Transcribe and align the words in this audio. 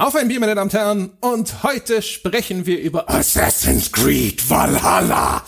Auf 0.00 0.14
ein 0.14 0.28
Bier, 0.28 0.38
meine 0.38 0.54
Damen 0.54 0.68
und 0.68 0.74
Herren, 0.74 1.10
und 1.20 1.64
heute 1.64 2.02
sprechen 2.02 2.66
wir 2.66 2.78
über 2.78 3.10
Assassin's 3.10 3.90
Creed 3.90 4.48
Valhalla. 4.48 5.42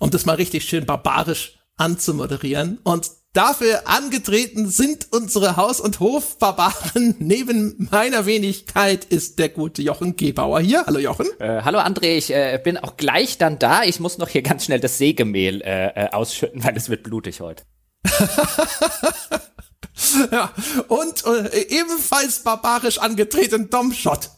Um 0.00 0.10
das 0.10 0.26
mal 0.26 0.34
richtig 0.34 0.64
schön 0.64 0.86
barbarisch 0.86 1.56
anzumoderieren. 1.76 2.80
Und 2.82 3.12
dafür 3.34 3.82
angetreten 3.86 4.68
sind 4.68 5.06
unsere 5.12 5.56
Haus- 5.56 5.78
und 5.80 6.00
Hofbarbaren. 6.00 7.14
Neben 7.20 7.88
meiner 7.92 8.26
Wenigkeit 8.26 9.04
ist 9.04 9.38
der 9.38 9.50
gute 9.50 9.82
Jochen 9.82 10.16
Gebauer 10.16 10.58
hier. 10.58 10.84
Hallo 10.86 10.98
Jochen. 10.98 11.28
Äh, 11.38 11.62
hallo 11.62 11.78
André, 11.78 12.16
ich 12.16 12.34
äh, 12.34 12.60
bin 12.62 12.76
auch 12.76 12.96
gleich 12.96 13.38
dann 13.38 13.60
da. 13.60 13.84
Ich 13.84 14.00
muss 14.00 14.18
noch 14.18 14.28
hier 14.28 14.42
ganz 14.42 14.64
schnell 14.64 14.80
das 14.80 14.98
Sägemehl 14.98 15.62
äh, 15.62 16.06
äh 16.06 16.10
ausschütten, 16.10 16.64
weil 16.64 16.76
es 16.76 16.88
wird 16.88 17.04
blutig 17.04 17.40
heute. 17.40 17.62
ja, 20.32 20.52
und 20.88 21.24
äh, 21.26 21.66
ebenfalls 21.68 22.40
barbarisch 22.40 22.98
angetreten 22.98 23.70
Domshot. 23.70 24.30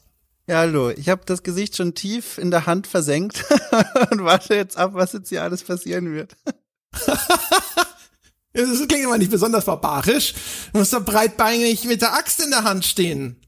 Ja, 0.46 0.58
hallo. 0.58 0.90
Ich 0.90 1.08
habe 1.08 1.22
das 1.26 1.42
Gesicht 1.42 1.76
schon 1.76 1.94
tief 1.94 2.38
in 2.38 2.50
der 2.50 2.66
Hand 2.66 2.86
versenkt 2.86 3.44
und 4.10 4.24
warte 4.24 4.54
jetzt 4.54 4.76
ab, 4.76 4.94
was 4.94 5.12
jetzt 5.12 5.28
hier 5.28 5.42
alles 5.42 5.62
passieren 5.62 6.12
wird. 6.12 6.36
das 8.52 8.88
klingt 8.88 9.04
immer 9.04 9.18
nicht 9.18 9.30
besonders 9.30 9.66
barbarisch. 9.66 10.34
Du 10.72 10.78
musst 10.78 10.92
doch 10.92 11.04
breitbeinig 11.04 11.84
mit 11.84 12.02
der 12.02 12.14
Axt 12.14 12.42
in 12.42 12.50
der 12.50 12.64
Hand 12.64 12.84
stehen. 12.84 13.40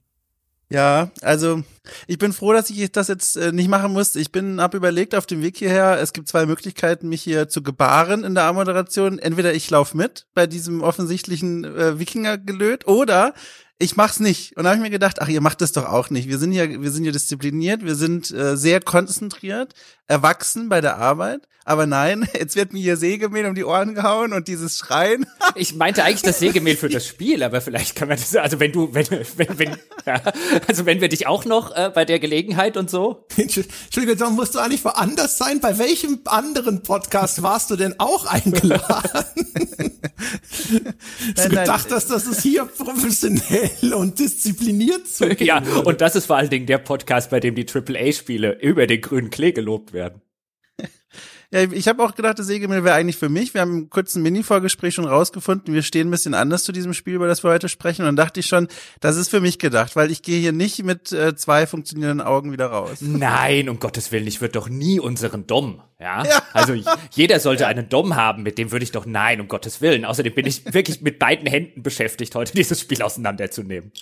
Ja, 0.72 1.10
also 1.20 1.62
ich 2.06 2.16
bin 2.16 2.32
froh, 2.32 2.54
dass 2.54 2.70
ich 2.70 2.90
das 2.92 3.08
jetzt 3.08 3.36
äh, 3.36 3.52
nicht 3.52 3.68
machen 3.68 3.92
muss. 3.92 4.16
Ich 4.16 4.32
bin 4.32 4.58
hab 4.58 4.72
überlegt 4.72 5.14
auf 5.14 5.26
dem 5.26 5.42
Weg 5.42 5.58
hierher, 5.58 6.00
es 6.00 6.14
gibt 6.14 6.28
zwei 6.28 6.46
Möglichkeiten, 6.46 7.10
mich 7.10 7.20
hier 7.20 7.46
zu 7.50 7.62
gebaren 7.62 8.24
in 8.24 8.34
der 8.34 8.44
Ammoderation. 8.44 9.18
Entweder 9.18 9.52
ich 9.52 9.68
laufe 9.68 9.94
mit 9.98 10.26
bei 10.32 10.46
diesem 10.46 10.82
offensichtlichen 10.82 11.64
äh, 11.64 11.98
Wikingergelöt 11.98 12.86
oder 12.86 13.34
ich 13.78 13.96
mach's 13.96 14.18
nicht. 14.18 14.56
Und 14.56 14.64
da 14.64 14.70
habe 14.70 14.78
ich 14.78 14.82
mir 14.82 14.90
gedacht, 14.90 15.20
ach, 15.20 15.28
ihr 15.28 15.42
macht 15.42 15.60
das 15.60 15.72
doch 15.72 15.84
auch 15.84 16.08
nicht. 16.08 16.28
Wir 16.28 16.38
sind 16.38 16.52
ja, 16.52 16.66
wir 16.66 16.90
sind 16.90 17.04
ja 17.04 17.12
diszipliniert, 17.12 17.84
wir 17.84 17.96
sind 17.96 18.30
äh, 18.30 18.56
sehr 18.56 18.80
konzentriert, 18.80 19.74
erwachsen 20.12 20.68
bei 20.68 20.80
der 20.82 20.98
Arbeit. 20.98 21.48
Aber 21.64 21.86
nein, 21.86 22.28
jetzt 22.34 22.56
wird 22.56 22.72
mir 22.72 22.80
hier 22.80 22.96
Sägemehl 22.96 23.46
um 23.46 23.54
die 23.54 23.64
Ohren 23.64 23.94
gehauen 23.94 24.32
und 24.32 24.48
dieses 24.48 24.78
Schreien. 24.78 25.26
Ich 25.54 25.74
meinte 25.74 26.02
eigentlich 26.02 26.22
das 26.22 26.38
Sägemehl 26.38 26.76
für 26.76 26.88
das 26.88 27.06
Spiel, 27.06 27.42
aber 27.42 27.60
vielleicht 27.60 27.94
kann 27.94 28.08
man 28.08 28.16
das, 28.16 28.34
also 28.36 28.58
wenn 28.58 28.72
du, 28.72 28.94
wenn, 28.94 29.06
wenn, 29.10 29.58
wenn, 29.58 29.76
ja, 30.06 30.22
also 30.66 30.86
wenn 30.86 31.02
wir 31.02 31.10
dich 31.10 31.26
auch 31.26 31.44
noch 31.44 31.76
äh, 31.76 31.90
bei 31.94 32.06
der 32.06 32.18
Gelegenheit 32.20 32.78
und 32.78 32.88
so. 32.88 33.26
Entschuldigung, 33.36 34.34
musst 34.34 34.54
du 34.54 34.60
eigentlich 34.60 34.82
woanders 34.84 35.36
sein. 35.36 35.60
Bei 35.60 35.76
welchem 35.78 36.20
anderen 36.24 36.82
Podcast 36.82 37.42
warst 37.42 37.70
du 37.70 37.76
denn 37.76 37.96
auch 37.98 38.24
eingeladen? 38.24 39.36
du 41.36 41.48
gedacht 41.50 41.88
hast, 41.90 42.10
dass 42.10 42.26
es 42.26 42.42
hier 42.42 42.64
professionell 42.64 43.92
und 43.94 44.18
diszipliniert 44.18 45.06
zugeht. 45.06 45.42
Ja, 45.42 45.62
und 45.84 46.00
das 46.00 46.16
ist 46.16 46.26
vor 46.26 46.36
allen 46.36 46.50
Dingen 46.50 46.66
der 46.66 46.78
Podcast, 46.78 47.28
bei 47.30 47.40
dem 47.40 47.54
die 47.54 47.66
AAA-Spiele 47.68 48.58
über 48.60 48.86
den 48.86 49.02
grünen 49.02 49.28
Klee 49.28 49.52
gelobt 49.52 49.92
werden. 49.92 50.01
Ja, 51.52 51.70
ich 51.70 51.86
habe 51.86 52.02
auch 52.02 52.14
gedacht, 52.14 52.38
das 52.38 52.46
Sägemehl 52.46 52.82
wäre 52.82 52.94
eigentlich 52.94 53.18
für 53.18 53.28
mich. 53.28 53.52
Wir 53.52 53.60
haben 53.60 53.80
im 53.80 53.90
kurzen 53.90 54.22
Mini-Vorgespräch 54.22 54.94
schon 54.94 55.04
rausgefunden, 55.04 55.74
wir 55.74 55.82
stehen 55.82 56.08
ein 56.08 56.10
bisschen 56.10 56.32
anders 56.32 56.64
zu 56.64 56.72
diesem 56.72 56.94
Spiel, 56.94 57.12
über 57.12 57.26
das 57.26 57.44
wir 57.44 57.50
heute 57.50 57.68
sprechen. 57.68 58.02
Und 58.02 58.06
dann 58.06 58.16
dachte 58.16 58.40
ich 58.40 58.46
schon, 58.46 58.68
das 59.00 59.16
ist 59.16 59.28
für 59.28 59.42
mich 59.42 59.58
gedacht, 59.58 59.94
weil 59.94 60.10
ich 60.10 60.22
gehe 60.22 60.40
hier 60.40 60.52
nicht 60.52 60.82
mit 60.82 61.12
äh, 61.12 61.36
zwei 61.36 61.66
funktionierenden 61.66 62.26
Augen 62.26 62.52
wieder 62.52 62.68
raus. 62.68 63.02
Nein, 63.02 63.68
um 63.68 63.78
Gottes 63.78 64.12
Willen, 64.12 64.26
ich 64.26 64.40
würde 64.40 64.52
doch 64.52 64.70
nie 64.70 64.98
unseren 64.98 65.46
Dom, 65.46 65.82
ja? 66.00 66.24
ja. 66.24 66.42
Also 66.54 66.72
jeder 67.10 67.38
sollte 67.38 67.66
einen 67.66 67.90
Dom 67.90 68.16
haben, 68.16 68.42
mit 68.42 68.56
dem 68.56 68.72
würde 68.72 68.84
ich 68.84 68.92
doch 68.92 69.04
nein, 69.04 69.38
um 69.42 69.48
Gottes 69.48 69.82
Willen. 69.82 70.06
Außerdem 70.06 70.32
bin 70.32 70.46
ich 70.46 70.64
wirklich 70.72 71.02
mit 71.02 71.18
beiden 71.18 71.46
Händen 71.46 71.82
beschäftigt, 71.82 72.34
heute 72.34 72.54
dieses 72.54 72.80
Spiel 72.80 73.02
auseinanderzunehmen. 73.02 73.92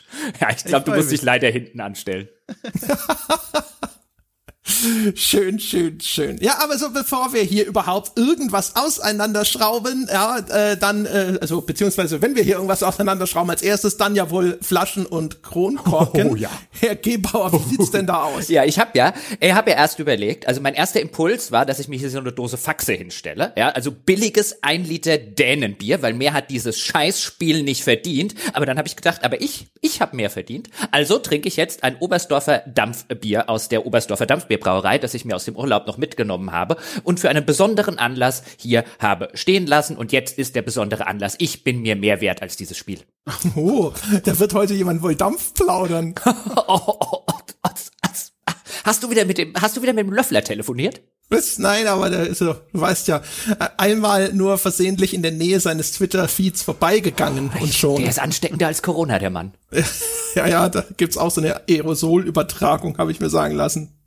Ja, 0.40 0.50
ich 0.50 0.62
glaube, 0.62 0.84
du 0.84 0.92
musst 0.92 1.10
mich. 1.10 1.18
dich 1.18 1.27
leider 1.27 1.48
hinten 1.48 1.80
anstellen. 1.80 2.28
Schön, 4.62 5.58
schön, 5.58 6.00
schön. 6.00 6.36
Ja, 6.40 6.58
aber 6.62 6.76
so 6.76 6.90
bevor 6.90 7.32
wir 7.32 7.42
hier 7.42 7.66
überhaupt 7.66 8.18
irgendwas 8.18 8.76
auseinanderschrauben, 8.76 10.06
ja, 10.12 10.38
äh, 10.38 10.76
dann, 10.76 11.06
äh, 11.06 11.38
also 11.40 11.62
beziehungsweise 11.62 12.20
wenn 12.20 12.36
wir 12.36 12.42
hier 12.42 12.54
irgendwas 12.56 12.82
auseinanderschrauben, 12.82 13.50
als 13.50 13.62
erstes 13.62 13.96
dann 13.96 14.14
ja 14.14 14.30
wohl 14.30 14.58
Flaschen 14.60 15.06
und 15.06 15.42
Kronkorken. 15.42 16.30
Oh, 16.30 16.36
ja. 16.36 16.50
Herr 16.78 16.94
Gebauer, 16.94 17.52
wie 17.52 17.76
sieht's 17.76 17.90
denn 17.90 18.06
da 18.06 18.24
aus? 18.24 18.48
Ja, 18.48 18.64
ich 18.64 18.78
habe 18.78 18.90
ja, 18.94 19.14
ich 19.40 19.52
habe 19.52 19.70
ja 19.70 19.76
erst 19.76 19.98
überlegt, 19.98 20.46
also 20.46 20.60
mein 20.60 20.74
erster 20.74 21.00
Impuls 21.00 21.50
war, 21.50 21.64
dass 21.64 21.78
ich 21.78 21.88
mir 21.88 21.98
hier 21.98 22.10
so 22.10 22.18
eine 22.18 22.32
Dose 22.32 22.58
Faxe 22.58 22.92
hinstelle, 22.92 23.52
ja, 23.56 23.70
also 23.70 23.90
billiges 23.90 24.62
ein 24.62 24.84
Liter 24.84 25.16
Dänenbier, 25.16 26.02
weil 26.02 26.12
mehr 26.12 26.34
hat 26.34 26.50
dieses 26.50 26.78
Scheißspiel 26.78 27.62
nicht 27.62 27.82
verdient. 27.82 28.34
Aber 28.52 28.66
dann 28.66 28.77
habe 28.78 28.88
ich 28.88 28.96
gedacht, 28.96 29.24
aber 29.24 29.40
ich, 29.40 29.68
ich 29.80 30.00
habe 30.00 30.16
mehr 30.16 30.30
verdient. 30.30 30.68
Also 30.90 31.18
trinke 31.18 31.48
ich 31.48 31.56
jetzt 31.56 31.82
ein 31.82 31.96
Oberstdorfer 31.96 32.62
Dampfbier 32.66 33.48
aus 33.48 33.68
der 33.68 33.86
Oberstdorfer 33.86 34.27
Dampfbier 34.27 34.49
Brauerei, 34.58 34.98
das 34.98 35.14
ich 35.14 35.24
mir 35.24 35.36
aus 35.36 35.44
dem 35.44 35.56
Urlaub 35.56 35.86
noch 35.86 35.98
mitgenommen 35.98 36.52
habe 36.52 36.77
und 37.05 37.20
für 37.20 37.28
einen 37.28 37.44
besonderen 37.44 37.98
Anlass 37.98 38.42
hier 38.56 38.84
habe 38.98 39.30
stehen 39.34 39.66
lassen. 39.66 39.96
Und 39.96 40.12
jetzt 40.12 40.38
ist 40.38 40.56
der 40.56 40.62
besondere 40.62 41.06
Anlass. 41.06 41.36
Ich 41.38 41.64
bin 41.64 41.83
mir 41.83 41.96
mehr 41.96 42.20
wert 42.20 42.42
als 42.42 42.56
dieses 42.56 42.77
Spiel. 42.77 43.00
Oh, 43.55 43.92
da 44.24 44.39
wird 44.39 44.55
heute 44.55 44.74
jemand 44.74 45.02
wohl 45.02 45.14
Dampf 45.14 45.55
plaudern. 45.55 46.14
oh, 46.27 46.80
oh, 46.89 47.24
oh, 47.27 47.40
hast 48.84 49.02
du 49.02 49.10
wieder 49.10 49.24
mit 49.24 49.39
dem, 49.39 49.55
hast 49.60 49.77
du 49.77 49.83
wieder 49.83 49.92
mit 49.92 50.06
dem 50.06 50.12
Löffler 50.12 50.42
telefoniert? 50.42 51.00
Was? 51.28 51.58
Nein, 51.58 51.86
aber 51.86 52.10
der 52.10 52.27
ist 52.27 52.39
so, 52.39 52.56
du 52.72 52.80
weißt 52.80 53.06
ja, 53.06 53.22
einmal 53.77 54.33
nur 54.33 54.58
versehentlich 54.58 55.14
in 55.14 55.22
der 55.22 55.30
Nähe 55.30 55.60
seines 55.60 55.92
Twitter-Feeds 55.92 56.62
vorbeigegangen 56.62 57.52
oh, 57.56 57.62
und 57.62 57.72
schon. 57.72 58.00
Der 58.00 58.10
ist 58.10 58.18
ansteckender 58.18 58.66
als 58.66 58.83
Corona, 58.83 59.20
der 59.20 59.30
Mann. 59.30 59.55
ja, 60.34 60.48
ja, 60.48 60.68
da 60.68 60.84
gibt's 60.96 61.16
auch 61.16 61.30
so 61.30 61.40
eine 61.40 61.68
Aerosolübertragung, 61.68 62.98
habe 62.98 63.12
ich 63.12 63.20
mir 63.20 63.30
sagen 63.30 63.55
lassen. 63.55 63.99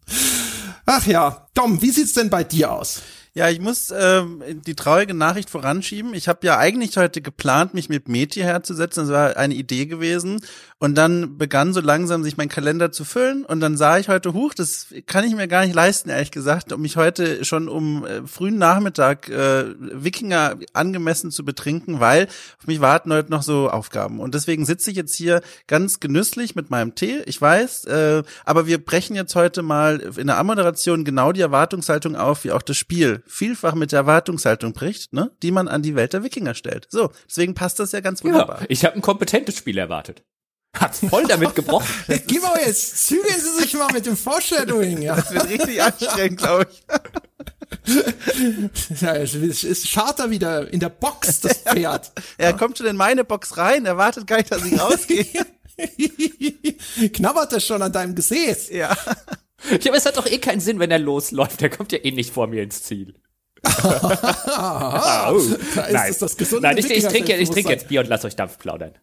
Ach 0.85 1.05
ja, 1.05 1.47
Dom, 1.53 1.81
wie 1.81 1.91
sieht's 1.91 2.13
denn 2.13 2.29
bei 2.29 2.43
dir 2.43 2.71
aus? 2.71 3.01
Ja, 3.35 3.49
ich 3.49 3.59
muss 3.59 3.91
ähm, 3.91 4.44
die 4.63 4.75
traurige 4.75 5.16
Nachricht 5.16 5.49
voranschieben. 5.49 6.13
Ich 6.13 6.27
habe 6.27 6.45
ja 6.45 6.59
eigentlich 6.59 6.97
heute 6.97 7.19
geplant, 7.19 7.73
mich 7.73 7.89
mit 7.89 8.07
Meti 8.07 8.41
herzusetzen. 8.41 9.07
Das 9.07 9.09
war 9.09 9.38
eine 9.38 9.55
Idee 9.55 9.88
gewesen. 9.88 10.39
Und 10.77 10.95
dann 10.95 11.39
begann 11.39 11.73
so 11.73 11.81
langsam 11.81 12.23
sich 12.23 12.38
mein 12.38 12.47
Kalender 12.49 12.91
zu 12.91 13.03
füllen. 13.05 13.44
Und 13.44 13.59
dann 13.59 13.75
sah 13.75 13.97
ich 13.97 14.07
heute, 14.07 14.33
huch, 14.33 14.53
das 14.53 14.94
kann 15.07 15.23
ich 15.23 15.35
mir 15.35 15.47
gar 15.47 15.66
nicht 15.66 15.73
leisten, 15.73 16.11
ehrlich 16.11 16.29
gesagt, 16.29 16.71
um 16.73 16.81
mich 16.81 16.95
heute 16.95 17.44
schon 17.44 17.69
um 17.69 18.05
äh, 18.05 18.27
frühen 18.27 18.59
Nachmittag 18.59 19.29
äh, 19.29 19.73
Wikinger 19.79 20.59
angemessen 20.73 21.31
zu 21.31 21.44
betrinken, 21.44 22.00
weil 22.00 22.27
auf 22.59 22.67
mich 22.67 22.81
warten 22.81 23.11
heute 23.11 23.31
noch 23.31 23.41
so 23.41 23.67
Aufgaben. 23.67 24.19
Und 24.19 24.35
deswegen 24.35 24.63
sitze 24.65 24.91
ich 24.91 24.97
jetzt 24.97 25.15
hier 25.15 25.41
ganz 25.65 26.00
genüsslich 26.00 26.53
mit 26.53 26.69
meinem 26.69 26.94
Tee. 26.94 27.23
Ich 27.25 27.41
weiß, 27.41 27.85
äh, 27.85 28.21
aber 28.45 28.67
wir 28.67 28.83
brechen 28.83 29.15
jetzt 29.15 29.33
heute 29.33 29.63
mal 29.63 30.01
in 30.17 30.27
der 30.27 30.38
Ammoderation 30.38 31.03
genau 31.03 31.31
die 31.31 31.41
Erwartungshaltung 31.41 32.15
auf, 32.15 32.44
wie 32.44 32.51
auch 32.51 32.61
das 32.61 32.77
Spiel 32.77 33.22
vielfach 33.28 33.75
mit 33.75 33.91
der 33.91 34.00
Erwartungshaltung 34.00 34.73
bricht, 34.73 35.13
ne, 35.13 35.31
die 35.41 35.51
man 35.51 35.67
an 35.67 35.81
die 35.81 35.95
Welt 35.95 36.13
der 36.13 36.23
Wikinger 36.23 36.56
stellt. 36.56 36.88
So, 36.89 37.11
deswegen 37.28 37.56
passt 37.56 37.79
das 37.79 37.91
ja 37.91 38.00
ganz 38.00 38.23
wunderbar. 38.23 38.61
Ja, 38.61 38.66
ich 38.69 38.85
habe 38.85 38.95
ein 38.95 39.01
kompetentes 39.01 39.57
Spiel 39.57 39.78
erwartet. 39.78 40.23
Hat's 40.78 41.00
voll 41.07 41.25
damit 41.28 41.56
gebrochen. 41.56 41.88
Gib 42.28 42.41
mal 42.41 42.59
jetzt, 42.66 43.07
zügeln 43.07 43.39
Sie 43.39 43.62
sich 43.62 43.73
mal 43.75 43.91
mit 43.94 44.06
dem 44.06 44.17
Foreshadowing, 44.17 45.01
ja. 45.01 45.16
Das 45.16 45.31
wird 45.31 45.50
richtig 45.50 45.81
anstrengend, 45.81 46.38
glaube 46.39 46.67
ich. 46.72 46.83
ja, 49.01 49.16
es 49.16 49.35
ist 49.35 49.91
Charter 49.91 50.29
wieder 50.29 50.72
in 50.72 50.79
der 50.79 50.89
Box, 50.89 51.41
das 51.41 51.57
Pferd. 51.66 52.12
er 52.38 52.51
ja. 52.51 52.57
kommt 52.57 52.78
schon 52.78 52.88
in 52.88 52.95
meine 52.95 53.23
Box 53.23 53.57
rein, 53.57 53.85
erwartet 53.85 54.25
gar 54.28 54.38
nicht, 54.38 54.51
dass 54.51 54.66
ich 54.66 54.79
rausgehe. 54.79 55.25
Knabbert 57.13 57.51
das 57.51 57.66
schon 57.66 57.81
an 57.81 57.91
deinem 57.91 58.16
Gesäß. 58.16 58.69
Ja. 58.69 58.95
Ja, 59.69 59.91
aber 59.91 59.97
es 59.97 60.06
hat 60.06 60.18
doch 60.18 60.25
eh 60.25 60.40
keinen 60.40 60.59
Sinn, 60.59 60.79
wenn 60.79 60.91
er 60.91 61.00
losläuft. 61.00 61.62
Der 61.62 61.69
kommt 61.69 61.91
ja 61.91 62.00
eh 62.03 62.12
nicht 62.12 62.34
vor 62.34 62.47
mir 62.47 62.63
ins 62.63 62.84
Ziel. 62.84 63.16
oh. 63.63 63.69
Da 65.75 65.86
ist 65.86 65.94
Nein. 65.94 66.15
das 66.19 66.38
gesunde 66.38 66.68
Nein, 66.68 66.77
ich, 66.77 66.89
ich 66.89 67.06
trinke 67.06 67.36
ich 67.36 67.50
trink 67.50 67.69
jetzt 67.69 67.88
Bier 67.88 68.01
und 68.01 68.07
lass 68.07 68.25
euch 68.25 68.36
Dampf 68.36 68.57
plaudern. 68.57 68.94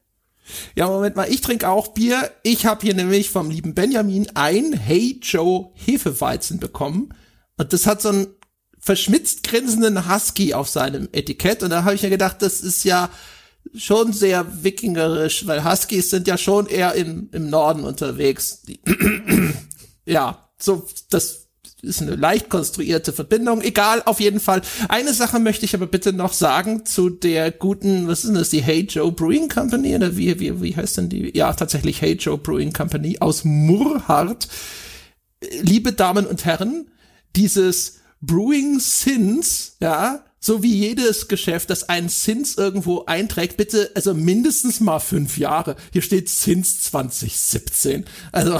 Ja, 0.74 0.88
Moment 0.88 1.16
mal, 1.16 1.30
ich 1.30 1.40
trinke 1.40 1.68
auch 1.68 1.88
Bier. 1.88 2.30
Ich 2.42 2.66
habe 2.66 2.82
hier 2.82 2.94
nämlich 2.94 3.30
vom 3.30 3.50
lieben 3.50 3.74
Benjamin 3.74 4.28
ein 4.34 4.72
Hey 4.72 5.18
Joe 5.22 5.70
Hefeweizen 5.74 6.58
bekommen. 6.58 7.14
Und 7.56 7.72
das 7.72 7.86
hat 7.86 8.02
so 8.02 8.10
einen 8.10 8.26
verschmitzt 8.78 9.44
grinsenden 9.44 10.12
Husky 10.12 10.54
auf 10.54 10.68
seinem 10.68 11.08
Etikett. 11.12 11.62
Und 11.62 11.70
da 11.70 11.84
habe 11.84 11.94
ich 11.94 12.02
mir 12.02 12.10
gedacht, 12.10 12.42
das 12.42 12.60
ist 12.60 12.84
ja 12.84 13.10
schon 13.74 14.12
sehr 14.12 14.46
wikingerisch, 14.64 15.46
weil 15.46 15.64
Huskies 15.64 16.10
sind 16.10 16.26
ja 16.26 16.38
schon 16.38 16.66
eher 16.66 16.94
im, 16.94 17.28
im 17.32 17.48
Norden 17.48 17.84
unterwegs. 17.84 18.62
Ja, 20.06 20.49
so, 20.62 20.86
das 21.10 21.48
ist 21.82 22.02
eine 22.02 22.16
leicht 22.16 22.50
konstruierte 22.50 23.12
Verbindung. 23.12 23.62
Egal, 23.62 24.02
auf 24.04 24.20
jeden 24.20 24.40
Fall. 24.40 24.62
Eine 24.88 25.14
Sache 25.14 25.38
möchte 25.38 25.64
ich 25.64 25.74
aber 25.74 25.86
bitte 25.86 26.12
noch 26.12 26.32
sagen 26.32 26.84
zu 26.84 27.10
der 27.10 27.50
guten, 27.50 28.06
was 28.06 28.20
ist 28.20 28.28
denn 28.28 28.34
das, 28.34 28.50
die 28.50 28.62
Hey 28.62 28.82
Joe 28.82 29.12
Brewing 29.12 29.48
Company 29.48 29.94
oder 29.94 30.16
wie, 30.16 30.38
wie, 30.40 30.60
wie 30.62 30.76
heißt 30.76 30.98
denn 30.98 31.08
die? 31.08 31.36
Ja, 31.36 31.52
tatsächlich 31.52 32.02
Hey 32.02 32.12
Joe 32.12 32.38
Brewing 32.38 32.72
Company 32.72 33.18
aus 33.20 33.44
Murhart. 33.44 34.48
Liebe 35.62 35.92
Damen 35.92 36.26
und 36.26 36.44
Herren, 36.44 36.90
dieses 37.34 38.00
Brewing 38.20 38.78
Sins, 38.78 39.76
ja, 39.80 40.22
so 40.42 40.62
wie 40.62 40.74
jedes 40.74 41.28
Geschäft, 41.28 41.68
das 41.68 41.90
einen 41.90 42.08
Zins 42.08 42.56
irgendwo 42.56 43.04
einträgt, 43.04 43.58
bitte, 43.58 43.90
also 43.94 44.14
mindestens 44.14 44.80
mal 44.80 44.98
fünf 44.98 45.36
Jahre. 45.36 45.76
Hier 45.92 46.00
steht 46.00 46.30
Zins 46.30 46.80
2017. 46.82 48.06
Also, 48.32 48.58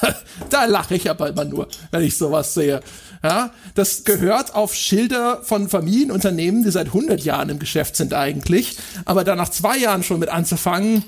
da, 0.00 0.16
da 0.50 0.64
lache 0.64 0.96
ich 0.96 1.08
aber 1.08 1.28
immer 1.28 1.44
nur, 1.44 1.68
wenn 1.92 2.02
ich 2.02 2.18
sowas 2.18 2.54
sehe. 2.54 2.80
Ja, 3.22 3.52
das 3.76 4.02
gehört 4.02 4.54
auf 4.56 4.74
Schilder 4.74 5.42
von 5.44 5.68
Familienunternehmen, 5.68 6.64
die 6.64 6.70
seit 6.72 6.86
100 6.88 7.20
Jahren 7.22 7.48
im 7.48 7.60
Geschäft 7.60 7.94
sind 7.94 8.12
eigentlich. 8.12 8.76
Aber 9.04 9.22
da 9.22 9.36
nach 9.36 9.50
zwei 9.50 9.76
Jahren 9.76 10.02
schon 10.02 10.18
mit 10.18 10.30
anzufangen, 10.30 11.04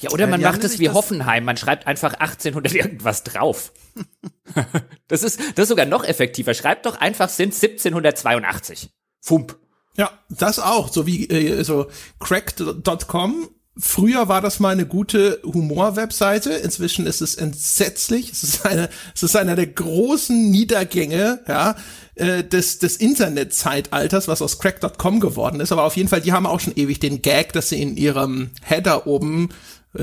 Ja, 0.00 0.10
oder 0.10 0.28
man 0.28 0.42
macht 0.42 0.62
es 0.62 0.78
wie 0.78 0.84
das- 0.84 0.94
Hoffenheim, 0.94 1.44
man 1.44 1.56
schreibt 1.56 1.88
einfach 1.88 2.14
1800 2.14 2.72
irgendwas 2.72 3.24
drauf. 3.24 3.72
das 5.08 5.24
ist, 5.24 5.40
das 5.56 5.64
ist 5.64 5.68
sogar 5.70 5.86
noch 5.86 6.04
effektiver. 6.04 6.54
Schreibt 6.54 6.86
doch 6.86 7.00
einfach 7.00 7.28
sind 7.28 7.52
1782. 7.54 8.90
Fump. 9.24 9.56
Ja, 9.96 10.10
das 10.28 10.58
auch, 10.58 10.92
so 10.92 11.06
wie 11.06 11.26
äh, 11.30 11.64
so 11.64 11.86
cracked.com. 12.20 13.48
Früher 13.76 14.28
war 14.28 14.42
das 14.42 14.60
mal 14.60 14.68
eine 14.68 14.86
gute 14.86 15.40
Humor-Webseite, 15.42 16.52
inzwischen 16.52 17.06
ist 17.06 17.22
es 17.22 17.34
entsetzlich. 17.34 18.30
Es 18.30 18.44
ist 18.44 18.66
eine, 18.66 18.90
es 19.14 19.22
ist 19.22 19.34
einer 19.34 19.56
der 19.56 19.66
großen 19.66 20.50
Niedergänge, 20.50 21.40
ja, 21.48 21.74
äh, 22.16 22.44
des, 22.44 22.80
des 22.80 22.98
Internet-Zeitalters, 22.98 24.28
was 24.28 24.42
aus 24.42 24.58
crack.com 24.58 25.20
geworden 25.20 25.60
ist. 25.60 25.72
Aber 25.72 25.84
auf 25.84 25.96
jeden 25.96 26.10
Fall, 26.10 26.20
die 26.20 26.32
haben 26.32 26.46
auch 26.46 26.60
schon 26.60 26.76
ewig 26.76 27.00
den 27.00 27.22
Gag, 27.22 27.54
dass 27.54 27.70
sie 27.70 27.80
in 27.80 27.96
ihrem 27.96 28.50
Header 28.62 29.06
oben 29.06 29.48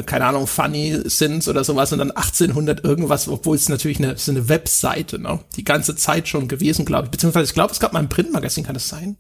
keine 0.06 0.26
Ahnung, 0.26 0.48
Funny 0.48 0.98
Sins 1.06 1.48
oder 1.48 1.64
sowas 1.64 1.92
und 1.92 2.00
dann 2.00 2.12
1800 2.12 2.84
irgendwas, 2.84 3.28
obwohl 3.28 3.56
es 3.56 3.68
natürlich 3.70 4.00
eine, 4.00 4.14
es 4.14 4.24
ist 4.24 4.30
eine 4.30 4.48
Webseite, 4.48 5.20
ne? 5.20 5.40
Die 5.58 5.64
ganze 5.64 5.96
Zeit 5.96 6.28
schon 6.28 6.48
gewesen, 6.48 6.86
glaube 6.86 7.06
ich. 7.06 7.12
Beziehungsweise 7.12 7.46
ich 7.46 7.54
glaube, 7.54 7.74
es 7.74 7.80
gab 7.80 7.94
mal 7.94 8.00
ein 8.00 8.10
Printmagazin, 8.10 8.64
kann 8.64 8.74
das 8.74 8.88
sein? 8.88 9.18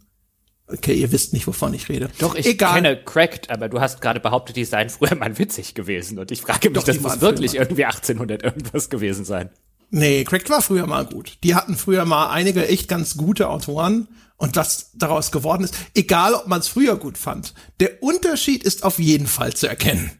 Okay, 0.67 0.93
ihr 0.93 1.11
wisst 1.11 1.33
nicht, 1.33 1.47
wovon 1.47 1.73
ich 1.73 1.89
rede. 1.89 2.09
Doch, 2.19 2.35
ich 2.35 2.45
Egal. 2.45 2.75
kenne 2.75 3.03
Cracked, 3.03 3.49
aber 3.49 3.67
du 3.67 3.81
hast 3.81 3.99
gerade 3.99 4.21
behauptet, 4.21 4.55
die 4.55 4.63
seien 4.63 4.89
früher 4.89 5.15
mal 5.15 5.37
witzig 5.37 5.73
gewesen. 5.73 6.17
Und 6.17 6.31
ich 6.31 6.41
frage 6.41 6.69
mich, 6.69 6.79
Doch, 6.79 6.85
das 6.85 7.01
muss 7.01 7.19
wirklich 7.19 7.51
früher 7.51 7.61
irgendwie 7.61 7.85
1800 7.85 8.43
irgendwas 8.43 8.89
gewesen 8.89 9.25
sein. 9.25 9.49
Nee, 9.89 10.23
Cracked 10.23 10.49
war 10.49 10.61
früher 10.61 10.87
mal 10.87 11.05
gut. 11.05 11.37
Die 11.43 11.53
hatten 11.53 11.75
früher 11.75 12.05
mal 12.05 12.29
einige 12.29 12.65
echt 12.65 12.87
ganz 12.87 13.17
gute 13.17 13.49
Autoren 13.49 14.07
und 14.37 14.55
was 14.55 14.91
daraus 14.93 15.31
geworden 15.31 15.65
ist, 15.65 15.75
egal 15.93 16.33
ob 16.33 16.47
man 16.47 16.61
es 16.61 16.69
früher 16.69 16.95
gut 16.95 17.17
fand, 17.17 17.53
der 17.81 18.01
Unterschied 18.01 18.63
ist 18.63 18.83
auf 18.83 18.99
jeden 18.99 19.27
Fall 19.27 19.53
zu 19.53 19.67
erkennen. 19.67 20.11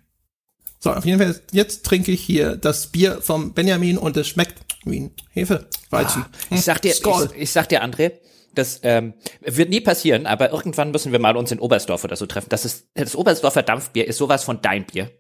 So, 0.83 0.91
auf 0.91 1.05
jeden 1.05 1.19
Fall, 1.19 1.39
jetzt 1.51 1.85
trinke 1.85 2.11
ich 2.11 2.21
hier 2.21 2.57
das 2.57 2.87
Bier 2.87 3.21
vom 3.21 3.53
Benjamin 3.53 3.99
und 3.99 4.17
es 4.17 4.27
schmeckt 4.27 4.65
wie 4.83 5.01
ein 5.01 5.11
Hefeweizen. 5.29 6.25
Ich 6.49 6.61
sag 6.61 6.81
dir, 6.81 6.91
Skoll. 6.93 7.29
ich, 7.35 7.43
ich 7.43 7.51
sag 7.51 7.69
dir, 7.69 7.83
André, 7.83 8.13
das 8.55 8.79
ähm, 8.81 9.13
wird 9.41 9.69
nie 9.69 9.81
passieren, 9.81 10.25
aber 10.25 10.51
irgendwann 10.51 10.89
müssen 10.89 11.11
wir 11.11 11.19
mal 11.19 11.37
uns 11.37 11.51
in 11.51 11.59
Oberstdorf 11.59 12.03
oder 12.03 12.15
so 12.15 12.25
treffen. 12.25 12.49
Das 12.49 12.65
ist 12.65 12.87
das 12.95 13.15
Oberstdorfer 13.15 13.61
Dampfbier 13.61 14.07
ist 14.07 14.17
sowas 14.17 14.43
von 14.43 14.59
dein 14.63 14.85
Bier. 14.85 15.11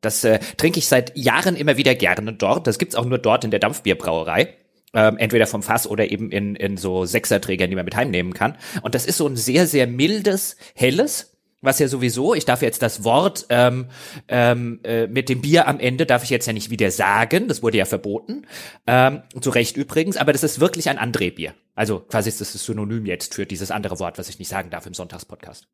Das 0.00 0.24
äh, 0.24 0.40
trinke 0.56 0.80
ich 0.80 0.88
seit 0.88 1.16
Jahren 1.16 1.54
immer 1.54 1.76
wieder 1.76 1.94
gerne 1.94 2.32
dort. 2.32 2.66
Das 2.66 2.78
gibt's 2.78 2.96
auch 2.96 3.04
nur 3.04 3.18
dort 3.18 3.44
in 3.44 3.52
der 3.52 3.60
Dampfbierbrauerei. 3.60 4.54
Ähm, 4.94 5.16
entweder 5.18 5.46
vom 5.46 5.62
Fass 5.62 5.86
oder 5.86 6.10
eben 6.10 6.32
in, 6.32 6.56
in 6.56 6.76
so 6.76 7.04
Sechserträgern, 7.04 7.70
die 7.70 7.76
man 7.76 7.84
mit 7.84 7.94
heimnehmen 7.94 8.32
kann. 8.32 8.56
Und 8.82 8.94
das 8.96 9.06
ist 9.06 9.18
so 9.18 9.28
ein 9.28 9.36
sehr, 9.36 9.66
sehr 9.66 9.86
mildes, 9.86 10.56
helles, 10.74 11.37
was 11.60 11.78
ja 11.78 11.88
sowieso, 11.88 12.34
ich 12.34 12.44
darf 12.44 12.62
jetzt 12.62 12.82
das 12.82 13.04
Wort 13.04 13.46
ähm, 13.50 13.86
ähm, 14.28 14.80
äh, 14.84 15.06
mit 15.06 15.28
dem 15.28 15.40
Bier 15.40 15.66
am 15.66 15.80
Ende, 15.80 16.06
darf 16.06 16.22
ich 16.22 16.30
jetzt 16.30 16.46
ja 16.46 16.52
nicht 16.52 16.70
wieder 16.70 16.90
sagen, 16.90 17.48
das 17.48 17.62
wurde 17.62 17.78
ja 17.78 17.84
verboten, 17.84 18.46
ähm, 18.86 19.22
zu 19.40 19.50
Recht 19.50 19.76
übrigens, 19.76 20.16
aber 20.16 20.32
das 20.32 20.44
ist 20.44 20.60
wirklich 20.60 20.88
ein 20.88 20.98
André-Bier. 20.98 21.54
Also 21.78 22.00
quasi 22.00 22.28
ist 22.28 22.40
das 22.40 22.54
das 22.54 22.64
Synonym 22.64 23.06
jetzt 23.06 23.34
für 23.34 23.46
dieses 23.46 23.70
andere 23.70 24.00
Wort, 24.00 24.18
was 24.18 24.28
ich 24.28 24.40
nicht 24.40 24.48
sagen 24.48 24.68
darf 24.68 24.84
im 24.86 24.94
Sonntagspodcast. 24.94 25.68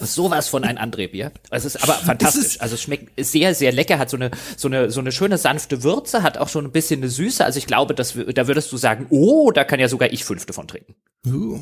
Ist 0.00 0.14
sowas 0.14 0.46
von 0.46 0.62
ein 0.62 0.78
André-Bier. 0.78 1.32
Es 1.50 1.64
ist 1.64 1.82
aber 1.82 1.94
fantastisch. 1.94 2.60
Also 2.60 2.76
es 2.76 2.82
schmeckt 2.82 3.10
sehr, 3.18 3.56
sehr 3.56 3.72
lecker, 3.72 3.98
hat 3.98 4.08
so 4.08 4.16
eine, 4.16 4.30
so 4.56 4.68
eine, 4.68 4.92
so 4.92 5.00
eine 5.00 5.10
schöne 5.10 5.36
sanfte 5.36 5.82
Würze, 5.82 6.22
hat 6.22 6.38
auch 6.38 6.48
schon 6.48 6.66
ein 6.66 6.70
bisschen 6.70 7.00
eine 7.00 7.08
Süße. 7.08 7.44
Also 7.44 7.58
ich 7.58 7.66
glaube, 7.66 7.92
dass 7.96 8.14
da 8.14 8.46
würdest 8.46 8.70
du 8.70 8.76
sagen, 8.76 9.06
oh, 9.10 9.50
da 9.50 9.64
kann 9.64 9.80
ja 9.80 9.88
sogar 9.88 10.12
ich 10.12 10.24
fünfte 10.24 10.52
von 10.52 10.68
trinken. 10.68 10.94
Uh. 11.26 11.58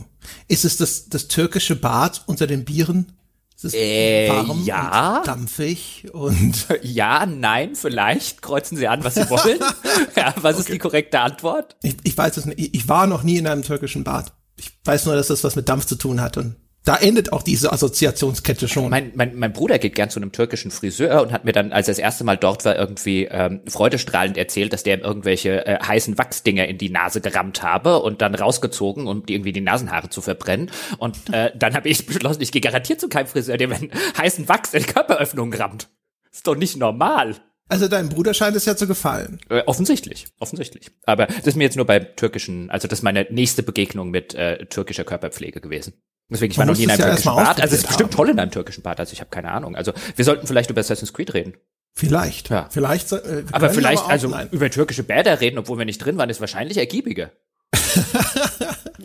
Ist 0.49 0.67
es 0.67 0.77
das, 0.77 1.09
das 1.09 1.29
türkische 1.29 1.75
Bad 1.75 2.25
unter 2.27 2.47
den 2.47 2.67
Bieren? 2.67 3.17
Ist 3.65 3.75
es 3.75 3.75
Äh, 3.75 4.29
warm 4.29 4.65
ja. 4.65 5.19
und 5.19 5.27
dampfig 5.27 6.07
und 6.13 6.67
Ja, 6.83 7.27
nein, 7.27 7.75
vielleicht. 7.75 8.43
Kreuzen 8.43 8.77
Sie 8.77 8.89
an, 8.89 9.05
was 9.05 9.15
Sie 9.15 9.29
wollen. 9.31 9.59
ja, 10.17 10.35
was 10.41 10.59
ist 10.59 10.69
die 10.69 10.79
korrekte 10.79 11.21
Antwort? 11.21 11.77
ich, 11.83 11.97
ich 12.03 12.17
weiß 12.17 12.37
es 12.37 12.47
nicht. 12.47 12.59
Ich 12.59 12.75
ich 12.75 12.89
war 12.89 13.07
noch 13.07 13.23
nie 13.23 13.37
in 13.39 13.47
einem 13.47 13.63
türkischen 13.63 14.05
Bad. 14.05 14.33
Ich 14.57 14.71
weiß 14.85 15.07
nur, 15.07 15.15
dass 15.15 15.29
das 15.29 15.45
was 15.45 15.57
mit 15.57 15.69
Dampf 15.69 15.87
zu 15.87 15.97
tun 15.97 16.21
hat 16.21 16.37
und 16.37 16.57
da 16.85 16.97
endet 16.97 17.33
auch 17.33 17.43
diese 17.43 17.73
Assoziationskette 17.73 18.67
schon. 18.67 18.91
Mein, 18.91 19.13
mein, 19.15 19.37
mein 19.37 19.53
Bruder 19.53 19.79
geht 19.79 19.95
gern 19.95 20.11
zu 20.11 20.19
einem 20.19 20.33
türkischen 20.33 20.73
Friseur 20.73 21.23
und 21.23 21.33
hat 21.33 21.45
mir 21.45 21.53
dann, 21.53 21.73
als 21.73 21.87
er 21.87 21.93
das 21.93 22.01
erste 22.01 22.25
Mal 22.25 22.37
dort 22.37 22.65
war, 22.65 22.77
irgendwie 22.77 23.29
ähm, 23.31 23.61
freudestrahlend 23.69 24.37
erzählt, 24.37 24.73
dass 24.73 24.83
der 24.83 24.99
ihm 24.99 25.05
irgendwelche 25.05 25.65
äh, 25.65 25.79
heißen 25.81 26.19
Wachsdinger 26.19 26.67
in 26.67 26.79
die 26.79 26.91
Nase 26.91 27.21
gerammt 27.21 27.63
habe 27.63 28.01
und 28.03 28.21
dann 28.21 28.35
rausgezogen, 28.35 29.07
um 29.07 29.25
die 29.25 29.35
irgendwie 29.35 29.53
die 29.53 29.61
Nasenhaare 29.61 30.09
zu 30.09 30.23
verbrennen. 30.23 30.71
Und 30.99 31.33
äh, 31.33 31.53
dann 31.57 31.75
habe 31.75 31.89
ich 31.89 32.05
beschlossen, 32.07 32.43
ich 32.43 32.51
gehe 32.51 32.61
garantiert 32.61 33.01
zu 33.01 33.09
keinem 33.09 33.29
Friseur, 33.29 33.57
der 33.57 33.69
mir 33.69 33.77
einen 33.77 33.93
heißen 34.19 34.49
Wachs 34.49 34.75
in 34.75 34.83
die 34.83 34.93
Körperöffnung 34.93 35.55
rammt. 35.55 35.89
Ist 36.33 36.47
doch 36.49 36.57
nicht 36.57 36.77
normal. 36.77 37.37
also 37.69 37.87
deinem 37.87 38.09
Bruder 38.09 38.35
scheint 38.35 38.57
es 38.57 38.65
ja 38.65 38.77
zu 38.77 38.89
gefallen. 38.89 39.39
Äh, 39.51 39.63
offensichtlich, 39.67 40.27
offensichtlich. 40.41 40.91
Aber 41.05 41.27
das 41.27 41.47
ist 41.47 41.57
mir 41.57 41.65
jetzt 41.65 41.77
nur 41.77 41.87
bei 41.87 42.01
türkischen, 42.01 42.71
also 42.71 42.89
das 42.89 42.99
ist 42.99 43.03
meine 43.03 43.29
nächste 43.31 43.63
Begegnung 43.63 44.11
mit 44.11 44.35
äh, 44.35 44.67
türkischer 44.67 45.05
Körperpflege 45.05 45.61
gewesen. 45.61 45.93
Deswegen, 46.29 46.53
ich 46.53 46.59
war 46.59 46.65
noch 46.65 46.77
nie 46.77 46.85
in 46.85 46.91
einem 46.91 47.01
türkischen 47.03 47.35
Bad. 47.37 47.61
Also 47.61 47.75
es 47.75 47.81
ist 47.83 47.87
bestimmt 47.89 48.11
haben. 48.13 48.17
toll 48.17 48.29
in 48.31 48.39
einem 48.39 48.51
türkischen 48.51 48.83
Bad, 48.83 49.01
also 49.01 49.13
ich 49.13 49.21
habe 49.21 49.29
keine 49.31 49.51
Ahnung. 49.53 49.77
Also 49.77 49.93
wir 50.17 50.25
sollten 50.25 50.47
vielleicht 50.47 50.71
über 50.71 50.81
Assassin's 50.81 51.13
Creed 51.13 51.35
reden. 51.35 51.55
Vielleicht. 51.95 52.49
Ja. 52.49 52.69
Vielleicht. 52.71 53.13
Äh, 53.13 53.45
Aber 53.53 53.69
vielleicht, 53.71 54.05
auch- 54.05 54.09
also 54.09 54.29
nein. 54.29 54.49
über 54.51 54.71
türkische 54.71 55.03
Bäder 55.03 55.41
reden, 55.43 55.59
obwohl 55.59 55.77
wir 55.77 55.85
nicht 55.85 55.99
drin 55.99 56.17
waren, 56.17 56.31
ist 56.31 56.41
wahrscheinlich 56.41 56.79
ergiebiger. 56.79 57.31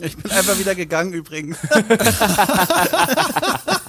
Ich 0.00 0.16
bin 0.16 0.30
einfach 0.30 0.56
wieder 0.60 0.76
gegangen 0.76 1.12
übrigens. 1.12 1.58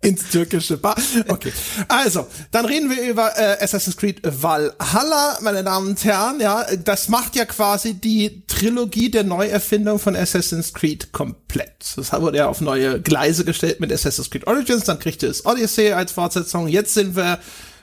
ins 0.00 0.30
türkische 0.30 0.76
Bad. 0.76 1.00
Okay. 1.28 1.52
Also, 1.88 2.26
dann 2.50 2.66
reden 2.66 2.88
wir 2.88 3.02
über 3.02 3.36
äh, 3.36 3.62
Assassin's 3.62 3.96
Creed 3.96 4.20
Valhalla, 4.22 5.38
meine 5.42 5.64
Damen 5.64 5.88
und 5.88 6.04
Herren. 6.04 6.40
Ja, 6.40 6.66
das 6.76 7.08
macht 7.08 7.34
ja 7.34 7.44
quasi 7.44 7.94
die 7.94 8.44
Trilogie 8.46 9.10
der 9.10 9.24
Neuerfindung 9.24 9.98
von 9.98 10.14
Assassin's 10.14 10.72
Creed 10.72 11.12
komplett. 11.12 11.94
Das 11.96 12.12
wurde 12.12 12.38
ja 12.38 12.48
auf 12.48 12.60
neue 12.60 13.00
Gleise 13.00 13.44
gestellt 13.44 13.80
mit 13.80 13.92
Assassin's 13.92 14.30
Creed 14.30 14.46
Origins, 14.46 14.84
dann 14.84 15.00
kriegte 15.00 15.26
es 15.26 15.44
Odyssey 15.44 15.92
als 15.92 16.12
Fortsetzung. 16.12 16.68
Jetzt 16.68 16.94
sind 16.94 17.16
wir 17.16 17.40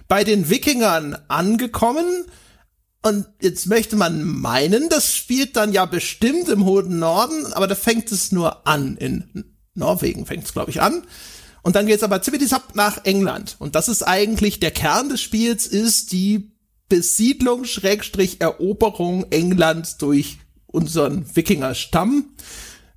bei 0.07 0.23
den 0.23 0.49
Wikingern 0.49 1.17
angekommen. 1.27 2.25
Und 3.01 3.27
jetzt 3.39 3.67
möchte 3.67 3.95
man 3.95 4.23
meinen, 4.23 4.89
das 4.89 5.13
spielt 5.13 5.55
dann 5.57 5.73
ja 5.73 5.85
bestimmt 5.85 6.49
im 6.49 6.65
hohen 6.65 6.97
Norden, 6.97 7.53
aber 7.53 7.67
da 7.67 7.75
fängt 7.75 8.11
es 8.11 8.31
nur 8.31 8.65
an. 8.65 8.97
In 8.97 9.53
Norwegen 9.75 10.25
fängt 10.25 10.45
es, 10.45 10.53
glaube 10.53 10.71
ich, 10.71 10.81
an. 10.81 11.03
Und 11.65 11.75
dann 11.75 11.87
geht's 11.87 12.03
aber 12.03 12.21
ziemlich 12.21 12.53
ab 12.53 12.75
nach 12.75 13.05
England. 13.05 13.55
Und 13.57 13.73
das 13.73 13.87
ist 13.87 14.03
eigentlich 14.03 14.59
der 14.59 14.69
Kern 14.69 15.09
des 15.09 15.19
Spiels, 15.19 15.65
ist 15.65 16.11
die 16.11 16.51
Besiedlung, 16.89 17.65
Schrägstrich, 17.65 18.39
Eroberung 18.39 19.25
Englands 19.31 19.97
durch 19.97 20.37
unseren 20.67 21.25
Wikinger-Stamm. 21.35 22.35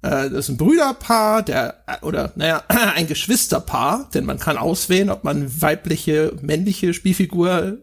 Äh, 0.02 0.28
das 0.28 0.32
ist 0.32 0.48
ein 0.50 0.56
Brüderpaar, 0.58 1.44
der, 1.44 1.82
oder, 2.02 2.34
naja, 2.37 2.62
ein 2.68 3.06
Geschwisterpaar, 3.06 4.10
denn 4.12 4.26
man 4.26 4.38
kann 4.38 4.58
auswählen, 4.58 5.08
ob 5.08 5.25
man 5.25 5.62
weibliche, 5.62 6.37
männliche 6.42 6.92
Spielfigur 6.92 7.78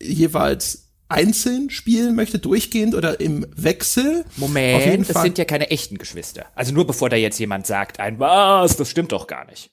jeweils 0.00 0.94
einzeln 1.10 1.68
spielen 1.68 2.14
möchte, 2.14 2.38
durchgehend 2.38 2.94
oder 2.94 3.20
im 3.20 3.46
Wechsel. 3.54 4.24
Moment, 4.36 5.10
das 5.10 5.20
sind 5.20 5.36
ja 5.36 5.44
keine 5.44 5.68
echten 5.70 5.98
Geschwister. 5.98 6.46
Also 6.54 6.72
nur 6.72 6.86
bevor 6.86 7.10
da 7.10 7.16
jetzt 7.16 7.38
jemand 7.38 7.66
sagt, 7.66 8.00
ein 8.00 8.18
was, 8.18 8.78
das 8.78 8.88
stimmt 8.88 9.12
doch 9.12 9.26
gar 9.26 9.44
nicht. 9.44 9.70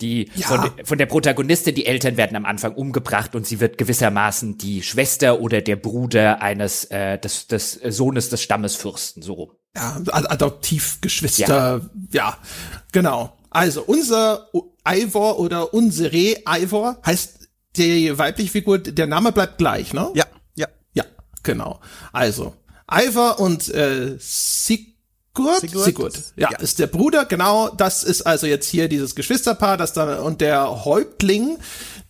Die 0.00 0.30
Ja. 0.34 0.46
von, 0.46 0.70
von 0.84 0.98
der 0.98 1.06
Protagonistin, 1.06 1.74
die 1.74 1.86
Eltern 1.86 2.16
werden 2.16 2.36
am 2.36 2.44
Anfang 2.46 2.74
umgebracht 2.74 3.34
und 3.34 3.46
sie 3.46 3.60
wird 3.60 3.76
gewissermaßen 3.78 4.56
die 4.58 4.82
Schwester 4.82 5.40
oder 5.40 5.60
der 5.60 5.76
Bruder 5.76 6.40
eines 6.42 6.84
äh, 6.86 7.18
des, 7.18 7.46
des 7.48 7.72
Sohnes 7.72 8.28
des 8.30 8.42
Stammesfürsten, 8.42 9.22
so 9.22 9.32
rum. 9.34 9.50
ja, 9.76 9.96
Ad- 10.10 10.28
Adoptivgeschwister, 10.30 11.80
ja. 12.12 12.36
genau. 12.92 13.36
Also 13.50 13.82
unser 13.82 14.48
Ivor 14.86 15.38
oder 15.38 15.74
unsere 15.74 16.36
Ivor 16.48 16.98
heißt 17.04 17.48
die 17.76 18.16
weibliche 18.18 18.50
Figur, 18.50 18.78
der 18.78 19.06
Name 19.06 19.32
bleibt 19.32 19.58
gleich, 19.58 19.92
ne? 19.92 20.10
Ja, 20.14 20.24
ja. 20.56 20.66
Ja, 20.94 21.04
genau. 21.42 21.80
Also 22.12 22.54
Ivor 22.90 23.38
und 23.40 23.68
äh, 23.68 24.16
Sigurd, 25.36 25.60
Sigurd? 25.60 25.84
Sigurd, 25.84 26.18
ja, 26.36 26.50
Ja. 26.52 26.58
ist 26.58 26.78
der 26.78 26.88
Bruder, 26.88 27.24
genau. 27.24 27.68
Das 27.68 28.02
ist 28.02 28.22
also 28.22 28.46
jetzt 28.46 28.68
hier 28.68 28.88
dieses 28.88 29.14
Geschwisterpaar, 29.14 29.76
das 29.76 29.92
da 29.92 30.20
und 30.20 30.40
der 30.40 30.84
Häuptling, 30.84 31.58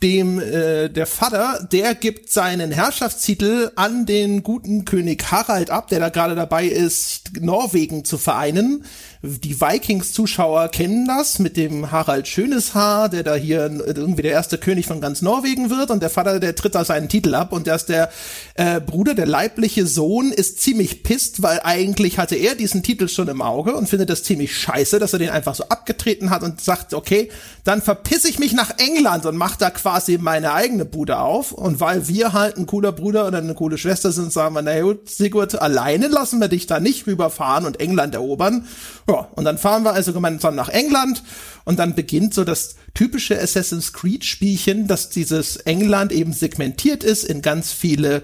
dem 0.03 0.41
äh, 0.41 0.89
der 0.89 1.07
Vater, 1.07 1.69
der 1.71 1.95
gibt 1.95 2.31
seinen 2.31 2.73
Herrschaftstitel 2.73 3.73
an 3.77 4.07
den 4.07 4.43
guten 4.43 4.87
König 4.87 5.31
Harald 5.31 5.71
ab, 5.71 5.89
der 5.89 6.01
da 6.01 6.09
gerade 6.09 6.35
dabei 6.35 6.65
ist, 6.67 7.33
Norwegen 7.41 8.05
zu 8.07 8.17
vereinen. 8.17 8.85
Die 9.23 9.61
Vikings-Zuschauer 9.61 10.69
kennen 10.69 11.07
das 11.07 11.41
mit 11.41 11.59
dem 11.59 11.93
Harald 11.93 12.27
Schöneshaar, 12.27 13.11
der 13.11 13.23
da 13.23 13.35
hier 13.35 13.71
irgendwie 13.87 14.23
der 14.23 14.33
erste 14.33 14.57
König 14.57 14.87
von 14.87 15.03
ganz 15.03 15.21
Norwegen 15.21 15.69
wird 15.69 15.91
und 15.91 16.03
der 16.03 16.09
Vater, 16.09 16.41
der 16.41 16.57
tritt 16.57 16.75
da 16.75 16.87
seinen 16.87 17.11
Titel 17.11 17.35
ab 17.35 17.53
und 17.53 17.69
erst 17.69 17.91
der 17.91 18.09
äh, 18.55 18.81
Bruder, 18.81 19.13
der 19.13 19.27
leibliche 19.27 19.87
Sohn, 19.87 20.33
ist 20.33 20.63
ziemlich 20.63 21.03
pisst, 21.03 21.43
weil 21.43 21.61
eigentlich 21.65 22.17
hatte 22.17 22.35
er 22.35 22.55
diesen 22.55 22.83
Titel 22.83 23.09
schon 23.09 23.29
im 23.29 23.43
Auge 23.43 23.75
und 23.75 23.91
findet 23.91 24.09
das 24.09 24.23
ziemlich 24.23 24.57
scheiße, 24.57 24.99
dass 24.99 25.13
er 25.13 25.19
den 25.19 25.29
einfach 25.29 25.55
so 25.55 25.65
abgetreten 25.65 26.31
hat 26.31 26.43
und 26.43 26.63
sagt, 26.63 26.95
okay, 26.95 27.29
dann 27.65 27.83
verpiss 27.83 28.25
ich 28.25 28.39
mich 28.39 28.55
nach 28.55 28.79
England 28.79 29.27
und 29.27 29.37
mach 29.37 29.57
da 29.57 29.69
quasi 29.69 30.17
meine 30.17 30.55
eigene 30.55 30.87
Bude 30.87 31.19
auf. 31.19 31.53
Und 31.53 31.79
weil 31.79 32.09
wir 32.09 32.33
halt 32.33 32.57
ein 32.57 32.65
cooler 32.65 32.93
Bruder 32.93 33.27
oder 33.27 33.37
eine 33.37 33.53
coole 33.53 33.77
Schwester 33.77 34.13
sind, 34.13 34.33
sagen 34.33 34.55
wir, 34.55 34.63
na 34.63 34.81
gut, 34.81 35.11
Sigurd, 35.11 35.61
alleine 35.61 36.09
lassen 36.09 36.41
wir 36.41 36.49
dich 36.49 36.67
da 36.67 36.81
nicht 36.81 37.07
rüberfahren 37.07 37.67
und 37.67 37.81
England 37.81 38.15
erobern 38.15 38.67
ja, 39.11 39.29
und 39.35 39.45
dann 39.45 39.59
fahren 39.59 39.83
wir 39.83 39.93
also 39.93 40.13
gemeinsam 40.13 40.55
nach 40.55 40.69
England 40.69 41.23
und 41.65 41.79
dann 41.79 41.95
beginnt 41.95 42.35
so 42.35 42.45
das 42.45 42.77
typische 42.95 43.41
Assassin's 43.41 43.93
Creed 43.93 44.25
Spielchen, 44.25 44.87
dass 44.87 45.11
dieses 45.11 45.57
England 45.57 46.13
eben 46.13 46.33
segmentiert 46.33 47.05
ist 47.05 47.25
in 47.25 47.43
ganz 47.43 47.73
viele 47.73 48.23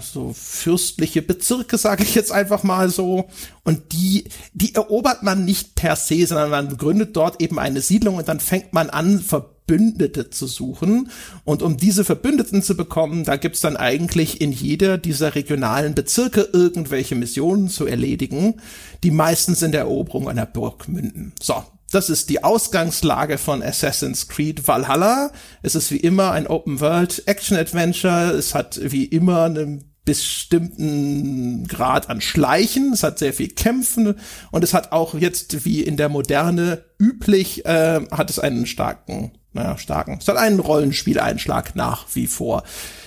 so 0.00 0.34
fürstliche 0.34 1.22
Bezirke, 1.22 1.78
sage 1.78 2.02
ich 2.02 2.14
jetzt 2.14 2.32
einfach 2.32 2.62
mal 2.64 2.90
so. 2.90 3.28
Und 3.64 3.92
die, 3.92 4.24
die 4.52 4.74
erobert 4.74 5.22
man 5.22 5.46
nicht 5.46 5.74
per 5.74 5.96
se, 5.96 6.26
sondern 6.26 6.50
man 6.50 6.76
gründet 6.76 7.16
dort 7.16 7.40
eben 7.40 7.58
eine 7.58 7.80
Siedlung 7.80 8.16
und 8.16 8.28
dann 8.28 8.40
fängt 8.40 8.74
man 8.74 8.90
an, 8.90 9.24
Verbündete 9.68 10.30
zu 10.30 10.46
suchen. 10.46 11.10
Und 11.44 11.62
um 11.62 11.76
diese 11.76 12.04
Verbündeten 12.04 12.62
zu 12.62 12.76
bekommen, 12.76 13.24
da 13.24 13.36
gibt's 13.36 13.60
dann 13.60 13.76
eigentlich 13.76 14.40
in 14.40 14.50
jeder 14.50 14.96
dieser 14.96 15.34
regionalen 15.34 15.94
Bezirke 15.94 16.48
irgendwelche 16.52 17.14
Missionen 17.14 17.68
zu 17.68 17.86
erledigen, 17.86 18.60
die 19.04 19.10
meistens 19.10 19.62
in 19.62 19.72
der 19.72 19.82
Eroberung 19.82 20.28
einer 20.28 20.46
Burg 20.46 20.88
münden. 20.88 21.34
So, 21.40 21.62
das 21.90 22.08
ist 22.08 22.30
die 22.30 22.42
Ausgangslage 22.42 23.36
von 23.36 23.62
Assassin's 23.62 24.28
Creed 24.28 24.66
Valhalla. 24.66 25.32
Es 25.62 25.74
ist 25.74 25.90
wie 25.90 25.98
immer 25.98 26.32
ein 26.32 26.46
Open 26.46 26.80
World 26.80 27.22
Action 27.26 27.56
Adventure. 27.56 28.30
Es 28.30 28.54
hat 28.54 28.80
wie 28.82 29.04
immer 29.04 29.44
einen 29.44 29.84
bestimmten 30.08 31.68
Grad 31.68 32.08
an 32.08 32.22
Schleichen. 32.22 32.94
Es 32.94 33.02
hat 33.02 33.18
sehr 33.18 33.34
viel 33.34 33.48
Kämpfen 33.48 34.14
und 34.50 34.64
es 34.64 34.72
hat 34.72 34.92
auch 34.92 35.12
jetzt 35.12 35.66
wie 35.66 35.82
in 35.82 35.98
der 35.98 36.08
Moderne 36.08 36.82
üblich 36.98 37.66
äh, 37.66 38.00
hat 38.10 38.30
es 38.30 38.38
einen 38.38 38.64
starken, 38.64 39.32
naja, 39.52 39.78
starken. 39.78 40.18
Es 40.20 40.28
hat 40.28 40.36
einen 40.36 40.60
Rollenspieleinschlag 40.60 41.74
nach 41.74 42.06
wie 42.14 42.26
vor. 42.26 42.62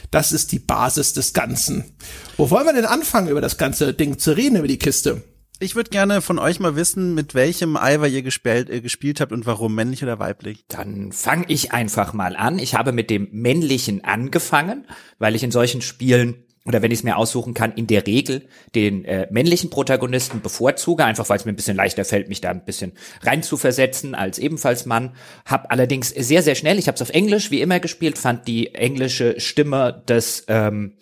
Das 0.10 0.32
ist 0.32 0.52
die 0.52 0.60
Basis 0.60 1.14
des 1.14 1.34
Ganzen. 1.34 1.96
Wo 2.38 2.50
wollen 2.50 2.66
wir 2.66 2.74
denn 2.74 2.86
anfangen, 2.86 3.30
über 3.30 3.42
das 3.42 3.58
ganze 3.58 3.94
Ding 3.94 4.18
zu 4.18 4.36
reden, 4.36 4.58
über 4.58 4.68
die 4.68 4.80
Kiste? 4.80 5.24
Ich 5.60 5.76
würde 5.76 5.92
gerne 5.92 6.22
von 6.22 6.40
euch 6.40 6.60
mal 6.60 6.76
wissen, 6.76 7.14
mit 7.14 7.36
welchem 7.36 7.78
Eiver 7.78 8.08
ihr 8.08 8.24
gespielt, 8.24 8.68
äh, 8.72 8.82
gespielt 8.82 9.22
habt 9.22 9.32
und 9.32 9.46
warum, 9.46 9.76
männlich 9.76 10.02
oder 10.02 10.18
weiblich. 10.18 10.66
Dann 10.68 11.12
fange 11.12 11.46
ich 11.50 11.72
einfach 11.72 12.14
mal 12.14 12.36
an. 12.36 12.58
Ich 12.58 12.74
habe 12.74 12.92
mit 12.92 13.12
dem 13.12 13.30
männlichen 13.32 14.04
angefangen, 14.04 14.88
weil 15.20 15.36
ich 15.36 15.44
in 15.44 15.52
solchen 15.52 15.84
Spielen 15.84 16.44
oder 16.66 16.82
wenn 16.82 16.92
ich 16.92 17.00
es 17.00 17.04
mir 17.04 17.18
aussuchen 17.18 17.54
kann, 17.54 17.74
in 17.74 17.88
der 17.88 18.06
Regel 18.06 18.48
den 18.76 19.04
äh, 19.06 19.28
männlichen 19.32 19.70
Protagonisten 19.70 20.42
bevorzuge, 20.42 21.04
einfach 21.04 21.28
weil 21.30 21.38
es 21.38 21.46
mir 21.46 21.54
ein 21.54 21.56
bisschen 21.56 21.76
leichter 21.76 22.06
fällt, 22.06 22.30
mich 22.30 22.42
da 22.42 22.52
ein 22.52 22.66
bisschen 22.66 22.94
reinzuversetzen 23.24 24.14
als 24.14 24.38
ebenfalls 24.38 24.86
Mann. 24.86 25.16
Hab 25.46 25.72
allerdings 25.72 26.10
sehr, 26.10 26.44
sehr 26.44 26.56
schnell, 26.56 26.78
ich 26.78 26.88
habe 26.88 26.96
es 26.96 27.02
auf 27.02 27.10
Englisch 27.10 27.50
wie 27.50 27.62
immer 27.62 27.80
gespielt, 27.80 28.18
fand 28.18 28.48
die 28.48 28.76
englische 28.76 29.40
Stimme 29.40 30.04
des 30.08 30.46
ähm, 30.48 30.94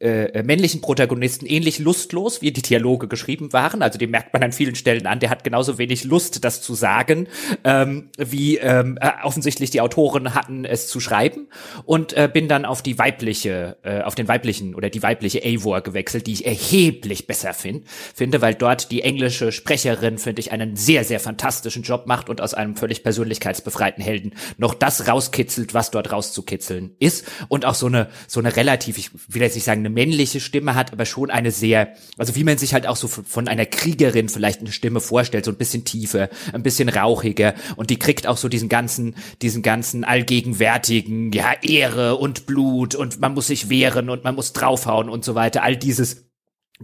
äh, 0.00 0.32
äh, 0.32 0.42
männlichen 0.42 0.80
Protagonisten 0.80 1.44
ähnlich 1.44 1.78
lustlos, 1.78 2.40
wie 2.40 2.52
die 2.52 2.62
Dialoge 2.62 3.06
geschrieben 3.06 3.52
waren. 3.52 3.82
Also 3.82 3.98
den 3.98 4.10
merkt 4.10 4.32
man 4.32 4.42
an 4.42 4.52
vielen 4.52 4.74
Stellen 4.74 5.06
an. 5.06 5.20
Der 5.20 5.28
hat 5.28 5.44
genauso 5.44 5.76
wenig 5.76 6.04
Lust, 6.04 6.42
das 6.42 6.62
zu 6.62 6.74
sagen, 6.74 7.28
ähm, 7.64 8.08
wie 8.16 8.56
ähm, 8.56 8.96
äh, 8.98 9.10
offensichtlich 9.22 9.70
die 9.70 9.82
Autoren 9.82 10.34
hatten, 10.34 10.64
es 10.64 10.88
zu 10.88 11.00
schreiben. 11.00 11.48
Und 11.84 12.14
äh, 12.14 12.30
bin 12.32 12.48
dann 12.48 12.64
auf 12.64 12.80
die 12.80 12.98
weibliche, 12.98 13.76
äh, 13.82 14.00
auf 14.00 14.14
den 14.14 14.26
weiblichen 14.26 14.74
oder 14.74 14.88
die 14.88 15.02
weibliche 15.02 15.44
Eivor 15.44 15.82
gewechselt, 15.82 16.26
die 16.26 16.32
ich 16.32 16.46
erheblich 16.46 17.26
besser 17.26 17.52
find, 17.52 17.86
finde, 18.14 18.40
weil 18.40 18.54
dort 18.54 18.90
die 18.90 19.02
englische 19.02 19.52
Sprecherin, 19.52 20.16
finde 20.16 20.40
ich, 20.40 20.50
einen 20.50 20.76
sehr, 20.76 21.04
sehr 21.04 21.20
fantastischen 21.20 21.82
Job 21.82 22.06
macht 22.06 22.30
und 22.30 22.40
aus 22.40 22.54
einem 22.54 22.74
völlig 22.74 23.02
persönlichkeitsbefreiten 23.02 24.02
Helden 24.02 24.32
noch 24.56 24.72
das 24.72 25.08
rauskitzelt, 25.08 25.74
was 25.74 25.90
dort 25.90 26.10
rauszukitzeln 26.10 26.94
ist. 26.98 27.26
Und 27.48 27.66
auch 27.66 27.74
so 27.74 27.84
eine, 27.84 28.08
so 28.26 28.40
eine 28.40 28.56
relativ, 28.56 28.96
ich 28.96 29.10
will 29.28 29.42
jetzt 29.42 29.56
nicht 29.56 29.64
sagen, 29.64 29.89
eine 29.90 29.94
männliche 29.94 30.40
Stimme 30.40 30.74
hat, 30.74 30.92
aber 30.92 31.04
schon 31.04 31.30
eine 31.30 31.50
sehr, 31.50 31.94
also 32.16 32.36
wie 32.36 32.44
man 32.44 32.58
sich 32.58 32.72
halt 32.74 32.86
auch 32.86 32.96
so 32.96 33.08
von 33.08 33.48
einer 33.48 33.66
Kriegerin 33.66 34.28
vielleicht 34.28 34.60
eine 34.60 34.72
Stimme 34.72 35.00
vorstellt, 35.00 35.44
so 35.44 35.50
ein 35.50 35.56
bisschen 35.56 35.84
tiefer, 35.84 36.28
ein 36.52 36.62
bisschen 36.62 36.88
rauchiger. 36.88 37.54
Und 37.76 37.90
die 37.90 37.98
kriegt 37.98 38.26
auch 38.26 38.36
so 38.36 38.48
diesen 38.48 38.68
ganzen, 38.68 39.16
diesen 39.42 39.62
ganzen 39.62 40.04
allgegenwärtigen, 40.04 41.32
ja, 41.32 41.52
Ehre 41.62 42.16
und 42.16 42.46
Blut 42.46 42.94
und 42.94 43.20
man 43.20 43.34
muss 43.34 43.48
sich 43.48 43.68
wehren 43.68 44.08
und 44.08 44.24
man 44.24 44.34
muss 44.34 44.52
draufhauen 44.52 45.08
und 45.08 45.24
so 45.24 45.34
weiter, 45.34 45.62
all 45.62 45.76
dieses 45.76 46.29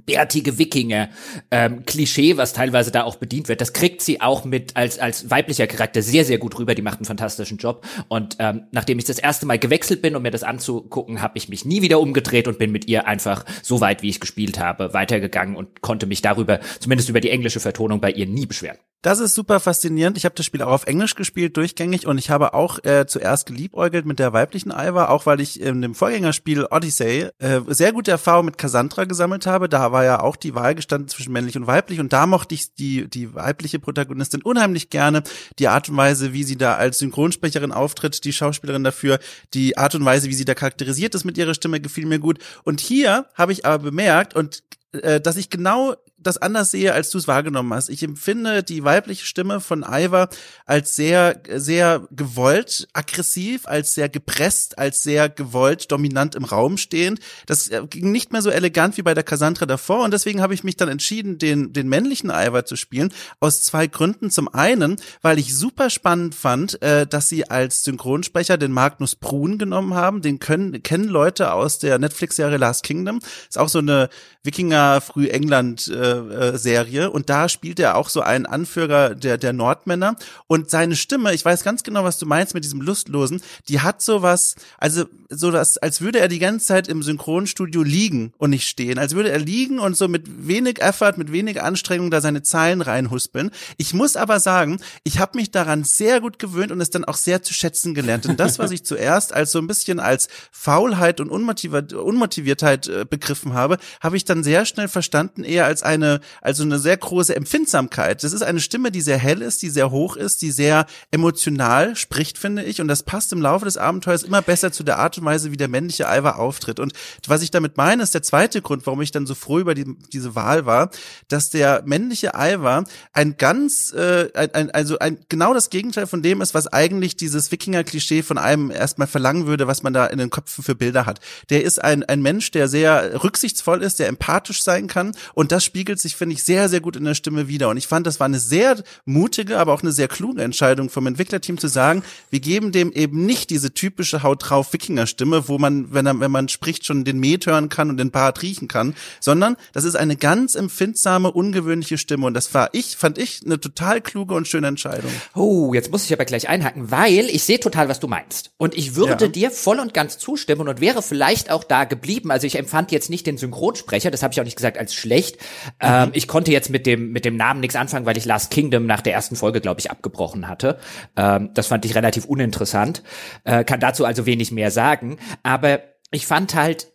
bärtige 0.04 0.58
Wikinger 0.58 1.08
ähm, 1.50 1.84
Klischee, 1.86 2.36
was 2.36 2.52
teilweise 2.52 2.90
da 2.90 3.04
auch 3.04 3.16
bedient 3.16 3.48
wird, 3.48 3.60
das 3.60 3.72
kriegt 3.72 4.02
sie 4.02 4.20
auch 4.20 4.44
mit 4.44 4.76
als 4.76 4.98
als 4.98 5.30
weiblicher 5.30 5.66
Charakter 5.66 6.02
sehr 6.02 6.24
sehr 6.24 6.38
gut 6.38 6.58
rüber. 6.58 6.74
Die 6.74 6.82
macht 6.82 6.98
einen 6.98 7.06
fantastischen 7.06 7.58
Job. 7.58 7.86
Und 8.08 8.36
ähm, 8.38 8.64
nachdem 8.72 8.98
ich 8.98 9.04
das 9.04 9.18
erste 9.18 9.46
Mal 9.46 9.58
gewechselt 9.58 10.02
bin, 10.02 10.16
um 10.16 10.22
mir 10.22 10.30
das 10.30 10.42
anzugucken, 10.42 11.22
habe 11.22 11.38
ich 11.38 11.48
mich 11.48 11.64
nie 11.64 11.82
wieder 11.82 12.00
umgedreht 12.00 12.48
und 12.48 12.58
bin 12.58 12.72
mit 12.72 12.86
ihr 12.86 13.06
einfach 13.06 13.44
so 13.62 13.80
weit, 13.80 14.02
wie 14.02 14.08
ich 14.08 14.20
gespielt 14.20 14.58
habe, 14.58 14.92
weitergegangen 14.92 15.56
und 15.56 15.80
konnte 15.80 16.06
mich 16.06 16.22
darüber, 16.22 16.60
zumindest 16.80 17.08
über 17.08 17.20
die 17.20 17.30
englische 17.30 17.60
Vertonung 17.60 18.00
bei 18.00 18.10
ihr 18.10 18.26
nie 18.26 18.46
beschweren. 18.46 18.78
Das 19.06 19.20
ist 19.20 19.36
super 19.36 19.60
faszinierend. 19.60 20.18
Ich 20.18 20.24
habe 20.24 20.34
das 20.34 20.44
Spiel 20.44 20.62
auch 20.62 20.72
auf 20.72 20.88
Englisch 20.88 21.14
gespielt, 21.14 21.56
durchgängig, 21.56 22.08
und 22.08 22.18
ich 22.18 22.28
habe 22.28 22.54
auch 22.54 22.82
äh, 22.82 23.06
zuerst 23.06 23.46
geliebäugelt 23.46 24.04
mit 24.04 24.18
der 24.18 24.32
weiblichen 24.32 24.72
Iva, 24.72 25.10
auch 25.10 25.26
weil 25.26 25.40
ich 25.40 25.60
in 25.60 25.80
dem 25.80 25.94
Vorgängerspiel 25.94 26.66
Odyssey 26.68 27.28
äh, 27.38 27.60
sehr 27.68 27.92
gute 27.92 28.10
Erfahrung 28.10 28.46
mit 28.46 28.58
Cassandra 28.58 29.04
gesammelt 29.04 29.46
habe. 29.46 29.68
Da 29.68 29.92
war 29.92 30.02
ja 30.02 30.18
auch 30.18 30.34
die 30.34 30.56
Wahl 30.56 30.74
gestanden 30.74 31.06
zwischen 31.06 31.32
männlich 31.32 31.56
und 31.56 31.68
weiblich, 31.68 32.00
und 32.00 32.12
da 32.12 32.26
mochte 32.26 32.56
ich 32.56 32.74
die, 32.74 33.08
die 33.08 33.32
weibliche 33.32 33.78
Protagonistin 33.78 34.42
unheimlich 34.42 34.90
gerne. 34.90 35.22
Die 35.60 35.68
Art 35.68 35.88
und 35.88 35.96
Weise, 35.96 36.32
wie 36.32 36.42
sie 36.42 36.56
da 36.56 36.74
als 36.74 36.98
Synchronsprecherin 36.98 37.70
auftritt, 37.70 38.24
die 38.24 38.32
Schauspielerin 38.32 38.82
dafür, 38.82 39.20
die 39.54 39.78
Art 39.78 39.94
und 39.94 40.04
Weise, 40.04 40.30
wie 40.30 40.34
sie 40.34 40.44
da 40.44 40.54
charakterisiert 40.54 41.14
ist 41.14 41.22
mit 41.22 41.38
ihrer 41.38 41.54
Stimme, 41.54 41.80
gefiel 41.80 42.06
mir 42.06 42.18
gut. 42.18 42.40
Und 42.64 42.80
hier 42.80 43.26
habe 43.36 43.52
ich 43.52 43.64
aber 43.64 43.84
bemerkt, 43.84 44.34
und 44.34 44.64
äh, 44.90 45.20
dass 45.20 45.36
ich 45.36 45.48
genau 45.48 45.94
das 46.26 46.38
anders 46.38 46.70
sehe, 46.70 46.92
als 46.92 47.10
du 47.10 47.18
es 47.18 47.28
wahrgenommen 47.28 47.72
hast. 47.72 47.88
Ich 47.88 48.02
empfinde 48.02 48.62
die 48.62 48.84
weibliche 48.84 49.24
Stimme 49.24 49.60
von 49.60 49.84
Iva 49.88 50.28
als 50.64 50.96
sehr, 50.96 51.40
sehr 51.54 52.06
gewollt 52.10 52.88
aggressiv, 52.92 53.66
als 53.66 53.94
sehr 53.94 54.08
gepresst, 54.08 54.78
als 54.78 55.02
sehr 55.02 55.28
gewollt 55.28 55.90
dominant 55.92 56.34
im 56.34 56.44
Raum 56.44 56.76
stehend. 56.76 57.20
Das 57.46 57.68
äh, 57.68 57.82
ging 57.88 58.12
nicht 58.12 58.32
mehr 58.32 58.42
so 58.42 58.50
elegant 58.50 58.96
wie 58.96 59.02
bei 59.02 59.14
der 59.14 59.24
Cassandra 59.24 59.66
davor 59.66 60.04
und 60.04 60.12
deswegen 60.12 60.42
habe 60.42 60.54
ich 60.54 60.64
mich 60.64 60.76
dann 60.76 60.88
entschieden, 60.88 61.38
den, 61.38 61.72
den 61.72 61.88
männlichen 61.88 62.30
Iva 62.30 62.64
zu 62.64 62.76
spielen. 62.76 63.12
Aus 63.40 63.62
zwei 63.62 63.86
Gründen. 63.86 64.30
Zum 64.30 64.48
einen, 64.48 64.96
weil 65.22 65.38
ich 65.38 65.56
super 65.56 65.90
spannend 65.90 66.34
fand, 66.34 66.82
äh, 66.82 67.06
dass 67.06 67.28
sie 67.28 67.48
als 67.48 67.84
Synchronsprecher 67.84 68.58
den 68.58 68.72
Magnus 68.72 69.14
Brun 69.14 69.58
genommen 69.58 69.94
haben. 69.94 70.22
Den 70.22 70.38
können, 70.38 70.82
kennen 70.82 71.08
Leute 71.08 71.52
aus 71.52 71.78
der 71.78 71.98
Netflix-Serie 71.98 72.56
Last 72.56 72.82
Kingdom. 72.82 73.20
Ist 73.48 73.58
auch 73.58 73.68
so 73.68 73.78
eine 73.78 74.08
Wikinger, 74.42 75.00
früh 75.00 75.28
England, 75.28 75.88
äh, 75.88 76.15
äh, 76.16 76.58
Serie 76.58 77.10
und 77.10 77.28
da 77.28 77.48
spielt 77.48 77.78
er 77.80 77.96
auch 77.96 78.08
so 78.08 78.20
einen 78.20 78.46
Anführer 78.46 79.14
der 79.14 79.38
der 79.38 79.52
Nordmänner 79.52 80.16
und 80.46 80.70
seine 80.70 80.96
Stimme, 80.96 81.34
ich 81.34 81.44
weiß 81.44 81.64
ganz 81.64 81.82
genau, 81.82 82.04
was 82.04 82.18
du 82.18 82.26
meinst 82.26 82.54
mit 82.54 82.64
diesem 82.64 82.80
lustlosen, 82.80 83.40
die 83.68 83.80
hat 83.80 84.02
sowas, 84.02 84.56
also 84.78 85.04
so 85.30 85.50
das 85.50 85.78
als 85.78 86.00
würde 86.00 86.20
er 86.20 86.28
die 86.28 86.38
ganze 86.38 86.66
Zeit 86.66 86.88
im 86.88 87.02
Synchronstudio 87.02 87.82
liegen 87.82 88.32
und 88.38 88.50
nicht 88.50 88.68
stehen, 88.68 88.98
als 88.98 89.14
würde 89.14 89.30
er 89.30 89.38
liegen 89.38 89.78
und 89.78 89.96
so 89.96 90.08
mit 90.08 90.46
wenig 90.46 90.80
Effort, 90.80 91.14
mit 91.16 91.32
wenig 91.32 91.62
Anstrengung 91.62 92.10
da 92.10 92.20
seine 92.20 92.42
Zeilen 92.42 92.80
reinhuspeln. 92.80 93.50
Ich 93.76 93.94
muss 93.94 94.16
aber 94.16 94.40
sagen, 94.40 94.78
ich 95.04 95.18
habe 95.18 95.36
mich 95.36 95.50
daran 95.50 95.84
sehr 95.84 96.20
gut 96.20 96.38
gewöhnt 96.38 96.72
und 96.72 96.80
es 96.80 96.90
dann 96.90 97.04
auch 97.04 97.16
sehr 97.16 97.42
zu 97.42 97.54
schätzen 97.54 97.94
gelernt. 97.94 98.24
Denn 98.24 98.36
das, 98.36 98.58
was 98.58 98.70
ich 98.70 98.84
zuerst 98.86 99.32
als 99.32 99.52
so 99.52 99.58
ein 99.58 99.66
bisschen 99.66 100.00
als 100.00 100.28
Faulheit 100.50 101.20
und 101.20 101.30
Unmotiviertheit 101.30 102.88
äh, 102.88 103.04
begriffen 103.08 103.54
habe, 103.54 103.78
habe 104.00 104.16
ich 104.16 104.24
dann 104.24 104.44
sehr 104.44 104.64
schnell 104.64 104.88
verstanden 104.88 105.44
eher 105.44 105.66
als 105.66 105.82
eine, 105.96 106.20
also 106.40 106.62
eine 106.62 106.78
sehr 106.78 106.96
große 106.96 107.34
Empfindsamkeit. 107.34 108.22
Das 108.22 108.32
ist 108.32 108.42
eine 108.42 108.60
Stimme, 108.60 108.90
die 108.90 109.00
sehr 109.00 109.18
hell 109.18 109.42
ist, 109.42 109.62
die 109.62 109.70
sehr 109.70 109.90
hoch 109.90 110.16
ist, 110.16 110.42
die 110.42 110.50
sehr 110.50 110.86
emotional 111.10 111.96
spricht, 111.96 112.38
finde 112.38 112.62
ich. 112.62 112.80
Und 112.80 112.88
das 112.88 113.02
passt 113.02 113.32
im 113.32 113.42
Laufe 113.42 113.64
des 113.64 113.76
Abenteuers 113.76 114.22
immer 114.22 114.42
besser 114.42 114.72
zu 114.72 114.84
der 114.84 114.98
Art 114.98 115.18
und 115.18 115.24
Weise, 115.24 115.52
wie 115.52 115.56
der 115.56 115.68
männliche 115.68 116.04
Ivar 116.04 116.38
auftritt. 116.38 116.80
Und 116.80 116.92
was 117.26 117.42
ich 117.42 117.50
damit 117.50 117.76
meine, 117.76 118.02
ist 118.02 118.14
der 118.14 118.22
zweite 118.22 118.62
Grund, 118.62 118.86
warum 118.86 119.02
ich 119.02 119.10
dann 119.10 119.26
so 119.26 119.34
froh 119.34 119.58
über 119.58 119.74
die, 119.74 119.96
diese 120.12 120.34
Wahl 120.34 120.66
war, 120.66 120.90
dass 121.28 121.50
der 121.50 121.82
männliche 121.84 122.32
Ivar 122.36 122.84
ein 123.12 123.36
ganz, 123.36 123.92
äh, 123.92 124.28
ein, 124.34 124.54
ein, 124.54 124.70
also 124.70 124.98
ein, 124.98 125.18
genau 125.28 125.54
das 125.54 125.70
Gegenteil 125.70 126.06
von 126.06 126.22
dem 126.22 126.40
ist, 126.40 126.54
was 126.54 126.66
eigentlich 126.68 127.16
dieses 127.16 127.50
Wikinger-Klischee 127.50 128.22
von 128.22 128.38
einem 128.38 128.70
erstmal 128.70 129.08
verlangen 129.08 129.46
würde, 129.46 129.66
was 129.66 129.82
man 129.82 129.92
da 129.92 130.06
in 130.06 130.18
den 130.18 130.30
Köpfen 130.30 130.62
für 130.62 130.74
Bilder 130.74 131.06
hat. 131.06 131.20
Der 131.50 131.64
ist 131.64 131.82
ein, 131.82 132.02
ein 132.04 132.22
Mensch, 132.22 132.50
der 132.50 132.68
sehr 132.68 133.22
rücksichtsvoll 133.22 133.82
ist, 133.82 133.98
der 133.98 134.08
empathisch 134.08 134.62
sein 134.62 134.86
kann. 134.86 135.12
Und 135.34 135.52
das 135.52 135.64
spiegelt 135.64 135.85
sich, 135.94 136.16
finde 136.16 136.34
ich, 136.34 136.42
sehr, 136.42 136.68
sehr 136.68 136.80
gut 136.80 136.96
in 136.96 137.04
der 137.04 137.14
Stimme 137.14 137.48
wieder. 137.48 137.68
Und 137.68 137.76
ich 137.76 137.86
fand, 137.86 138.06
das 138.06 138.20
war 138.20 138.26
eine 138.26 138.38
sehr 138.38 138.82
mutige, 139.04 139.58
aber 139.58 139.72
auch 139.72 139.82
eine 139.82 139.92
sehr 139.92 140.08
kluge 140.08 140.42
Entscheidung 140.42 140.90
vom 140.90 141.06
Entwicklerteam 141.06 141.58
zu 141.58 141.68
sagen, 141.68 142.02
wir 142.30 142.40
geben 142.40 142.72
dem 142.72 142.92
eben 142.92 143.24
nicht 143.24 143.50
diese 143.50 143.72
typische 143.72 144.22
Haut 144.22 144.48
drauf 144.48 144.72
Wikinger-Stimme, 144.72 145.48
wo 145.48 145.58
man, 145.58 145.92
wenn, 145.92 146.06
er, 146.06 146.20
wenn 146.20 146.30
man 146.30 146.48
spricht, 146.48 146.84
schon 146.84 147.04
den 147.04 147.18
Met 147.18 147.46
hören 147.46 147.68
kann 147.68 147.90
und 147.90 147.96
den 147.96 148.10
Bart 148.10 148.42
riechen 148.42 148.68
kann, 148.68 148.94
sondern 149.20 149.56
das 149.72 149.84
ist 149.84 149.96
eine 149.96 150.16
ganz 150.16 150.54
empfindsame, 150.54 151.30
ungewöhnliche 151.30 151.98
Stimme. 151.98 152.26
Und 152.26 152.34
das 152.34 152.52
war 152.54 152.70
ich, 152.72 152.96
fand 152.96 153.18
ich, 153.18 153.42
eine 153.44 153.60
total 153.60 154.00
kluge 154.00 154.34
und 154.34 154.48
schöne 154.48 154.66
Entscheidung. 154.66 155.10
Oh, 155.34 155.72
jetzt 155.74 155.90
muss 155.90 156.04
ich 156.04 156.12
aber 156.12 156.24
gleich 156.24 156.48
einhaken, 156.48 156.90
weil 156.90 157.26
ich 157.30 157.44
sehe 157.44 157.60
total, 157.60 157.88
was 157.88 158.00
du 158.00 158.08
meinst. 158.08 158.50
Und 158.56 158.76
ich 158.76 158.96
würde 158.96 159.24
ja. 159.24 159.30
dir 159.30 159.50
voll 159.50 159.78
und 159.78 159.94
ganz 159.94 160.18
zustimmen 160.18 160.68
und 160.68 160.80
wäre 160.80 161.02
vielleicht 161.02 161.50
auch 161.50 161.64
da 161.64 161.84
geblieben. 161.84 162.30
Also 162.30 162.46
ich 162.46 162.56
empfand 162.56 162.92
jetzt 162.92 163.10
nicht 163.10 163.26
den 163.26 163.38
Synchronsprecher, 163.38 164.10
das 164.10 164.22
habe 164.22 164.32
ich 164.32 164.40
auch 164.40 164.44
nicht 164.44 164.56
gesagt 164.56 164.78
als 164.78 164.94
schlecht. 164.94 165.38
Ähm, 165.80 166.10
ich 166.12 166.28
konnte 166.28 166.52
jetzt 166.52 166.70
mit 166.70 166.86
dem 166.86 167.12
mit 167.12 167.24
dem 167.24 167.36
Namen 167.36 167.60
nichts 167.60 167.76
anfangen, 167.76 168.06
weil 168.06 168.16
ich 168.16 168.24
Last 168.24 168.50
Kingdom 168.50 168.86
nach 168.86 169.00
der 169.00 169.12
ersten 169.12 169.36
Folge, 169.36 169.60
glaube 169.60 169.80
ich, 169.80 169.90
abgebrochen 169.90 170.48
hatte. 170.48 170.78
Ähm, 171.16 171.50
das 171.54 171.66
fand 171.66 171.84
ich 171.84 171.94
relativ 171.94 172.24
uninteressant. 172.24 173.02
Äh, 173.44 173.64
kann 173.64 173.80
dazu 173.80 174.04
also 174.04 174.26
wenig 174.26 174.52
mehr 174.52 174.70
sagen. 174.70 175.18
Aber 175.42 175.80
ich 176.10 176.26
fand 176.26 176.54
halt 176.54 176.88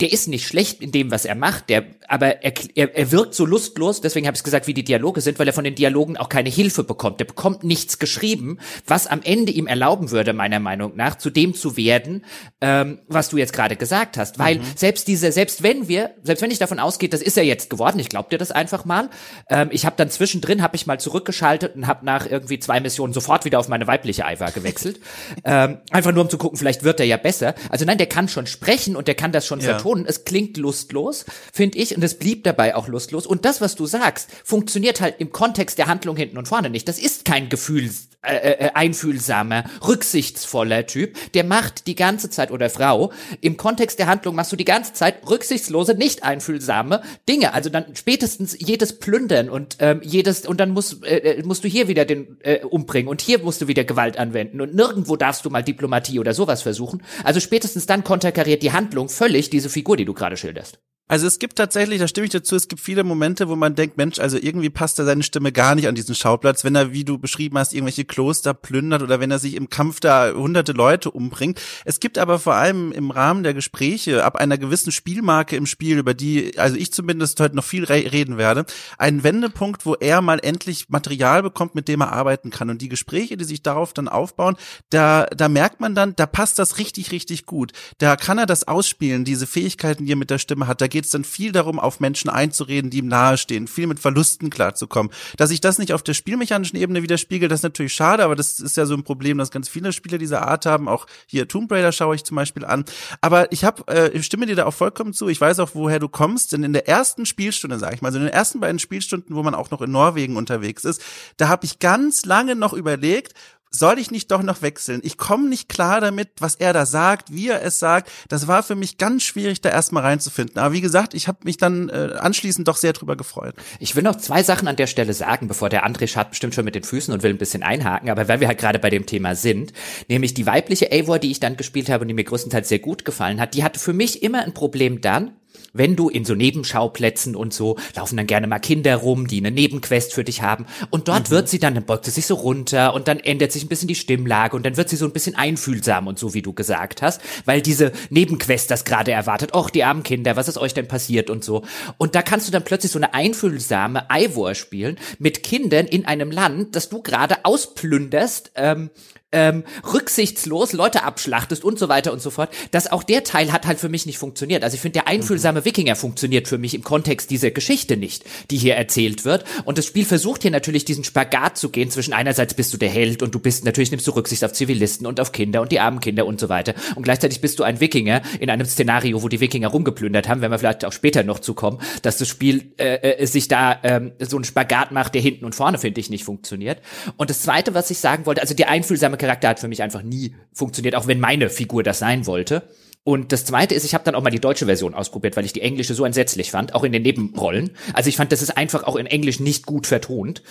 der 0.00 0.12
ist 0.12 0.28
nicht 0.28 0.46
schlecht 0.46 0.80
in 0.80 0.92
dem, 0.92 1.10
was 1.10 1.24
er 1.24 1.34
macht, 1.34 1.70
der, 1.70 1.84
aber 2.06 2.44
er, 2.44 2.52
er, 2.76 2.96
er 2.96 3.10
wirkt 3.10 3.34
so 3.34 3.44
lustlos, 3.44 4.00
deswegen 4.00 4.26
habe 4.26 4.36
ich 4.36 4.44
gesagt, 4.44 4.68
wie 4.68 4.74
die 4.74 4.84
Dialoge 4.84 5.20
sind, 5.20 5.38
weil 5.38 5.48
er 5.48 5.52
von 5.52 5.64
den 5.64 5.74
Dialogen 5.74 6.16
auch 6.16 6.28
keine 6.28 6.50
Hilfe 6.50 6.84
bekommt. 6.84 7.18
Der 7.18 7.24
bekommt 7.24 7.64
nichts 7.64 7.98
geschrieben, 7.98 8.58
was 8.86 9.08
am 9.08 9.22
Ende 9.22 9.50
ihm 9.50 9.66
erlauben 9.66 10.12
würde, 10.12 10.32
meiner 10.32 10.60
Meinung 10.60 10.94
nach, 10.94 11.18
zu 11.18 11.30
dem 11.30 11.54
zu 11.54 11.76
werden, 11.76 12.24
ähm, 12.60 13.00
was 13.08 13.28
du 13.28 13.38
jetzt 13.38 13.52
gerade 13.52 13.74
gesagt 13.74 14.16
hast. 14.16 14.38
Weil 14.38 14.58
mhm. 14.58 14.62
selbst 14.76 15.08
diese, 15.08 15.32
selbst 15.32 15.64
wenn 15.64 15.88
wir, 15.88 16.12
selbst 16.22 16.42
wenn 16.42 16.50
ich 16.52 16.58
davon 16.58 16.78
ausgehe, 16.78 17.08
das 17.08 17.20
ist 17.20 17.36
er 17.36 17.44
jetzt 17.44 17.68
geworden, 17.68 17.98
ich 17.98 18.08
glaube 18.08 18.28
dir 18.30 18.38
das 18.38 18.52
einfach 18.52 18.84
mal, 18.84 19.10
ähm, 19.50 19.68
ich 19.72 19.84
habe 19.84 19.96
dann 19.96 20.10
zwischendrin, 20.10 20.62
habe 20.62 20.76
ich 20.76 20.86
mal 20.86 21.00
zurückgeschaltet 21.00 21.74
und 21.74 21.88
habe 21.88 22.06
nach 22.06 22.24
irgendwie 22.30 22.60
zwei 22.60 22.78
Missionen 22.78 23.12
sofort 23.12 23.44
wieder 23.44 23.58
auf 23.58 23.68
meine 23.68 23.88
weibliche 23.88 24.22
Ivar 24.22 24.52
gewechselt. 24.52 25.00
ähm, 25.44 25.78
einfach 25.90 26.12
nur 26.12 26.22
um 26.22 26.30
zu 26.30 26.38
gucken, 26.38 26.56
vielleicht 26.56 26.84
wird 26.84 27.00
er 27.00 27.06
ja 27.06 27.16
besser. 27.16 27.56
Also 27.68 27.84
nein, 27.84 27.98
der 27.98 28.06
kann 28.06 28.28
schon 28.28 28.46
sprechen 28.46 28.94
und 28.94 29.08
der 29.08 29.16
kann 29.16 29.32
das 29.32 29.44
schon 29.44 29.58
ja. 29.58 29.66
vertonen 29.66 29.87
Ton. 29.88 30.04
Es 30.06 30.24
klingt 30.24 30.58
lustlos, 30.58 31.24
finde 31.52 31.78
ich, 31.78 31.96
und 31.96 32.02
es 32.02 32.18
blieb 32.18 32.44
dabei 32.44 32.76
auch 32.76 32.88
lustlos. 32.88 33.26
Und 33.26 33.46
das, 33.46 33.62
was 33.62 33.74
du 33.74 33.86
sagst, 33.86 34.28
funktioniert 34.44 35.00
halt 35.00 35.14
im 35.18 35.32
Kontext 35.32 35.78
der 35.78 35.86
Handlung 35.86 36.16
hinten 36.16 36.36
und 36.36 36.46
vorne 36.46 36.68
nicht. 36.68 36.88
Das 36.88 36.98
ist 36.98 37.24
kein 37.24 37.48
Gefühls, 37.48 38.08
äh, 38.20 38.66
äh, 38.66 38.70
einfühlsamer, 38.74 39.62
rücksichtsvoller 39.86 40.86
Typ. 40.86 41.16
Der 41.34 41.44
macht 41.44 41.86
die 41.86 41.94
ganze 41.94 42.28
Zeit, 42.28 42.50
oder 42.50 42.68
Frau, 42.68 43.12
im 43.40 43.56
Kontext 43.56 44.00
der 44.00 44.08
Handlung 44.08 44.34
machst 44.34 44.50
du 44.50 44.56
die 44.56 44.64
ganze 44.64 44.92
Zeit 44.92 45.26
rücksichtslose, 45.30 45.94
nicht 45.94 46.24
einfühlsame 46.24 47.00
Dinge. 47.28 47.54
Also 47.54 47.70
dann 47.70 47.94
spätestens 47.94 48.56
jedes 48.58 48.98
Plündern 48.98 49.48
und 49.48 49.76
ähm, 49.78 50.00
jedes, 50.02 50.46
und 50.46 50.58
dann 50.58 50.70
musst, 50.70 51.04
äh, 51.04 51.38
äh, 51.38 51.42
musst 51.44 51.62
du 51.62 51.68
hier 51.68 51.86
wieder 51.86 52.04
den 52.04 52.38
äh, 52.40 52.64
umbringen 52.64 53.08
und 53.08 53.22
hier 53.22 53.38
musst 53.38 53.62
du 53.62 53.68
wieder 53.68 53.84
Gewalt 53.84 54.18
anwenden 54.18 54.60
und 54.60 54.74
nirgendwo 54.74 55.14
darfst 55.14 55.44
du 55.44 55.50
mal 55.50 55.62
Diplomatie 55.62 56.18
oder 56.18 56.34
sowas 56.34 56.62
versuchen. 56.62 57.02
Also 57.22 57.38
spätestens 57.38 57.86
dann 57.86 58.02
konterkariert 58.02 58.64
die 58.64 58.72
Handlung 58.72 59.08
völlig 59.08 59.48
diese 59.48 59.70
Figur, 59.78 59.96
die 59.96 60.04
du 60.04 60.12
gerade 60.12 60.36
schilderst. 60.36 60.80
Also 61.08 61.26
es 61.26 61.38
gibt 61.38 61.56
tatsächlich, 61.56 61.98
da 61.98 62.06
stimme 62.06 62.26
ich 62.26 62.32
dazu, 62.32 62.54
es 62.54 62.68
gibt 62.68 62.82
viele 62.82 63.02
Momente, 63.02 63.48
wo 63.48 63.56
man 63.56 63.74
denkt, 63.74 63.96
Mensch, 63.96 64.18
also 64.18 64.36
irgendwie 64.36 64.68
passt 64.68 64.98
da 64.98 65.06
seine 65.06 65.22
Stimme 65.22 65.52
gar 65.52 65.74
nicht 65.74 65.88
an 65.88 65.94
diesen 65.94 66.14
Schauplatz, 66.14 66.64
wenn 66.64 66.74
er, 66.74 66.92
wie 66.92 67.04
du 67.04 67.16
beschrieben 67.16 67.56
hast, 67.56 67.72
irgendwelche 67.72 68.04
Kloster 68.04 68.52
plündert 68.52 69.02
oder 69.02 69.18
wenn 69.18 69.30
er 69.30 69.38
sich 69.38 69.54
im 69.54 69.70
Kampf 69.70 70.00
da 70.00 70.32
hunderte 70.34 70.72
Leute 70.72 71.10
umbringt. 71.10 71.60
Es 71.86 71.98
gibt 71.98 72.18
aber 72.18 72.38
vor 72.38 72.54
allem 72.54 72.92
im 72.92 73.10
Rahmen 73.10 73.42
der 73.42 73.54
Gespräche 73.54 74.22
ab 74.22 74.36
einer 74.36 74.58
gewissen 74.58 74.92
Spielmarke 74.92 75.56
im 75.56 75.64
Spiel, 75.64 75.98
über 75.98 76.12
die, 76.12 76.58
also 76.58 76.76
ich 76.76 76.92
zumindest 76.92 77.40
heute 77.40 77.56
noch 77.56 77.64
viel 77.64 77.84
re 77.84 78.12
reden 78.12 78.36
werde, 78.36 78.66
einen 78.98 79.24
Wendepunkt, 79.24 79.86
wo 79.86 79.94
er 79.94 80.20
mal 80.20 80.40
endlich 80.42 80.90
Material 80.90 81.42
bekommt, 81.42 81.74
mit 81.74 81.88
dem 81.88 82.02
er 82.02 82.12
arbeiten 82.12 82.50
kann. 82.50 82.68
Und 82.68 82.82
die 82.82 82.90
Gespräche, 82.90 83.38
die 83.38 83.44
sich 83.44 83.62
darauf 83.62 83.94
dann 83.94 84.08
aufbauen, 84.08 84.56
da, 84.90 85.24
da 85.34 85.48
merkt 85.48 85.80
man 85.80 85.94
dann, 85.94 86.14
da 86.16 86.26
passt 86.26 86.58
das 86.58 86.76
richtig, 86.76 87.12
richtig 87.12 87.46
gut. 87.46 87.72
Da 87.96 88.16
kann 88.16 88.36
er 88.36 88.46
das 88.46 88.68
ausspielen, 88.68 89.24
diese 89.24 89.46
Fähigkeiten, 89.46 90.04
die 90.04 90.12
er 90.12 90.16
mit 90.16 90.28
der 90.28 90.38
Stimme 90.38 90.66
hat. 90.66 90.82
Da 90.82 90.86
geht 90.98 91.04
es 91.04 91.12
dann 91.12 91.22
viel 91.22 91.52
darum, 91.52 91.78
auf 91.78 92.00
Menschen 92.00 92.28
einzureden, 92.28 92.90
die 92.90 92.98
ihm 92.98 93.06
nahestehen, 93.06 93.68
viel 93.68 93.86
mit 93.86 94.00
Verlusten 94.00 94.50
klarzukommen. 94.50 95.12
Dass 95.36 95.50
sich 95.50 95.60
das 95.60 95.78
nicht 95.78 95.92
auf 95.92 96.02
der 96.02 96.12
spielmechanischen 96.12 96.76
Ebene 96.76 97.04
widerspiegelt, 97.04 97.52
das 97.52 97.60
ist 97.60 97.62
natürlich 97.62 97.94
schade, 97.94 98.24
aber 98.24 98.34
das 98.34 98.58
ist 98.58 98.76
ja 98.76 98.84
so 98.84 98.94
ein 98.94 99.04
Problem, 99.04 99.38
dass 99.38 99.52
ganz 99.52 99.68
viele 99.68 99.92
Spiele 99.92 100.18
dieser 100.18 100.48
Art 100.48 100.66
haben. 100.66 100.88
Auch 100.88 101.06
hier 101.26 101.46
Tomb 101.46 101.70
Raider 101.70 101.92
schaue 101.92 102.16
ich 102.16 102.24
zum 102.24 102.34
Beispiel 102.34 102.64
an. 102.64 102.84
Aber 103.20 103.52
ich 103.52 103.62
habe, 103.62 103.84
äh, 103.86 104.08
ich 104.08 104.26
stimme 104.26 104.46
dir 104.46 104.56
da 104.56 104.66
auch 104.66 104.74
vollkommen 104.74 105.12
zu. 105.12 105.28
Ich 105.28 105.40
weiß 105.40 105.60
auch, 105.60 105.70
woher 105.74 106.00
du 106.00 106.08
kommst, 106.08 106.52
denn 106.52 106.64
in 106.64 106.72
der 106.72 106.88
ersten 106.88 107.26
Spielstunde, 107.26 107.78
sage 107.78 107.94
ich 107.94 108.02
mal, 108.02 108.10
so 108.10 108.18
in 108.18 108.24
den 108.24 108.32
ersten 108.32 108.58
beiden 108.58 108.80
Spielstunden, 108.80 109.36
wo 109.36 109.44
man 109.44 109.54
auch 109.54 109.70
noch 109.70 109.80
in 109.80 109.92
Norwegen 109.92 110.36
unterwegs 110.36 110.84
ist, 110.84 111.00
da 111.36 111.46
habe 111.46 111.64
ich 111.64 111.78
ganz 111.78 112.24
lange 112.24 112.56
noch 112.56 112.72
überlegt, 112.72 113.34
soll 113.70 113.98
ich 113.98 114.10
nicht 114.10 114.30
doch 114.30 114.42
noch 114.42 114.62
wechseln? 114.62 115.00
Ich 115.04 115.16
komme 115.16 115.48
nicht 115.48 115.68
klar 115.68 116.00
damit, 116.00 116.30
was 116.38 116.54
er 116.54 116.72
da 116.72 116.86
sagt, 116.86 117.32
wie 117.32 117.48
er 117.48 117.62
es 117.62 117.78
sagt. 117.78 118.10
Das 118.28 118.46
war 118.48 118.62
für 118.62 118.74
mich 118.74 118.98
ganz 118.98 119.22
schwierig, 119.22 119.60
da 119.60 119.70
erstmal 119.70 120.02
reinzufinden. 120.02 120.58
Aber 120.58 120.72
wie 120.72 120.80
gesagt, 120.80 121.14
ich 121.14 121.28
habe 121.28 121.38
mich 121.44 121.56
dann 121.56 121.88
äh, 121.88 122.14
anschließend 122.18 122.66
doch 122.66 122.76
sehr 122.76 122.92
drüber 122.92 123.16
gefreut. 123.16 123.54
Ich 123.80 123.96
will 123.96 124.02
noch 124.02 124.16
zwei 124.16 124.42
Sachen 124.42 124.68
an 124.68 124.76
der 124.76 124.86
Stelle 124.86 125.12
sagen, 125.12 125.48
bevor 125.48 125.68
der 125.68 125.86
André 125.86 126.06
schaut 126.08 126.30
bestimmt 126.30 126.54
schon 126.54 126.64
mit 126.64 126.74
den 126.74 126.84
Füßen 126.84 127.12
und 127.12 127.22
will 127.22 127.30
ein 127.30 127.38
bisschen 127.38 127.62
einhaken. 127.62 128.10
Aber 128.10 128.28
weil 128.28 128.40
wir 128.40 128.48
halt 128.48 128.58
gerade 128.58 128.78
bei 128.78 128.90
dem 128.90 129.06
Thema 129.06 129.34
sind, 129.34 129.72
nämlich 130.08 130.34
die 130.34 130.46
weibliche 130.46 130.90
Eivor, 130.90 131.18
die 131.18 131.30
ich 131.30 131.40
dann 131.40 131.56
gespielt 131.56 131.88
habe 131.88 132.02
und 132.02 132.08
die 132.08 132.14
mir 132.14 132.24
größtenteils 132.24 132.68
sehr 132.68 132.78
gut 132.78 133.04
gefallen 133.04 133.40
hat, 133.40 133.54
die 133.54 133.64
hatte 133.64 133.78
für 133.78 133.92
mich 133.92 134.22
immer 134.22 134.42
ein 134.42 134.54
Problem 134.54 135.00
dann, 135.00 135.32
wenn 135.72 135.96
du 135.96 136.08
in 136.08 136.24
so 136.24 136.34
Nebenschauplätzen 136.34 137.36
und 137.36 137.52
so 137.52 137.76
laufen 137.94 138.16
dann 138.16 138.26
gerne 138.26 138.46
mal 138.46 138.58
Kinder 138.58 138.96
rum, 138.96 139.26
die 139.26 139.38
eine 139.38 139.50
Nebenquest 139.50 140.12
für 140.12 140.24
dich 140.24 140.42
haben 140.42 140.66
und 140.90 141.08
dort 141.08 141.28
mhm. 141.28 141.34
wird 141.34 141.48
sie 141.48 141.58
dann, 141.58 141.74
dann 141.74 141.84
beugt 141.84 142.04
sie 142.04 142.10
sich 142.10 142.26
so 142.26 142.34
runter 142.34 142.94
und 142.94 143.08
dann 143.08 143.20
ändert 143.20 143.52
sich 143.52 143.64
ein 143.64 143.68
bisschen 143.68 143.88
die 143.88 143.94
Stimmlage 143.94 144.56
und 144.56 144.64
dann 144.64 144.76
wird 144.76 144.88
sie 144.88 144.96
so 144.96 145.04
ein 145.04 145.12
bisschen 145.12 145.34
einfühlsam 145.34 146.06
und 146.06 146.18
so, 146.18 146.34
wie 146.34 146.42
du 146.42 146.52
gesagt 146.52 147.02
hast, 147.02 147.20
weil 147.44 147.62
diese 147.62 147.92
Nebenquest 148.10 148.70
das 148.70 148.84
gerade 148.84 149.12
erwartet. 149.12 149.54
Och, 149.54 149.70
die 149.70 149.84
armen 149.84 150.02
Kinder, 150.02 150.36
was 150.36 150.48
ist 150.48 150.58
euch 150.58 150.74
denn 150.74 150.88
passiert 150.88 151.30
und 151.30 151.44
so. 151.44 151.62
Und 151.96 152.14
da 152.14 152.22
kannst 152.22 152.48
du 152.48 152.52
dann 152.52 152.64
plötzlich 152.64 152.92
so 152.92 152.98
eine 152.98 153.14
einfühlsame 153.14 154.06
Ivor 154.10 154.54
spielen 154.54 154.98
mit 155.18 155.42
Kindern 155.42 155.86
in 155.86 156.06
einem 156.06 156.30
Land, 156.30 156.76
das 156.76 156.88
du 156.88 157.02
gerade 157.02 157.44
ausplünderst, 157.44 158.52
ähm, 158.56 158.90
ähm, 159.32 159.64
rücksichtslos 159.92 160.72
Leute 160.72 161.02
abschlachtest 161.02 161.62
und 161.64 161.78
so 161.78 161.88
weiter 161.88 162.12
und 162.12 162.22
so 162.22 162.30
fort, 162.30 162.50
dass 162.70 162.90
auch 162.90 163.02
der 163.02 163.24
Teil 163.24 163.52
hat 163.52 163.66
halt 163.66 163.78
für 163.78 163.88
mich 163.88 164.06
nicht 164.06 164.18
funktioniert. 164.18 164.64
Also 164.64 164.74
ich 164.74 164.80
finde, 164.80 165.00
der 165.00 165.08
einfühlsame 165.08 165.64
Wikinger 165.64 165.96
funktioniert 165.96 166.48
für 166.48 166.56
mich 166.56 166.74
im 166.74 166.82
Kontext 166.82 167.30
dieser 167.30 167.50
Geschichte 167.50 167.96
nicht, 167.96 168.24
die 168.50 168.56
hier 168.56 168.76
erzählt 168.76 169.24
wird. 169.24 169.44
Und 169.64 169.76
das 169.76 169.86
Spiel 169.86 170.06
versucht 170.06 170.42
hier 170.42 170.50
natürlich 170.50 170.84
diesen 170.86 171.04
Spagat 171.04 171.58
zu 171.58 171.68
gehen 171.68 171.90
zwischen 171.90 172.14
einerseits 172.14 172.54
bist 172.54 172.72
du 172.72 172.78
der 172.78 172.88
Held 172.88 173.22
und 173.22 173.34
du 173.34 173.38
bist, 173.38 173.64
natürlich 173.64 173.90
nimmst 173.90 174.06
du 174.06 174.12
Rücksicht 174.12 174.44
auf 174.44 174.52
Zivilisten 174.52 175.06
und 175.06 175.20
auf 175.20 175.32
Kinder 175.32 175.60
und 175.60 175.72
die 175.72 175.80
armen 175.80 176.00
Kinder 176.00 176.24
und 176.24 176.40
so 176.40 176.48
weiter. 176.48 176.74
Und 176.94 177.02
gleichzeitig 177.02 177.42
bist 177.42 177.58
du 177.58 177.64
ein 177.64 177.80
Wikinger 177.80 178.22
in 178.40 178.48
einem 178.48 178.66
Szenario, 178.66 179.22
wo 179.22 179.28
die 179.28 179.40
Wikinger 179.40 179.68
rumgeplündert 179.68 180.28
haben, 180.28 180.40
wenn 180.40 180.50
wir 180.50 180.58
vielleicht 180.58 180.86
auch 180.86 180.92
später 180.92 181.22
noch 181.22 181.40
zu 181.40 181.52
kommen, 181.52 181.80
dass 182.00 182.16
das 182.16 182.28
Spiel 182.28 182.72
äh, 182.78 182.94
äh, 182.96 183.26
sich 183.26 183.48
da 183.48 183.78
ähm, 183.82 184.12
so 184.20 184.36
einen 184.36 184.44
Spagat 184.44 184.90
macht, 184.90 185.14
der 185.14 185.20
hinten 185.20 185.44
und 185.44 185.54
vorne, 185.54 185.76
finde 185.76 186.00
ich, 186.00 186.08
nicht 186.08 186.24
funktioniert. 186.24 186.80
Und 187.16 187.28
das 187.28 187.42
Zweite, 187.42 187.74
was 187.74 187.90
ich 187.90 187.98
sagen 187.98 188.24
wollte, 188.24 188.40
also 188.40 188.54
der 188.54 188.70
einfühlsame 188.70 189.17
Charakter 189.18 189.48
hat 189.48 189.60
für 189.60 189.68
mich 189.68 189.82
einfach 189.82 190.02
nie 190.02 190.34
funktioniert, 190.52 190.94
auch 190.94 191.06
wenn 191.06 191.20
meine 191.20 191.50
Figur 191.50 191.82
das 191.82 191.98
sein 191.98 192.26
wollte. 192.26 192.62
Und 193.04 193.32
das 193.32 193.46
zweite 193.46 193.74
ist, 193.74 193.84
ich 193.84 193.94
habe 193.94 194.04
dann 194.04 194.14
auch 194.14 194.22
mal 194.22 194.28
die 194.28 194.40
deutsche 194.40 194.66
Version 194.66 194.92
ausprobiert, 194.92 195.34
weil 195.36 195.44
ich 195.46 195.54
die 195.54 195.62
englische 195.62 195.94
so 195.94 196.04
entsetzlich 196.04 196.50
fand, 196.50 196.74
auch 196.74 196.84
in 196.84 196.92
den 196.92 197.02
Nebenrollen. 197.02 197.70
Also 197.94 198.10
ich 198.10 198.16
fand, 198.18 198.32
das 198.32 198.42
ist 198.42 198.56
einfach 198.56 198.84
auch 198.84 198.96
in 198.96 199.06
Englisch 199.06 199.40
nicht 199.40 199.64
gut 199.64 199.86
vertont. 199.86 200.42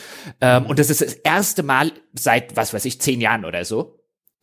Ähm, 0.41 0.65
und 0.65 0.79
das 0.79 0.89
ist 0.89 1.01
das 1.01 1.13
erste 1.13 1.61
Mal 1.61 1.91
seit, 2.13 2.55
was 2.55 2.73
weiß 2.73 2.85
ich, 2.85 2.99
zehn 2.99 3.21
Jahren 3.21 3.45
oder 3.45 3.63
so, 3.63 3.96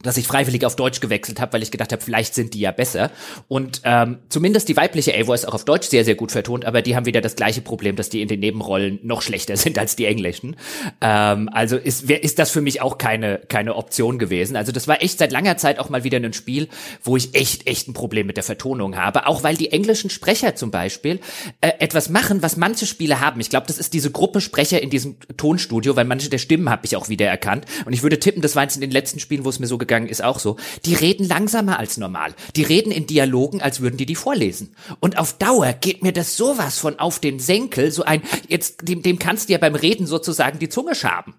dass 0.05 0.17
ich 0.17 0.27
freiwillig 0.27 0.65
auf 0.65 0.77
Deutsch 0.77 1.01
gewechselt 1.01 1.41
habe, 1.41 1.55
weil 1.55 1.63
ich 1.63 1.71
gedacht 1.71 1.93
habe, 1.93 2.03
vielleicht 2.03 2.35
sind 2.35 2.55
die 2.55 2.61
ja 2.61 2.71
besser. 2.71 3.11
Und 3.49 3.81
ähm, 3.85 4.19
zumindest 4.29 4.69
die 4.69 4.77
weibliche 4.77 5.19
Ava 5.19 5.35
ist 5.35 5.49
auch 5.49 5.55
auf 5.55 5.65
Deutsch 5.65 5.89
sehr, 5.89 6.05
sehr 6.05 6.15
gut 6.15 6.31
vertont, 6.31 6.65
aber 6.65 6.83
die 6.83 6.95
haben 6.95 7.07
wieder 7.07 7.21
das 7.21 7.37
gleiche 7.37 7.61
Problem, 7.61 7.97
dass 7.97 8.09
die 8.09 8.23
in 8.23 8.29
den 8.29 8.41
Nebenrollen 8.41 9.01
noch 9.03 9.23
schlechter 9.23 9.57
sind 9.65 9.79
als 9.79 9.97
die 9.97 10.07
englischen. 10.07 10.57
Ähm, 11.01 11.49
also 11.53 11.77
ist, 11.77 12.11
ist 12.11 12.39
das 12.39 12.51
für 12.51 12.61
mich 12.61 12.81
auch 12.81 12.99
keine, 12.99 13.41
keine 13.49 13.75
Option 13.75 14.19
gewesen. 14.19 14.57
Also 14.57 14.73
das 14.73 14.87
war 14.87 15.03
echt 15.03 15.19
seit 15.19 15.33
langer 15.33 15.57
Zeit 15.57 15.79
auch 15.79 15.89
mal 15.89 16.05
wieder 16.05 16.19
ein 16.19 16.33
Spiel, 16.33 16.69
wo 17.03 17.17
ich 17.17 17.35
echt, 17.35 17.67
echt 17.67 17.89
ein 17.89 17.95
Problem 17.95 18.27
mit 18.27 18.37
der 18.37 18.45
Vertonung 18.45 18.97
habe. 18.97 19.27
Auch 19.27 19.43
weil 19.43 19.57
die 19.57 19.73
englischen 19.73 20.11
Sprecher 20.11 20.55
zum 20.55 20.71
Beispiel 20.71 21.21
äh, 21.61 21.73
etwas 21.79 22.11
machen, 22.11 22.43
was 22.43 22.57
manche 22.57 22.87
Spiele 22.87 23.21
haben. 23.21 23.41
Ich 23.41 23.51
glaube, 23.51 23.67
das 23.67 23.79
ist 23.79 23.95
diese 23.95 24.11
Gruppe 24.11 24.41
Sprecher 24.41 24.83
in 24.83 24.91
diesem 24.91 25.17
Tonstudio, 25.37 25.97
weil 25.97 26.05
manche 26.05 26.29
der 26.29 26.39
Stimmen 26.39 26.69
habe 26.69 26.85
ich 26.85 26.97
auch 26.97 27.09
wieder 27.09 27.27
erkannt. 27.27 27.65
Und 27.87 27.93
ich 27.93 28.03
würde 28.03 28.21
tippen, 28.21 28.43
das 28.43 28.55
war 28.55 28.65
jetzt 28.65 28.75
in 28.75 28.81
den 28.81 28.91
letzten 28.91 29.19
Spielen, 29.19 29.45
wo 29.45 29.49
es 29.49 29.59
mir 29.59 29.67
so 29.67 29.79
gegangen 29.79 29.94
ist, 30.03 30.23
auch 30.23 30.39
so. 30.39 30.57
Die 30.85 30.95
reden 30.95 31.27
langsamer 31.27 31.79
als 31.79 31.97
normal. 31.97 32.35
Die 32.57 32.63
reden 32.63 32.91
in 32.91 33.07
Dialogen, 33.07 33.63
als 33.63 33.81
würden 33.81 33.97
die 33.97 34.07
die 34.07 34.15
vorlesen. 34.15 34.75
Und 35.01 35.19
auf 35.19 35.35
Dauer 35.35 35.73
geht 35.73 36.03
mir 36.03 36.13
das 36.13 36.37
sowas 36.37 36.79
von 36.79 36.99
auf 36.99 37.19
den 37.19 37.39
Senkel, 37.39 37.91
so 37.91 38.03
ein, 38.03 38.23
jetzt, 38.49 38.89
dem, 38.89 39.03
dem 39.03 39.19
kannst 39.19 39.49
du 39.49 39.53
ja 39.53 39.59
beim 39.59 39.75
Reden 39.75 40.07
sozusagen 40.07 40.59
die 40.59 40.69
Zunge 40.69 40.95
schaben. 40.95 41.35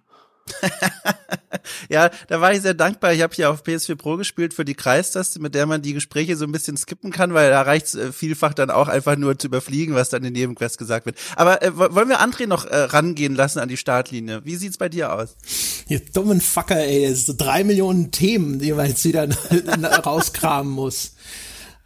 ja, 1.90 2.12
da 2.28 2.42
war 2.42 2.54
ich 2.54 2.62
sehr 2.62 2.74
dankbar. 2.74 3.14
Ich 3.14 3.22
habe 3.22 3.34
hier 3.34 3.50
auf 3.50 3.64
PS4 3.64 3.96
Pro 3.96 4.18
gespielt 4.18 4.54
für 4.54 4.66
die 4.66 4.76
Kreistaste, 4.76 5.40
mit 5.40 5.56
der 5.56 5.66
man 5.66 5.82
die 5.82 5.94
Gespräche 5.94 6.36
so 6.36 6.46
ein 6.46 6.52
bisschen 6.52 6.78
skippen 6.78 7.12
kann, 7.12 7.34
weil 7.34 7.50
da 7.50 7.62
reicht 7.62 7.88
es 7.88 7.96
äh, 7.96 8.12
vielfach 8.12 8.54
dann 8.54 8.70
auch 8.70 8.88
einfach 8.88 9.16
nur 9.16 9.38
zu 9.40 9.48
überfliegen, 9.48 9.96
was 9.96 10.10
dann 10.10 10.24
in 10.24 10.34
Nebenquest 10.34 10.78
gesagt 10.78 11.06
wird. 11.06 11.18
Aber 11.36 11.62
äh, 11.64 11.76
wollen 11.76 12.10
wir 12.10 12.22
André 12.22 12.48
noch 12.48 12.66
äh, 12.66 12.76
rangehen 12.76 13.36
lassen 13.36 13.60
an 13.60 13.70
die 13.70 13.78
Startlinie? 13.78 14.42
Wie 14.46 14.56
sieht's 14.56 14.78
bei 14.78 14.90
dir 14.90 15.14
aus? 15.14 15.36
Ihr 15.88 16.00
dummen 16.00 16.42
Fucker, 16.42 16.78
ey, 16.78 17.10
das 17.10 17.26
sind 17.26 17.26
so 17.26 17.46
drei 17.46 17.64
Millionen 17.64 18.12
Themen, 18.12 18.60
die 18.60 18.72
man 18.72 18.88
jetzt 18.88 19.06
wieder 19.06 19.28
rauskramen 20.06 20.72
muss. 20.72 21.14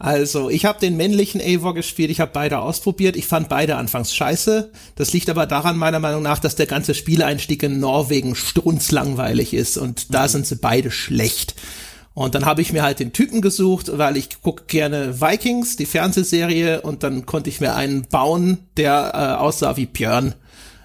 Also, 0.02 0.50
ich 0.50 0.64
habe 0.64 0.80
den 0.80 0.96
männlichen 0.96 1.42
Eivor 1.42 1.74
gespielt, 1.74 2.10
ich 2.10 2.22
habe 2.22 2.32
beide 2.34 2.60
ausprobiert. 2.60 3.18
Ich 3.18 3.28
fand 3.28 3.50
beide 3.50 3.76
anfangs 3.76 4.16
scheiße. 4.16 4.72
Das 4.96 5.12
liegt 5.12 5.30
aber 5.30 5.46
daran, 5.46 5.78
meiner 5.78 6.00
Meinung 6.00 6.24
nach, 6.24 6.40
dass 6.40 6.56
der 6.56 6.68
ganze 6.68 6.96
Spieleinstieg 6.96 7.62
in 7.64 7.82
Norwegen 7.82 8.34
strunzlangweilig 8.34 9.54
ist 9.54 9.78
und 9.78 10.14
da 10.14 10.24
mhm. 10.24 10.28
sind 10.30 10.48
sie 10.48 10.56
beide 10.56 10.90
schlecht. 10.90 11.56
Und 12.14 12.34
dann 12.34 12.46
habe 12.46 12.62
ich 12.62 12.72
mir 12.72 12.82
halt 12.82 13.00
den 13.00 13.12
Typen 13.12 13.42
gesucht, 13.42 13.98
weil 13.98 14.16
ich 14.16 14.42
gucke 14.42 14.64
gerne 14.68 15.22
Vikings, 15.22 15.76
die 15.76 15.86
Fernsehserie, 15.86 16.82
und 16.82 17.04
dann 17.04 17.26
konnte 17.26 17.50
ich 17.50 17.62
mir 17.62 17.76
einen 17.76 18.04
bauen, 18.04 18.70
der 18.78 19.12
äh, 19.14 19.42
aussah 19.42 19.78
wie 19.78 19.86
Björn, 19.86 20.34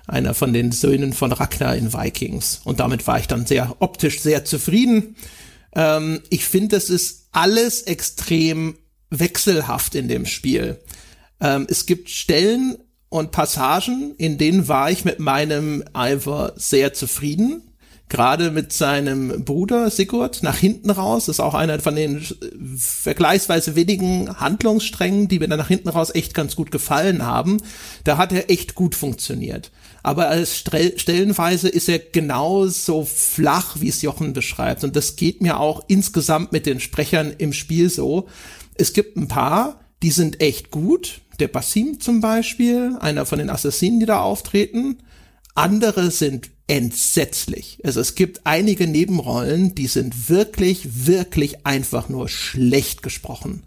einer 0.06 0.34
von 0.34 0.52
den 0.52 0.70
Söhnen 0.70 1.12
von 1.12 1.32
Ragnar 1.32 1.76
in 1.76 1.92
Vikings. 1.92 2.60
Und 2.64 2.80
damit 2.80 3.06
war 3.06 3.18
ich 3.18 3.26
dann 3.26 3.46
sehr 3.46 3.76
optisch 3.78 4.20
sehr 4.20 4.44
zufrieden. 4.44 5.16
Ähm, 5.74 6.20
ich 6.30 6.44
finde, 6.44 6.76
das 6.76 6.90
ist 6.90 7.28
alles 7.32 7.82
extrem 7.82 8.76
wechselhaft 9.10 9.94
in 9.94 10.08
dem 10.08 10.26
Spiel. 10.26 10.80
Ähm, 11.40 11.66
es 11.68 11.86
gibt 11.86 12.10
Stellen 12.10 12.78
und 13.08 13.30
Passagen, 13.30 14.14
in 14.18 14.38
denen 14.38 14.66
war 14.66 14.90
ich 14.90 15.04
mit 15.04 15.20
meinem 15.20 15.84
Ivor 15.94 16.52
sehr 16.56 16.94
zufrieden. 16.94 17.62
Gerade 18.10 18.50
mit 18.50 18.72
seinem 18.72 19.44
Bruder 19.44 19.88
Sigurd 19.88 20.42
nach 20.42 20.58
hinten 20.58 20.90
raus. 20.90 21.28
Ist 21.28 21.40
auch 21.40 21.54
einer 21.54 21.80
von 21.80 21.96
den 21.96 22.22
vergleichsweise 22.76 23.76
wenigen 23.76 24.38
Handlungssträngen, 24.38 25.26
die 25.26 25.38
mir 25.38 25.48
dann 25.48 25.58
nach 25.58 25.68
hinten 25.68 25.88
raus 25.88 26.14
echt 26.14 26.34
ganz 26.34 26.54
gut 26.54 26.70
gefallen 26.70 27.24
haben. 27.24 27.62
Da 28.04 28.18
hat 28.18 28.32
er 28.32 28.50
echt 28.50 28.74
gut 28.74 28.94
funktioniert. 28.94 29.70
Aber 30.02 30.28
als 30.28 30.58
stellenweise 30.58 31.68
ist 31.68 31.88
er 31.88 31.98
genauso 31.98 33.06
flach, 33.06 33.76
wie 33.80 33.88
es 33.88 34.02
Jochen 34.02 34.34
beschreibt. 34.34 34.84
Und 34.84 34.96
das 34.96 35.16
geht 35.16 35.40
mir 35.40 35.58
auch 35.58 35.82
insgesamt 35.88 36.52
mit 36.52 36.66
den 36.66 36.80
Sprechern 36.80 37.32
im 37.38 37.54
Spiel 37.54 37.88
so. 37.88 38.28
Es 38.74 38.92
gibt 38.92 39.16
ein 39.16 39.28
paar, 39.28 39.80
die 40.02 40.10
sind 40.10 40.40
echt 40.40 40.70
gut. 40.70 41.20
Der 41.40 41.48
Basim 41.48 42.00
zum 42.00 42.20
Beispiel, 42.20 42.96
einer 43.00 43.26
von 43.26 43.38
den 43.38 43.50
Assassinen, 43.50 44.00
die 44.00 44.06
da 44.06 44.20
auftreten. 44.20 44.98
Andere 45.54 46.10
sind 46.10 46.50
entsetzlich. 46.66 47.78
Also 47.84 48.00
es 48.00 48.14
gibt 48.14 48.46
einige 48.46 48.86
Nebenrollen, 48.86 49.74
die 49.74 49.86
sind 49.86 50.28
wirklich, 50.28 51.06
wirklich 51.06 51.66
einfach 51.66 52.08
nur 52.08 52.28
schlecht 52.28 53.02
gesprochen. 53.02 53.64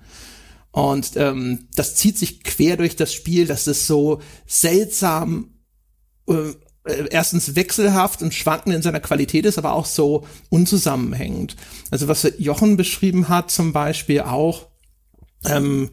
Und 0.72 1.12
ähm, 1.16 1.68
das 1.76 1.96
zieht 1.96 2.18
sich 2.18 2.44
quer 2.44 2.78
durch 2.78 2.96
das 2.96 3.14
Spiel, 3.14 3.48
das 3.48 3.68
ist 3.68 3.88
so 3.88 4.22
seltsam, 4.46 5.50
äh, 6.28 6.54
erstens 7.10 7.56
wechselhaft 7.56 8.22
und 8.22 8.34
schwankend 8.34 8.76
in 8.76 8.82
seiner 8.82 9.00
Qualität 9.00 9.46
ist, 9.46 9.58
aber 9.58 9.74
auch 9.74 9.86
so 9.86 10.26
unzusammenhängend. 10.50 11.56
Also 11.92 12.08
was 12.08 12.32
Jochen 12.38 12.78
beschrieben 12.78 13.28
hat 13.28 13.52
zum 13.52 13.74
Beispiel 13.74 14.22
auch, 14.22 14.67
ähm, 15.46 15.92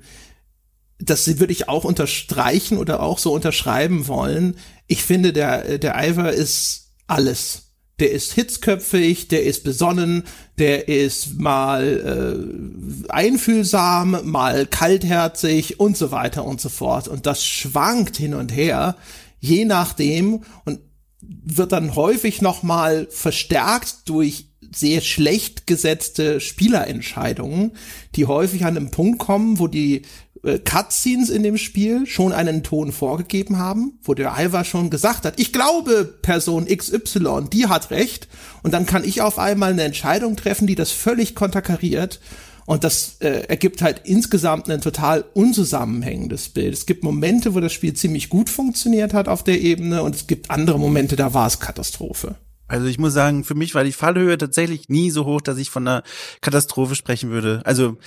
das 0.98 1.26
würde 1.38 1.52
ich 1.52 1.68
auch 1.68 1.85
unterstreichen 1.85 2.78
oder 2.78 3.02
auch 3.02 3.18
so 3.18 3.33
unterschreiben 3.33 4.07
wollen. 4.09 4.57
Ich 4.87 5.02
finde, 5.02 5.33
der, 5.33 5.78
der 5.78 5.94
Ivor 5.96 6.30
ist 6.30 6.92
alles. 7.07 7.62
Der 8.00 8.11
ist 8.11 8.33
hitzköpfig, 8.33 9.28
der 9.28 9.44
ist 9.44 9.62
besonnen, 9.62 10.24
der 10.59 10.88
ist 10.88 11.38
mal 11.38 13.07
äh, 13.07 13.09
einfühlsam, 13.09 14.18
mal 14.24 14.66
kaltherzig 14.66 15.78
und 15.78 15.96
so 15.96 16.11
weiter 16.11 16.44
und 16.44 16.61
so 16.61 16.68
fort. 16.68 17.07
Und 17.07 17.26
das 17.26 17.44
schwankt 17.44 18.16
hin 18.16 18.35
und 18.35 18.54
her, 18.54 18.96
je 19.38 19.64
nachdem 19.64 20.42
und 20.64 20.80
wird 21.20 21.72
dann 21.72 21.94
häufig 21.94 22.42
noch 22.42 22.62
mal 22.62 23.07
verstärkt 23.11 24.09
durch 24.09 24.53
sehr 24.74 25.00
schlecht 25.00 25.66
gesetzte 25.66 26.40
Spielerentscheidungen, 26.40 27.72
die 28.14 28.27
häufig 28.27 28.64
an 28.64 28.77
einem 28.77 28.90
Punkt 28.90 29.18
kommen, 29.18 29.59
wo 29.59 29.66
die 29.66 30.03
äh, 30.44 30.59
Cutscenes 30.59 31.31
in 31.31 31.42
dem 31.42 31.57
Spiel 31.57 32.07
schon 32.07 32.33
einen 32.33 32.62
Ton 32.62 32.92
vorgegeben 32.92 33.59
haben, 33.59 33.98
wo 34.03 34.14
der 34.14 34.35
Alva 34.35 34.64
schon 34.64 34.90
gesagt 34.90 35.24
hat, 35.24 35.40
ich 35.40 35.53
glaube 35.53 36.05
Person 36.22 36.66
XY, 36.66 37.48
die 37.53 37.66
hat 37.66 37.90
recht, 37.90 38.29
und 38.62 38.72
dann 38.72 38.87
kann 38.87 39.05
ich 39.05 39.22
auf 39.22 39.38
einmal 39.38 39.72
eine 39.72 39.83
Entscheidung 39.83 40.37
treffen, 40.37 40.66
die 40.66 40.74
das 40.74 40.90
völlig 40.90 41.35
konterkariert. 41.35 42.20
Und 42.66 42.83
das 42.83 43.16
äh, 43.20 43.44
ergibt 43.48 43.83
halt 43.83 44.03
insgesamt 44.05 44.70
ein 44.70 44.81
total 44.81 45.24
unzusammenhängendes 45.35 46.48
Bild. 46.48 46.72
Es 46.72 46.87
gibt 46.87 47.05
Momente, 47.05 47.55
wo 47.55 47.61
das 47.61 47.74
Spiel 47.74 47.92
ziemlich 47.92 48.31
gut 48.31 48.48
funktioniert 48.48 49.12
hat 49.12 49.29
auf 49.29 49.44
der 49.44 49.61
Ebene 49.61 50.03
und 50.03 50.14
es 50.14 50.27
gibt 50.27 50.50
andere 50.50 50.79
Momente, 50.79 51.14
da 51.14 51.35
war 51.35 51.46
es 51.46 51.61
Katastrophe. 51.61 52.37
Also 52.66 52.87
ich 52.87 52.98
muss 52.98 53.12
sagen, 53.12 53.44
für 53.44 53.55
mich 53.55 53.74
war 53.74 53.85
die 53.85 53.92
Fallhöhe 53.92 54.38
tatsächlich 54.38 54.88
nie 54.88 55.11
so 55.11 55.27
hoch, 55.27 55.42
dass 55.42 55.59
ich 55.59 55.68
von 55.68 55.87
einer 55.87 56.03
Katastrophe 56.40 56.94
sprechen 56.94 57.31
würde. 57.31 57.61
Also 57.64 57.98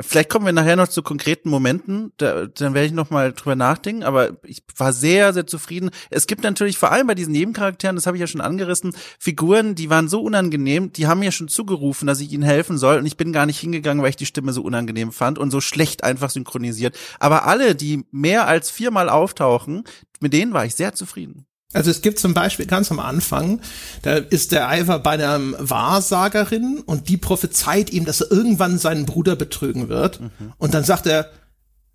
vielleicht 0.00 0.28
kommen 0.28 0.44
wir 0.44 0.52
nachher 0.52 0.76
noch 0.76 0.88
zu 0.88 1.02
konkreten 1.02 1.48
Momenten, 1.48 2.12
da, 2.18 2.46
dann 2.46 2.74
werde 2.74 2.86
ich 2.86 2.92
noch 2.92 3.10
mal 3.10 3.32
drüber 3.32 3.56
nachdenken, 3.56 4.02
aber 4.02 4.36
ich 4.44 4.62
war 4.76 4.92
sehr, 4.92 5.32
sehr 5.32 5.46
zufrieden. 5.46 5.90
Es 6.10 6.26
gibt 6.26 6.42
natürlich 6.42 6.78
vor 6.78 6.92
allem 6.92 7.06
bei 7.06 7.14
diesen 7.14 7.32
Nebencharakteren, 7.32 7.96
das 7.96 8.06
habe 8.06 8.16
ich 8.16 8.20
ja 8.20 8.26
schon 8.26 8.40
angerissen, 8.40 8.94
Figuren, 9.18 9.74
die 9.74 9.90
waren 9.90 10.08
so 10.08 10.20
unangenehm, 10.22 10.92
die 10.92 11.06
haben 11.06 11.20
mir 11.20 11.32
schon 11.32 11.48
zugerufen, 11.48 12.06
dass 12.06 12.20
ich 12.20 12.32
ihnen 12.32 12.42
helfen 12.42 12.78
soll 12.78 12.98
und 12.98 13.06
ich 13.06 13.16
bin 13.16 13.32
gar 13.32 13.46
nicht 13.46 13.60
hingegangen, 13.60 14.02
weil 14.02 14.10
ich 14.10 14.16
die 14.16 14.26
Stimme 14.26 14.52
so 14.52 14.62
unangenehm 14.62 15.12
fand 15.12 15.38
und 15.38 15.50
so 15.50 15.60
schlecht 15.60 16.04
einfach 16.04 16.30
synchronisiert. 16.30 16.96
Aber 17.18 17.46
alle, 17.46 17.74
die 17.74 18.04
mehr 18.10 18.46
als 18.46 18.70
viermal 18.70 19.08
auftauchen, 19.08 19.84
mit 20.20 20.32
denen 20.32 20.52
war 20.52 20.66
ich 20.66 20.74
sehr 20.74 20.94
zufrieden. 20.94 21.46
Also 21.72 21.90
es 21.90 22.02
gibt 22.02 22.18
zum 22.18 22.34
Beispiel 22.34 22.66
ganz 22.66 22.90
am 22.90 22.98
Anfang, 22.98 23.60
da 24.02 24.16
ist 24.16 24.50
der 24.52 24.68
Ivor 24.72 24.98
bei 24.98 25.12
einer 25.12 25.38
Wahrsagerin 25.58 26.82
und 26.84 27.08
die 27.08 27.16
prophezeit 27.16 27.90
ihm, 27.90 28.04
dass 28.04 28.20
er 28.20 28.32
irgendwann 28.32 28.78
seinen 28.78 29.06
Bruder 29.06 29.36
betrügen 29.36 29.88
wird. 29.88 30.20
Mhm. 30.20 30.52
Und 30.58 30.74
dann 30.74 30.82
sagt 30.82 31.06
er, 31.06 31.30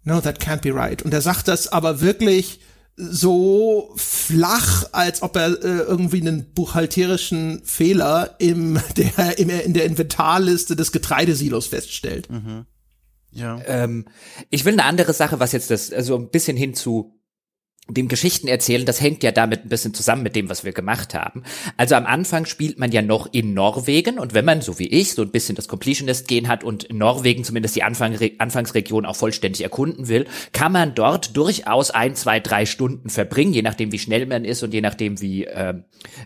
no, 0.04 0.22
that 0.22 0.40
can't 0.40 0.62
be 0.62 0.74
right. 0.74 1.02
Und 1.02 1.14
er 1.14 1.22
sagt 1.22 1.50
das 1.50 1.68
aber 1.68 2.00
wirklich 2.00 2.62
so 2.96 3.92
flach, 3.98 4.86
als 4.94 5.22
ob 5.22 5.36
er 5.36 5.48
äh, 5.48 5.80
irgendwie 5.80 6.22
einen 6.22 6.54
buchhalterischen 6.54 7.62
Fehler 7.66 8.36
im, 8.40 8.80
der, 8.98 9.38
im, 9.38 9.50
in 9.50 9.74
der 9.74 9.86
Inventarliste 9.86 10.78
des 10.78 10.94
Getreidesilos 10.94 11.68
feststellt. 11.68 12.30
Mhm. 12.30 12.66
Ja. 13.32 13.60
Ähm, 13.66 14.06
ich 14.50 14.64
will 14.64 14.74
eine 14.74 14.86
andere 14.86 15.12
Sache, 15.12 15.42
was 15.42 15.52
jetzt 15.52 15.70
das, 15.70 15.92
also 15.92 16.16
ein 16.16 16.30
bisschen 16.30 16.56
hin 16.56 16.74
zu 16.74 17.15
dem 17.88 18.08
Geschichten 18.08 18.48
erzählen, 18.48 18.86
das 18.86 19.00
hängt 19.00 19.22
ja 19.22 19.32
damit 19.32 19.64
ein 19.66 19.70
bisschen 19.70 19.94
zusammen 19.94 20.24
mit 20.24 20.36
dem, 20.36 20.50
was 20.50 20.64
wir 20.64 20.72
gemacht 20.72 21.14
haben. 21.14 21.44
Also 21.78 21.94
am 21.94 22.08
Anfang 22.08 22.46
spielt 22.46 22.80
man 22.80 22.92
ja 22.92 23.04
noch 23.04 23.32
in 23.32 23.54
Norwegen 23.54 24.18
und 24.18 24.34
wenn 24.34 24.44
man, 24.44 24.62
so 24.62 24.80
wie 24.80 24.88
ich, 24.88 25.14
so 25.14 25.22
ein 25.22 25.30
bisschen 25.30 25.56
das 25.56 25.68
Completionist-Gehen 25.68 26.48
hat 26.48 26.64
und 26.64 26.92
Norwegen 26.92 27.44
zumindest 27.44 27.76
die 27.76 27.84
Anfang, 27.84 28.18
Anfangsregion 28.40 29.06
auch 29.06 29.16
vollständig 29.16 29.62
erkunden 29.62 30.08
will, 30.08 30.26
kann 30.52 30.72
man 30.72 30.96
dort 30.96 31.38
durchaus 31.38 31.92
ein, 31.92 32.16
zwei, 32.16 32.40
drei 32.40 32.66
Stunden 32.66 33.10
verbringen, 33.10 33.54
je 33.54 33.62
nachdem, 33.62 33.92
wie 33.92 34.00
schnell 34.00 34.26
man 34.26 34.46
ist 34.46 34.64
und 34.64 34.74
je 34.74 34.82
nachdem, 34.82 35.22
wie, 35.22 35.46
äh, 35.46 35.76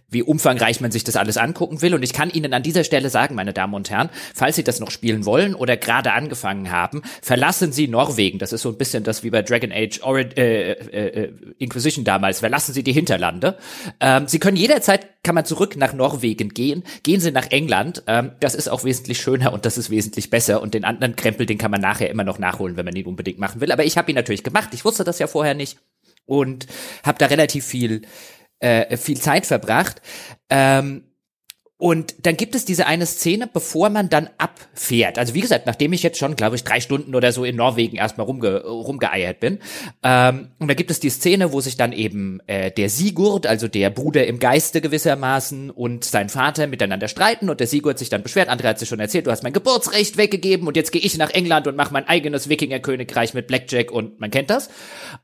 wie 0.10 0.24
umfangreich 0.24 0.80
man 0.80 0.92
sich 0.92 1.04
das 1.04 1.18
alles 1.18 1.36
angucken 1.36 1.82
will. 1.82 1.94
Und 1.94 2.04
ich 2.04 2.14
kann 2.14 2.30
Ihnen 2.30 2.54
an 2.54 2.64
dieser 2.64 2.86
Stelle 2.86 3.10
sagen, 3.10 3.36
meine 3.36 3.52
Damen 3.52 3.74
und 3.74 3.90
Herren, 3.90 4.10
falls 4.34 4.56
Sie 4.56 4.64
das 4.64 4.80
noch 4.80 4.92
spielen 4.92 5.26
wollen 5.26 5.56
oder 5.56 5.76
gerade 5.76 6.14
angefangen 6.14 6.72
haben, 6.72 7.02
verlassen 7.22 7.74
Sie 7.74 7.90
Norwegen. 7.90 8.40
Das 8.40 8.54
ist 8.54 8.62
so 8.62 8.70
ein 8.70 8.78
bisschen 8.78 9.04
das 9.04 9.24
wie 9.24 9.30
bei 9.30 9.42
Dragon 9.42 9.74
Age 9.74 10.02
Ori 10.04 10.22
äh, 10.38 10.72
äh, 10.72 11.24
äh 11.26 11.49
Inquisition 11.58 12.06
damals, 12.06 12.40
verlassen 12.40 12.74
Sie 12.74 12.84
die 12.84 12.94
Hinterlande. 12.94 13.58
Ähm, 14.00 14.28
Sie 14.28 14.40
können 14.40 14.58
jederzeit, 14.58 15.24
kann 15.24 15.36
man 15.36 15.46
zurück 15.46 15.76
nach 15.76 15.94
Norwegen 15.94 16.50
gehen, 16.50 16.84
gehen 17.04 17.20
Sie 17.20 17.32
nach 17.32 17.52
England, 17.52 18.04
ähm, 18.08 18.32
das 18.40 18.56
ist 18.56 18.70
auch 18.70 18.84
wesentlich 18.84 19.22
schöner 19.22 19.54
und 19.54 19.66
das 19.66 19.78
ist 19.78 19.90
wesentlich 19.90 20.30
besser 20.30 20.62
und 20.62 20.74
den 20.74 20.86
anderen 20.86 21.16
Krempel, 21.16 21.46
den 21.46 21.58
kann 21.58 21.72
man 21.72 21.82
nachher 21.82 22.10
immer 22.10 22.24
noch 22.24 22.40
nachholen, 22.40 22.78
wenn 22.78 22.86
man 22.86 22.96
ihn 22.96 23.06
unbedingt 23.06 23.40
machen 23.40 23.62
will. 23.62 23.72
Aber 23.72 23.86
ich 23.86 23.98
habe 23.98 24.12
ihn 24.12 24.16
natürlich 24.16 24.44
gemacht, 24.44 24.70
ich 24.74 24.86
wusste 24.86 25.04
das 25.04 25.20
ja 25.20 25.28
vorher 25.28 25.54
nicht 25.54 25.80
und 26.26 26.68
habe 27.04 27.18
da 27.18 27.26
relativ 27.26 27.66
viel, 27.66 28.04
äh, 28.60 28.96
viel 28.98 29.20
Zeit 29.20 29.46
verbracht. 29.46 30.02
Ähm, 30.50 31.09
und 31.82 32.26
dann 32.26 32.36
gibt 32.36 32.56
es 32.56 32.66
diese 32.66 32.88
eine 32.88 33.06
Szene, 33.06 33.48
bevor 33.48 33.90
man 33.90 34.10
dann 34.10 34.30
abfährt. 34.38 35.18
Also 35.18 35.34
wie 35.34 35.40
gesagt, 35.40 35.66
nachdem 35.66 35.94
ich 35.94 36.04
jetzt 36.04 36.18
schon, 36.20 36.36
glaube 36.36 36.58
ich, 36.58 36.66
drei 36.66 36.82
Stunden 36.82 37.16
oder 37.16 37.32
so 37.32 37.46
in 37.46 37.56
Norwegen 37.56 37.96
erstmal 37.96 38.28
rumge 38.28 38.66
rumgeeiert 38.66 39.40
bin. 39.40 39.60
Ähm, 40.04 40.50
und 40.60 40.68
da 40.68 40.74
gibt 40.74 40.92
es 40.92 41.00
die 41.00 41.10
Szene, 41.10 41.54
wo 41.54 41.62
sich 41.62 41.78
dann 41.78 41.94
eben 41.94 42.42
äh, 42.48 42.70
der 42.70 42.90
Sigurd, 42.90 43.48
also 43.48 43.70
der 43.70 43.92
Bruder 43.92 44.28
im 44.28 44.40
Geiste 44.40 44.82
gewissermaßen, 44.82 45.70
und 45.70 46.04
sein 46.04 46.28
Vater 46.28 46.68
miteinander 46.68 47.08
streiten. 47.08 47.50
Und 47.50 47.62
der 47.62 47.68
Sigurd 47.68 47.98
sich 47.98 48.10
dann 48.10 48.24
beschwert. 48.24 48.50
André 48.50 48.68
hat 48.68 48.80
sich 48.80 48.90
schon 48.90 49.00
erzählt, 49.00 49.26
du 49.26 49.32
hast 49.32 49.44
mein 49.44 49.54
Geburtsrecht 49.54 50.18
weggegeben 50.18 50.68
und 50.68 50.76
jetzt 50.76 50.92
gehe 50.92 51.02
ich 51.02 51.18
nach 51.18 51.30
England 51.30 51.66
und 51.66 51.78
mache 51.78 51.94
mein 51.94 52.10
eigenes 52.10 52.50
Wikingerkönigreich 52.50 53.34
mit 53.34 53.48
Blackjack 53.48 53.90
und 53.90 54.20
man 54.20 54.32
kennt 54.32 54.50
das. 54.50 54.70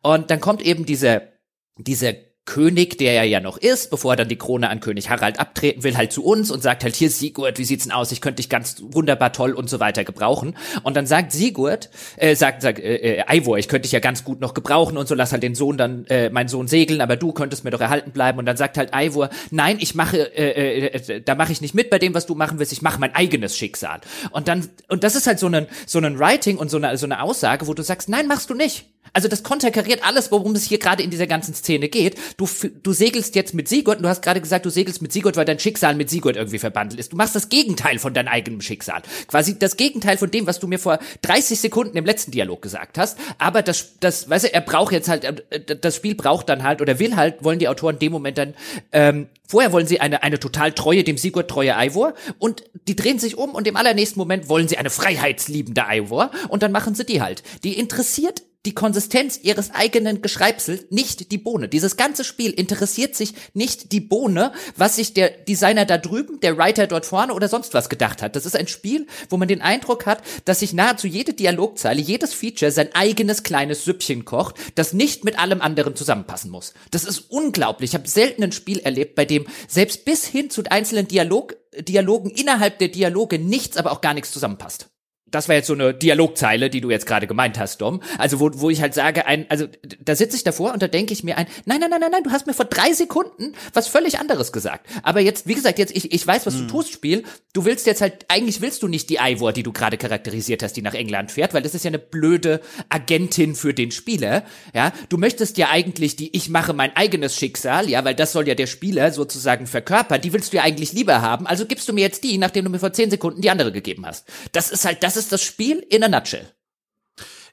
Und 0.01 0.31
dann 0.31 0.39
kommt 0.39 0.61
eben 0.61 0.85
diese, 0.85 1.33
diese 1.77 2.15
König, 2.45 2.99
der 2.99 3.13
er 3.13 3.23
ja 3.23 3.39
noch 3.39 3.57
ist, 3.57 3.89
bevor 3.89 4.13
er 4.13 4.17
dann 4.17 4.29
die 4.29 4.37
Krone 4.37 4.69
an 4.69 4.79
König 4.79 5.09
Harald 5.09 5.39
abtreten 5.39 5.83
will, 5.83 5.97
halt 5.97 6.11
zu 6.11 6.23
uns 6.23 6.51
und 6.51 6.61
sagt 6.61 6.83
halt, 6.83 6.95
hier 6.95 7.09
Sigurd, 7.09 7.57
wie 7.57 7.65
sieht's 7.65 7.85
denn 7.85 7.91
aus? 7.91 8.11
Ich 8.11 8.21
könnte 8.21 8.37
dich 8.37 8.49
ganz 8.49 8.77
wunderbar 8.81 9.33
toll 9.33 9.53
und 9.53 9.67
so 9.67 9.79
weiter 9.79 10.03
gebrauchen. 10.03 10.55
Und 10.83 10.95
dann 10.95 11.07
sagt 11.07 11.31
Sigurd, 11.31 11.89
äh, 12.17 12.35
sagt, 12.35 12.61
sagt 12.61 12.79
äh, 12.79 13.17
äh, 13.17 13.23
Eivor, 13.27 13.57
ich 13.57 13.67
könnte 13.67 13.83
dich 13.83 13.93
ja 13.93 13.99
ganz 13.99 14.23
gut 14.23 14.41
noch 14.41 14.53
gebrauchen 14.53 14.95
und 14.95 15.07
so, 15.07 15.15
lass 15.15 15.31
halt 15.31 15.41
den 15.41 15.55
Sohn 15.55 15.77
dann, 15.77 16.05
äh, 16.05 16.29
mein 16.29 16.47
Sohn 16.47 16.67
segeln, 16.67 17.01
aber 17.01 17.15
du 17.15 17.33
könntest 17.33 17.63
mir 17.63 17.71
doch 17.71 17.81
erhalten 17.81 18.11
bleiben. 18.11 18.37
Und 18.37 18.45
dann 18.45 18.57
sagt 18.57 18.77
halt 18.77 18.93
Eivor, 18.93 19.29
nein, 19.49 19.77
ich 19.79 19.95
mache, 19.95 20.17
äh, 20.37 20.87
äh, 20.87 21.21
da 21.21 21.33
mache 21.33 21.51
ich 21.51 21.61
nicht 21.61 21.73
mit 21.73 21.89
bei 21.89 21.97
dem, 21.97 22.13
was 22.13 22.27
du 22.27 22.35
machen 22.35 22.59
willst, 22.59 22.73
ich 22.73 22.83
mache 22.83 22.99
mein 22.99 23.15
eigenes 23.15 23.57
Schicksal. 23.57 24.01
Und 24.29 24.47
dann, 24.47 24.69
und 24.87 25.03
das 25.03 25.15
ist 25.15 25.25
halt 25.25 25.39
so 25.39 25.47
ein, 25.47 25.65
so 25.87 25.97
ein 25.97 26.19
Writing 26.19 26.57
und 26.57 26.69
so 26.69 26.77
eine, 26.77 26.95
so 26.97 27.07
eine 27.07 27.23
Aussage, 27.23 27.65
wo 27.65 27.73
du 27.73 27.81
sagst, 27.81 28.07
nein, 28.07 28.27
machst 28.27 28.51
du 28.51 28.53
nicht. 28.53 28.85
Also 29.15 29.29
das 29.29 29.43
konterkariert 29.43 30.05
alles, 30.05 30.29
worum 30.29 30.55
es 30.55 30.65
hier 30.65 30.77
gerade 30.77 31.01
in 31.01 31.09
dieser 31.09 31.25
ganzen 31.25 31.53
Szene 31.53 31.87
geht. 31.87 32.17
Du, 32.35 32.49
du 32.83 32.91
segelst 32.91 33.33
jetzt 33.35 33.53
mit 33.53 33.69
Sigurd 33.69 33.97
und 33.97 34.03
du 34.03 34.09
hast 34.09 34.21
gerade 34.21 34.41
gesagt, 34.41 34.65
du 34.65 34.69
segelst 34.69 35.01
mit 35.01 35.13
Sigurd, 35.13 35.37
weil 35.37 35.45
dein 35.45 35.57
Schicksal 35.57 35.95
mit 35.95 36.09
Sigurd 36.09 36.35
irgendwie 36.35 36.59
verbandelt 36.59 36.99
ist. 36.99 37.13
Du 37.13 37.15
machst 37.15 37.33
das 37.33 37.47
Gegenteil 37.47 37.97
von 37.97 38.13
deinem 38.13 38.27
eigenen 38.27 38.59
Schicksal. 38.59 39.03
Quasi 39.27 39.57
das 39.57 39.77
Gegenteil 39.77 40.17
von 40.17 40.29
dem, 40.29 40.47
was 40.47 40.59
du 40.59 40.67
mir 40.67 40.79
vor 40.79 40.99
30 41.21 41.61
Sekunden 41.61 41.95
im 41.95 42.03
letzten 42.03 42.31
Dialog 42.31 42.61
gesagt 42.61 42.97
hast. 42.97 43.17
Aber 43.37 43.61
das, 43.61 43.99
das, 44.01 44.29
weißt 44.29 44.45
du, 44.45 44.53
er 44.53 44.59
braucht 44.59 44.91
jetzt 44.91 45.07
halt, 45.07 45.23
äh, 45.23 45.77
das 45.77 45.95
Spiel 45.95 46.15
braucht 46.15 46.49
dann 46.49 46.63
halt 46.63 46.81
oder 46.81 46.99
will 46.99 47.15
halt, 47.15 47.41
wollen 47.41 47.59
die 47.59 47.69
Autoren 47.69 47.97
dem 47.97 48.11
Moment 48.11 48.37
dann, 48.37 48.53
ähm, 48.91 49.29
vorher 49.47 49.71
wollen 49.71 49.87
sie 49.87 50.01
eine, 50.01 50.23
eine 50.23 50.41
total 50.41 50.73
treue, 50.73 51.05
dem 51.05 51.17
Sigurd 51.17 51.49
treue 51.49 51.77
Eivor 51.77 52.15
und 52.37 52.65
die 52.89 52.97
drehen 52.97 53.19
sich 53.19 53.37
um 53.37 53.51
und 53.51 53.65
im 53.65 53.77
allernächsten 53.77 54.19
Moment 54.19 54.49
wollen 54.49 54.67
sie 54.67 54.77
eine 54.77 54.89
freiheitsliebende 54.89 55.87
Eivor 55.87 56.31
und 56.49 56.63
dann 56.63 56.73
machen 56.73 56.95
sie 56.95 57.05
die 57.05 57.21
halt. 57.21 57.43
Die 57.63 57.79
interessiert 57.79 58.43
die 58.65 58.73
Konsistenz 58.73 59.39
ihres 59.41 59.71
eigenen 59.71 60.21
Geschreibsels, 60.21 60.85
nicht 60.89 61.31
die 61.31 61.37
Bohne. 61.37 61.67
Dieses 61.69 61.97
ganze 61.97 62.23
Spiel 62.23 62.51
interessiert 62.51 63.15
sich 63.15 63.33
nicht 63.53 63.91
die 63.91 63.99
Bohne, 63.99 64.51
was 64.75 64.95
sich 64.95 65.13
der 65.13 65.29
Designer 65.29 65.85
da 65.85 65.97
drüben, 65.97 66.39
der 66.39 66.57
Writer 66.57 66.87
dort 66.87 67.05
vorne 67.05 67.33
oder 67.33 67.47
sonst 67.47 67.73
was 67.73 67.89
gedacht 67.89 68.21
hat. 68.21 68.35
Das 68.35 68.45
ist 68.45 68.55
ein 68.55 68.67
Spiel, 68.67 69.07
wo 69.29 69.37
man 69.37 69.47
den 69.47 69.61
Eindruck 69.61 70.05
hat, 70.05 70.23
dass 70.45 70.59
sich 70.59 70.73
nahezu 70.73 71.07
jede 71.07 71.33
Dialogzeile, 71.33 72.01
jedes 72.01 72.33
Feature 72.33 72.71
sein 72.71 72.89
eigenes 72.93 73.43
kleines 73.43 73.85
Süppchen 73.85 74.25
kocht, 74.25 74.55
das 74.75 74.93
nicht 74.93 75.23
mit 75.23 75.39
allem 75.39 75.61
anderen 75.61 75.95
zusammenpassen 75.95 76.51
muss. 76.51 76.73
Das 76.91 77.03
ist 77.03 77.19
unglaublich. 77.29 77.91
Ich 77.91 77.95
habe 77.95 78.07
selten 78.07 78.43
ein 78.43 78.51
Spiel 78.51 78.79
erlebt, 78.79 79.15
bei 79.15 79.25
dem 79.25 79.45
selbst 79.67 80.05
bis 80.05 80.25
hin 80.25 80.49
zu 80.49 80.63
einzelnen 80.69 81.07
Dialog 81.07 81.55
Dialogen 81.77 82.29
innerhalb 82.29 82.79
der 82.79 82.87
Dialoge 82.87 83.37
nichts, 83.37 83.75
aber 83.75 83.91
auch 83.91 83.99
gar 83.99 84.13
nichts 84.13 84.31
zusammenpasst 84.31 84.89
das 85.31 85.49
war 85.49 85.55
jetzt 85.55 85.67
so 85.67 85.73
eine 85.73 85.93
Dialogzeile, 85.93 86.69
die 86.69 86.81
du 86.81 86.91
jetzt 86.91 87.05
gerade 87.05 87.27
gemeint 87.27 87.59
hast, 87.59 87.81
Dom. 87.81 88.01
Also 88.17 88.39
wo, 88.39 88.51
wo 88.53 88.69
ich 88.69 88.81
halt 88.81 88.93
sage, 88.93 89.25
ein, 89.25 89.45
also 89.49 89.65
da 89.99 90.15
sitze 90.15 90.37
ich 90.37 90.43
davor 90.43 90.71
und 90.73 90.81
da 90.81 90.87
denke 90.87 91.13
ich 91.13 91.23
mir 91.23 91.37
ein, 91.37 91.47
nein, 91.65 91.79
nein, 91.79 91.89
nein, 91.89 91.99
nein, 91.99 92.11
nein, 92.11 92.23
du 92.23 92.31
hast 92.31 92.47
mir 92.47 92.53
vor 92.53 92.65
drei 92.65 92.93
Sekunden 92.93 93.53
was 93.73 93.87
völlig 93.87 94.19
anderes 94.19 94.51
gesagt. 94.51 94.87
Aber 95.03 95.19
jetzt, 95.19 95.47
wie 95.47 95.55
gesagt, 95.55 95.79
jetzt 95.79 95.95
ich, 95.95 96.13
ich 96.13 96.25
weiß, 96.25 96.45
was 96.45 96.53
hm. 96.53 96.67
du 96.67 96.67
tust, 96.67 96.93
Spiel. 96.93 97.23
Du 97.53 97.65
willst 97.65 97.87
jetzt 97.87 98.01
halt, 98.01 98.25
eigentlich 98.27 98.61
willst 98.61 98.83
du 98.83 98.87
nicht 98.87 99.09
die 99.09 99.17
Ivor, 99.19 99.51
die 99.51 99.63
du 99.63 99.73
gerade 99.73 99.97
charakterisiert 99.97 100.61
hast, 100.61 100.73
die 100.73 100.81
nach 100.81 100.93
England 100.93 101.31
fährt, 101.31 101.53
weil 101.53 101.63
das 101.63 101.73
ist 101.73 101.83
ja 101.83 101.89
eine 101.89 101.99
blöde 101.99 102.61
Agentin 102.89 103.55
für 103.55 103.73
den 103.73 103.91
Spieler. 103.91 104.43
Ja, 104.73 104.93
du 105.09 105.17
möchtest 105.17 105.57
ja 105.57 105.69
eigentlich 105.69 106.15
die, 106.15 106.35
ich 106.35 106.49
mache 106.49 106.73
mein 106.73 106.95
eigenes 106.95 107.35
Schicksal, 107.35 107.89
ja, 107.89 108.05
weil 108.05 108.15
das 108.15 108.31
soll 108.31 108.47
ja 108.47 108.55
der 108.55 108.67
Spieler 108.67 109.11
sozusagen 109.11 109.65
verkörpern. 109.67 110.21
Die 110.21 110.33
willst 110.33 110.53
du 110.53 110.57
ja 110.57 110.63
eigentlich 110.63 110.93
lieber 110.93 111.21
haben. 111.21 111.47
Also 111.47 111.65
gibst 111.65 111.89
du 111.89 111.93
mir 111.93 112.01
jetzt 112.01 112.23
die, 112.23 112.37
nachdem 112.37 112.65
du 112.65 112.71
mir 112.71 112.79
vor 112.79 112.93
zehn 112.93 113.09
Sekunden 113.09 113.41
die 113.41 113.49
andere 113.49 113.71
gegeben 113.71 114.05
hast. 114.05 114.27
Das 114.51 114.69
ist 114.69 114.85
halt, 114.85 115.03
das 115.03 115.14
ist 115.15 115.25
ist 115.25 115.31
das 115.31 115.43
Spiel 115.43 115.79
in 115.89 116.03
a 116.03 116.07
nutshell. 116.07 116.54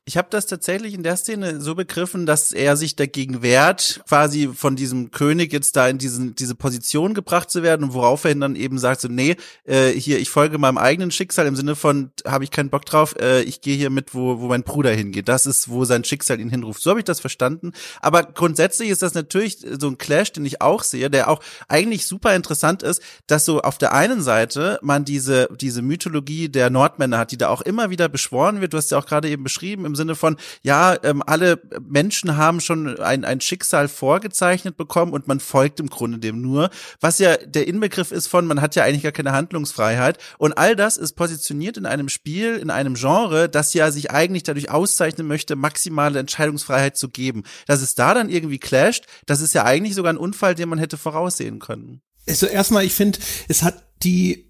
Ich 0.04 0.16
habe 0.16 0.26
das 0.30 0.46
tatsächlich 0.46 0.94
in 0.94 1.04
der 1.04 1.16
Szene 1.16 1.60
so 1.60 1.76
begriffen, 1.76 2.26
dass 2.26 2.50
er 2.50 2.76
sich 2.76 2.96
dagegen 2.96 3.40
wehrt, 3.40 4.02
quasi 4.08 4.48
von 4.52 4.74
diesem 4.74 5.12
König 5.12 5.52
jetzt 5.52 5.76
da 5.76 5.86
in 5.86 5.98
diesen, 5.98 6.34
diese 6.34 6.56
Position 6.56 7.14
gebracht 7.14 7.52
zu 7.52 7.62
werden 7.62 7.84
und 7.84 7.94
worauf 7.94 8.24
er 8.24 8.34
dann 8.34 8.56
eben 8.56 8.80
sagt, 8.80 9.00
so, 9.00 9.06
nee, 9.06 9.36
äh, 9.64 9.90
hier, 9.90 10.18
ich 10.18 10.28
folge 10.28 10.58
meinem 10.58 10.76
eigenen 10.76 11.12
Schicksal 11.12 11.46
im 11.46 11.54
Sinne 11.54 11.76
von, 11.76 12.10
habe 12.26 12.42
ich 12.42 12.50
keinen 12.50 12.68
Bock 12.68 12.84
drauf, 12.84 13.14
äh, 13.20 13.42
ich 13.42 13.60
gehe 13.60 13.76
hier 13.76 13.90
mit, 13.90 14.12
wo, 14.12 14.40
wo 14.40 14.48
mein 14.48 14.64
Bruder 14.64 14.90
hingeht. 14.90 15.28
Das 15.28 15.46
ist, 15.46 15.68
wo 15.68 15.84
sein 15.84 16.02
Schicksal 16.02 16.40
ihn 16.40 16.50
hinruft. 16.50 16.82
So 16.82 16.90
habe 16.90 16.98
ich 16.98 17.04
das 17.04 17.20
verstanden. 17.20 17.70
Aber 18.00 18.24
grundsätzlich 18.24 18.88
ist 18.90 19.02
das 19.02 19.14
natürlich 19.14 19.64
so 19.78 19.86
ein 19.86 19.98
Clash, 19.98 20.32
den 20.32 20.44
ich 20.44 20.60
auch 20.60 20.82
sehe, 20.82 21.10
der 21.10 21.30
auch 21.30 21.38
eigentlich 21.68 22.06
super 22.06 22.34
interessant 22.34 22.82
ist, 22.82 23.00
dass 23.28 23.44
so 23.44 23.60
auf 23.60 23.78
der 23.78 23.92
einen 23.92 24.20
Seite 24.20 24.80
man 24.82 25.04
diese, 25.04 25.48
diese 25.60 25.80
Mythologie 25.80 26.48
der 26.48 26.70
Nordmänner 26.70 27.18
hat, 27.18 27.30
die 27.30 27.38
da 27.38 27.50
auch 27.50 27.62
immer 27.62 27.90
wieder 27.90 28.08
beschworen 28.08 28.60
wird. 28.60 28.72
Du 28.72 28.78
hast 28.78 28.90
ja 28.90 28.98
auch 28.98 29.06
gerade 29.06 29.28
eben 29.28 29.44
beschrieben, 29.44 29.91
im 29.92 29.96
Sinne 29.96 30.14
von, 30.14 30.37
ja, 30.62 30.96
ähm, 31.02 31.22
alle 31.26 31.61
Menschen 31.87 32.37
haben 32.37 32.61
schon 32.61 32.98
ein, 32.98 33.24
ein 33.24 33.40
Schicksal 33.40 33.88
vorgezeichnet 33.88 34.76
bekommen 34.76 35.12
und 35.12 35.28
man 35.28 35.38
folgt 35.38 35.81
im 35.81 35.90
Grunde 35.90 36.18
dem 36.18 36.40
nur, 36.40 36.70
was 37.00 37.18
ja 37.18 37.37
der 37.37 37.68
Inbegriff 37.68 38.11
ist 38.11 38.26
von, 38.26 38.46
man 38.46 38.61
hat 38.61 38.74
ja 38.74 38.85
eigentlich 38.85 39.02
gar 39.02 39.12
keine 39.12 39.33
Handlungsfreiheit 39.33 40.18
und 40.38 40.57
all 40.57 40.74
das 40.76 40.96
ist 40.96 41.14
positioniert 41.14 41.76
in 41.76 41.87
einem 41.87 42.09
Spiel, 42.09 42.57
in 42.57 42.70
einem 42.70 42.94
Genre, 42.94 43.48
das 43.48 43.74
ja 43.74 43.90
sich 43.90 44.11
eigentlich 44.11 44.42
dadurch 44.42 44.70
auszeichnen 44.70 45.26
möchte, 45.26 45.57
maximale 45.57 46.18
Entscheidungsfreiheit 46.18 46.96
zu 46.96 47.11
geben. 47.11 47.42
Dass 47.66 47.83
es 47.83 47.94
da 47.94 48.14
dann 48.14 48.31
irgendwie 48.31 48.59
clasht, 48.59 49.07
das 49.26 49.40
ist 49.40 49.55
ja 49.55 49.64
eigentlich 49.64 49.94
sogar 49.94 50.12
ein 50.12 50.18
Unfall, 50.18 50.55
den 50.55 50.68
man 50.68 50.78
hätte 50.78 50.96
voraussehen 50.96 51.59
können. 51.59 52.00
Also 52.28 52.46
erstmal, 52.46 52.85
ich 52.85 52.94
finde, 52.94 53.18
es 53.48 53.62
hat 53.62 53.85
die 54.02 54.48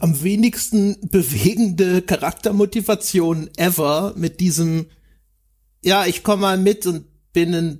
am 0.00 0.22
wenigsten 0.22 0.96
bewegende 1.08 2.02
Charaktermotivation 2.02 3.50
ever 3.56 4.12
mit 4.16 4.40
diesem, 4.40 4.86
ja, 5.82 6.06
ich 6.06 6.22
komme 6.22 6.42
mal 6.42 6.58
mit 6.58 6.86
und 6.86 7.04
bin 7.32 7.54
ein 7.54 7.78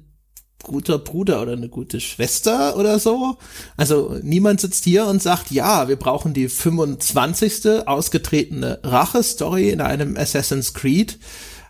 guter 0.63 0.99
Bruder 0.99 1.43
oder 1.43 1.53
eine 1.53 1.69
gute 1.69 2.01
Schwester 2.01 2.77
oder 2.77 2.99
so. 2.99 3.37
Also 3.77 4.19
niemand 4.23 4.61
sitzt 4.61 4.85
hier 4.85 5.07
und 5.07 5.23
sagt, 5.23 5.51
ja, 5.51 5.89
wir 5.89 5.97
brauchen 5.97 6.35
die 6.35 6.49
25. 6.49 7.87
ausgetretene 7.87 8.81
Rache-Story 8.83 9.71
in 9.71 9.81
einem 9.81 10.17
Assassin's 10.17 10.75
Creed. 10.75 11.19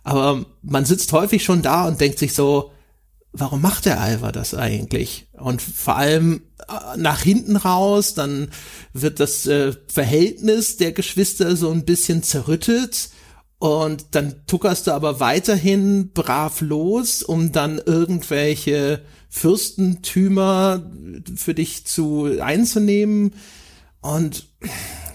Aber 0.04 0.46
man 0.62 0.84
sitzt 0.84 1.12
häufig 1.12 1.44
schon 1.44 1.62
da 1.62 1.86
und 1.86 2.00
denkt 2.00 2.18
sich 2.18 2.34
so, 2.34 2.70
warum 3.32 3.60
macht 3.60 3.84
der 3.84 4.00
Alva 4.00 4.32
das 4.32 4.54
eigentlich? 4.54 5.26
Und 5.32 5.60
vor 5.60 5.96
allem 5.96 6.42
nach 6.96 7.22
hinten 7.22 7.56
raus, 7.56 8.14
dann 8.14 8.48
wird 8.92 9.20
das 9.20 9.46
äh, 9.46 9.72
Verhältnis 9.86 10.76
der 10.76 10.92
Geschwister 10.92 11.56
so 11.56 11.70
ein 11.70 11.84
bisschen 11.84 12.22
zerrüttet 12.22 13.10
und 13.58 14.06
dann 14.10 14.46
tuckerst 14.46 14.86
du 14.86 14.92
aber 14.92 15.20
weiterhin 15.20 16.10
brav 16.12 16.60
los, 16.60 17.22
um 17.22 17.50
dann 17.52 17.80
irgendwelche 17.84 19.02
Fürstentümer 19.30 20.90
für 21.34 21.54
dich 21.54 21.86
zu 21.86 22.38
einzunehmen 22.40 23.34
und 24.00 24.46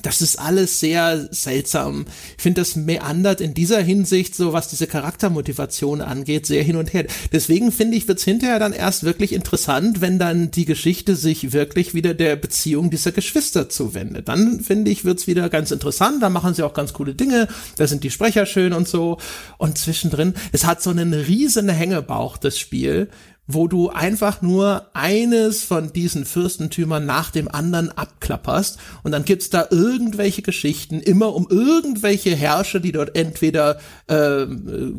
das 0.02 0.22
ist 0.22 0.40
alles 0.40 0.80
sehr 0.80 1.28
seltsam. 1.32 2.06
Ich 2.38 2.44
finde, 2.44 2.62
das 2.62 2.76
meandert 2.76 3.42
in 3.42 3.54
dieser 3.54 3.82
Hinsicht, 3.82 4.36
so 4.36 4.54
was 4.54 4.70
diese 4.70 4.88
Charaktermotivation 4.88 6.02
angeht, 6.02 6.46
sehr 6.46 6.64
hin 6.64 6.76
und 6.76 6.94
her. 6.94 7.06
Deswegen 7.32 7.72
finde 7.72 7.98
ich, 7.98 8.08
wird's 8.08 8.24
hinterher 8.24 8.60
dann 8.60 8.74
erst 8.74 9.04
wirklich 9.04 9.34
interessant, 9.34 10.02
wenn 10.02 10.20
dann 10.20 10.52
die 10.52 10.66
Geschichte 10.66 11.16
sich 11.16 11.54
wirklich 11.54 11.94
wieder 11.94 12.14
der 12.14 12.36
Beziehung 12.36 12.90
dieser 12.90 13.12
Geschwister 13.12 13.70
zuwendet. 13.70 14.28
Dann 14.28 14.62
finde 14.62 14.92
ich, 14.92 15.06
wird's 15.06 15.28
wieder 15.28 15.50
ganz 15.50 15.72
interessant. 15.72 16.22
Da 16.24 16.30
machen 16.30 16.54
sie 16.54 16.64
auch 16.64 16.74
ganz 16.74 16.94
coole 16.94 17.16
Dinge. 17.16 17.48
Da 17.78 17.88
sind 17.88 18.04
die 18.04 18.12
Sprecher 18.12 18.46
schön 18.46 18.74
und 18.74 18.88
so. 18.88 19.18
Und 19.58 19.78
zwischendrin, 19.78 20.34
es 20.52 20.66
hat 20.66 20.82
so 20.82 20.90
einen 20.90 21.14
riesen 21.14 21.70
Hängebauch, 21.70 22.38
das 22.38 22.58
Spiel 22.58 23.10
wo 23.52 23.68
du 23.68 23.90
einfach 23.90 24.44
nur 24.44 24.86
eines 24.94 25.64
von 25.64 25.92
diesen 25.92 26.26
Fürstentümern 26.26 27.04
nach 27.04 27.32
dem 27.32 27.48
anderen 27.48 27.90
abklapperst 27.90 28.78
und 29.02 29.12
dann 29.12 29.26
gibt's 29.26 29.50
da 29.50 29.66
irgendwelche 29.72 30.44
Geschichten, 30.44 31.00
immer 31.00 31.34
um 31.34 31.48
irgendwelche 31.50 32.36
Herrscher, 32.36 32.80
die 32.80 32.92
dort 32.92 33.16
entweder 33.16 33.80
äh, 34.06 34.46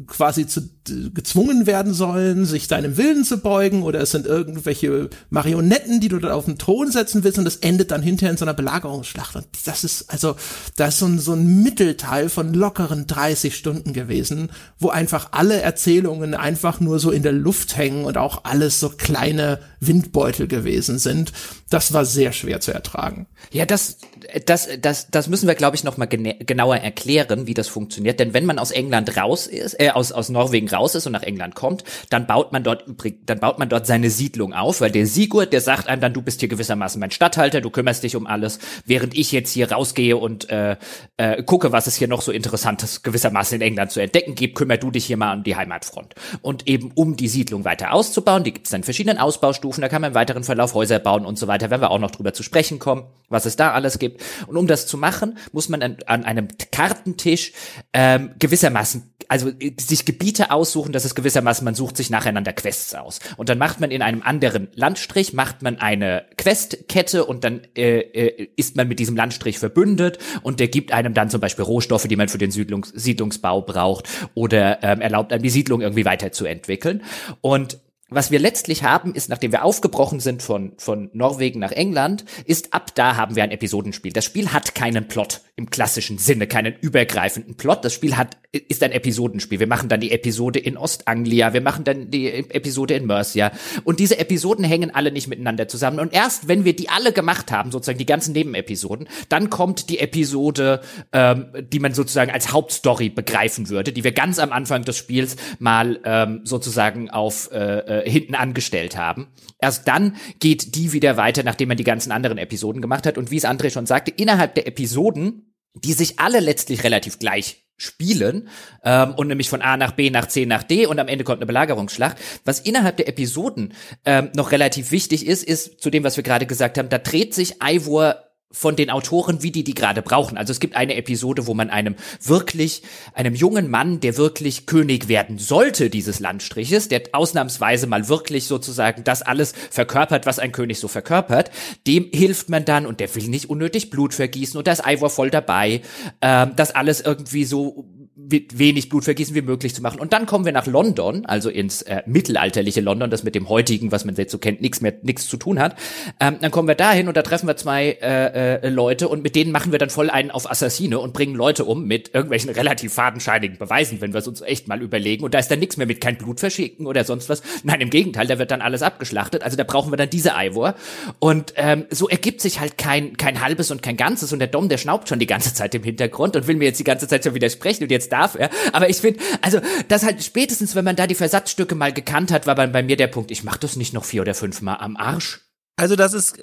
quasi 0.09 0.49
zu, 0.49 0.69
gezwungen 1.15 1.67
werden 1.67 1.95
sollen, 1.95 2.45
sich 2.45 2.67
deinem 2.67 2.97
Willen 2.97 3.25
zu 3.25 3.39
beugen 3.39 3.83
oder 3.85 4.01
es 4.01 4.11
sind 4.11 4.27
irgendwelche 4.27 5.11
Marionetten, 5.29 6.01
die 6.01 6.09
du 6.09 6.19
dort 6.19 6.33
auf 6.33 6.47
den 6.47 6.59
Thron 6.59 6.91
setzen 6.91 7.23
willst 7.23 7.39
und 7.39 7.45
das 7.45 7.57
endet 7.57 7.93
dann 7.93 8.03
hinterher 8.03 8.33
in 8.33 8.37
so 8.37 8.45
einer 8.45 8.55
Belagerungsschlacht. 8.55 9.37
Und 9.37 9.47
das 9.65 9.85
ist 9.85 10.11
also, 10.11 10.35
das 10.77 10.95
ist 10.95 11.01
so 11.01 11.07
ein, 11.07 11.19
so 11.21 11.33
ein 11.35 11.63
Mittelteil 11.63 12.29
von 12.29 12.53
lockeren 12.53 13.07
30 13.07 13.55
Stunden 13.55 13.93
gewesen, 13.93 14.51
wo 14.79 14.89
einfach 14.89 15.29
alle 15.31 15.61
Erzählungen 15.61 16.35
einfach 16.35 16.81
nur 16.81 16.99
so 16.99 17.13
in 17.13 17.23
der 17.23 17.33
Luft 17.33 17.77
hängen 17.77 18.05
und 18.05 18.19
auch 18.19 18.40
alles 18.45 18.81
so 18.81 18.91
kleine 18.91 19.61
Windbeutel 19.81 20.47
gewesen 20.47 20.99
sind. 20.99 21.33
Das 21.71 21.93
war 21.93 22.05
sehr 22.05 22.33
schwer 22.33 22.61
zu 22.61 22.73
ertragen. 22.73 23.27
Ja, 23.51 23.65
das, 23.65 23.99
das, 24.45 24.69
das, 24.81 25.11
das 25.11 25.29
müssen 25.29 25.47
wir, 25.47 25.55
glaube 25.55 25.77
ich, 25.77 25.85
noch 25.85 25.97
mal 25.97 26.07
genauer 26.07 26.77
erklären, 26.77 27.47
wie 27.47 27.55
das 27.55 27.69
funktioniert. 27.69 28.21
Denn 28.21 28.35
wenn 28.35 28.45
man 28.45 28.59
aus 28.59 28.71
England 28.71 29.17
raus 29.17 29.47
ist, 29.47 29.81
äh, 29.81 29.91
aus, 29.91 30.13
aus 30.13 30.29
Norwegen 30.29 30.69
raus 30.69 30.95
ist 30.95 31.07
und 31.07 31.13
nach 31.13 31.23
England 31.23 31.55
kommt, 31.55 31.85
dann 32.11 32.27
baut 32.27 32.53
man 32.53 32.63
dort, 32.63 32.85
dann 33.27 33.41
baut 33.41 33.59
man 33.59 33.69
dort 33.69 33.87
seine 33.87 34.11
Siedlung 34.11 34.53
auf, 34.53 34.81
weil 34.81 34.91
der 34.91 35.07
Sigurd, 35.07 35.53
der 35.53 35.61
sagt 35.61 35.89
einem 35.89 36.01
dann, 36.01 36.13
du 36.13 36.23
bist 36.23 36.41
hier 36.41 36.49
gewissermaßen 36.49 37.01
mein 37.01 37.11
Stadthalter, 37.11 37.61
du 37.61 37.71
kümmerst 37.71 38.03
dich 38.03 38.17
um 38.17 38.27
alles, 38.27 38.59
während 38.85 39.17
ich 39.17 39.33
jetzt 39.33 39.53
hier 39.53 39.73
rausgehe 39.73 40.17
und 40.17 40.51
äh, 40.51 40.77
äh, 41.17 41.43
gucke, 41.43 41.73
was 41.73 41.87
es 41.87 41.97
hier 41.97 42.09
noch 42.09 42.23
so 42.23 42.33
Interessantes 42.33 43.03
gewissermaßen 43.03 43.57
in 43.57 43.63
England 43.63 43.91
zu 43.91 44.01
entdecken 44.01 44.35
gibt, 44.35 44.57
kümmer 44.57 44.77
du 44.77 44.91
dich 44.91 45.07
hier 45.07 45.17
mal 45.17 45.37
um 45.37 45.45
die 45.45 45.57
Heimatfront. 45.57 46.15
Und 46.43 46.69
eben 46.69 46.91
um 46.95 47.17
die 47.17 47.29
Siedlung 47.29 47.65
weiter 47.65 47.93
auszubauen, 47.93 48.21
die 48.39 48.53
gibt 48.53 48.67
es 48.67 48.71
dann 48.71 48.81
in 48.81 48.85
verschiedenen 48.85 49.19
Ausbaustufen, 49.19 49.83
da 49.83 49.89
kann 49.89 50.01
man 50.03 50.13
im 50.13 50.15
weiteren 50.15 50.45
Verlauf 50.45 50.75
Häuser 50.75 50.99
bauen 50.99 51.27
und 51.27 51.39
so 51.39 51.49
weiter, 51.49 51.71
werden 51.71 51.83
wir 51.83 51.91
auch 51.91 51.99
noch 51.99 52.11
drüber 52.11 52.33
zu 52.33 52.43
sprechen 52.43 52.79
kommen, 52.79 53.05
was 53.29 53.47
es 53.47 53.57
da 53.57 53.73
alles 53.73 53.99
gibt. 53.99 54.23
Und 54.47 54.57
um 54.57 54.67
das 54.67 54.87
zu 54.87 54.97
machen, 54.97 55.39
muss 55.53 55.69
man 55.69 55.83
an, 55.83 55.97
an 56.07 56.25
einem 56.25 56.49
Kartentisch 56.71 57.53
ähm, 57.93 58.31
gewissermaßen, 58.39 59.15
also 59.29 59.51
sich 59.79 60.05
Gebiete 60.05 60.51
aussuchen, 60.51 60.93
dass 60.93 61.05
es 61.05 61.15
gewissermaßen, 61.15 61.65
man 61.65 61.75
sucht 61.75 61.97
sich 61.97 62.11
nacheinander 62.11 62.53
Quests 62.53 62.95
aus. 62.95 63.21
Und 63.37 63.49
dann 63.49 63.59
macht 63.59 63.81
man 63.81 63.91
in 63.91 64.03
einem 64.03 64.23
anderen 64.23 64.69
Landstrich, 64.75 65.33
macht 65.33 65.63
man 65.63 65.79
eine 65.79 66.27
Questkette 66.37 67.25
und 67.25 67.45
dann 67.45 67.63
äh, 67.77 68.01
äh, 68.01 68.49
ist 68.57 68.77
man 68.77 68.89
mit 68.89 68.99
diesem 68.99 69.17
Landstrich 69.17 69.59
verbündet 69.59 70.19
und 70.43 70.61
der 70.61 70.69
gibt 70.69 70.93
einem 70.93 71.15
dann 71.15 71.31
zum 71.31 71.41
Beispiel 71.41 71.65
Rohstoffe, 71.65 72.07
die 72.07 72.17
man 72.17 72.29
für 72.29 72.39
den 72.39 72.51
Siedlungs 72.51 72.91
Siedlungsbau 72.95 73.63
braucht 73.63 74.09
oder 74.35 74.83
ähm, 74.83 75.01
erlaubt 75.01 75.33
einem 75.33 75.43
die 75.43 75.51
Siedlung 75.51 75.81
irgendwie 75.81 76.05
weiterzuentwickeln. 76.05 77.03
Und 77.41 77.79
was 78.11 78.31
wir 78.31 78.39
letztlich 78.39 78.83
haben, 78.83 79.15
ist, 79.15 79.29
nachdem 79.29 79.53
wir 79.53 79.65
aufgebrochen 79.65 80.21
sind 80.21 80.43
von, 80.43 80.73
von 80.77 81.11
Norwegen 81.13 81.61
nach 81.61 81.73
England, 81.73 82.25
ist 82.45 82.75
ab 82.75 82.95
da 82.95 83.17
haben 83.17 83.37
wir 83.37 83.45
ein 83.45 83.53
Episodenspiel. 83.53 84.13
Das 84.13 84.25
Spiel 84.25 84.53
hat 84.53 84.75
keinen 84.75 85.09
Plot 85.09 85.41
im 85.61 85.71
klassischen 85.71 86.17
Sinne, 86.19 86.47
keinen 86.47 86.75
übergreifenden 86.81 87.55
Plot. 87.55 87.85
Das 87.85 87.93
Spiel 87.93 88.17
hat, 88.17 88.39
ist 88.51 88.83
ein 88.83 88.93
Episodenspiel. 88.93 89.61
Wir 89.61 89.67
machen 89.67 89.89
dann 89.89 90.01
die 90.01 90.11
Episode 90.11 90.59
in 90.59 90.77
Ostanglia, 90.77 91.53
wir 91.53 91.61
machen 91.61 91.85
dann 91.85 92.11
die 92.11 92.29
Episode 92.29 92.95
in 92.95 93.07
Mercia. 93.07 93.53
Und 93.85 94.01
diese 94.01 94.19
Episoden 94.19 94.65
hängen 94.65 94.93
alle 94.93 95.13
nicht 95.13 95.29
miteinander 95.29 95.69
zusammen. 95.69 96.01
Und 96.01 96.15
erst 96.15 96.49
wenn 96.49 96.65
wir 96.65 96.75
die 96.75 96.89
alle 96.89 97.13
gemacht 97.13 97.53
haben, 97.53 97.71
sozusagen 97.71 97.99
die 97.99 98.07
ganzen 98.07 98.33
Nebenepisoden, 98.33 99.07
dann 99.29 99.51
kommt 99.51 99.91
die 99.91 99.99
Episode, 99.99 100.81
ähm, 101.13 101.47
die 101.71 101.79
man 101.79 101.93
sozusagen 101.93 102.31
als 102.31 102.53
Hauptstory 102.53 103.11
begreifen 103.11 103.69
würde, 103.69 103.93
die 103.93 104.03
wir 104.03 104.13
ganz 104.13 104.39
am 104.39 104.53
Anfang 104.53 104.83
des 104.85 104.97
Spiels 104.97 105.37
mal 105.59 106.01
ähm, 106.05 106.41
sozusagen 106.45 107.11
auf 107.11 107.51
äh, 107.53 108.01
äh, 108.01 108.11
hinten 108.11 108.35
angestellt 108.35 108.97
haben. 108.97 109.29
Erst 109.61 109.87
dann 109.87 110.17
geht 110.39 110.75
die 110.75 110.93
wieder 110.93 111.19
weiter, 111.19 111.43
nachdem 111.43 111.69
man 111.69 111.77
die 111.77 111.85
ganzen 111.85 112.13
anderen 112.13 112.39
Episoden 112.39 112.81
gemacht 112.81 113.07
hat. 113.07 113.19
Und 113.19 113.31
wie 113.31 113.37
es 113.37 113.45
André 113.45 113.71
schon 113.71 113.87
sagte, 113.87 114.11
innerhalb 114.11 114.55
der 114.55 114.67
Episoden, 114.67 115.50
die 115.75 115.93
sich 115.93 116.19
alle 116.19 116.41
letztlich 116.41 116.85
relativ 116.85 117.19
gleich 117.19 117.65
spielen 117.77 118.49
ähm, 118.85 119.15
und 119.15 119.29
nämlich 119.29 119.49
von 119.49 119.63
A 119.63 119.77
nach 119.77 119.93
B 119.93 120.11
nach 120.11 120.29
C 120.29 120.45
nach 120.45 120.63
D 120.63 120.87
und 120.87 120.99
am 120.99 121.09
Ende 121.09 121.25
kommt 121.25 121.39
eine 121.39 121.47
Belagerungsschlacht. 121.47 122.19
Was 122.45 122.61
innerhalb 122.61 122.99
der 122.99 123.09
Episoden 123.09 123.73
ähm, 124.05 124.31
noch 124.35 124.53
relativ 124.53 124.91
wichtig 124.91 125.27
ist, 125.27 125.43
ist 125.43 125.81
zu 125.81 125.89
dem, 125.89 126.05
was 126.05 126.17
wir 126.17 126.25
gerade 126.25 126.47
gesagt 126.47 126.77
haben, 126.77 126.91
da 126.91 126.99
dreht 126.99 127.35
sich 127.35 127.57
Ivor 127.63 128.30
von 128.53 128.75
den 128.75 128.91
Autoren, 128.91 129.43
wie 129.43 129.53
die 129.53 129.63
die 129.63 129.75
gerade 129.75 130.03
brauchen. 130.03 130.37
Also 130.37 130.51
es 130.51 130.59
gibt 130.59 130.75
eine 130.75 130.97
Episode, 130.97 131.47
wo 131.47 131.55
man 131.55 131.71
einem 131.71 131.95
wirklich, 132.23 132.83
einem 133.15 133.35
jungen 133.35 133.71
Mann, 133.71 134.01
der 134.01 134.17
wirklich 134.17 134.67
König 134.67 135.09
werden 135.09 135.39
sollte 135.39 135.89
dieses 135.89 136.19
Landstriches, 136.19 136.89
der 136.89 137.03
ausnahmsweise 137.13 137.87
mal 137.87 138.09
wirklich 138.09 138.47
sozusagen 138.47 139.05
das 139.05 139.23
alles 139.23 139.55
verkörpert, 139.71 140.27
was 140.27 140.41
ein 140.41 140.51
König 140.51 140.81
so 140.81 140.89
verkörpert, 140.89 141.51
dem 141.87 142.09
hilft 142.13 142.49
man 142.49 142.65
dann 142.65 142.87
und 142.87 142.99
der 142.99 143.15
will 143.15 143.29
nicht 143.29 143.49
unnötig 143.49 143.91
Blut 143.91 144.15
vergießen 144.15 144.59
und 144.59 144.67
da 144.67 144.73
ist 144.73 144.83
Ivor 144.85 145.11
voll 145.11 145.31
dabei, 145.31 145.83
ähm, 146.21 146.53
das 146.57 146.75
alles 146.75 147.01
irgendwie 147.01 147.45
so 147.45 147.87
wenig 148.29 148.89
Blutvergießen 148.89 149.35
wie 149.35 149.43
möglich 149.43 149.75
zu 149.75 149.83
machen. 149.83 150.01
Und 150.01 150.13
dann 150.13 150.27
kommen 150.27 150.45
wir 150.45 150.53
nach 150.53 150.67
London, 150.67 151.27
also 151.27 151.49
ins 151.49 151.83
äh, 151.83 152.03
mittelalterliche 152.07 152.81
London, 152.81 153.11
das 153.11 153.23
mit 153.23 153.35
dem 153.35 153.49
heutigen, 153.49 153.93
was 153.93 154.05
man 154.05 154.15
jetzt 154.15 154.33
so 154.33 154.39
kennt, 154.39 154.61
nichts 154.61 154.81
mehr 154.81 154.95
nichts 155.03 155.29
zu 155.29 155.37
tun 155.37 155.59
hat. 155.59 155.77
Ähm, 156.21 156.37
dann 156.41 156.51
kommen 156.51 156.69
wir 156.69 156.75
dahin 156.75 157.09
und 157.09 157.17
da 157.17 157.23
treffen 157.23 157.47
wir 157.47 157.57
zwei 157.57 157.99
äh, 158.01 158.63
äh, 158.63 158.69
Leute 158.69 159.09
und 159.09 159.23
mit 159.23 159.35
denen 159.37 159.53
machen 159.53 159.73
wir 159.73 159.79
dann 159.79 159.91
voll 159.91 160.11
einen 160.11 160.31
auf 160.31 160.51
Assassine 160.51 160.99
und 160.99 161.13
bringen 161.13 161.35
Leute 161.35 161.65
um 161.65 161.87
mit 161.87 162.15
irgendwelchen 162.15 162.51
relativ 162.61 162.93
fadenscheinigen 162.93 163.59
Beweisen, 163.59 164.01
wenn 164.01 164.13
wir 164.13 164.19
es 164.19 164.29
uns 164.29 164.41
echt 164.41 164.69
mal 164.69 164.83
überlegen. 164.83 165.25
Und 165.25 165.35
da 165.35 165.39
ist 165.39 165.51
dann 165.51 165.59
nichts 165.59 165.77
mehr 165.77 165.87
mit 165.87 166.01
kein 166.01 166.17
Blut 166.17 166.41
verschicken 166.41 166.87
oder 166.87 167.05
sonst 167.05 167.29
was. 167.29 167.43
Nein, 167.65 167.81
im 167.81 167.91
Gegenteil, 167.91 168.27
da 168.27 168.39
wird 168.39 168.51
dann 168.51 168.63
alles 168.63 168.83
abgeschlachtet. 168.83 169.43
Also 169.43 169.57
da 169.57 169.65
brauchen 169.65 169.93
wir 169.93 169.97
dann 169.97 170.11
diese 170.11 170.33
Ivor. 170.37 170.75
Und 171.19 171.55
ähm, 171.57 171.87
so 171.91 172.09
ergibt 172.09 172.41
sich 172.41 172.61
halt 172.61 172.79
kein 172.79 173.17
kein 173.17 173.41
halbes 173.41 173.71
und 173.71 173.83
kein 173.83 173.97
ganzes. 173.97 174.33
Und 174.33 174.39
der 174.39 174.49
Dom, 174.49 174.69
der 174.69 174.79
schnaubt 174.79 175.09
schon 175.09 175.19
die 175.19 175.27
ganze 175.27 175.55
Zeit 175.55 175.75
im 175.75 175.83
Hintergrund 175.83 176.37
und 176.37 176.47
will 176.47 176.57
mir 176.57 176.67
jetzt 176.67 176.81
die 176.81 176.85
ganze 176.85 177.09
Zeit 177.09 177.25
schon 177.25 177.35
widersprechen 177.35 177.85
und 177.85 177.91
jetzt 177.91 178.10
darf 178.11 178.35
er. 178.35 178.51
Aber 178.73 178.89
ich 178.89 178.99
finde, 178.99 179.21
also 179.41 179.61
das 179.89 180.05
halt 180.05 180.23
spätestens, 180.23 180.75
wenn 180.75 180.85
man 180.85 180.97
da 180.97 181.07
die 181.07 181.15
Versatzstücke 181.15 181.75
mal 181.75 181.93
gekannt 181.93 182.33
hat, 182.33 182.47
war 182.47 182.55
bei, 182.55 182.67
bei 182.67 182.83
mir 182.83 182.97
der 182.97 183.07
Punkt, 183.07 183.31
ich 183.31 183.45
mach 183.45 183.57
das 183.57 183.77
nicht 183.77 183.95
noch 183.95 184.05
vier 184.05 184.23
oder 184.23 184.35
fünf 184.35 184.61
Mal 184.61 184.77
am 184.77 184.97
Arsch. 184.97 185.41
Also 185.81 185.97
das 185.97 186.13
ist, 186.13 186.35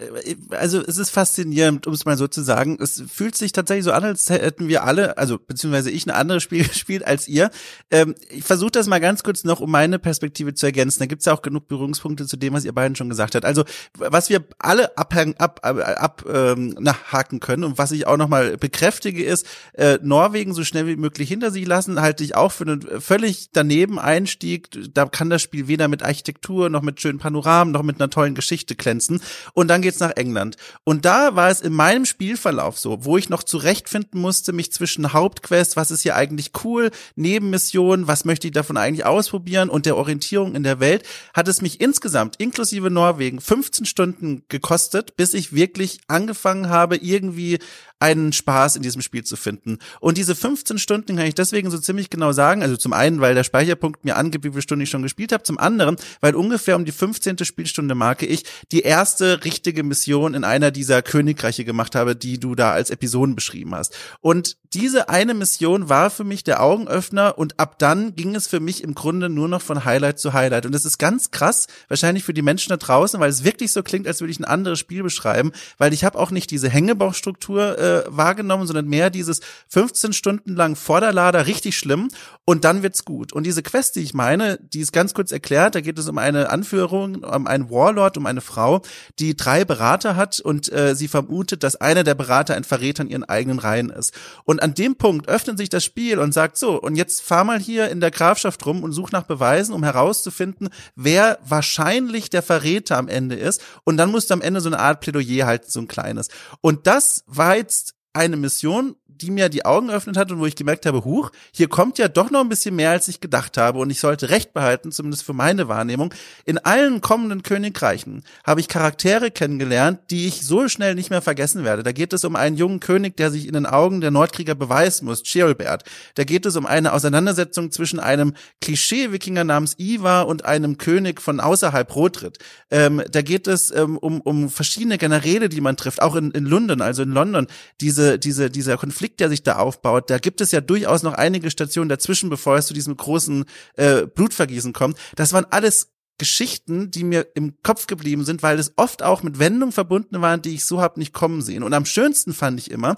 also 0.49 0.81
es 0.81 0.97
ist 0.97 1.11
faszinierend, 1.11 1.85
um 1.85 1.93
es 1.93 2.05
mal 2.05 2.17
so 2.17 2.27
zu 2.27 2.41
sagen. 2.41 2.79
Es 2.81 3.03
fühlt 3.07 3.35
sich 3.35 3.51
tatsächlich 3.51 3.85
so 3.85 3.91
an, 3.91 4.03
als 4.03 4.31
hätten 4.31 4.67
wir 4.67 4.83
alle, 4.83 5.19
also 5.19 5.37
beziehungsweise 5.37 5.91
ich 5.91 6.07
ein 6.07 6.09
anderes 6.09 6.41
Spiel 6.41 6.63
gespielt 6.67 7.05
als 7.05 7.27
ihr. 7.27 7.51
Ähm, 7.91 8.15
ich 8.31 8.43
versuche 8.43 8.71
das 8.71 8.87
mal 8.87 8.97
ganz 8.97 9.21
kurz 9.21 9.43
noch, 9.43 9.59
um 9.59 9.69
meine 9.69 9.99
Perspektive 9.99 10.55
zu 10.55 10.65
ergänzen. 10.65 10.97
Da 10.97 11.05
gibt 11.05 11.19
es 11.19 11.27
ja 11.27 11.33
auch 11.33 11.43
genug 11.43 11.67
Berührungspunkte 11.67 12.25
zu 12.25 12.35
dem, 12.35 12.55
was 12.55 12.65
ihr 12.65 12.73
beiden 12.73 12.95
schon 12.95 13.09
gesagt 13.09 13.35
habt. 13.35 13.45
Also 13.45 13.63
was 13.93 14.31
wir 14.31 14.43
alle 14.57 14.97
abhängen, 14.97 15.35
ab, 15.37 15.59
ab, 15.61 15.77
ab 15.77 16.25
ähm, 16.27 16.69
nachhaken 16.79 17.39
können 17.39 17.63
und 17.63 17.77
was 17.77 17.91
ich 17.91 18.07
auch 18.07 18.17
nochmal 18.17 18.57
bekräftige, 18.57 19.23
ist, 19.23 19.45
äh, 19.73 19.99
Norwegen 20.01 20.55
so 20.55 20.63
schnell 20.63 20.87
wie 20.87 20.95
möglich 20.95 21.29
hinter 21.29 21.51
sich 21.51 21.67
lassen, 21.67 22.01
halte 22.01 22.23
ich 22.23 22.33
auch 22.33 22.51
für 22.51 22.63
einen 22.63 22.81
völlig 23.01 23.49
daneben 23.53 23.99
Einstieg. 23.99 24.69
Da 24.95 25.05
kann 25.05 25.29
das 25.29 25.43
Spiel 25.43 25.67
weder 25.67 25.87
mit 25.87 26.01
Architektur 26.01 26.71
noch 26.71 26.81
mit 26.81 26.99
schönen 26.99 27.19
Panoramen 27.19 27.71
noch 27.71 27.83
mit 27.83 28.01
einer 28.01 28.09
tollen 28.09 28.33
Geschichte 28.33 28.75
glänzen. 28.75 29.21
Und 29.53 29.67
dann 29.67 29.81
geht's 29.81 29.99
nach 29.99 30.15
England. 30.15 30.57
Und 30.83 31.05
da 31.05 31.35
war 31.35 31.49
es 31.49 31.61
in 31.61 31.73
meinem 31.73 32.05
Spielverlauf 32.05 32.77
so, 32.77 33.05
wo 33.05 33.17
ich 33.17 33.29
noch 33.29 33.43
zurechtfinden 33.43 34.19
musste, 34.19 34.53
mich 34.53 34.71
zwischen 34.71 35.13
Hauptquest, 35.13 35.75
was 35.75 35.91
ist 35.91 36.01
hier 36.01 36.15
eigentlich 36.15 36.51
cool, 36.63 36.91
Nebenmission, 37.15 38.07
was 38.07 38.25
möchte 38.25 38.47
ich 38.47 38.53
davon 38.53 38.77
eigentlich 38.77 39.05
ausprobieren 39.05 39.69
und 39.69 39.85
der 39.85 39.97
Orientierung 39.97 40.55
in 40.55 40.63
der 40.63 40.79
Welt, 40.79 41.03
hat 41.33 41.47
es 41.47 41.61
mich 41.61 41.81
insgesamt, 41.81 42.35
inklusive 42.37 42.89
Norwegen, 42.89 43.41
15 43.41 43.85
Stunden 43.85 44.43
gekostet, 44.49 45.15
bis 45.15 45.33
ich 45.33 45.53
wirklich 45.53 45.99
angefangen 46.07 46.69
habe, 46.69 46.97
irgendwie 46.97 47.59
einen 47.99 48.31
Spaß 48.31 48.75
in 48.75 48.83
diesem 48.83 49.01
Spiel 49.01 49.23
zu 49.23 49.35
finden. 49.35 49.79
Und 49.99 50.17
diese 50.17 50.35
15 50.35 50.77
Stunden 50.77 51.15
kann 51.15 51.25
ich 51.25 51.35
deswegen 51.35 51.71
so 51.71 51.77
ziemlich 51.77 52.09
genau 52.09 52.31
sagen. 52.31 52.61
Also 52.61 52.77
zum 52.77 52.93
einen, 52.93 53.21
weil 53.21 53.35
der 53.35 53.43
Speicherpunkt 53.43 54.05
mir 54.05 54.17
angibt, 54.17 54.45
wie 54.45 54.49
viele 54.49 54.61
Stunden 54.61 54.83
ich 54.83 54.89
schon 54.89 55.03
gespielt 55.03 55.31
habe. 55.31 55.43
Zum 55.43 55.57
anderen, 55.57 55.97
weil 56.21 56.35
ungefähr 56.35 56.75
um 56.75 56.85
die 56.85 56.91
15. 56.91 57.39
Spielstunde 57.39 57.95
Marke 57.95 58.25
ich 58.25 58.43
die 58.71 58.81
erste 58.81 59.43
richtige 59.45 59.83
Mission 59.83 60.33
in 60.33 60.43
einer 60.43 60.71
dieser 60.71 61.01
Königreiche 61.01 61.65
gemacht 61.65 61.95
habe, 61.95 62.15
die 62.15 62.39
du 62.39 62.55
da 62.55 62.71
als 62.71 62.89
Episoden 62.89 63.35
beschrieben 63.35 63.73
hast. 63.73 63.95
Und 64.21 64.57
diese 64.73 65.09
eine 65.09 65.33
Mission 65.33 65.89
war 65.89 66.09
für 66.09 66.23
mich 66.23 66.43
der 66.43 66.61
Augenöffner 66.61 67.37
und 67.37 67.59
ab 67.59 67.79
dann 67.79 68.15
ging 68.15 68.35
es 68.35 68.47
für 68.47 68.59
mich 68.59 68.83
im 68.83 68.95
Grunde 68.95 69.29
nur 69.29 69.47
noch 69.47 69.61
von 69.61 69.85
Highlight 69.85 70.19
zu 70.19 70.33
Highlight. 70.33 70.65
Und 70.65 70.75
es 70.75 70.85
ist 70.85 70.97
ganz 70.97 71.31
krass, 71.31 71.67
wahrscheinlich 71.87 72.23
für 72.23 72.33
die 72.33 72.41
Menschen 72.41 72.69
da 72.69 72.77
draußen, 72.77 73.19
weil 73.19 73.29
es 73.29 73.43
wirklich 73.43 73.71
so 73.71 73.83
klingt, 73.83 74.07
als 74.07 74.19
würde 74.19 74.31
ich 74.31 74.39
ein 74.39 74.45
anderes 74.45 74.79
Spiel 74.79 75.03
beschreiben, 75.03 75.51
weil 75.77 75.93
ich 75.93 76.03
habe 76.03 76.19
auch 76.19 76.31
nicht 76.31 76.51
diese 76.51 76.69
Hängebauchstruktur 76.69 77.77
äh, 77.77 78.03
wahrgenommen, 78.07 78.67
sondern 78.67 78.87
mehr 78.87 79.09
dieses 79.09 79.41
15 79.69 80.13
Stunden 80.13 80.55
lang 80.55 80.75
Vorderlader, 80.75 81.47
richtig 81.47 81.77
schlimm 81.77 82.09
und 82.45 82.63
dann 82.63 82.83
wird's 82.83 83.05
gut. 83.05 83.33
Und 83.33 83.43
diese 83.43 83.63
Quest, 83.63 83.95
die 83.95 84.01
ich 84.01 84.13
meine, 84.13 84.57
die 84.57 84.79
ist 84.79 84.93
ganz 84.93 85.13
kurz 85.13 85.31
erklärt, 85.31 85.75
da 85.75 85.81
geht 85.81 85.99
es 85.99 86.07
um 86.07 86.17
eine 86.17 86.49
Anführung, 86.49 87.23
um 87.23 87.47
einen 87.47 87.69
Warlord, 87.69 88.17
um 88.17 88.25
eine 88.25 88.41
Frau, 88.41 88.81
die 89.19 89.35
drei 89.35 89.65
Berater 89.65 90.15
hat 90.15 90.39
und 90.39 90.71
äh, 90.71 90.95
sie 90.95 91.07
vermutet, 91.07 91.63
dass 91.63 91.75
einer 91.75 92.03
der 92.03 92.15
Berater 92.15 92.55
ein 92.55 92.63
Verräter 92.63 93.03
in 93.03 93.09
ihren 93.09 93.23
eigenen 93.23 93.59
Reihen 93.59 93.89
ist. 93.89 94.13
Und 94.45 94.56
Und 94.57 94.63
an 94.63 94.73
dem 94.73 94.95
Punkt 94.95 95.29
öffnet 95.29 95.59
sich 95.59 95.69
das 95.69 95.85
Spiel 95.85 96.17
und 96.17 96.33
sagt 96.33 96.57
so, 96.57 96.81
und 96.81 96.95
jetzt 96.95 97.21
fahr 97.21 97.43
mal 97.43 97.59
hier 97.59 97.89
in 97.89 97.99
der 97.99 98.09
Grafschaft 98.09 98.65
rum 98.65 98.81
und 98.81 98.91
such 98.91 99.11
nach 99.11 99.21
Beweisen, 99.21 99.71
um 99.71 99.83
herauszufinden, 99.83 100.69
wer 100.95 101.37
wahrscheinlich 101.47 102.31
der 102.31 102.41
Verräter 102.41 102.97
am 102.97 103.07
Ende 103.07 103.35
ist. 103.35 103.61
Und 103.83 103.97
dann 103.97 104.09
musst 104.09 104.31
du 104.31 104.33
am 104.33 104.41
Ende 104.41 104.59
so 104.59 104.69
eine 104.69 104.79
Art 104.79 105.01
Plädoyer 105.01 105.45
halten, 105.45 105.69
so 105.69 105.79
ein 105.79 105.87
kleines. 105.87 106.29
Und 106.59 106.87
das 106.87 107.23
war 107.27 107.55
jetzt 107.55 107.93
eine 108.13 108.35
Mission, 108.35 108.95
die 109.17 109.31
mir 109.31 109.49
die 109.49 109.65
Augen 109.65 109.87
geöffnet 109.87 110.17
hat 110.17 110.31
und 110.31 110.39
wo 110.39 110.45
ich 110.45 110.55
gemerkt 110.55 110.85
habe, 110.85 111.03
huch, 111.03 111.31
hier 111.51 111.67
kommt 111.67 111.97
ja 111.97 112.07
doch 112.07 112.31
noch 112.31 112.41
ein 112.41 112.49
bisschen 112.49 112.75
mehr, 112.75 112.91
als 112.91 113.07
ich 113.07 113.21
gedacht 113.21 113.57
habe 113.57 113.79
und 113.79 113.89
ich 113.89 113.99
sollte 113.99 114.29
recht 114.29 114.53
behalten, 114.53 114.91
zumindest 114.91 115.23
für 115.23 115.33
meine 115.33 115.67
Wahrnehmung. 115.67 116.13
In 116.45 116.57
allen 116.57 117.01
kommenden 117.01 117.43
Königreichen 117.43 118.23
habe 118.45 118.59
ich 118.59 118.67
Charaktere 118.67 119.31
kennengelernt, 119.31 119.99
die 120.09 120.27
ich 120.27 120.45
so 120.45 120.67
schnell 120.67 120.95
nicht 120.95 121.09
mehr 121.09 121.21
vergessen 121.21 121.63
werde. 121.63 121.83
Da 121.83 121.91
geht 121.91 122.13
es 122.13 122.23
um 122.23 122.35
einen 122.35 122.57
jungen 122.57 122.79
König, 122.79 123.17
der 123.17 123.31
sich 123.31 123.47
in 123.47 123.53
den 123.53 123.65
Augen 123.65 124.01
der 124.01 124.11
Nordkrieger 124.11 124.55
beweisen 124.55 125.05
muss, 125.05 125.23
Cheolbert. 125.23 125.83
Da 126.15 126.23
geht 126.23 126.45
es 126.45 126.55
um 126.55 126.65
eine 126.65 126.93
Auseinandersetzung 126.93 127.71
zwischen 127.71 127.99
einem 127.99 128.33
Klischee-Wikinger 128.61 129.43
namens 129.43 129.75
Ivar 129.79 130.27
und 130.27 130.45
einem 130.45 130.77
König 130.77 131.21
von 131.21 131.39
außerhalb 131.39 131.95
Rotritt. 131.95 132.39
Ähm, 132.69 133.01
da 133.09 133.21
geht 133.21 133.47
es 133.47 133.71
ähm, 133.71 133.97
um, 133.97 134.21
um 134.21 134.49
verschiedene 134.49 134.97
Generäle, 134.97 135.49
die 135.49 135.61
man 135.61 135.77
trifft, 135.77 136.01
auch 136.01 136.15
in, 136.15 136.31
in 136.31 136.45
London, 136.45 136.81
also 136.81 137.03
in 137.03 137.11
London. 137.11 137.47
Diese, 137.81 138.19
diese, 138.19 138.49
dieser 138.49 138.77
Konflikt 138.77 139.06
Konflikt, 139.07 139.19
der 139.21 139.29
sich 139.29 139.43
da 139.43 139.57
aufbaut, 139.57 140.09
da 140.09 140.17
gibt 140.17 140.41
es 140.41 140.51
ja 140.51 140.59
durchaus 140.59 141.03
noch 141.03 141.13
einige 141.13 141.49
Stationen 141.49 141.87
dazwischen, 141.89 142.29
bevor 142.29 142.57
es 142.57 142.67
zu 142.67 142.73
diesem 142.73 142.97
großen 142.97 143.45
äh, 143.75 144.05
Blutvergießen 144.05 144.73
kommt. 144.73 144.97
Das 145.15 145.31
waren 145.31 145.45
alles 145.49 145.93
Geschichten, 146.17 146.91
die 146.91 147.03
mir 147.03 147.27
im 147.35 147.55
Kopf 147.63 147.87
geblieben 147.87 148.25
sind, 148.25 148.43
weil 148.43 148.59
es 148.59 148.73
oft 148.75 149.03
auch 149.03 149.23
mit 149.23 149.39
Wendungen 149.39 149.71
verbunden 149.71 150.21
waren, 150.21 150.41
die 150.41 150.55
ich 150.55 150.65
so 150.65 150.81
hab 150.81 150.97
nicht 150.97 151.13
kommen 151.13 151.41
sehen. 151.41 151.63
Und 151.63 151.73
am 151.73 151.85
schönsten 151.85 152.33
fand 152.33 152.59
ich 152.59 152.71
immer, 152.71 152.95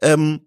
ähm, 0.00 0.40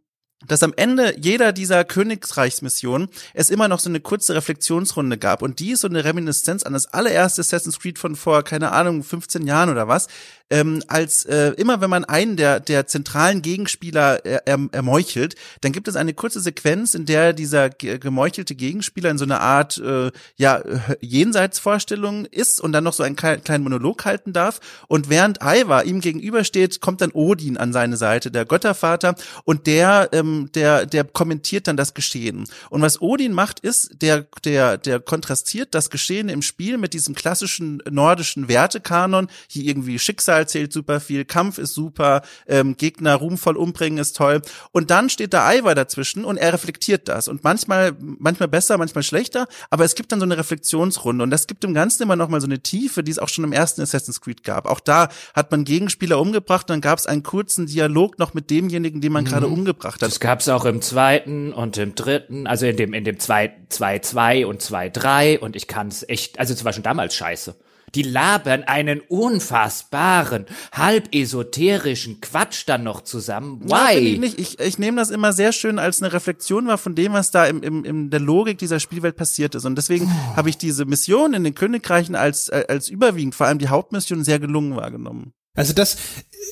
dass 0.48 0.64
am 0.64 0.74
Ende 0.76 1.16
jeder 1.20 1.52
dieser 1.52 1.84
Königsreichsmissionen 1.84 3.10
es 3.34 3.50
immer 3.50 3.68
noch 3.68 3.80
so 3.80 3.90
eine 3.90 4.00
kurze 4.00 4.36
Reflexionsrunde 4.36 5.18
gab. 5.18 5.42
Und 5.42 5.60
die 5.60 5.72
ist 5.72 5.82
so 5.82 5.88
eine 5.88 6.04
Reminiszenz 6.04 6.64
an 6.64 6.74
das 6.74 6.88
allererste 6.88 7.42
Assassin's 7.42 7.80
Creed 7.80 8.00
von 8.00 8.16
vor, 8.16 8.44
keine 8.44 8.72
Ahnung, 8.72 9.04
15 9.04 9.46
Jahren 9.46 9.70
oder 9.70 9.88
was, 9.88 10.08
ähm, 10.52 10.84
als 10.88 11.26
äh, 11.26 11.54
immer 11.58 11.82
wenn 11.82 11.90
man 11.90 12.06
einen 12.06 12.38
der 12.38 12.60
der 12.60 12.86
zentralen 12.86 13.42
Gegenspieler 13.42 14.24
er, 14.26 14.46
er, 14.46 14.60
ermeuchelt, 14.72 15.36
dann 15.62 15.72
gibt 15.72 15.88
es 15.88 15.96
eine 15.96 16.14
kurze 16.14 16.40
Sequenz, 16.40 16.94
in 16.94 17.06
der 17.06 17.34
dieser 17.34 17.70
gemeuchelte 17.70 18.54
Gegenspieler 18.54 19.10
in 19.10 19.18
so 19.18 19.26
einer 19.26 19.42
Art 19.42 19.80
äh, 19.80 20.12
ja 20.36 20.62
Jenseitsvorstellung 21.02 22.26
ist 22.26 22.62
und 22.62 22.74
dann 22.74 22.84
noch 22.84 22.94
so 22.94 23.02
einen 23.02 23.16
kleinen 23.16 23.64
Monolog 23.64 24.06
halten 24.06 24.34
darf. 24.34 24.60
Und 24.88 25.10
während 25.10 25.40
Ivar 25.42 25.84
ihm 25.86 26.00
gegenübersteht, 26.00 26.80
kommt 26.80 27.02
dann 27.02 27.12
Odin 27.12 27.58
an 27.58 27.74
seine 27.74 27.98
Seite, 27.98 28.30
der 28.30 28.46
Göttervater, 28.46 29.16
und 29.46 29.66
der 29.66 30.10
ähm, 30.12 30.35
der 30.54 30.86
der 30.86 31.04
kommentiert 31.04 31.68
dann 31.68 31.78
das 31.78 31.94
Geschehen. 31.94 32.48
Und 32.70 32.82
was 32.82 33.02
Odin 33.02 33.34
macht, 33.34 33.60
ist 33.60 34.02
der 34.02 34.26
der 34.44 34.78
der 34.78 35.00
kontrastiert 35.00 35.74
das 35.74 35.90
Geschehen 35.90 36.30
im 36.30 36.42
Spiel 36.42 36.78
mit 36.78 36.94
diesem 36.94 37.16
klassischen 37.16 37.82
nordischen 37.90 38.48
Wertekanon, 38.48 39.28
hier 39.48 39.64
irgendwie 39.64 40.00
Schicksal 40.00 40.48
zählt 40.48 40.74
super 40.74 41.00
viel, 41.00 41.26
Kampf 41.26 41.58
ist 41.58 41.74
super, 41.74 42.22
ähm, 42.48 42.78
Gegner 42.78 43.16
ruhmvoll 43.16 43.58
umbringen 43.58 44.00
ist 44.00 44.16
toll. 44.16 44.42
Und 44.72 44.92
dann 44.92 45.10
steht 45.10 45.34
da 45.34 45.52
Ivar 45.54 45.76
dazwischen 45.76 46.26
und 46.26 46.38
er 46.38 46.54
reflektiert 46.54 47.08
das. 47.08 47.28
Und 47.28 47.44
manchmal, 47.44 47.96
manchmal 48.00 48.48
besser, 48.48 48.78
manchmal 48.78 49.04
schlechter, 49.04 49.48
aber 49.70 49.86
es 49.86 49.96
gibt 49.96 50.12
dann 50.12 50.20
so 50.20 50.26
eine 50.26 50.38
Reflexionsrunde 50.38 51.24
und 51.24 51.30
das 51.30 51.48
gibt 51.48 51.64
dem 51.64 51.74
Ganzen 51.74 52.04
immer 52.04 52.16
noch 52.16 52.30
mal 52.30 52.42
so 52.42 52.48
eine 52.48 52.60
Tiefe, 52.60 53.04
die 53.04 53.12
es 53.12 53.20
auch 53.20 53.30
schon 53.30 53.44
im 53.44 53.54
ersten 53.54 53.82
Assassin's 53.82 54.22
Creed 54.22 54.44
gab. 54.44 54.66
Auch 54.66 54.80
da 54.80 55.10
hat 55.34 55.52
man 55.52 55.64
Gegenspieler 55.66 56.20
umgebracht 56.20 56.70
und 56.70 56.76
dann 56.76 56.82
gab 56.82 57.00
es 57.00 57.06
einen 57.06 57.24
kurzen 57.24 57.66
Dialog 57.66 58.20
noch 58.20 58.34
mit 58.34 58.50
demjenigen, 58.50 59.02
den 59.02 59.12
man 59.12 59.24
mhm. 59.24 59.30
gerade 59.30 59.48
umgebracht 59.48 60.02
hat. 60.02 60.10
Das 60.26 60.32
gab 60.32 60.40
es 60.40 60.50
auch 60.50 60.66
im 60.66 60.82
zweiten 60.82 61.54
und 61.54 61.78
im 61.78 61.94
dritten, 61.94 62.48
also 62.48 62.66
in 62.66 62.76
dem 62.78 62.96
in 62.96 63.04
dem 63.04 63.18
2-2 63.18 64.46
und 64.48 64.60
2-3 64.60 65.38
und 65.38 65.56
ich 65.56 65.68
kann 65.68 65.90
es 65.90 66.04
echt, 66.10 66.40
also 66.40 66.52
es 66.52 66.66
war 66.66 66.74
schon 66.74 66.82
damals 66.82 67.14
scheiße. 67.14 67.56
Die 67.94 68.02
labern 68.02 68.64
einen 68.64 69.02
unfassbaren, 69.02 70.48
halb 70.72 71.14
esoterischen 71.14 72.22
Quatsch 72.22 72.64
dann 72.66 72.82
noch 72.82 73.02
zusammen. 73.02 73.70
Why? 73.70 74.00
Ich 74.00 74.20
nicht. 74.20 74.40
Ich, 74.40 74.60
ich 74.60 74.80
nehme 74.80 74.98
das 74.98 75.12
immer 75.12 75.32
sehr 75.32 75.52
schön 75.52 75.78
als 75.78 76.02
eine 76.02 76.12
Reflexion 76.12 76.66
war 76.66 76.80
von 76.80 76.96
dem, 76.96 77.14
was 77.14 77.30
da 77.30 77.46
im, 77.46 77.62
im, 77.62 77.86
in 77.86 78.10
der 78.10 78.20
Logik 78.20 78.58
dieser 78.58 78.80
Spielwelt 78.80 79.18
passiert 79.18 79.54
ist. 79.54 79.66
Und 79.66 79.76
deswegen 79.76 80.12
habe 80.36 80.50
ich 80.50 80.58
diese 80.58 80.86
Mission 80.86 81.36
in 81.36 81.44
den 81.44 81.54
Königreichen 81.54 82.16
als, 82.16 82.50
als 82.50 82.90
überwiegend, 82.90 83.36
vor 83.36 83.46
allem 83.46 83.60
die 83.60 83.70
Hauptmission, 83.70 84.24
sehr 84.24 84.40
gelungen 84.40 84.76
wahrgenommen. 84.76 85.34
Also 85.56 85.72
das, 85.74 85.98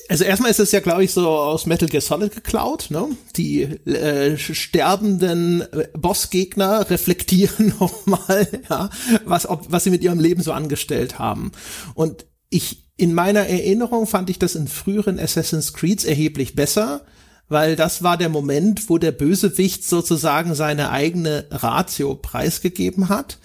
also 0.08 0.24
erstmal 0.24 0.50
ist 0.50 0.60
es 0.60 0.72
ja, 0.72 0.80
glaube 0.80 1.04
ich, 1.04 1.12
so 1.12 1.28
aus 1.28 1.66
Metal 1.66 1.88
Gear 1.88 2.00
Solid 2.00 2.34
geklaut. 2.34 2.86
Ne? 2.90 3.08
Die 3.36 3.62
äh, 3.62 4.36
sterbenden 4.38 5.60
äh, 5.60 5.88
Bossgegner 5.96 6.90
reflektieren 6.90 7.74
nochmal, 7.80 8.48
ja, 8.68 8.90
was, 9.24 9.48
ob, 9.48 9.70
was 9.70 9.84
sie 9.84 9.90
mit 9.90 10.02
ihrem 10.02 10.20
Leben 10.20 10.42
so 10.42 10.52
angestellt 10.52 11.18
haben. 11.18 11.52
Und 11.94 12.26
ich, 12.48 12.84
in 12.96 13.14
meiner 13.14 13.46
Erinnerung 13.46 14.06
fand 14.06 14.30
ich 14.30 14.38
das 14.38 14.54
in 14.54 14.68
früheren 14.68 15.18
Assassin's 15.18 15.74
Creeds 15.74 16.04
erheblich 16.04 16.54
besser, 16.54 17.04
weil 17.48 17.76
das 17.76 18.02
war 18.02 18.16
der 18.16 18.30
Moment, 18.30 18.88
wo 18.88 18.96
der 18.96 19.12
Bösewicht 19.12 19.84
sozusagen 19.86 20.54
seine 20.54 20.90
eigene 20.90 21.46
Ratio 21.50 22.14
preisgegeben 22.14 23.10
hat. 23.10 23.38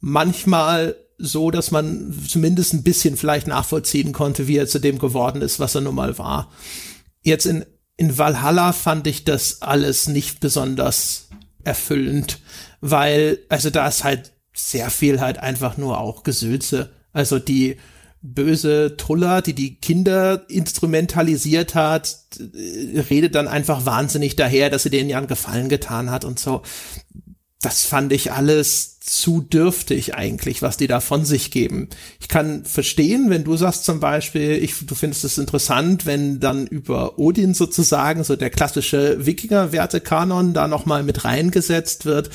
Manchmal 0.00 0.96
so, 1.22 1.50
dass 1.50 1.70
man 1.70 2.12
zumindest 2.28 2.74
ein 2.74 2.82
bisschen 2.82 3.16
vielleicht 3.16 3.46
nachvollziehen 3.46 4.12
konnte, 4.12 4.48
wie 4.48 4.56
er 4.56 4.66
zu 4.66 4.80
dem 4.80 4.98
geworden 4.98 5.40
ist, 5.40 5.60
was 5.60 5.74
er 5.74 5.80
nun 5.80 5.94
mal 5.94 6.18
war. 6.18 6.50
Jetzt 7.22 7.46
in, 7.46 7.64
in 7.96 8.18
Valhalla 8.18 8.72
fand 8.72 9.06
ich 9.06 9.24
das 9.24 9.62
alles 9.62 10.08
nicht 10.08 10.40
besonders 10.40 11.28
erfüllend, 11.62 12.40
weil, 12.80 13.38
also 13.48 13.70
da 13.70 13.86
ist 13.86 14.02
halt 14.02 14.32
sehr 14.52 14.90
viel 14.90 15.20
halt 15.20 15.38
einfach 15.38 15.76
nur 15.76 16.00
auch 16.00 16.24
Gesülze. 16.24 16.90
Also 17.12 17.38
die 17.38 17.76
böse 18.20 18.96
Tuller, 18.96 19.42
die 19.42 19.54
die 19.54 19.76
Kinder 19.76 20.44
instrumentalisiert 20.48 21.76
hat, 21.76 22.18
redet 23.10 23.36
dann 23.36 23.46
einfach 23.46 23.86
wahnsinnig 23.86 24.34
daher, 24.34 24.70
dass 24.70 24.82
sie 24.82 24.90
denen 24.90 25.08
ja 25.08 25.18
einen 25.18 25.26
Gefallen 25.28 25.68
getan 25.68 26.10
hat 26.10 26.24
und 26.24 26.40
so 26.40 26.62
das 27.62 27.84
fand 27.84 28.12
ich 28.12 28.32
alles 28.32 28.91
zu 29.04 29.40
dürftig 29.40 30.14
eigentlich, 30.14 30.62
was 30.62 30.76
die 30.76 30.86
da 30.86 31.00
von 31.00 31.24
sich 31.24 31.50
geben. 31.50 31.88
Ich 32.20 32.28
kann 32.28 32.64
verstehen, 32.64 33.30
wenn 33.30 33.42
du 33.42 33.56
sagst 33.56 33.84
zum 33.84 33.98
Beispiel, 33.98 34.52
ich, 34.52 34.86
du 34.86 34.94
findest 34.94 35.24
es 35.24 35.38
interessant, 35.38 36.06
wenn 36.06 36.38
dann 36.38 36.68
über 36.68 37.18
Odin 37.18 37.52
sozusagen 37.52 38.22
so 38.22 38.36
der 38.36 38.50
klassische 38.50 39.26
Wikinger-Wertekanon 39.26 40.52
da 40.54 40.68
nochmal 40.68 41.02
mit 41.02 41.24
reingesetzt 41.24 42.04
wird. 42.04 42.30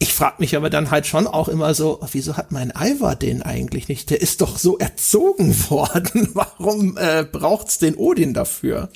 Ich 0.00 0.14
frag 0.14 0.38
mich 0.38 0.54
aber 0.54 0.70
dann 0.70 0.92
halt 0.92 1.08
schon 1.08 1.26
auch 1.26 1.48
immer 1.48 1.74
so, 1.74 1.98
wieso 2.12 2.36
hat 2.36 2.52
mein 2.52 2.72
Ivar 2.78 3.16
den 3.16 3.42
eigentlich 3.42 3.88
nicht? 3.88 4.10
Der 4.10 4.20
ist 4.20 4.40
doch 4.40 4.56
so 4.56 4.78
erzogen 4.78 5.52
worden. 5.70 6.28
Warum 6.34 6.96
äh, 6.96 7.24
braucht's 7.24 7.78
den 7.78 7.96
Odin 7.96 8.32
dafür? 8.32 8.90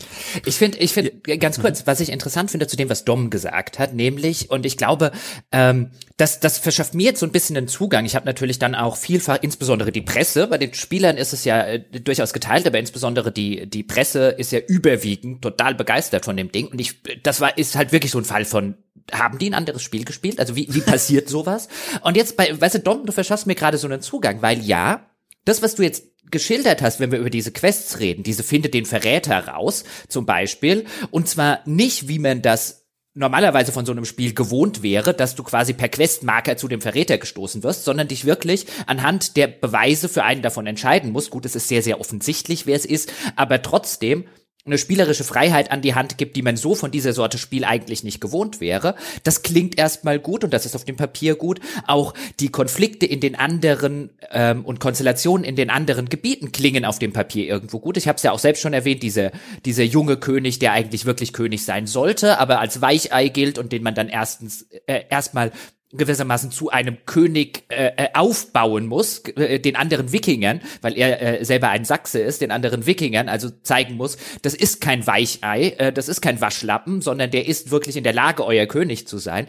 Ich 0.47 0.55
finde, 0.55 0.79
ich 0.79 0.93
finde 0.93 1.11
ganz 1.39 1.61
kurz, 1.61 1.89
was 1.89 1.99
ich 1.99 2.11
interessant 2.11 2.53
finde 2.53 2.69
zu 2.69 2.77
dem, 2.77 2.89
was 2.89 3.05
Dom 3.05 3.31
gesagt 3.31 3.81
hat, 3.81 3.95
nämlich 3.95 4.51
und 4.51 4.65
ich 4.65 4.77
glaube, 4.77 5.11
ähm, 5.51 5.91
das, 6.19 6.39
das 6.39 6.59
verschafft 6.59 6.95
mir 6.95 7.07
jetzt 7.07 7.19
so 7.19 7.27
ein 7.27 7.33
bisschen 7.33 7.55
den 7.55 7.67
Zugang. 7.67 8.05
Ich 8.05 8.15
habe 8.15 8.27
natürlich 8.27 8.61
dann 8.61 8.77
auch 8.77 8.97
vielfach, 8.97 9.39
insbesondere 9.43 9.91
die 9.91 10.03
Presse, 10.03 10.47
bei 10.47 10.59
den 10.59 10.73
Spielern 10.73 11.17
ist 11.17 11.33
es 11.33 11.45
ja 11.45 11.65
äh, 11.65 11.81
durchaus 11.81 12.33
geteilt, 12.33 12.65
aber 12.65 12.79
insbesondere 12.79 13.33
die 13.33 13.69
die 13.69 13.83
Presse 13.83 14.29
ist 14.29 14.53
ja 14.53 14.61
überwiegend 14.61 15.43
total 15.43 15.75
begeistert 15.75 16.27
von 16.27 16.37
dem 16.37 16.53
Ding 16.53 16.69
und 16.69 16.81
ich, 16.81 17.03
das 17.25 17.41
war 17.41 17.59
ist 17.59 17.75
halt 17.75 17.91
wirklich 17.91 18.13
so 18.13 18.19
ein 18.19 18.25
Fall 18.25 18.45
von 18.45 18.77
haben 19.11 19.39
die 19.39 19.51
ein 19.51 19.55
anderes 19.55 19.83
Spiel 19.83 20.05
gespielt? 20.05 20.39
Also 20.39 20.57
wie, 20.57 20.69
wie 20.71 20.81
passiert 20.81 21.29
sowas? 21.29 21.69
Und 22.03 22.17
jetzt 22.17 22.37
bei, 22.37 22.61
weißt 22.61 22.77
du, 22.77 22.81
Dom, 22.81 23.07
du 23.07 23.13
verschaffst 23.13 23.47
mir 23.47 23.55
gerade 23.55 23.79
so 23.79 23.87
einen 23.87 24.01
Zugang, 24.01 24.43
weil 24.43 24.61
ja, 24.61 25.11
das, 25.45 25.63
was 25.63 25.75
du 25.75 25.83
jetzt 25.83 26.05
geschildert 26.31 26.83
hast, 26.83 27.01
wenn 27.01 27.13
wir 27.13 27.19
über 27.19 27.31
diese 27.31 27.53
Quests 27.53 27.99
reden, 28.01 28.23
diese 28.23 28.43
findet 28.43 28.75
den 28.75 28.87
Verräter 28.87 29.49
raus, 29.49 29.85
zum 30.09 30.25
Beispiel, 30.25 30.85
und 31.11 31.29
zwar 31.29 31.61
nicht, 31.67 32.09
wie 32.09 32.19
man 32.19 32.43
das 32.43 32.83
normalerweise 33.15 33.73
von 33.73 33.85
so 33.85 33.93
einem 33.93 34.07
Spiel 34.07 34.33
gewohnt 34.33 34.83
wäre, 34.83 35.13
dass 35.13 35.35
du 35.35 35.43
quasi 35.43 35.75
per 35.75 35.91
Questmarker 35.91 36.57
zu 36.57 36.69
dem 36.69 36.81
Verräter 36.81 37.19
gestoßen 37.19 37.63
wirst, 37.63 37.85
sondern 37.85 38.09
dich 38.09 38.25
wirklich 38.25 38.67
anhand 38.87 39.37
der 39.37 39.49
Beweise 39.49 40.09
für 40.09 40.25
einen 40.25 40.41
davon 40.43 40.67
entscheiden 40.67 41.13
musst. 41.13 41.31
Gut, 41.31 41.45
es 41.45 41.55
ist 41.55 41.69
sehr, 41.69 41.83
sehr 41.83 42.01
offensichtlich, 42.01 42.67
wer 42.67 42.77
es 42.77 42.87
ist, 42.87 43.13
aber 43.37 43.61
trotzdem 43.61 44.25
eine 44.65 44.79
spielerische 44.79 45.25
Freiheit 45.25 45.73
an 45.73 45.83
die 45.83 45.97
Hand 45.97 46.19
gibt, 46.19 46.37
die 46.37 46.43
man 46.43 46.57
so 46.57 46.77
von 46.77 46.93
dieser 46.93 47.13
Sorte 47.13 47.37
Spiel 47.37 47.65
eigentlich 47.65 48.05
nicht 48.05 48.21
gewohnt 48.21 48.61
wäre. 48.61 48.95
Das 49.25 49.43
klingt 49.43 49.77
erstmal 49.77 50.21
gut 50.21 50.45
und 50.45 50.53
das 50.53 50.67
ist 50.67 50.77
auf 50.77 50.85
dem 50.85 50.97
Papier 50.97 51.35
gut. 51.35 51.59
Auch 51.89 52.15
die 52.39 52.49
Konflikte 52.49 53.05
in 53.05 53.19
den 53.19 53.35
anderen 53.35 54.11
ähm, 54.31 54.65
und 54.65 54.79
Konstellationen 54.79 55.45
in 55.45 55.57
den 55.57 55.69
anderen 55.69 56.09
Gebieten 56.09 56.53
klingen 56.53 56.85
auf 56.85 57.01
dem 57.01 57.13
Papier 57.13 57.47
irgendwo 57.47 57.81
gut. 57.81 57.97
Ich 57.97 58.07
habe 58.07 58.17
es 58.17 58.23
ja 58.23 58.31
auch 58.31 58.39
selbst 58.39 58.61
schon 58.61 58.73
erwähnt, 58.73 59.03
diese, 59.03 59.33
dieser 59.65 59.83
junge 59.83 60.17
König, 60.17 60.61
der 60.61 60.73
eigentlich 60.73 61.07
wirklich 61.07 61.33
König 61.33 61.65
sein 61.65 61.89
sollte, 61.89 62.39
aber 62.39 62.61
als 62.61 62.81
Weichei 62.81 63.29
gilt 63.29 63.59
und 63.59 63.73
den 63.73 63.83
man 63.83 63.97
dann 63.97 64.09
erstens 64.09 64.69
äh, 64.87 65.03
erstmal 65.11 65.51
gewissermaßen 65.93 66.51
zu 66.51 66.71
einem 66.71 66.99
König 67.05 67.65
äh, 67.69 67.93
äh, 67.97 68.09
aufbauen 68.15 68.87
muss, 68.87 69.21
äh, 69.37 69.59
den 69.59 69.77
anderen 69.77 70.13
Wikingern, 70.13 70.61
weil 70.81 70.97
er 70.97 71.41
äh, 71.41 71.45
selber 71.45 71.69
ein 71.69 71.85
Sachse 71.85 72.19
ist, 72.19 72.41
den 72.41 72.51
anderen 72.51 72.87
Wikingern 72.87 73.29
also 73.29 73.51
zeigen 73.63 73.97
muss, 73.97 74.17
das 74.43 74.55
ist 74.55 74.81
kein 74.81 75.07
Weichei, 75.07 75.75
äh, 75.79 75.93
das 75.93 76.09
ist 76.09 76.23
kein 76.23 76.41
Waschlappen, 76.41 77.03
sondern 77.03 77.31
der 77.31 77.47
ist 77.47 77.71
wirklich 77.71 77.97
in 77.97 78.05
der 78.05 78.15
Lage, 78.15 78.45
euer 78.45 78.67
König 78.67 79.07
zu 79.07 79.19
sein. 79.19 79.47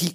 Die 0.00 0.12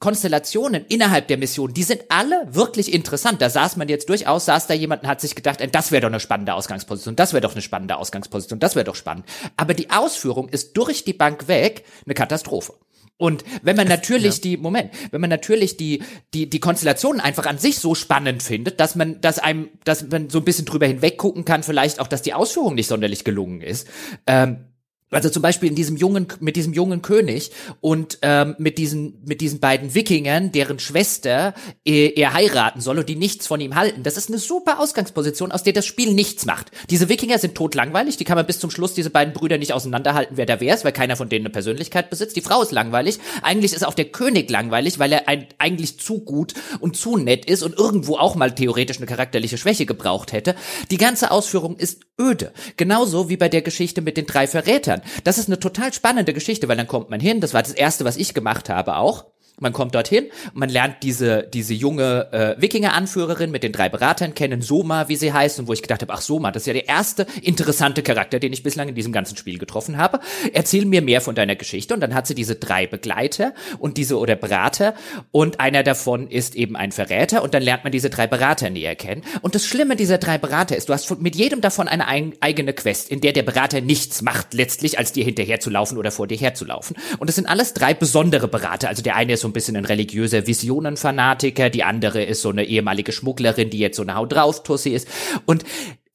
Konstellationen 0.00 0.84
innerhalb 0.88 1.26
der 1.26 1.38
Mission, 1.38 1.74
die 1.74 1.82
sind 1.82 2.04
alle 2.08 2.46
wirklich 2.48 2.92
interessant. 2.94 3.42
Da 3.42 3.50
saß 3.50 3.76
man 3.76 3.88
jetzt 3.88 4.08
durchaus, 4.08 4.44
saß 4.44 4.68
da 4.68 4.74
jemand 4.74 5.02
und 5.02 5.08
hat 5.08 5.20
sich 5.20 5.34
gedacht, 5.34 5.58
das 5.72 5.90
wäre 5.90 6.02
doch 6.02 6.08
eine 6.08 6.20
spannende 6.20 6.54
Ausgangsposition, 6.54 7.16
das 7.16 7.32
wäre 7.32 7.40
doch 7.40 7.52
eine 7.52 7.62
spannende 7.62 7.96
Ausgangsposition, 7.96 8.60
das 8.60 8.76
wäre 8.76 8.84
doch 8.84 8.94
spannend. 8.94 9.24
Aber 9.56 9.74
die 9.74 9.90
Ausführung 9.90 10.48
ist 10.48 10.76
durch 10.76 11.02
die 11.02 11.14
Bank 11.14 11.48
weg 11.48 11.84
eine 12.06 12.14
Katastrophe. 12.14 12.74
Und 13.18 13.44
wenn 13.62 13.76
man 13.76 13.88
natürlich 13.88 14.36
ja. 14.36 14.42
die, 14.42 14.56
Moment, 14.56 14.90
wenn 15.10 15.20
man 15.20 15.28
natürlich 15.28 15.76
die, 15.76 16.02
die, 16.32 16.48
die 16.48 16.60
Konstellationen 16.60 17.20
einfach 17.20 17.46
an 17.46 17.58
sich 17.58 17.78
so 17.78 17.94
spannend 17.94 18.42
findet, 18.42 18.80
dass 18.80 18.94
man, 18.94 19.20
dass 19.20 19.38
einem, 19.38 19.68
dass 19.84 20.08
man 20.08 20.30
so 20.30 20.38
ein 20.38 20.44
bisschen 20.44 20.64
drüber 20.64 20.86
hinweg 20.86 21.18
gucken 21.18 21.44
kann, 21.44 21.62
vielleicht 21.62 22.00
auch, 22.00 22.06
dass 22.06 22.22
die 22.22 22.32
Ausführung 22.32 22.74
nicht 22.74 22.86
sonderlich 22.86 23.24
gelungen 23.24 23.60
ist, 23.60 23.86
ähm, 24.26 24.67
also 25.10 25.30
zum 25.30 25.42
Beispiel 25.42 25.68
in 25.68 25.74
diesem 25.74 25.96
jungen, 25.96 26.26
mit 26.40 26.56
diesem 26.56 26.72
jungen 26.72 27.02
König 27.02 27.50
und 27.80 28.18
ähm, 28.22 28.54
mit 28.58 28.78
diesen, 28.78 29.22
mit 29.24 29.40
diesen 29.40 29.58
beiden 29.58 29.94
Wikingern, 29.94 30.52
deren 30.52 30.78
Schwester 30.78 31.54
er, 31.84 32.16
er 32.16 32.34
heiraten 32.34 32.80
soll 32.80 32.98
und 32.98 33.08
die 33.08 33.16
nichts 33.16 33.46
von 33.46 33.60
ihm 33.60 33.74
halten. 33.74 34.02
Das 34.02 34.16
ist 34.16 34.28
eine 34.28 34.38
super 34.38 34.80
Ausgangsposition, 34.80 35.50
aus 35.50 35.62
der 35.62 35.72
das 35.72 35.86
Spiel 35.86 36.12
nichts 36.12 36.44
macht. 36.44 36.70
Diese 36.90 37.08
Wikinger 37.08 37.38
sind 37.38 37.54
totlangweilig, 37.54 38.16
die 38.16 38.24
kann 38.24 38.36
man 38.36 38.46
bis 38.46 38.58
zum 38.58 38.70
Schluss 38.70 38.94
diese 38.94 39.10
beiden 39.10 39.32
Brüder 39.32 39.56
nicht 39.56 39.72
auseinanderhalten, 39.72 40.36
wer 40.36 40.46
da 40.46 40.60
wer 40.60 40.74
ist, 40.74 40.84
weil 40.84 40.92
keiner 40.92 41.16
von 41.16 41.28
denen 41.28 41.46
eine 41.46 41.52
Persönlichkeit 41.52 42.10
besitzt. 42.10 42.36
Die 42.36 42.42
Frau 42.42 42.62
ist 42.62 42.72
langweilig. 42.72 43.18
Eigentlich 43.42 43.72
ist 43.72 43.86
auch 43.86 43.94
der 43.94 44.06
König 44.06 44.50
langweilig, 44.50 44.98
weil 44.98 45.12
er 45.12 45.28
ein, 45.28 45.46
eigentlich 45.58 45.98
zu 45.98 46.20
gut 46.20 46.54
und 46.80 46.96
zu 46.96 47.16
nett 47.16 47.46
ist 47.46 47.62
und 47.62 47.78
irgendwo 47.78 48.16
auch 48.16 48.34
mal 48.34 48.54
theoretisch 48.54 48.98
eine 48.98 49.06
charakterliche 49.06 49.58
Schwäche 49.58 49.86
gebraucht 49.86 50.32
hätte. 50.32 50.54
Die 50.90 50.98
ganze 50.98 51.30
Ausführung 51.30 51.76
ist 51.76 52.00
öde. 52.20 52.52
Genauso 52.76 53.28
wie 53.28 53.36
bei 53.36 53.48
der 53.48 53.62
Geschichte 53.62 54.02
mit 54.02 54.16
den 54.16 54.26
drei 54.26 54.46
Verrätern. 54.46 54.97
Das 55.24 55.38
ist 55.38 55.48
eine 55.48 55.58
total 55.58 55.92
spannende 55.92 56.34
Geschichte, 56.34 56.68
weil 56.68 56.76
dann 56.76 56.86
kommt 56.86 57.10
man 57.10 57.20
hin, 57.20 57.40
das 57.40 57.54
war 57.54 57.62
das 57.62 57.72
erste, 57.72 58.04
was 58.04 58.16
ich 58.16 58.34
gemacht 58.34 58.68
habe 58.68 58.96
auch. 58.96 59.26
Man 59.60 59.72
kommt 59.72 59.94
dorthin 59.94 60.28
man 60.54 60.68
lernt 60.68 61.02
diese, 61.02 61.48
diese 61.52 61.74
junge 61.74 62.32
äh, 62.32 62.60
Wikinger-Anführerin 62.60 63.50
mit 63.50 63.62
den 63.62 63.72
drei 63.72 63.88
Beratern 63.88 64.34
kennen, 64.34 64.62
Soma, 64.62 65.08
wie 65.08 65.16
sie 65.16 65.32
heißt, 65.32 65.58
und 65.60 65.68
wo 65.68 65.72
ich 65.72 65.82
gedacht 65.82 66.02
habe, 66.02 66.12
ach 66.12 66.20
Soma, 66.20 66.50
das 66.50 66.62
ist 66.62 66.66
ja 66.66 66.72
der 66.72 66.88
erste 66.88 67.26
interessante 67.42 68.02
Charakter, 68.02 68.38
den 68.38 68.52
ich 68.52 68.62
bislang 68.62 68.88
in 68.88 68.94
diesem 68.94 69.12
ganzen 69.12 69.36
Spiel 69.36 69.58
getroffen 69.58 69.96
habe. 69.96 70.20
Erzähl 70.52 70.84
mir 70.84 71.02
mehr 71.02 71.20
von 71.20 71.34
deiner 71.34 71.56
Geschichte. 71.56 71.94
Und 71.94 72.00
dann 72.00 72.14
hat 72.14 72.26
sie 72.26 72.34
diese 72.34 72.56
drei 72.56 72.86
Begleiter 72.86 73.54
und 73.78 73.96
diese 73.96 74.18
oder 74.18 74.36
Berater 74.36 74.94
und 75.30 75.60
einer 75.60 75.82
davon 75.82 76.28
ist 76.28 76.54
eben 76.54 76.76
ein 76.76 76.92
Verräter 76.92 77.42
und 77.42 77.54
dann 77.54 77.62
lernt 77.62 77.84
man 77.84 77.92
diese 77.92 78.10
drei 78.10 78.26
Berater 78.26 78.70
näher 78.70 78.96
kennen. 78.96 79.22
Und 79.42 79.54
das 79.54 79.66
Schlimme 79.66 79.96
dieser 79.96 80.18
drei 80.18 80.38
Berater 80.38 80.76
ist, 80.76 80.88
du 80.88 80.92
hast 80.92 81.20
mit 81.20 81.36
jedem 81.36 81.60
davon 81.60 81.88
eine 81.88 82.06
ein, 82.06 82.34
eigene 82.40 82.72
Quest, 82.72 83.10
in 83.10 83.20
der 83.20 83.32
der 83.32 83.42
Berater 83.42 83.80
nichts 83.80 84.22
macht 84.22 84.54
letztlich, 84.54 84.98
als 84.98 85.12
dir 85.12 85.24
hinterher 85.24 85.60
zu 85.60 85.70
laufen 85.70 85.98
oder 85.98 86.10
vor 86.10 86.26
dir 86.26 86.36
herzulaufen. 86.36 86.96
Und 87.18 87.28
es 87.28 87.36
sind 87.36 87.46
alles 87.46 87.74
drei 87.74 87.94
besondere 87.94 88.48
Berater. 88.48 88.88
Also 88.88 89.02
der 89.02 89.16
eine 89.16 89.34
ist 89.34 89.40
so 89.40 89.47
ein 89.48 89.52
bisschen 89.52 89.76
ein 89.76 89.84
religiöser 89.84 90.46
Visionenfanatiker, 90.46 91.70
die 91.70 91.84
andere 91.84 92.22
ist 92.22 92.42
so 92.42 92.50
eine 92.50 92.64
ehemalige 92.64 93.12
Schmugglerin, 93.12 93.70
die 93.70 93.78
jetzt 93.78 93.96
so 93.96 94.02
eine 94.02 94.14
Haut 94.14 94.32
drauf 94.32 94.62
Tussi 94.62 94.90
ist. 94.90 95.08
Und 95.46 95.64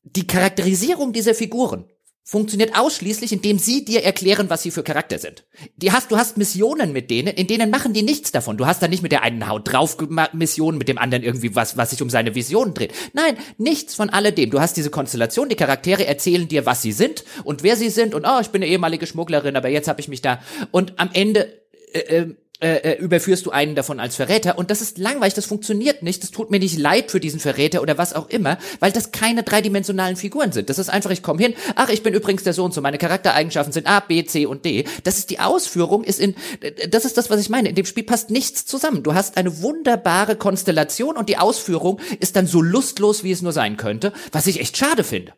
die 0.03 0.27
Charakterisierung 0.27 1.13
dieser 1.13 1.33
Figuren 1.33 1.85
funktioniert 2.25 2.77
ausschließlich, 2.77 3.33
indem 3.33 3.59
sie 3.59 3.83
dir 3.83 4.03
erklären, 4.03 4.49
was 4.49 4.63
sie 4.63 4.71
für 4.71 4.81
Charakter 4.81 5.19
sind. 5.19 5.45
Die 5.75 5.91
hast, 5.91 6.09
du 6.09 6.17
hast 6.17 6.37
Missionen 6.37 6.93
mit 6.93 7.11
denen, 7.11 7.35
in 7.35 7.47
denen 7.47 7.69
machen 7.69 7.91
die 7.91 8.01
nichts 8.01 8.31
davon. 8.31 8.55
Du 8.55 8.65
hast 8.65 8.81
da 8.81 8.87
nicht 8.87 9.03
mit 9.03 9.11
der 9.11 9.23
einen 9.23 9.47
Haut 9.49 9.71
drauf 9.71 9.97
Mission, 10.31 10.77
mit 10.77 10.87
dem 10.87 10.97
anderen 10.97 11.23
irgendwie 11.23 11.53
was, 11.53 11.75
was 11.75 11.89
sich 11.89 12.01
um 12.01 12.09
seine 12.09 12.33
Vision 12.33 12.73
dreht. 12.73 12.93
Nein, 13.11 13.37
nichts 13.57 13.95
von 13.95 14.09
alledem. 14.09 14.51
Du 14.51 14.61
hast 14.61 14.77
diese 14.77 14.89
Konstellation, 14.89 15.49
die 15.49 15.55
Charaktere 15.55 16.07
erzählen 16.07 16.47
dir, 16.47 16.65
was 16.65 16.81
sie 16.81 16.93
sind 16.93 17.25
und 17.43 17.61
wer 17.61 17.75
sie 17.75 17.89
sind 17.89 18.15
und 18.15 18.25
oh, 18.25 18.39
ich 18.39 18.49
bin 18.49 18.63
eine 18.63 18.71
ehemalige 18.71 19.05
Schmugglerin, 19.05 19.57
aber 19.57 19.67
jetzt 19.67 19.89
habe 19.89 19.99
ich 19.99 20.07
mich 20.07 20.21
da 20.21 20.39
und 20.71 20.97
am 20.99 21.09
Ende 21.11 21.61
äh, 21.93 21.99
äh, 21.99 22.35
äh, 22.63 22.93
äh, 22.93 22.97
überführst 22.97 23.45
du 23.45 23.51
einen 23.51 23.75
davon 23.75 23.99
als 23.99 24.15
Verräter 24.15 24.57
und 24.57 24.71
das 24.71 24.81
ist 24.81 24.97
langweilig, 24.97 25.33
das 25.33 25.45
funktioniert 25.45 26.01
nicht, 26.01 26.23
das 26.23 26.31
tut 26.31 26.49
mir 26.49 26.59
nicht 26.59 26.79
leid 26.79 27.11
für 27.11 27.19
diesen 27.19 27.41
Verräter 27.41 27.81
oder 27.81 27.97
was 27.97 28.13
auch 28.13 28.29
immer, 28.29 28.57
weil 28.79 28.93
das 28.93 29.11
keine 29.11 29.43
dreidimensionalen 29.43 30.15
Figuren 30.15 30.53
sind. 30.53 30.69
Das 30.69 30.79
ist 30.79 30.87
einfach, 30.87 31.11
ich 31.11 31.21
komme 31.21 31.41
hin, 31.41 31.55
ach, 31.75 31.89
ich 31.89 32.03
bin 32.03 32.13
übrigens 32.13 32.43
der 32.43 32.53
Sohn 32.53 32.71
so, 32.71 32.79
meine 32.79 32.97
Charaktereigenschaften 32.97 33.73
sind 33.73 33.85
A, 33.85 33.99
B, 33.99 34.23
C 34.23 34.45
und 34.45 34.63
D. 34.63 34.85
Das 35.03 35.17
ist 35.17 35.29
die 35.29 35.41
Ausführung, 35.41 36.05
ist 36.05 36.21
in, 36.21 36.35
das 36.89 37.03
ist 37.03 37.17
das, 37.17 37.29
was 37.29 37.41
ich 37.41 37.49
meine. 37.49 37.67
In 37.67 37.75
dem 37.75 37.85
Spiel 37.85 38.03
passt 38.03 38.29
nichts 38.29 38.65
zusammen. 38.65 39.03
Du 39.03 39.13
hast 39.13 39.35
eine 39.35 39.61
wunderbare 39.61 40.37
Konstellation 40.37 41.17
und 41.17 41.27
die 41.27 41.37
Ausführung 41.37 41.99
ist 42.21 42.37
dann 42.37 42.47
so 42.47 42.61
lustlos, 42.61 43.25
wie 43.25 43.31
es 43.33 43.41
nur 43.41 43.51
sein 43.51 43.75
könnte, 43.75 44.13
was 44.31 44.47
ich 44.47 44.61
echt 44.61 44.77
schade 44.77 45.03
finde. 45.03 45.33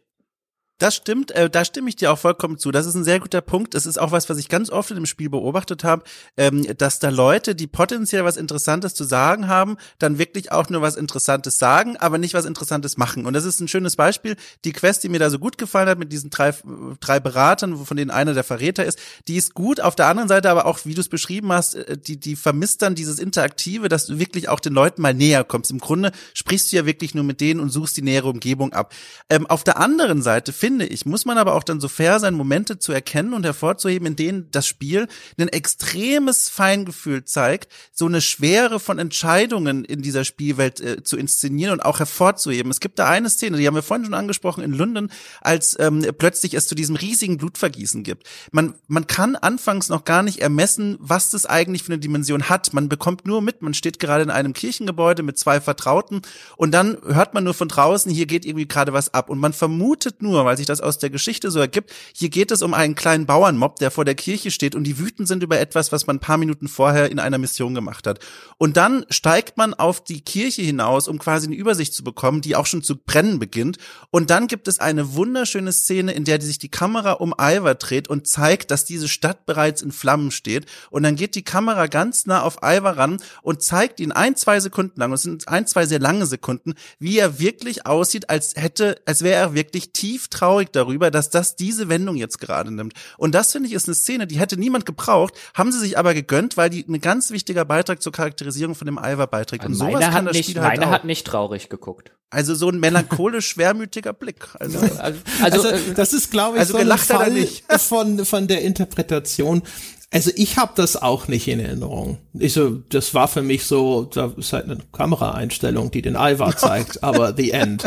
Das 0.78 0.94
stimmt, 0.94 1.32
äh, 1.32 1.50
da 1.50 1.64
stimme 1.64 1.88
ich 1.88 1.96
dir 1.96 2.12
auch 2.12 2.20
vollkommen 2.20 2.58
zu. 2.58 2.70
Das 2.70 2.86
ist 2.86 2.96
ein 2.96 3.06
sehr 3.06 3.22
guter 3.22 3.40
Punkt. 3.40 3.76
Es 3.76 3.86
ist 3.86 3.98
auch 3.98 4.12
was, 4.12 4.30
was 4.30 4.38
ich 4.38 4.50
ganz 4.50 4.70
oft 4.70 4.92
in 4.92 4.98
dem 4.98 5.06
Spiel 5.06 5.30
beobachtet 5.30 5.86
habe, 5.86 6.04
ähm, 6.36 6.68
dass 6.78 7.00
da 7.00 7.08
Leute, 7.10 7.56
die 7.56 7.68
potenziell 7.68 8.26
was 8.26 8.36
Interessantes 8.36 8.94
zu 8.94 9.06
sagen 9.06 9.48
haben, 9.48 9.78
dann 10.00 10.18
wirklich 10.18 10.52
auch 10.52 10.70
nur 10.70 10.82
was 10.82 10.98
Interessantes 10.98 11.60
sagen, 11.60 11.96
aber 11.96 12.18
nicht 12.18 12.34
was 12.34 12.44
Interessantes 12.44 12.98
machen. 12.98 13.26
Und 13.26 13.34
das 13.34 13.46
ist 13.46 13.62
ein 13.62 13.70
schönes 13.70 13.96
Beispiel. 13.96 14.36
Die 14.66 14.74
Quest, 14.74 15.06
die 15.06 15.10
mir 15.10 15.20
da 15.20 15.30
so 15.30 15.40
gut 15.40 15.58
gefallen 15.58 15.88
hat 15.88 15.98
mit 15.98 16.12
diesen 16.12 16.30
drei, 16.30 16.54
drei 17.00 17.22
Beratern, 17.22 17.78
von 17.86 17.96
denen 17.96 18.12
einer 18.12 18.34
der 18.34 18.44
Verräter 18.44 18.84
ist, 18.84 19.00
die 19.30 19.38
ist 19.38 19.54
gut. 19.54 19.80
Auf 19.80 19.96
der 19.96 20.08
anderen 20.08 20.28
Seite 20.28 20.50
aber 20.50 20.66
auch, 20.66 20.80
wie 20.84 20.94
du 20.94 21.00
es 21.00 21.08
beschrieben 21.08 21.54
hast, 21.54 21.76
äh, 21.76 21.98
die, 21.98 22.20
die 22.20 22.36
vermisst 22.36 22.82
dann 22.82 22.96
dieses 22.96 23.20
Interaktive, 23.20 23.88
dass 23.88 24.08
du 24.08 24.20
wirklich 24.20 24.50
auch 24.50 24.60
den 24.60 24.74
Leuten 24.74 25.02
mal 25.02 25.14
näher 25.14 25.46
kommst. 25.46 25.72
Im 25.72 25.80
Grunde 25.80 26.12
sprichst 26.34 26.74
du 26.74 26.76
ja 26.76 26.86
wirklich 26.86 27.16
nur 27.16 27.24
mit 27.24 27.40
denen 27.40 27.62
und 27.62 27.70
suchst 27.70 27.96
die 27.96 28.02
nähere 28.02 28.28
Umgebung 28.28 28.74
ab. 28.74 28.94
Ähm, 29.30 29.48
auf 29.48 29.64
der 29.64 29.78
anderen 29.78 30.22
Seite 30.22 30.52
finde 30.66 30.88
ich, 30.88 31.06
muss 31.06 31.26
man 31.26 31.38
aber 31.38 31.54
auch 31.54 31.64
dann 31.64 31.80
so 31.80 31.88
fair 31.88 32.20
sein, 32.20 32.34
Momente 32.34 32.80
zu 32.80 32.92
erkennen 32.92 33.36
und 33.36 33.46
hervorzuheben, 33.46 34.08
in 34.08 34.16
denen 34.16 34.50
das 34.50 34.66
Spiel 34.66 35.08
ein 35.40 35.48
extremes 35.48 36.50
Feingefühl 36.50 37.24
zeigt, 37.24 37.72
so 37.94 38.08
eine 38.08 38.20
Schwere 38.20 38.80
von 38.80 38.98
Entscheidungen 38.98 39.86
in 39.86 40.02
dieser 40.02 40.26
Spielwelt 40.26 40.82
äh, 40.82 41.04
zu 41.04 41.18
inszenieren 41.18 41.74
und 41.74 41.82
auch 41.82 42.00
hervorzuheben. 42.00 42.72
Es 42.72 42.80
gibt 42.80 42.98
da 42.98 43.08
eine 43.08 43.30
Szene, 43.30 43.58
die 43.58 43.68
haben 43.68 43.76
wir 43.76 43.84
vorhin 43.84 44.06
schon 44.06 44.16
angesprochen, 44.16 44.64
in 44.64 44.74
London, 44.74 45.12
als 45.40 45.78
ähm, 45.80 46.04
plötzlich 46.18 46.56
es 46.56 46.66
zu 46.66 46.74
diesem 46.74 46.96
riesigen 46.96 47.38
Blutvergießen 47.38 48.02
gibt. 48.02 48.28
Man, 48.52 48.74
man 48.88 49.06
kann 49.06 49.36
anfangs 49.36 49.90
noch 49.90 50.04
gar 50.04 50.24
nicht 50.24 50.40
ermessen, 50.40 50.98
was 51.00 51.30
das 51.30 51.46
eigentlich 51.46 51.84
für 51.84 51.94
eine 51.94 52.00
Dimension 52.00 52.50
hat. 52.50 52.74
Man 52.74 52.90
bekommt 52.90 53.28
nur 53.28 53.44
mit, 53.44 53.62
man 53.62 53.76
steht 53.76 54.00
gerade 54.00 54.24
in 54.24 54.32
einem 54.32 54.54
Kirchengebäude 54.54 55.22
mit 55.22 55.38
zwei 55.38 55.62
Vertrauten 55.62 56.24
und 56.58 56.72
dann 56.72 56.98
hört 57.06 57.36
man 57.36 57.44
nur 57.44 57.54
von 57.54 57.68
draußen, 57.68 58.12
hier 58.12 58.26
geht 58.26 58.48
irgendwie 58.48 58.68
gerade 58.68 58.94
was 58.94 59.14
ab 59.14 59.30
und 59.30 59.38
man 59.38 59.54
vermutet 59.54 60.24
nur, 60.24 60.44
weil 60.46 60.55
weil 60.56 60.60
sich 60.60 60.68
das 60.68 60.80
aus 60.80 61.00
der 61.00 61.10
Geschichte 61.10 61.52
so 61.52 61.60
ergibt. 61.60 61.92
Hier 62.14 62.30
geht 62.30 62.50
es 62.50 62.62
um 62.62 62.74
einen 62.74 62.96
kleinen 62.96 63.26
Bauernmob, 63.26 63.76
der 63.76 63.92
vor 63.92 64.06
der 64.06 64.16
Kirche 64.16 64.52
steht 64.52 64.74
und 64.74 64.86
die 64.86 64.98
wütend 64.98 65.28
sind 65.28 65.44
über 65.44 65.60
etwas, 65.60 65.92
was 65.92 66.08
man 66.08 66.16
ein 66.16 66.22
paar 66.22 66.38
Minuten 66.38 66.70
vorher 66.70 67.12
in 67.12 67.20
einer 67.20 67.38
Mission 67.38 67.76
gemacht 67.76 68.08
hat. 68.08 68.20
Und 68.58 68.78
dann 68.78 69.06
steigt 69.10 69.58
man 69.58 69.74
auf 69.74 70.02
die 70.02 70.22
Kirche 70.22 70.62
hinaus, 70.62 71.10
um 71.10 71.20
quasi 71.20 71.48
eine 71.48 71.58
Übersicht 71.58 71.94
zu 71.94 72.06
bekommen, 72.06 72.40
die 72.40 72.56
auch 72.56 72.68
schon 72.68 72.84
zu 72.84 72.96
brennen 72.96 73.38
beginnt. 73.38 73.80
Und 74.12 74.30
dann 74.30 74.48
gibt 74.48 74.70
es 74.70 74.80
eine 74.80 75.16
wunderschöne 75.16 75.74
Szene, 75.74 76.14
in 76.14 76.24
der 76.24 76.40
sich 76.40 76.58
die 76.58 76.70
Kamera 76.70 77.14
um 77.14 77.34
Ivar 77.38 77.76
dreht 77.76 78.08
und 78.08 78.28
zeigt, 78.28 78.72
dass 78.72 78.86
diese 78.86 79.10
Stadt 79.10 79.46
bereits 79.46 79.82
in 79.82 79.92
Flammen 79.92 80.32
steht. 80.32 80.68
Und 80.90 81.04
dann 81.04 81.18
geht 81.18 81.36
die 81.36 81.44
Kamera 81.44 81.88
ganz 81.88 82.28
nah 82.28 82.44
auf 82.44 82.60
Ivar 82.64 82.98
ran 82.98 83.18
und 83.42 83.62
zeigt 83.62 84.00
ihn 84.00 84.14
ein, 84.14 84.38
zwei 84.38 84.62
Sekunden 84.62 85.02
lang, 85.02 85.12
es 85.12 85.24
sind 85.24 85.50
ein, 85.50 85.68
zwei 85.68 85.86
sehr 85.86 86.00
lange 86.00 86.26
Sekunden, 86.26 86.76
wie 86.98 87.18
er 87.18 87.40
wirklich 87.40 87.86
aussieht, 87.86 88.30
als 88.30 88.56
hätte, 88.56 89.02
als 89.06 89.22
wäre 89.22 89.36
er 89.36 89.54
wirklich 89.54 89.92
tief 89.92 90.30
traurig 90.30 90.45
traurig 90.46 90.72
darüber, 90.72 91.10
dass 91.10 91.30
das 91.30 91.56
diese 91.56 91.90
Wendung 91.90 92.16
jetzt 92.16 92.40
gerade 92.40 92.72
nimmt. 92.72 92.94
Und 93.18 93.34
das 93.34 93.52
finde 93.52 93.68
ich 93.68 93.74
ist 93.74 93.88
eine 93.88 93.96
Szene, 93.96 94.28
die 94.28 94.40
hätte 94.40 94.58
niemand 94.58 94.86
gebraucht, 94.86 95.34
haben 95.56 95.72
sie 95.72 95.80
sich 95.80 95.98
aber 95.98 96.14
gegönnt, 96.14 96.56
weil 96.56 96.70
die 96.70 96.86
ein 96.88 97.02
ganz 97.02 97.32
wichtiger 97.32 97.66
Beitrag 97.66 98.02
zur 98.02 98.12
Charakterisierung 98.12 98.76
von 98.76 98.86
dem 98.86 98.98
Ivar 98.98 99.28
beiträgt. 99.28 99.66
Und 99.66 99.74
sowas 99.74 99.94
meine 99.94 100.12
kann 100.12 100.26
das 100.26 100.36
nicht, 100.36 100.50
Spiel 100.52 100.62
halt 100.62 100.80
Meine 100.80 100.92
hat 100.92 101.06
nicht 101.06 101.26
traurig 101.26 101.70
geguckt. 101.70 102.12
Also 102.30 102.54
so 102.54 102.70
ein 102.70 102.80
melancholisch 102.80 103.48
schwermütiger 103.48 104.14
Blick. 104.14 104.48
Also, 104.60 104.80
also, 104.80 105.00
also, 105.00 105.20
also 105.42 105.68
äh, 105.70 105.94
das 105.96 106.14
ist 106.14 106.32
glaube 106.32 106.58
ich 106.58 106.62
also 106.62 106.74
so 106.74 106.80
ein 106.80 106.98
Fall 106.98 107.48
von 107.80 108.26
von 108.26 108.48
der 108.48 108.62
Interpretation. 108.62 109.64
Also 110.12 110.32
ich 110.36 110.58
habe 110.58 110.74
das 110.76 110.96
auch 110.96 111.28
nicht 111.28 111.48
in 111.48 111.60
Erinnerung. 111.60 112.20
Ich 112.34 112.54
so, 112.54 112.70
das 112.90 113.14
war 113.14 113.28
für 113.28 113.42
mich 113.42 113.66
so, 113.66 114.06
da 114.06 114.34
ist 114.38 114.54
halt 114.54 114.66
eine 114.66 114.78
Kameraeinstellung, 114.92 115.92
die 115.92 116.02
den 116.02 116.16
Ivar 116.16 116.56
zeigt, 116.58 117.04
aber 117.04 117.34
the 117.36 117.52
end 117.52 117.84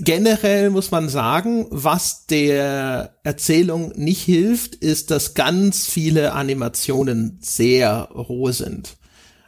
generell 0.00 0.70
muss 0.70 0.90
man 0.90 1.08
sagen, 1.08 1.66
was 1.70 2.26
der 2.26 3.16
Erzählung 3.22 3.92
nicht 3.96 4.22
hilft, 4.22 4.74
ist, 4.76 5.10
dass 5.10 5.34
ganz 5.34 5.86
viele 5.86 6.32
Animationen 6.32 7.38
sehr 7.40 8.08
roh 8.14 8.50
sind. 8.50 8.96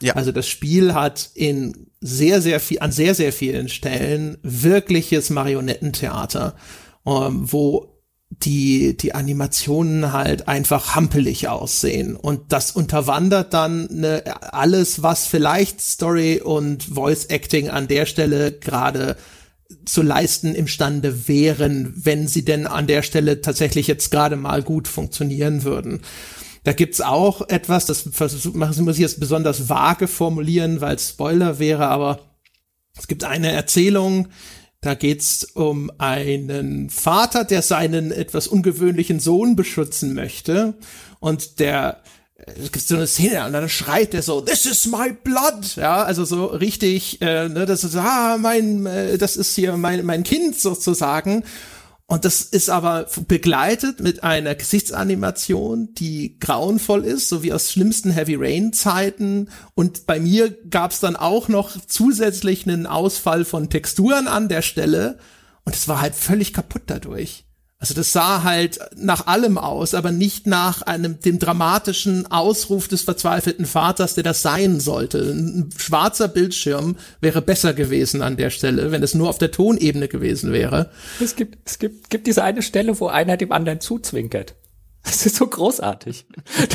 Ja. 0.01 0.15
Also 0.15 0.33
das 0.33 0.47
Spiel 0.47 0.95
hat 0.95 1.31
in 1.35 1.89
sehr, 2.01 2.43
sehr 2.43 2.61
viel, 2.61 2.81
an 2.81 2.93
sehr, 2.93 3.15
sehr 3.15 3.33
vielen 3.33 3.69
Stellen 3.69 4.37
wirkliches 4.43 5.31
Marionettentheater, 5.31 6.55
ähm, 7.07 7.51
wo 7.51 7.96
die, 8.31 8.97
die 8.97 9.15
Animationen 9.15 10.13
halt 10.13 10.49
einfach 10.49 10.95
hampelig 10.95 11.49
aussehen. 11.49 12.17
Und 12.17 12.53
das 12.53 12.73
unterwandert 12.73 13.55
dann 13.55 13.89
ne, 13.91 14.23
alles, 14.53 15.03
was 15.03 15.27
vielleicht 15.27 15.81
Story 15.81 16.41
und 16.41 16.85
Voice 16.85 17.27
Acting 17.27 17.71
an 17.71 17.89
der 17.89 18.07
Stelle 18.07 18.53
gerade 18.53 19.17
zu 19.85 20.03
leisten 20.03 20.55
imstande 20.55 21.29
wären, 21.29 21.93
wenn 21.97 22.29
sie 22.29 22.45
denn 22.45 22.67
an 22.67 22.87
der 22.87 23.03
Stelle 23.03 23.41
tatsächlich 23.41 23.87
jetzt 23.87 24.11
gerade 24.11 24.37
mal 24.37 24.63
gut 24.63 24.87
funktionieren 24.87 25.65
würden. 25.65 26.03
Da 26.65 26.73
gibt's 26.73 27.01
auch 27.01 27.49
etwas, 27.49 27.87
das 27.87 28.07
muss 28.45 28.97
ich 28.97 28.99
jetzt 28.99 29.21
besonders 29.21 29.69
vage 29.69 30.09
formulieren, 30.09 30.81
weil 30.81 30.99
Spoiler 30.99 31.59
wäre, 31.59 31.87
aber 31.87 32.21
es 32.99 33.07
gibt 33.07 33.25
eine 33.25 33.53
Erzählung, 33.53 34.29
da 34.87 34.95
geht's 34.95 35.45
um 35.55 35.91
einen 35.99 36.91
Vater, 36.91 37.45
der 37.45 37.63
seinen 37.63 38.13
etwas 38.13 38.47
ungewöhnlichen 38.47 39.21
Sohn 39.21 39.57
beschützen 39.57 40.15
möchte. 40.15 40.75
Und 41.19 41.59
der 41.59 42.03
es 42.47 42.71
gibt 42.71 42.87
so 42.87 42.97
eine 42.97 43.07
Szene 43.07 43.45
und 43.47 43.55
dann 43.55 43.69
schreit 43.69 44.15
er 44.15 44.23
so, 44.23 44.41
this 44.41 44.67
is 44.67 44.87
my 44.87 45.13
blood, 45.25 45.77
ja, 45.77 46.03
also 46.03 46.25
so 46.25 46.45
richtig, 46.47 47.21
äh, 47.23 47.49
ne, 47.49 47.67
das 47.67 47.83
ist, 47.83 47.97
ah, 47.97 48.37
mein, 48.39 48.87
äh, 48.87 49.19
das 49.19 49.37
ist 49.37 49.55
hier 49.55 49.77
mein, 49.77 50.05
mein 50.05 50.23
Kind 50.23 50.59
sozusagen 50.59 51.45
und 52.09 52.25
das 52.25 52.43
ist 52.43 52.71
aber 52.71 53.07
begleitet 53.27 53.99
mit 53.99 54.23
einer 54.23 54.55
Gesichtsanimation, 54.55 55.93
die 55.95 56.39
grauenvoll 56.39 57.05
ist, 57.05 57.29
so 57.29 57.43
wie 57.43 57.53
aus 57.53 57.73
schlimmsten 57.73 58.13
Heavy 58.13 58.37
Rain 58.37 58.73
Zeiten. 58.73 59.49
Und 59.75 60.07
bei 60.07 60.21
mir 60.21 60.51
gab 60.71 60.93
es 60.93 61.01
dann 61.01 61.17
auch 61.17 61.49
noch 61.49 61.77
zusätzlich 61.87 62.65
einen 62.65 62.87
Ausfall 62.87 63.45
von 63.45 63.71
Texturen 63.71 64.29
an 64.29 64.49
der 64.49 64.63
Stelle. 64.63 65.19
Und 65.65 65.75
es 65.75 65.89
war 65.89 66.01
halt 66.01 66.15
völlig 66.15 66.53
kaputt 66.53 66.83
dadurch. 66.87 67.46
Also 67.79 67.93
das 67.93 68.13
sah 68.13 68.43
halt 68.43 68.79
nach 68.97 69.27
allem 69.27 69.59
aus, 69.59 69.93
aber 69.93 70.11
nicht 70.11 70.47
nach 70.47 70.81
einem 70.83 71.21
dem 71.21 71.39
dramatischen 71.39 72.27
Ausruf 72.31 72.89
des 72.89 73.03
verzweifelten 73.03 73.67
Vaters, 73.67 74.15
der 74.15 74.25
das 74.25 74.41
sein 74.41 74.81
sollte. 74.81 75.19
Ein 75.19 75.69
schwarzer 75.77 76.29
Bildschirm 76.29 76.97
wäre 77.21 77.43
besser 77.43 77.75
gewesen 77.75 78.23
an 78.23 78.39
der 78.39 78.49
Stelle, 78.49 78.93
wenn 78.93 79.03
es 79.03 79.15
nur 79.15 79.29
auf 79.29 79.37
der 79.37 79.51
Tonebene 79.51 80.09
gewesen 80.09 80.53
wäre. 80.53 80.91
Es 81.21 81.37
gibt 81.37 81.59
es 81.67 81.79
gibt 81.79 82.09
gibt 82.09 82.27
diese 82.27 82.43
eine 82.43 82.63
Stelle, 82.63 82.99
wo 82.99 83.09
einer 83.09 83.37
dem 83.37 83.53
anderen 83.53 83.81
zuzwinkert. 83.81 84.55
Das 85.07 85.25
ist 85.25 85.37
so 85.37 85.47
großartig. 85.47 86.27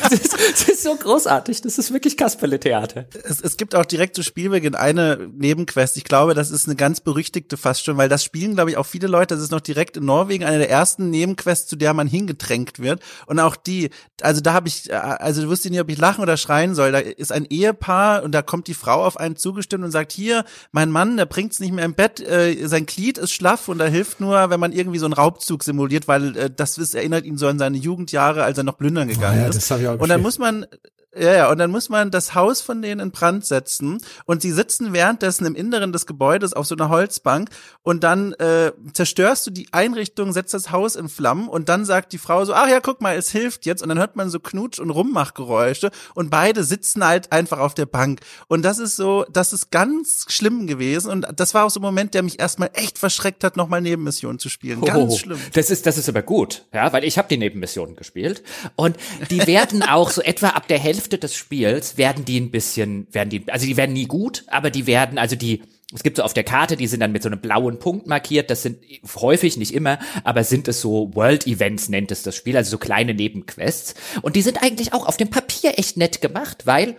Das 0.02 0.14
ist, 0.14 0.34
das 0.34 0.70
ist 0.70 0.84
so 0.84 0.96
großartig. 0.96 1.62
Das 1.62 1.78
ist 1.78 1.92
wirklich 1.92 2.16
Kasperle-Theater. 2.16 3.06
Es, 3.24 3.42
es 3.42 3.58
gibt 3.58 3.76
auch 3.76 3.86
direkt 3.86 4.16
zu 4.16 4.24
Spielbeginn 4.24 4.74
eine 4.74 5.30
Nebenquest. 5.34 5.98
Ich 5.98 6.06
glaube, 6.06 6.34
das 6.34 6.50
ist 6.50 6.66
eine 6.66 6.78
ganz 6.78 7.02
berüchtigte 7.02 7.58
fast 7.58 7.84
schon, 7.84 7.98
weil 7.98 8.08
das 8.08 8.24
spielen, 8.24 8.56
glaube 8.56 8.72
ich, 8.72 8.78
auch 8.78 8.86
viele 8.86 9.08
Leute. 9.08 9.36
Das 9.36 9.44
ist 9.44 9.52
noch 9.52 9.60
direkt 9.60 9.98
in 9.98 10.06
Norwegen 10.06 10.46
eine 10.46 10.60
der 10.60 10.70
ersten 10.70 11.10
Nebenquests, 11.10 11.68
zu 11.68 11.76
der 11.76 11.94
man 11.94 12.08
hingedrängt 12.08 12.80
wird. 12.80 13.02
Und 13.26 13.40
auch 13.40 13.58
die, 13.58 13.90
also 14.22 14.40
da 14.40 14.54
habe 14.54 14.70
ich, 14.70 14.94
also 14.94 15.42
du 15.42 15.50
wusste 15.50 15.70
nicht, 15.70 15.82
ob 15.82 15.90
ich 15.90 15.98
lachen 15.98 16.22
oder 16.22 16.38
schreien 16.38 16.74
soll. 16.74 16.94
Da 16.94 17.00
ist 17.00 17.34
ein 17.34 17.46
Ehepaar 17.46 18.24
und 18.24 18.32
da 18.32 18.42
kommt 18.42 18.68
die 18.68 18.74
Frau 18.74 19.04
auf 19.04 19.18
einen 19.18 19.36
zugestimmt 19.36 19.84
und 19.84 19.92
sagt, 19.92 20.14
hier, 20.14 20.46
mein 20.72 20.90
Mann, 20.90 21.18
der 21.18 21.26
bringt's 21.26 21.60
nicht 21.60 21.74
mehr 21.74 21.86
im 21.86 21.96
Bett, 21.96 22.22
äh, 22.22 22.66
sein 22.68 22.86
Glied 22.86 23.18
ist 23.18 23.34
schlaff 23.34 23.68
und 23.68 23.78
da 23.78 23.86
hilft 23.86 24.22
nur, 24.22 24.50
wenn 24.50 24.60
man 24.60 24.72
irgendwie 24.72 25.00
so 25.00 25.06
einen 25.06 25.14
Raubzug 25.14 25.64
simuliert, 25.64 26.08
weil 26.08 26.38
äh, 26.38 26.50
das 26.50 26.78
ist, 26.78 26.96
erinnert 26.96 27.26
ihn 27.26 27.38
so 27.38 27.48
an 27.48 27.60
seine 27.60 27.78
Jugendjahre 27.78 28.21
Jahre, 28.22 28.44
als 28.44 28.58
er 28.58 28.64
noch 28.64 28.78
plündern 28.78 29.08
gegangen 29.08 29.40
oh 29.40 29.44
ja, 29.44 29.50
ist. 29.50 29.72
und 30.02 30.10
dann 30.10 30.22
muss 30.22 30.38
man 30.38 30.66
ja, 31.14 31.34
ja, 31.34 31.51
und 31.51 31.57
dann 31.57 31.72
muss 31.72 31.89
man 31.89 32.09
das 32.09 32.36
Haus 32.36 32.62
von 32.62 32.82
denen 32.82 33.01
in 33.01 33.12
Brand 33.12 33.45
setzen 33.45 34.01
und 34.26 34.41
sie 34.41 34.51
sitzen 34.53 34.93
währenddessen 34.93 35.45
im 35.45 35.55
Inneren 35.55 35.91
des 35.91 36.05
Gebäudes 36.05 36.53
auf 36.53 36.66
so 36.66 36.76
einer 36.76 36.88
Holzbank 36.88 37.49
und 37.84 38.05
dann 38.05 38.32
äh, 38.34 38.72
zerstörst 38.93 39.45
du 39.45 39.51
die 39.51 39.68
Einrichtung, 39.74 40.32
setzt 40.32 40.53
das 40.53 40.72
Haus 40.72 40.95
in 40.95 41.09
Flammen 41.09 41.49
und 41.49 41.68
dann 41.68 41.84
sagt 41.84 42.14
die 42.14 42.18
Frau 42.18 42.45
so, 42.45 42.53
ach 42.53 42.70
ja, 42.70 42.80
guck 42.80 43.01
mal, 43.01 43.18
es 43.18 43.30
hilft 43.30 43.66
jetzt 43.66 43.84
und 43.84 43.89
dann 43.89 43.99
hört 43.99 44.16
man 44.16 44.30
so 44.30 44.39
Knutsch- 44.39 44.80
und 44.80 44.89
Rummachgeräusche 44.89 45.91
und 46.16 46.30
beide 46.30 46.64
sitzen 46.64 47.05
halt 47.05 47.34
einfach 47.34 47.59
auf 47.59 47.74
der 47.74 47.88
Bank 47.88 48.22
und 48.47 48.64
das 48.64 48.80
ist 48.80 48.95
so, 48.95 49.26
das 49.30 49.51
ist 49.51 49.70
ganz 49.70 50.28
schlimm 50.30 50.66
gewesen 50.66 51.12
und 51.12 51.28
das 51.36 51.53
war 51.53 51.66
auch 51.66 51.72
so 51.72 51.82
ein 51.82 51.84
Moment, 51.84 52.14
der 52.14 52.24
mich 52.24 52.39
erstmal 52.39 52.70
echt 52.72 52.97
verschreckt 52.97 53.43
hat, 53.43 53.57
nochmal 53.57 53.82
Nebenmissionen 53.82 54.39
zu 54.39 54.47
spielen. 54.47 54.80
Ganz 54.80 55.14
oh, 55.14 55.18
schlimm. 55.18 55.39
Das 55.51 55.72
ist, 55.72 55.86
das 55.86 55.97
ist 55.97 56.07
aber 56.07 56.22
gut, 56.22 56.68
ja, 56.74 56.93
weil 56.93 57.03
ich 57.03 57.18
habe 57.18 57.28
die 57.28 57.38
Nebenmissionen 57.38 57.97
gespielt 57.97 58.43
und 58.78 58.95
die 59.30 59.45
werden 59.45 59.84
auch 59.84 60.09
so 60.09 60.22
etwa 60.22 60.49
ab 60.49 60.70
der 60.70 60.80
Hälfte 60.80 61.01
Hälfte 61.02 61.18
des 61.18 61.36
Spiels 61.36 61.97
werden 61.97 62.26
die 62.26 62.39
ein 62.39 62.52
bisschen, 62.52 63.08
werden 63.12 63.32
die, 63.32 63.43
also 63.47 63.66
die 63.66 63.76
werden 63.76 63.93
nie 63.93 64.06
gut, 64.06 64.43
aber 64.45 64.70
die 64.70 64.86
werden, 64.86 65.18
also 65.18 65.36
die, 65.36 65.64
es 65.91 66.04
gibt 66.04 66.18
so 66.18 66.24
auf 66.24 66.36
der 66.36 66.43
Karte, 66.43 66.78
die 66.78 66.86
sind 66.86 66.99
dann 66.99 67.12
mit 67.12 67.24
so 67.24 67.30
einem 67.30 67.41
blauen 67.41 67.80
Punkt 67.80 68.06
markiert. 68.06 68.52
Das 68.52 68.62
sind 68.62 68.84
häufig, 69.16 69.58
nicht 69.58 69.74
immer, 69.74 69.97
aber 70.24 70.43
sind 70.43 70.68
es 70.68 70.80
so 70.80 71.10
World 71.16 71.47
Events, 71.47 71.89
nennt 71.89 72.12
es 72.12 72.22
das 72.22 72.36
Spiel, 72.36 72.56
also 72.56 72.70
so 72.70 72.78
kleine 72.78 73.16
Nebenquests. 73.16 73.95
Und 74.22 74.36
die 74.36 74.43
sind 74.43 74.62
eigentlich 74.62 74.93
auch 74.93 75.08
auf 75.08 75.18
dem 75.18 75.32
Papier 75.32 75.80
echt 75.80 75.97
nett 75.97 76.22
gemacht, 76.22 76.68
weil 76.68 76.97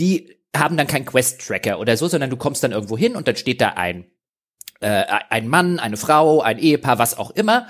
die 0.00 0.34
haben 0.56 0.78
dann 0.78 0.86
keinen 0.86 1.04
Quest-Tracker 1.04 1.78
oder 1.78 1.98
so, 1.98 2.08
sondern 2.08 2.30
du 2.30 2.38
kommst 2.38 2.64
dann 2.64 2.72
irgendwo 2.72 2.96
hin 2.96 3.16
und 3.16 3.28
dann 3.28 3.36
steht 3.36 3.60
da 3.60 3.68
ein, 3.74 4.06
äh, 4.80 5.04
ein 5.28 5.46
Mann, 5.46 5.78
eine 5.78 5.98
Frau, 5.98 6.40
ein 6.40 6.58
Ehepaar, 6.58 6.98
was 6.98 7.18
auch 7.18 7.32
immer. 7.32 7.66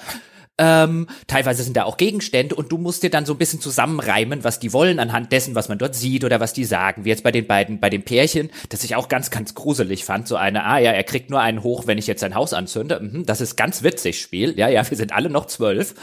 Ähm, 0.62 1.08
teilweise 1.26 1.64
sind 1.64 1.76
da 1.76 1.82
auch 1.82 1.96
Gegenstände 1.96 2.54
und 2.54 2.70
du 2.70 2.78
musst 2.78 3.02
dir 3.02 3.10
dann 3.10 3.26
so 3.26 3.34
ein 3.34 3.38
bisschen 3.38 3.60
zusammenreimen, 3.60 4.44
was 4.44 4.60
die 4.60 4.72
wollen 4.72 5.00
anhand 5.00 5.32
dessen, 5.32 5.56
was 5.56 5.68
man 5.68 5.76
dort 5.76 5.96
sieht 5.96 6.22
oder 6.22 6.38
was 6.38 6.52
die 6.52 6.64
sagen. 6.64 7.04
Wie 7.04 7.08
jetzt 7.08 7.24
bei 7.24 7.32
den 7.32 7.48
beiden, 7.48 7.80
bei 7.80 7.90
dem 7.90 8.04
Pärchen, 8.04 8.48
das 8.68 8.84
ich 8.84 8.94
auch 8.94 9.08
ganz, 9.08 9.32
ganz 9.32 9.56
gruselig 9.56 10.04
fand. 10.04 10.28
So 10.28 10.36
eine, 10.36 10.64
ah 10.64 10.78
ja, 10.78 10.92
er 10.92 11.02
kriegt 11.02 11.30
nur 11.30 11.40
einen 11.40 11.64
hoch, 11.64 11.88
wenn 11.88 11.98
ich 11.98 12.06
jetzt 12.06 12.20
sein 12.20 12.36
Haus 12.36 12.52
anzünde. 12.52 13.00
Mhm, 13.00 13.26
das 13.26 13.40
ist 13.40 13.56
ganz 13.56 13.82
witzig, 13.82 14.20
Spiel. 14.20 14.56
Ja, 14.56 14.68
ja, 14.68 14.88
wir 14.88 14.96
sind 14.96 15.12
alle 15.12 15.30
noch 15.30 15.46
zwölf. 15.46 15.96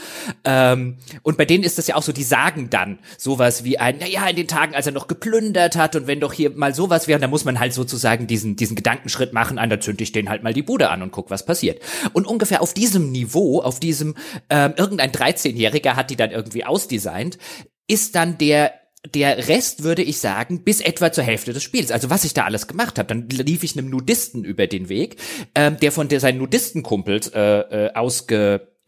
Ähm, 0.44 0.98
und 1.22 1.38
bei 1.38 1.46
denen 1.46 1.64
ist 1.64 1.78
das 1.78 1.86
ja 1.86 1.96
auch 1.96 2.02
so, 2.02 2.12
die 2.12 2.22
sagen 2.22 2.68
dann 2.68 2.98
sowas 3.16 3.64
wie 3.64 3.78
ein, 3.78 3.96
naja, 3.96 4.28
in 4.28 4.36
den 4.36 4.48
Tagen, 4.48 4.74
als 4.74 4.84
er 4.84 4.92
noch 4.92 5.08
geplündert 5.08 5.76
hat 5.76 5.96
und 5.96 6.06
wenn 6.06 6.20
doch 6.20 6.34
hier 6.34 6.50
mal 6.50 6.74
sowas 6.74 7.08
wäre, 7.08 7.18
dann 7.18 7.30
muss 7.30 7.46
man 7.46 7.58
halt 7.58 7.72
sozusagen 7.72 8.26
diesen, 8.26 8.56
diesen 8.56 8.76
Gedankenschritt 8.76 9.32
machen, 9.32 9.58
an, 9.58 9.70
da 9.70 9.80
zünde 9.80 10.04
ich 10.04 10.12
den 10.12 10.28
halt 10.28 10.42
mal 10.42 10.52
die 10.52 10.62
Bude 10.62 10.90
an 10.90 11.00
und 11.00 11.12
guck, 11.12 11.30
was 11.30 11.46
passiert. 11.46 11.80
Und 12.12 12.26
ungefähr 12.26 12.60
auf 12.60 12.74
diesem 12.74 13.10
Niveau, 13.10 13.62
auf 13.62 13.80
diesem 13.80 14.16
ähm, 14.50 14.74
irgendein 14.76 15.12
13-Jähriger 15.12 15.96
hat 15.96 16.10
die 16.10 16.16
dann 16.16 16.30
irgendwie 16.30 16.64
ausdesignt, 16.64 17.38
ist 17.86 18.14
dann 18.14 18.38
der 18.38 18.74
der 19.14 19.48
Rest 19.48 19.82
würde 19.82 20.02
ich 20.02 20.18
sagen, 20.18 20.62
bis 20.62 20.80
etwa 20.80 21.10
zur 21.10 21.24
Hälfte 21.24 21.54
des 21.54 21.62
Spiels. 21.62 21.90
Also 21.90 22.10
was 22.10 22.24
ich 22.24 22.34
da 22.34 22.44
alles 22.44 22.66
gemacht 22.66 22.98
habe, 22.98 23.08
dann 23.08 23.28
lief 23.30 23.62
ich 23.62 23.76
einem 23.76 23.88
Nudisten 23.88 24.44
über 24.44 24.66
den 24.66 24.90
Weg, 24.90 25.16
ähm, 25.54 25.78
der 25.80 25.90
von 25.90 26.08
der, 26.08 26.20
seinen 26.20 26.38
Nudistenkumpels 26.38 27.28
äh, 27.28 27.40
äh, 27.40 27.94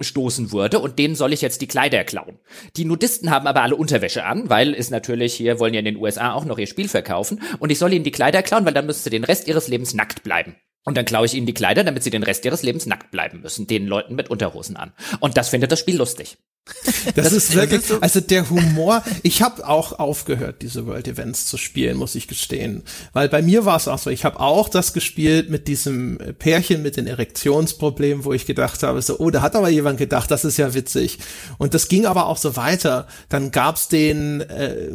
ausgestoßen 0.02 0.52
wurde 0.52 0.80
und 0.80 0.98
denen 0.98 1.14
soll 1.14 1.32
ich 1.32 1.40
jetzt 1.40 1.60
die 1.60 1.68
Kleider 1.68 2.04
klauen. 2.04 2.38
Die 2.76 2.84
Nudisten 2.84 3.30
haben 3.30 3.46
aber 3.46 3.62
alle 3.62 3.76
Unterwäsche 3.76 4.24
an, 4.24 4.50
weil 4.50 4.74
es 4.74 4.90
natürlich 4.90 5.34
hier 5.34 5.60
wollen 5.60 5.74
ja 5.74 5.78
in 5.78 5.86
den 5.86 5.96
USA 5.96 6.32
auch 6.32 6.44
noch 6.44 6.58
ihr 6.58 6.66
Spiel 6.66 6.88
verkaufen 6.88 7.40
und 7.60 7.70
ich 7.70 7.78
soll 7.78 7.92
ihnen 7.92 8.04
die 8.04 8.10
Kleider 8.10 8.42
klauen, 8.42 8.64
weil 8.64 8.74
dann 8.74 8.86
müssten 8.86 9.04
sie 9.04 9.10
den 9.10 9.24
Rest 9.24 9.46
ihres 9.46 9.68
Lebens 9.68 9.94
nackt 9.94 10.22
bleiben. 10.22 10.56
Und 10.84 10.96
dann 10.96 11.04
klaue 11.04 11.26
ich 11.26 11.34
ihnen 11.34 11.46
die 11.46 11.54
Kleider, 11.54 11.84
damit 11.84 12.02
sie 12.02 12.10
den 12.10 12.24
Rest 12.24 12.44
ihres 12.44 12.64
Lebens 12.64 12.86
nackt 12.86 13.12
bleiben 13.12 13.40
müssen, 13.40 13.68
den 13.68 13.86
Leuten 13.86 14.16
mit 14.16 14.30
Unterhosen 14.30 14.76
an. 14.76 14.92
Und 15.20 15.36
das 15.36 15.48
findet 15.48 15.70
das 15.70 15.78
Spiel 15.78 15.96
lustig. 15.96 16.38
Das, 16.64 17.14
das 17.14 17.32
ist 17.32 17.54
wirklich, 17.54 17.84
so 17.84 18.00
also 18.00 18.20
der 18.20 18.48
Humor, 18.48 19.02
ich 19.24 19.42
habe 19.42 19.66
auch 19.66 19.98
aufgehört, 19.98 20.62
diese 20.62 20.86
World 20.86 21.08
Events 21.08 21.46
zu 21.46 21.56
spielen, 21.56 21.96
muss 21.96 22.14
ich 22.14 22.28
gestehen. 22.28 22.84
Weil 23.12 23.28
bei 23.28 23.42
mir 23.42 23.64
war 23.64 23.76
es 23.76 23.88
auch 23.88 23.98
so, 23.98 24.10
ich 24.10 24.24
habe 24.24 24.38
auch 24.38 24.68
das 24.68 24.92
gespielt 24.92 25.50
mit 25.50 25.66
diesem 25.66 26.18
Pärchen 26.38 26.82
mit 26.82 26.96
den 26.96 27.08
Erektionsproblemen, 27.08 28.24
wo 28.24 28.32
ich 28.32 28.46
gedacht 28.46 28.84
habe, 28.84 29.02
so, 29.02 29.18
oh, 29.18 29.30
da 29.30 29.42
hat 29.42 29.56
aber 29.56 29.70
jemand 29.70 29.98
gedacht, 29.98 30.30
das 30.30 30.44
ist 30.44 30.56
ja 30.56 30.72
witzig. 30.72 31.18
Und 31.58 31.74
das 31.74 31.88
ging 31.88 32.06
aber 32.06 32.26
auch 32.26 32.38
so 32.38 32.54
weiter. 32.54 33.08
Dann 33.28 33.50
gab's 33.50 33.88
den 33.88 34.40
äh, 34.42 34.88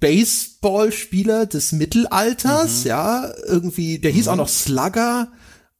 Baseballspieler 0.00 1.46
des 1.46 1.72
Mittelalters, 1.72 2.84
mhm. 2.84 2.88
ja, 2.88 3.32
irgendwie, 3.46 3.98
der 3.98 4.10
hieß 4.12 4.26
mhm. 4.26 4.32
auch 4.32 4.36
noch 4.36 4.48
Slugger 4.48 5.28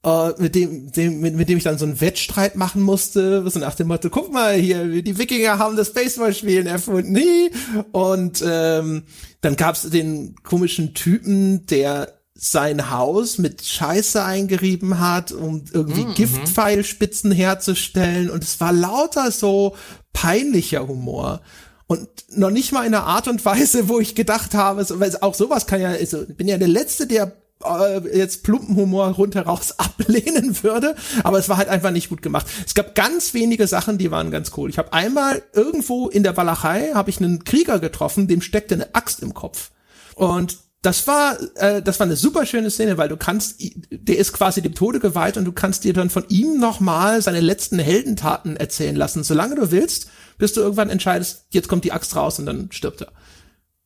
Uh, 0.03 0.33
mit 0.39 0.55
dem, 0.55 0.91
dem 0.93 1.21
mit, 1.21 1.35
mit 1.35 1.51
dem 1.51 1.59
ich 1.59 1.65
dann 1.65 1.77
so 1.77 1.85
einen 1.85 2.01
Wettstreit 2.01 2.57
machen 2.57 2.81
musste, 2.81 3.47
so 3.51 3.59
nach 3.59 3.75
dem 3.75 3.89
Motto, 3.89 4.09
guck 4.09 4.33
mal 4.33 4.55
hier, 4.55 5.03
die 5.03 5.19
Wikinger 5.19 5.59
haben 5.59 5.77
das 5.77 5.93
Baseballspielen 5.93 6.67
erfunden, 6.67 7.13
nie. 7.13 7.51
Und 7.93 8.43
ähm, 8.43 9.03
dann 9.43 9.57
gab's 9.57 9.83
den 9.91 10.37
komischen 10.43 10.95
Typen, 10.95 11.67
der 11.67 12.15
sein 12.43 12.91
Haus 12.91 13.37
mit 13.37 13.63
Scheiße 13.63 14.25
eingerieben 14.25 14.99
hat, 14.99 15.33
um 15.33 15.67
irgendwie 15.71 16.07
mhm. 16.07 16.15
Giftpfeilspitzen 16.15 17.31
herzustellen. 17.33 18.31
Und 18.31 18.43
es 18.43 18.59
war 18.59 18.73
lauter 18.73 19.31
so 19.31 19.77
peinlicher 20.15 20.89
Humor. 20.89 21.43
Und 21.87 22.09
noch 22.31 22.51
nicht 22.51 22.73
mal 22.73 22.87
in 22.87 22.95
einer 22.95 23.05
Art 23.05 23.29
und 23.29 23.45
Weise, 23.45 23.91
wo 23.91 24.01
ich 24.01 24.15
gedacht 24.15 24.55
habe, 24.55 24.83
so, 24.85 24.99
weil 24.99 25.15
auch 25.21 25.35
sowas 25.35 25.67
kann 25.67 25.83
ja, 25.83 25.91
also, 25.91 26.23
ich 26.23 26.37
bin 26.37 26.49
ja 26.49 26.57
der 26.57 26.69
Letzte, 26.69 27.07
der 27.07 27.37
äh, 27.65 28.17
jetzt 28.17 28.43
plumpen 28.43 28.77
Humor 28.77 29.09
rundheraus 29.09 29.73
ablehnen 29.79 30.63
würde, 30.63 30.95
aber 31.23 31.39
es 31.39 31.49
war 31.49 31.57
halt 31.57 31.69
einfach 31.69 31.91
nicht 31.91 32.09
gut 32.09 32.23
gemacht. 32.23 32.47
Es 32.67 32.75
gab 32.75 32.95
ganz 32.95 33.35
wenige 33.35 33.67
Sachen, 33.67 33.99
die 33.99 34.11
waren 34.11 34.31
ganz 34.31 34.53
cool. 34.57 34.71
Ich 34.71 34.79
habe 34.79 34.93
einmal 34.93 35.43
irgendwo 35.53 36.09
in 36.09 36.23
der 36.23 36.37
Walachei 36.37 36.93
habe 36.95 37.11
ich 37.11 37.19
einen 37.19 37.45
Krieger 37.45 37.79
getroffen, 37.79 38.29
dem 38.29 38.43
steckte 38.43 38.75
eine 38.75 38.95
Axt 38.95 39.21
im 39.21 39.35
Kopf. 39.35 39.71
Und 40.15 40.59
das 40.83 41.07
war, 41.07 41.37
äh, 41.57 41.83
das 41.83 42.01
war 42.01 42.07
eine 42.07 42.17
super 42.17 42.47
schöne 42.47 42.71
Szene, 42.71 42.97
weil 42.97 43.09
du 43.09 43.19
kannst, 43.19 43.63
der 43.91 44.17
ist 44.17 44.33
quasi 44.33 44.63
dem 44.63 44.75
Tode 44.75 44.99
geweiht 44.99 45.37
und 45.37 45.45
du 45.45 45.53
kannst 45.53 45.85
dir 45.85 45.93
dann 45.93 46.09
von 46.09 46.25
ihm 46.29 46.59
nochmal 46.59 47.21
seine 47.21 47.41
letzten 47.41 47.79
Heldentaten 47.79 48.57
erzählen 48.57 48.97
lassen, 48.97 49.23
solange 49.23 49.57
du 49.57 49.71
willst, 49.71 50.09
bis 50.39 50.55
du 50.55 50.61
irgendwann 50.61 50.89
entscheidest, 50.89 51.47
jetzt 51.51 51.69
kommt 51.69 51.85
die 51.85 51.93
Axt 51.93 52.17
raus 52.17 52.39
und 52.39 52.47
dann 52.47 52.73
stirbt 52.73 53.03
er. 53.03 53.13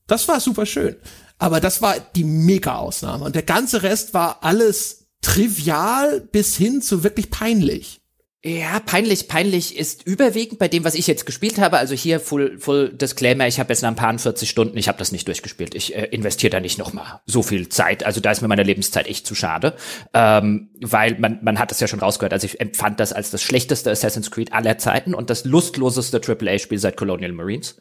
Das 0.06 0.28
war 0.28 0.38
super 0.38 0.66
schön. 0.66 0.96
Aber 1.44 1.60
das 1.60 1.82
war 1.82 1.96
die 2.16 2.24
Mega-Ausnahme. 2.24 3.22
Und 3.22 3.34
der 3.34 3.42
ganze 3.42 3.82
Rest 3.82 4.14
war 4.14 4.38
alles 4.44 5.08
trivial 5.20 6.22
bis 6.22 6.56
hin 6.56 6.80
zu 6.80 7.04
wirklich 7.04 7.28
peinlich. 7.28 8.00
Ja, 8.42 8.80
peinlich, 8.80 9.28
peinlich 9.28 9.76
ist 9.76 10.06
überwiegend 10.06 10.58
bei 10.58 10.68
dem, 10.68 10.84
was 10.84 10.94
ich 10.94 11.06
jetzt 11.06 11.26
gespielt 11.26 11.58
habe. 11.58 11.76
Also 11.76 11.94
hier 11.94 12.18
Full, 12.18 12.58
Full 12.58 12.94
Disclaimer, 12.94 13.46
ich 13.46 13.60
habe 13.60 13.70
jetzt 13.74 13.82
nach 13.82 13.90
ein 13.90 13.94
paar 13.94 14.18
40 14.18 14.48
Stunden, 14.48 14.78
ich 14.78 14.88
habe 14.88 14.96
das 14.96 15.12
nicht 15.12 15.28
durchgespielt. 15.28 15.74
Ich 15.74 15.94
äh, 15.94 16.06
investiere 16.06 16.50
da 16.50 16.60
nicht 16.60 16.78
noch 16.78 16.94
mal 16.94 17.20
so 17.26 17.42
viel 17.42 17.68
Zeit. 17.68 18.06
Also 18.06 18.20
da 18.20 18.30
ist 18.30 18.40
mir 18.40 18.48
meine 18.48 18.62
Lebenszeit 18.62 19.06
echt 19.06 19.26
zu 19.26 19.34
schade, 19.34 19.76
ähm, 20.14 20.70
weil 20.80 21.18
man 21.18 21.40
man 21.42 21.58
hat 21.58 21.70
das 21.70 21.80
ja 21.80 21.88
schon 21.88 22.00
rausgehört. 22.00 22.32
Also 22.32 22.46
ich 22.46 22.58
empfand 22.58 23.00
das 23.00 23.12
als 23.12 23.30
das 23.30 23.42
schlechteste 23.42 23.90
Assassin's 23.90 24.30
Creed 24.30 24.54
aller 24.54 24.78
Zeiten 24.78 25.14
und 25.14 25.28
das 25.28 25.44
lustloseste 25.44 26.22
AAA-Spiel 26.26 26.78
seit 26.78 26.96
Colonial 26.96 27.32
Marines. 27.32 27.76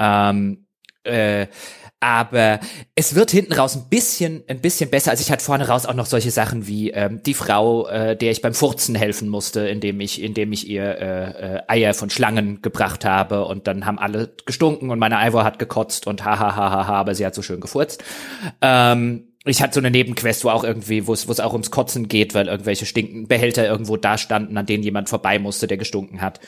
Ähm, 0.00 0.66
äh, 1.04 1.46
aber 2.00 2.60
es 2.94 3.14
wird 3.14 3.30
hinten 3.30 3.54
raus 3.54 3.76
ein 3.76 3.88
bisschen, 3.88 4.44
ein 4.46 4.60
bisschen 4.60 4.90
besser. 4.90 5.10
Also 5.10 5.22
ich 5.22 5.30
hatte 5.30 5.44
vorne 5.44 5.68
raus 5.68 5.86
auch 5.86 5.94
noch 5.94 6.06
solche 6.06 6.30
Sachen 6.30 6.66
wie 6.66 6.90
ähm, 6.90 7.22
die 7.24 7.34
Frau, 7.34 7.88
äh, 7.88 8.16
der 8.16 8.30
ich 8.30 8.42
beim 8.42 8.52
Furzen 8.52 8.94
helfen 8.94 9.28
musste, 9.28 9.66
indem 9.68 10.00
ich, 10.00 10.22
indem 10.22 10.52
ich 10.52 10.68
ihr 10.68 10.84
äh, 10.84 11.56
äh, 11.56 11.62
Eier 11.66 11.94
von 11.94 12.10
Schlangen 12.10 12.60
gebracht 12.60 13.04
habe 13.04 13.46
und 13.46 13.66
dann 13.66 13.86
haben 13.86 13.98
alle 13.98 14.34
gestunken 14.44 14.90
und 14.90 14.98
meine 14.98 15.16
Ivor 15.26 15.44
hat 15.44 15.58
gekotzt 15.58 16.06
und 16.06 16.24
ha 16.24 16.38
ha 16.38 16.54
ha 16.54 16.70
ha 16.70 16.86
ha, 16.86 16.94
aber 16.94 17.14
sie 17.14 17.24
hat 17.24 17.34
so 17.34 17.42
schön 17.42 17.60
gefurzt. 17.60 18.04
Ähm, 18.60 19.28
ich 19.46 19.62
hatte 19.62 19.74
so 19.74 19.80
eine 19.80 19.90
Nebenquest, 19.90 20.44
wo 20.44 20.50
auch 20.50 20.64
irgendwie, 20.64 21.06
wo 21.06 21.12
es, 21.12 21.28
wo 21.28 21.32
es 21.32 21.40
auch 21.40 21.52
ums 21.52 21.70
Kotzen 21.70 22.08
geht, 22.08 22.34
weil 22.34 22.48
irgendwelche 22.48 22.86
stinkenden 22.86 23.28
Behälter 23.28 23.66
irgendwo 23.66 23.96
da 23.96 24.16
standen, 24.16 24.56
an 24.56 24.66
denen 24.66 24.82
jemand 24.82 25.10
vorbei 25.10 25.38
musste, 25.38 25.66
der 25.66 25.76
gestunken 25.76 26.22
hat. 26.22 26.40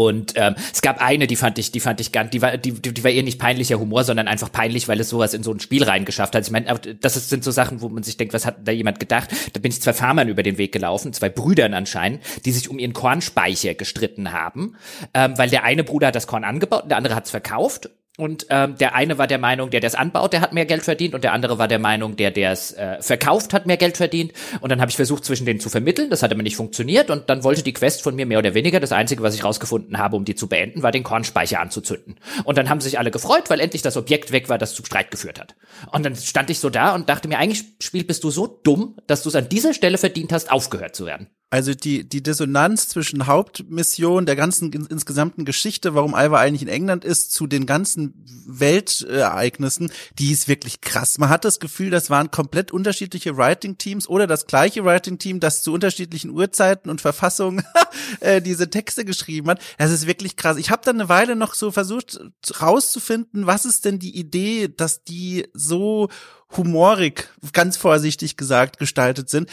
Und 0.00 0.32
ähm, 0.36 0.54
es 0.72 0.80
gab 0.80 0.98
eine, 1.02 1.26
die 1.26 1.36
fand 1.36 1.58
ich, 1.58 1.72
die 1.72 1.80
fand 1.80 2.00
ich 2.00 2.10
ganz, 2.10 2.30
die 2.30 2.40
war, 2.40 2.56
die, 2.56 2.72
die 2.72 3.04
war 3.04 3.10
eher 3.10 3.22
nicht 3.22 3.38
peinlicher 3.38 3.78
Humor, 3.78 4.02
sondern 4.02 4.28
einfach 4.28 4.50
peinlich, 4.50 4.88
weil 4.88 4.98
es 4.98 5.10
sowas 5.10 5.34
in 5.34 5.42
so 5.42 5.52
ein 5.52 5.60
Spiel 5.60 5.84
reingeschafft 5.84 6.34
hat. 6.34 6.42
Ich 6.42 6.50
meine, 6.50 6.72
das 7.02 7.18
ist, 7.18 7.28
sind 7.28 7.44
so 7.44 7.50
Sachen, 7.50 7.82
wo 7.82 7.90
man 7.90 8.02
sich 8.02 8.16
denkt, 8.16 8.32
was 8.32 8.46
hat 8.46 8.66
da 8.66 8.72
jemand 8.72 8.98
gedacht? 8.98 9.28
Da 9.52 9.60
bin 9.60 9.70
ich 9.70 9.82
zwei 9.82 9.92
Farmern 9.92 10.28
über 10.28 10.42
den 10.42 10.56
Weg 10.56 10.72
gelaufen, 10.72 11.12
zwei 11.12 11.28
Brüdern 11.28 11.74
anscheinend, 11.74 12.22
die 12.46 12.52
sich 12.52 12.70
um 12.70 12.78
ihren 12.78 12.94
Kornspeicher 12.94 13.74
gestritten 13.74 14.32
haben, 14.32 14.74
ähm, 15.12 15.36
weil 15.36 15.50
der 15.50 15.64
eine 15.64 15.84
Bruder 15.84 16.06
hat 16.06 16.14
das 16.14 16.26
Korn 16.26 16.44
angebaut, 16.44 16.84
der 16.88 16.96
andere 16.96 17.14
hat 17.14 17.26
es 17.26 17.30
verkauft 17.30 17.90
und 18.20 18.46
ähm, 18.50 18.76
der 18.76 18.94
eine 18.94 19.18
war 19.18 19.26
der 19.26 19.38
Meinung, 19.38 19.70
der 19.70 19.80
der 19.80 19.98
anbaut, 19.98 20.32
der 20.32 20.40
hat 20.40 20.52
mehr 20.52 20.66
Geld 20.66 20.82
verdient. 20.82 21.14
Und 21.14 21.24
der 21.24 21.32
andere 21.32 21.58
war 21.58 21.68
der 21.68 21.78
Meinung, 21.78 22.16
der 22.16 22.30
der 22.30 22.52
es 22.52 22.72
äh, 22.72 23.00
verkauft, 23.00 23.52
hat 23.52 23.66
mehr 23.66 23.76
Geld 23.76 23.96
verdient. 23.96 24.32
Und 24.60 24.70
dann 24.70 24.80
habe 24.80 24.90
ich 24.90 24.96
versucht, 24.96 25.24
zwischen 25.24 25.46
denen 25.46 25.60
zu 25.60 25.68
vermitteln. 25.68 26.10
Das 26.10 26.22
hat 26.22 26.32
aber 26.32 26.42
nicht 26.42 26.56
funktioniert. 26.56 27.10
Und 27.10 27.30
dann 27.30 27.44
wollte 27.44 27.62
die 27.62 27.72
Quest 27.72 28.02
von 28.02 28.14
mir 28.14 28.26
mehr 28.26 28.38
oder 28.38 28.54
weniger, 28.54 28.78
das 28.78 28.92
Einzige, 28.92 29.22
was 29.22 29.34
ich 29.34 29.44
rausgefunden 29.44 29.98
habe, 29.98 30.16
um 30.16 30.24
die 30.24 30.34
zu 30.34 30.48
beenden, 30.48 30.82
war 30.82 30.92
den 30.92 31.02
Kornspeicher 31.02 31.60
anzuzünden. 31.60 32.16
Und 32.44 32.58
dann 32.58 32.68
haben 32.68 32.80
sich 32.80 32.98
alle 32.98 33.10
gefreut, 33.10 33.48
weil 33.48 33.60
endlich 33.60 33.82
das 33.82 33.96
Objekt 33.96 34.32
weg 34.32 34.48
war, 34.48 34.58
das 34.58 34.74
zu 34.74 34.84
Streit 34.84 35.10
geführt 35.10 35.40
hat. 35.40 35.54
Und 35.92 36.04
dann 36.04 36.14
stand 36.14 36.50
ich 36.50 36.58
so 36.58 36.70
da 36.70 36.94
und 36.94 37.08
dachte 37.08 37.28
mir, 37.28 37.38
eigentlich, 37.38 37.64
Spiel, 37.80 38.04
bist 38.04 38.22
du 38.24 38.30
so 38.30 38.46
dumm, 38.46 38.96
dass 39.06 39.22
du 39.22 39.28
es 39.28 39.34
an 39.34 39.48
dieser 39.48 39.74
Stelle 39.74 39.98
verdient 39.98 40.32
hast, 40.32 40.52
aufgehört 40.52 40.94
zu 40.94 41.06
werden. 41.06 41.28
Also 41.50 41.74
die, 41.74 42.08
die 42.08 42.22
Dissonanz 42.22 42.86
zwischen 42.88 43.26
Hauptmission, 43.26 44.24
der 44.24 44.36
ganzen 44.36 44.72
in, 44.72 44.86
insgesamten 44.86 45.44
Geschichte, 45.44 45.96
warum 45.96 46.14
Alva 46.14 46.38
eigentlich 46.38 46.62
in 46.62 46.68
England 46.68 47.04
ist, 47.04 47.32
zu 47.32 47.48
den 47.48 47.66
ganzen 47.66 48.14
Weltereignissen, 48.46 49.90
die 50.16 50.30
ist 50.30 50.46
wirklich 50.46 50.80
krass. 50.80 51.18
Man 51.18 51.28
hat 51.28 51.44
das 51.44 51.58
Gefühl, 51.58 51.90
das 51.90 52.08
waren 52.08 52.30
komplett 52.30 52.70
unterschiedliche 52.70 53.36
Writing-Teams 53.36 54.08
oder 54.08 54.28
das 54.28 54.46
gleiche 54.46 54.84
Writing-Team, 54.84 55.40
das 55.40 55.64
zu 55.64 55.72
unterschiedlichen 55.72 56.30
Uhrzeiten 56.30 56.88
und 56.88 57.00
Verfassungen 57.00 57.64
äh, 58.20 58.40
diese 58.40 58.70
Texte 58.70 59.04
geschrieben 59.04 59.50
hat. 59.50 59.60
Das 59.76 59.90
ist 59.90 60.06
wirklich 60.06 60.36
krass. 60.36 60.56
Ich 60.56 60.70
habe 60.70 60.82
dann 60.84 61.00
eine 61.00 61.08
Weile 61.08 61.34
noch 61.34 61.54
so 61.54 61.72
versucht 61.72 62.20
rauszufinden, 62.60 63.46
was 63.46 63.64
ist 63.64 63.84
denn 63.84 63.98
die 63.98 64.16
Idee, 64.16 64.68
dass 64.68 65.02
die 65.02 65.48
so 65.52 66.10
humorig, 66.56 67.28
ganz 67.52 67.76
vorsichtig 67.76 68.36
gesagt, 68.36 68.78
gestaltet 68.78 69.30
sind. 69.30 69.48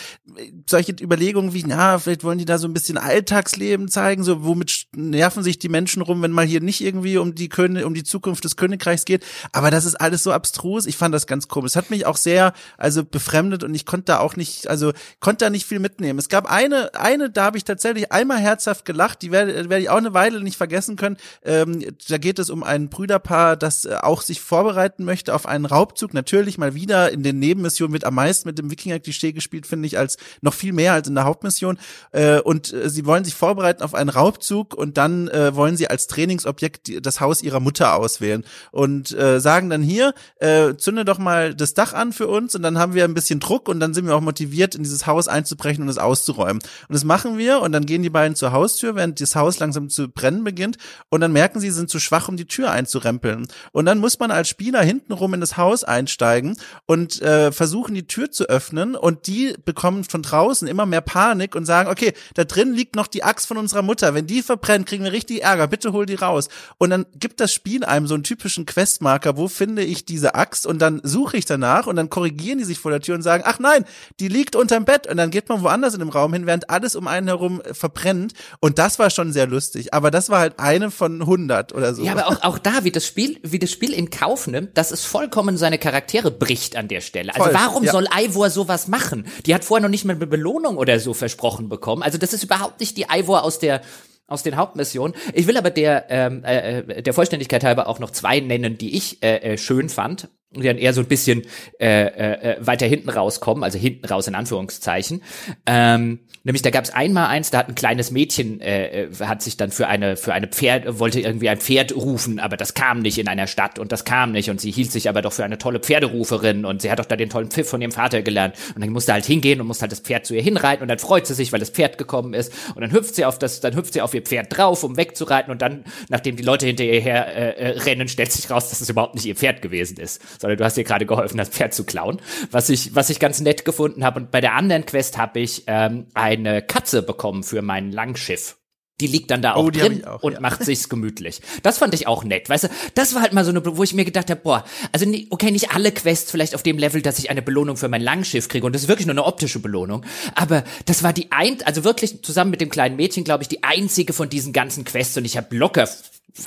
Solche 0.67 0.93
Überlegungen 0.99 1.53
wie, 1.53 1.63
na, 1.63 1.99
vielleicht 1.99 2.23
wollen 2.23 2.39
die 2.39 2.45
da 2.45 2.57
so 2.57 2.67
ein 2.67 2.73
bisschen 2.73 2.97
Alltagsleben 2.97 3.87
zeigen, 3.87 4.23
so 4.23 4.43
womit 4.43 4.87
nerven 4.95 5.43
sich 5.43 5.59
die 5.59 5.69
Menschen 5.69 6.01
rum, 6.01 6.21
wenn 6.23 6.31
mal 6.31 6.45
hier 6.45 6.61
nicht 6.61 6.81
irgendwie 6.81 7.17
um 7.17 7.35
die 7.35 7.49
König, 7.49 7.85
um 7.85 7.93
die 7.93 8.03
Zukunft 8.03 8.43
des 8.43 8.55
Königreichs 8.55 9.05
geht. 9.05 9.25
Aber 9.51 9.69
das 9.69 9.85
ist 9.85 9.95
alles 9.95 10.23
so 10.23 10.31
abstrus. 10.31 10.87
Ich 10.87 10.97
fand 10.97 11.13
das 11.13 11.27
ganz 11.27 11.47
komisch. 11.47 11.71
Es 11.71 11.75
hat 11.75 11.91
mich 11.91 12.05
auch 12.07 12.17
sehr, 12.17 12.53
also 12.77 13.05
befremdet 13.05 13.63
und 13.63 13.75
ich 13.75 13.85
konnte 13.85 14.05
da 14.05 14.19
auch 14.19 14.35
nicht, 14.35 14.67
also 14.67 14.91
konnte 15.19 15.45
da 15.45 15.49
nicht 15.51 15.67
viel 15.67 15.79
mitnehmen. 15.79 16.17
Es 16.17 16.29
gab 16.29 16.49
eine, 16.49 16.95
eine, 16.95 17.29
da 17.29 17.45
habe 17.45 17.57
ich 17.57 17.63
tatsächlich 17.63 18.11
einmal 18.11 18.39
herzhaft 18.39 18.85
gelacht. 18.85 19.21
Die 19.21 19.31
werde, 19.31 19.69
werde 19.69 19.83
ich 19.83 19.89
auch 19.89 19.97
eine 19.97 20.15
Weile 20.15 20.41
nicht 20.41 20.57
vergessen 20.57 20.95
können. 20.95 21.17
Ähm, 21.43 21.85
da 22.09 22.17
geht 22.17 22.39
es 22.39 22.49
um 22.49 22.63
ein 22.63 22.89
Brüderpaar, 22.89 23.55
das 23.55 23.85
äh, 23.85 23.95
auch 24.01 24.23
sich 24.23 24.41
vorbereiten 24.41 25.05
möchte 25.05 25.35
auf 25.35 25.45
einen 25.45 25.65
Raubzug. 25.65 26.15
Natürlich 26.15 26.57
mal 26.57 26.73
wieder 26.73 26.86
wieder 26.87 27.11
in 27.11 27.23
den 27.23 27.39
Nebenmissionen 27.39 27.93
wird 27.93 28.05
am 28.05 28.15
meisten 28.15 28.47
mit 28.47 28.57
dem 28.57 28.71
Wikinger-Klischee 28.71 29.33
gespielt, 29.33 29.67
finde 29.67 29.87
ich, 29.87 29.97
als 29.97 30.17
noch 30.41 30.53
viel 30.53 30.71
mehr 30.71 30.93
als 30.93 31.07
in 31.07 31.15
der 31.15 31.25
Hauptmission. 31.25 31.77
Äh, 32.11 32.39
und 32.39 32.71
äh, 32.71 32.89
sie 32.89 33.05
wollen 33.05 33.25
sich 33.25 33.35
vorbereiten 33.35 33.83
auf 33.83 33.93
einen 33.93 34.09
Raubzug 34.09 34.73
und 34.73 34.97
dann 34.97 35.27
äh, 35.27 35.53
wollen 35.55 35.75
sie 35.75 35.89
als 35.89 36.07
Trainingsobjekt 36.07 36.87
die, 36.87 37.01
das 37.01 37.19
Haus 37.19 37.41
ihrer 37.41 37.59
Mutter 37.59 37.95
auswählen 37.95 38.45
und 38.71 39.11
äh, 39.11 39.39
sagen 39.39 39.69
dann 39.69 39.81
hier, 39.81 40.13
äh, 40.37 40.75
zünde 40.75 41.03
doch 41.03 41.17
mal 41.17 41.53
das 41.53 41.73
Dach 41.73 41.93
an 41.93 42.13
für 42.13 42.27
uns 42.27 42.55
und 42.55 42.63
dann 42.63 42.77
haben 42.77 42.93
wir 42.93 43.03
ein 43.03 43.13
bisschen 43.13 43.39
Druck 43.39 43.67
und 43.67 43.79
dann 43.79 43.93
sind 43.93 44.07
wir 44.07 44.15
auch 44.15 44.21
motiviert, 44.21 44.75
in 44.75 44.83
dieses 44.83 45.05
Haus 45.05 45.27
einzubrechen 45.27 45.83
und 45.83 45.89
es 45.89 45.97
auszuräumen. 45.97 46.61
Und 46.87 46.93
das 46.93 47.03
machen 47.03 47.37
wir 47.37 47.61
und 47.61 47.71
dann 47.73 47.85
gehen 47.85 48.03
die 48.03 48.09
beiden 48.09 48.35
zur 48.35 48.53
Haustür, 48.53 48.95
während 48.95 49.19
das 49.19 49.35
Haus 49.35 49.59
langsam 49.59 49.89
zu 49.89 50.07
brennen 50.07 50.43
beginnt 50.43 50.77
und 51.09 51.21
dann 51.21 51.33
merken 51.33 51.59
sie, 51.59 51.69
sie 51.69 51.77
sind 51.77 51.89
zu 51.89 51.99
schwach, 51.99 52.29
um 52.29 52.37
die 52.37 52.45
Tür 52.45 52.71
einzurempeln. 52.71 53.47
Und 53.71 53.85
dann 53.85 53.99
muss 53.99 54.19
man 54.19 54.31
als 54.31 54.47
Spieler 54.47 54.81
hintenrum 54.81 55.33
in 55.33 55.41
das 55.41 55.57
Haus 55.57 55.83
einsteigen 55.83 56.57
und 56.85 57.21
äh, 57.21 57.51
versuchen 57.51 57.95
die 57.95 58.07
Tür 58.07 58.31
zu 58.31 58.45
öffnen 58.45 58.95
und 58.95 59.27
die 59.27 59.55
bekommen 59.65 60.03
von 60.03 60.21
draußen 60.21 60.67
immer 60.67 60.85
mehr 60.85 61.01
Panik 61.01 61.55
und 61.55 61.65
sagen, 61.65 61.89
okay, 61.89 62.13
da 62.35 62.43
drin 62.43 62.73
liegt 62.73 62.95
noch 62.95 63.07
die 63.07 63.23
Axt 63.23 63.47
von 63.47 63.57
unserer 63.57 63.81
Mutter. 63.81 64.13
Wenn 64.13 64.27
die 64.27 64.41
verbrennt, 64.41 64.87
kriegen 64.87 65.03
wir 65.03 65.11
richtig 65.11 65.43
Ärger. 65.43 65.67
Bitte 65.67 65.93
hol 65.93 66.05
die 66.05 66.15
raus. 66.15 66.49
Und 66.77 66.89
dann 66.89 67.05
gibt 67.15 67.39
das 67.39 67.53
Spiel 67.53 67.83
einem 67.83 68.07
so 68.07 68.13
einen 68.13 68.23
typischen 68.23 68.65
Questmarker, 68.65 69.37
wo 69.37 69.47
finde 69.47 69.83
ich 69.83 70.05
diese 70.05 70.35
Axt 70.35 70.67
und 70.67 70.79
dann 70.79 71.01
suche 71.03 71.37
ich 71.37 71.45
danach 71.45 71.87
und 71.87 71.95
dann 71.95 72.09
korrigieren 72.09 72.59
die 72.59 72.65
sich 72.65 72.79
vor 72.79 72.91
der 72.91 73.01
Tür 73.01 73.15
und 73.15 73.21
sagen, 73.21 73.43
ach 73.45 73.59
nein, 73.59 73.85
die 74.19 74.27
liegt 74.27 74.55
unterm 74.55 74.85
Bett 74.85 75.07
und 75.07 75.17
dann 75.17 75.31
geht 75.31 75.49
man 75.49 75.61
woanders 75.63 75.93
in 75.93 75.99
dem 75.99 76.09
Raum 76.09 76.33
hin, 76.33 76.45
während 76.45 76.69
alles 76.69 76.95
um 76.95 77.07
einen 77.07 77.27
herum 77.27 77.61
verbrennt 77.71 78.33
und 78.59 78.79
das 78.79 78.99
war 78.99 79.09
schon 79.09 79.31
sehr 79.31 79.47
lustig, 79.47 79.93
aber 79.93 80.11
das 80.11 80.29
war 80.29 80.39
halt 80.39 80.59
eine 80.59 80.91
von 80.91 81.21
100 81.21 81.73
oder 81.73 81.93
so. 81.93 82.03
Ja, 82.03 82.11
aber 82.13 82.27
auch, 82.27 82.43
auch 82.43 82.57
da, 82.57 82.83
wie 82.83 82.91
das 82.91 83.05
Spiel, 83.05 83.39
wie 83.43 83.59
das 83.59 83.71
Spiel 83.71 83.93
in 83.93 84.09
Kauf 84.09 84.47
nimmt, 84.47 84.77
dass 84.77 84.91
es 84.91 85.05
vollkommen 85.05 85.57
seine 85.57 85.77
Charaktere 85.77 86.31
bricht 86.31 86.66
an 86.75 86.87
der 86.87 87.01
Stelle. 87.01 87.33
Also 87.33 87.45
Voll, 87.45 87.53
warum 87.53 87.83
ja. 87.83 87.91
soll 87.91 88.07
Ivor 88.13 88.49
sowas 88.49 88.87
machen? 88.87 89.27
Die 89.45 89.53
hat 89.53 89.63
vorher 89.63 89.81
noch 89.81 89.89
nicht 89.89 90.05
mal 90.05 90.15
eine 90.15 90.27
Belohnung 90.27 90.77
oder 90.77 90.99
so 90.99 91.13
versprochen 91.13 91.69
bekommen. 91.69 92.03
Also 92.03 92.17
das 92.17 92.33
ist 92.33 92.43
überhaupt 92.43 92.79
nicht 92.79 92.97
die 92.97 93.05
Ivor 93.09 93.43
aus 93.43 93.59
der 93.59 93.81
aus 94.27 94.43
den 94.43 94.57
Hauptmissionen. 94.57 95.15
Ich 95.33 95.47
will 95.47 95.57
aber 95.57 95.69
der 95.69 96.07
ähm, 96.09 96.43
äh, 96.43 96.79
äh, 96.79 97.01
der 97.01 97.13
Vollständigkeit 97.13 97.63
halber 97.63 97.87
auch 97.87 97.99
noch 97.99 98.11
zwei 98.11 98.41
nennen, 98.41 98.77
die 98.77 98.95
ich 98.95 99.23
äh, 99.23 99.53
äh, 99.53 99.57
schön 99.57 99.87
fand 99.87 100.27
die 100.55 100.61
dann 100.61 100.77
eher 100.77 100.93
so 100.93 101.01
ein 101.01 101.07
bisschen 101.07 101.43
äh, 101.79 102.05
äh, 102.05 102.57
weiter 102.59 102.85
hinten 102.85 103.09
rauskommen, 103.09 103.63
also 103.63 103.77
hinten 103.77 104.05
raus 104.05 104.27
in 104.27 104.35
Anführungszeichen. 104.35 105.21
Ähm, 105.65 106.19
nämlich 106.45 106.61
da 106.61 106.69
gab 106.69 106.85
es 106.85 106.91
einmal 106.91 107.27
eins, 107.27 107.51
da 107.51 107.57
hat 107.57 107.67
ein 107.67 107.75
kleines 107.75 108.11
Mädchen 108.11 108.61
äh, 108.61 109.03
äh, 109.03 109.09
hat 109.19 109.41
sich 109.41 109.57
dann 109.57 109.71
für 109.71 109.87
eine 109.87 110.15
für 110.15 110.33
eine 110.33 110.47
Pferd 110.47 110.99
wollte 110.99 111.19
irgendwie 111.19 111.49
ein 111.49 111.59
Pferd 111.59 111.93
rufen, 111.93 112.39
aber 112.39 112.55
das 112.55 112.73
kam 112.73 113.01
nicht 113.01 113.17
in 113.17 113.27
einer 113.27 113.47
Stadt 113.47 113.77
und 113.77 113.91
das 113.91 114.05
kam 114.05 114.31
nicht 114.31 114.49
und 114.49 114.61
sie 114.61 114.71
hielt 114.71 114.89
sich 114.89 115.09
aber 115.09 115.21
doch 115.21 115.33
für 115.33 115.43
eine 115.43 115.57
tolle 115.57 115.79
Pferderuferin 115.79 116.63
und 116.63 116.81
sie 116.81 116.89
hat 116.89 116.99
doch 116.99 117.05
da 117.05 117.17
den 117.17 117.29
tollen 117.29 117.51
Pfiff 117.51 117.69
von 117.69 117.81
ihrem 117.81 117.91
Vater 117.91 118.21
gelernt 118.21 118.55
und 118.73 118.81
dann 118.81 118.91
musste 118.91 119.11
halt 119.11 119.25
hingehen 119.25 119.59
und 119.59 119.67
musste 119.67 119.81
halt 119.81 119.91
das 119.91 119.99
Pferd 119.99 120.25
zu 120.25 120.33
ihr 120.33 120.41
hinreiten 120.41 120.81
und 120.81 120.87
dann 120.87 120.99
freut 120.99 121.27
sie 121.27 121.33
sich, 121.33 121.51
weil 121.51 121.59
das 121.59 121.71
Pferd 121.71 121.97
gekommen 121.97 122.33
ist 122.33 122.53
und 122.73 122.81
dann 122.81 122.93
hüpft 122.93 123.15
sie 123.15 123.25
auf 123.25 123.37
das 123.37 123.59
dann 123.59 123.75
hüpft 123.75 123.93
sie 123.93 124.01
auf 124.01 124.13
ihr 124.13 124.21
Pferd 124.21 124.57
drauf, 124.57 124.85
um 124.85 124.95
wegzureiten 124.95 125.51
und 125.51 125.61
dann 125.61 125.83
nachdem 126.07 126.37
die 126.37 126.43
Leute 126.43 126.65
hinter 126.65 126.85
ihr 126.85 127.01
her 127.01 127.27
äh, 127.35 127.71
äh 127.73 127.79
rennen, 127.79 128.07
stellt 128.07 128.31
sich 128.31 128.49
raus, 128.49 128.69
dass 128.69 128.79
es 128.79 128.89
überhaupt 128.89 129.15
nicht 129.15 129.25
ihr 129.25 129.35
Pferd 129.35 129.61
gewesen 129.61 129.97
ist 129.97 130.21
sondern 130.39 130.57
du 130.57 130.63
hast 130.63 130.77
dir 130.77 130.83
gerade 130.83 131.05
geholfen, 131.05 131.37
das 131.37 131.49
Pferd 131.49 131.73
zu 131.73 131.83
klauen, 131.83 132.21
was 132.51 132.69
ich, 132.69 132.95
was 132.95 133.09
ich 133.09 133.19
ganz 133.19 133.39
nett 133.41 133.65
gefunden 133.65 134.03
habe. 134.03 134.19
Und 134.19 134.31
bei 134.31 134.41
der 134.41 134.53
anderen 134.53 134.85
Quest 134.85 135.17
habe 135.17 135.39
ich 135.39 135.63
ähm, 135.67 136.07
eine 136.13 136.61
Katze 136.61 137.01
bekommen 137.01 137.43
für 137.43 137.61
mein 137.61 137.91
Langschiff. 137.91 138.57
Die 138.99 139.07
liegt 139.07 139.29
dann 139.29 139.43
da 139.43 139.53
auch 139.53 139.65
oh, 139.65 139.69
drin 139.69 140.03
auch, 140.05 140.23
und 140.23 140.33
ja. 140.33 140.39
macht 140.39 140.63
sich's 140.63 140.89
gemütlich. 140.89 141.41
Das 141.61 141.77
fand 141.77 141.93
ich 141.93 142.07
auch 142.07 142.23
nett. 142.23 142.49
Weißt 142.49 142.63
du, 142.63 142.67
das 142.95 143.13
war 143.13 143.21
halt 143.21 143.31
mal 143.31 143.45
so 143.45 143.51
eine, 143.51 143.63
wo 143.77 143.83
ich 143.83 143.93
mir 143.93 144.05
gedacht 144.05 144.31
habe, 144.31 144.41
boah, 144.41 144.65
also 144.91 145.05
okay, 145.29 145.51
nicht 145.51 145.75
alle 145.75 145.91
Quests 145.91 146.31
vielleicht 146.31 146.55
auf 146.55 146.63
dem 146.63 146.79
Level, 146.79 147.03
dass 147.03 147.19
ich 147.19 147.29
eine 147.29 147.43
Belohnung 147.43 147.77
für 147.77 147.89
mein 147.89 148.01
Langschiff 148.01 148.47
kriege 148.47 148.65
und 148.65 148.73
das 148.73 148.83
ist 148.83 148.87
wirklich 148.87 149.05
nur 149.05 149.13
eine 149.13 149.25
optische 149.25 149.59
Belohnung, 149.59 150.03
aber 150.33 150.63
das 150.85 151.03
war 151.03 151.13
die 151.13 151.31
ein, 151.31 151.61
also 151.63 151.83
wirklich 151.83 152.23
zusammen 152.23 152.49
mit 152.49 152.59
dem 152.59 152.71
kleinen 152.71 152.95
Mädchen, 152.95 153.23
glaube 153.23 153.43
ich, 153.43 153.49
die 153.49 153.63
einzige 153.63 154.13
von 154.13 154.29
diesen 154.29 154.51
ganzen 154.51 154.83
Quests 154.83 155.15
und 155.15 155.25
ich 155.25 155.37
habe 155.37 155.55
locker 155.55 155.87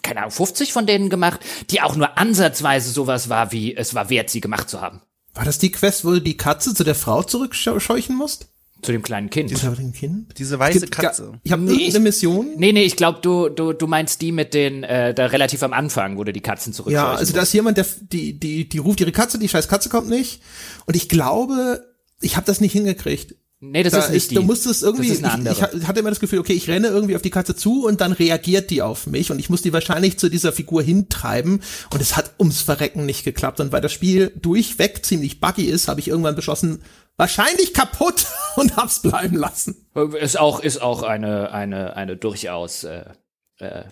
keine 0.02 0.20
Ahnung, 0.20 0.30
50 0.32 0.72
von 0.72 0.86
denen 0.86 1.10
gemacht, 1.10 1.40
die 1.70 1.80
auch 1.82 1.96
nur 1.96 2.16
ansatzweise 2.18 2.90
sowas 2.90 3.28
war 3.28 3.52
wie, 3.52 3.76
es 3.76 3.94
war 3.94 4.10
wert, 4.10 4.30
sie 4.30 4.40
gemacht 4.40 4.68
zu 4.70 4.80
haben. 4.80 5.02
War 5.34 5.44
das 5.44 5.58
die 5.58 5.70
Quest, 5.70 6.04
wo 6.04 6.10
du 6.10 6.20
die 6.20 6.36
Katze 6.36 6.74
zu 6.74 6.84
der 6.84 6.94
Frau 6.94 7.22
zurückscheuchen 7.22 8.16
musst? 8.16 8.48
Zu 8.82 8.92
dem 8.92 9.02
kleinen 9.02 9.28
Kind. 9.28 9.56
Zu 9.56 9.70
dem 9.72 9.92
Kind? 9.92 10.38
Diese 10.38 10.58
weiße 10.58 10.80
Gibt- 10.80 10.92
Katze. 10.92 11.38
Ich 11.42 11.52
habe 11.52 11.60
Nee, 11.62 11.88
ich- 11.88 11.98
Mission. 11.98 12.48
Nee, 12.56 12.72
nee, 12.72 12.82
ich 12.84 12.96
glaube, 12.96 13.18
du, 13.20 13.50
du, 13.50 13.74
du 13.74 13.86
meinst 13.86 14.22
die 14.22 14.32
mit 14.32 14.54
den, 14.54 14.84
äh, 14.84 15.12
da 15.12 15.26
relativ 15.26 15.62
am 15.62 15.74
Anfang, 15.74 16.16
wo 16.16 16.24
du 16.24 16.32
die 16.32 16.40
Katzen 16.40 16.72
zurückscheuchen 16.72 17.04
Ja, 17.06 17.14
also 17.14 17.34
da 17.34 17.42
ist 17.42 17.52
jemand, 17.52 17.76
der 17.76 17.84
die 18.10 18.40
die 18.40 18.66
die 18.68 18.78
ruft 18.78 19.00
ihre 19.00 19.12
Katze, 19.12 19.38
die 19.38 19.50
scheiß 19.50 19.68
Katze 19.68 19.90
kommt 19.90 20.08
nicht. 20.08 20.40
Und 20.86 20.96
ich 20.96 21.10
glaube, 21.10 21.84
ich 22.22 22.36
habe 22.36 22.46
das 22.46 22.62
nicht 22.62 22.72
hingekriegt. 22.72 23.34
Nee, 23.62 23.82
das 23.82 23.92
Da 23.92 23.98
ist 24.00 24.10
nicht 24.10 24.30
die. 24.30 24.36
Du 24.36 24.42
musstest 24.42 24.82
irgendwie, 24.82 25.08
Das 25.08 25.18
ist 25.18 25.24
eine 25.24 25.32
andere. 25.34 25.54
ich, 25.54 25.82
ich 25.82 25.86
hatte 25.86 26.00
immer 26.00 26.08
das 26.08 26.18
Gefühl, 26.18 26.38
okay, 26.38 26.54
ich 26.54 26.68
renne 26.68 26.88
irgendwie 26.88 27.14
auf 27.14 27.20
die 27.20 27.30
Katze 27.30 27.54
zu 27.54 27.86
und 27.86 28.00
dann 28.00 28.12
reagiert 28.12 28.70
die 28.70 28.80
auf 28.80 29.06
mich 29.06 29.30
und 29.30 29.38
ich 29.38 29.50
muss 29.50 29.60
die 29.60 29.74
wahrscheinlich 29.74 30.18
zu 30.18 30.30
dieser 30.30 30.52
Figur 30.52 30.82
hintreiben 30.82 31.62
und 31.92 32.00
es 32.00 32.16
hat 32.16 32.32
ums 32.38 32.62
Verrecken 32.62 33.04
nicht 33.04 33.22
geklappt 33.22 33.60
und 33.60 33.70
weil 33.70 33.82
das 33.82 33.92
Spiel 33.92 34.32
durchweg 34.40 35.04
ziemlich 35.04 35.40
buggy 35.40 35.64
ist, 35.66 35.88
habe 35.88 36.00
ich 36.00 36.08
irgendwann 36.08 36.36
beschlossen, 36.36 36.82
wahrscheinlich 37.18 37.74
kaputt 37.74 38.26
und 38.56 38.76
hab's 38.76 39.02
bleiben 39.02 39.36
lassen. 39.36 39.86
Ist 40.18 40.40
auch, 40.40 40.60
ist 40.60 40.80
auch 40.80 41.02
eine, 41.02 41.52
eine, 41.52 41.96
eine 41.96 42.16
durchaus, 42.16 42.84
äh, 42.84 43.04
äh, 43.58 43.84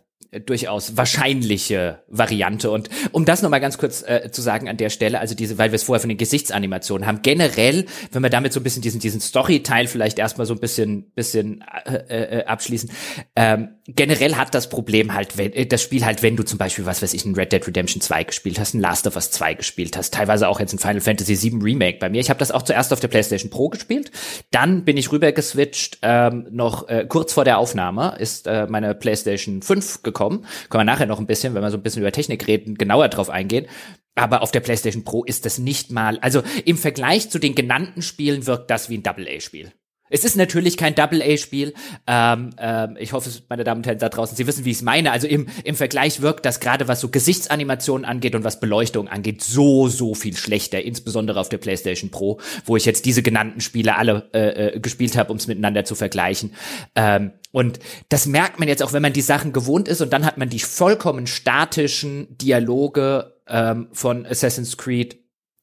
durchaus 0.44 0.96
wahrscheinliche 0.96 2.02
Variante. 2.08 2.70
Und 2.70 2.90
um 3.12 3.24
das 3.24 3.40
nochmal 3.40 3.60
ganz 3.60 3.78
kurz 3.78 4.02
äh, 4.02 4.30
zu 4.30 4.42
sagen 4.42 4.68
an 4.68 4.76
der 4.76 4.90
Stelle, 4.90 5.20
also 5.20 5.34
diese, 5.34 5.56
weil 5.56 5.70
wir 5.72 5.76
es 5.76 5.84
vorher 5.84 6.00
von 6.00 6.10
den 6.10 6.18
Gesichtsanimationen 6.18 7.06
haben, 7.06 7.22
generell, 7.22 7.86
wenn 8.12 8.22
wir 8.22 8.28
damit 8.28 8.52
so 8.52 8.60
ein 8.60 8.62
bisschen 8.62 8.82
diesen, 8.82 9.00
diesen 9.00 9.20
Story-Teil 9.20 9.86
vielleicht 9.86 10.18
erstmal 10.18 10.46
so 10.46 10.52
ein 10.52 10.60
bisschen, 10.60 11.10
bisschen 11.12 11.64
äh, 11.84 12.40
äh, 12.40 12.44
abschließen, 12.44 12.90
ähm, 13.36 13.70
generell 13.86 14.34
hat 14.34 14.54
das 14.54 14.68
Problem 14.68 15.14
halt, 15.14 15.38
wenn, 15.38 15.52
äh, 15.54 15.66
das 15.66 15.82
Spiel 15.82 16.04
halt, 16.04 16.22
wenn 16.22 16.36
du 16.36 16.42
zum 16.42 16.58
Beispiel, 16.58 16.84
was 16.84 17.00
weiß 17.00 17.14
ich, 17.14 17.24
ein 17.24 17.34
Red 17.34 17.52
Dead 17.52 17.66
Redemption 17.66 18.02
2 18.02 18.24
gespielt 18.24 18.60
hast, 18.60 18.74
ein 18.74 18.80
Last 18.80 19.06
of 19.06 19.16
Us 19.16 19.30
2 19.30 19.54
gespielt 19.54 19.96
hast, 19.96 20.12
teilweise 20.12 20.48
auch 20.48 20.60
jetzt 20.60 20.74
ein 20.74 20.78
Final 20.78 21.00
Fantasy 21.00 21.36
7 21.36 21.62
Remake 21.62 21.98
bei 22.00 22.10
mir. 22.10 22.20
Ich 22.20 22.28
habe 22.28 22.38
das 22.38 22.50
auch 22.50 22.62
zuerst 22.62 22.92
auf 22.92 23.00
der 23.00 23.08
PlayStation 23.08 23.50
Pro 23.50 23.70
gespielt, 23.70 24.10
dann 24.50 24.84
bin 24.84 24.98
ich 24.98 25.10
rüber 25.10 25.32
geswitcht, 25.32 25.98
ähm, 26.02 26.46
noch 26.50 26.86
äh, 26.88 27.06
kurz 27.08 27.32
vor 27.32 27.44
der 27.44 27.56
Aufnahme 27.56 28.16
ist 28.18 28.46
äh, 28.46 28.66
meine 28.68 28.94
PlayStation 28.94 29.62
5 29.62 30.02
gekommen. 30.02 30.17
Können 30.18 30.80
wir 30.80 30.84
nachher 30.84 31.06
noch 31.06 31.18
ein 31.18 31.26
bisschen, 31.26 31.54
wenn 31.54 31.62
wir 31.62 31.70
so 31.70 31.76
ein 31.76 31.82
bisschen 31.82 32.02
über 32.02 32.12
Technik 32.12 32.46
reden, 32.46 32.76
genauer 32.76 33.08
drauf 33.08 33.30
eingehen. 33.30 33.66
Aber 34.14 34.42
auf 34.42 34.50
der 34.50 34.60
PlayStation 34.60 35.04
Pro 35.04 35.24
ist 35.24 35.46
das 35.46 35.58
nicht 35.58 35.92
mal, 35.92 36.18
also 36.20 36.42
im 36.64 36.76
Vergleich 36.76 37.30
zu 37.30 37.38
den 37.38 37.54
genannten 37.54 38.02
Spielen 38.02 38.46
wirkt 38.46 38.70
das 38.70 38.90
wie 38.90 38.98
ein 38.98 39.02
Double-A-Spiel. 39.02 39.72
Es 40.10 40.24
ist 40.24 40.36
natürlich 40.36 40.76
kein 40.76 40.94
Double-A-Spiel. 40.94 41.74
Ähm, 42.06 42.50
ähm, 42.58 42.96
ich 42.98 43.12
hoffe, 43.12 43.30
meine 43.48 43.64
Damen 43.64 43.80
und 43.80 43.86
Herren 43.86 43.98
da 43.98 44.08
draußen, 44.08 44.36
Sie 44.36 44.46
wissen, 44.46 44.64
wie 44.64 44.70
ich 44.70 44.78
es 44.78 44.82
meine. 44.82 45.12
Also 45.12 45.26
im, 45.26 45.46
im 45.64 45.74
Vergleich 45.74 46.22
wirkt 46.22 46.46
das 46.46 46.60
gerade, 46.60 46.88
was 46.88 47.00
so 47.00 47.08
Gesichtsanimationen 47.08 48.04
angeht 48.04 48.34
und 48.34 48.44
was 48.44 48.60
Beleuchtung 48.60 49.08
angeht, 49.08 49.42
so, 49.42 49.88
so 49.88 50.14
viel 50.14 50.36
schlechter. 50.36 50.82
Insbesondere 50.82 51.38
auf 51.40 51.48
der 51.48 51.58
PlayStation 51.58 52.10
Pro, 52.10 52.40
wo 52.64 52.76
ich 52.76 52.84
jetzt 52.84 53.04
diese 53.04 53.22
genannten 53.22 53.60
Spiele 53.60 53.96
alle 53.96 54.28
äh, 54.32 54.76
äh, 54.76 54.80
gespielt 54.80 55.16
habe, 55.16 55.30
um 55.30 55.36
es 55.36 55.46
miteinander 55.46 55.84
zu 55.84 55.94
vergleichen. 55.94 56.54
Ähm, 56.94 57.32
und 57.50 57.78
das 58.08 58.26
merkt 58.26 58.58
man 58.58 58.68
jetzt 58.68 58.82
auch, 58.82 58.92
wenn 58.92 59.02
man 59.02 59.12
die 59.12 59.22
Sachen 59.22 59.52
gewohnt 59.52 59.88
ist 59.88 60.00
und 60.00 60.12
dann 60.12 60.26
hat 60.26 60.38
man 60.38 60.48
die 60.48 60.58
vollkommen 60.58 61.26
statischen 61.26 62.36
Dialoge 62.36 63.34
ähm, 63.46 63.88
von 63.92 64.26
Assassin's 64.26 64.76
Creed 64.76 65.18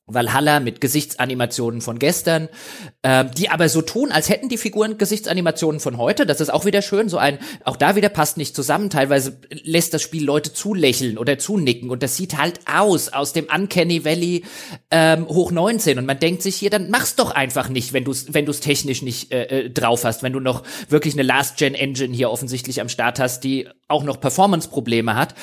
Valhalla 0.08 0.60
mit 0.60 0.82
Gesichtsanimationen 0.82 1.82
von 1.82 1.98
gestern, 1.98 2.48
ähm, 3.02 3.32
die 3.36 3.50
aber 3.50 3.70
so 3.70 3.82
tun, 3.82 4.12
als 4.12 4.30
hätten 4.30 4.50
die 4.50 4.58
Figuren 4.58 5.00
Gesichtsanimationen 5.00 5.80
von 5.80 5.98
heute. 5.98 6.28
Das 6.28 6.42
ist 6.42 6.52
auch 6.52 6.66
wieder 6.66 6.84
schön. 6.84 7.10
So 7.10 7.18
ein, 7.18 7.40
auch 7.64 7.76
da 7.76 7.96
wieder 7.96 8.10
passt 8.10 8.38
nicht 8.38 8.56
zusammen. 8.56 8.92
Teilweise 8.92 9.40
lässt 9.50 9.96
das 9.96 10.04
Spiel 10.04 10.24
Leute 10.24 10.54
zulächeln 10.54 11.18
oder 11.18 11.40
zunicken 11.40 11.90
und 11.90 12.04
das 12.04 12.18
sieht 12.18 12.38
halt 12.38 12.60
aus 12.72 13.10
aus 13.10 13.34
dem 13.34 13.48
Uncanny 13.54 14.06
Valley 14.06 14.46
ähm, 14.92 15.28
hoch 15.28 15.52
19 15.52 15.98
und 15.98 16.06
man 16.06 16.20
denkt 16.20 16.44
sich 16.44 16.56
hier, 16.56 16.70
dann 16.70 16.92
mach's 16.92 17.16
doch 17.16 17.32
einfach 17.32 17.70
nicht, 17.70 17.94
wenn 17.94 18.04
du 18.04 18.12
es 18.12 18.32
wenn 18.34 18.46
du's 18.46 18.60
technisch 18.60 19.02
nicht 19.02 19.34
äh, 19.34 19.46
äh, 19.46 19.70
drauf 19.72 20.04
hast, 20.04 20.22
wenn 20.22 20.34
du 20.34 20.40
noch 20.40 20.62
wirklich 20.88 21.16
eine 21.16 21.24
Last 21.24 21.58
Gen 21.58 21.74
Engine 21.74 22.14
hier 22.14 22.30
offensichtlich 22.30 22.80
am 22.80 22.90
Start 22.90 23.20
hast, 23.20 23.44
die 23.44 23.68
auch 23.88 24.04
noch 24.04 24.20
Performance 24.20 24.70
Probleme 24.70 25.16
hat. 25.16 25.36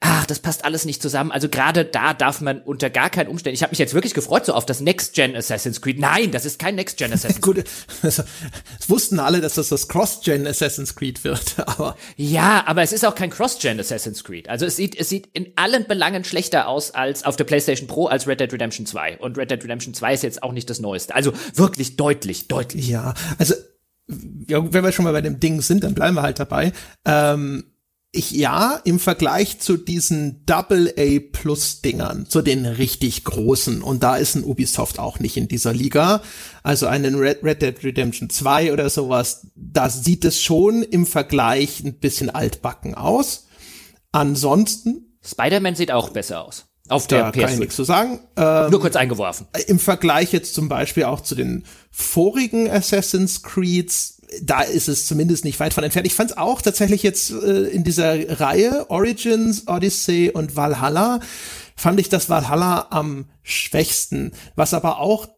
Ach, 0.00 0.26
das 0.26 0.40
passt 0.40 0.64
alles 0.64 0.84
nicht 0.84 1.00
zusammen. 1.00 1.32
Also 1.32 1.48
gerade 1.48 1.84
da 1.84 2.12
darf 2.12 2.40
man 2.40 2.60
unter 2.60 2.90
gar 2.90 3.08
keinen 3.08 3.28
Umständen. 3.28 3.54
Ich 3.54 3.62
habe 3.62 3.70
mich 3.70 3.78
jetzt 3.78 3.94
wirklich 3.94 4.05
gefreut 4.14 4.46
so 4.46 4.54
auf 4.54 4.66
das 4.66 4.80
Next 4.80 5.14
Gen 5.14 5.34
Assassin's 5.36 5.80
Creed. 5.80 5.98
Nein, 5.98 6.30
das 6.30 6.44
ist 6.44 6.58
kein 6.58 6.74
Next 6.74 6.96
Gen 6.96 7.12
Assassin's 7.12 7.40
Creed. 7.40 7.56
Gut, 7.56 7.64
es 8.02 8.22
wussten 8.88 9.18
alle, 9.18 9.40
dass 9.40 9.54
das 9.54 9.68
das 9.68 9.88
Cross-Gen 9.88 10.46
Assassin's 10.46 10.94
Creed 10.94 11.24
wird, 11.24 11.54
aber 11.66 11.96
Ja, 12.16 12.64
aber 12.66 12.82
es 12.82 12.92
ist 12.92 13.04
auch 13.04 13.14
kein 13.14 13.30
Cross-Gen 13.30 13.80
Assassin's 13.80 14.24
Creed. 14.24 14.48
Also 14.48 14.66
es 14.66 14.76
sieht, 14.76 14.94
es 14.98 15.08
sieht 15.08 15.28
in 15.32 15.52
allen 15.56 15.86
Belangen 15.86 16.24
schlechter 16.24 16.68
aus 16.68 16.92
als 16.92 17.24
auf 17.24 17.36
der 17.36 17.44
PlayStation 17.44 17.88
Pro 17.88 18.06
als 18.06 18.26
Red 18.26 18.40
Dead 18.40 18.52
Redemption 18.52 18.86
2. 18.86 19.18
Und 19.18 19.38
Red 19.38 19.50
Dead 19.50 19.62
Redemption 19.62 19.94
2 19.94 20.14
ist 20.14 20.22
jetzt 20.22 20.42
auch 20.42 20.52
nicht 20.52 20.68
das 20.70 20.80
Neueste. 20.80 21.14
Also 21.14 21.32
wirklich 21.54 21.96
deutlich, 21.96 22.48
deutlich. 22.48 22.88
ja, 22.88 23.14
also 23.38 23.54
ja, 24.48 24.72
wenn 24.72 24.84
wir 24.84 24.92
schon 24.92 25.04
mal 25.04 25.12
bei 25.12 25.20
dem 25.20 25.40
Ding 25.40 25.60
sind, 25.60 25.82
dann 25.84 25.94
bleiben 25.94 26.14
wir 26.14 26.22
halt 26.22 26.38
dabei. 26.38 26.72
Ähm, 27.04 27.64
ich 28.16 28.30
ja, 28.32 28.80
im 28.84 28.98
Vergleich 28.98 29.58
zu 29.58 29.76
diesen 29.76 30.44
Double-A-Plus-Dingern, 30.46 32.26
zu 32.26 32.42
den 32.42 32.66
richtig 32.66 33.24
großen, 33.24 33.82
und 33.82 34.02
da 34.02 34.16
ist 34.16 34.34
ein 34.34 34.44
Ubisoft 34.44 34.98
auch 34.98 35.20
nicht 35.20 35.36
in 35.36 35.48
dieser 35.48 35.72
Liga, 35.72 36.22
also 36.62 36.86
einen 36.86 37.14
Red, 37.16 37.44
Red 37.44 37.62
Dead 37.62 37.84
Redemption 37.84 38.30
2 38.30 38.72
oder 38.72 38.90
sowas, 38.90 39.46
da 39.54 39.88
sieht 39.88 40.24
es 40.24 40.42
schon 40.42 40.82
im 40.82 41.06
Vergleich 41.06 41.84
ein 41.84 41.98
bisschen 41.98 42.30
altbacken 42.30 42.94
aus. 42.94 43.46
Ansonsten, 44.12 45.18
Spider-Man 45.22 45.74
sieht 45.74 45.92
auch 45.92 46.10
besser 46.10 46.44
aus. 46.44 46.66
Auf 46.88 47.06
da 47.06 47.16
der 47.16 47.32
kann 47.32 47.52
ich 47.52 47.56
PS5. 47.56 47.60
nichts 47.60 47.76
zu 47.76 47.84
sagen. 47.84 48.20
Ähm, 48.36 48.70
Nur 48.70 48.80
kurz 48.80 48.96
eingeworfen. 48.96 49.46
im 49.66 49.78
Vergleich 49.78 50.32
jetzt 50.32 50.54
zum 50.54 50.68
Beispiel 50.68 51.04
auch 51.04 51.20
zu 51.20 51.34
den 51.34 51.64
vorigen 51.90 52.70
Assassin's 52.70 53.42
Creeds, 53.42 54.15
da 54.42 54.62
ist 54.62 54.88
es 54.88 55.06
zumindest 55.06 55.44
nicht 55.44 55.60
weit 55.60 55.74
von 55.74 55.84
entfernt. 55.84 56.06
Ich 56.06 56.14
fand 56.14 56.30
es 56.30 56.36
auch 56.36 56.62
tatsächlich 56.62 57.02
jetzt 57.02 57.30
äh, 57.30 57.64
in 57.68 57.84
dieser 57.84 58.40
Reihe 58.40 58.90
Origins, 58.90 59.66
Odyssey 59.66 60.30
und 60.32 60.56
Valhalla, 60.56 61.20
fand 61.76 62.00
ich 62.00 62.08
das 62.08 62.28
Valhalla 62.28 62.88
am 62.90 63.26
schwächsten, 63.42 64.32
was 64.54 64.74
aber 64.74 64.98
auch 64.98 65.28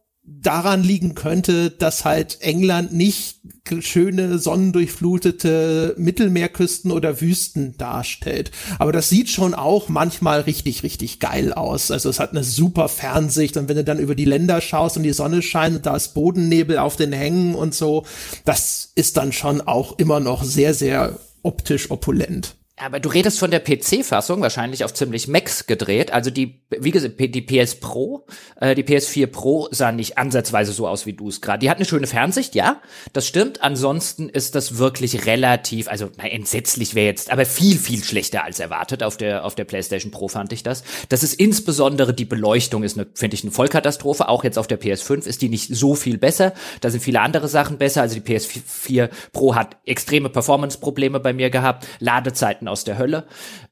daran 0.41 0.83
liegen 0.83 1.15
könnte, 1.15 1.71
dass 1.71 2.05
halt 2.05 2.39
England 2.41 2.93
nicht 2.93 3.41
schöne 3.81 4.39
sonnendurchflutete 4.39 5.95
Mittelmeerküsten 5.99 6.91
oder 6.91 7.21
Wüsten 7.21 7.77
darstellt. 7.77 8.51
Aber 8.79 8.93
das 8.93 9.09
sieht 9.09 9.29
schon 9.29 9.55
auch 9.55 9.89
manchmal 9.89 10.41
richtig, 10.41 10.83
richtig 10.83 11.21
geil 11.21 11.53
aus. 11.53 11.91
Also 11.91 12.09
es 12.09 12.21
hat 12.21 12.31
eine 12.31 12.45
super 12.45 12.89
Fernsicht 12.89 13.57
und 13.57 13.69
wenn 13.69 13.77
du 13.77 13.85
dann 13.85 13.99
über 13.99 14.15
die 14.15 14.25
Länder 14.25 14.61
schaust 14.61 14.97
und 14.97 15.03
die 15.03 15.13
Sonne 15.13 15.43
scheint 15.43 15.77
und 15.77 15.87
da 15.87 15.97
ist 15.97 16.15
Bodennebel 16.15 16.79
auf 16.79 16.97
den 16.97 17.13
Hängen 17.13 17.55
und 17.55 17.75
so, 17.75 18.05
das 18.45 18.93
ist 18.95 19.17
dann 19.17 19.33
schon 19.33 19.61
auch 19.61 19.99
immer 19.99 20.21
noch 20.21 20.45
sehr, 20.45 20.73
sehr 20.75 21.19
optisch 21.43 21.91
opulent. 21.91 22.57
Aber 22.81 23.01
du 23.01 23.09
redest 23.09 23.39
von 23.39 23.51
der 23.51 23.61
PC-Fassung, 23.61 24.41
wahrscheinlich 24.41 24.85
auf 24.85 24.95
ziemlich 24.95 25.27
Max 25.27 25.67
gedreht. 25.67 26.13
Also 26.13 26.31
die, 26.31 26.61
wie 26.71 26.91
gesagt, 26.91 27.19
die 27.19 27.43
PS 27.43 27.77
Pro, 27.77 28.27
äh, 28.61 28.75
die 28.75 28.85
PS4 28.85 29.27
Pro 29.27 29.69
sah 29.71 29.91
nicht 29.91 30.19
ansatzweise 30.19 30.73
so 30.73 30.87
aus, 30.87 31.07
wie 31.07 31.13
du 31.13 31.29
es 31.29 31.41
gerade. 31.41 31.59
Die 31.59 31.71
hat 31.71 31.79
eine 31.79 31.87
schöne 31.87 32.07
Fernsicht, 32.07 32.55
ja, 32.55 32.81
das 33.13 33.27
stimmt. 33.27 33.63
Ansonsten 33.63 34.29
ist 34.29 34.55
das 34.55 34.79
wirklich 34.79 35.27
relativ, 35.27 35.89
also 35.89 36.11
na, 36.17 36.29
entsetzlich 36.29 36.95
wäre 36.95 37.07
jetzt, 37.07 37.31
aber 37.31 37.47
viel, 37.47 37.79
viel 37.79 38.05
schlechter 38.05 38.45
als 38.45 38.61
erwartet. 38.61 39.03
Auf 39.03 39.17
der, 39.17 39.45
auf 39.45 39.55
der 39.55 39.65
PlayStation 39.65 40.13
Pro 40.13 40.29
fand 40.29 40.53
ich 40.53 40.63
das. 40.63 40.85
Das 41.09 41.23
ist 41.23 41.35
insbesondere 41.35 42.15
die 42.15 42.27
Beleuchtung 42.27 42.85
ist, 42.85 43.01
finde 43.15 43.35
ich, 43.35 43.43
eine 43.43 43.51
Vollkatastrophe. 43.51 44.29
Auch 44.29 44.45
jetzt 44.45 44.59
auf 44.59 44.67
der 44.67 44.81
PS5 44.81 45.27
ist 45.27 45.43
die 45.43 45.49
nicht 45.49 45.75
so 45.75 45.95
viel 45.95 46.19
besser. 46.19 46.53
Da 46.81 46.91
sind 46.91 47.01
viele 47.01 47.21
andere 47.21 47.49
Sachen 47.49 47.79
besser. 47.79 48.03
Also 48.03 48.19
die 48.19 48.21
PS4 48.21 49.09
Pro 49.33 49.55
hat 49.55 49.77
extreme 49.85 50.29
Performance-Probleme 50.29 51.19
bei 51.19 51.33
mir 51.33 51.51
gehabt. 51.51 51.87
Ladezeiten 51.99 52.68
aus 52.69 52.85
der 52.85 52.99
Hölle. 52.99 53.27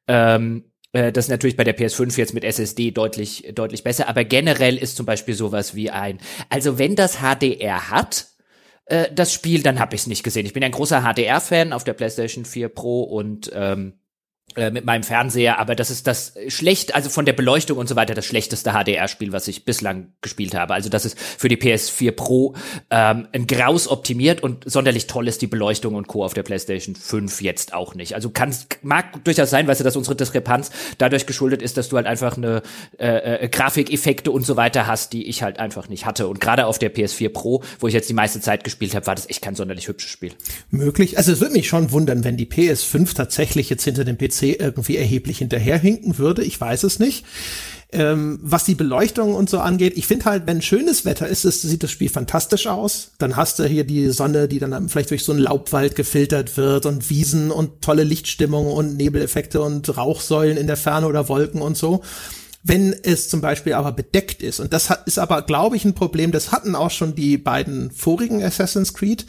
Ähm, 0.09 0.64
äh, 0.92 1.12
das 1.12 1.26
ist 1.26 1.30
natürlich 1.30 1.57
bei 1.57 1.64
der 1.64 1.76
PS5 1.76 2.16
jetzt 2.18 2.34
mit 2.34 2.44
SSD 2.44 2.90
deutlich, 2.90 3.53
deutlich 3.55 3.84
besser, 3.84 4.09
aber 4.09 4.24
generell 4.24 4.76
ist 4.76 4.97
zum 4.97 5.07
Beispiel 5.07 5.34
sowas 5.34 5.74
wie 5.74 5.90
ein, 5.90 6.18
also 6.49 6.78
wenn 6.78 6.97
das 6.97 7.18
HDR 7.18 7.90
hat, 7.90 8.26
äh, 8.86 9.12
das 9.12 9.32
Spiel, 9.32 9.62
dann 9.62 9.78
habe 9.78 9.94
ich 9.94 10.03
es 10.03 10.07
nicht 10.07 10.22
gesehen. 10.22 10.47
Ich 10.47 10.53
bin 10.53 10.64
ein 10.64 10.72
großer 10.72 11.03
HDR-Fan 11.03 11.72
auf 11.72 11.84
der 11.84 11.94
PlayStation 11.94 12.44
4 12.44 12.68
Pro 12.68 13.03
und 13.03 13.51
ähm, 13.55 13.94
äh, 14.55 14.70
mit 14.70 14.86
meinem 14.86 15.03
Fernseher, 15.03 15.59
aber 15.59 15.74
das 15.74 15.90
ist 15.90 16.07
das 16.07 16.32
schlecht, 16.49 16.94
also 16.94 17.11
von 17.11 17.26
der 17.26 17.34
Beleuchtung 17.34 17.76
und 17.76 17.88
so 17.88 17.97
weiter, 17.97 18.14
das 18.14 18.24
schlechteste 18.24 18.70
HDR-Spiel, 18.70 19.32
was 19.32 19.49
ich 19.49 19.66
bislang 19.66 20.12
gespielt 20.22 20.55
habe. 20.55 20.72
Also 20.72 20.88
das 20.88 21.05
ist 21.05 21.18
für 21.18 21.49
die 21.49 21.59
PS4 21.59 22.12
Pro 22.12 22.55
ähm, 22.88 23.28
ein 23.32 23.47
Graus 23.47 23.86
optimiert 23.86 24.42
und 24.42 24.62
sonderlich 24.64 25.09
toll 25.09 25.28
ist 25.28 25.42
die 25.42 25.47
Beleuchtung 25.47 25.94
und 25.94 26.07
Co. 26.07 26.24
auf 26.24 26.32
der 26.32 26.42
PlayStation 26.42 26.94
5 26.94 27.42
jetzt 27.42 27.74
auch 27.74 27.94
nicht. 27.94 28.14
Also 28.14 28.30
kann 28.30 28.55
mag 28.80 29.22
durchaus 29.24 29.51
sein, 29.51 29.66
weißt 29.66 29.80
du, 29.80 29.84
dass 29.84 29.97
unsere 29.97 30.16
Diskrepanz 30.16 30.70
dadurch 30.97 31.26
geschuldet 31.26 31.61
ist, 31.61 31.76
dass 31.76 31.90
du 31.90 31.97
halt 31.97 32.07
einfach 32.07 32.38
eine 32.38 32.62
äh, 32.99 33.44
äh, 33.44 33.49
Grafikeffekte 33.49 34.30
und 34.30 34.47
so 34.47 34.57
weiter 34.57 34.86
hast, 34.86 35.12
die 35.12 35.26
ich 35.26 35.42
halt 35.42 35.59
einfach 35.59 35.90
nicht 35.90 36.07
hatte. 36.07 36.28
Und 36.28 36.40
gerade 36.40 36.66
auf 36.66 36.78
der 36.78 36.94
PS4 36.94 37.28
Pro, 37.28 37.62
wo 37.80 37.88
ich 37.88 37.94
jetzt 37.94 38.09
die 38.09 38.14
meiste 38.14 38.40
Zeit 38.40 38.64
gespielt 38.64 38.94
habe, 38.94 39.07
war 39.07 39.16
das 39.16 39.28
echt 39.28 39.42
kein 39.42 39.55
sonderlich 39.55 39.88
hübsches 39.88 40.11
Spiel. 40.11 40.32
Möglich. 40.70 41.18
Also 41.18 41.32
es 41.32 41.40
würde 41.40 41.53
mich 41.53 41.68
schon 41.68 41.90
wundern, 41.90 42.24
wenn 42.24 42.38
die 42.38 42.47
PS5 42.47 43.14
tatsächlich 43.14 43.68
jetzt 43.68 43.84
hinter 43.84 44.05
dem 44.05 44.16
PC 44.16 44.36
irgendwie 44.43 44.97
erheblich 44.97 45.39
hinterherhinken 45.39 46.18
würde. 46.18 46.45
Ich 46.45 46.61
weiß 46.61 46.84
es 46.84 46.99
nicht. 46.99 47.24
Ähm, 47.93 48.41
was 48.43 48.64
die 48.64 48.74
Beleuchtung 48.74 49.34
und 49.34 49.49
so 49.49 49.61
angeht, 49.61 49.93
ich 49.97 50.07
finde 50.07 50.24
halt, 50.24 50.47
wenn 50.47 50.61
schönes 50.61 51.05
Wetter 51.05 51.28
ist, 51.28 51.45
ist, 51.45 51.62
sieht 51.62 51.82
das 51.82 51.91
Spiel 51.91 52.09
fantastisch 52.09 52.66
aus. 52.66 53.12
Dann 53.18 53.37
hast 53.37 53.59
du 53.59 53.64
hier 53.64 53.84
die 53.84 54.11
Sonne, 54.11 54.49
die 54.49 54.59
dann 54.59 54.89
vielleicht 54.89 55.11
durch 55.11 55.24
so 55.24 55.32
einen 55.32 55.41
Laubwald 55.41 55.95
gefiltert 55.95 56.57
wird 56.57 56.84
und 56.84 57.09
Wiesen 57.11 57.51
und 57.51 57.82
tolle 57.82 58.03
Lichtstimmung 58.03 58.66
und 58.66 58.97
Nebeleffekte 58.97 59.61
und 59.61 59.97
Rauchsäulen 59.97 60.57
in 60.57 60.66
der 60.66 60.76
Ferne 60.76 61.07
oder 61.07 61.28
Wolken 61.28 61.62
und 61.62 61.76
so. 61.76 62.03
Wenn 62.64 62.93
es 62.93 63.28
zum 63.28 63.41
Beispiel 63.41 63.74
aber 63.74 63.93
bedeckt 63.93 64.43
ist, 64.43 64.59
und 64.59 64.72
das 64.72 64.91
hat, 64.91 65.07
ist 65.07 65.20
aber, 65.20 65.43
glaube 65.43 65.76
ich, 65.76 65.84
ein 65.84 65.95
Problem, 65.95 66.32
das 66.32 66.51
hatten 66.51 66.74
auch 66.74 66.91
schon 66.91 67.14
die 67.14 67.39
beiden 67.39 67.93
vorigen 67.93 68.43
Assassin's 68.43 68.93
Creed, 68.93 69.24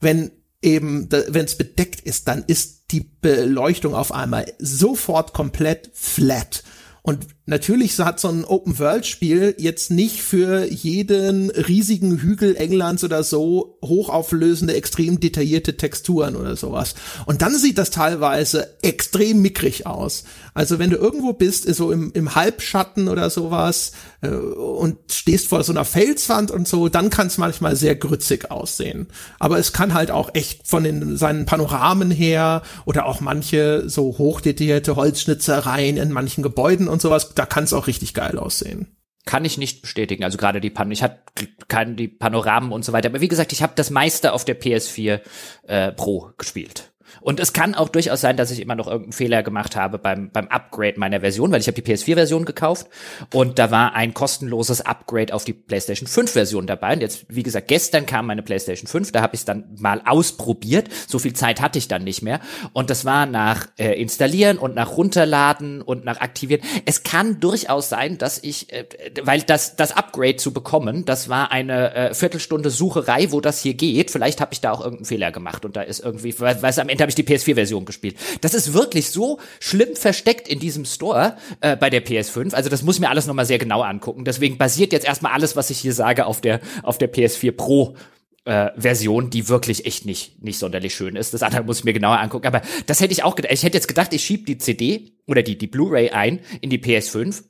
wenn 0.00 0.30
eben, 0.60 1.08
wenn 1.10 1.46
es 1.46 1.56
bedeckt 1.56 2.02
ist, 2.02 2.28
dann 2.28 2.44
ist 2.46 2.81
die 2.92 3.10
Beleuchtung 3.20 3.94
auf 3.94 4.12
einmal 4.12 4.52
sofort 4.58 5.32
komplett 5.32 5.90
flat. 5.94 6.62
Und 7.02 7.26
natürlich 7.46 7.98
hat 7.98 8.20
so 8.20 8.28
ein 8.28 8.44
Open-World-Spiel 8.44 9.56
jetzt 9.58 9.90
nicht 9.90 10.22
für 10.22 10.64
jeden 10.64 11.50
riesigen 11.50 12.18
Hügel 12.18 12.56
Englands 12.56 13.04
oder 13.04 13.24
so 13.24 13.78
hochauflösende, 13.82 14.74
extrem 14.74 15.20
detaillierte 15.20 15.76
Texturen 15.76 16.36
oder 16.36 16.56
sowas. 16.56 16.94
Und 17.26 17.42
dann 17.42 17.56
sieht 17.56 17.78
das 17.78 17.90
teilweise 17.90 18.68
extrem 18.82 19.42
mickrig 19.42 19.86
aus. 19.86 20.24
Also 20.54 20.78
wenn 20.78 20.90
du 20.90 20.96
irgendwo 20.96 21.32
bist, 21.32 21.72
so 21.74 21.92
im, 21.92 22.12
im 22.12 22.34
Halbschatten 22.34 23.08
oder 23.08 23.30
sowas 23.30 23.92
äh, 24.20 24.28
und 24.28 24.98
stehst 25.10 25.48
vor 25.48 25.64
so 25.64 25.72
einer 25.72 25.84
Felswand 25.84 26.50
und 26.50 26.68
so, 26.68 26.88
dann 26.88 27.10
kann 27.10 27.26
es 27.26 27.38
manchmal 27.38 27.74
sehr 27.74 27.96
grützig 27.96 28.50
aussehen. 28.50 29.08
Aber 29.38 29.58
es 29.58 29.72
kann 29.72 29.94
halt 29.94 30.10
auch 30.10 30.30
echt 30.34 30.68
von 30.68 30.84
den, 30.84 31.16
seinen 31.16 31.46
Panoramen 31.46 32.10
her 32.10 32.62
oder 32.84 33.06
auch 33.06 33.20
manche 33.20 33.88
so 33.88 34.18
hochdetaillierte 34.18 34.94
Holzschnitzereien 34.94 35.96
in 35.96 36.12
manchen 36.12 36.42
Gebäuden 36.42 36.88
und 36.88 37.00
sowas, 37.00 37.34
da 37.42 37.46
kann 37.46 37.64
es 37.64 37.72
auch 37.72 37.88
richtig 37.88 38.14
geil 38.14 38.38
aussehen. 38.38 38.96
Kann 39.24 39.44
ich 39.44 39.58
nicht 39.58 39.82
bestätigen. 39.82 40.22
Also 40.22 40.38
gerade 40.38 40.60
die 40.60 40.70
Pan 40.70 40.92
ich 40.92 41.02
hatte 41.02 41.18
keine 41.66 41.96
die 41.96 42.06
Panoramen 42.06 42.70
und 42.70 42.84
so 42.84 42.92
weiter. 42.92 43.08
Aber 43.08 43.20
wie 43.20 43.26
gesagt, 43.26 43.52
ich 43.52 43.64
habe 43.64 43.72
das 43.74 43.90
meiste 43.90 44.32
auf 44.32 44.44
der 44.44 44.60
PS4 44.60 45.20
äh, 45.64 45.90
Pro 45.90 46.30
gespielt. 46.38 46.91
Und 47.22 47.40
es 47.40 47.52
kann 47.52 47.74
auch 47.74 47.88
durchaus 47.88 48.20
sein, 48.20 48.36
dass 48.36 48.50
ich 48.50 48.60
immer 48.60 48.74
noch 48.74 48.86
irgendeinen 48.86 49.12
Fehler 49.12 49.42
gemacht 49.42 49.76
habe 49.76 49.98
beim, 49.98 50.30
beim 50.30 50.48
Upgrade 50.48 50.98
meiner 50.98 51.20
Version, 51.20 51.52
weil 51.52 51.60
ich 51.60 51.66
habe 51.66 51.80
die 51.80 51.92
PS4-Version 51.92 52.44
gekauft 52.44 52.88
und 53.32 53.58
da 53.58 53.70
war 53.70 53.94
ein 53.94 54.12
kostenloses 54.12 54.80
Upgrade 54.80 55.32
auf 55.32 55.44
die 55.44 55.52
PlayStation 55.52 56.08
5-Version 56.08 56.66
dabei. 56.66 56.94
Und 56.94 57.00
jetzt, 57.00 57.26
wie 57.28 57.42
gesagt, 57.42 57.68
gestern 57.68 58.06
kam 58.06 58.26
meine 58.26 58.42
PlayStation 58.42 58.86
5, 58.86 59.12
da 59.12 59.22
habe 59.22 59.34
ich 59.34 59.42
es 59.42 59.44
dann 59.44 59.64
mal 59.78 60.02
ausprobiert. 60.04 60.88
So 61.06 61.18
viel 61.18 61.32
Zeit 61.32 61.60
hatte 61.60 61.78
ich 61.78 61.88
dann 61.88 62.04
nicht 62.04 62.22
mehr. 62.22 62.40
Und 62.72 62.90
das 62.90 63.04
war 63.04 63.26
nach 63.26 63.68
äh, 63.78 64.00
Installieren 64.00 64.58
und 64.58 64.74
nach 64.74 64.96
Runterladen 64.96 65.82
und 65.82 66.04
nach 66.04 66.20
Aktivieren. 66.20 66.62
Es 66.84 67.02
kann 67.02 67.40
durchaus 67.40 67.88
sein, 67.88 68.18
dass 68.18 68.38
ich, 68.42 68.72
äh, 68.72 68.86
weil 69.22 69.42
das, 69.42 69.76
das 69.76 69.96
Upgrade 69.96 70.36
zu 70.36 70.52
bekommen, 70.52 71.04
das 71.04 71.28
war 71.28 71.52
eine 71.52 71.94
äh, 71.94 72.14
Viertelstunde 72.14 72.70
Sucherei, 72.70 73.30
wo 73.30 73.40
das 73.40 73.60
hier 73.60 73.74
geht. 73.74 74.10
Vielleicht 74.10 74.40
habe 74.40 74.52
ich 74.52 74.60
da 74.60 74.72
auch 74.72 74.80
irgendeinen 74.80 75.06
Fehler 75.06 75.32
gemacht 75.32 75.64
und 75.64 75.76
da 75.76 75.82
ist 75.82 76.00
irgendwie, 76.00 76.38
weil, 76.40 76.58
es 76.62 76.78
am 76.78 76.88
Ende 76.88 77.04
ich 77.12 77.24
die 77.24 77.32
PS4-Version 77.32 77.84
gespielt. 77.84 78.16
Das 78.40 78.54
ist 78.54 78.72
wirklich 78.72 79.10
so 79.10 79.38
schlimm 79.60 79.96
versteckt 79.96 80.48
in 80.48 80.58
diesem 80.58 80.84
Store 80.84 81.36
äh, 81.60 81.76
bei 81.76 81.90
der 81.90 82.04
PS5. 82.04 82.54
Also 82.54 82.68
das 82.68 82.82
muss 82.82 82.98
mir 82.98 83.10
alles 83.10 83.26
nochmal 83.26 83.46
sehr 83.46 83.58
genau 83.58 83.82
angucken. 83.82 84.24
Deswegen 84.24 84.58
basiert 84.58 84.92
jetzt 84.92 85.06
erstmal 85.06 85.32
alles, 85.32 85.56
was 85.56 85.70
ich 85.70 85.78
hier 85.78 85.94
sage, 85.94 86.26
auf 86.26 86.40
der, 86.40 86.60
auf 86.82 86.98
der 86.98 87.12
PS4 87.12 87.52
Pro 87.52 87.96
äh, 88.44 88.70
Version, 88.76 89.30
die 89.30 89.48
wirklich 89.48 89.86
echt 89.86 90.04
nicht, 90.04 90.42
nicht 90.42 90.58
sonderlich 90.58 90.94
schön 90.94 91.16
ist. 91.16 91.34
Das 91.34 91.42
andere 91.42 91.62
muss 91.64 91.78
ich 91.78 91.84
mir 91.84 91.92
genauer 91.92 92.18
angucken. 92.18 92.46
Aber 92.46 92.62
das 92.86 93.00
hätte 93.00 93.12
ich 93.12 93.22
auch 93.22 93.36
gedacht. 93.36 93.52
Ich 93.52 93.62
hätte 93.62 93.76
jetzt 93.76 93.88
gedacht, 93.88 94.12
ich 94.12 94.24
schieb 94.24 94.46
die 94.46 94.58
CD 94.58 95.12
oder 95.26 95.42
die, 95.42 95.56
die 95.56 95.66
Blu-ray 95.66 96.10
ein 96.10 96.40
in 96.60 96.70
die 96.70 96.78
PS5 96.78 97.44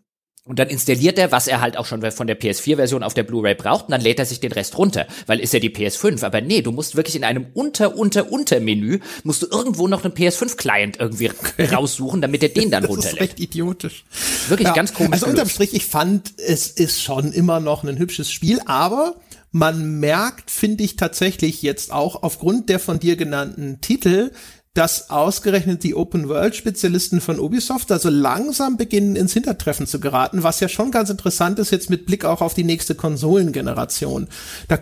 und 0.45 0.59
dann 0.59 0.69
installiert 0.69 1.19
er, 1.19 1.31
was 1.31 1.47
er 1.47 1.61
halt 1.61 1.77
auch 1.77 1.87
schon 1.87 2.03
von 2.11 2.27
der 2.27 2.39
PS4-Version 2.39 3.05
auf 3.05 3.15
der 3.15 3.23
Blu-ray 3.23 3.55
braucht, 3.55 3.85
und 3.85 3.93
dann 3.93 4.01
lädt 4.01 4.19
er 4.19 4.27
sich 4.27 4.41
den 4.41 4.51
Rest 4.51 4.77
runter, 4.77 5.07
weil 5.27 5.39
ist 5.39 5.53
ja 5.53 5.61
die 5.61 5.71
PS5. 5.71 6.25
Aber 6.25 6.41
nee, 6.41 6.63
du 6.63 6.73
musst 6.73 6.97
wirklich 6.97 7.15
in 7.15 7.23
einem 7.23 7.47
Unter-Unter-Unter-Menü, 7.55 8.99
musst 9.23 9.43
du 9.43 9.47
irgendwo 9.47 9.87
noch 9.87 10.05
einen 10.05 10.15
PS5-Client 10.15 10.99
irgendwie 10.99 11.31
raussuchen, 11.73 12.21
damit 12.21 12.43
er 12.43 12.49
den 12.49 12.71
dann 12.71 12.85
runterlädt. 12.85 13.03
Das 13.03 13.13
ist 13.15 13.21
recht 13.21 13.41
idiotisch. 13.41 14.05
Wirklich 14.49 14.69
ja, 14.69 14.75
ganz 14.75 14.95
komisch. 14.95 15.13
Also 15.13 15.27
unterm 15.27 15.49
Strich, 15.49 15.75
ich 15.75 15.87
fand, 15.87 16.33
es 16.39 16.69
ist 16.69 17.03
schon 17.03 17.33
immer 17.33 17.61
noch 17.61 17.85
ein 17.85 17.99
hübsches 17.99 18.31
Spiel, 18.31 18.61
aber 18.67 19.17
man 19.53 20.01
merkt, 20.01 20.51
finde 20.51 20.83
ich 20.83 20.97
tatsächlich 20.97 21.63
jetzt 21.63 21.93
auch 21.93 22.23
aufgrund 22.23 22.69
der 22.69 22.79
von 22.79 22.99
dir 22.99 23.17
genannten 23.17 23.81
Titel, 23.81 24.33
dass 24.75 25.11
ausgerechnet 25.11 25.83
die 25.85 25.95
Open-World-Spezialisten 25.95 27.21
von 27.21 27.39
Ubisoft 27.39 27.93
also 27.93 28.09
langsam 28.09 28.77
beginnen 28.77 29.17
ins 29.17 29.35
Hintertreffen 29.35 29.87
zu 29.87 30.01
geraten, 30.01 30.43
was 30.43 30.61
ja 30.61 30.69
schon 30.69 30.91
ganz 30.91 31.11
interessant 31.11 31.59
ist 31.59 31.71
jetzt 31.71 31.91
mit 31.91 32.07
Blick 32.07 32.25
auch 32.25 32.41
auf 32.41 32.55
die 32.55 32.65
nächste 32.65 32.95
Konsolengeneration. 32.95 34.29
Da, 34.69 34.79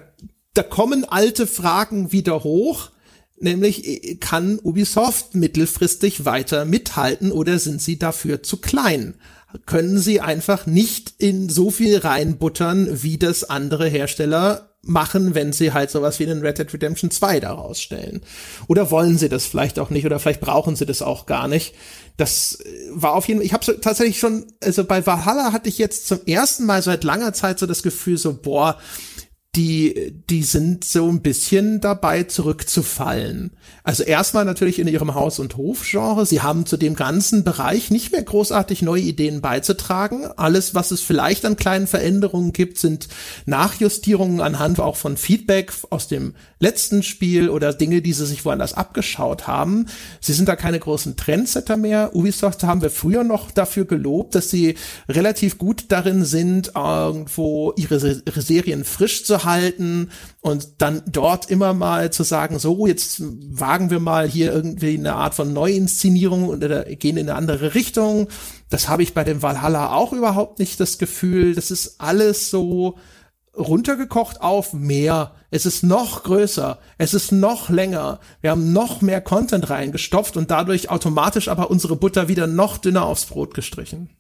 da 0.55 0.63
kommen 0.63 1.05
alte 1.05 1.49
Fragen 1.49 2.13
wieder 2.13 2.45
hoch, 2.45 2.91
nämlich 3.41 4.19
kann 4.21 4.61
Ubisoft 4.63 5.35
mittelfristig 5.35 6.25
weiter 6.25 6.65
mithalten 6.65 7.33
oder 7.33 7.59
sind 7.59 7.83
sie 7.83 7.99
dafür 7.99 8.45
zu 8.45 8.59
klein? 8.59 9.15
Können 9.67 9.99
sie 9.99 10.21
einfach 10.21 10.67
nicht 10.67 11.15
in 11.19 11.49
so 11.49 11.73
viel 11.73 11.99
reinbuttern, 11.99 13.03
wie 13.03 13.19
das 13.19 13.43
andere 13.43 13.89
Hersteller 13.89 14.70
machen, 14.83 15.35
wenn 15.35 15.53
sie 15.53 15.73
halt 15.73 15.91
sowas 15.91 16.19
wie 16.19 16.25
einen 16.25 16.41
Red 16.41 16.59
Dead 16.59 16.73
Redemption 16.73 17.11
2 17.11 17.41
daraus 17.41 17.81
stellen. 17.81 18.23
Oder 18.67 18.91
wollen 18.91 19.19
sie 19.19 19.29
das 19.29 19.45
vielleicht 19.47 19.79
auch 19.79 19.91
nicht 19.91 20.07
oder 20.07 20.19
vielleicht 20.19 20.41
brauchen 20.41 20.75
sie 20.75 20.87
das 20.87 21.03
auch 21.03 21.27
gar 21.27 21.49
nicht. 21.49 21.75
Das 22.17 22.61
äh, 22.61 22.69
war 22.91 23.13
auf 23.13 23.29
jeden 23.29 23.41
Fall, 23.41 23.47
ich 23.47 23.53
habe 23.53 23.81
tatsächlich 23.81 24.19
schon, 24.19 24.47
also 24.63 24.85
bei 24.85 25.07
Valhalla 25.07 25.53
hatte 25.53 25.69
ich 25.69 25.79
jetzt 25.79 26.09
zum 26.09 26.21
ersten 26.27 26.65
Mal 26.65 26.83
seit 26.83 27.05
langer 27.05 27.33
Zeit 27.35 27.59
so 27.59 27.67
das 27.67 27.83
Gefühl 27.83 28.17
so, 28.17 28.35
boah, 28.35 28.79
die, 29.57 30.15
die 30.31 30.45
sind 30.45 30.85
so 30.85 31.09
ein 31.09 31.23
bisschen 31.23 31.81
dabei 31.81 32.23
zurückzufallen. 32.23 33.51
Also 33.83 34.05
erstmal 34.05 34.45
natürlich 34.45 34.79
in 34.79 34.87
ihrem 34.87 35.15
Haus- 35.15 35.41
und 35.41 35.57
Hofgenre. 35.57 36.25
Sie 36.25 36.41
haben 36.41 36.67
zu 36.67 36.77
dem 36.77 36.95
ganzen 36.95 37.43
Bereich 37.43 37.91
nicht 37.91 38.13
mehr 38.13 38.23
großartig 38.23 38.83
neue 38.83 39.03
Ideen 39.03 39.41
beizutragen. 39.41 40.27
Alles, 40.37 40.77
was 40.77 40.93
es 40.93 41.01
vielleicht 41.01 41.45
an 41.45 41.57
kleinen 41.57 41.89
Veränderungen 41.89 42.53
gibt, 42.53 42.79
sind 42.79 43.09
Nachjustierungen 43.45 44.41
anhand 44.41 44.79
auch 44.79 44.95
von 44.95 45.17
Feedback 45.17 45.73
aus 45.91 46.07
dem 46.07 46.35
letzten 46.61 47.03
Spiel 47.03 47.49
oder 47.49 47.73
Dinge, 47.73 48.03
die 48.03 48.13
sie 48.13 48.27
sich 48.27 48.45
woanders 48.45 48.75
abgeschaut 48.75 49.49
haben. 49.49 49.87
Sie 50.21 50.33
sind 50.33 50.49
da 50.49 50.55
keine 50.55 50.79
großen 50.79 51.17
Trendsetter 51.17 51.77
mehr. 51.77 52.15
Ubisoft 52.15 52.63
haben 52.63 52.83
wir 52.83 52.91
früher 52.91 53.25
noch 53.25 53.51
dafür 53.51 53.85
gelobt, 53.85 54.37
dass 54.37 54.49
sie 54.49 54.77
relativ 55.09 55.59
gut 55.59 55.87
darin 55.89 56.25
sind, 56.25 56.73
irgendwo 56.77 57.73
ihre 57.77 57.99
Serien 57.99 58.85
frisch 58.85 59.25
zu 59.25 59.40
halten 59.45 60.11
und 60.41 60.69
dann 60.79 61.03
dort 61.07 61.51
immer 61.51 61.75
mal 61.75 62.13
zu 62.13 62.23
sagen, 62.23 62.59
so, 62.59 62.87
jetzt 62.87 63.23
wagen 63.23 63.91
wir 63.91 64.01
mal 64.01 64.29
hier 64.29 64.53
irgendwie 64.53 64.99
eine 64.99 65.15
Art 65.15 65.35
von 65.35 65.53
Neuinszenierung 65.53 66.49
oder 66.49 66.85
gehen 66.85 67.17
in 67.17 67.29
eine 67.29 67.37
andere 67.37 67.75
Richtung. 67.75 68.29
Das 68.69 68.89
habe 68.89 69.03
ich 69.03 69.15
bei 69.15 69.25
dem 69.25 69.43
Valhalla 69.43 69.93
auch 69.93 70.13
überhaupt 70.13 70.59
nicht 70.59 70.81
das 70.81 70.99
Gefühl. 70.99 71.55
Das 71.55 71.71
ist 71.71 72.01
alles 72.01 72.51
so 72.51 72.97
runtergekocht 73.57 74.41
auf 74.41 74.73
mehr. 74.73 75.33
Es 75.51 75.67
ist 75.67 75.83
noch 75.83 76.23
größer, 76.23 76.79
es 76.99 77.15
ist 77.15 77.33
noch 77.33 77.69
länger. 77.69 78.21
Wir 78.41 78.51
haben 78.51 78.73
noch 78.73 79.01
mehr 79.01 79.21
Content 79.21 79.71
reingestopft 79.71 80.37
und 80.37 80.51
dadurch 80.51 80.91
automatisch 80.91 81.49
aber 81.49 81.71
unsere 81.71 81.97
Butter 81.97 82.29
wieder 82.29 82.47
noch 82.47 82.79
dünner 82.79 83.05
aufs 83.05 83.27
Brot 83.27 83.55
gestrichen. 83.55 84.11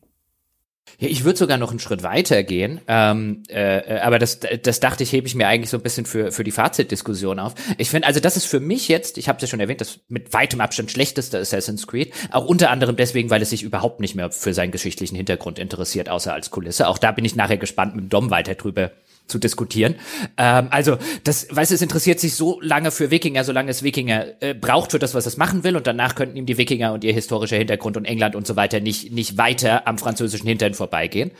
Ja, 0.98 1.08
ich 1.08 1.24
würde 1.24 1.38
sogar 1.38 1.58
noch 1.58 1.70
einen 1.70 1.78
Schritt 1.78 2.02
weiter 2.02 2.42
gehen, 2.42 2.80
ähm, 2.88 3.42
äh, 3.48 4.00
aber 4.00 4.18
das, 4.18 4.40
das 4.40 4.80
dachte 4.80 5.02
ich, 5.02 5.12
hebe 5.12 5.26
ich 5.26 5.34
mir 5.34 5.46
eigentlich 5.46 5.70
so 5.70 5.76
ein 5.76 5.82
bisschen 5.82 6.06
für, 6.06 6.32
für 6.32 6.44
die 6.44 6.50
Fazitdiskussion 6.50 7.38
auf. 7.38 7.54
Ich 7.78 7.90
finde, 7.90 8.06
also 8.06 8.20
das 8.20 8.36
ist 8.36 8.46
für 8.46 8.60
mich 8.60 8.88
jetzt, 8.88 9.18
ich 9.18 9.28
habe 9.28 9.36
es 9.36 9.42
ja 9.42 9.48
schon 9.48 9.60
erwähnt, 9.60 9.80
das 9.80 10.00
mit 10.08 10.32
weitem 10.32 10.60
Abstand 10.60 10.90
schlechteste 10.90 11.38
Assassin's 11.38 11.86
Creed, 11.86 12.12
auch 12.30 12.44
unter 12.44 12.70
anderem 12.70 12.96
deswegen, 12.96 13.30
weil 13.30 13.42
es 13.42 13.50
sich 13.50 13.62
überhaupt 13.62 14.00
nicht 14.00 14.14
mehr 14.14 14.30
für 14.30 14.54
seinen 14.54 14.72
geschichtlichen 14.72 15.16
Hintergrund 15.16 15.58
interessiert, 15.58 16.08
außer 16.08 16.32
als 16.32 16.50
Kulisse. 16.50 16.88
Auch 16.88 16.98
da 16.98 17.12
bin 17.12 17.24
ich 17.24 17.36
nachher 17.36 17.58
gespannt, 17.58 17.96
mit 17.96 18.12
Dom 18.12 18.30
weiter 18.30 18.54
drüber 18.54 18.90
zu 19.30 19.38
diskutieren. 19.38 19.94
Ähm, 20.36 20.68
also, 20.70 20.98
das, 21.24 21.46
weißt 21.50 21.70
du, 21.70 21.74
es 21.74 21.82
interessiert 21.82 22.20
sich 22.20 22.34
so 22.34 22.60
lange 22.60 22.90
für 22.90 23.10
Wikinger, 23.10 23.44
solange 23.44 23.70
es 23.70 23.82
Wikinger 23.82 24.42
äh, 24.42 24.54
braucht 24.54 24.90
für 24.90 24.98
das, 24.98 25.14
was 25.14 25.26
es 25.26 25.36
machen 25.36 25.64
will, 25.64 25.76
und 25.76 25.86
danach 25.86 26.14
könnten 26.14 26.36
ihm 26.36 26.46
die 26.46 26.58
Wikinger 26.58 26.92
und 26.92 27.04
ihr 27.04 27.12
historischer 27.12 27.56
Hintergrund 27.56 27.96
und 27.96 28.04
England 28.04 28.36
und 28.36 28.46
so 28.46 28.56
weiter 28.56 28.80
nicht, 28.80 29.12
nicht 29.12 29.38
weiter 29.38 29.86
am 29.86 29.98
französischen 29.98 30.46
Hintern 30.46 30.74
vorbeigehen. 30.74 31.30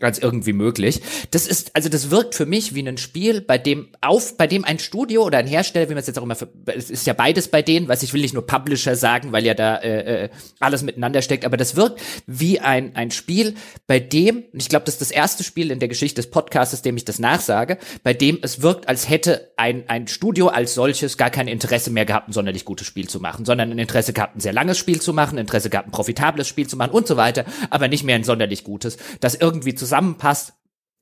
Als 0.00 0.18
irgendwie 0.18 0.52
möglich. 0.52 1.00
Das 1.30 1.46
ist, 1.46 1.74
also 1.74 1.88
das 1.88 2.10
wirkt 2.10 2.34
für 2.34 2.46
mich 2.46 2.74
wie 2.74 2.86
ein 2.86 2.98
Spiel, 2.98 3.40
bei 3.40 3.58
dem 3.58 3.88
auf, 4.00 4.36
bei 4.36 4.46
dem 4.46 4.64
ein 4.64 4.78
Studio 4.78 5.24
oder 5.24 5.38
ein 5.38 5.46
Hersteller, 5.46 5.88
wie 5.88 5.94
man 5.94 6.00
es 6.00 6.06
jetzt 6.06 6.18
auch 6.18 6.22
immer, 6.22 6.36
es 6.66 6.90
ist 6.90 7.06
ja 7.06 7.12
beides 7.12 7.48
bei 7.48 7.62
denen, 7.62 7.88
was 7.88 8.02
ich 8.02 8.12
will 8.12 8.20
nicht 8.20 8.34
nur 8.34 8.46
Publisher 8.46 8.96
sagen, 8.96 9.32
weil 9.32 9.44
ja 9.44 9.54
da 9.54 9.76
äh, 9.76 10.24
äh, 10.24 10.28
alles 10.60 10.82
miteinander 10.82 11.22
steckt, 11.22 11.44
aber 11.44 11.56
das 11.56 11.76
wirkt 11.76 12.00
wie 12.26 12.60
ein 12.60 12.94
ein 12.94 13.10
Spiel, 13.10 13.54
bei 13.86 14.00
dem, 14.00 14.44
und 14.52 14.60
ich 14.60 14.68
glaube, 14.68 14.84
das 14.84 14.94
ist 14.94 15.00
das 15.00 15.10
erste 15.10 15.44
Spiel 15.44 15.70
in 15.70 15.78
der 15.78 15.88
Geschichte 15.88 16.16
des 16.16 16.30
Podcasts, 16.30 16.82
dem 16.82 16.96
ich 16.96 17.04
das 17.04 17.18
nachsage, 17.18 17.78
bei 18.02 18.14
dem 18.14 18.38
es 18.42 18.62
wirkt, 18.62 18.88
als 18.88 19.08
hätte 19.08 19.52
ein 19.56 19.88
ein 19.88 20.08
Studio 20.08 20.48
als 20.48 20.74
solches 20.74 21.16
gar 21.16 21.30
kein 21.30 21.48
Interesse 21.48 21.90
mehr 21.90 22.04
gehabt, 22.04 22.28
ein 22.28 22.32
sonderlich 22.32 22.64
gutes 22.64 22.86
Spiel 22.86 23.08
zu 23.08 23.20
machen, 23.20 23.44
sondern 23.44 23.70
ein 23.72 23.78
Interesse 23.78 24.12
gehabt, 24.12 24.36
ein 24.36 24.40
sehr 24.40 24.52
langes 24.52 24.78
Spiel 24.78 25.00
zu 25.00 25.12
machen, 25.12 25.38
Interesse 25.38 25.70
gehabt, 25.70 25.88
ein 25.88 25.92
profitables 25.92 26.48
Spiel 26.48 26.66
zu 26.66 26.76
machen 26.76 26.92
und 26.92 27.06
so 27.06 27.16
weiter, 27.16 27.44
aber 27.70 27.88
nicht 27.88 28.04
mehr 28.04 28.16
ein 28.16 28.24
sonderlich 28.24 28.64
gutes, 28.64 28.96
das 29.20 29.34
irgendwie 29.34 29.74
zu 29.74 29.86
zusammenpasst, 29.88 30.52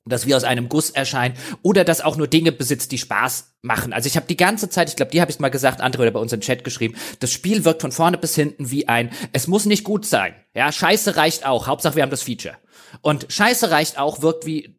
das 0.05 0.25
wie 0.25 0.35
aus 0.35 0.45
einem 0.45 0.69
Guss 0.69 0.89
erscheint 0.89 1.37
oder 1.61 1.83
das 1.83 1.99
auch 1.99 2.15
nur 2.15 2.27
Dinge 2.27 2.53
besitzt, 2.53 2.93
die 2.93 2.97
Spaß 2.97 3.55
machen. 3.61 3.91
Also 3.91 4.07
ich 4.07 4.15
habe 4.15 4.25
die 4.27 4.37
ganze 4.37 4.69
Zeit, 4.69 4.87
ich 4.89 4.95
glaube, 4.95 5.11
die 5.11 5.19
habe 5.19 5.29
ich 5.29 5.39
mal 5.39 5.49
gesagt, 5.49 5.81
andere 5.81 6.03
oder 6.03 6.11
bei 6.11 6.19
uns 6.19 6.31
im 6.31 6.39
Chat 6.39 6.63
geschrieben, 6.63 6.95
das 7.19 7.31
Spiel 7.31 7.65
wirkt 7.65 7.81
von 7.81 7.91
vorne 7.91 8.17
bis 8.17 8.33
hinten 8.35 8.71
wie 8.71 8.87
ein, 8.87 9.11
es 9.33 9.47
muss 9.47 9.65
nicht 9.65 9.83
gut 9.83 10.05
sein. 10.05 10.33
Ja, 10.55 10.71
Scheiße 10.71 11.17
reicht 11.17 11.45
auch, 11.45 11.67
Hauptsache 11.67 11.95
wir 11.95 12.03
haben 12.03 12.09
das 12.09 12.23
Feature. 12.23 12.55
Und 13.01 13.25
Scheiße 13.29 13.69
reicht 13.69 13.99
auch 13.99 14.21
wirkt 14.21 14.45
wie 14.45 14.77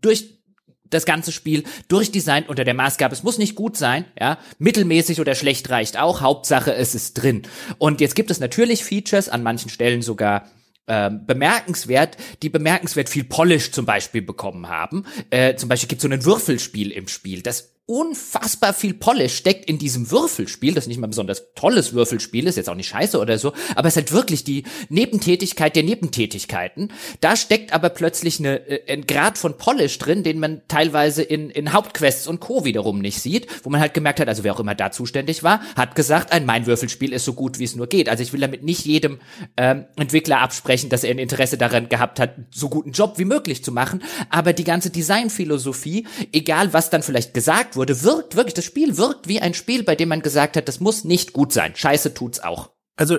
durch 0.00 0.40
das 0.88 1.04
ganze 1.04 1.30
Spiel 1.30 1.64
durchdesignt 1.86 2.48
unter 2.48 2.64
der 2.64 2.74
Maßgabe, 2.74 3.14
es 3.14 3.22
muss 3.22 3.38
nicht 3.38 3.54
gut 3.54 3.76
sein, 3.76 4.06
ja, 4.18 4.38
mittelmäßig 4.58 5.20
oder 5.20 5.36
schlecht 5.36 5.70
reicht 5.70 5.98
auch, 5.98 6.20
Hauptsache 6.20 6.74
es 6.74 6.94
ist 6.94 7.14
drin. 7.14 7.42
Und 7.78 8.00
jetzt 8.00 8.16
gibt 8.16 8.30
es 8.30 8.40
natürlich 8.40 8.82
Features, 8.82 9.28
an 9.28 9.44
manchen 9.44 9.70
Stellen 9.70 10.02
sogar 10.02 10.48
ähm, 10.90 11.24
bemerkenswert, 11.24 12.16
die 12.42 12.48
bemerkenswert 12.48 13.08
viel 13.08 13.22
Polish 13.22 13.70
zum 13.70 13.86
Beispiel 13.86 14.22
bekommen 14.22 14.68
haben. 14.68 15.04
Äh, 15.30 15.54
zum 15.54 15.68
Beispiel 15.68 15.88
gibt 15.88 16.00
es 16.00 16.02
so 16.02 16.12
ein 16.12 16.24
Würfelspiel 16.24 16.90
im 16.90 17.06
Spiel, 17.06 17.42
das 17.42 17.79
unfassbar 17.90 18.72
viel 18.72 18.94
Polish 18.94 19.34
steckt 19.34 19.68
in 19.68 19.76
diesem 19.76 20.12
Würfelspiel, 20.12 20.74
das 20.74 20.86
nicht 20.86 21.00
mal 21.00 21.08
besonders 21.08 21.52
tolles 21.56 21.92
Würfelspiel 21.92 22.46
ist, 22.46 22.56
jetzt 22.56 22.68
auch 22.70 22.76
nicht 22.76 22.88
scheiße 22.88 23.18
oder 23.18 23.36
so, 23.36 23.52
aber 23.74 23.88
es 23.88 23.94
ist 23.94 23.96
halt 23.96 24.12
wirklich 24.12 24.44
die 24.44 24.62
Nebentätigkeit 24.88 25.74
der 25.74 25.82
Nebentätigkeiten. 25.82 26.92
Da 27.20 27.34
steckt 27.34 27.72
aber 27.72 27.88
plötzlich 27.88 28.38
eine, 28.38 28.60
äh, 28.68 28.92
ein 28.92 29.06
Grad 29.06 29.38
von 29.38 29.58
Polish 29.58 29.98
drin, 29.98 30.22
den 30.22 30.38
man 30.38 30.62
teilweise 30.68 31.24
in, 31.24 31.50
in 31.50 31.72
Hauptquests 31.72 32.28
und 32.28 32.38
Co. 32.38 32.64
wiederum 32.64 33.00
nicht 33.00 33.20
sieht, 33.20 33.48
wo 33.64 33.70
man 33.70 33.80
halt 33.80 33.92
gemerkt 33.92 34.20
hat, 34.20 34.28
also 34.28 34.44
wer 34.44 34.54
auch 34.54 34.60
immer 34.60 34.76
da 34.76 34.92
zuständig 34.92 35.42
war, 35.42 35.60
hat 35.74 35.96
gesagt, 35.96 36.30
ein 36.30 36.46
mein 36.46 36.66
Würfelspiel 36.66 37.12
ist 37.12 37.24
so 37.24 37.32
gut, 37.32 37.58
wie 37.58 37.64
es 37.64 37.74
nur 37.74 37.88
geht. 37.88 38.08
Also 38.08 38.22
ich 38.22 38.32
will 38.32 38.40
damit 38.40 38.62
nicht 38.62 38.86
jedem 38.86 39.18
ähm, 39.56 39.86
Entwickler 39.96 40.38
absprechen, 40.38 40.90
dass 40.90 41.02
er 41.02 41.10
ein 41.10 41.18
Interesse 41.18 41.58
daran 41.58 41.88
gehabt 41.88 42.20
hat, 42.20 42.36
so 42.52 42.68
guten 42.68 42.92
Job 42.92 43.18
wie 43.18 43.24
möglich 43.24 43.64
zu 43.64 43.72
machen, 43.72 44.04
aber 44.28 44.52
die 44.52 44.62
ganze 44.64 44.90
Designphilosophie, 44.90 46.06
egal 46.32 46.72
was 46.72 46.90
dann 46.90 47.02
vielleicht 47.02 47.34
gesagt 47.34 47.74
wurde, 47.74 47.79
wurde, 47.80 48.02
wirkt 48.02 48.36
wirklich, 48.36 48.52
das 48.52 48.66
Spiel 48.66 48.98
wirkt 48.98 49.26
wie 49.26 49.40
ein 49.40 49.54
Spiel, 49.54 49.84
bei 49.84 49.96
dem 49.96 50.10
man 50.10 50.20
gesagt 50.20 50.58
hat, 50.58 50.68
das 50.68 50.80
muss 50.80 51.04
nicht 51.04 51.32
gut 51.32 51.50
sein. 51.50 51.74
Scheiße 51.74 52.12
tut's 52.12 52.38
auch 52.40 52.68
also 52.96 53.16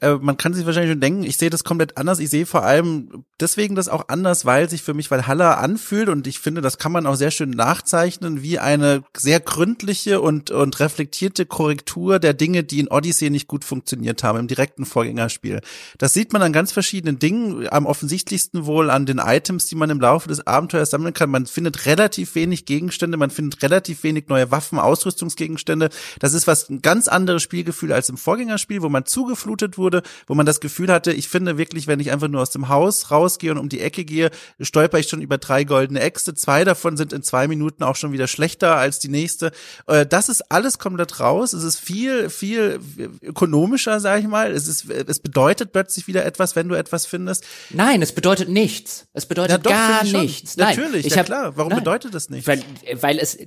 äh, 0.00 0.14
man 0.14 0.38
kann 0.38 0.54
sich 0.54 0.64
wahrscheinlich 0.64 0.92
schon 0.92 1.00
denken, 1.00 1.24
ich 1.24 1.36
sehe 1.36 1.50
das 1.50 1.62
komplett 1.62 1.98
anders. 1.98 2.20
Ich 2.20 2.30
sehe 2.30 2.46
vor 2.46 2.62
allem 2.62 3.24
deswegen 3.38 3.74
das 3.74 3.90
auch 3.90 4.08
anders, 4.08 4.46
weil 4.46 4.70
sich 4.70 4.82
für 4.82 4.94
mich 4.94 5.10
Valhalla 5.10 5.54
anfühlt 5.54 6.08
und 6.08 6.26
ich 6.26 6.38
finde, 6.38 6.62
das 6.62 6.78
kann 6.78 6.92
man 6.92 7.06
auch 7.06 7.16
sehr 7.16 7.30
schön 7.30 7.50
nachzeichnen, 7.50 8.42
wie 8.42 8.58
eine 8.58 9.02
sehr 9.14 9.40
gründliche 9.40 10.22
und, 10.22 10.50
und 10.50 10.80
reflektierte 10.80 11.44
Korrektur 11.44 12.18
der 12.18 12.32
Dinge, 12.32 12.64
die 12.64 12.80
in 12.80 12.88
Odyssey 12.88 13.28
nicht 13.28 13.46
gut 13.46 13.64
funktioniert 13.64 14.22
haben, 14.22 14.38
im 14.38 14.48
direkten 14.48 14.86
Vorgängerspiel. 14.86 15.60
Das 15.98 16.14
sieht 16.14 16.32
man 16.32 16.40
an 16.40 16.54
ganz 16.54 16.72
verschiedenen 16.72 17.18
Dingen, 17.18 17.68
am 17.68 17.84
offensichtlichsten 17.84 18.64
wohl 18.64 18.88
an 18.88 19.04
den 19.04 19.18
Items, 19.18 19.66
die 19.66 19.74
man 19.74 19.90
im 19.90 20.00
Laufe 20.00 20.28
des 20.28 20.46
Abenteuers 20.46 20.88
sammeln 20.88 21.12
kann. 21.12 21.30
Man 21.30 21.44
findet 21.44 21.84
relativ 21.84 22.34
wenig 22.34 22.64
Gegenstände, 22.64 23.18
man 23.18 23.30
findet 23.30 23.62
relativ 23.62 24.02
wenig 24.02 24.28
neue 24.28 24.50
Waffen, 24.50 24.78
Ausrüstungsgegenstände. 24.78 25.90
Das 26.20 26.32
ist 26.32 26.46
was 26.46 26.70
ein 26.70 26.80
ganz 26.80 27.06
anderes 27.08 27.42
Spielgefühl 27.42 27.92
als 27.92 28.08
im 28.08 28.16
Vorgängerspiel, 28.16 28.80
wo 28.84 28.88
man 28.88 29.04
zugeflutet 29.04 29.76
wurde, 29.78 30.02
wo 30.28 30.34
man 30.34 30.46
das 30.46 30.60
Gefühl 30.60 30.92
hatte, 30.92 31.12
ich 31.12 31.28
finde 31.28 31.58
wirklich, 31.58 31.88
wenn 31.88 31.98
ich 31.98 32.12
einfach 32.12 32.28
nur 32.28 32.40
aus 32.40 32.50
dem 32.50 32.68
Haus 32.68 33.10
rausgehe 33.10 33.50
und 33.50 33.58
um 33.58 33.68
die 33.68 33.80
Ecke 33.80 34.04
gehe, 34.04 34.30
stolper 34.60 35.00
ich 35.00 35.08
schon 35.08 35.20
über 35.20 35.38
drei 35.38 35.64
goldene 35.64 36.00
Äxte. 36.00 36.34
Zwei 36.34 36.64
davon 36.64 36.96
sind 36.96 37.12
in 37.12 37.22
zwei 37.22 37.48
Minuten 37.48 37.82
auch 37.82 37.96
schon 37.96 38.12
wieder 38.12 38.28
schlechter 38.28 38.76
als 38.76 39.00
die 39.00 39.08
nächste. 39.08 39.50
Äh, 39.88 40.06
das 40.06 40.28
ist 40.28 40.52
alles 40.52 40.78
komplett 40.78 41.18
raus. 41.18 41.52
Es 41.52 41.64
ist 41.64 41.80
viel, 41.80 42.30
viel 42.30 42.78
ökonomischer, 43.22 43.98
sag 43.98 44.20
ich 44.20 44.28
mal. 44.28 44.52
Es 44.52 44.68
ist, 44.68 44.88
es 44.88 45.18
bedeutet 45.18 45.72
plötzlich 45.72 46.06
wieder 46.06 46.24
etwas, 46.24 46.54
wenn 46.54 46.68
du 46.68 46.74
etwas 46.76 47.06
findest. 47.06 47.44
Nein, 47.70 48.02
es 48.02 48.12
bedeutet 48.12 48.48
nichts. 48.48 49.06
Es 49.12 49.26
bedeutet 49.26 49.50
ja, 49.50 49.58
doch, 49.58 49.70
gar 49.70 50.04
nichts. 50.04 50.56
Nein, 50.56 50.76
Natürlich, 50.76 51.06
ich 51.06 51.12
ja 51.12 51.18
hab, 51.18 51.26
klar. 51.26 51.56
Warum 51.56 51.70
nein, 51.70 51.80
bedeutet 51.80 52.14
das 52.14 52.30
nicht? 52.30 52.46
Weil, 52.46 52.62
weil 53.00 53.18
es 53.18 53.38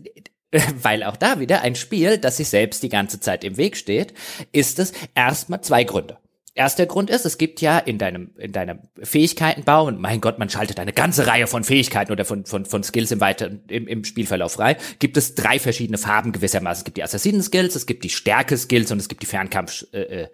weil 0.81 1.03
auch 1.03 1.17
da 1.17 1.39
wieder 1.39 1.61
ein 1.61 1.75
Spiel, 1.75 2.17
das 2.17 2.37
sich 2.37 2.49
selbst 2.49 2.83
die 2.83 2.89
ganze 2.89 3.19
Zeit 3.19 3.43
im 3.43 3.57
Weg 3.57 3.77
steht, 3.77 4.13
ist 4.51 4.79
es 4.79 4.93
erstmal 5.15 5.61
zwei 5.61 5.83
Gründe. 5.83 6.17
Erster 6.57 6.87
Grund 6.87 7.11
ist, 7.11 7.23
es 7.23 7.37
gibt 7.37 7.61
ja 7.61 7.77
in 7.77 7.99
deinem, 7.99 8.31
in 8.35 8.51
deinem 8.51 8.79
Fähigkeitenbau, 8.99 9.85
und 9.85 10.01
mein 10.01 10.21
Gott, 10.21 10.39
man 10.39 10.49
schaltet 10.49 10.79
eine 10.79 10.91
ganze 10.91 11.27
Reihe 11.27 11.45
von 11.45 11.63
Fähigkeiten 11.63 12.11
oder 12.11 12.25
von, 12.25 12.45
von, 12.45 12.65
von 12.65 12.81
Skills 12.81 13.11
im 13.11 13.21
weiteren, 13.21 13.61
im, 13.67 13.87
im 13.87 14.03
Spielverlauf 14.03 14.53
frei, 14.53 14.75
gibt 14.97 15.17
es 15.17 15.35
drei 15.35 15.59
verschiedene 15.59 15.99
Farben 15.99 16.31
gewissermaßen. 16.31 16.81
Es 16.81 16.85
gibt 16.85 16.97
die 16.97 17.03
Assassinen-Skills, 17.03 17.75
es 17.75 17.85
gibt 17.85 18.03
die 18.03 18.09
Stärke-Skills 18.09 18.91
und 18.91 18.97
es 18.97 19.07
gibt 19.07 19.21
die 19.21 19.27
Fernkampf, 19.27 19.85
äh, 19.93 20.23
äh 20.23 20.27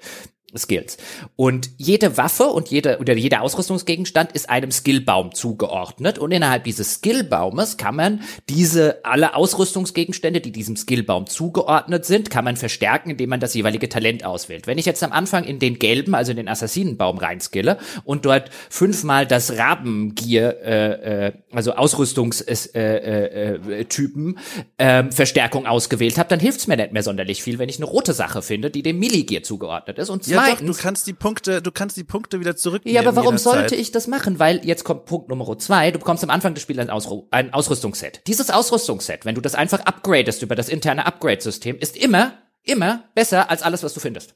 Skills. 0.57 0.97
Und 1.35 1.69
jede 1.77 2.17
Waffe 2.17 2.45
und 2.45 2.69
jede, 2.69 2.99
oder 2.99 3.13
jeder 3.13 3.41
Ausrüstungsgegenstand 3.41 4.31
ist 4.33 4.49
einem 4.49 4.71
Skillbaum 4.71 5.33
zugeordnet. 5.33 6.17
Und 6.19 6.31
innerhalb 6.31 6.63
dieses 6.63 6.95
Skillbaumes 6.95 7.77
kann 7.77 7.95
man 7.95 8.21
diese, 8.49 9.03
alle 9.03 9.35
Ausrüstungsgegenstände, 9.35 10.41
die 10.41 10.51
diesem 10.51 10.75
Skillbaum 10.75 11.27
zugeordnet 11.27 12.05
sind, 12.05 12.29
kann 12.29 12.45
man 12.45 12.57
verstärken, 12.57 13.11
indem 13.11 13.29
man 13.29 13.39
das 13.39 13.53
jeweilige 13.53 13.89
Talent 13.89 14.25
auswählt. 14.25 14.67
Wenn 14.67 14.77
ich 14.77 14.85
jetzt 14.85 15.03
am 15.03 15.11
Anfang 15.11 15.43
in 15.43 15.59
den 15.59 15.79
gelben, 15.79 16.15
also 16.15 16.31
in 16.31 16.37
den 16.37 16.47
Assassinenbaum 16.47 17.17
reinskille 17.17 17.77
und 18.03 18.25
dort 18.25 18.49
fünfmal 18.69 19.25
das 19.25 19.57
Rabengier, 19.57 20.57
äh, 20.63 21.27
äh, 21.27 21.31
also 21.51 21.73
Ausrüstungstypen, 21.73 22.75
äh, 22.75 23.79
äh, 23.79 23.85
Typen, 23.85 24.37
äh, 24.77 25.03
Verstärkung 25.11 25.65
ausgewählt 25.65 26.17
habe, 26.17 26.29
dann 26.29 26.39
hilft's 26.39 26.67
mir 26.67 26.77
nicht 26.77 26.93
mehr 26.93 27.03
sonderlich 27.03 27.43
viel, 27.43 27.59
wenn 27.59 27.69
ich 27.69 27.77
eine 27.77 27.85
rote 27.85 28.13
Sache 28.13 28.41
finde, 28.41 28.69
die 28.69 28.83
dem 28.83 28.99
Milligier 28.99 29.43
zugeordnet 29.43 29.99
ist. 29.99 30.09
Und 30.09 30.25
ja, 30.27 30.42
Zweitens, 30.45 30.67
doch, 30.67 30.75
du 30.75 30.81
kannst 30.81 31.07
die 31.07 31.13
Punkte, 31.13 31.61
du 31.61 31.71
kannst 31.71 31.97
die 31.97 32.03
Punkte 32.03 32.39
wieder 32.39 32.55
zurücknehmen. 32.55 32.95
Ja, 32.95 33.07
aber 33.07 33.15
warum 33.15 33.37
sollte 33.37 33.75
ich 33.75 33.91
das 33.91 34.07
machen? 34.07 34.39
Weil 34.39 34.65
jetzt 34.65 34.83
kommt 34.83 35.05
Punkt 35.05 35.29
Nummer 35.29 35.57
zwei. 35.57 35.91
Du 35.91 35.99
bekommst 35.99 36.23
am 36.23 36.29
Anfang 36.29 36.53
des 36.53 36.63
Spiels 36.63 36.79
ein, 36.79 36.89
Ausru 36.89 37.27
ein 37.31 37.53
Ausrüstungsset. 37.53 38.21
Dieses 38.27 38.49
Ausrüstungsset, 38.49 39.25
wenn 39.25 39.35
du 39.35 39.41
das 39.41 39.55
einfach 39.55 39.81
upgradest 39.81 40.41
über 40.41 40.55
das 40.55 40.69
interne 40.69 41.05
Upgrade-System, 41.05 41.77
ist 41.79 41.97
immer, 41.97 42.33
immer 42.63 43.03
besser 43.15 43.49
als 43.49 43.61
alles, 43.61 43.83
was 43.83 43.93
du 43.93 43.99
findest. 43.99 44.35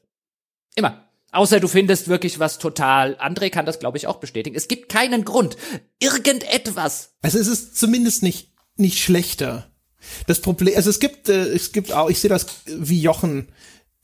Immer. 0.74 1.04
Außer 1.30 1.60
du 1.60 1.68
findest 1.68 2.08
wirklich 2.08 2.38
was 2.38 2.58
total. 2.58 3.14
André 3.16 3.50
kann 3.50 3.66
das, 3.66 3.78
glaube 3.78 3.98
ich, 3.98 4.06
auch 4.06 4.16
bestätigen. 4.16 4.56
Es 4.56 4.68
gibt 4.68 4.88
keinen 4.88 5.24
Grund. 5.24 5.56
Irgendetwas. 6.00 7.16
Also 7.20 7.38
es 7.38 7.48
ist 7.48 7.76
zumindest 7.76 8.22
nicht, 8.22 8.52
nicht 8.76 8.98
schlechter. 8.98 9.70
Das 10.26 10.40
Problem, 10.40 10.74
also 10.76 10.90
es 10.90 11.00
gibt, 11.00 11.28
äh, 11.28 11.48
es 11.48 11.72
gibt 11.72 11.92
auch, 11.92 12.08
ich 12.08 12.20
sehe 12.20 12.30
das 12.30 12.46
wie 12.66 13.00
Jochen, 13.00 13.48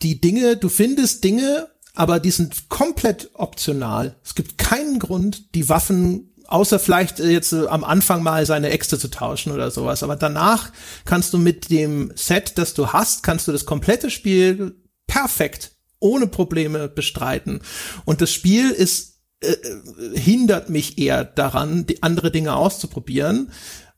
die 0.03 0.21
Dinge, 0.21 0.57
du 0.57 0.69
findest 0.69 1.25
Dinge 1.25 1.69
aber 1.95 2.21
die 2.21 2.31
sind 2.31 2.69
komplett 2.69 3.31
optional. 3.35 4.17
Es 4.25 4.35
gibt 4.35 4.59
keinen 4.59 4.99
Grund, 4.99 5.55
die 5.55 5.69
Waffen 5.69 6.35
außer 6.47 6.79
vielleicht 6.79 7.21
äh, 7.21 7.31
jetzt 7.31 7.53
äh, 7.53 7.67
am 7.67 7.85
Anfang 7.85 8.23
mal 8.23 8.45
seine 8.47 8.71
Äxte 8.71 8.99
zu 8.99 9.09
tauschen 9.09 9.53
oder 9.53 9.71
sowas. 9.71 10.03
Aber 10.03 10.17
danach 10.17 10.71
kannst 11.05 11.33
du 11.33 11.39
mit 11.39 11.71
dem 11.71 12.13
Set, 12.15 12.59
das 12.59 12.75
du 12.75 12.89
hast, 12.89 13.23
kannst 13.23 13.49
du 13.49 13.53
das 13.53 13.65
komplette 13.65 14.11
Spiel 14.11 14.77
perfekt 15.07 15.73
ohne 16.01 16.27
Probleme 16.27 16.89
bestreiten. 16.89 17.61
Und 18.05 18.21
das 18.21 18.33
Spiel 18.33 18.71
ist 18.71 19.21
äh, 19.41 19.53
äh 19.53 20.19
hindert 20.19 20.69
mich 20.69 20.99
eher 20.99 21.25
daran, 21.25 21.87
die 21.87 22.03
andere 22.03 22.31
Dinge 22.31 22.55
auszuprobieren, 22.55 23.51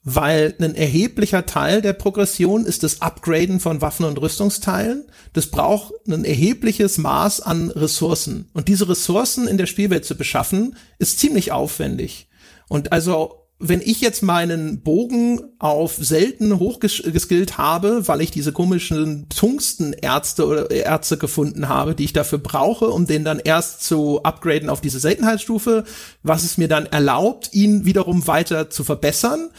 weil 0.08 0.54
ein 0.60 0.76
erheblicher 0.76 1.46
Teil 1.46 1.82
der 1.82 1.92
Progression 1.92 2.64
ist 2.64 2.84
das 2.84 3.02
Upgraden 3.02 3.58
von 3.58 3.80
Waffen 3.82 4.06
und 4.06 4.20
Rüstungsteilen. 4.22 5.04
Das 5.32 5.48
braucht 5.48 5.92
ein 6.06 6.24
erhebliches 6.24 6.96
Maß 6.96 7.40
an 7.40 7.72
Ressourcen. 7.72 8.48
Und 8.52 8.68
diese 8.68 8.88
Ressourcen 8.88 9.48
in 9.48 9.58
der 9.58 9.66
Spielwelt 9.66 10.04
zu 10.04 10.16
beschaffen, 10.16 10.76
ist 11.00 11.18
ziemlich 11.18 11.50
aufwendig. 11.50 12.28
Und 12.68 12.92
also, 12.92 13.48
wenn 13.58 13.80
ich 13.80 14.00
jetzt 14.00 14.22
meinen 14.22 14.82
Bogen 14.82 15.40
auf 15.58 15.96
selten 15.96 16.60
hochgeskillt 16.60 17.58
habe, 17.58 18.06
weil 18.06 18.20
ich 18.20 18.30
diese 18.30 18.52
komischen 18.52 19.28
Tungstenärzte 19.28 20.46
oder 20.46 20.70
Ärzte 20.70 21.16
gefunden 21.16 21.68
habe, 21.68 21.96
die 21.96 22.04
ich 22.04 22.12
dafür 22.12 22.38
brauche, 22.38 22.90
um 22.90 23.06
den 23.06 23.24
dann 23.24 23.40
erst 23.40 23.82
zu 23.82 24.22
upgraden 24.22 24.68
auf 24.68 24.82
diese 24.82 25.00
Seltenheitsstufe, 25.00 25.82
was 26.22 26.44
es 26.44 26.58
mir 26.58 26.68
dann 26.68 26.86
erlaubt, 26.86 27.54
ihn 27.54 27.84
wiederum 27.86 28.28
weiter 28.28 28.70
zu 28.70 28.84
verbessern, 28.84 29.50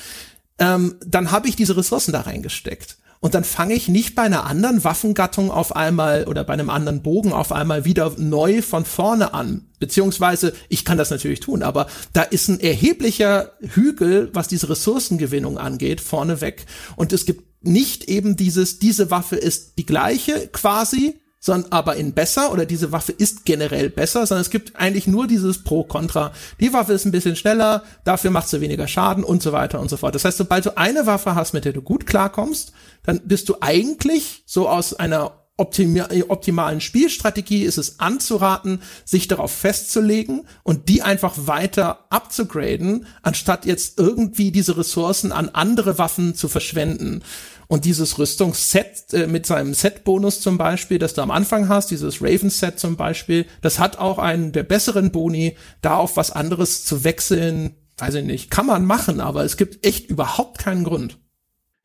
ähm, 0.60 0.95
dann 1.05 1.32
habe 1.32 1.47
ich 1.47 1.55
diese 1.55 1.78
Ressourcen 1.78 2.12
da 2.12 2.22
reingesteckt. 2.22 2.97
und 3.20 3.34
dann 3.34 3.43
fange 3.43 3.74
ich 3.74 3.88
nicht 3.88 4.14
bei 4.16 4.24
einer 4.24 4.45
anderen 4.45 4.84
Waffengattung 4.84 5.49
auf 5.49 5.76
einmal 5.76 6.26
oder 6.26 6.43
bei 6.43 6.53
einem 6.53 6.70
anderen 6.70 7.01
Bogen 7.01 7.34
auf 7.34 7.51
einmal 7.51 7.84
wieder 7.84 8.14
neu 8.18 8.62
von 8.62 8.86
vorne 8.86 9.34
an. 9.34 9.66
Beziehungsweise, 9.80 10.53
ich 10.70 10.86
kann 10.86 10.99
das 10.99 11.10
natürlich 11.10 11.39
tun, 11.39 11.64
aber 11.64 11.88
da 12.14 12.22
ist 12.22 12.47
ein 12.47 12.60
erheblicher 12.60 13.53
Hügel, 13.60 14.30
was 14.34 14.47
diese 14.47 14.70
Ressourcengewinnung 14.70 15.58
angeht, 15.58 15.99
vorneweg. 15.99 16.66
Und 16.95 17.12
es 17.12 17.26
gibt 17.26 17.66
nicht 17.66 18.03
eben 18.05 18.36
dieses, 18.36 18.80
diese 18.80 19.10
Waffe 19.10 19.36
ist 19.36 19.78
die 19.78 19.86
gleiche 19.86 20.47
quasi, 20.47 21.20
sondern 21.39 21.71
aber 21.71 21.95
in 21.95 22.13
besser 22.13 22.51
oder 22.51 22.65
diese 22.65 22.91
Waffe 22.91 23.11
ist 23.11 23.45
generell 23.45 23.89
besser, 23.89 24.25
sondern 24.25 24.41
es 24.41 24.49
gibt 24.49 24.75
eigentlich 24.75 25.07
nur 25.07 25.27
dieses 25.27 25.63
Pro-Contra. 25.63 26.31
Die 26.59 26.73
Waffe 26.73 26.93
ist 26.93 27.05
ein 27.05 27.11
bisschen 27.11 27.35
schneller, 27.35 27.83
dafür 28.03 28.31
macht 28.31 28.49
sie 28.49 28.61
weniger 28.61 28.88
Schaden 28.88 29.23
und 29.23 29.43
so 29.43 29.51
weiter 29.51 29.79
und 29.79 29.89
so 29.89 29.97
fort. 29.97 30.15
Das 30.15 30.25
heißt, 30.25 30.38
sobald 30.38 30.65
du 30.65 30.77
eine 30.77 31.05
Waffe 31.05 31.35
hast, 31.35 31.53
mit 31.53 31.65
der 31.65 31.73
du 31.73 31.81
gut 31.81 32.05
klarkommst, 32.05 32.73
dann 33.03 33.21
bist 33.25 33.49
du 33.49 33.57
eigentlich 33.61 34.43
so 34.45 34.67
aus 34.67 34.93
einer 34.93 35.47
optimalen 35.58 36.82
Spielstrategie 36.82 37.64
ist 37.64 37.78
es 37.78 37.99
anzuraten, 37.99 38.82
sich 39.05 39.28
darauf 39.28 39.51
festzulegen 39.51 40.47
und 40.64 40.88
die 40.88 41.01
einfach 41.01 41.34
weiter 41.38 42.05
abzugraden, 42.10 43.08
anstatt 43.24 43.66
jetzt 43.66 43.97
irgendwie 43.97 44.51
diese 44.51 44.78
Ressourcen 44.78 45.32
an 45.32 45.49
andere 45.49 45.97
Waffen 45.97 46.36
zu 46.36 46.47
verschwenden. 46.47 47.24
Und 47.68 47.84
dieses 47.84 48.18
Rüstungsset 48.18 49.14
äh, 49.14 49.28
mit 49.28 49.45
seinem 49.45 49.74
Set-Bonus 49.74 50.39
zum 50.39 50.58
Beispiel, 50.58 50.99
das 50.99 51.14
du 51.14 51.22
am 51.22 51.32
Anfang 51.32 51.68
hast, 51.68 51.91
dieses 51.91 52.22
Raven-Set 52.22 52.80
zum 52.80 52.95
Beispiel, 52.95 53.45
das 53.62 53.80
hat 53.80 53.97
auch 53.97 54.20
einen 54.20 54.53
der 54.53 54.64
besseren 54.64 55.12
Boni, 55.12 55.58
da 55.82 55.95
auf 55.97 56.16
was 56.16 56.32
anderes 56.32 56.86
zu 56.86 57.03
wechseln, 57.03 57.76
weiß 57.98 58.15
ich 58.15 58.26
nicht, 58.26 58.52
kann 58.52 58.68
man 58.68 58.86
machen, 58.86 59.19
aber 59.19 59.44
es 59.44 59.57
gibt 59.57 59.86
echt 59.86 60.10
überhaupt 60.10 60.60
keinen 60.60 60.86
Grund. 60.86 61.18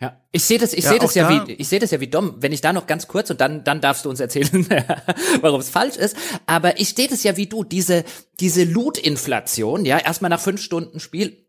Ja, 0.02 0.20
ich 0.32 0.42
sehe 0.42 0.58
das, 0.58 0.72
ich 0.72 0.82
ja, 0.82 0.90
sehe 0.90 0.98
das 0.98 1.14
ja 1.14 1.30
da 1.30 1.46
wie, 1.46 1.52
ich 1.52 1.68
sehe 1.68 1.78
das 1.78 1.92
ja 1.92 2.00
wie 2.00 2.08
Dom. 2.08 2.34
Wenn 2.38 2.50
ich 2.50 2.60
da 2.60 2.72
noch 2.72 2.88
ganz 2.88 3.06
kurz 3.06 3.30
und 3.30 3.40
dann, 3.40 3.62
dann 3.62 3.80
darfst 3.80 4.04
du 4.04 4.10
uns 4.10 4.18
erzählen, 4.18 4.66
warum 5.40 5.60
es 5.60 5.70
falsch 5.70 5.96
ist. 5.96 6.16
Aber 6.44 6.80
ich 6.80 6.96
sehe 6.96 7.06
das 7.06 7.22
ja 7.22 7.36
wie 7.36 7.46
du. 7.46 7.62
Diese, 7.62 8.02
diese 8.40 8.64
Loot-Inflation, 8.64 9.84
ja, 9.84 9.98
erstmal 9.98 10.28
nach 10.28 10.40
fünf 10.40 10.60
Stunden 10.60 10.98
Spiel 10.98 11.46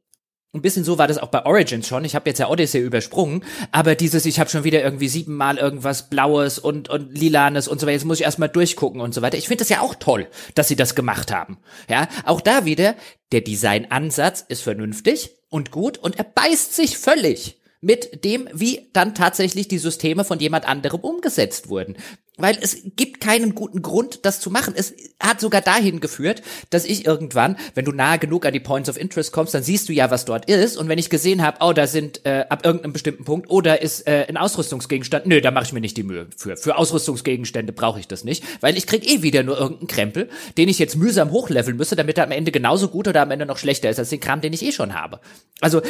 ein 0.54 0.62
bisschen 0.62 0.84
so 0.84 1.00
war 1.00 1.08
das 1.08 1.18
auch 1.18 1.30
bei 1.30 1.48
Origins 1.48 1.88
schon. 1.88 2.06
Ich 2.06 2.14
habe 2.14 2.30
jetzt 2.30 2.38
ja 2.38 2.48
Odyssey 2.48 2.80
übersprungen, 2.80 3.44
aber 3.72 3.96
dieses, 3.96 4.28
ich 4.28 4.40
habe 4.40 4.52
schon 4.52 4.64
wieder 4.64 4.84
irgendwie 4.84 5.08
siebenmal 5.08 5.58
irgendwas 5.58 6.12
Blaues 6.12 6.60
und 6.60 6.90
und 6.90 7.18
Lilanes 7.18 7.68
und 7.68 7.80
so 7.80 7.88
weiter. 7.88 7.94
Jetzt 7.94 8.06
muss 8.06 8.20
ich 8.20 8.26
erstmal 8.26 8.50
durchgucken 8.50 9.02
und 9.02 9.16
so 9.16 9.24
weiter. 9.24 9.40
Ich 9.40 9.48
finde 9.48 9.64
das 9.64 9.70
ja 9.70 9.82
auch 9.82 9.96
toll, 9.96 10.28
dass 10.54 10.68
sie 10.68 10.76
das 10.76 10.94
gemacht 10.94 11.32
haben. 11.32 11.58
Ja, 11.90 12.08
auch 12.24 12.40
da 12.40 12.66
wieder 12.66 12.94
der 13.32 13.42
Designansatz 13.42 14.46
ist 14.48 14.62
vernünftig 14.62 15.32
und 15.50 15.72
gut 15.72 15.98
und 15.98 16.20
er 16.20 16.24
beißt 16.24 16.76
sich 16.76 17.00
völlig 17.00 17.60
mit 17.84 18.24
dem, 18.24 18.48
wie 18.54 18.90
dann 18.94 19.14
tatsächlich 19.14 19.68
die 19.68 19.78
Systeme 19.78 20.24
von 20.24 20.40
jemand 20.40 20.68
anderem 20.68 21.02
umgesetzt 21.02 21.70
wurden 21.70 21.96
weil 22.38 22.58
es 22.60 22.78
gibt 22.96 23.22
keinen 23.22 23.54
guten 23.54 23.82
Grund, 23.82 24.26
das 24.26 24.40
zu 24.40 24.50
machen. 24.50 24.74
Es 24.76 24.94
hat 25.20 25.40
sogar 25.40 25.62
dahin 25.62 26.00
geführt, 26.00 26.42
dass 26.72 26.86
ich 26.86 27.06
irgendwann, 27.06 27.58
wenn 27.76 27.86
du 27.86 27.92
nahe 27.92 28.18
genug 28.18 28.46
an 28.46 28.54
die 28.54 28.60
Points 28.60 28.90
of 28.90 29.00
Interest 29.00 29.32
kommst, 29.32 29.54
dann 29.54 29.62
siehst 29.62 29.88
du 29.88 29.94
ja, 29.94 30.10
was 30.10 30.26
dort 30.26 30.46
ist. 30.46 30.76
Und 30.78 30.90
wenn 30.90 30.98
ich 30.98 31.12
gesehen 31.12 31.44
habe, 31.44 31.58
oh, 31.62 31.74
da 31.74 31.86
sind 31.86 32.26
äh, 32.26 32.46
ab 32.50 32.66
irgendeinem 32.66 32.94
bestimmten 32.94 33.24
Punkt, 33.24 33.50
oder 33.50 33.78
oh, 33.80 33.84
ist 33.84 34.08
äh, 34.08 34.26
ein 34.28 34.38
Ausrüstungsgegenstand, 34.38 35.28
nö, 35.28 35.42
da 35.42 35.52
mache 35.52 35.66
ich 35.66 35.74
mir 35.74 35.82
nicht 35.82 35.96
die 35.96 36.04
Mühe 36.04 36.28
für. 36.36 36.58
Für 36.58 36.78
Ausrüstungsgegenstände 36.78 37.72
brauche 37.72 38.00
ich 38.00 38.08
das 38.08 38.24
nicht, 38.24 38.44
weil 38.62 38.78
ich 38.78 38.88
krieg 38.88 39.08
eh 39.08 39.22
wieder 39.22 39.44
nur 39.44 39.60
irgendeinen 39.60 39.88
Krempel, 39.88 40.30
den 40.58 40.70
ich 40.70 40.80
jetzt 40.80 40.96
mühsam 40.96 41.32
hochleveln 41.32 41.78
müsste, 41.78 41.96
damit 41.96 42.18
er 42.18 42.24
am 42.24 42.32
Ende 42.32 42.52
genauso 42.52 42.88
gut 42.88 43.08
oder 43.08 43.22
am 43.22 43.32
Ende 43.32 43.46
noch 43.46 43.60
schlechter 43.60 43.90
ist 43.90 44.00
als 44.00 44.10
den 44.10 44.20
Kram, 44.20 44.42
den 44.42 44.54
ich 44.54 44.64
eh 44.66 44.72
schon 44.72 44.96
habe. 44.96 45.20
Also 45.62 45.82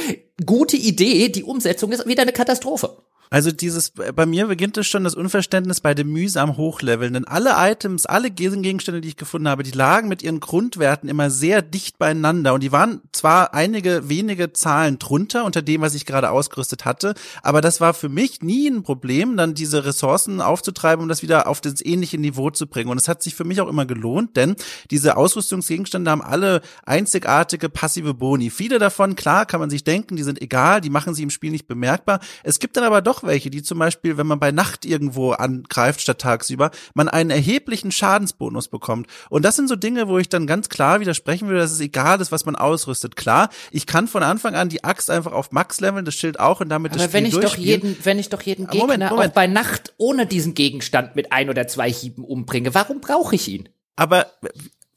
gute 0.45 0.75
Idee, 0.75 1.29
die 1.29 1.43
Umsetzung 1.43 1.91
ist 1.93 2.05
wieder 2.05 2.23
eine 2.23 2.33
Katastrophe. 2.33 2.97
Also 3.33 3.51
dieses, 3.51 3.89
bei 3.89 4.27
mir 4.27 4.45
beginnt 4.45 4.77
es 4.77 4.85
schon 4.85 5.05
das 5.05 5.15
Unverständnis 5.15 5.81
bei 5.81 5.95
dem 5.95 6.11
mühsam 6.11 6.55
Hochleveln. 6.55 7.15
Denn 7.15 7.25
alle 7.25 7.55
Items, 7.57 8.05
alle 8.05 8.29
Gegenstände, 8.29 9.01
die 9.01 9.07
ich 9.07 9.17
gefunden 9.17 9.47
habe, 9.47 9.63
die 9.63 9.71
lagen 9.71 10.07
mit 10.07 10.21
ihren 10.21 10.39
Grundwerten 10.39 11.09
immer 11.09 11.31
sehr 11.31 11.63
dicht 11.63 11.97
beieinander. 11.97 12.53
Und 12.53 12.61
die 12.61 12.71
waren 12.71 13.01
zwar 13.11 13.55
einige 13.55 14.07
wenige 14.07 14.53
Zahlen 14.53 14.99
drunter 14.99 15.45
unter 15.45 15.63
dem, 15.63 15.81
was 15.81 15.95
ich 15.95 16.05
gerade 16.05 16.29
ausgerüstet 16.29 16.85
hatte, 16.85 17.15
aber 17.41 17.61
das 17.61 17.81
war 17.81 17.95
für 17.95 18.07
mich 18.07 18.43
nie 18.43 18.67
ein 18.67 18.83
Problem, 18.83 19.35
dann 19.35 19.55
diese 19.55 19.83
Ressourcen 19.83 20.39
aufzutreiben, 20.39 21.01
um 21.01 21.09
das 21.09 21.23
wieder 21.23 21.47
auf 21.47 21.59
das 21.59 21.83
ähnliche 21.83 22.19
Niveau 22.19 22.51
zu 22.51 22.67
bringen. 22.67 22.91
Und 22.91 22.99
es 22.99 23.07
hat 23.07 23.23
sich 23.23 23.33
für 23.33 23.45
mich 23.45 23.61
auch 23.61 23.67
immer 23.67 23.87
gelohnt, 23.87 24.37
denn 24.37 24.55
diese 24.91 25.17
Ausrüstungsgegenstände 25.17 26.11
haben 26.11 26.21
alle 26.21 26.61
einzigartige 26.85 27.69
passive 27.69 28.13
Boni. 28.13 28.51
Viele 28.51 28.77
davon, 28.77 29.15
klar, 29.15 29.47
kann 29.47 29.59
man 29.59 29.71
sich 29.71 29.83
denken, 29.83 30.17
die 30.17 30.23
sind 30.23 30.39
egal, 30.39 30.81
die 30.81 30.91
machen 30.91 31.15
sie 31.15 31.23
im 31.23 31.31
Spiel 31.31 31.49
nicht 31.49 31.67
bemerkbar. 31.67 32.19
Es 32.43 32.59
gibt 32.59 32.77
dann 32.77 32.83
aber 32.83 33.01
doch 33.01 33.22
welche, 33.25 33.49
die 33.49 33.63
zum 33.63 33.79
Beispiel, 33.79 34.17
wenn 34.17 34.27
man 34.27 34.39
bei 34.39 34.51
Nacht 34.51 34.85
irgendwo 34.85 35.31
angreift 35.31 36.01
statt 36.01 36.19
tagsüber, 36.19 36.71
man 36.93 37.09
einen 37.09 37.29
erheblichen 37.29 37.91
Schadensbonus 37.91 38.67
bekommt. 38.67 39.07
Und 39.29 39.43
das 39.45 39.55
sind 39.55 39.67
so 39.67 39.75
Dinge, 39.75 40.07
wo 40.07 40.17
ich 40.17 40.29
dann 40.29 40.47
ganz 40.47 40.69
klar 40.69 40.99
widersprechen 40.99 41.47
würde, 41.47 41.59
dass 41.59 41.71
es 41.71 41.79
egal 41.79 42.21
ist, 42.21 42.31
was 42.31 42.45
man 42.45 42.55
ausrüstet. 42.55 43.15
Klar, 43.15 43.49
ich 43.71 43.85
kann 43.85 44.07
von 44.07 44.23
Anfang 44.23 44.55
an 44.55 44.69
die 44.69 44.83
Axt 44.83 45.09
einfach 45.09 45.33
auf 45.33 45.51
Max 45.51 45.79
leveln, 45.81 46.05
das 46.05 46.15
Schild 46.15 46.39
auch 46.39 46.61
und 46.61 46.69
damit 46.69 46.91
Aber 46.91 46.99
das 46.99 47.09
Spiel 47.09 47.21
wenn 47.21 47.25
ich 47.25 47.39
doch 47.39 47.57
jeden, 47.57 47.97
wenn 48.03 48.19
ich 48.19 48.29
doch 48.29 48.41
jeden 48.41 48.67
Gegner 48.67 48.87
Moment, 48.87 49.09
Moment. 49.09 49.31
auch 49.31 49.33
bei 49.33 49.47
Nacht 49.47 49.93
ohne 49.97 50.25
diesen 50.25 50.53
Gegenstand 50.53 51.15
mit 51.15 51.31
ein 51.31 51.49
oder 51.49 51.67
zwei 51.67 51.91
Hieben 51.91 52.23
umbringe, 52.23 52.73
warum 52.73 53.01
brauche 53.01 53.35
ich 53.35 53.47
ihn? 53.47 53.69
Aber 53.95 54.27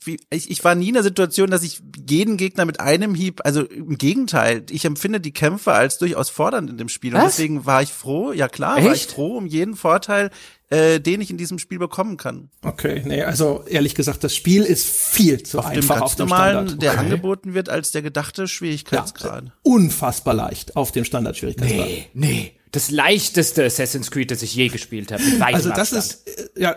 wie, 0.06 0.20
ich, 0.30 0.50
ich 0.50 0.64
war 0.64 0.74
nie 0.74 0.88
in 0.88 0.94
der 0.94 1.02
Situation, 1.02 1.50
dass 1.50 1.62
ich 1.62 1.82
jeden 2.08 2.36
Gegner 2.36 2.64
mit 2.64 2.80
einem 2.80 3.14
Hieb, 3.14 3.40
also 3.44 3.62
im 3.62 3.98
Gegenteil, 3.98 4.64
ich 4.70 4.84
empfinde 4.84 5.20
die 5.20 5.32
Kämpfe 5.32 5.72
als 5.72 5.98
durchaus 5.98 6.30
fordernd 6.30 6.70
in 6.70 6.78
dem 6.78 6.88
Spiel. 6.88 7.12
Was? 7.12 7.22
Und 7.22 7.26
deswegen 7.28 7.66
war 7.66 7.82
ich 7.82 7.92
froh, 7.92 8.32
ja 8.32 8.48
klar, 8.48 8.78
Echt? 8.78 8.86
war 8.86 8.94
ich 8.94 9.06
froh 9.06 9.36
um 9.36 9.46
jeden 9.46 9.76
Vorteil, 9.76 10.30
äh, 10.68 11.00
den 11.00 11.20
ich 11.20 11.30
in 11.30 11.36
diesem 11.36 11.58
Spiel 11.58 11.78
bekommen 11.78 12.16
kann. 12.16 12.50
Okay, 12.62 13.02
nee, 13.04 13.22
also 13.22 13.64
ehrlich 13.68 13.94
gesagt, 13.94 14.24
das 14.24 14.34
Spiel 14.34 14.62
ist 14.62 14.86
viel 14.86 15.42
zu 15.42 15.58
auf 15.58 15.66
einfach 15.66 15.96
dem 15.96 16.02
auf 16.02 16.14
dem 16.16 16.28
normalen, 16.28 16.68
Standard. 16.68 16.82
der 16.82 16.92
okay. 16.92 17.00
angeboten 17.00 17.54
wird 17.54 17.68
als 17.68 17.92
der 17.92 18.02
gedachte 18.02 18.48
Schwierigkeitsgrad. 18.48 19.44
Ja, 19.44 19.52
unfassbar 19.62 20.34
leicht 20.34 20.76
auf 20.76 20.92
dem 20.92 21.04
Standard-Schwierigkeitsgrad. 21.04 21.86
Nee, 21.86 22.06
nee. 22.14 22.52
Das 22.72 22.90
leichteste 22.90 23.64
Assassin's 23.64 24.10
Creed, 24.10 24.30
das 24.30 24.42
ich 24.42 24.54
je 24.54 24.68
gespielt 24.68 25.12
habe. 25.12 25.22
Also 25.40 25.70
das 25.70 25.94
Abstand. 25.94 26.04
ist, 26.04 26.56
äh, 26.56 26.62
ja, 26.62 26.76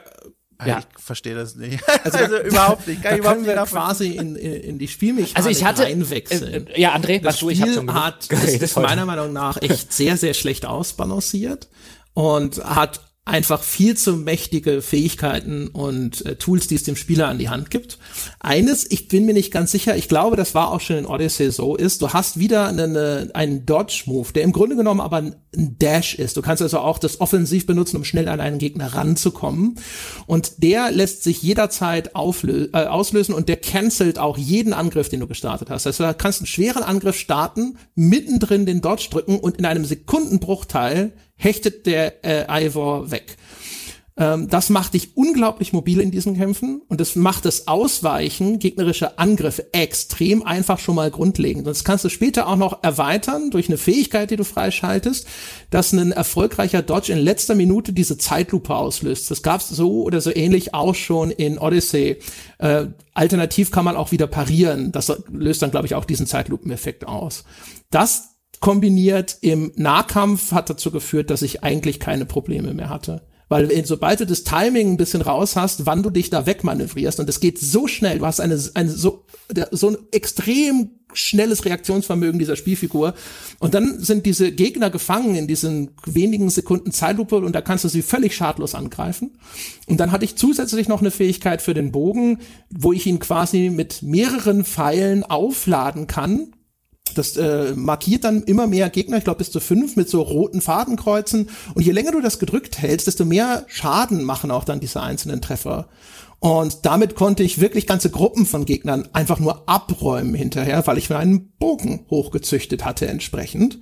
ja. 0.66 0.80
Ich 0.80 1.04
verstehe 1.04 1.36
das 1.36 1.56
nicht. 1.56 1.84
Also, 2.04 2.18
also 2.18 2.40
überhaupt 2.40 2.88
nicht. 2.88 3.02
Kann 3.02 3.12
da 3.12 3.18
überhaupt 3.18 3.46
können 3.46 3.58
wir 3.58 3.64
quasi 3.66 4.10
in, 4.10 4.36
in 4.36 4.80
die 4.80 4.88
Spielmechanik 4.88 5.38
also 5.38 5.50
ich 5.50 5.64
hatte, 5.64 5.84
reinwechseln. 5.84 6.68
Äh, 6.68 6.80
ja, 6.80 6.96
André, 6.96 7.24
was 7.24 7.40
du, 7.40 7.50
ich 7.50 7.62
habe 7.62 7.74
schon 7.74 7.94
hat, 7.94 8.28
ist, 8.28 8.62
ist 8.62 8.76
meiner 8.78 9.06
Meinung 9.06 9.34
nach 9.34 9.62
echt 9.62 9.92
sehr, 9.92 10.18
sehr 10.18 10.34
schlecht 10.34 10.66
ausbalanciert 10.66 11.68
und 12.14 12.64
hat 12.64 13.02
einfach 13.30 13.64
viel 13.64 13.96
zu 13.96 14.18
mächtige 14.18 14.82
Fähigkeiten 14.82 15.68
und 15.68 16.26
äh, 16.26 16.36
Tools, 16.36 16.68
die 16.68 16.76
es 16.76 16.84
dem 16.84 16.96
Spieler 16.96 17.28
an 17.28 17.38
die 17.38 17.50
Hand 17.50 17.70
gibt. 17.70 18.00
Eines, 18.40 18.90
ich 18.90 19.08
bin 19.08 19.26
mir 19.26 19.34
nicht 19.34 19.52
ganz 19.52 19.72
sicher, 19.72 19.96
ich 19.96 20.08
glaube, 20.08 20.36
das 20.36 20.56
war 20.56 20.72
auch 20.72 20.82
schon 20.82 20.98
in 20.98 21.06
Odyssey 21.06 21.52
so, 21.52 21.76
ist, 21.76 22.02
du 22.02 22.10
hast 22.10 22.40
wieder 22.40 22.68
eine, 22.68 23.30
einen 23.34 23.66
Dodge-Move, 23.66 24.34
der 24.34 24.44
im 24.44 24.52
Grunde 24.52 24.76
genommen 24.76 25.00
aber 25.00 25.18
ein 25.18 25.36
Dash 25.52 26.16
ist. 26.16 26.38
Du 26.38 26.42
kannst 26.42 26.62
also 26.62 26.80
auch 26.80 27.00
das 27.00 27.22
offensiv 27.22 27.66
benutzen, 27.66 27.98
um 27.98 28.04
schnell 28.04 28.28
an 28.28 28.40
einen 28.40 28.60
Gegner 28.60 28.94
ranzukommen. 28.94 29.76
Und 30.28 30.64
der 30.64 30.92
lässt 30.92 31.24
sich 31.24 31.42
jederzeit 31.42 32.16
auflö 32.16 32.70
äh, 32.74 32.86
auslösen 32.86 33.34
und 33.34 33.50
der 33.50 33.58
cancelt 33.58 34.20
auch 34.20 34.38
jeden 34.38 34.74
Angriff, 34.74 35.10
den 35.10 35.20
du 35.20 35.28
gestartet 35.28 35.70
hast. 35.70 35.86
Das 35.86 36.00
heißt, 36.00 36.18
du 36.18 36.18
kannst 36.18 36.40
einen 36.42 36.48
schweren 36.48 36.84
Angriff 36.84 37.18
starten, 37.18 37.78
mittendrin 37.96 38.66
den 38.66 38.82
Dodge 38.82 39.08
drücken 39.12 39.40
und 39.40 39.58
in 39.58 39.66
einem 39.66 39.86
Sekundenbruchteil 39.86 41.14
hechtet 41.40 41.88
der 41.88 42.24
äh, 42.24 42.66
Ivor 42.68 43.10
weg. 43.10 43.38
Ähm, 44.20 44.50
das 44.50 44.70
macht 44.70 44.94
dich 44.94 45.16
unglaublich 45.16 45.72
mobil 45.72 46.02
in 46.02 46.12
diesen 46.12 46.36
Kämpfen 46.36 46.82
und 46.90 47.00
das 47.00 47.16
macht 47.16 47.46
das 47.46 47.68
Ausweichen 47.68 48.60
gegnerischer 48.60 49.18
Angriffe 49.18 49.74
extrem 49.74 50.44
einfach 50.44 50.78
schon 50.78 50.96
mal 50.96 51.10
grundlegend. 51.10 51.66
Und 51.66 51.74
das 51.74 51.86
kannst 51.86 52.04
du 52.04 52.10
später 52.10 52.48
auch 52.48 52.58
noch 52.58 52.84
erweitern 52.84 53.50
durch 53.50 53.70
eine 53.70 53.78
Fähigkeit, 53.78 54.30
die 54.30 54.36
du 54.36 54.44
freischaltest, 54.44 55.26
dass 55.70 55.94
ein 55.94 56.12
erfolgreicher 56.12 56.82
Dodge 56.82 57.14
in 57.14 57.20
letzter 57.20 57.56
Minute 57.56 57.94
diese 57.94 58.18
Zeitlupe 58.18 58.76
auslöst. 58.76 59.32
Das 59.32 59.42
gab's 59.42 59.70
so 59.70 60.04
oder 60.04 60.20
so 60.20 60.36
ähnlich 60.36 60.74
auch 60.74 60.96
schon 60.96 61.32
in 61.32 61.58
Odyssey. 61.58 62.18
Äh, 62.58 62.88
alternativ 63.14 63.72
kann 63.72 63.86
man 63.86 63.96
auch 63.96 64.12
wieder 64.12 64.28
parieren. 64.28 64.92
Das 64.92 65.14
löst 65.32 65.62
dann, 65.62 65.72
glaube 65.72 65.88
ich, 65.88 65.96
auch 65.96 66.06
diesen 66.06 66.28
Zeitlupeneffekt 66.28 67.08
aus. 67.08 67.46
Das 67.90 68.39
kombiniert 68.60 69.38
im 69.42 69.72
Nahkampf 69.76 70.52
hat 70.52 70.70
dazu 70.70 70.92
geführt, 70.92 71.30
dass 71.30 71.42
ich 71.42 71.64
eigentlich 71.64 72.00
keine 72.00 72.26
Probleme 72.26 72.74
mehr 72.74 72.90
hatte. 72.90 73.22
Weil 73.50 73.84
sobald 73.86 74.20
du 74.20 74.28
das 74.28 74.44
Timing 74.44 74.92
ein 74.92 74.98
bisschen 74.98 75.24
raus 75.24 75.56
hast, 75.56 75.88
wann 75.88 76.04
du 76.04 76.12
dich 76.12 76.30
da 76.30 76.46
wegmanövrierst, 76.46 77.20
und 77.20 77.28
es 77.28 77.40
geht 77.40 77.58
so 77.58 77.88
schnell, 77.88 78.20
du 78.20 78.26
hast 78.28 78.40
eine, 78.40 78.60
eine 78.76 78.92
so, 78.92 79.26
so 79.72 79.90
ein 79.90 79.98
extrem 80.12 80.92
schnelles 81.14 81.66
Reaktionsvermögen 81.66 82.38
dieser 82.38 82.56
Spielfigur. 82.56 83.16
Und 83.58 83.74
dann 83.74 84.00
sind 84.00 84.28
diese 84.28 84.52
Gegner 84.52 84.92
gefangen 84.92 85.34
in 85.34 85.48
diesen 85.48 85.90
wenigen 86.06 86.52
Sekunden 86.52 86.92
Zeitlupe 86.92 87.38
und 87.38 87.54
da 87.54 87.62
kannst 87.62 87.84
du 87.84 87.90
sie 87.90 88.04
völlig 88.04 88.36
schadlos 88.36 88.76
angreifen. 88.76 89.32
Und 89.88 90.00
dann 90.00 90.12
hatte 90.12 90.26
ich 90.26 90.36
zusätzlich 90.36 90.88
noch 90.88 91.02
eine 91.02 91.10
Fähigkeit 91.10 91.64
für 91.64 91.74
den 91.74 91.92
Bogen, 91.92 92.38
wo 92.70 92.94
ich 92.94 93.08
ihn 93.08 93.18
quasi 93.18 93.72
mit 93.72 94.04
mehreren 94.04 94.64
Pfeilen 94.64 95.24
aufladen 95.24 96.06
kann 96.06 96.54
Das 97.14 97.38
äh, 97.38 97.74
markiert 97.76 98.24
dann 98.24 98.44
immer 98.44 98.68
mehr 98.68 98.90
Gegner, 98.90 99.18
ich 99.18 99.24
glaube 99.24 99.40
bis 99.40 99.52
zu 99.52 99.60
fünf 99.60 99.96
mit 99.96 100.10
so 100.10 100.22
roten 100.22 100.62
Fadenkreuzen. 100.62 101.50
Und 101.74 101.86
je 101.86 101.92
länger 101.92 102.12
du 102.12 102.22
das 102.22 102.40
gedrückt 102.40 102.80
hältst, 102.80 103.08
desto 103.08 103.26
mehr 103.26 103.66
Schaden 103.68 104.24
machen 104.24 104.52
auch 104.52 104.64
dann 104.64 104.80
diese 104.80 105.02
einzelnen 105.02 105.42
Treffer. 105.42 105.88
Und 106.40 106.86
damit 106.86 107.16
konnte 107.16 107.44
ich 107.44 107.60
wirklich 107.60 107.86
ganze 107.86 108.10
Gruppen 108.10 108.46
von 108.46 108.66
Gegnern 108.66 109.10
einfach 109.12 109.40
nur 109.40 109.68
abräumen 109.68 110.34
hinterher, 110.34 110.86
weil 110.88 110.98
ich 110.98 111.10
mir 111.10 111.18
einen 111.18 111.52
Bogen 111.60 112.06
hochgezüchtet 112.10 112.86
hatte 112.86 113.08
entsprechend. 113.08 113.80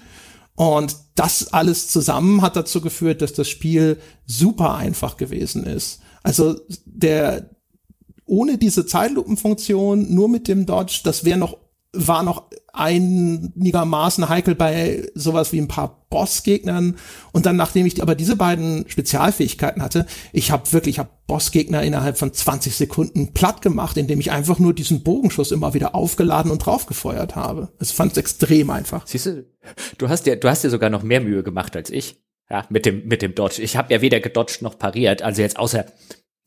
Und 0.56 0.96
das 1.14 1.54
alles 1.54 1.88
zusammen 1.88 2.42
hat 2.42 2.56
dazu 2.56 2.82
geführt, 2.82 3.22
dass 3.22 3.34
das 3.34 3.48
Spiel 3.48 4.00
super 4.26 4.76
einfach 4.76 5.18
gewesen 5.18 5.66
ist. 5.66 6.00
Also 6.24 6.56
der 6.86 7.52
ohne 8.26 8.58
diese 8.58 8.86
Zeitlupenfunktion, 8.86 10.14
nur 10.14 10.28
mit 10.28 10.48
dem 10.48 10.66
Dodge, 10.66 11.02
das 11.04 11.24
wäre 11.24 11.38
noch 11.38 11.58
war 11.98 12.24
noch 12.24 12.44
einigermaßen 12.74 14.30
heikel 14.30 14.56
bei 14.56 15.10
sowas 15.16 15.52
wie 15.52 15.60
ein 15.60 15.68
paar 15.68 16.06
Bossgegnern. 16.10 16.96
Und 17.32 17.46
dann, 17.46 17.56
nachdem 17.56 17.86
ich 17.86 18.02
aber 18.02 18.16
diese 18.16 18.36
beiden 18.36 18.88
Spezialfähigkeiten 18.88 19.82
hatte, 19.82 20.06
ich 20.32 20.52
habe 20.52 20.72
wirklich, 20.72 20.96
ich 20.96 21.00
habe 21.00 21.10
Bossgegner 21.26 21.82
innerhalb 21.84 22.18
von 22.18 22.32
20 22.32 22.76
Sekunden 22.76 23.34
platt 23.34 23.62
gemacht, 23.62 23.98
indem 23.98 24.20
ich 24.20 24.32
einfach 24.32 24.60
nur 24.60 24.74
diesen 24.74 25.04
Bogenschuss 25.04 25.52
immer 25.52 25.74
wieder 25.74 25.96
aufgeladen 25.96 26.52
und 26.52 26.60
draufgefeuert 26.60 27.36
habe. 27.36 27.70
Es 27.80 27.92
fand 27.92 28.12
es 28.14 28.18
extrem 28.20 28.70
einfach. 28.70 29.08
Siehst 29.08 29.26
du, 29.26 29.46
du 29.98 30.10
hast 30.10 30.24
dir, 30.24 30.36
du 30.36 30.48
hast 30.48 30.64
dir 30.64 30.70
sogar 30.70 30.90
noch 30.90 31.04
mehr 31.04 31.22
Mühe 31.22 31.44
gemacht 31.44 31.76
als 31.76 31.90
ich. 31.90 32.22
Ja, 32.50 32.66
mit 32.70 32.86
dem, 32.86 33.06
mit 33.08 33.22
dem 33.22 33.36
Dodge. 33.36 33.62
Ich 33.62 33.76
habe 33.76 33.94
ja 33.94 34.02
weder 34.02 34.22
gedodged 34.22 34.62
noch 34.62 34.80
pariert. 34.80 35.22
Also 35.22 35.42
jetzt 35.42 35.60
außer 35.60 35.86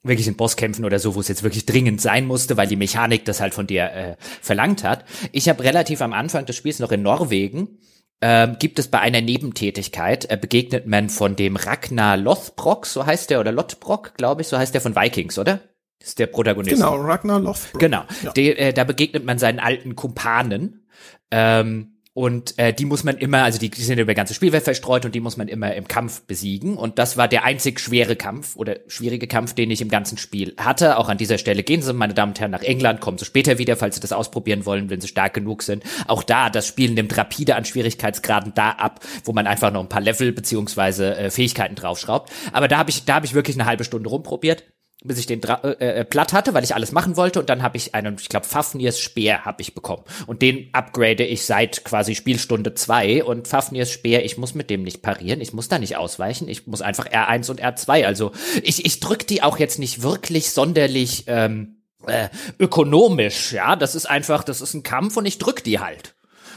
wirklich 0.02 0.28
in 0.28 0.36
Bosskämpfen 0.36 0.84
oder 0.84 0.98
so, 0.98 1.14
wo 1.14 1.20
es 1.20 1.28
jetzt 1.28 1.42
wirklich 1.42 1.66
dringend 1.66 2.00
sein 2.00 2.26
musste, 2.26 2.56
weil 2.56 2.66
die 2.66 2.76
Mechanik 2.76 3.24
das 3.24 3.40
halt 3.40 3.54
von 3.54 3.66
dir 3.66 3.84
äh, 3.92 4.16
verlangt 4.40 4.82
hat. 4.82 5.04
Ich 5.32 5.48
habe 5.48 5.62
relativ 5.62 6.00
am 6.00 6.12
Anfang 6.12 6.46
des 6.46 6.56
Spiels 6.56 6.78
noch 6.78 6.92
in 6.92 7.02
Norwegen 7.02 7.78
ähm, 8.22 8.56
gibt 8.58 8.78
es 8.78 8.88
bei 8.88 9.00
einer 9.00 9.20
Nebentätigkeit, 9.20 10.30
äh, 10.30 10.36
begegnet 10.36 10.86
man 10.86 11.08
von 11.08 11.36
dem 11.36 11.56
Ragnar 11.56 12.16
Lothbrok, 12.18 12.84
so 12.84 13.06
heißt 13.06 13.30
der, 13.30 13.40
oder 13.40 13.52
Lothbrok, 13.52 14.14
glaube 14.14 14.42
ich, 14.42 14.48
so 14.48 14.58
heißt 14.58 14.74
der 14.74 14.82
von 14.82 14.94
Vikings, 14.94 15.38
oder? 15.38 15.60
Ist 16.02 16.18
der 16.18 16.26
Protagonist. 16.26 16.76
Genau, 16.76 16.96
Ragnar 16.96 17.40
Lothbrok. 17.40 17.80
Genau, 17.80 18.02
ja. 18.22 18.32
De, 18.32 18.52
äh, 18.52 18.72
da 18.72 18.84
begegnet 18.84 19.24
man 19.24 19.38
seinen 19.38 19.58
alten 19.58 19.96
Kumpanen. 19.96 20.86
Ähm, 21.30 21.99
und 22.12 22.58
äh, 22.58 22.72
die 22.72 22.86
muss 22.86 23.04
man 23.04 23.18
immer, 23.18 23.44
also 23.44 23.60
die, 23.60 23.70
die 23.70 23.82
sind 23.82 24.00
über 24.00 24.14
ganze 24.14 24.34
Spielwelt 24.34 24.64
verstreut 24.64 25.04
und 25.04 25.14
die 25.14 25.20
muss 25.20 25.36
man 25.36 25.46
immer 25.46 25.74
im 25.74 25.86
Kampf 25.86 26.22
besiegen. 26.22 26.76
Und 26.76 26.98
das 26.98 27.16
war 27.16 27.28
der 27.28 27.44
einzig 27.44 27.78
schwere 27.78 28.16
Kampf 28.16 28.56
oder 28.56 28.78
schwierige 28.88 29.28
Kampf, 29.28 29.54
den 29.54 29.70
ich 29.70 29.80
im 29.80 29.88
ganzen 29.88 30.18
Spiel 30.18 30.54
hatte. 30.58 30.98
Auch 30.98 31.08
an 31.08 31.18
dieser 31.18 31.38
Stelle 31.38 31.62
gehen 31.62 31.82
Sie, 31.82 31.92
meine 31.92 32.12
Damen 32.12 32.32
und 32.32 32.40
Herren, 32.40 32.50
nach 32.50 32.62
England, 32.62 33.00
kommen 33.00 33.16
Sie 33.16 33.24
später 33.24 33.58
wieder, 33.58 33.76
falls 33.76 33.94
Sie 33.94 34.00
das 34.00 34.12
ausprobieren 34.12 34.66
wollen, 34.66 34.90
wenn 34.90 35.00
Sie 35.00 35.06
stark 35.06 35.34
genug 35.34 35.62
sind. 35.62 35.84
Auch 36.08 36.24
da, 36.24 36.50
das 36.50 36.66
Spiel 36.66 36.90
nimmt 36.90 37.16
rapide 37.16 37.54
an 37.54 37.64
Schwierigkeitsgraden 37.64 38.54
da 38.56 38.70
ab, 38.70 38.98
wo 39.24 39.32
man 39.32 39.46
einfach 39.46 39.72
noch 39.72 39.80
ein 39.80 39.88
paar 39.88 40.00
Level 40.00 40.32
beziehungsweise 40.32 41.16
äh, 41.16 41.30
Fähigkeiten 41.30 41.76
draufschraubt. 41.76 42.32
Aber 42.52 42.66
da 42.66 42.78
habe 42.78 42.90
ich, 42.90 43.04
da 43.04 43.14
habe 43.14 43.26
ich 43.26 43.34
wirklich 43.34 43.56
eine 43.56 43.66
halbe 43.66 43.84
Stunde 43.84 44.08
rumprobiert 44.10 44.64
bis 45.02 45.18
ich 45.18 45.26
den 45.26 45.40
Dra 45.40 45.60
äh, 45.64 46.00
äh, 46.00 46.04
platt 46.04 46.32
hatte, 46.32 46.52
weil 46.52 46.64
ich 46.64 46.74
alles 46.74 46.92
machen 46.92 47.16
wollte 47.16 47.40
und 47.40 47.48
dann 47.48 47.62
habe 47.62 47.76
ich 47.76 47.94
einen, 47.94 48.16
ich 48.20 48.28
glaube, 48.28 48.46
Fafnirs 48.46 49.00
Speer 49.00 49.44
habe 49.44 49.62
ich 49.62 49.74
bekommen. 49.74 50.04
Und 50.26 50.42
den 50.42 50.68
upgrade 50.72 51.24
ich 51.24 51.44
seit 51.44 51.84
quasi 51.84 52.14
Spielstunde 52.14 52.74
zwei 52.74 53.24
und 53.24 53.48
Fafnirs 53.48 53.90
Speer, 53.90 54.24
ich 54.24 54.36
muss 54.36 54.54
mit 54.54 54.68
dem 54.68 54.82
nicht 54.82 55.02
parieren, 55.02 55.40
ich 55.40 55.52
muss 55.52 55.68
da 55.68 55.78
nicht 55.78 55.96
ausweichen, 55.96 56.48
ich 56.48 56.66
muss 56.66 56.82
einfach 56.82 57.06
R1 57.06 57.50
und 57.50 57.62
R2, 57.62 58.04
also 58.04 58.32
ich 58.62 58.84
ich 58.84 59.00
drück 59.00 59.26
die 59.26 59.42
auch 59.42 59.58
jetzt 59.58 59.78
nicht 59.78 60.02
wirklich 60.02 60.50
sonderlich 60.50 61.24
ähm, 61.28 61.82
äh, 62.06 62.28
ökonomisch, 62.58 63.52
ja, 63.52 63.76
das 63.76 63.94
ist 63.94 64.06
einfach, 64.06 64.44
das 64.44 64.60
ist 64.60 64.74
ein 64.74 64.82
Kampf 64.82 65.16
und 65.16 65.26
ich 65.26 65.38
drück 65.38 65.64
die 65.64 65.78
halt. 65.78 66.14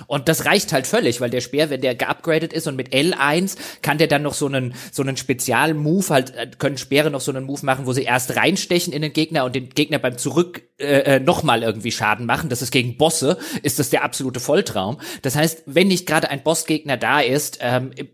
Und 0.07 0.27
das 0.27 0.45
reicht 0.45 0.73
halt 0.73 0.87
völlig, 0.87 1.21
weil 1.21 1.29
der 1.29 1.41
Speer, 1.41 1.69
wenn 1.69 1.81
der 1.81 1.95
geupgradet 1.95 2.53
ist 2.53 2.67
und 2.67 2.75
mit 2.75 2.93
L1 2.93 3.57
kann 3.81 3.97
der 3.97 4.07
dann 4.07 4.21
noch 4.21 4.33
so 4.33 4.47
einen, 4.47 4.73
so 4.91 5.01
einen 5.01 5.17
Spezial-Move, 5.17 6.09
halt, 6.09 6.35
äh, 6.35 6.49
können 6.57 6.77
Speere 6.77 7.09
noch 7.09 7.21
so 7.21 7.31
einen 7.31 7.45
Move 7.45 7.65
machen, 7.65 7.85
wo 7.85 7.93
sie 7.93 8.03
erst 8.03 8.35
reinstechen 8.35 8.93
in 8.93 9.01
den 9.01 9.13
Gegner 9.13 9.45
und 9.45 9.55
den 9.55 9.69
Gegner 9.69 9.99
beim 9.99 10.17
Zurück 10.17 10.63
äh, 10.77 11.15
äh 11.15 11.19
nochmal 11.19 11.63
irgendwie 11.63 11.91
Schaden 11.91 12.25
machen. 12.25 12.49
Das 12.49 12.61
ist 12.61 12.71
gegen 12.71 12.97
Bosse, 12.97 13.37
ist 13.61 13.79
das 13.79 13.89
der 13.89 14.03
absolute 14.03 14.39
Volltraum. 14.39 14.99
Das 15.21 15.35
heißt, 15.35 15.63
wenn 15.65 15.87
nicht 15.87 16.05
gerade 16.05 16.29
ein 16.29 16.43
Bossgegner 16.43 16.97
da 16.97 17.19
ist, 17.19 17.59
ähm, 17.61 17.91
äh, 17.95 18.05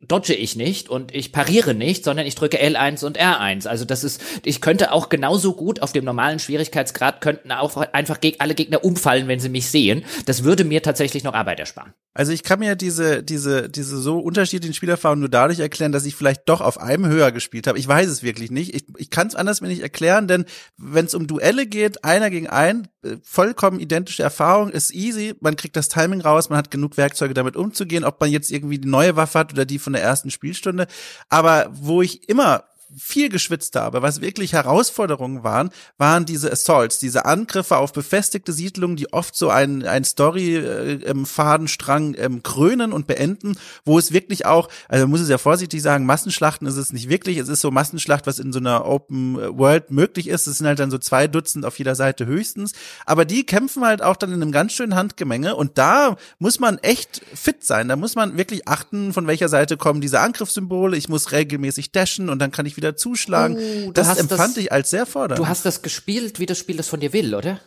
dodge 0.00 0.34
ich 0.34 0.56
nicht 0.56 0.88
und 0.88 1.14
ich 1.14 1.32
pariere 1.32 1.74
nicht, 1.74 2.04
sondern 2.04 2.26
ich 2.26 2.34
drücke 2.34 2.58
L1 2.58 3.04
und 3.04 3.18
R1. 3.18 3.66
Also 3.66 3.84
das 3.84 4.04
ist, 4.04 4.20
ich 4.44 4.60
könnte 4.60 4.92
auch 4.92 5.08
genauso 5.08 5.54
gut 5.54 5.82
auf 5.82 5.92
dem 5.92 6.04
normalen 6.04 6.38
Schwierigkeitsgrad 6.38 7.20
könnten 7.20 7.52
auch 7.52 7.76
einfach 7.76 8.18
alle 8.38 8.54
Gegner 8.54 8.84
umfallen, 8.84 9.28
wenn 9.28 9.40
sie 9.40 9.48
mich 9.48 9.68
sehen. 9.68 10.04
Das 10.26 10.44
würde 10.44 10.64
mir 10.64 10.82
tatsächlich 10.82 10.93
noch 11.24 11.34
Arbeit 11.34 11.60
ersparen. 11.60 11.94
Also 12.16 12.32
ich 12.32 12.44
kann 12.44 12.60
mir 12.60 12.76
diese, 12.76 13.22
diese, 13.22 13.68
diese 13.68 13.98
so 13.98 14.20
unterschiedlichen 14.20 14.74
Spielerfahrungen 14.74 15.20
nur 15.20 15.28
dadurch 15.28 15.58
erklären, 15.58 15.90
dass 15.90 16.06
ich 16.06 16.14
vielleicht 16.14 16.48
doch 16.48 16.60
auf 16.60 16.80
einem 16.80 17.06
höher 17.06 17.32
gespielt 17.32 17.66
habe. 17.66 17.78
Ich 17.78 17.88
weiß 17.88 18.08
es 18.08 18.22
wirklich 18.22 18.52
nicht. 18.52 18.74
Ich, 18.74 18.86
ich 18.96 19.10
kann 19.10 19.26
es 19.26 19.34
anders 19.34 19.60
mir 19.60 19.68
nicht 19.68 19.82
erklären, 19.82 20.28
denn 20.28 20.44
wenn 20.76 21.06
es 21.06 21.14
um 21.14 21.26
Duelle 21.26 21.66
geht, 21.66 22.04
einer 22.04 22.30
gegen 22.30 22.48
einen, 22.48 22.88
äh, 23.02 23.16
vollkommen 23.24 23.80
identische 23.80 24.22
Erfahrung, 24.22 24.70
ist 24.70 24.94
easy. 24.94 25.34
Man 25.40 25.56
kriegt 25.56 25.76
das 25.76 25.88
Timing 25.88 26.20
raus, 26.20 26.50
man 26.50 26.58
hat 26.58 26.70
genug 26.70 26.96
Werkzeuge 26.96 27.34
damit 27.34 27.56
umzugehen, 27.56 28.04
ob 28.04 28.20
man 28.20 28.30
jetzt 28.30 28.52
irgendwie 28.52 28.78
die 28.78 28.88
neue 28.88 29.16
Waffe 29.16 29.40
hat 29.40 29.52
oder 29.52 29.64
die 29.64 29.80
von 29.80 29.92
der 29.92 30.02
ersten 30.02 30.30
Spielstunde. 30.30 30.86
Aber 31.28 31.68
wo 31.72 32.00
ich 32.00 32.28
immer 32.28 32.64
viel 32.96 33.28
geschwitzt 33.28 33.76
habe, 33.76 34.02
was 34.02 34.20
wirklich 34.20 34.52
Herausforderungen 34.52 35.44
waren, 35.44 35.70
waren 35.98 36.24
diese 36.24 36.50
Assaults, 36.50 36.98
diese 36.98 37.24
Angriffe 37.24 37.76
auf 37.76 37.92
befestigte 37.92 38.52
Siedlungen, 38.52 38.96
die 38.96 39.12
oft 39.12 39.36
so 39.36 39.50
ein, 39.50 39.84
ein 39.84 40.04
Story-Fadenstrang 40.04 42.14
äh, 42.14 42.24
ähm, 42.24 42.42
krönen 42.42 42.92
und 42.92 43.06
beenden, 43.06 43.56
wo 43.84 43.98
es 43.98 44.12
wirklich 44.12 44.46
auch, 44.46 44.68
also 44.88 45.06
muss 45.06 45.20
es 45.20 45.28
ja 45.28 45.38
vorsichtig 45.38 45.82
sagen, 45.82 46.06
Massenschlachten 46.06 46.66
ist 46.66 46.76
es 46.76 46.92
nicht 46.92 47.08
wirklich, 47.08 47.38
es 47.38 47.48
ist 47.48 47.60
so 47.60 47.70
Massenschlacht, 47.70 48.26
was 48.26 48.38
in 48.38 48.52
so 48.52 48.58
einer 48.58 48.86
Open 48.86 49.36
World 49.36 49.90
möglich 49.90 50.28
ist, 50.28 50.46
es 50.46 50.58
sind 50.58 50.66
halt 50.66 50.78
dann 50.78 50.90
so 50.90 50.98
zwei 50.98 51.26
Dutzend 51.26 51.64
auf 51.64 51.78
jeder 51.78 51.94
Seite 51.94 52.26
höchstens, 52.26 52.72
aber 53.06 53.24
die 53.24 53.44
kämpfen 53.44 53.84
halt 53.84 54.02
auch 54.02 54.16
dann 54.16 54.32
in 54.32 54.42
einem 54.42 54.52
ganz 54.52 54.72
schönen 54.72 54.94
Handgemenge 54.94 55.56
und 55.56 55.78
da 55.78 56.16
muss 56.38 56.60
man 56.60 56.78
echt 56.78 57.22
fit 57.34 57.64
sein, 57.64 57.88
da 57.88 57.96
muss 57.96 58.14
man 58.14 58.36
wirklich 58.36 58.68
achten, 58.68 59.12
von 59.12 59.26
welcher 59.26 59.48
Seite 59.48 59.76
kommen 59.76 60.00
diese 60.00 60.20
Angriffssymbole, 60.20 60.96
ich 60.96 61.08
muss 61.08 61.32
regelmäßig 61.32 61.92
dashen 61.92 62.28
und 62.28 62.38
dann 62.38 62.50
kann 62.50 62.66
ich 62.66 62.76
wieder 62.76 62.83
wieder 62.84 62.96
zuschlagen. 62.96 63.56
Oh, 63.56 63.92
das 63.92 64.18
empfand 64.18 64.56
das, 64.56 64.62
ich 64.62 64.72
als 64.72 64.90
sehr 64.90 65.06
fordernd. 65.06 65.38
Du 65.38 65.48
hast 65.48 65.64
das 65.64 65.82
gespielt, 65.82 66.38
wie 66.38 66.46
das 66.46 66.58
Spiel 66.58 66.76
das 66.76 66.88
von 66.88 67.00
dir 67.00 67.12
will, 67.12 67.34
oder? 67.34 67.60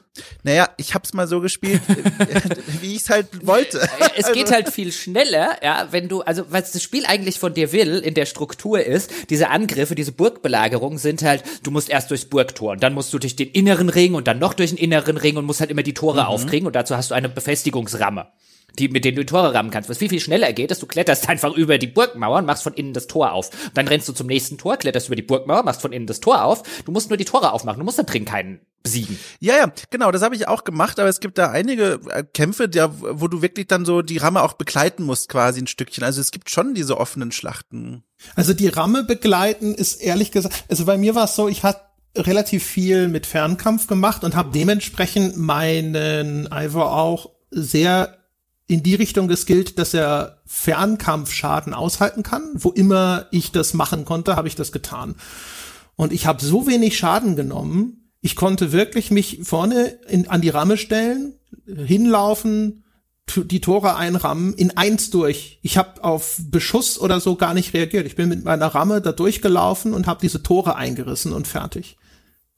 Naja, 0.44 0.70
ich 0.78 0.94
hab's 0.94 1.14
mal 1.14 1.28
so 1.28 1.42
gespielt, 1.42 1.82
wie 2.82 2.96
ich 2.96 3.04
es 3.04 3.10
halt 3.10 3.46
wollte. 3.46 3.88
Es 4.16 4.32
geht 4.32 4.46
also 4.46 4.54
halt 4.54 4.70
viel 4.70 4.92
schneller, 4.92 5.58
ja, 5.64 5.88
wenn 5.92 6.08
du, 6.08 6.22
also 6.22 6.44
was 6.50 6.72
das 6.72 6.82
Spiel 6.82 7.06
eigentlich 7.06 7.40
von 7.40 7.54
dir 7.54 7.72
will, 7.72 8.00
in 8.00 8.14
der 8.14 8.26
Struktur 8.26 8.84
ist, 8.84 9.12
diese 9.30 9.50
Angriffe, 9.50 9.96
diese 9.96 10.12
Burgbelagerungen 10.12 10.98
sind 10.98 11.22
halt, 11.22 11.44
du 11.64 11.72
musst 11.72 11.90
erst 11.90 12.10
durchs 12.10 12.26
Burgtor 12.26 12.72
und 12.72 12.84
dann 12.84 12.94
musst 12.94 13.14
du 13.14 13.20
durch 13.20 13.36
den 13.36 13.50
inneren 13.50 13.90
Ring 13.90 14.16
und 14.16 14.28
dann 14.28 14.40
noch 14.40 14.54
durch 14.54 14.72
den 14.72 14.80
inneren 14.80 15.18
Ring 15.18 15.38
und 15.38 15.46
musst 15.46 15.60
halt 15.60 15.70
immer 15.70 15.84
die 15.84 15.94
Tore 15.94 16.22
mhm. 16.22 16.28
aufkriegen 16.28 16.68
und 16.68 16.76
dazu 16.76 16.96
hast 16.96 17.12
du 17.12 17.16
eine 17.16 17.30
Befestigungsramme 17.30 18.28
die, 18.80 18.90
mit 18.90 19.06
denen 19.06 19.18
du 19.18 19.26
Tore 19.26 19.54
rammen 19.54 19.72
kannst. 19.72 19.90
Was 19.90 19.98
viel, 19.98 20.10
viel 20.10 20.20
schneller 20.20 20.54
geht, 20.54 20.72
ist, 20.72 20.82
du 20.82 20.88
kletterst 20.88 21.30
einfach 21.30 21.54
über 21.56 21.78
die 21.78 21.88
Burgmauer 21.88 22.38
und 22.38 22.46
machst 22.46 22.64
von 22.64 22.74
innen 22.74 22.94
das 22.94 23.08
Tor 23.08 23.34
auf. 23.34 23.50
dann 23.74 23.88
rennst 23.88 24.08
du 24.08 24.14
zum 24.14 24.28
nächsten 24.28 24.58
Tor, 24.58 24.78
kletterst 24.78 25.08
über 25.08 25.16
die 25.16 25.22
Burgmauer, 25.22 25.64
machst 25.64 25.82
von 25.82 25.94
innen 25.94 26.08
das 26.08 26.20
Tor 26.20 26.44
auf. 26.44 26.64
Du 26.86 26.92
musst 26.92 27.10
nur 27.10 27.18
die 27.18 27.26
Tore 27.26 27.52
aufmachen. 27.52 27.80
Du 27.80 27.86
musst 27.86 28.00
da 28.00 28.04
drin 28.04 28.26
keinen 28.26 28.62
besiegen. 28.84 29.20
Ja, 29.40 29.58
ja, 29.58 29.72
genau, 29.90 30.12
das 30.12 30.22
habe 30.22 30.36
ich 30.36 30.48
auch 30.48 30.64
gemacht, 30.64 31.00
aber 31.00 31.10
es 31.10 31.20
gibt 31.20 31.38
da 31.38 31.52
einige 31.52 32.00
äh, 32.10 32.24
Kämpfe, 32.24 32.70
der, 32.70 32.92
wo 33.20 33.28
du 33.28 33.42
wirklich 33.42 33.68
dann 33.68 33.86
so 33.86 34.02
die 34.02 34.18
Ramme 34.18 34.42
auch 34.42 34.54
begleiten 34.54 35.04
musst, 35.04 35.30
quasi 35.30 35.62
ein 35.62 35.68
Stückchen. 35.68 36.04
Also 36.04 36.22
es 36.22 36.32
gibt 36.32 36.50
schon 36.50 36.74
diese 36.74 36.98
offenen 36.98 37.32
Schlachten. 37.32 38.04
Also 38.36 38.54
die 38.54 38.68
Ramme 38.68 39.04
begleiten 39.04 39.76
ist 39.76 39.96
ehrlich 39.96 40.32
gesagt, 40.32 40.64
also 40.70 40.86
bei 40.86 40.98
mir 40.98 41.16
war 41.16 41.26
es 41.26 41.36
so, 41.36 41.48
ich 41.48 41.64
hatte 41.64 41.82
relativ 42.16 42.64
viel 42.64 43.10
mit 43.10 43.26
Fernkampf 43.26 43.88
gemacht 43.88 44.24
und 44.24 44.36
habe 44.36 44.52
dementsprechend 44.52 45.38
meinen 45.38 46.48
Ivor 46.52 46.96
auch 46.96 47.32
sehr 47.52 48.18
in 48.68 48.84
die 48.84 48.96
Richtung 48.96 49.28
geskillt, 49.28 49.80
dass 49.80 49.94
er 49.94 50.42
Fernkampfschaden 50.46 51.74
aushalten 51.74 52.24
kann. 52.24 52.52
Wo 52.56 52.72
immer 52.72 53.28
ich 53.32 53.52
das 53.52 53.74
machen 53.74 54.06
konnte, 54.06 54.36
habe 54.36 54.48
ich 54.48 54.56
das 54.56 54.72
getan. 54.72 55.16
Und 55.96 56.12
ich 56.14 56.28
habe 56.28 56.44
so 56.44 56.68
wenig 56.68 56.98
Schaden 56.98 57.36
genommen, 57.36 58.04
ich 58.22 58.36
konnte 58.36 58.72
wirklich 58.72 59.10
mich 59.10 59.40
vorne 59.44 60.00
in, 60.08 60.28
an 60.28 60.42
die 60.42 60.50
Ramme 60.50 60.78
stellen, 60.78 61.34
hinlaufen, 61.66 62.84
die 63.36 63.62
Tore 63.62 63.96
einrammen, 63.96 64.54
in 64.54 64.76
eins 64.76 65.12
durch. 65.12 65.60
Ich 65.62 65.78
habe 65.78 66.04
auf 66.04 66.38
Beschuss 66.50 67.00
oder 67.00 67.20
so 67.20 67.36
gar 67.36 67.54
nicht 67.54 67.74
reagiert. 67.74 68.06
Ich 68.06 68.16
bin 68.16 68.30
mit 68.30 68.44
meiner 68.44 68.68
Ramme 68.68 69.02
da 69.02 69.12
durchgelaufen 69.12 69.94
und 69.94 70.08
habe 70.08 70.22
diese 70.22 70.44
Tore 70.44 70.76
eingerissen 70.76 71.34
und 71.34 71.48
fertig. 71.48 71.98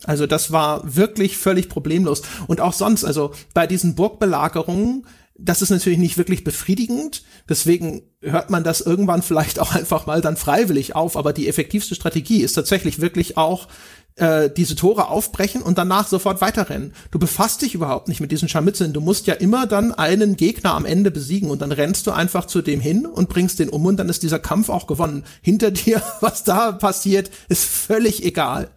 Also 0.05 0.27
das 0.27 0.51
war 0.51 0.95
wirklich 0.95 1.37
völlig 1.37 1.69
problemlos. 1.69 2.21
Und 2.47 2.61
auch 2.61 2.73
sonst, 2.73 3.03
also 3.03 3.33
bei 3.53 3.67
diesen 3.67 3.95
Burgbelagerungen, 3.95 5.05
das 5.41 5.61
ist 5.61 5.69
natürlich 5.69 5.99
nicht 5.99 6.17
wirklich 6.17 6.43
befriedigend. 6.43 7.23
Deswegen 7.47 8.03
hört 8.21 8.49
man 8.49 8.63
das 8.63 8.81
irgendwann 8.81 9.21
vielleicht 9.21 9.59
auch 9.59 9.73
einfach 9.73 10.05
mal 10.05 10.21
dann 10.21 10.37
freiwillig 10.37 10.95
auf. 10.95 11.15
Aber 11.15 11.33
die 11.33 11.47
effektivste 11.47 11.95
Strategie 11.95 12.41
ist 12.41 12.53
tatsächlich 12.53 12.99
wirklich 12.99 13.37
auch 13.37 13.67
äh, 14.15 14.49
diese 14.49 14.75
Tore 14.75 15.07
aufbrechen 15.07 15.61
und 15.61 15.77
danach 15.77 16.07
sofort 16.07 16.41
weiterrennen. 16.41 16.93
Du 17.11 17.19
befasst 17.19 17.61
dich 17.61 17.73
überhaupt 17.73 18.09
nicht 18.09 18.19
mit 18.19 18.31
diesen 18.31 18.49
Scharmützeln. 18.49 18.93
Du 18.93 19.01
musst 19.01 19.27
ja 19.27 19.33
immer 19.33 19.65
dann 19.65 19.93
einen 19.93 20.35
Gegner 20.35 20.73
am 20.73 20.85
Ende 20.85 21.09
besiegen 21.09 21.49
und 21.49 21.61
dann 21.61 21.71
rennst 21.71 22.05
du 22.07 22.11
einfach 22.11 22.45
zu 22.45 22.61
dem 22.61 22.81
hin 22.81 23.05
und 23.05 23.29
bringst 23.29 23.59
den 23.59 23.69
um 23.69 23.85
und 23.85 23.97
dann 23.97 24.09
ist 24.09 24.23
dieser 24.23 24.39
Kampf 24.39 24.69
auch 24.69 24.87
gewonnen. 24.87 25.23
Hinter 25.41 25.71
dir, 25.71 26.01
was 26.19 26.43
da 26.43 26.73
passiert, 26.73 27.31
ist 27.47 27.63
völlig 27.63 28.25
egal. 28.25 28.69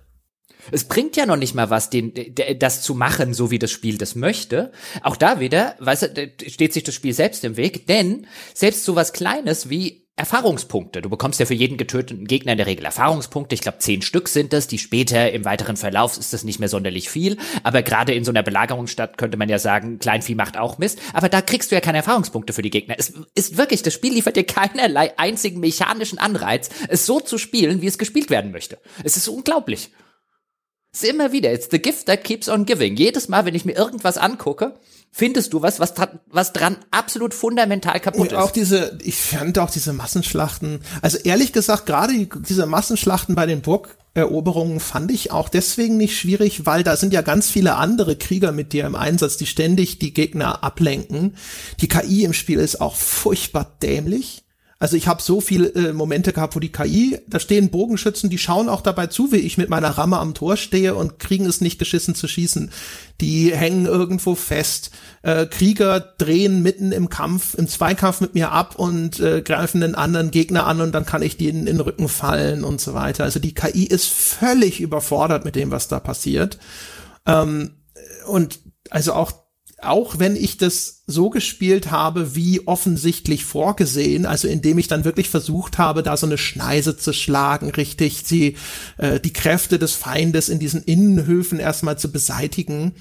Es 0.70 0.84
bringt 0.84 1.16
ja 1.16 1.26
noch 1.26 1.36
nicht 1.36 1.54
mal 1.54 1.70
was, 1.70 1.90
den, 1.90 2.12
das 2.58 2.82
zu 2.82 2.94
machen, 2.94 3.34
so 3.34 3.50
wie 3.50 3.58
das 3.58 3.70
Spiel 3.70 3.98
das 3.98 4.14
möchte. 4.14 4.72
Auch 5.02 5.16
da 5.16 5.40
wieder, 5.40 5.74
weißt 5.80 6.02
du, 6.02 6.32
steht 6.46 6.72
sich 6.72 6.84
das 6.84 6.94
Spiel 6.94 7.12
selbst 7.12 7.44
im 7.44 7.56
Weg, 7.56 7.86
denn 7.86 8.26
selbst 8.54 8.84
so 8.84 8.94
was 8.94 9.12
Kleines 9.12 9.68
wie 9.68 10.02
Erfahrungspunkte. 10.14 11.00
Du 11.00 11.08
bekommst 11.08 11.40
ja 11.40 11.46
für 11.46 11.54
jeden 11.54 11.78
getöteten 11.78 12.26
Gegner 12.26 12.52
in 12.52 12.58
der 12.58 12.66
Regel 12.66 12.84
Erfahrungspunkte. 12.84 13.54
Ich 13.54 13.62
glaube, 13.62 13.78
zehn 13.78 14.02
Stück 14.02 14.28
sind 14.28 14.52
das. 14.52 14.66
Die 14.66 14.78
später 14.78 15.32
im 15.32 15.46
weiteren 15.46 15.78
Verlauf 15.78 16.18
ist 16.18 16.34
das 16.34 16.44
nicht 16.44 16.60
mehr 16.60 16.68
sonderlich 16.68 17.08
viel. 17.08 17.38
Aber 17.62 17.82
gerade 17.82 18.12
in 18.12 18.22
so 18.22 18.30
einer 18.30 18.42
Belagerungsstadt 18.42 19.16
könnte 19.16 19.38
man 19.38 19.48
ja 19.48 19.58
sagen, 19.58 19.98
Kleinvieh 19.98 20.34
macht 20.34 20.58
auch 20.58 20.76
Mist. 20.76 21.00
Aber 21.14 21.30
da 21.30 21.40
kriegst 21.40 21.70
du 21.70 21.76
ja 21.76 21.80
keine 21.80 21.98
Erfahrungspunkte 21.98 22.52
für 22.52 22.60
die 22.60 22.70
Gegner. 22.70 22.96
Es 22.98 23.14
ist 23.34 23.56
wirklich, 23.56 23.82
das 23.82 23.94
Spiel 23.94 24.12
liefert 24.12 24.36
dir 24.36 24.44
keinerlei 24.44 25.18
einzigen 25.18 25.60
mechanischen 25.60 26.18
Anreiz, 26.18 26.68
es 26.88 27.06
so 27.06 27.18
zu 27.18 27.38
spielen, 27.38 27.80
wie 27.80 27.86
es 27.86 27.96
gespielt 27.96 28.28
werden 28.28 28.52
möchte. 28.52 28.78
Es 29.02 29.16
ist 29.16 29.28
unglaublich. 29.28 29.90
Ist 30.92 31.04
immer 31.04 31.32
wieder, 31.32 31.52
it's 31.52 31.68
the 31.70 31.78
gift 31.78 32.06
that 32.06 32.22
keeps 32.22 32.50
on 32.50 32.66
giving. 32.66 32.96
Jedes 32.96 33.28
Mal, 33.28 33.46
wenn 33.46 33.54
ich 33.54 33.64
mir 33.64 33.72
irgendwas 33.72 34.18
angucke, 34.18 34.74
findest 35.10 35.54
du 35.54 35.62
was, 35.62 35.80
was, 35.80 35.94
was 36.26 36.52
dran 36.52 36.76
absolut 36.90 37.32
fundamental 37.32 37.98
kaputt 37.98 38.32
ist. 38.32 38.34
Auch 38.34 38.50
diese, 38.50 38.98
ich 39.02 39.16
fand 39.16 39.58
auch 39.58 39.70
diese 39.70 39.94
Massenschlachten, 39.94 40.80
also 41.00 41.16
ehrlich 41.18 41.54
gesagt, 41.54 41.86
gerade 41.86 42.12
diese 42.46 42.66
Massenschlachten 42.66 43.34
bei 43.34 43.46
den 43.46 43.62
Burgeroberungen 43.62 44.80
fand 44.80 45.10
ich 45.10 45.30
auch 45.30 45.48
deswegen 45.48 45.96
nicht 45.96 46.18
schwierig, 46.18 46.66
weil 46.66 46.82
da 46.82 46.96
sind 46.96 47.14
ja 47.14 47.22
ganz 47.22 47.48
viele 47.48 47.76
andere 47.76 48.16
Krieger 48.16 48.52
mit 48.52 48.74
dir 48.74 48.84
im 48.84 48.94
Einsatz, 48.94 49.38
die 49.38 49.46
ständig 49.46 49.98
die 49.98 50.12
Gegner 50.12 50.62
ablenken. 50.62 51.36
Die 51.80 51.88
KI 51.88 52.24
im 52.24 52.34
Spiel 52.34 52.58
ist 52.58 52.82
auch 52.82 52.96
furchtbar 52.96 53.78
dämlich. 53.82 54.41
Also 54.82 54.96
ich 54.96 55.06
habe 55.06 55.22
so 55.22 55.40
viele 55.40 55.68
äh, 55.76 55.92
Momente 55.92 56.32
gehabt, 56.32 56.56
wo 56.56 56.58
die 56.58 56.72
KI, 56.72 57.16
da 57.28 57.38
stehen 57.38 57.70
Bogenschützen, 57.70 58.30
die 58.30 58.38
schauen 58.38 58.68
auch 58.68 58.80
dabei 58.80 59.06
zu, 59.06 59.30
wie 59.30 59.36
ich 59.36 59.56
mit 59.56 59.70
meiner 59.70 59.90
Ramme 59.90 60.18
am 60.18 60.34
Tor 60.34 60.56
stehe 60.56 60.96
und 60.96 61.20
kriegen 61.20 61.46
es 61.46 61.60
nicht 61.60 61.78
geschissen 61.78 62.16
zu 62.16 62.26
schießen. 62.26 62.72
Die 63.20 63.54
hängen 63.54 63.86
irgendwo 63.86 64.34
fest. 64.34 64.90
Äh, 65.22 65.46
Krieger 65.46 66.00
drehen 66.00 66.64
mitten 66.64 66.90
im 66.90 67.10
Kampf, 67.10 67.54
im 67.54 67.68
Zweikampf 67.68 68.20
mit 68.20 68.34
mir 68.34 68.50
ab 68.50 68.74
und 68.74 69.20
äh, 69.20 69.42
greifen 69.42 69.82
den 69.82 69.94
anderen 69.94 70.32
Gegner 70.32 70.66
an 70.66 70.80
und 70.80 70.90
dann 70.90 71.06
kann 71.06 71.22
ich 71.22 71.36
denen 71.36 71.68
in 71.68 71.76
den 71.76 71.80
Rücken 71.80 72.08
fallen 72.08 72.64
und 72.64 72.80
so 72.80 72.92
weiter. 72.92 73.22
Also 73.22 73.38
die 73.38 73.54
KI 73.54 73.84
ist 73.84 74.08
völlig 74.08 74.80
überfordert 74.80 75.44
mit 75.44 75.54
dem, 75.54 75.70
was 75.70 75.86
da 75.86 76.00
passiert. 76.00 76.58
Ähm, 77.24 77.76
und 78.26 78.58
also 78.90 79.12
auch 79.12 79.41
auch 79.82 80.18
wenn 80.18 80.36
ich 80.36 80.56
das 80.56 81.02
so 81.06 81.30
gespielt 81.30 81.90
habe, 81.90 82.34
wie 82.34 82.66
offensichtlich 82.66 83.44
vorgesehen, 83.44 84.26
also 84.26 84.48
indem 84.48 84.78
ich 84.78 84.88
dann 84.88 85.04
wirklich 85.04 85.28
versucht 85.28 85.78
habe, 85.78 86.02
da 86.02 86.16
so 86.16 86.26
eine 86.26 86.38
Schneise 86.38 86.96
zu 86.96 87.12
schlagen, 87.12 87.70
richtig 87.70 88.24
die, 88.24 88.56
äh, 88.98 89.20
die 89.20 89.32
Kräfte 89.32 89.78
des 89.78 89.94
Feindes 89.94 90.48
in 90.48 90.58
diesen 90.58 90.82
Innenhöfen 90.82 91.58
erstmal 91.58 91.98
zu 91.98 92.12
beseitigen, 92.12 92.94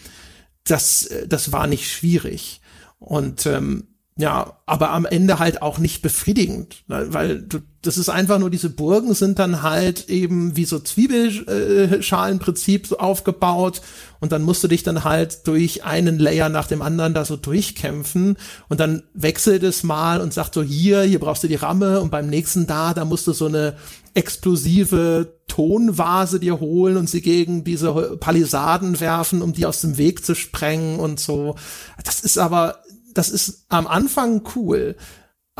das, 0.63 1.05
äh, 1.05 1.27
das 1.27 1.51
war 1.51 1.67
nicht 1.67 1.91
schwierig. 1.91 2.61
Und 2.99 3.45
ähm, 3.45 3.87
ja, 4.17 4.59
aber 4.65 4.91
am 4.91 5.05
Ende 5.05 5.39
halt 5.39 5.61
auch 5.61 5.77
nicht 5.77 6.01
befriedigend, 6.01 6.83
weil 6.87 7.41
du, 7.41 7.59
das 7.83 7.97
ist 7.97 8.09
einfach 8.09 8.37
nur 8.37 8.51
diese 8.51 8.69
Burgen 8.69 9.15
sind 9.15 9.39
dann 9.39 9.63
halt 9.63 10.07
eben 10.07 10.55
wie 10.55 10.65
so 10.65 10.77
Zwiebelschalenprinzip 10.79 12.85
so 12.85 12.99
aufgebaut 12.99 13.81
und 14.19 14.31
dann 14.31 14.43
musst 14.43 14.63
du 14.63 14.67
dich 14.67 14.83
dann 14.83 15.03
halt 15.03 15.47
durch 15.47 15.83
einen 15.83 16.19
Layer 16.19 16.49
nach 16.49 16.67
dem 16.67 16.83
anderen 16.83 17.15
da 17.15 17.25
so 17.25 17.37
durchkämpfen 17.37 18.37
und 18.69 18.79
dann 18.79 19.01
wechselt 19.15 19.63
es 19.63 19.81
mal 19.83 20.21
und 20.21 20.31
sagt 20.31 20.53
so 20.53 20.61
hier, 20.61 21.01
hier 21.01 21.19
brauchst 21.19 21.43
du 21.43 21.47
die 21.47 21.55
Ramme 21.55 22.01
und 22.01 22.11
beim 22.11 22.27
nächsten 22.27 22.67
da, 22.67 22.93
da 22.93 23.03
musst 23.03 23.25
du 23.25 23.33
so 23.33 23.47
eine 23.47 23.75
explosive 24.13 25.39
Tonvase 25.47 26.39
dir 26.39 26.59
holen 26.59 26.97
und 26.97 27.09
sie 27.09 27.21
gegen 27.21 27.63
diese 27.63 28.15
Palisaden 28.19 28.99
werfen, 28.99 29.41
um 29.41 29.53
die 29.53 29.65
aus 29.65 29.81
dem 29.81 29.97
Weg 29.97 30.23
zu 30.23 30.35
sprengen 30.35 30.99
und 30.99 31.19
so. 31.19 31.55
Das 32.03 32.19
ist 32.19 32.37
aber 32.37 32.83
das 33.13 33.29
ist 33.29 33.65
am 33.69 33.87
Anfang 33.87 34.41
cool, 34.55 34.95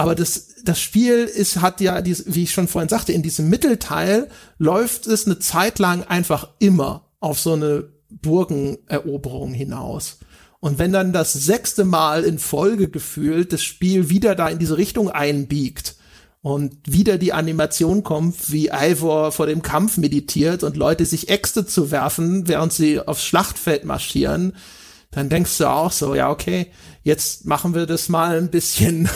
aber 0.01 0.15
das, 0.15 0.55
das 0.63 0.79
Spiel 0.79 1.25
ist, 1.25 1.61
hat 1.61 1.79
ja, 1.79 2.03
wie 2.03 2.41
ich 2.41 2.51
schon 2.51 2.67
vorhin 2.67 2.89
sagte, 2.89 3.13
in 3.13 3.21
diesem 3.21 3.49
Mittelteil 3.49 4.29
läuft 4.57 5.05
es 5.05 5.27
eine 5.27 5.37
Zeit 5.37 5.77
lang 5.77 6.03
einfach 6.03 6.47
immer 6.57 7.05
auf 7.19 7.39
so 7.39 7.53
eine 7.53 7.89
Burgeneroberung 8.09 9.53
hinaus. 9.53 10.17
Und 10.59 10.79
wenn 10.79 10.91
dann 10.91 11.13
das 11.13 11.33
sechste 11.33 11.85
Mal 11.85 12.23
in 12.23 12.39
Folge 12.39 12.89
gefühlt 12.89 13.53
das 13.53 13.61
Spiel 13.61 14.09
wieder 14.09 14.33
da 14.33 14.49
in 14.49 14.57
diese 14.57 14.77
Richtung 14.77 15.11
einbiegt 15.11 15.97
und 16.41 16.75
wieder 16.87 17.19
die 17.19 17.33
Animation 17.33 18.01
kommt, 18.01 18.51
wie 18.51 18.71
Ivor 18.73 19.31
vor 19.31 19.45
dem 19.45 19.61
Kampf 19.61 19.97
meditiert 19.97 20.63
und 20.63 20.77
Leute 20.77 21.05
sich 21.05 21.29
Äxte 21.29 21.67
zu 21.67 21.91
werfen, 21.91 22.47
während 22.47 22.73
sie 22.73 22.99
aufs 22.99 23.23
Schlachtfeld 23.23 23.85
marschieren, 23.85 24.53
dann 25.11 25.29
denkst 25.29 25.59
du 25.59 25.69
auch 25.69 25.91
so, 25.91 26.15
ja, 26.15 26.31
okay, 26.31 26.71
jetzt 27.03 27.45
machen 27.45 27.75
wir 27.75 27.85
das 27.85 28.09
mal 28.09 28.39
ein 28.39 28.49
bisschen, 28.49 29.09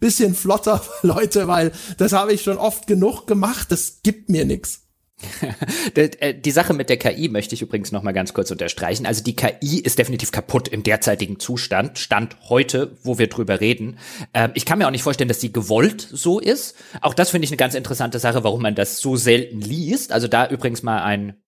bisschen 0.00 0.34
flotter, 0.34 0.82
Leute, 1.02 1.48
weil 1.48 1.72
das 1.98 2.12
habe 2.12 2.32
ich 2.32 2.42
schon 2.42 2.58
oft 2.58 2.86
genug 2.86 3.26
gemacht, 3.26 3.70
das 3.70 4.00
gibt 4.02 4.28
mir 4.28 4.44
nichts. 4.44 4.82
Äh, 5.94 6.34
die 6.34 6.50
Sache 6.50 6.74
mit 6.74 6.88
der 6.88 6.96
KI 6.96 7.28
möchte 7.28 7.54
ich 7.54 7.62
übrigens 7.62 7.92
noch 7.92 8.02
mal 8.02 8.12
ganz 8.12 8.34
kurz 8.34 8.50
unterstreichen. 8.50 9.06
Also 9.06 9.22
die 9.22 9.36
KI 9.36 9.78
ist 9.80 9.98
definitiv 9.98 10.32
kaputt 10.32 10.68
im 10.68 10.82
derzeitigen 10.82 11.38
Zustand, 11.38 11.98
Stand 11.98 12.36
heute, 12.48 12.96
wo 13.02 13.18
wir 13.18 13.28
drüber 13.28 13.60
reden. 13.60 13.98
Ähm, 14.32 14.52
ich 14.54 14.64
kann 14.64 14.78
mir 14.78 14.86
auch 14.86 14.90
nicht 14.90 15.02
vorstellen, 15.02 15.28
dass 15.28 15.40
sie 15.40 15.52
gewollt 15.52 16.08
so 16.10 16.40
ist. 16.40 16.76
Auch 17.00 17.14
das 17.14 17.30
finde 17.30 17.44
ich 17.44 17.50
eine 17.50 17.56
ganz 17.56 17.74
interessante 17.74 18.18
Sache, 18.18 18.42
warum 18.44 18.62
man 18.62 18.74
das 18.74 18.98
so 18.98 19.16
selten 19.16 19.60
liest. 19.60 20.12
Also 20.12 20.28
da 20.28 20.48
übrigens 20.48 20.82
mal 20.82 21.02
ein 21.02 21.41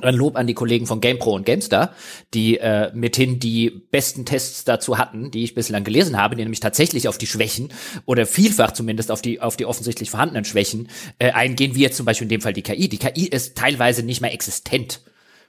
ein 0.00 0.14
Lob 0.14 0.36
an 0.36 0.46
die 0.46 0.54
Kollegen 0.54 0.86
von 0.86 1.00
GamePro 1.00 1.34
und 1.34 1.46
GameStar, 1.46 1.94
die 2.34 2.58
äh, 2.58 2.90
mithin 2.94 3.38
die 3.38 3.70
besten 3.70 4.24
Tests 4.24 4.64
dazu 4.64 4.98
hatten, 4.98 5.30
die 5.30 5.44
ich 5.44 5.54
bislang 5.54 5.84
gelesen 5.84 6.16
habe, 6.16 6.34
die 6.34 6.42
nämlich 6.42 6.60
tatsächlich 6.60 7.08
auf 7.08 7.18
die 7.18 7.26
Schwächen 7.26 7.72
oder 8.06 8.26
vielfach 8.26 8.72
zumindest 8.72 9.10
auf 9.10 9.22
die 9.22 9.40
auf 9.40 9.56
die 9.56 9.66
offensichtlich 9.66 10.10
vorhandenen 10.10 10.44
Schwächen 10.44 10.88
äh, 11.18 11.30
eingehen, 11.32 11.74
wie 11.74 11.82
jetzt 11.82 11.96
zum 11.96 12.06
Beispiel 12.06 12.24
in 12.24 12.30
dem 12.30 12.40
Fall 12.40 12.52
die 12.52 12.62
KI. 12.62 12.88
Die 12.88 12.98
KI 12.98 13.26
ist 13.26 13.56
teilweise 13.56 14.02
nicht 14.02 14.20
mehr 14.20 14.32
existent 14.32 15.02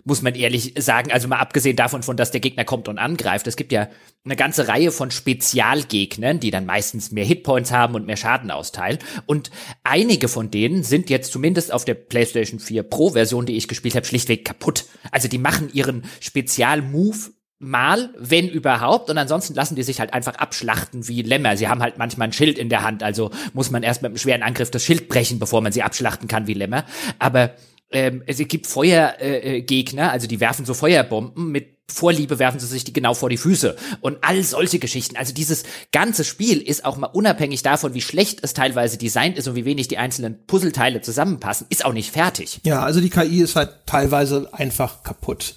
muss 0.06 0.22
man 0.22 0.36
ehrlich 0.36 0.74
sagen. 0.78 1.12
Also 1.12 1.28
mal 1.28 1.40
abgesehen 1.40 1.76
davon, 1.76 2.04
von 2.04 2.18
dass 2.18 2.32
der 2.32 2.42
Gegner 2.42 2.66
kommt 2.66 2.88
und 2.88 2.98
angreift. 2.98 3.48
Es 3.48 3.56
gibt 3.56 3.72
ja 3.72 3.88
eine 4.26 4.36
ganze 4.36 4.68
Reihe 4.68 4.92
von 4.92 5.12
Spezialgegnern, 5.12 6.40
die 6.40 6.52
dann 6.52 6.66
meistens 6.66 7.12
mehr 7.12 7.26
Hitpoints 7.26 7.72
haben 7.72 7.96
und 7.96 8.06
mehr 8.06 8.18
Schaden 8.18 8.52
austeilen. 8.52 9.00
Und 9.26 9.52
einige 9.84 10.28
von 10.28 10.52
denen 10.52 10.84
sind 10.84 11.10
jetzt 11.10 11.32
zumindest 11.32 11.72
auf 11.72 11.86
der 11.86 11.96
PlayStation 11.96 12.60
4 12.60 12.84
Pro 12.84 13.12
Version, 13.12 13.46
die 13.46 13.56
ich 13.56 13.68
gespielt 13.68 13.96
habe, 13.96 14.06
schlichtweg 14.06 14.46
kaputt. 14.46 14.86
Also 15.12 15.28
die 15.28 15.38
machen 15.38 15.70
ihren 15.74 16.04
Spezial-Move 16.20 17.32
mal, 17.64 18.14
wenn 18.18 18.50
überhaupt, 18.50 19.10
und 19.10 19.18
ansonsten 19.18 19.54
lassen 19.54 19.76
die 19.76 19.84
sich 19.84 20.00
halt 20.00 20.14
einfach 20.14 20.36
abschlachten 20.36 21.08
wie 21.08 21.22
Lämmer. 21.22 21.56
Sie 21.56 21.70
haben 21.70 21.82
halt 21.82 21.98
manchmal 21.98 22.28
ein 22.28 22.34
Schild 22.34 22.58
in 22.60 22.70
der 22.70 22.84
Hand, 22.84 23.02
also 23.04 23.32
muss 23.54 23.72
man 23.72 23.84
erst 23.84 24.02
mit 24.02 24.10
einem 24.10 24.18
schweren 24.18 24.44
Angriff 24.44 24.70
das 24.70 24.84
Schild 24.84 25.08
brechen, 25.08 25.40
bevor 25.40 25.62
man 25.62 25.72
sie 25.72 25.82
abschlachten 25.82 26.28
kann 26.28 26.46
wie 26.46 26.54
Lämmer. 26.54 26.84
Aber 27.20 27.52
ähm, 27.94 28.24
es 28.26 28.38
gibt 28.48 28.68
Feuergegner, 28.68 30.04
äh, 30.04 30.10
also 30.10 30.28
die 30.28 30.40
werfen 30.40 30.66
so 30.66 30.74
Feuerbomben 30.74 31.52
mit 31.52 31.74
Vorliebe 31.92 32.40
werfen 32.40 32.60
sie 32.60 32.66
sich 32.66 32.86
die 32.86 32.94
genau 32.94 33.14
vor 33.14 33.30
die 33.30 33.38
Füße 33.38 33.76
und 34.00 34.18
all 34.22 34.42
solche 34.44 34.80
Geschichten. 34.80 35.18
Also 35.18 35.34
dieses 35.34 35.64
ganze 35.92 36.24
Spiel 36.24 36.62
ist 36.62 36.86
auch 36.86 36.96
mal 36.98 37.08
unabhängig 37.08 37.62
davon, 37.62 37.94
wie 37.94 38.02
schlecht 38.02 38.40
es 38.42 38.54
teilweise 38.54 38.98
designt 38.98 39.38
ist 39.38 39.48
und 39.48 39.56
wie 39.56 39.66
wenig 39.66 39.90
die 39.90 39.98
einzelnen 39.98 40.46
Puzzleteile 40.48 41.02
zusammenpassen, 41.02 41.68
ist 41.70 41.84
auch 41.84 41.94
nicht 41.94 42.12
fertig. 42.12 42.62
Ja, 42.64 42.82
also 42.84 43.02
die 43.02 43.10
KI 43.10 43.42
ist 43.42 43.58
halt 43.58 43.72
teilweise 43.86 44.50
einfach 44.54 45.04
kaputt. 45.04 45.56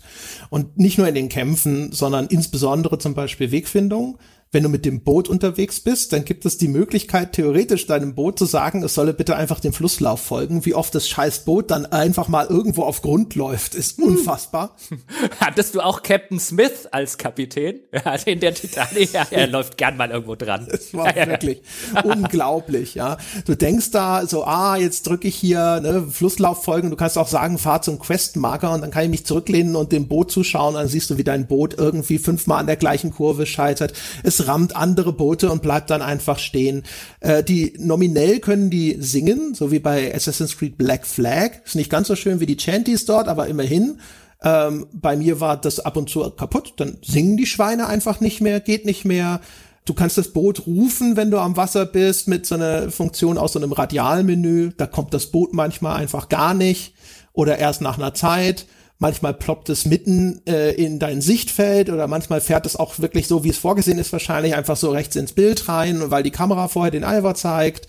Und 0.51 0.77
nicht 0.77 0.99
nur 0.99 1.07
in 1.07 1.15
den 1.15 1.29
Kämpfen, 1.29 1.93
sondern 1.93 2.27
insbesondere 2.27 2.99
zum 2.99 3.15
Beispiel 3.15 3.53
Wegfindung 3.53 4.19
wenn 4.53 4.63
du 4.63 4.69
mit 4.69 4.85
dem 4.85 5.01
Boot 5.01 5.29
unterwegs 5.29 5.81
bist, 5.81 6.13
dann 6.13 6.25
gibt 6.25 6.47
es 6.47 6.57
die 6.57 6.69
Möglichkeit, 6.69 7.33
theoretisch 7.33 7.87
deinem 7.87 8.15
Boot 8.15 8.39
zu 8.39 8.45
sagen, 8.45 8.83
es 8.83 8.95
solle 8.95 9.13
bitte 9.13 9.37
einfach 9.37 9.61
dem 9.61 9.73
Flusslauf 9.73 10.21
folgen. 10.21 10.65
Wie 10.65 10.75
oft 10.75 10.95
das 10.95 11.09
scheiß 11.09 11.41
Boot 11.41 11.71
dann 11.71 11.85
einfach 11.87 12.29
mal 12.29 12.47
irgendwo 12.47 12.85
auf 12.85 13.03
Grund 13.03 13.35
läuft, 13.35 13.75
ist 13.75 13.99
hm. 13.99 14.05
unfassbar. 14.05 14.77
Hattest 15.41 15.75
du 15.75 15.81
auch 15.81 16.03
Captain 16.03 16.39
Smith 16.39 16.87
als 16.91 17.19
Kapitän? 17.19 17.81
In 18.27 18.41
der 18.41 18.55
Titanic, 18.55 19.13
ja, 19.13 19.27
er 19.31 19.47
läuft 19.49 19.77
gern 19.77 19.97
mal 19.97 20.11
irgendwo 20.11 20.37
dran. 20.37 20.69
Das 20.71 20.95
war 20.95 21.15
wirklich 21.15 21.63
unglaublich, 22.05 22.95
ja. 22.95 23.19
Du 23.47 23.57
denkst 23.57 23.91
da 23.91 24.27
so, 24.27 24.45
ah, 24.45 24.77
jetzt 24.77 25.07
drücke 25.09 25.27
ich 25.27 25.35
hier 25.35 25.81
ne, 25.81 26.07
Flusslauf 26.09 26.63
folgen. 26.63 26.91
Du 26.91 26.97
kannst 26.97 27.19
auch 27.19 27.29
sagen, 27.29 27.59
fahr 27.59 27.83
zum 27.83 27.99
Questmarker 27.99 28.73
und 28.73 28.81
dann 28.81 28.91
kann 28.93 29.05
ich 29.05 29.11
mich 29.11 29.27
zurücklehnen 29.27 29.75
und 29.75 29.93
dem 29.93 30.07
Boot 30.07 30.31
zuschauen. 30.31 30.75
Dann 30.75 30.89
siehst 30.89 31.11
du, 31.11 31.19
wie 31.19 31.25
dein 31.25 31.47
Boot 31.47 31.75
irgendwie 31.77 32.19
fünfmal 32.19 32.61
an 32.61 32.67
der 32.67 32.77
gleichen 32.77 33.11
Kurve 33.11 33.45
scheitert. 33.45 33.93
Es 34.23 34.36
das 34.37 34.49
rammt 34.49 34.77
andere 34.77 35.13
Boote 35.13 35.51
und 35.51 35.63
bleibt 35.63 35.91
dann 35.91 36.03
einfach 36.03 36.39
stehen. 36.39 36.83
Äh, 37.21 37.43
die 37.43 37.75
nominell 37.79 38.41
können 38.41 38.71
die 38.71 38.97
singen, 39.01 39.55
so 39.55 39.71
wie 39.71 39.79
bei 39.79 40.15
Assassin's 40.15 40.57
Creed 40.57 40.79
Black 40.79 41.07
Flag. 41.07 41.65
Ist 41.65 41.77
nicht 41.77 41.91
ganz 41.91 42.09
so 42.09 42.17
schön 42.17 42.41
wie 42.41 42.47
die 42.47 42.57
Chanties 42.57 43.05
dort, 43.05 43.29
aber 43.29 43.47
immerhin. 43.47 44.01
Ähm, 44.43 44.87
bei 44.93 45.17
mir 45.17 45.41
war 45.41 45.57
das 45.57 45.81
ab 45.81 45.97
und 45.97 46.11
zu 46.11 46.29
kaputt. 46.31 46.75
Dann 46.77 46.99
singen 47.03 47.37
die 47.37 47.47
Schweine 47.47 47.87
einfach 47.87 48.21
nicht 48.21 48.41
mehr, 48.41 48.61
geht 48.61 48.85
nicht 48.85 49.05
mehr. 49.05 49.41
Du 49.87 49.95
kannst 49.95 50.19
das 50.19 50.33
Boot 50.33 50.67
rufen, 50.67 51.17
wenn 51.17 51.31
du 51.31 51.39
am 51.39 51.57
Wasser 51.57 51.87
bist, 51.87 52.29
mit 52.29 52.45
so 52.45 52.57
einer 52.57 52.91
Funktion 52.91 53.39
aus 53.39 53.53
so 53.53 53.61
einem 53.61 53.73
Radialmenü. 53.73 54.73
Da 54.77 54.87
kommt 54.87 55.15
das 55.15 55.27
Boot 55.27 55.55
manchmal 55.55 55.97
einfach 55.97 56.29
gar 56.29 56.55
nicht 56.55 56.95
oder 57.33 57.59
erst 57.59 57.81
nach 57.81 57.97
einer 57.97 58.13
Zeit. 58.13 58.67
Manchmal 58.99 59.35
ploppt 59.35 59.69
es 59.69 59.85
mitten 59.85 60.41
äh, 60.47 60.73
in 60.73 60.99
dein 60.99 61.21
Sichtfeld 61.21 61.91
oder 61.91 62.07
manchmal 62.07 62.41
fährt 62.41 62.65
es 62.65 62.77
auch 62.77 62.99
wirklich 62.99 63.27
so, 63.27 63.45
wie 63.45 63.51
es 63.51 63.59
vorgesehen 63.59 63.99
ist, 63.99 64.13
wahrscheinlich 64.13 64.55
einfach 64.55 64.77
so 64.77 64.91
rechts 64.91 65.17
ins 65.17 65.33
Bild 65.33 65.69
rein, 65.69 66.11
weil 66.11 66.23
die 66.23 66.31
Kamera 66.31 66.69
vorher 66.69 66.91
den 66.91 67.05
Alver 67.05 67.35
zeigt. 67.35 67.89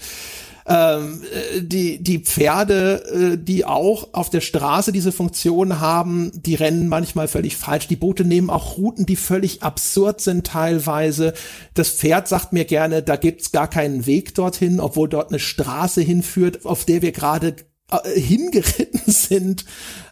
Ähm, 0.70 1.24
äh, 1.24 1.62
die, 1.62 2.04
die 2.04 2.20
Pferde, 2.20 3.36
äh, 3.36 3.38
die 3.38 3.64
auch 3.64 4.10
auf 4.12 4.30
der 4.30 4.42
Straße 4.42 4.92
diese 4.92 5.14
Funktion 5.14 5.80
haben, 5.80 6.30
die 6.36 6.56
rennen 6.56 6.90
manchmal 6.90 7.30
völlig 7.30 7.56
falsch. 7.56 7.88
Die 7.88 7.96
Boote 7.96 8.26
nehmen 8.26 8.50
auch 8.50 8.78
Routen, 8.78 9.06
die 9.06 9.16
völlig 9.16 9.64
absurd 9.64 10.20
sind 10.20 10.46
teilweise. 10.46 11.34
Das 11.74 11.92
Pferd 11.92 12.28
sagt 12.28 12.52
mir 12.52 12.66
gerne, 12.66 13.02
da 13.02 13.16
gibt's 13.16 13.54
gar 13.54 13.70
keinen 13.70 14.06
Weg 14.06 14.36
dorthin, 14.36 14.82
obwohl 14.82 15.08
dort 15.08 15.30
eine 15.30 15.40
Straße 15.40 16.02
hinführt, 16.02 16.66
auf 16.66 16.84
der 16.84 17.02
wir 17.02 17.14
gerade 17.14 17.56
äh, 17.90 18.20
hingeritten 18.20 19.02
sind. 19.06 19.64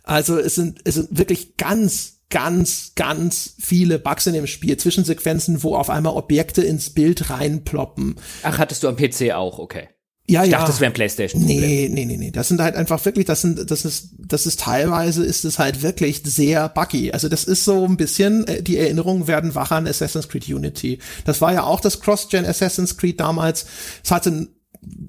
Also 0.06 0.38
es 0.38 0.56
sind, 0.56 0.80
es 0.84 0.96
sind 0.96 1.18
wirklich 1.18 1.58
ganz, 1.58 2.22
ganz, 2.30 2.94
ganz 2.96 3.56
viele 3.60 4.00
Bugs 4.00 4.28
in 4.28 4.34
dem 4.34 4.48
Spiel. 4.48 4.78
Zwischensequenzen, 4.78 5.64
wo 5.64 5.76
auf 5.76 5.90
einmal 5.90 6.14
Objekte 6.14 6.64
ins 6.64 6.92
Bild 6.92 7.30
reinploppen. 7.30 8.16
Ach, 8.44 8.58
hattest 8.58 8.84
du 8.84 8.88
am 8.88 8.96
PC 8.96 9.32
auch, 9.34 9.60
okay. 9.60 9.90
Ja, 10.28 10.44
ich 10.44 10.52
ja. 10.52 10.58
dachte, 10.58 10.72
das 10.72 10.80
wäre 10.80 10.90
ein 10.90 10.94
Playstation. 10.94 11.44
-Problem. 11.44 11.60
Nee, 11.60 11.90
nee, 11.92 12.06
nee, 12.06 12.18
nee. 12.18 12.32
Das 12.32 12.48
sind 12.48 12.60
halt 12.60 12.76
einfach 12.76 13.04
wirklich, 13.06 13.26
das 13.26 13.42
sind, 13.42 13.70
das 13.70 13.86
ist, 13.86 14.16
das 14.18 14.48
ist 14.48 14.60
teilweise 14.60 15.24
ist 15.24 15.46
es 15.46 15.60
halt 15.60 15.84
wirklich 15.84 16.24
sehr 16.26 16.68
buggy. 16.70 17.12
Also 17.12 17.30
das 17.30 17.44
ist 17.44 17.64
so 17.64 17.86
ein 17.86 17.96
bisschen, 17.96 18.48
äh, 18.48 18.64
die 18.64 18.78
Erinnerungen 18.78 19.28
werden 19.28 19.54
wach 19.54 19.72
an 19.72 19.88
Assassin's 19.88 20.28
Creed 20.28 20.48
Unity. 20.48 20.98
Das 21.26 21.42
war 21.42 21.54
ja 21.54 21.64
auch 21.64 21.80
das 21.80 22.00
Cross-Gen 22.00 22.46
Assassin's 22.46 22.98
Creed 22.98 23.20
damals. 23.20 23.68
Es 24.04 24.10
hatte 24.10 24.48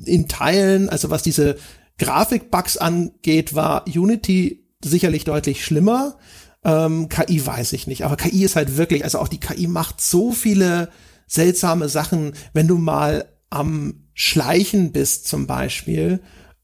in 0.05 0.28
Teilen, 0.28 0.90
also 0.90 1.09
was 1.09 1.23
diese 1.23 1.56
Grafikbugs 1.98 2.77
angeht, 2.77 3.55
war 3.55 3.86
Unity 3.86 4.65
sicherlich 4.84 5.24
deutlich 5.24 5.64
schlimmer. 5.64 6.18
Ähm, 6.64 7.08
KI 7.08 7.44
weiß 7.44 7.72
ich 7.74 7.86
nicht, 7.86 8.04
aber 8.04 8.16
KI 8.16 8.44
ist 8.44 8.56
halt 8.56 8.76
wirklich, 8.76 9.04
also 9.04 9.18
auch 9.18 9.28
die 9.28 9.40
KI 9.40 9.66
macht 9.66 10.00
so 10.00 10.32
viele 10.32 10.90
seltsame 11.26 11.88
Sachen, 11.88 12.34
wenn 12.52 12.68
du 12.68 12.78
mal 12.78 13.26
am 13.50 14.06
Schleichen 14.14 14.92
bist 14.92 15.28
zum 15.28 15.46
Beispiel, 15.46 16.20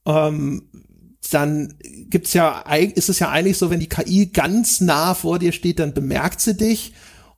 ähm, 0.07 0.69
dann 1.31 1.75
gibt's 2.09 2.33
ja, 2.33 2.61
ist 2.61 3.09
es 3.09 3.19
ja 3.19 3.31
eigentlich 3.31 3.59
so, 3.59 3.71
wenn 3.71 3.81
die 3.81 3.89
KI 3.89 4.27
ganz 4.27 4.81
nah 4.81 5.15
vor 5.15 5.39
dir 5.39 5.53
steht, 5.53 5.79
dann 5.79 5.95
bemerkt 5.95 6.41
sie 6.41 6.57
dich 6.57 6.93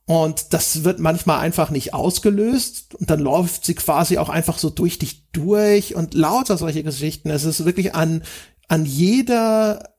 und 0.05 0.53
das 0.53 0.83
wird 0.83 0.99
manchmal 0.99 1.39
einfach 1.39 1.71
nicht 1.71 1.93
ausgelöst 1.93 2.95
und 2.95 3.09
dann 3.09 3.19
läuft 3.19 3.65
sie 3.65 3.75
quasi 3.75 4.17
auch 4.17 4.29
einfach 4.29 4.57
so 4.57 4.69
durch 4.69 4.99
dich 4.99 5.31
durch 5.31 5.95
und 5.95 6.13
lauter 6.13 6.57
solche 6.57 6.83
Geschichten. 6.83 7.29
Es 7.29 7.43
ist 7.43 7.65
wirklich 7.65 7.95
an, 7.95 8.23
an 8.67 8.85
jeder 8.85 9.94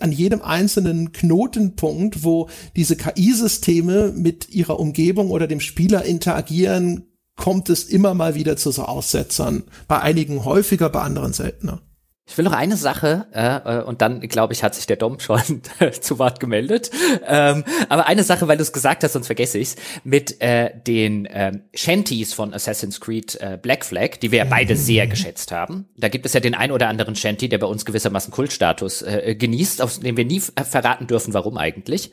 an 0.00 0.12
jedem 0.12 0.42
einzelnen 0.42 1.12
Knotenpunkt, 1.12 2.24
wo 2.24 2.48
diese 2.76 2.96
KI-Systeme 2.96 4.12
mit 4.14 4.48
ihrer 4.48 4.80
Umgebung 4.80 5.30
oder 5.30 5.46
dem 5.46 5.60
Spieler 5.60 6.04
interagieren, 6.04 7.06
kommt 7.36 7.70
es 7.70 7.84
immer 7.84 8.14
mal 8.14 8.34
wieder 8.34 8.56
zu 8.56 8.72
so 8.72 8.82
Aussetzern. 8.82 9.64
Bei 9.86 10.00
einigen 10.00 10.44
häufiger, 10.44 10.90
bei 10.90 11.02
anderen 11.02 11.32
seltener. 11.32 11.80
Ich 12.28 12.36
will 12.36 12.44
noch 12.44 12.52
eine 12.52 12.76
Sache, 12.76 13.26
äh, 13.32 13.82
und 13.82 14.02
dann, 14.02 14.20
glaube 14.20 14.52
ich, 14.52 14.62
hat 14.62 14.74
sich 14.74 14.86
der 14.86 14.96
Dom 14.96 15.18
schon 15.18 15.40
zu 16.00 16.18
Wort 16.18 16.40
gemeldet. 16.40 16.90
Ähm, 17.26 17.64
aber 17.88 18.06
eine 18.06 18.22
Sache, 18.22 18.46
weil 18.48 18.58
du 18.58 18.62
es 18.62 18.72
gesagt 18.74 19.02
hast, 19.02 19.14
sonst 19.14 19.26
vergesse 19.26 19.58
ich's, 19.58 19.76
mit 20.04 20.40
äh, 20.42 20.70
den 20.86 21.26
ähm, 21.30 21.62
Shanties 21.74 22.34
von 22.34 22.52
Assassin's 22.52 23.00
Creed 23.00 23.36
äh, 23.40 23.58
Black 23.60 23.82
Flag, 23.84 24.18
die 24.20 24.30
wir 24.30 24.40
ja 24.40 24.44
beide 24.44 24.74
mhm. 24.74 24.78
sehr 24.78 25.06
geschätzt 25.06 25.52
haben. 25.52 25.88
Da 25.96 26.08
gibt 26.08 26.26
es 26.26 26.34
ja 26.34 26.40
den 26.40 26.54
ein 26.54 26.70
oder 26.70 26.88
anderen 26.88 27.16
Shanty, 27.16 27.48
der 27.48 27.58
bei 27.58 27.66
uns 27.66 27.86
gewissermaßen 27.86 28.30
Kultstatus 28.30 29.00
äh, 29.00 29.34
genießt, 29.34 29.80
auf 29.80 29.98
dem 29.98 30.18
wir 30.18 30.26
nie 30.26 30.40
verraten 30.40 31.06
dürfen, 31.06 31.32
warum 31.32 31.56
eigentlich. 31.56 32.12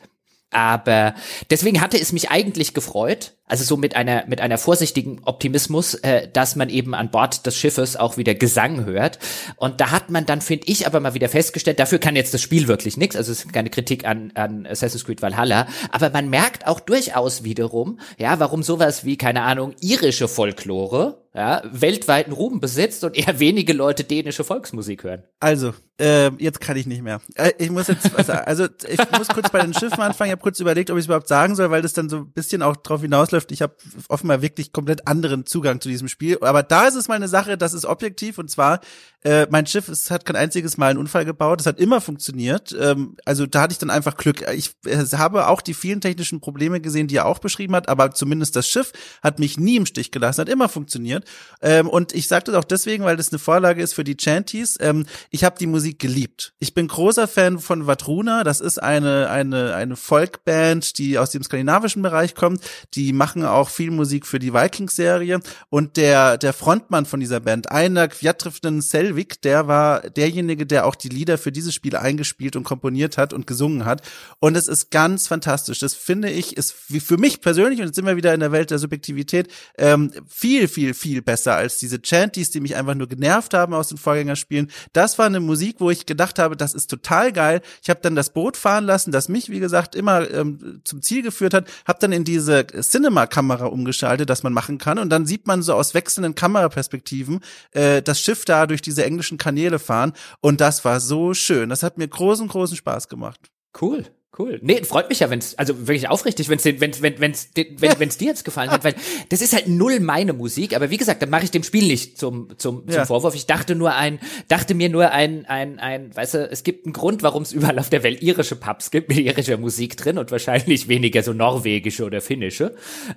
Aber 0.56 1.14
deswegen 1.50 1.82
hatte 1.82 2.00
es 2.00 2.14
mich 2.14 2.30
eigentlich 2.30 2.72
gefreut, 2.72 3.34
also 3.44 3.62
so 3.62 3.76
mit 3.76 3.94
einer 3.94 4.24
mit 4.26 4.40
einer 4.40 4.56
vorsichtigen 4.56 5.20
Optimismus, 5.26 5.96
äh, 5.96 6.28
dass 6.32 6.56
man 6.56 6.70
eben 6.70 6.94
an 6.94 7.10
Bord 7.10 7.44
des 7.44 7.58
Schiffes 7.58 7.94
auch 7.94 8.16
wieder 8.16 8.34
Gesang 8.34 8.86
hört. 8.86 9.18
Und 9.56 9.82
da 9.82 9.90
hat 9.90 10.08
man 10.08 10.24
dann, 10.24 10.40
finde 10.40 10.66
ich, 10.66 10.86
aber 10.86 10.98
mal 11.00 11.12
wieder 11.12 11.28
festgestellt, 11.28 11.78
dafür 11.78 11.98
kann 11.98 12.16
jetzt 12.16 12.32
das 12.32 12.40
Spiel 12.40 12.68
wirklich 12.68 12.96
nichts. 12.96 13.16
Also 13.16 13.32
es 13.32 13.44
ist 13.44 13.52
keine 13.52 13.68
Kritik 13.68 14.06
an, 14.06 14.32
an 14.34 14.64
Assassin's 14.64 15.04
Creed 15.04 15.20
Valhalla, 15.20 15.68
aber 15.90 16.08
man 16.08 16.30
merkt 16.30 16.66
auch 16.66 16.80
durchaus 16.80 17.44
wiederum, 17.44 18.00
ja, 18.16 18.40
warum 18.40 18.62
sowas 18.62 19.04
wie 19.04 19.18
keine 19.18 19.42
Ahnung 19.42 19.74
irische 19.82 20.26
Folklore 20.26 21.25
ja, 21.36 21.62
weltweiten 21.70 22.32
Ruhm 22.32 22.60
besitzt 22.60 23.04
und 23.04 23.14
eher 23.14 23.38
wenige 23.38 23.74
Leute 23.74 24.04
dänische 24.04 24.42
Volksmusik 24.42 25.04
hören. 25.04 25.22
Also, 25.38 25.74
äh, 26.00 26.30
jetzt 26.38 26.62
kann 26.62 26.78
ich 26.78 26.86
nicht 26.86 27.02
mehr. 27.02 27.20
Äh, 27.34 27.52
ich 27.58 27.70
muss 27.70 27.88
jetzt, 27.88 28.10
also 28.30 28.66
ich 28.88 28.98
muss 29.18 29.28
kurz 29.28 29.50
bei 29.50 29.60
den 29.60 29.74
Schiffen 29.74 30.00
anfangen. 30.00 30.28
Ich 30.28 30.32
habe 30.32 30.42
kurz 30.42 30.60
überlegt, 30.60 30.90
ob 30.90 30.96
ich 30.96 31.02
es 31.02 31.06
überhaupt 31.06 31.28
sagen 31.28 31.54
soll, 31.54 31.70
weil 31.70 31.82
das 31.82 31.92
dann 31.92 32.08
so 32.08 32.16
ein 32.16 32.32
bisschen 32.32 32.62
auch 32.62 32.76
drauf 32.76 33.02
hinausläuft. 33.02 33.52
Ich 33.52 33.60
habe 33.60 33.76
offenbar 34.08 34.40
wirklich 34.40 34.72
komplett 34.72 35.06
anderen 35.06 35.44
Zugang 35.44 35.82
zu 35.82 35.90
diesem 35.90 36.08
Spiel. 36.08 36.38
Aber 36.40 36.62
da 36.62 36.86
ist 36.86 36.94
es 36.94 37.06
mal 37.08 37.16
eine 37.16 37.28
Sache, 37.28 37.58
das 37.58 37.74
ist 37.74 37.84
objektiv 37.84 38.38
und 38.38 38.50
zwar 38.50 38.80
äh, 39.26 39.46
mein 39.50 39.66
Schiff 39.66 39.88
es 39.88 40.10
hat 40.10 40.24
kein 40.24 40.36
einziges 40.36 40.76
Mal 40.76 40.90
einen 40.90 41.00
Unfall 41.00 41.24
gebaut. 41.24 41.60
Es 41.60 41.66
hat 41.66 41.80
immer 41.80 42.00
funktioniert. 42.00 42.74
Ähm, 42.78 43.16
also 43.24 43.44
da 43.44 43.62
hatte 43.62 43.72
ich 43.72 43.78
dann 43.78 43.90
einfach 43.90 44.16
Glück. 44.16 44.42
Ich 44.54 44.74
äh, 44.86 45.04
habe 45.16 45.48
auch 45.48 45.60
die 45.60 45.74
vielen 45.74 46.00
technischen 46.00 46.40
Probleme 46.40 46.80
gesehen, 46.80 47.08
die 47.08 47.16
er 47.16 47.26
auch 47.26 47.40
beschrieben 47.40 47.74
hat, 47.74 47.88
aber 47.88 48.12
zumindest 48.12 48.54
das 48.54 48.68
Schiff 48.68 48.92
hat 49.22 49.38
mich 49.38 49.58
nie 49.58 49.76
im 49.76 49.84
Stich 49.84 50.12
gelassen, 50.12 50.42
hat 50.42 50.48
immer 50.48 50.68
funktioniert. 50.68 51.24
Ähm, 51.62 51.88
und 51.88 52.14
ich 52.14 52.28
sage 52.28 52.44
das 52.44 52.54
auch 52.54 52.64
deswegen, 52.64 53.04
weil 53.04 53.16
das 53.16 53.30
eine 53.30 53.38
Vorlage 53.38 53.82
ist 53.82 53.94
für 53.94 54.04
die 54.04 54.16
Chanties. 54.16 54.76
Ähm, 54.80 55.06
ich 55.30 55.42
habe 55.42 55.58
die 55.58 55.66
Musik 55.66 55.98
geliebt. 55.98 56.52
Ich 56.58 56.74
bin 56.74 56.86
großer 56.86 57.26
Fan 57.26 57.58
von 57.58 57.86
Vatruna. 57.86 58.44
Das 58.44 58.60
ist 58.60 58.80
eine 58.80 59.28
eine 59.30 59.74
eine 59.74 59.96
Folkband, 59.96 60.98
die 60.98 61.18
aus 61.18 61.30
dem 61.30 61.42
skandinavischen 61.42 62.02
Bereich 62.02 62.34
kommt. 62.34 62.60
Die 62.94 63.12
machen 63.12 63.44
auch 63.44 63.70
viel 63.70 63.90
Musik 63.90 64.26
für 64.26 64.38
die 64.38 64.52
Vikings-Serie. 64.52 65.40
Und 65.68 65.96
der 65.96 66.38
der 66.38 66.52
Frontmann 66.52 67.06
von 67.06 67.20
dieser 67.20 67.40
Band, 67.40 67.70
Einar 67.72 68.08
Kviatrifnen 68.08 68.82
Selvi 68.82 69.16
Helwig, 69.16 69.40
der 69.42 69.66
war 69.66 70.10
derjenige, 70.10 70.66
der 70.66 70.86
auch 70.86 70.94
die 70.94 71.08
Lieder 71.08 71.38
für 71.38 71.52
dieses 71.52 71.74
Spiel 71.74 71.96
eingespielt 71.96 72.56
und 72.56 72.64
komponiert 72.64 73.16
hat 73.16 73.32
und 73.32 73.46
gesungen 73.46 73.84
hat. 73.84 74.02
Und 74.40 74.56
es 74.56 74.68
ist 74.68 74.90
ganz 74.90 75.26
fantastisch. 75.26 75.78
Das 75.78 75.94
finde 75.94 76.30
ich, 76.30 76.56
ist 76.56 76.72
für 76.72 77.16
mich 77.16 77.40
persönlich, 77.40 77.80
und 77.80 77.86
jetzt 77.86 77.96
sind 77.96 78.06
wir 78.06 78.16
wieder 78.16 78.34
in 78.34 78.40
der 78.40 78.52
Welt 78.52 78.70
der 78.70 78.78
Subjektivität, 78.78 79.48
ähm, 79.78 80.12
viel, 80.28 80.68
viel, 80.68 80.94
viel 80.94 81.15
besser 81.20 81.54
als 81.54 81.78
diese 81.78 82.00
Chanties, 82.00 82.50
die 82.50 82.60
mich 82.60 82.76
einfach 82.76 82.94
nur 82.94 83.08
genervt 83.08 83.54
haben 83.54 83.74
aus 83.74 83.88
den 83.88 83.98
Vorgängerspielen. 83.98 84.70
Das 84.92 85.18
war 85.18 85.26
eine 85.26 85.40
Musik, 85.40 85.76
wo 85.78 85.90
ich 85.90 86.06
gedacht 86.06 86.38
habe, 86.38 86.56
das 86.56 86.74
ist 86.74 86.88
total 86.88 87.32
geil. 87.32 87.60
Ich 87.82 87.90
habe 87.90 88.00
dann 88.02 88.14
das 88.14 88.30
Boot 88.30 88.56
fahren 88.56 88.84
lassen, 88.84 89.12
das 89.12 89.28
mich, 89.28 89.50
wie 89.50 89.60
gesagt, 89.60 89.94
immer 89.94 90.30
ähm, 90.30 90.80
zum 90.84 91.02
Ziel 91.02 91.22
geführt 91.22 91.54
hat, 91.54 91.68
habe 91.86 91.98
dann 92.00 92.12
in 92.12 92.24
diese 92.24 92.66
Cinema-Kamera 92.66 93.66
umgeschaltet, 93.66 94.30
dass 94.30 94.42
man 94.42 94.52
machen 94.52 94.78
kann. 94.78 94.98
Und 94.98 95.10
dann 95.10 95.26
sieht 95.26 95.46
man 95.46 95.62
so 95.62 95.74
aus 95.74 95.94
wechselnden 95.94 96.34
Kameraperspektiven 96.34 97.40
äh, 97.72 98.02
das 98.02 98.20
Schiff 98.20 98.44
da 98.44 98.66
durch 98.66 98.82
diese 98.82 99.04
englischen 99.04 99.38
Kanäle 99.38 99.78
fahren. 99.78 100.12
Und 100.40 100.60
das 100.60 100.84
war 100.84 101.00
so 101.00 101.34
schön. 101.34 101.68
Das 101.68 101.82
hat 101.82 101.98
mir 101.98 102.08
großen, 102.08 102.48
großen 102.48 102.76
Spaß 102.76 103.08
gemacht. 103.08 103.40
Cool. 103.80 104.04
Cool. 104.38 104.58
Nee, 104.62 104.82
freut 104.84 105.08
mich 105.08 105.20
ja, 105.20 105.30
wenn's, 105.30 105.54
also 105.56 105.86
wirklich 105.86 106.08
aufrichtig, 106.08 106.50
wenn's, 106.50 106.64
wenn, 106.64 106.80
wenn, 106.80 107.20
wenn's, 107.20 107.48
wenn, 107.54 107.98
wenn's 107.98 108.18
dir 108.18 108.28
jetzt 108.28 108.44
gefallen 108.44 108.70
hat, 108.70 108.84
weil 108.84 108.94
das 109.30 109.40
ist 109.40 109.54
halt 109.54 109.66
null 109.66 109.98
meine 110.00 110.34
Musik, 110.34 110.76
aber 110.76 110.90
wie 110.90 110.98
gesagt, 110.98 111.22
da 111.22 111.26
mache 111.26 111.44
ich 111.44 111.50
dem 111.50 111.62
Spiel 111.62 111.86
nicht 111.86 112.18
zum, 112.18 112.50
zum, 112.58 112.86
zum 112.86 112.94
ja. 112.94 113.06
Vorwurf. 113.06 113.34
Ich 113.34 113.46
dachte 113.46 113.74
nur 113.74 113.94
ein, 113.94 114.18
dachte 114.48 114.74
mir 114.74 114.90
nur 114.90 115.10
ein, 115.10 115.46
ein, 115.46 115.78
ein, 115.78 116.14
weißt 116.14 116.34
du, 116.34 116.48
es 116.50 116.64
gibt 116.64 116.84
einen 116.84 116.92
Grund, 116.92 117.22
warum 117.22 117.44
es 117.44 117.52
überall 117.52 117.78
auf 117.78 117.88
der 117.88 118.02
Welt 118.02 118.22
irische 118.22 118.56
Pubs 118.56 118.90
gibt 118.90 119.08
mit 119.08 119.18
irischer 119.18 119.56
Musik 119.56 119.96
drin 119.96 120.18
und 120.18 120.30
wahrscheinlich 120.30 120.86
weniger 120.86 121.22
so 121.22 121.32
norwegische 121.32 122.04
oder 122.04 122.20
finnische. 122.20 122.74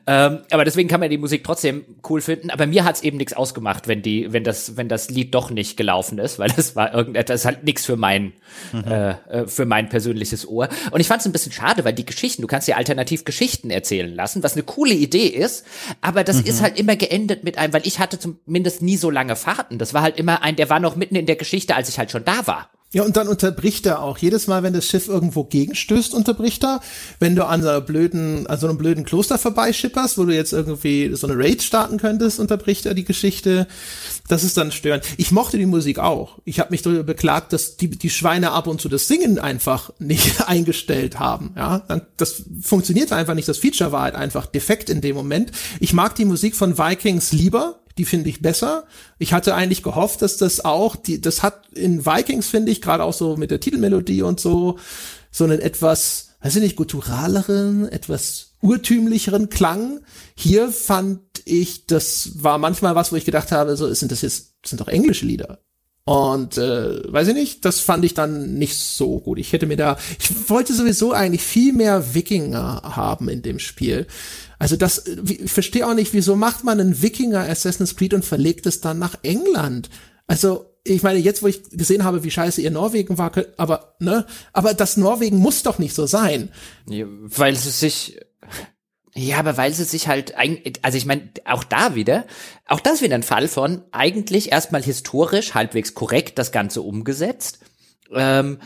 Ähm, 0.07 0.39
aber 0.51 0.63
deswegen 0.63 0.87
kann 0.87 1.01
man 1.01 1.09
die 1.09 1.17
Musik 1.17 1.43
trotzdem 1.43 1.83
cool 2.09 2.21
finden. 2.21 2.49
Aber 2.49 2.65
mir 2.65 2.85
hat's 2.85 3.01
eben 3.01 3.17
nichts 3.17 3.33
ausgemacht, 3.33 3.89
wenn 3.89 4.01
die, 4.01 4.31
wenn 4.31 4.45
das, 4.45 4.77
wenn 4.77 4.87
das 4.87 5.09
Lied 5.09 5.35
doch 5.35 5.49
nicht 5.49 5.75
gelaufen 5.75 6.17
ist, 6.17 6.39
weil 6.39 6.49
das 6.49 6.77
war 6.77 6.93
irgendetwas, 6.93 7.43
halt 7.43 7.65
nichts 7.65 7.85
für 7.85 7.97
mein, 7.97 8.31
mhm. 8.71 8.83
äh, 8.85 9.09
äh, 9.09 9.47
für 9.47 9.65
mein 9.65 9.89
persönliches 9.89 10.47
Ohr. 10.47 10.69
Und 10.91 11.01
ich 11.01 11.08
fand 11.09 11.19
es 11.21 11.25
ein 11.25 11.33
bisschen 11.33 11.51
schade, 11.51 11.83
weil 11.83 11.93
die 11.93 12.05
Geschichten, 12.05 12.41
du 12.41 12.47
kannst 12.47 12.67
ja 12.69 12.77
alternativ 12.77 13.25
Geschichten 13.25 13.69
erzählen 13.69 14.13
lassen, 14.15 14.43
was 14.43 14.53
eine 14.53 14.63
coole 14.63 14.93
Idee 14.93 15.27
ist, 15.27 15.65
aber 15.99 16.23
das 16.23 16.37
mhm. 16.37 16.45
ist 16.45 16.61
halt 16.61 16.79
immer 16.79 16.95
geendet 16.95 17.43
mit 17.43 17.57
einem, 17.57 17.73
weil 17.73 17.85
ich 17.85 17.99
hatte 17.99 18.17
zumindest 18.17 18.81
nie 18.81 18.95
so 18.95 19.09
lange 19.09 19.35
Fahrten. 19.35 19.77
Das 19.77 19.93
war 19.93 20.01
halt 20.01 20.17
immer 20.17 20.41
ein, 20.41 20.55
der 20.55 20.69
war 20.69 20.79
noch 20.79 20.95
mitten 20.95 21.15
in 21.15 21.25
der 21.25 21.35
Geschichte, 21.35 21.75
als 21.75 21.89
ich 21.89 21.99
halt 21.99 22.11
schon 22.11 22.23
da 22.23 22.47
war. 22.47 22.69
Ja, 22.91 23.03
und 23.03 23.17
dann 23.17 23.27
unterbricht 23.27 23.85
er 23.85 24.01
auch. 24.01 24.17
Jedes 24.17 24.47
Mal, 24.47 24.63
wenn 24.63 24.73
das 24.73 24.87
Schiff 24.87 25.07
irgendwo 25.07 25.43
gegenstößt, 25.43 26.15
unterbricht 26.15 26.63
er. 26.63 26.81
Wenn 27.19 27.35
du 27.35 27.45
an 27.45 27.61
so 27.61 27.69
einer 27.69 27.81
blöden, 27.81 28.47
an 28.47 28.59
so 28.59 28.67
einem 28.67 28.79
blöden 28.79 29.05
Kloster 29.05 29.37
vorbeischipperst, 29.37 30.17
wo 30.17 30.25
du 30.25 30.33
jetzt 30.33 30.53
irgendwie 30.53 31.11
so 31.13 31.27
eine 31.27 31.37
Raid 31.37 31.61
starten 31.61 31.97
könntest, 31.97 32.39
unterbricht 32.39 32.87
er 32.87 32.95
die 32.95 33.03
Geschichte. 33.03 33.67
Das 34.27 34.43
ist 34.43 34.57
dann 34.57 34.71
störend. 34.71 35.03
Ich 35.17 35.31
mochte 35.31 35.59
die 35.59 35.67
Musik 35.67 35.99
auch. 35.99 36.39
Ich 36.45 36.59
habe 36.59 36.71
mich 36.71 36.81
darüber 36.81 37.03
beklagt, 37.03 37.53
dass 37.53 37.77
die, 37.77 37.91
die 37.91 38.09
Schweine 38.09 38.51
ab 38.51 38.65
und 38.65 38.81
zu 38.81 38.89
das 38.89 39.07
Singen 39.07 39.37
einfach 39.37 39.91
nicht 39.99 40.47
eingestellt 40.49 41.19
haben. 41.19 41.53
Ja, 41.55 41.83
das 42.17 42.41
funktioniert 42.59 43.11
einfach 43.11 43.35
nicht. 43.35 43.47
Das 43.47 43.59
Feature 43.59 43.91
war 43.91 44.01
halt 44.01 44.15
einfach 44.15 44.47
defekt 44.47 44.89
in 44.89 45.01
dem 45.01 45.15
Moment. 45.15 45.51
Ich 45.79 45.93
mag 45.93 46.15
die 46.15 46.25
Musik 46.25 46.55
von 46.55 46.79
Vikings 46.79 47.33
lieber 47.33 47.78
die 47.99 48.05
finde 48.05 48.29
ich 48.29 48.41
besser. 48.41 48.85
Ich 49.17 49.33
hatte 49.33 49.53
eigentlich 49.53 49.83
gehofft, 49.83 50.21
dass 50.21 50.37
das 50.37 50.63
auch, 50.63 50.95
die, 50.95 51.19
das 51.19 51.43
hat 51.43 51.67
in 51.73 52.05
Vikings, 52.05 52.47
finde 52.47 52.71
ich, 52.71 52.81
gerade 52.81 53.03
auch 53.03 53.13
so 53.13 53.35
mit 53.35 53.51
der 53.51 53.59
Titelmelodie 53.59 54.21
und 54.21 54.39
so, 54.39 54.79
so 55.31 55.43
einen 55.43 55.59
etwas, 55.59 56.29
weiß 56.41 56.55
ich 56.55 56.63
nicht, 56.63 56.77
gutturaleren, 56.77 57.89
etwas 57.89 58.53
urtümlicheren 58.61 59.49
Klang. 59.49 59.99
Hier 60.33 60.71
fand 60.71 61.19
ich, 61.43 61.87
das 61.87 62.43
war 62.43 62.57
manchmal 62.57 62.95
was, 62.95 63.11
wo 63.11 63.17
ich 63.17 63.25
gedacht 63.25 63.51
habe, 63.51 63.75
so, 63.75 63.93
sind 63.93 64.13
das 64.13 64.21
jetzt, 64.21 64.53
sind 64.65 64.79
doch 64.79 64.87
englische 64.87 65.25
Lieder. 65.25 65.59
Und 66.05 66.57
äh, 66.57 67.13
weiß 67.13 67.27
ich 67.27 67.35
nicht, 67.35 67.65
das 67.65 67.81
fand 67.81 68.03
ich 68.03 68.15
dann 68.15 68.55
nicht 68.55 68.77
so 68.77 69.19
gut. 69.19 69.37
Ich 69.37 69.53
hätte 69.53 69.67
mir 69.67 69.77
da, 69.77 69.97
ich 70.19 70.49
wollte 70.49 70.73
sowieso 70.73 71.11
eigentlich 71.11 71.43
viel 71.43 71.73
mehr 71.73 72.15
Wikinger 72.15 72.81
haben 72.95 73.29
in 73.29 73.43
dem 73.43 73.59
Spiel. 73.59 74.07
Also 74.59 74.75
das, 74.75 75.05
ich 75.25 75.51
verstehe 75.51 75.87
auch 75.87 75.93
nicht, 75.93 76.13
wieso 76.13 76.35
macht 76.35 76.63
man 76.63 76.79
einen 76.79 77.01
Wikinger 77.01 77.49
Assassin's 77.49 77.95
Creed 77.95 78.13
und 78.13 78.25
verlegt 78.25 78.65
es 78.65 78.81
dann 78.81 78.99
nach 78.99 79.15
England? 79.23 79.89
Also 80.27 80.65
ich 80.83 81.01
meine, 81.01 81.19
jetzt 81.19 81.41
wo 81.41 81.47
ich 81.47 81.63
gesehen 81.71 82.03
habe, 82.03 82.23
wie 82.23 82.31
scheiße 82.31 82.61
ihr 82.61 82.71
Norwegen 82.71 83.17
war, 83.17 83.31
aber 83.57 83.95
ne, 83.99 84.25
aber 84.53 84.73
das 84.73 84.97
Norwegen 84.97 85.37
muss 85.37 85.63
doch 85.63 85.79
nicht 85.79 85.95
so 85.95 86.05
sein. 86.05 86.49
Ja, 86.87 87.05
weil 87.09 87.53
es 87.53 87.79
sich 87.79 88.19
ja, 89.15 89.37
aber 89.37 89.57
weil 89.57 89.73
sie 89.73 89.83
sich 89.83 90.07
halt, 90.07 90.35
also 90.81 90.97
ich 90.97 91.05
meine, 91.05 91.29
auch 91.45 91.63
da 91.63 91.95
wieder, 91.95 92.25
auch 92.67 92.79
das 92.79 93.01
wieder 93.01 93.15
ein 93.15 93.23
Fall 93.23 93.47
von 93.47 93.83
eigentlich 93.91 94.51
erstmal 94.51 94.83
historisch 94.83 95.55
halbwegs 95.55 95.93
korrekt 95.93 96.37
das 96.37 96.51
Ganze 96.51 96.81
umgesetzt. 96.81 97.59
Ähm, 98.13 98.59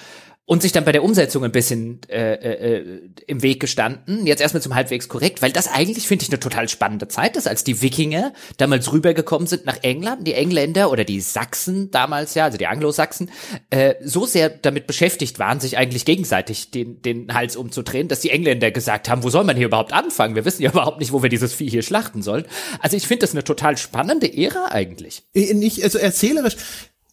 und 0.45 0.61
sich 0.61 0.74
dann 0.74 0.84
bei 0.84 0.91
der 0.91 1.03
Umsetzung 1.03 1.45
ein 1.45 1.53
bisschen 1.53 2.02
äh, 2.10 2.34
äh, 2.34 3.10
im 3.28 3.41
Weg 3.44 3.61
gestanden. 3.61 4.28
Jetzt 4.28 4.41
erstmal 4.41 4.61
zum 4.61 4.76
halbwegs 4.76 5.07
korrekt, 5.07 5.41
weil 5.41 5.53
das 5.53 5.70
eigentlich 5.70 6.06
finde 6.06 6.24
ich 6.24 6.30
eine 6.30 6.40
total 6.40 6.68
spannende 6.68 7.07
Zeit 7.07 7.38
ist, 7.38 7.48
als 7.48 7.64
die 7.64 7.82
Wikinger 7.82 8.34
damals 8.57 8.91
rübergekommen 8.91 9.48
sind 9.48 9.65
nach 9.65 9.78
England, 9.84 10.28
die 10.28 10.34
Engländer 10.34 10.91
oder 10.91 11.06
die 11.06 11.22
Sachsen 11.22 11.91
damals 11.91 12.34
ja, 12.34 12.44
also 12.44 12.57
die 12.57 12.68
Anglo-Sachsen, 12.68 13.30
äh, 13.70 13.95
so 14.03 14.26
sehr 14.26 14.49
damit 14.49 14.86
beschäftigt 14.86 15.40
waren, 15.40 15.61
sich 15.61 15.78
eigentlich 15.78 16.03
gegenseitig 16.03 16.72
den, 16.72 17.02
den 17.02 17.34
Hals 17.34 17.56
umzudrehen, 17.56 18.10
dass 18.10 18.20
die 18.20 18.32
Engländer 18.32 18.70
gesagt 18.72 19.07
haben, 19.07 19.24
wo 19.24 19.30
soll 19.30 19.45
man 19.45 19.56
hier 19.56 19.68
überhaupt 19.68 19.94
anfangen? 19.94 20.36
Wir 20.36 20.44
wissen 20.44 20.61
ja 20.61 20.72
überhaupt 20.72 20.99
nicht, 20.99 21.14
wo 21.14 21.24
wir 21.24 21.30
dieses 21.30 21.53
Vieh 21.53 21.70
hier 21.70 21.84
schlachten 21.84 22.22
sollen. 22.22 22.44
Also 22.82 22.98
ich 22.98 23.07
finde 23.07 23.22
das 23.22 23.32
eine 23.32 23.45
total 23.45 23.78
spannende 23.78 24.36
Ära 24.36 24.65
eigentlich. 24.72 25.24
Nicht, 25.34 25.84
also 25.84 25.99
erzählerisch, 25.99 26.57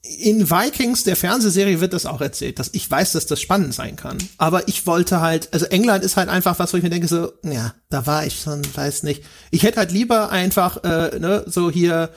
in 0.02 0.50
Vikings, 0.50 1.04
der 1.04 1.14
Fernsehserie, 1.14 1.80
wird 1.80 1.92
das 1.92 2.06
auch 2.06 2.22
erzählt, 2.22 2.58
dass 2.58 2.70
ich 2.72 2.90
weiß, 2.90 3.12
dass 3.12 3.26
das 3.26 3.40
spannend 3.40 3.74
sein 3.74 3.96
kann. 3.96 4.16
Aber 4.38 4.66
ich 4.66 4.86
wollte 4.86 5.20
halt, 5.20 5.48
also 5.52 5.66
England 5.66 6.04
ist 6.04 6.16
halt 6.16 6.30
einfach 6.30 6.58
was, 6.58 6.72
wo 6.72 6.78
ich 6.78 6.82
mir 6.82 6.90
denke, 6.90 7.06
so, 7.06 7.32
ja, 7.42 7.74
da 7.90 8.06
war 8.06 8.24
ich 8.24 8.40
schon, 8.40 8.62
weiß 8.74 9.02
nicht. 9.02 9.22
Ich 9.50 9.62
hätte 9.62 9.78
halt 9.78 9.92
lieber 9.92 10.30
einfach, 10.30 10.82
äh, 10.84 11.18
ne, 11.18 11.44
so 11.46 11.70
hier, 11.70 12.10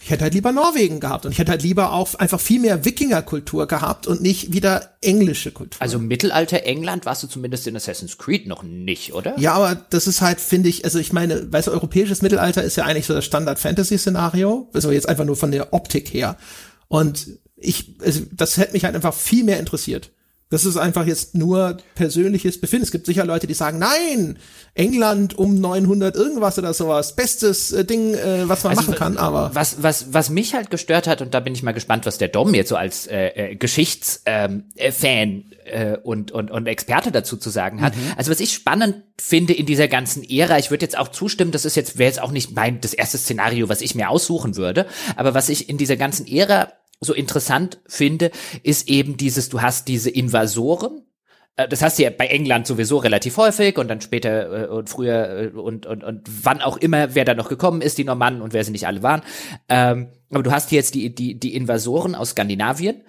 ich 0.00 0.10
hätte 0.10 0.22
halt 0.22 0.34
lieber 0.34 0.52
Norwegen 0.52 1.00
gehabt 1.00 1.26
und 1.26 1.32
ich 1.32 1.38
hätte 1.38 1.50
halt 1.50 1.62
lieber 1.62 1.92
auch 1.92 2.14
einfach 2.14 2.40
viel 2.40 2.60
mehr 2.60 2.84
Wikingerkultur 2.84 3.66
gehabt 3.66 4.06
und 4.06 4.20
nicht 4.20 4.52
wieder 4.52 4.90
englische 5.00 5.50
Kultur. 5.50 5.80
Also 5.82 5.98
Mittelalter 5.98 6.62
England 6.64 7.06
warst 7.06 7.24
du 7.24 7.26
zumindest 7.26 7.66
in 7.66 7.74
Assassin's 7.74 8.18
Creed 8.18 8.46
noch 8.46 8.62
nicht, 8.62 9.14
oder? 9.14 9.36
Ja, 9.38 9.54
aber 9.54 9.74
das 9.90 10.06
ist 10.06 10.20
halt, 10.20 10.38
finde 10.38 10.68
ich, 10.68 10.84
also 10.84 11.00
ich 11.00 11.12
meine, 11.12 11.52
weißt 11.52 11.68
du, 11.68 11.72
europäisches 11.72 12.22
Mittelalter 12.22 12.62
ist 12.62 12.76
ja 12.76 12.84
eigentlich 12.84 13.06
so 13.06 13.14
das 13.14 13.24
Standard-Fantasy-Szenario, 13.24 14.68
also 14.72 14.92
jetzt 14.92 15.08
einfach 15.08 15.24
nur 15.24 15.36
von 15.36 15.50
der 15.50 15.72
Optik 15.72 16.12
her. 16.12 16.36
Und 16.88 17.38
ich, 17.56 17.96
also 18.00 18.22
das 18.32 18.56
hätte 18.58 18.72
mich 18.72 18.84
halt 18.84 18.94
einfach 18.94 19.14
viel 19.14 19.44
mehr 19.44 19.58
interessiert. 19.58 20.12
Das 20.48 20.64
ist 20.64 20.76
einfach 20.76 21.06
jetzt 21.06 21.34
nur 21.34 21.78
persönliches 21.96 22.60
Befinden. 22.60 22.84
Es 22.84 22.92
gibt 22.92 23.06
sicher 23.06 23.24
Leute, 23.24 23.48
die 23.48 23.54
sagen, 23.54 23.80
nein, 23.80 24.38
England 24.74 25.36
um 25.36 25.60
900 25.60 26.14
irgendwas 26.14 26.56
oder 26.56 26.72
sowas, 26.72 27.16
bestes 27.16 27.72
äh, 27.72 27.84
Ding, 27.84 28.14
äh, 28.14 28.48
was 28.48 28.62
man 28.62 28.76
also, 28.76 28.82
machen 28.82 28.94
kann. 28.96 29.16
Aber 29.16 29.50
was 29.54 29.82
was 29.82 30.12
was 30.12 30.30
mich 30.30 30.54
halt 30.54 30.70
gestört 30.70 31.08
hat 31.08 31.20
und 31.20 31.34
da 31.34 31.40
bin 31.40 31.52
ich 31.52 31.64
mal 31.64 31.72
gespannt, 31.72 32.06
was 32.06 32.18
der 32.18 32.28
Dom 32.28 32.54
jetzt 32.54 32.68
so 32.68 32.76
als 32.76 33.08
äh, 33.08 33.26
äh, 33.30 33.56
Geschichtsfan 33.56 34.64
ähm, 34.76 35.44
äh, 35.64 35.94
äh, 35.94 35.98
und 35.98 36.30
und 36.30 36.52
und 36.52 36.68
Experte 36.68 37.10
dazu 37.10 37.36
zu 37.36 37.50
sagen 37.50 37.80
hat. 37.80 37.96
Mhm. 37.96 38.12
Also 38.16 38.30
was 38.30 38.38
ich 38.38 38.52
spannend 38.52 39.02
finde 39.20 39.52
in 39.52 39.66
dieser 39.66 39.88
ganzen 39.88 40.22
Ära, 40.22 40.58
ich 40.58 40.70
würde 40.70 40.84
jetzt 40.84 40.96
auch 40.96 41.08
zustimmen, 41.08 41.50
das 41.50 41.64
ist 41.64 41.74
jetzt 41.74 41.98
wäre 41.98 42.08
jetzt 42.08 42.22
auch 42.22 42.30
nicht 42.30 42.54
mein 42.54 42.80
das 42.80 42.94
erste 42.94 43.18
Szenario, 43.18 43.68
was 43.68 43.80
ich 43.80 43.96
mir 43.96 44.10
aussuchen 44.10 44.54
würde, 44.54 44.86
aber 45.16 45.34
was 45.34 45.48
ich 45.48 45.68
in 45.68 45.76
dieser 45.76 45.96
ganzen 45.96 46.24
Ära 46.24 46.72
so 47.00 47.12
interessant 47.12 47.80
finde, 47.86 48.30
ist 48.62 48.88
eben 48.88 49.16
dieses, 49.16 49.48
du 49.48 49.60
hast 49.60 49.88
diese 49.88 50.10
Invasoren, 50.10 51.02
äh, 51.56 51.68
das 51.68 51.82
hast 51.82 51.98
du 51.98 52.04
ja 52.04 52.10
bei 52.10 52.26
England 52.26 52.66
sowieso 52.66 52.98
relativ 52.98 53.36
häufig 53.36 53.78
und 53.78 53.88
dann 53.88 54.00
später 54.00 54.64
äh, 54.64 54.66
und 54.68 54.88
früher 54.88 55.52
äh, 55.54 55.58
und, 55.58 55.86
und, 55.86 56.04
und 56.04 56.22
wann 56.42 56.60
auch 56.60 56.76
immer, 56.76 57.14
wer 57.14 57.24
da 57.24 57.34
noch 57.34 57.48
gekommen 57.48 57.80
ist, 57.80 57.98
die 57.98 58.04
Normannen 58.04 58.42
und 58.42 58.52
wer 58.52 58.64
sie 58.64 58.72
nicht 58.72 58.86
alle 58.86 59.02
waren. 59.02 59.22
Ähm, 59.68 60.08
aber 60.30 60.42
du 60.42 60.50
hast 60.50 60.72
jetzt 60.72 60.94
die, 60.94 61.14
die, 61.14 61.38
die 61.38 61.54
Invasoren 61.54 62.14
aus 62.14 62.30
Skandinavien, 62.30 63.02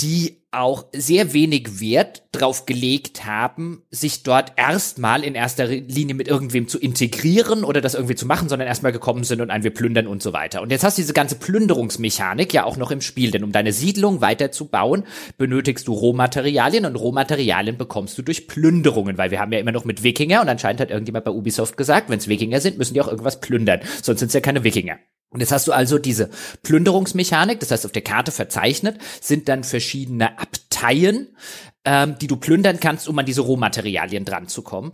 die 0.00 0.45
auch 0.56 0.86
sehr 0.92 1.32
wenig 1.32 1.80
Wert 1.80 2.22
drauf 2.32 2.66
gelegt 2.66 3.24
haben, 3.24 3.82
sich 3.90 4.22
dort 4.22 4.52
erstmal 4.56 5.24
in 5.24 5.34
erster 5.34 5.66
Linie 5.66 6.14
mit 6.14 6.28
irgendwem 6.28 6.68
zu 6.68 6.78
integrieren 6.78 7.64
oder 7.64 7.80
das 7.80 7.94
irgendwie 7.94 8.14
zu 8.14 8.26
machen, 8.26 8.48
sondern 8.48 8.68
erstmal 8.68 8.92
gekommen 8.92 9.24
sind 9.24 9.40
und 9.40 9.50
ein 9.50 9.62
wir 9.62 9.72
plündern 9.72 10.06
und 10.06 10.22
so 10.22 10.32
weiter. 10.32 10.62
Und 10.62 10.70
jetzt 10.70 10.84
hast 10.84 10.98
du 10.98 11.02
diese 11.02 11.12
ganze 11.12 11.36
Plünderungsmechanik 11.36 12.52
ja 12.52 12.64
auch 12.64 12.76
noch 12.76 12.90
im 12.90 13.00
Spiel, 13.00 13.30
denn 13.30 13.44
um 13.44 13.52
deine 13.52 13.72
Siedlung 13.72 14.20
weiter 14.20 14.50
zu 14.50 14.66
bauen, 14.68 15.04
benötigst 15.38 15.88
du 15.88 15.92
Rohmaterialien 15.92 16.84
und 16.86 16.96
Rohmaterialien 16.96 17.78
bekommst 17.78 18.18
du 18.18 18.22
durch 18.22 18.48
Plünderungen, 18.48 19.18
weil 19.18 19.30
wir 19.30 19.40
haben 19.40 19.52
ja 19.52 19.58
immer 19.58 19.72
noch 19.72 19.84
mit 19.84 20.02
Wikinger 20.02 20.42
und 20.42 20.48
anscheinend 20.48 20.80
hat 20.80 20.90
irgendjemand 20.90 21.24
bei 21.24 21.30
Ubisoft 21.30 21.76
gesagt, 21.76 22.10
wenn 22.10 22.18
es 22.18 22.28
Wikinger 22.28 22.60
sind, 22.60 22.78
müssen 22.78 22.94
die 22.94 23.00
auch 23.00 23.08
irgendwas 23.08 23.40
plündern, 23.40 23.80
sonst 24.02 24.20
sind 24.20 24.28
es 24.28 24.34
ja 24.34 24.40
keine 24.40 24.64
Wikinger. 24.64 24.98
Und 25.30 25.40
jetzt 25.40 25.52
hast 25.52 25.66
du 25.66 25.72
also 25.72 25.98
diese 25.98 26.30
Plünderungsmechanik, 26.62 27.60
das 27.60 27.70
heißt 27.70 27.84
auf 27.84 27.92
der 27.92 28.02
Karte 28.02 28.32
verzeichnet, 28.32 28.98
sind 29.20 29.48
dann 29.48 29.64
verschiedene 29.64 30.38
Abteien, 30.38 31.36
ähm, 31.84 32.16
die 32.20 32.26
du 32.26 32.36
plündern 32.36 32.80
kannst, 32.80 33.08
um 33.08 33.18
an 33.18 33.26
diese 33.26 33.42
Rohmaterialien 33.42 34.24
dran 34.24 34.48
zu 34.48 34.62
kommen. 34.62 34.92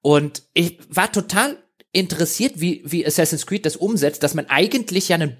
Und 0.00 0.42
ich 0.54 0.78
war 0.88 1.12
total 1.12 1.58
interessiert, 1.92 2.60
wie, 2.60 2.82
wie 2.84 3.06
Assassin's 3.06 3.46
Creed 3.46 3.66
das 3.66 3.76
umsetzt, 3.76 4.22
dass 4.22 4.34
man 4.34 4.46
eigentlich 4.48 5.08
ja 5.08 5.16
einen 5.16 5.36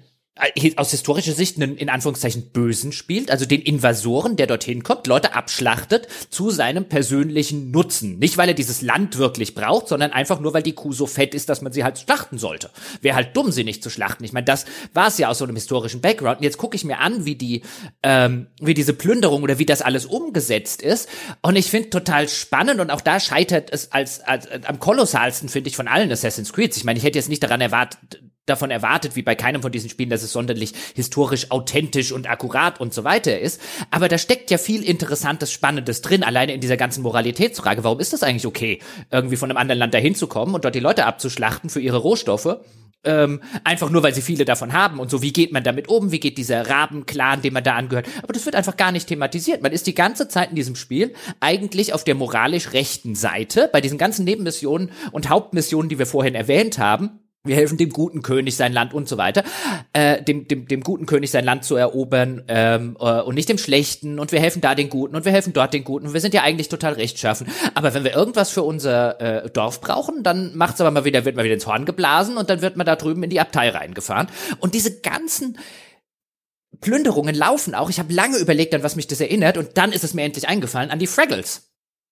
aus 0.75 0.91
historischer 0.91 1.31
Sicht 1.31 1.55
einen 1.55 1.77
in 1.77 1.89
Anführungszeichen 1.89 2.49
Bösen 2.49 2.91
spielt, 2.91 3.31
also 3.31 3.45
den 3.45 3.61
Invasoren, 3.61 4.35
der 4.35 4.47
dorthin 4.47 4.83
kommt, 4.83 5.07
Leute 5.07 5.33
abschlachtet 5.33 6.09
zu 6.29 6.49
seinem 6.49 6.89
persönlichen 6.89 7.71
Nutzen. 7.71 8.19
Nicht, 8.19 8.37
weil 8.37 8.49
er 8.49 8.53
dieses 8.53 8.81
Land 8.81 9.17
wirklich 9.17 9.55
braucht, 9.55 9.87
sondern 9.87 10.11
einfach 10.11 10.41
nur, 10.41 10.53
weil 10.53 10.61
die 10.61 10.73
Kuh 10.73 10.91
so 10.91 11.07
fett 11.07 11.33
ist, 11.33 11.47
dass 11.47 11.61
man 11.61 11.71
sie 11.71 11.85
halt 11.85 11.99
schlachten 11.99 12.37
sollte. 12.37 12.69
Wäre 13.01 13.15
halt 13.15 13.37
dumm, 13.37 13.53
sie 13.53 13.63
nicht 13.63 13.81
zu 13.81 13.89
schlachten. 13.89 14.25
Ich 14.25 14.33
meine, 14.33 14.43
das 14.43 14.65
war 14.93 15.07
es 15.07 15.17
ja 15.17 15.29
aus 15.29 15.37
so 15.37 15.45
einem 15.45 15.55
historischen 15.55 16.01
Background. 16.01 16.39
Und 16.39 16.43
jetzt 16.43 16.57
gucke 16.57 16.75
ich 16.75 16.83
mir 16.83 16.99
an, 16.99 17.23
wie 17.23 17.35
die, 17.35 17.61
ähm, 18.03 18.47
wie 18.59 18.73
diese 18.73 18.93
Plünderung 18.93 19.41
oder 19.41 19.57
wie 19.57 19.65
das 19.65 19.81
alles 19.81 20.05
umgesetzt 20.05 20.81
ist. 20.81 21.07
Und 21.43 21.55
ich 21.55 21.69
finde 21.69 21.89
total 21.91 22.27
spannend 22.27 22.81
und 22.81 22.91
auch 22.91 23.01
da 23.01 23.21
scheitert 23.21 23.71
es 23.71 23.93
als, 23.93 24.19
als, 24.19 24.47
als 24.47 24.65
am 24.65 24.79
kolossalsten, 24.79 25.47
finde 25.47 25.69
ich, 25.69 25.77
von 25.77 25.87
allen 25.87 26.11
Assassin's 26.11 26.51
Creed. 26.51 26.75
Ich 26.75 26.83
meine, 26.83 26.99
ich 26.99 27.05
hätte 27.05 27.17
jetzt 27.17 27.29
nicht 27.29 27.41
daran 27.41 27.61
erwartet, 27.61 28.19
davon 28.45 28.71
erwartet, 28.71 29.15
wie 29.15 29.21
bei 29.21 29.35
keinem 29.35 29.61
von 29.61 29.71
diesen 29.71 29.89
Spielen, 29.89 30.09
dass 30.09 30.23
es 30.23 30.31
sonderlich 30.31 30.73
historisch 30.95 31.51
authentisch 31.51 32.11
und 32.11 32.29
akkurat 32.29 32.79
und 32.79 32.93
so 32.93 33.03
weiter 33.03 33.39
ist. 33.39 33.61
Aber 33.91 34.07
da 34.07 34.17
steckt 34.17 34.51
ja 34.51 34.57
viel 34.57 34.83
Interessantes, 34.83 35.51
Spannendes 35.51 36.01
drin, 36.01 36.23
alleine 36.23 36.53
in 36.53 36.61
dieser 36.61 36.77
ganzen 36.77 37.01
Moralitätsfrage. 37.01 37.83
Warum 37.83 37.99
ist 37.99 38.13
das 38.13 38.23
eigentlich 38.23 38.45
okay, 38.45 38.79
irgendwie 39.11 39.37
von 39.37 39.49
einem 39.49 39.57
anderen 39.57 39.79
Land 39.79 39.93
dahin 39.93 40.15
zu 40.15 40.27
kommen 40.27 40.53
und 40.53 40.65
dort 40.65 40.75
die 40.75 40.79
Leute 40.79 41.05
abzuschlachten 41.05 41.69
für 41.69 41.79
ihre 41.79 41.97
Rohstoffe? 41.97 42.59
Ähm, 43.03 43.41
einfach 43.63 43.91
nur, 43.91 44.01
weil 44.01 44.15
sie 44.15 44.23
viele 44.23 44.45
davon 44.45 44.73
haben 44.73 44.99
und 44.99 45.11
so, 45.11 45.21
wie 45.21 45.31
geht 45.31 45.51
man 45.51 45.63
damit 45.63 45.89
um, 45.89 46.11
wie 46.11 46.19
geht 46.19 46.39
dieser 46.39 46.67
Rabenclan, 46.67 47.43
dem 47.43 47.53
man 47.53 47.63
da 47.63 47.75
angehört. 47.75 48.07
Aber 48.23 48.33
das 48.33 48.45
wird 48.45 48.55
einfach 48.55 48.77
gar 48.77 48.91
nicht 48.91 49.07
thematisiert. 49.07 49.61
Man 49.61 49.71
ist 49.71 49.85
die 49.85 49.93
ganze 49.93 50.27
Zeit 50.27 50.49
in 50.49 50.55
diesem 50.55 50.75
Spiel 50.75 51.13
eigentlich 51.39 51.93
auf 51.93 52.03
der 52.03 52.15
moralisch 52.15 52.73
rechten 52.73 53.13
Seite, 53.13 53.69
bei 53.71 53.79
diesen 53.79 53.99
ganzen 53.99 54.25
Nebenmissionen 54.25 54.91
und 55.11 55.29
Hauptmissionen, 55.29 55.87
die 55.87 55.99
wir 55.99 56.07
vorhin 56.07 56.33
erwähnt 56.33 56.79
haben 56.79 57.19
wir 57.45 57.55
helfen 57.55 57.77
dem 57.77 57.89
guten 57.89 58.21
König 58.21 58.55
sein 58.55 58.73
Land 58.73 58.93
und 58.93 59.07
so 59.07 59.17
weiter, 59.17 59.43
äh, 59.93 60.21
dem, 60.21 60.47
dem, 60.47 60.67
dem 60.67 60.81
guten 60.81 61.05
König 61.05 61.31
sein 61.31 61.45
Land 61.45 61.63
zu 61.63 61.75
erobern 61.75 62.43
ähm, 62.47 62.97
äh, 62.99 63.21
und 63.21 63.35
nicht 63.35 63.49
dem 63.49 63.57
schlechten 63.57 64.19
und 64.19 64.31
wir 64.31 64.39
helfen 64.39 64.61
da 64.61 64.75
den 64.75 64.89
Guten 64.89 65.15
und 65.15 65.25
wir 65.25 65.31
helfen 65.31 65.53
dort 65.53 65.73
den 65.73 65.83
Guten. 65.83 66.13
Wir 66.13 66.21
sind 66.21 66.33
ja 66.33 66.41
eigentlich 66.43 66.69
total 66.69 66.93
rechtschaffen. 66.93 67.47
Aber 67.73 67.93
wenn 67.93 68.03
wir 68.03 68.13
irgendwas 68.13 68.49
für 68.49 68.63
unser 68.63 69.21
äh, 69.45 69.49
Dorf 69.49 69.81
brauchen, 69.81 70.23
dann 70.23 70.55
macht's 70.55 70.81
aber 70.81 70.91
mal 70.91 71.05
wieder, 71.05 71.25
wird 71.25 71.35
mal 71.35 71.45
wieder 71.45 71.53
ins 71.53 71.67
Horn 71.67 71.85
geblasen 71.85 72.37
und 72.37 72.49
dann 72.49 72.61
wird 72.61 72.77
man 72.77 72.85
da 72.85 72.95
drüben 72.95 73.23
in 73.23 73.29
die 73.29 73.39
Abtei 73.39 73.69
reingefahren. 73.69 74.27
Und 74.59 74.73
diese 74.73 74.99
ganzen 74.99 75.57
Plünderungen 76.81 77.35
laufen 77.35 77.75
auch. 77.75 77.89
Ich 77.89 77.99
habe 77.99 78.13
lange 78.13 78.37
überlegt, 78.37 78.73
an 78.73 78.83
was 78.83 78.95
mich 78.95 79.07
das 79.07 79.21
erinnert, 79.21 79.57
und 79.57 79.77
dann 79.77 79.91
ist 79.91 80.03
es 80.03 80.13
mir 80.13 80.23
endlich 80.23 80.47
eingefallen, 80.47 80.91
an 80.91 80.99
die 80.99 81.07
Fraggles. 81.07 81.71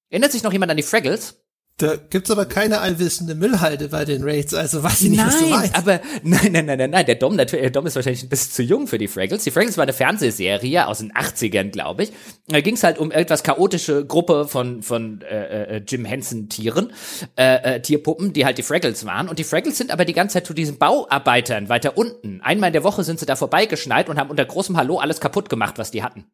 Erinnert 0.10 0.32
sich 0.32 0.44
noch 0.44 0.54
jemand 0.54 0.72
an 0.72 0.78
die 0.78 0.84
Fraggles? 0.84 1.43
Da 1.78 1.96
gibt's 1.96 2.30
aber 2.30 2.46
keine 2.46 2.82
allwissende 2.82 3.34
Müllhalde 3.34 3.88
bei 3.90 4.06
den 4.06 4.22
Raids, 4.24 4.54
also 4.54 4.84
weiß 4.84 5.02
ich 5.02 5.10
nicht, 5.10 5.18
nein, 5.18 5.28
was 5.28 5.40
du 5.40 5.46
meinst. 5.48 5.76
aber 5.76 6.02
nein, 6.24 6.52
nein, 6.52 6.66
nein, 6.68 6.78
nein, 6.78 6.90
nein. 6.92 7.06
Der 7.08 7.16
Dom, 7.16 7.36
natürlich, 7.36 7.64
der 7.64 7.72
Dom 7.72 7.88
ist 7.88 7.96
wahrscheinlich 7.96 8.22
ein 8.22 8.30
bisschen 8.30 8.52
zu 8.52 8.62
jung 8.62 8.86
für 8.86 9.00
die 9.00 9.08
Fraggles. 9.08 9.44
Die 9.44 9.50
Fraggles 9.50 9.76
war 9.78 9.84
eine 9.84 9.94
Fernsehserie 9.94 10.86
aus 10.88 11.00
den 11.00 11.12
80ern, 11.14 11.72
glaube 11.72 12.04
ich. 12.04 12.14
Da 12.48 12.62
ging 12.62 12.76
es 12.76 12.84
halt 12.84 13.00
um 13.00 13.12
etwas 13.12 13.42
chaotische 13.42 14.06
Gruppe 14.06 14.48
von 14.48 14.84
von 14.84 15.22
äh, 15.24 15.78
äh, 15.78 15.82
Jim 15.88 16.06
Henson 16.06 16.48
Tieren, 16.48 16.94
äh, 17.38 17.78
äh, 17.78 17.82
Tierpuppen, 17.82 18.34
die 18.34 18.46
halt 18.46 18.60
die 18.60 18.64
Fraggles 18.64 19.06
waren. 19.06 19.28
Und 19.28 19.40
die 19.40 19.44
Fraggles 19.44 19.76
sind 19.76 19.90
aber 19.90 20.06
die 20.06 20.14
ganze 20.14 20.34
Zeit 20.34 20.46
zu 20.46 20.54
diesen 20.54 20.78
Bauarbeitern 20.78 21.70
weiter 21.70 21.98
unten. 21.98 22.40
Einmal 22.42 22.68
in 22.68 22.74
der 22.74 22.84
Woche 22.84 23.04
sind 23.04 23.20
sie 23.20 23.26
da 23.26 23.36
vorbeigeschneit 23.36 24.10
und 24.10 24.20
haben 24.20 24.30
unter 24.30 24.46
großem 24.46 24.78
Hallo 24.78 25.00
alles 25.00 25.20
kaputt 25.20 25.50
gemacht, 25.50 25.80
was 25.80 25.90
die 25.90 26.04
hatten. 26.04 26.26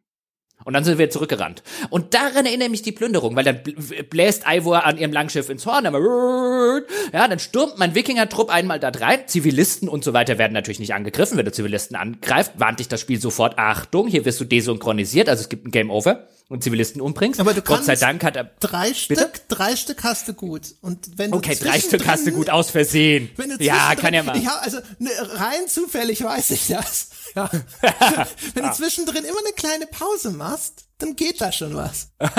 Und 0.65 0.73
dann 0.73 0.83
sind 0.83 0.97
wir 0.97 1.09
zurückgerannt. 1.09 1.63
Und 1.89 2.13
daran 2.13 2.45
erinnere 2.45 2.69
mich 2.69 2.81
die 2.81 2.91
Plünderung, 2.91 3.35
weil 3.35 3.45
dann 3.45 3.61
bläst 4.09 4.43
Ivor 4.45 4.85
an 4.85 4.97
ihrem 4.97 5.13
Langschiff 5.13 5.49
ins 5.49 5.65
Horn, 5.65 5.85
ja, 5.85 7.27
dann 7.27 7.39
stürmt 7.39 7.77
mein 7.77 7.95
Wikinger-Trupp 7.95 8.49
einmal 8.49 8.79
da 8.79 8.89
rein. 8.89 9.21
Zivilisten 9.27 9.87
und 9.87 10.03
so 10.03 10.13
weiter 10.13 10.37
werden 10.37 10.53
natürlich 10.53 10.79
nicht 10.79 10.93
angegriffen. 10.93 11.37
Wenn 11.37 11.45
du 11.45 11.51
Zivilisten 11.51 11.95
angreifst, 11.95 12.53
warnt 12.57 12.79
dich 12.79 12.87
das 12.87 12.99
Spiel 13.01 13.21
sofort, 13.21 13.57
Achtung, 13.57 14.07
hier 14.07 14.25
wirst 14.25 14.39
du 14.41 14.45
desynchronisiert, 14.45 15.29
also 15.29 15.41
es 15.41 15.49
gibt 15.49 15.65
ein 15.65 15.71
Game 15.71 15.89
Over 15.89 16.27
und 16.49 16.63
Zivilisten 16.63 16.99
umbringst. 17.01 17.39
Aber 17.39 17.53
du 17.53 17.61
Gott 17.61 17.85
sei 17.85 17.95
Dank 17.95 18.23
hat 18.23 18.35
er, 18.35 18.49
drei 18.59 18.91
Bitte? 19.07 19.21
Stück, 19.21 19.47
drei 19.47 19.75
Stück 19.75 20.03
hast 20.03 20.27
du 20.27 20.33
gut. 20.33 20.75
Und 20.81 21.17
wenn 21.17 21.31
du 21.31 21.37
okay, 21.37 21.55
drei 21.55 21.79
Stück 21.79 22.07
hast 22.07 22.25
du 22.27 22.31
gut 22.31 22.49
aus 22.49 22.71
Versehen. 22.71 23.29
Wenn 23.37 23.51
du 23.51 23.63
Ja, 23.63 23.95
kann 23.95 24.13
ja 24.13 24.23
mal. 24.23 24.35
Ich 24.35 24.47
hab, 24.47 24.63
also 24.63 24.79
ne, 24.97 25.09
rein 25.35 25.67
zufällig 25.67 26.23
weiß 26.23 26.49
ich 26.49 26.67
das. 26.67 27.09
Ja. 27.35 27.49
Wenn 28.53 28.63
du 28.63 28.71
zwischendrin 28.73 29.23
immer 29.23 29.39
eine 29.39 29.53
kleine 29.55 29.87
Pause 29.87 30.31
machst, 30.31 30.85
dann 30.99 31.15
geht 31.15 31.39
da 31.41 31.51
schon 31.51 31.75
was. 31.75 32.11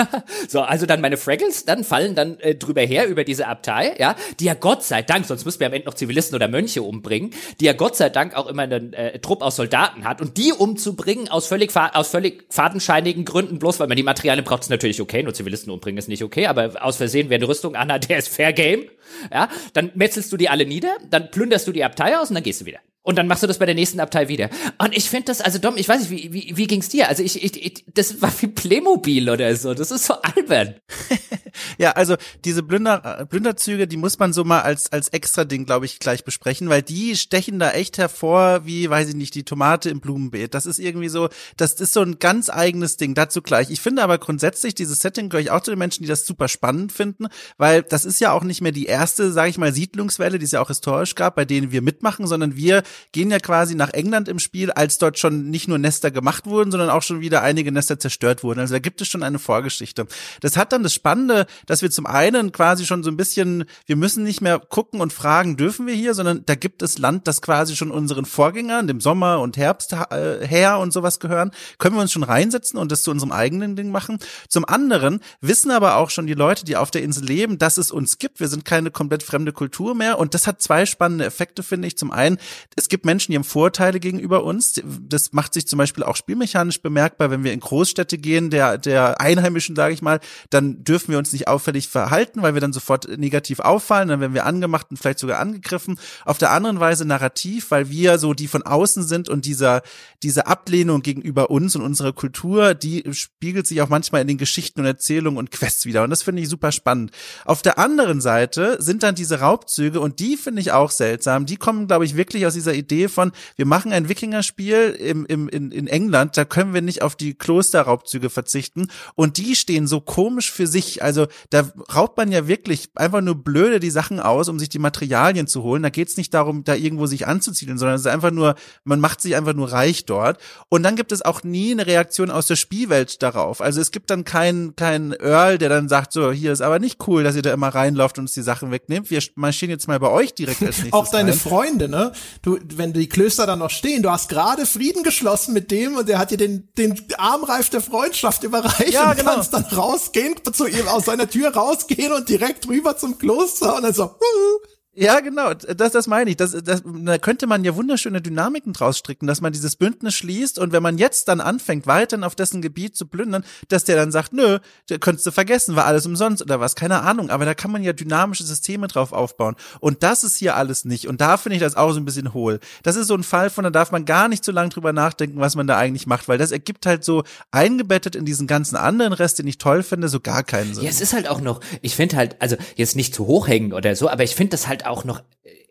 So, 0.47 0.61
also 0.61 0.85
dann 0.85 1.01
meine 1.01 1.17
Fraggles, 1.17 1.65
dann 1.65 1.83
fallen 1.83 2.15
dann 2.15 2.39
äh, 2.39 2.55
drüber 2.55 2.81
her 2.81 3.07
über 3.07 3.23
diese 3.23 3.47
Abtei, 3.47 3.95
ja, 3.97 4.15
die 4.39 4.45
ja 4.45 4.53
Gott 4.53 4.83
sei 4.83 5.01
Dank, 5.01 5.25
sonst 5.25 5.45
müssten 5.45 5.61
wir 5.61 5.67
am 5.67 5.73
Ende 5.73 5.87
noch 5.87 5.93
Zivilisten 5.93 6.35
oder 6.35 6.47
Mönche 6.47 6.81
umbringen, 6.81 7.31
die 7.59 7.65
ja 7.65 7.73
Gott 7.73 7.95
sei 7.95 8.09
Dank 8.09 8.35
auch 8.35 8.47
immer 8.47 8.63
einen 8.63 8.93
äh, 8.93 9.19
Trupp 9.19 9.41
aus 9.41 9.55
Soldaten 9.55 10.03
hat 10.03 10.21
und 10.21 10.37
die 10.37 10.51
umzubringen 10.51 11.29
aus 11.29 11.47
völlig 11.47 11.75
aus 11.75 12.09
völlig 12.09 12.45
fadenscheinigen 12.49 13.23
Gründen, 13.25 13.59
bloß 13.59 13.79
weil 13.79 13.87
man 13.87 13.97
die 13.97 14.03
Materialien 14.03 14.43
braucht, 14.43 14.63
ist 14.63 14.69
natürlich 14.69 15.01
okay, 15.01 15.23
nur 15.23 15.33
Zivilisten 15.33 15.71
umbringen 15.71 15.97
ist 15.97 16.09
nicht 16.09 16.23
okay, 16.23 16.47
aber 16.47 16.83
aus 16.83 16.97
Versehen, 16.97 17.29
wer 17.29 17.37
eine 17.37 17.47
Rüstung 17.47 17.75
anhat, 17.75 18.09
der 18.09 18.17
ist 18.17 18.27
Fair 18.27 18.53
Game, 18.53 18.85
ja, 19.31 19.49
dann 19.73 19.91
metzelst 19.95 20.31
du 20.31 20.37
die 20.37 20.49
alle 20.49 20.65
nieder, 20.65 20.97
dann 21.09 21.31
plünderst 21.31 21.67
du 21.67 21.71
die 21.71 21.83
Abtei 21.83 22.17
aus 22.17 22.29
und 22.29 22.35
dann 22.35 22.43
gehst 22.43 22.61
du 22.61 22.65
wieder. 22.65 22.79
Und 23.03 23.17
dann 23.17 23.27
machst 23.27 23.41
du 23.41 23.47
das 23.47 23.57
bei 23.57 23.65
der 23.65 23.75
nächsten 23.75 23.99
Abtei 23.99 24.27
wieder. 24.27 24.49
Und 24.77 24.95
ich 24.95 25.09
finde 25.09 25.25
das, 25.25 25.41
also 25.41 25.57
Dom, 25.57 25.75
ich 25.75 25.89
weiß 25.89 26.01
nicht, 26.01 26.11
wie, 26.11 26.33
wie, 26.33 26.57
wie 26.57 26.67
ging's 26.67 26.89
dir? 26.89 27.09
Also 27.09 27.23
ich, 27.23 27.43
ich, 27.43 27.65
ich, 27.65 27.85
das 27.93 28.21
war 28.21 28.31
wie 28.41 28.47
Playmobil 28.47 29.29
oder 29.29 29.55
so. 29.55 29.73
Das 29.73 29.89
ist 29.91 30.05
so 30.05 30.15
albern. 30.21 30.75
Ja, 31.77 31.91
also 31.91 32.15
diese 32.45 32.63
Blünder, 32.63 33.25
Blünderzüge, 33.29 33.87
die 33.87 33.97
muss 33.97 34.19
man 34.19 34.33
so 34.33 34.43
mal 34.43 34.61
als, 34.61 34.91
als 34.91 35.09
extra 35.09 35.43
Ding, 35.43 35.65
glaube 35.65 35.85
ich, 35.85 35.99
gleich 35.99 36.23
besprechen, 36.23 36.69
weil 36.69 36.81
die 36.81 37.15
stechen 37.15 37.59
da 37.59 37.71
echt 37.71 37.97
hervor, 37.97 38.65
wie, 38.65 38.89
weiß 38.89 39.09
ich 39.09 39.15
nicht, 39.15 39.35
die 39.35 39.43
Tomate 39.43 39.89
im 39.89 39.99
Blumenbeet. 39.99 40.53
Das 40.53 40.65
ist 40.65 40.79
irgendwie 40.79 41.09
so, 41.09 41.29
das 41.57 41.73
ist 41.73 41.93
so 41.93 42.01
ein 42.01 42.19
ganz 42.19 42.49
eigenes 42.49 42.97
Ding, 42.97 43.15
dazu 43.15 43.41
gleich. 43.41 43.69
Ich 43.69 43.81
finde 43.81 44.03
aber 44.03 44.17
grundsätzlich 44.17 44.75
dieses 44.75 44.99
Setting 44.99 45.29
gehöre 45.29 45.41
ich 45.41 45.51
auch 45.51 45.61
zu 45.61 45.71
den 45.71 45.79
Menschen, 45.79 46.03
die 46.03 46.09
das 46.09 46.25
super 46.25 46.47
spannend 46.47 46.91
finden, 46.91 47.27
weil 47.57 47.83
das 47.83 48.05
ist 48.05 48.19
ja 48.19 48.31
auch 48.31 48.43
nicht 48.43 48.61
mehr 48.61 48.71
die 48.71 48.85
erste, 48.85 49.31
sage 49.31 49.49
ich 49.49 49.57
mal, 49.57 49.73
Siedlungswelle, 49.73 50.39
die 50.39 50.45
es 50.45 50.51
ja 50.51 50.61
auch 50.61 50.69
historisch 50.69 51.15
gab, 51.15 51.35
bei 51.35 51.45
denen 51.45 51.71
wir 51.71 51.81
mitmachen, 51.81 52.27
sondern 52.27 52.55
wir 52.55 52.83
gehen 53.11 53.31
ja 53.31 53.39
quasi 53.39 53.75
nach 53.75 53.91
England 53.91 54.27
im 54.27 54.39
Spiel, 54.39 54.71
als 54.71 54.97
dort 54.97 55.19
schon 55.19 55.49
nicht 55.49 55.67
nur 55.67 55.77
Nester 55.77 56.11
gemacht 56.11 56.45
wurden, 56.45 56.71
sondern 56.71 56.89
auch 56.89 57.03
schon 57.03 57.21
wieder 57.21 57.41
einige 57.41 57.71
Nester 57.71 57.99
zerstört 57.99 58.43
wurden. 58.43 58.59
Also 58.59 58.73
da 58.73 58.79
gibt 58.79 59.01
es 59.01 59.07
schon 59.07 59.23
eine 59.23 59.39
Vorgeschichte. 59.39 60.07
Das 60.41 60.57
hat 60.57 60.71
dann 60.71 60.83
das 60.83 60.93
Spannende, 60.93 61.45
dass 61.65 61.81
wir 61.81 61.91
zum 61.91 62.05
einen 62.05 62.51
quasi 62.51 62.85
schon 62.85 63.03
so 63.03 63.09
ein 63.09 63.17
bisschen, 63.17 63.65
wir 63.85 63.95
müssen 63.95 64.23
nicht 64.23 64.41
mehr 64.41 64.59
gucken 64.59 65.01
und 65.01 65.13
fragen, 65.13 65.57
dürfen 65.57 65.87
wir 65.87 65.93
hier, 65.93 66.13
sondern 66.13 66.43
da 66.45 66.55
gibt 66.55 66.81
es 66.81 66.97
Land, 66.97 67.27
das 67.27 67.41
quasi 67.41 67.75
schon 67.75 67.91
unseren 67.91 68.25
Vorgängern, 68.25 68.87
dem 68.87 69.01
Sommer 69.01 69.39
und 69.39 69.57
Herbst 69.57 69.93
äh, 69.93 70.45
her 70.45 70.79
und 70.79 70.93
sowas 70.93 71.19
gehören, 71.19 71.51
können 71.77 71.95
wir 71.95 72.01
uns 72.01 72.11
schon 72.11 72.23
reinsetzen 72.23 72.79
und 72.79 72.91
das 72.91 73.03
zu 73.03 73.11
unserem 73.11 73.31
eigenen 73.31 73.75
Ding 73.75 73.91
machen. 73.91 74.19
Zum 74.47 74.65
anderen 74.65 75.19
wissen 75.41 75.71
aber 75.71 75.97
auch 75.97 76.09
schon 76.09 76.27
die 76.27 76.33
Leute, 76.33 76.65
die 76.65 76.75
auf 76.75 76.91
der 76.91 77.03
Insel 77.03 77.25
leben, 77.25 77.57
dass 77.57 77.77
es 77.77 77.91
uns 77.91 78.17
gibt. 78.17 78.39
Wir 78.39 78.47
sind 78.47 78.65
keine 78.65 78.91
komplett 78.91 79.23
fremde 79.23 79.53
Kultur 79.53 79.95
mehr 79.95 80.19
und 80.19 80.33
das 80.33 80.47
hat 80.47 80.61
zwei 80.61 80.85
spannende 80.85 81.25
Effekte, 81.25 81.63
finde 81.63 81.87
ich. 81.87 81.97
Zum 81.97 82.11
einen, 82.11 82.37
es 82.81 82.89
gibt 82.89 83.05
Menschen, 83.05 83.31
die 83.31 83.37
haben 83.37 83.43
Vorteile 83.43 83.99
gegenüber 83.99 84.43
uns. 84.43 84.81
Das 85.07 85.33
macht 85.33 85.53
sich 85.53 85.67
zum 85.67 85.77
Beispiel 85.77 86.03
auch 86.03 86.15
spielmechanisch 86.15 86.81
bemerkbar, 86.81 87.29
wenn 87.29 87.43
wir 87.43 87.53
in 87.53 87.59
Großstädte 87.59 88.17
gehen, 88.17 88.49
der, 88.49 88.77
der 88.77 89.21
Einheimischen, 89.21 89.75
sage 89.75 89.93
ich 89.93 90.01
mal, 90.01 90.19
dann 90.49 90.83
dürfen 90.83 91.11
wir 91.11 91.19
uns 91.19 91.31
nicht 91.31 91.47
auffällig 91.47 91.87
verhalten, 91.87 92.41
weil 92.41 92.55
wir 92.55 92.61
dann 92.61 92.73
sofort 92.73 93.07
negativ 93.17 93.59
auffallen, 93.59 94.09
dann 94.09 94.19
werden 94.19 94.33
wir 94.33 94.45
angemacht 94.45 94.87
und 94.89 94.97
vielleicht 94.97 95.19
sogar 95.19 95.39
angegriffen. 95.39 95.99
Auf 96.25 96.39
der 96.39 96.51
anderen 96.51 96.79
Weise 96.79 97.05
narrativ, 97.05 97.69
weil 97.69 97.89
wir 97.89 98.17
so 98.17 98.33
die 98.33 98.47
von 98.47 98.63
außen 98.63 99.03
sind 99.03 99.29
und 99.29 99.45
dieser, 99.45 99.83
diese 100.23 100.47
Ablehnung 100.47 101.03
gegenüber 101.03 101.51
uns 101.51 101.75
und 101.75 101.83
unserer 101.83 102.13
Kultur, 102.13 102.73
die 102.73 103.03
spiegelt 103.11 103.67
sich 103.67 103.81
auch 103.81 103.89
manchmal 103.89 104.21
in 104.21 104.27
den 104.27 104.37
Geschichten 104.39 104.79
und 104.79 104.87
Erzählungen 104.87 105.37
und 105.37 105.51
Quests 105.51 105.85
wieder. 105.85 106.03
Und 106.03 106.09
das 106.09 106.23
finde 106.23 106.41
ich 106.41 106.49
super 106.49 106.71
spannend. 106.71 107.11
Auf 107.45 107.61
der 107.61 107.77
anderen 107.77 108.21
Seite 108.21 108.77
sind 108.81 109.03
dann 109.03 109.13
diese 109.13 109.39
Raubzüge 109.39 109.99
und 109.99 110.19
die 110.19 110.35
finde 110.35 110.61
ich 110.61 110.71
auch 110.71 110.89
seltsam. 110.89 111.45
Die 111.45 111.57
kommen, 111.57 111.87
glaube 111.87 112.05
ich, 112.05 112.15
wirklich 112.15 112.47
aus 112.47 112.53
dieser 112.53 112.70
Idee 112.75 113.07
von, 113.07 113.31
wir 113.55 113.65
machen 113.65 113.91
ein 113.91 114.09
Wikingerspiel 114.09 114.95
im, 114.99 115.25
im, 115.25 115.49
in, 115.49 115.71
in 115.71 115.87
England, 115.87 116.37
da 116.37 116.45
können 116.45 116.73
wir 116.73 116.81
nicht 116.81 117.01
auf 117.01 117.15
die 117.15 117.33
Klosterraubzüge 117.33 118.29
verzichten. 118.29 118.87
Und 119.15 119.37
die 119.37 119.55
stehen 119.55 119.87
so 119.87 120.01
komisch 120.01 120.51
für 120.51 120.67
sich. 120.67 121.03
Also 121.03 121.27
da 121.49 121.69
raubt 121.93 122.17
man 122.17 122.31
ja 122.31 122.47
wirklich 122.47 122.89
einfach 122.95 123.21
nur 123.21 123.35
blöde 123.35 123.79
die 123.79 123.89
Sachen 123.89 124.19
aus, 124.19 124.49
um 124.49 124.59
sich 124.59 124.69
die 124.69 124.79
Materialien 124.79 125.47
zu 125.47 125.63
holen. 125.63 125.83
Da 125.83 125.89
geht's 125.89 126.17
nicht 126.17 126.33
darum, 126.33 126.63
da 126.63 126.75
irgendwo 126.75 127.05
sich 127.05 127.27
anzusiedeln, 127.27 127.77
sondern 127.77 127.95
es 127.95 128.01
ist 128.01 128.07
einfach 128.07 128.31
nur, 128.31 128.55
man 128.83 128.99
macht 128.99 129.21
sich 129.21 129.35
einfach 129.35 129.53
nur 129.53 129.71
reich 129.71 130.05
dort. 130.05 130.39
Und 130.69 130.83
dann 130.83 130.95
gibt 130.95 131.11
es 131.11 131.21
auch 131.21 131.43
nie 131.43 131.71
eine 131.71 131.87
Reaktion 131.87 132.31
aus 132.31 132.47
der 132.47 132.55
Spielwelt 132.55 133.21
darauf. 133.21 133.61
Also 133.61 133.81
es 133.81 133.91
gibt 133.91 134.09
dann 134.09 134.23
keinen 134.23 134.75
keinen 134.75 135.13
Earl, 135.13 135.57
der 135.57 135.69
dann 135.69 135.89
sagt, 135.89 136.13
so, 136.13 136.31
hier 136.31 136.51
ist 136.51 136.61
aber 136.61 136.79
nicht 136.79 137.07
cool, 137.07 137.23
dass 137.23 137.35
ihr 137.35 137.41
da 137.41 137.53
immer 137.53 137.69
reinlauft 137.69 138.17
und 138.17 138.23
uns 138.25 138.33
die 138.33 138.41
Sachen 138.41 138.71
wegnehmt. 138.71 139.09
Wir 139.09 139.21
marschieren 139.35 139.71
jetzt 139.71 139.87
mal 139.87 139.99
bei 139.99 140.09
euch 140.09 140.33
direkt 140.33 140.61
als 140.61 140.77
nächstes 140.77 140.93
Auch 140.93 141.09
deine 141.09 141.31
rein. 141.31 141.39
Freunde, 141.39 141.89
ne? 141.89 142.11
Du, 142.41 142.57
wenn 142.75 142.93
die 142.93 143.09
Klöster 143.09 143.45
dann 143.45 143.59
noch 143.59 143.69
stehen, 143.69 144.03
du 144.03 144.11
hast 144.11 144.29
gerade 144.29 144.65
Frieden 144.65 145.03
geschlossen 145.03 145.53
mit 145.53 145.71
dem 145.71 145.95
und 145.97 146.07
der 146.09 146.19
hat 146.19 146.31
dir 146.31 146.37
den, 146.37 146.69
den 146.77 146.99
Armreif 147.17 147.69
der 147.69 147.81
Freundschaft 147.81 148.43
überreicht 148.43 148.93
Ja, 148.93 149.11
und 149.11 149.17
genau. 149.17 149.33
kannst 149.33 149.53
dann 149.53 149.63
rausgehen, 149.65 150.35
zu 150.51 150.67
ihm 150.67 150.87
aus 150.87 151.05
seiner 151.05 151.29
Tür 151.29 151.53
rausgehen 151.53 152.11
und 152.11 152.29
direkt 152.29 152.67
rüber 152.67 152.97
zum 152.97 153.17
Kloster 153.17 153.75
und 153.75 153.83
dann 153.83 153.93
so, 153.93 154.03
uh, 154.03 154.67
Ja, 154.93 155.21
genau, 155.21 155.53
das, 155.53 155.93
das 155.93 156.07
meine 156.07 156.31
ich. 156.31 156.35
Das, 156.35 156.51
das, 156.51 156.83
da 156.85 157.17
könnte 157.17 157.47
man 157.47 157.63
ja 157.63 157.77
wunderschöne 157.77 158.21
Dynamiken 158.21 158.73
draus 158.73 158.97
stricken, 158.97 159.25
dass 159.25 159.39
man 159.39 159.53
dieses 159.53 159.77
Bündnis 159.77 160.15
schließt 160.15 160.59
und 160.59 160.73
wenn 160.73 160.83
man 160.83 160.97
jetzt 160.97 161.29
dann 161.29 161.39
anfängt, 161.39 161.87
weiterhin 161.87 162.25
auf 162.25 162.35
dessen 162.35 162.61
Gebiet 162.61 162.97
zu 162.97 163.05
plündern, 163.05 163.45
dass 163.69 163.85
der 163.85 163.95
dann 163.95 164.11
sagt, 164.11 164.33
nö, 164.33 164.59
könntest 164.99 165.25
du 165.25 165.31
vergessen, 165.31 165.77
war 165.77 165.85
alles 165.85 166.05
umsonst 166.05 166.41
oder 166.41 166.59
was, 166.59 166.75
keine 166.75 167.03
Ahnung. 167.03 167.29
Aber 167.29 167.45
da 167.45 167.53
kann 167.53 167.71
man 167.71 167.83
ja 167.83 167.93
dynamische 167.93 168.43
Systeme 168.43 168.89
drauf 168.89 169.13
aufbauen. 169.13 169.55
Und 169.79 170.03
das 170.03 170.25
ist 170.25 170.35
hier 170.35 170.57
alles 170.57 170.83
nicht. 170.83 171.07
Und 171.07 171.21
da 171.21 171.37
finde 171.37 171.55
ich 171.55 171.61
das 171.61 171.77
auch 171.77 171.93
so 171.93 171.99
ein 171.99 172.05
bisschen 172.05 172.33
hohl. 172.33 172.59
Das 172.83 172.97
ist 172.97 173.07
so 173.07 173.15
ein 173.15 173.23
Fall 173.23 173.49
von, 173.49 173.63
da 173.63 173.69
darf 173.69 173.93
man 173.93 174.03
gar 174.03 174.27
nicht 174.27 174.43
so 174.43 174.51
lange 174.51 174.71
drüber 174.71 174.91
nachdenken, 174.91 175.39
was 175.39 175.55
man 175.55 175.67
da 175.67 175.77
eigentlich 175.77 176.05
macht, 176.05 176.27
weil 176.27 176.37
das 176.37 176.51
ergibt 176.51 176.85
halt 176.85 177.05
so 177.05 177.23
eingebettet 177.51 178.17
in 178.17 178.25
diesen 178.25 178.45
ganzen 178.45 178.75
anderen 178.75 179.13
Rest, 179.13 179.39
den 179.39 179.47
ich 179.47 179.57
toll 179.57 179.83
finde, 179.83 180.09
so 180.09 180.19
gar 180.19 180.43
keinen 180.43 180.73
Sinn. 180.73 180.83
Ja, 180.83 180.89
es 180.89 180.99
ist 180.99 181.13
halt 181.13 181.29
auch 181.29 181.39
noch, 181.39 181.61
ich 181.81 181.95
finde 181.95 182.17
halt, 182.17 182.41
also 182.41 182.57
jetzt 182.75 182.97
nicht 182.97 183.15
zu 183.15 183.25
hoch 183.25 183.47
hängen 183.47 183.71
oder 183.71 183.95
so, 183.95 184.09
aber 184.09 184.23
ich 184.23 184.35
finde 184.35 184.51
das 184.51 184.67
halt 184.67 184.80
auch 184.85 185.03
noch, 185.03 185.21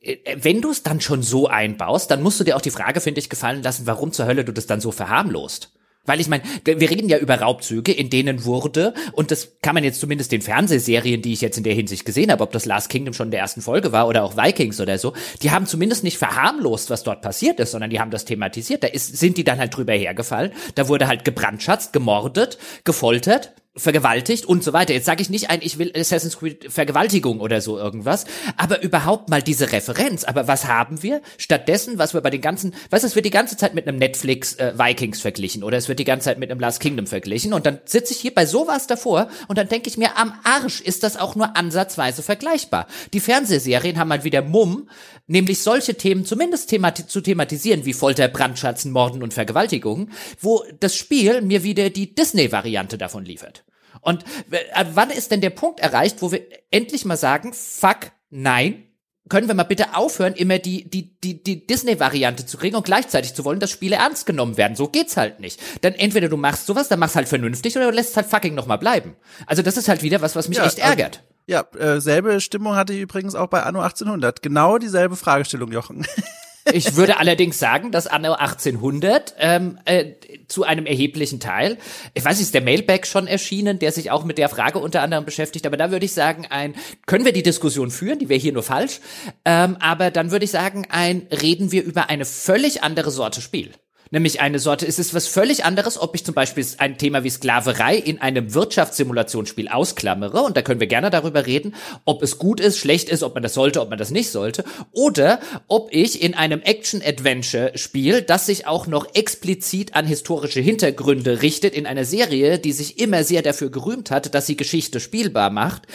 äh, 0.00 0.16
wenn 0.36 0.60
du 0.60 0.70
es 0.70 0.82
dann 0.82 1.00
schon 1.00 1.22
so 1.22 1.48
einbaust, 1.48 2.10
dann 2.10 2.22
musst 2.22 2.40
du 2.40 2.44
dir 2.44 2.56
auch 2.56 2.62
die 2.62 2.70
Frage, 2.70 3.00
finde 3.00 3.20
ich, 3.20 3.30
gefallen 3.30 3.62
lassen, 3.62 3.86
warum 3.86 4.12
zur 4.12 4.26
Hölle 4.26 4.44
du 4.44 4.52
das 4.52 4.66
dann 4.66 4.80
so 4.80 4.92
verharmlost. 4.92 5.72
Weil 6.06 6.20
ich 6.20 6.28
meine, 6.28 6.42
wir 6.64 6.90
reden 6.90 7.10
ja 7.10 7.18
über 7.18 7.36
Raubzüge, 7.36 7.92
in 7.92 8.08
denen 8.08 8.44
wurde, 8.46 8.94
und 9.12 9.30
das 9.30 9.58
kann 9.60 9.74
man 9.74 9.84
jetzt 9.84 10.00
zumindest 10.00 10.32
den 10.32 10.40
Fernsehserien, 10.40 11.20
die 11.20 11.34
ich 11.34 11.42
jetzt 11.42 11.58
in 11.58 11.64
der 11.64 11.74
Hinsicht 11.74 12.06
gesehen 12.06 12.32
habe, 12.32 12.42
ob 12.42 12.52
das 12.52 12.64
Last 12.64 12.88
Kingdom 12.88 13.12
schon 13.12 13.28
in 13.28 13.32
der 13.32 13.40
ersten 13.40 13.60
Folge 13.60 13.92
war 13.92 14.08
oder 14.08 14.24
auch 14.24 14.36
Vikings 14.36 14.80
oder 14.80 14.96
so, 14.96 15.12
die 15.42 15.50
haben 15.50 15.66
zumindest 15.66 16.02
nicht 16.02 16.16
verharmlost, 16.16 16.88
was 16.88 17.02
dort 17.02 17.20
passiert 17.20 17.60
ist, 17.60 17.72
sondern 17.72 17.90
die 17.90 18.00
haben 18.00 18.10
das 18.10 18.24
thematisiert. 18.24 18.82
Da 18.82 18.88
ist, 18.88 19.18
sind 19.18 19.36
die 19.36 19.44
dann 19.44 19.58
halt 19.58 19.76
drüber 19.76 19.92
hergefallen. 19.92 20.52
Da 20.74 20.88
wurde 20.88 21.06
halt 21.06 21.26
gebrandschatzt, 21.26 21.92
gemordet, 21.92 22.58
gefoltert, 22.84 23.52
vergewaltigt 23.80 24.44
und 24.44 24.62
so 24.62 24.72
weiter. 24.72 24.92
Jetzt 24.92 25.06
sage 25.06 25.22
ich 25.22 25.30
nicht 25.30 25.50
ein, 25.50 25.60
ich 25.62 25.78
will 25.78 25.92
Assassin's 25.96 26.38
Creed 26.38 26.70
Vergewaltigung 26.70 27.40
oder 27.40 27.60
so 27.60 27.78
irgendwas, 27.78 28.24
aber 28.56 28.82
überhaupt 28.82 29.28
mal 29.28 29.42
diese 29.42 29.72
Referenz. 29.72 30.24
Aber 30.24 30.48
was 30.48 30.66
haben 30.66 31.02
wir? 31.02 31.22
Stattdessen, 31.38 31.98
was 31.98 32.14
wir 32.14 32.20
bei 32.20 32.30
den 32.30 32.40
ganzen, 32.40 32.74
was 32.90 33.04
es 33.04 33.14
wird 33.14 33.26
die 33.26 33.30
ganze 33.30 33.56
Zeit 33.56 33.74
mit 33.74 33.88
einem 33.88 33.98
Netflix 33.98 34.54
äh, 34.54 34.72
Vikings 34.76 35.20
verglichen 35.20 35.64
oder 35.64 35.78
es 35.78 35.88
wird 35.88 35.98
die 35.98 36.04
ganze 36.04 36.26
Zeit 36.26 36.38
mit 36.38 36.50
einem 36.50 36.60
Last 36.60 36.80
Kingdom 36.80 37.06
verglichen 37.06 37.52
und 37.52 37.66
dann 37.66 37.80
sitze 37.84 38.12
ich 38.12 38.20
hier 38.20 38.34
bei 38.34 38.46
sowas 38.46 38.86
davor 38.86 39.28
und 39.48 39.58
dann 39.58 39.68
denke 39.68 39.88
ich 39.88 39.96
mir, 39.96 40.16
am 40.16 40.32
Arsch 40.44 40.80
ist 40.80 41.02
das 41.02 41.16
auch 41.16 41.34
nur 41.34 41.56
ansatzweise 41.56 42.22
vergleichbar. 42.22 42.86
Die 43.12 43.20
Fernsehserien 43.20 43.98
haben 43.98 44.08
mal 44.08 44.24
wieder 44.24 44.42
Mumm, 44.42 44.88
nämlich 45.26 45.62
solche 45.62 45.94
Themen 45.94 46.24
zumindest 46.24 46.70
themati 46.70 47.06
zu 47.06 47.20
thematisieren 47.20 47.84
wie 47.84 47.92
Folter, 47.92 48.28
Brandschatzen, 48.28 48.92
Morden 48.92 49.22
und 49.22 49.34
Vergewaltigungen, 49.34 50.10
wo 50.40 50.64
das 50.80 50.96
Spiel 50.96 51.40
mir 51.40 51.62
wieder 51.62 51.90
die 51.90 52.14
Disney-Variante 52.14 52.98
davon 52.98 53.24
liefert. 53.24 53.64
Und 54.00 54.24
äh, 54.50 54.84
wann 54.92 55.10
ist 55.10 55.30
denn 55.30 55.40
der 55.40 55.50
Punkt 55.50 55.80
erreicht, 55.80 56.22
wo 56.22 56.32
wir 56.32 56.42
endlich 56.70 57.04
mal 57.04 57.16
sagen, 57.16 57.52
fuck, 57.52 58.12
nein, 58.30 58.84
können 59.28 59.48
wir 59.48 59.54
mal 59.54 59.62
bitte 59.62 59.94
aufhören, 59.94 60.34
immer 60.34 60.58
die, 60.58 60.90
die, 60.90 61.16
die, 61.20 61.42
die 61.42 61.66
Disney-Variante 61.66 62.44
zu 62.44 62.58
kriegen 62.58 62.76
und 62.76 62.84
gleichzeitig 62.84 63.34
zu 63.34 63.44
wollen, 63.44 63.60
dass 63.60 63.70
Spiele 63.70 63.96
ernst 63.96 64.26
genommen 64.26 64.56
werden. 64.56 64.76
So 64.76 64.88
geht's 64.88 65.16
halt 65.16 65.40
nicht. 65.40 65.60
Dann 65.82 65.94
entweder 65.94 66.28
du 66.28 66.36
machst 66.36 66.66
sowas, 66.66 66.88
dann 66.88 66.98
machst 66.98 67.16
halt 67.16 67.28
vernünftig 67.28 67.76
oder 67.76 67.90
du 67.90 67.96
lässt 67.96 68.10
es 68.10 68.16
halt 68.16 68.26
fucking 68.26 68.54
nochmal 68.54 68.78
bleiben. 68.78 69.16
Also 69.46 69.62
das 69.62 69.76
ist 69.76 69.88
halt 69.88 70.02
wieder 70.02 70.20
was, 70.20 70.36
was 70.36 70.48
mich 70.48 70.58
ja, 70.58 70.66
echt 70.66 70.78
ärgert. 70.78 71.22
ja, 71.46 71.64
äh, 71.78 72.00
selbe 72.00 72.40
Stimmung 72.40 72.74
hatte 72.74 72.92
ich 72.92 73.00
übrigens 73.00 73.34
auch 73.34 73.46
bei 73.46 73.62
Anno 73.62 73.80
1800. 73.80 74.42
Genau 74.42 74.78
dieselbe 74.78 75.16
Fragestellung, 75.16 75.72
Jochen. 75.72 76.06
Ich 76.72 76.96
würde 76.96 77.18
allerdings 77.18 77.58
sagen, 77.58 77.90
dass 77.92 78.06
anno 78.06 78.32
1800 78.32 79.34
ähm, 79.38 79.78
äh, 79.84 80.12
zu 80.48 80.64
einem 80.64 80.86
erheblichen 80.86 81.40
Teil, 81.40 81.78
ich 82.14 82.24
weiß 82.24 82.36
nicht, 82.36 82.46
ist 82.46 82.54
der 82.54 82.62
Mailback 82.62 83.06
schon 83.06 83.26
erschienen, 83.26 83.78
der 83.78 83.92
sich 83.92 84.10
auch 84.10 84.24
mit 84.24 84.38
der 84.38 84.48
Frage 84.48 84.78
unter 84.78 85.02
anderem 85.02 85.24
beschäftigt, 85.24 85.66
aber 85.66 85.76
da 85.76 85.90
würde 85.90 86.04
ich 86.04 86.12
sagen, 86.12 86.46
ein, 86.50 86.74
können 87.06 87.24
wir 87.24 87.32
die 87.32 87.42
Diskussion 87.42 87.90
führen, 87.90 88.18
die 88.18 88.28
wäre 88.28 88.40
hier 88.40 88.52
nur 88.52 88.62
falsch, 88.62 89.00
ähm, 89.44 89.76
aber 89.80 90.10
dann 90.10 90.30
würde 90.30 90.44
ich 90.44 90.50
sagen, 90.50 90.86
ein, 90.90 91.26
reden 91.30 91.72
wir 91.72 91.82
über 91.82 92.10
eine 92.10 92.24
völlig 92.24 92.82
andere 92.82 93.10
Sorte 93.10 93.40
Spiel 93.40 93.70
nämlich 94.10 94.40
eine 94.40 94.58
Sorte, 94.58 94.86
es 94.86 94.98
ist 94.98 95.14
was 95.14 95.26
völlig 95.26 95.64
anderes, 95.64 96.00
ob 96.00 96.14
ich 96.14 96.24
zum 96.24 96.34
Beispiel 96.34 96.66
ein 96.78 96.98
Thema 96.98 97.24
wie 97.24 97.30
Sklaverei 97.30 97.96
in 97.96 98.20
einem 98.20 98.54
Wirtschaftssimulationsspiel 98.54 99.68
ausklammere, 99.68 100.42
und 100.42 100.56
da 100.56 100.62
können 100.62 100.80
wir 100.80 100.86
gerne 100.86 101.10
darüber 101.10 101.46
reden, 101.46 101.74
ob 102.04 102.22
es 102.22 102.38
gut 102.38 102.60
ist, 102.60 102.78
schlecht 102.78 103.08
ist, 103.08 103.22
ob 103.22 103.34
man 103.34 103.42
das 103.42 103.54
sollte, 103.54 103.80
ob 103.80 103.90
man 103.90 103.98
das 103.98 104.10
nicht 104.10 104.30
sollte, 104.30 104.64
oder 104.92 105.40
ob 105.68 105.88
ich 105.92 106.22
in 106.22 106.34
einem 106.34 106.60
Action-Adventure-Spiel, 106.60 108.22
das 108.22 108.46
sich 108.46 108.66
auch 108.66 108.86
noch 108.86 109.14
explizit 109.14 109.94
an 109.94 110.06
historische 110.06 110.60
Hintergründe 110.60 111.42
richtet, 111.42 111.74
in 111.74 111.86
einer 111.86 112.04
Serie, 112.04 112.58
die 112.58 112.72
sich 112.72 112.98
immer 112.98 113.24
sehr 113.24 113.42
dafür 113.42 113.70
gerühmt 113.70 114.10
hat, 114.10 114.34
dass 114.34 114.46
sie 114.46 114.56
Geschichte 114.56 115.00
spielbar 115.00 115.50
macht, 115.50 115.86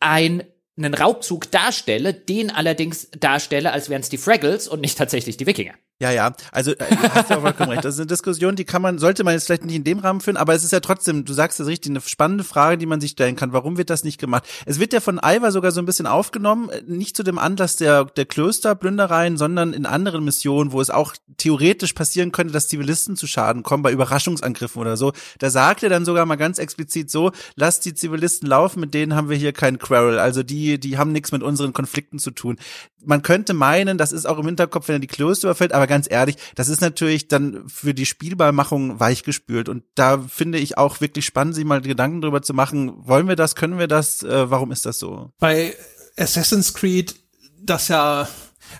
ein 0.00 0.42
einen 0.76 0.94
Raubzug 0.94 1.50
darstelle, 1.50 2.14
den 2.14 2.50
allerdings 2.50 3.08
darstelle, 3.18 3.72
als 3.72 3.90
wären 3.90 4.00
es 4.00 4.08
die 4.08 4.16
Fraggles 4.16 4.66
und 4.66 4.80
nicht 4.80 4.96
tatsächlich 4.96 5.36
die 5.36 5.46
Wikinger. 5.46 5.74
Ja, 6.00 6.10
ja, 6.10 6.32
also 6.50 6.70
äh, 6.70 6.96
hast 7.12 7.28
du 7.28 7.34
auch 7.36 7.42
vollkommen 7.42 7.72
recht. 7.72 7.84
Das 7.84 7.94
ist 7.94 8.00
eine 8.00 8.06
Diskussion, 8.06 8.56
die 8.56 8.64
kann 8.64 8.80
man, 8.80 8.98
sollte 8.98 9.22
man 9.22 9.34
jetzt 9.34 9.44
vielleicht 9.44 9.66
nicht 9.66 9.74
in 9.74 9.84
dem 9.84 9.98
Rahmen 9.98 10.22
führen, 10.22 10.38
aber 10.38 10.54
es 10.54 10.64
ist 10.64 10.72
ja 10.72 10.80
trotzdem, 10.80 11.26
du 11.26 11.34
sagst 11.34 11.60
das 11.60 11.66
richtig, 11.66 11.90
eine 11.90 12.00
spannende 12.00 12.42
Frage, 12.42 12.78
die 12.78 12.86
man 12.86 13.02
sich 13.02 13.10
stellen 13.10 13.36
kann. 13.36 13.52
Warum 13.52 13.76
wird 13.76 13.90
das 13.90 14.02
nicht 14.02 14.18
gemacht? 14.18 14.44
Es 14.64 14.80
wird 14.80 14.94
ja 14.94 15.00
von 15.00 15.20
Ivar 15.22 15.52
sogar 15.52 15.72
so 15.72 15.80
ein 15.80 15.84
bisschen 15.84 16.06
aufgenommen, 16.06 16.70
äh, 16.70 16.82
nicht 16.86 17.18
zu 17.18 17.22
dem 17.22 17.38
Anlass 17.38 17.76
der, 17.76 18.06
der 18.06 18.24
Klösterplündereien, 18.24 19.36
sondern 19.36 19.74
in 19.74 19.84
anderen 19.84 20.24
Missionen, 20.24 20.72
wo 20.72 20.80
es 20.80 20.88
auch 20.88 21.14
theoretisch 21.36 21.92
passieren 21.92 22.32
könnte, 22.32 22.54
dass 22.54 22.68
Zivilisten 22.68 23.14
zu 23.16 23.26
Schaden 23.26 23.62
kommen, 23.62 23.82
bei 23.82 23.92
Überraschungsangriffen 23.92 24.80
oder 24.80 24.96
so. 24.96 25.12
Da 25.38 25.50
sagt 25.50 25.82
er 25.82 25.90
dann 25.90 26.06
sogar 26.06 26.24
mal 26.24 26.36
ganz 26.36 26.58
explizit 26.58 27.10
so, 27.10 27.30
lasst 27.56 27.84
die 27.84 27.92
Zivilisten 27.92 28.48
laufen, 28.48 28.80
mit 28.80 28.94
denen 28.94 29.14
haben 29.14 29.28
wir 29.28 29.36
hier 29.36 29.52
keinen 29.52 29.78
Quarrel. 29.78 30.18
Also 30.18 30.42
die, 30.44 30.80
die 30.80 30.96
haben 30.96 31.12
nichts 31.12 31.30
mit 31.30 31.42
unseren 31.42 31.74
Konflikten 31.74 32.18
zu 32.18 32.30
tun. 32.30 32.56
Man 33.04 33.22
könnte 33.22 33.54
meinen, 33.54 33.98
das 33.98 34.12
ist 34.12 34.26
auch 34.26 34.38
im 34.38 34.46
Hinterkopf, 34.46 34.88
wenn 34.88 34.96
er 34.96 35.00
die 35.00 35.06
Klöster 35.06 35.48
überfällt, 35.48 35.72
aber 35.72 35.86
ganz 35.86 36.06
ehrlich, 36.10 36.36
das 36.54 36.68
ist 36.68 36.80
natürlich 36.80 37.28
dann 37.28 37.68
für 37.68 37.94
die 37.94 38.06
Spielbarmachung 38.06 39.00
weichgespült. 39.00 39.68
Und 39.68 39.84
da 39.94 40.18
finde 40.18 40.58
ich 40.58 40.76
auch 40.76 41.00
wirklich 41.00 41.24
spannend, 41.24 41.54
sich 41.54 41.64
mal 41.64 41.80
Gedanken 41.80 42.20
drüber 42.20 42.42
zu 42.42 42.54
machen, 42.54 42.92
wollen 42.96 43.28
wir 43.28 43.36
das, 43.36 43.54
können 43.54 43.78
wir 43.78 43.88
das, 43.88 44.22
äh, 44.22 44.50
warum 44.50 44.70
ist 44.72 44.86
das 44.86 44.98
so? 44.98 45.32
Bei 45.38 45.74
Assassin's 46.16 46.74
Creed, 46.74 47.14
das 47.62 47.88
ja 47.88 48.28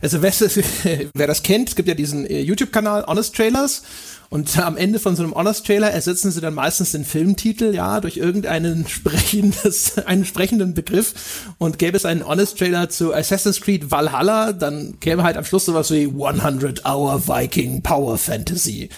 also 0.00 0.22
wer, 1.14 1.26
das 1.26 1.42
kennt, 1.42 1.70
es 1.70 1.74
gibt 1.74 1.88
ja 1.88 1.94
diesen 1.94 2.26
äh, 2.26 2.40
YouTube-Kanal 2.40 3.06
Honest 3.06 3.34
Trailers 3.34 3.82
und 4.30 4.56
am 4.64 4.76
Ende 4.76 4.98
von 4.98 5.16
so 5.16 5.22
einem 5.22 5.34
Honest-Trailer 5.34 5.90
ersetzen 5.90 6.30
sie 6.30 6.40
dann 6.40 6.54
meistens 6.54 6.92
den 6.92 7.04
Filmtitel, 7.04 7.74
ja, 7.74 8.00
durch 8.00 8.16
irgendeinen 8.16 8.88
sprechendes, 8.88 9.98
einen 9.98 10.24
sprechenden 10.24 10.72
Begriff. 10.72 11.52
Und 11.58 11.78
gäbe 11.78 11.96
es 11.96 12.06
einen 12.06 12.26
Honest-Trailer 12.26 12.88
zu 12.88 13.12
Assassin's 13.12 13.60
Creed 13.60 13.90
Valhalla, 13.90 14.52
dann 14.52 14.98
käme 15.00 15.24
halt 15.24 15.36
am 15.36 15.44
Schluss 15.44 15.66
sowas 15.66 15.90
wie 15.90 16.06
100 16.06 16.86
Hour 16.86 17.28
Viking 17.28 17.82
Power 17.82 18.16
Fantasy. 18.16 18.88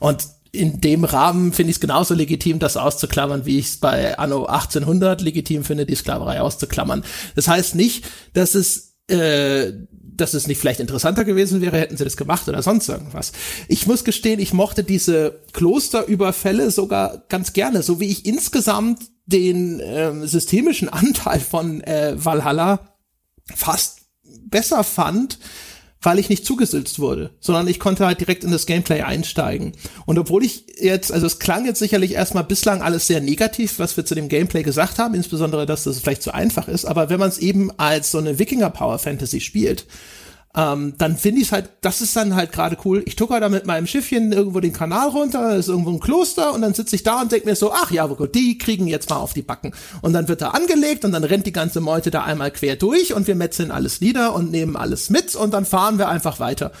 Und 0.00 0.26
in 0.52 0.80
dem 0.80 1.04
Rahmen 1.04 1.52
finde 1.52 1.70
ich 1.70 1.76
es 1.76 1.80
genauso 1.80 2.14
legitim, 2.14 2.58
das 2.58 2.76
auszuklammern, 2.76 3.46
wie 3.46 3.60
ich 3.60 3.66
es 3.66 3.76
bei 3.76 4.18
Anno 4.18 4.46
1800 4.46 5.20
legitim 5.20 5.62
finde, 5.62 5.86
die 5.86 5.94
Sklaverei 5.94 6.40
auszuklammern. 6.40 7.04
Das 7.36 7.46
heißt 7.46 7.76
nicht, 7.76 8.04
dass 8.32 8.56
es 8.56 8.96
äh, 9.06 9.72
dass 10.20 10.34
es 10.34 10.46
nicht 10.46 10.58
vielleicht 10.58 10.80
interessanter 10.80 11.24
gewesen 11.24 11.60
wäre, 11.60 11.78
hätten 11.78 11.96
sie 11.96 12.04
das 12.04 12.16
gemacht 12.16 12.48
oder 12.48 12.62
sonst 12.62 12.88
irgendwas. 12.88 13.32
Ich 13.68 13.86
muss 13.86 14.04
gestehen, 14.04 14.40
ich 14.40 14.52
mochte 14.52 14.84
diese 14.84 15.40
Klosterüberfälle 15.52 16.70
sogar 16.70 17.24
ganz 17.28 17.52
gerne, 17.52 17.82
so 17.82 18.00
wie 18.00 18.10
ich 18.10 18.26
insgesamt 18.26 19.00
den 19.26 19.80
äh, 19.80 20.26
systemischen 20.26 20.88
Anteil 20.92 21.40
von 21.40 21.80
äh, 21.82 22.14
Valhalla 22.16 22.96
fast 23.54 24.00
besser 24.44 24.84
fand, 24.84 25.38
weil 26.02 26.18
ich 26.18 26.30
nicht 26.30 26.46
zugesülzt 26.46 26.98
wurde, 26.98 27.30
sondern 27.40 27.68
ich 27.68 27.78
konnte 27.78 28.06
halt 28.06 28.20
direkt 28.20 28.42
in 28.42 28.50
das 28.50 28.66
Gameplay 28.66 29.02
einsteigen. 29.02 29.72
Und 30.06 30.18
obwohl 30.18 30.44
ich 30.44 30.64
jetzt, 30.80 31.12
also 31.12 31.26
es 31.26 31.38
klang 31.38 31.66
jetzt 31.66 31.78
sicherlich 31.78 32.12
erstmal 32.12 32.44
bislang 32.44 32.80
alles 32.80 33.06
sehr 33.06 33.20
negativ, 33.20 33.78
was 33.78 33.96
wir 33.96 34.06
zu 34.06 34.14
dem 34.14 34.28
Gameplay 34.28 34.62
gesagt 34.62 34.98
haben, 34.98 35.14
insbesondere, 35.14 35.66
dass 35.66 35.84
das 35.84 35.98
vielleicht 35.98 36.22
zu 36.22 36.32
einfach 36.32 36.68
ist, 36.68 36.86
aber 36.86 37.10
wenn 37.10 37.20
man 37.20 37.28
es 37.28 37.38
eben 37.38 37.70
als 37.78 38.10
so 38.10 38.18
eine 38.18 38.38
Wikinger 38.38 38.70
Power 38.70 38.98
Fantasy 38.98 39.40
spielt, 39.40 39.86
ähm, 40.56 40.94
dann 40.98 41.16
finde 41.16 41.42
ich 41.42 41.52
halt, 41.52 41.70
das 41.80 42.00
ist 42.00 42.16
dann 42.16 42.34
halt 42.34 42.50
gerade 42.50 42.76
cool. 42.84 43.04
Ich 43.06 43.14
tucker 43.14 43.38
da 43.38 43.48
mit 43.48 43.66
meinem 43.66 43.86
Schiffchen 43.86 44.32
irgendwo 44.32 44.58
den 44.58 44.72
Kanal 44.72 45.08
runter, 45.10 45.54
ist 45.54 45.68
irgendwo 45.68 45.90
ein 45.90 46.00
Kloster 46.00 46.52
und 46.52 46.62
dann 46.62 46.74
sitze 46.74 46.96
ich 46.96 47.04
da 47.04 47.20
und 47.20 47.30
denke 47.30 47.48
mir 47.48 47.54
so, 47.54 47.72
ach 47.72 47.92
ja, 47.92 48.08
die 48.08 48.58
kriegen 48.58 48.88
jetzt 48.88 49.10
mal 49.10 49.16
auf 49.16 49.32
die 49.32 49.42
Backen. 49.42 49.72
Und 50.02 50.12
dann 50.12 50.26
wird 50.26 50.42
da 50.42 50.50
angelegt 50.50 51.04
und 51.04 51.12
dann 51.12 51.22
rennt 51.22 51.46
die 51.46 51.52
ganze 51.52 51.80
Meute 51.80 52.10
da 52.10 52.24
einmal 52.24 52.50
quer 52.50 52.74
durch 52.74 53.14
und 53.14 53.28
wir 53.28 53.36
metzeln 53.36 53.70
alles 53.70 54.00
nieder 54.00 54.34
und 54.34 54.50
nehmen 54.50 54.76
alles 54.76 55.08
mit 55.08 55.36
und 55.36 55.54
dann 55.54 55.64
fahren 55.64 55.98
wir 55.98 56.08
einfach 56.08 56.40
weiter. 56.40 56.72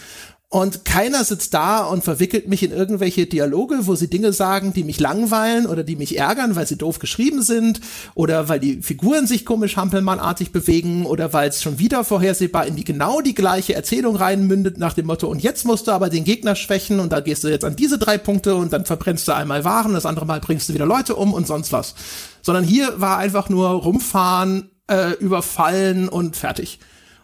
Und 0.52 0.84
keiner 0.84 1.22
sitzt 1.22 1.54
da 1.54 1.84
und 1.84 2.02
verwickelt 2.02 2.48
mich 2.48 2.64
in 2.64 2.72
irgendwelche 2.72 3.26
Dialoge, 3.26 3.86
wo 3.86 3.94
sie 3.94 4.10
Dinge 4.10 4.32
sagen, 4.32 4.72
die 4.72 4.82
mich 4.82 4.98
langweilen 4.98 5.64
oder 5.64 5.84
die 5.84 5.94
mich 5.94 6.18
ärgern, 6.18 6.56
weil 6.56 6.66
sie 6.66 6.74
doof 6.74 6.98
geschrieben 6.98 7.40
sind 7.40 7.80
oder 8.16 8.48
weil 8.48 8.58
die 8.58 8.82
Figuren 8.82 9.28
sich 9.28 9.46
komisch 9.46 9.76
hampelmannartig 9.76 10.50
bewegen 10.50 11.06
oder 11.06 11.32
weil 11.32 11.50
es 11.50 11.62
schon 11.62 11.78
wieder 11.78 12.02
vorhersehbar 12.02 12.66
in 12.66 12.74
die 12.74 12.82
genau 12.82 13.20
die 13.20 13.36
gleiche 13.36 13.76
Erzählung 13.76 14.16
reinmündet 14.16 14.76
nach 14.76 14.94
dem 14.94 15.06
Motto, 15.06 15.28
und 15.28 15.40
jetzt 15.40 15.66
musst 15.66 15.86
du 15.86 15.92
aber 15.92 16.10
den 16.10 16.24
Gegner 16.24 16.56
schwächen 16.56 16.98
und 16.98 17.12
da 17.12 17.20
gehst 17.20 17.44
du 17.44 17.48
jetzt 17.48 17.64
an 17.64 17.76
diese 17.76 17.98
drei 17.98 18.18
Punkte 18.18 18.56
und 18.56 18.72
dann 18.72 18.86
verbrennst 18.86 19.28
du 19.28 19.32
einmal 19.36 19.62
Waren, 19.62 19.92
das 19.92 20.04
andere 20.04 20.26
Mal 20.26 20.40
bringst 20.40 20.68
du 20.68 20.74
wieder 20.74 20.84
Leute 20.84 21.14
um 21.14 21.32
und 21.32 21.46
sonst 21.46 21.70
was. 21.70 21.94
Sondern 22.42 22.64
hier 22.64 23.00
war 23.00 23.18
einfach 23.18 23.50
nur 23.50 23.68
rumfahren, 23.68 24.68
äh, 24.88 25.12
überfallen 25.20 26.08
und 26.08 26.36
fertig. 26.36 26.80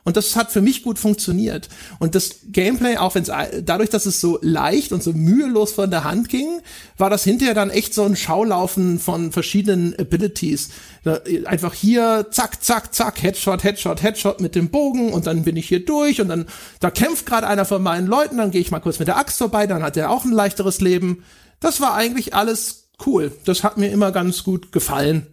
Und 0.06 0.16
das 0.16 0.36
hat 0.36 0.52
für 0.52 0.60
mich 0.60 0.84
gut 0.84 1.00
funktioniert. 1.00 1.68
Und 1.98 2.14
das 2.14 2.36
Gameplay, 2.46 2.96
auch 2.96 3.16
wenn 3.16 3.24
es 3.24 3.32
dadurch, 3.64 3.90
dass 3.90 4.06
es 4.06 4.20
so 4.20 4.38
leicht 4.40 4.92
und 4.92 5.02
so 5.02 5.12
mühelos 5.12 5.72
von 5.72 5.90
der 5.90 6.04
Hand 6.04 6.28
ging, 6.28 6.60
war 6.96 7.10
das 7.10 7.24
hinterher 7.24 7.54
dann 7.54 7.70
echt 7.70 7.92
so 7.92 8.04
ein 8.04 8.14
Schaulaufen 8.14 9.00
von 9.00 9.32
verschiedenen 9.32 9.98
Abilities. 9.98 10.68
Einfach 11.46 11.74
hier, 11.74 12.28
zack, 12.30 12.62
zack, 12.62 12.94
zack, 12.94 13.20
Headshot, 13.20 13.64
Headshot, 13.64 14.00
Headshot 14.00 14.40
mit 14.40 14.54
dem 14.54 14.70
Bogen 14.70 15.12
und 15.12 15.26
dann 15.26 15.42
bin 15.42 15.56
ich 15.56 15.66
hier 15.66 15.84
durch 15.84 16.20
und 16.20 16.28
dann, 16.28 16.46
da 16.78 16.92
kämpft 16.92 17.26
gerade 17.26 17.48
einer 17.48 17.64
von 17.64 17.82
meinen 17.82 18.06
Leuten, 18.06 18.38
dann 18.38 18.52
gehe 18.52 18.60
ich 18.60 18.70
mal 18.70 18.78
kurz 18.78 19.00
mit 19.00 19.08
der 19.08 19.16
Axt 19.16 19.38
vorbei, 19.38 19.66
dann 19.66 19.82
hat 19.82 19.96
er 19.96 20.10
auch 20.10 20.24
ein 20.24 20.30
leichteres 20.30 20.80
Leben. 20.80 21.24
Das 21.58 21.80
war 21.80 21.94
eigentlich 21.94 22.32
alles 22.32 22.90
cool. 23.04 23.32
Das 23.44 23.64
hat 23.64 23.76
mir 23.76 23.90
immer 23.90 24.12
ganz 24.12 24.44
gut 24.44 24.70
gefallen 24.70 25.26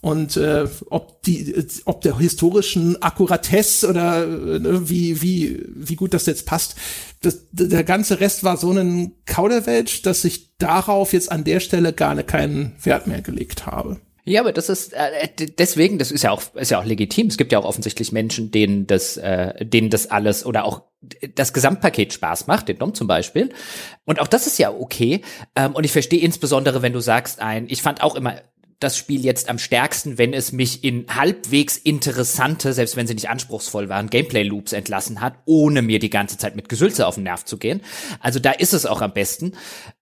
und 0.00 0.36
äh, 0.36 0.66
ob 0.88 1.22
die 1.22 1.54
ob 1.84 2.00
der 2.00 2.18
historischen 2.18 3.00
Akkuratesse 3.02 3.88
oder 3.88 4.24
äh, 4.24 4.88
wie 4.88 5.20
wie 5.22 5.62
wie 5.74 5.96
gut 5.96 6.14
das 6.14 6.26
jetzt 6.26 6.46
passt 6.46 6.76
das, 7.22 7.46
der 7.52 7.84
ganze 7.84 8.20
Rest 8.20 8.44
war 8.44 8.56
so 8.56 8.72
ein 8.72 9.12
Kauderwelsch 9.26 10.02
dass 10.02 10.24
ich 10.24 10.56
darauf 10.56 11.12
jetzt 11.12 11.30
an 11.30 11.44
der 11.44 11.60
Stelle 11.60 11.92
gar 11.92 12.14
ne 12.14 12.24
keinen 12.24 12.72
Wert 12.82 13.06
mehr 13.06 13.22
gelegt 13.22 13.66
habe 13.66 14.00
ja, 14.24 14.42
aber 14.42 14.52
das 14.52 14.68
ist 14.68 14.92
äh, 14.92 15.28
deswegen, 15.58 15.98
das 15.98 16.12
ist 16.12 16.22
ja 16.22 16.30
auch 16.30 16.54
ist 16.54 16.70
ja 16.70 16.78
auch 16.78 16.84
legitim. 16.84 17.26
Es 17.28 17.36
gibt 17.36 17.52
ja 17.52 17.58
auch 17.58 17.64
offensichtlich 17.64 18.12
Menschen, 18.12 18.50
denen 18.50 18.86
das, 18.86 19.16
äh, 19.16 19.64
denen 19.64 19.90
das 19.90 20.10
alles 20.10 20.44
oder 20.44 20.64
auch 20.64 20.82
das 21.34 21.52
Gesamtpaket 21.52 22.12
Spaß 22.12 22.46
macht, 22.46 22.68
den 22.68 22.78
Dom 22.78 22.94
zum 22.94 23.06
Beispiel. 23.06 23.50
Und 24.04 24.20
auch 24.20 24.28
das 24.28 24.46
ist 24.46 24.58
ja 24.58 24.70
okay. 24.70 25.22
Ähm, 25.56 25.74
und 25.74 25.84
ich 25.84 25.92
verstehe 25.92 26.20
insbesondere, 26.20 26.82
wenn 26.82 26.92
du 26.92 27.00
sagst, 27.00 27.40
ein, 27.40 27.66
ich 27.68 27.82
fand 27.82 28.02
auch 28.02 28.14
immer 28.14 28.36
das 28.80 28.96
Spiel 28.96 29.24
jetzt 29.24 29.48
am 29.48 29.58
stärksten, 29.58 30.18
wenn 30.18 30.32
es 30.32 30.52
mich 30.52 30.82
in 30.82 31.06
halbwegs 31.14 31.76
interessante, 31.76 32.72
selbst 32.72 32.96
wenn 32.96 33.06
sie 33.06 33.14
nicht 33.14 33.28
anspruchsvoll 33.28 33.88
waren, 33.88 34.08
Gameplay-Loops 34.08 34.72
entlassen 34.72 35.20
hat, 35.20 35.34
ohne 35.44 35.82
mir 35.82 35.98
die 35.98 36.10
ganze 36.10 36.38
Zeit 36.38 36.56
mit 36.56 36.68
Gesülze 36.68 37.06
auf 37.06 37.16
den 37.16 37.24
Nerv 37.24 37.44
zu 37.44 37.58
gehen. 37.58 37.82
Also 38.20 38.40
da 38.40 38.52
ist 38.52 38.72
es 38.72 38.86
auch 38.86 39.02
am 39.02 39.12
besten. 39.12 39.52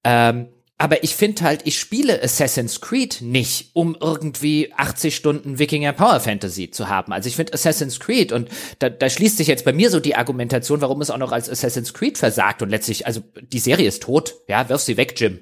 Ähm, 0.04 0.48
aber 0.80 1.02
ich 1.02 1.16
finde 1.16 1.42
halt, 1.42 1.62
ich 1.64 1.78
spiele 1.80 2.22
Assassin's 2.22 2.80
Creed 2.80 3.20
nicht, 3.20 3.70
um 3.72 3.96
irgendwie 4.00 4.72
80 4.76 5.16
Stunden 5.16 5.58
Wikinger 5.58 5.92
Power 5.92 6.20
Fantasy 6.20 6.70
zu 6.70 6.88
haben. 6.88 7.12
Also 7.12 7.28
ich 7.28 7.34
finde 7.34 7.52
Assassin's 7.52 7.98
Creed 7.98 8.30
und 8.30 8.48
da, 8.78 8.88
da 8.88 9.10
schließt 9.10 9.38
sich 9.38 9.48
jetzt 9.48 9.64
bei 9.64 9.72
mir 9.72 9.90
so 9.90 9.98
die 9.98 10.14
Argumentation, 10.14 10.80
warum 10.80 11.00
es 11.00 11.10
auch 11.10 11.18
noch 11.18 11.32
als 11.32 11.50
Assassin's 11.50 11.94
Creed 11.94 12.16
versagt 12.16 12.62
und 12.62 12.70
letztlich, 12.70 13.08
also 13.08 13.22
die 13.42 13.58
Serie 13.58 13.88
ist 13.88 14.04
tot, 14.04 14.36
ja, 14.46 14.68
wirf 14.68 14.80
sie 14.80 14.96
weg, 14.96 15.14
Jim. 15.16 15.40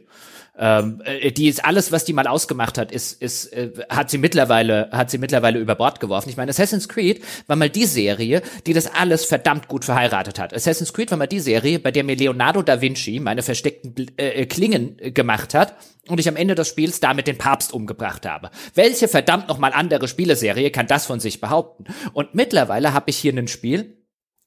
Ähm, 0.59 1.03
äh, 1.05 1.33
die 1.33 1.49
ist 1.49 1.65
alles, 1.65 1.93
was 1.93 2.05
die 2.05 2.13
mal 2.13 2.27
ausgemacht 2.27 2.79
hat, 2.79 2.91
ist, 2.91 3.21
ist, 3.21 3.53
äh, 3.53 3.73
hat 3.91 4.11
sie 4.11 4.19
mittlerweile, 4.19 4.89
hat 4.91 5.11
sie 5.11 5.19
mittlerweile 5.19 5.59
über 5.59 5.75
Bord 5.75 6.01
geworfen. 6.01 6.31
Ich 6.31 6.37
meine, 6.37 6.51
Assassin's 6.51 6.89
Creed 6.89 7.23
war 7.47 7.57
mal 7.57 7.69
die 7.69 7.85
Serie, 7.85 8.43
die 8.67 8.73
das 8.73 8.93
alles 8.95 9.25
verdammt 9.25 9.69
gut 9.69 9.85
verheiratet 9.85 10.39
hat. 10.39 10.55
Assassin's 10.55 10.93
Creed 10.93 11.11
war 11.11 11.19
mal 11.19 11.27
die 11.27 11.41
Serie, 11.41 11.79
bei 11.79 11.91
der 11.91 12.05
mir 12.05 12.17
Leonardo 12.17 12.63
da 12.63 12.81
Vinci 12.81 13.21
meine 13.21 13.43
versteckten 13.43 13.95
äh, 14.17 14.43
äh 14.43 14.47
Klingen 14.47 14.97
gemacht 15.13 15.53
hat 15.55 15.77
und 16.09 16.21
ich 16.21 16.29
am 16.29 16.37
Ende 16.37 16.55
des 16.55 16.69
Spiels 16.69 17.01
damit 17.01 17.27
den 17.27 17.39
Papst 17.39 17.73
umgebracht 17.73 18.27
habe. 18.27 18.51
Welche 18.75 19.09
verdammt 19.09 19.49
noch 19.49 19.59
mal 19.59 19.73
andere 19.73 20.09
Spieleserie 20.09 20.71
kann 20.71 20.87
das 20.87 21.07
von 21.07 21.21
sich 21.21 21.41
behaupten? 21.41 21.85
Und 22.13 22.35
mittlerweile 22.35 22.93
habe 22.93 23.11
ich 23.11 23.19
hier 23.19 23.37
ein 23.37 23.49
Spiel, 23.49 23.97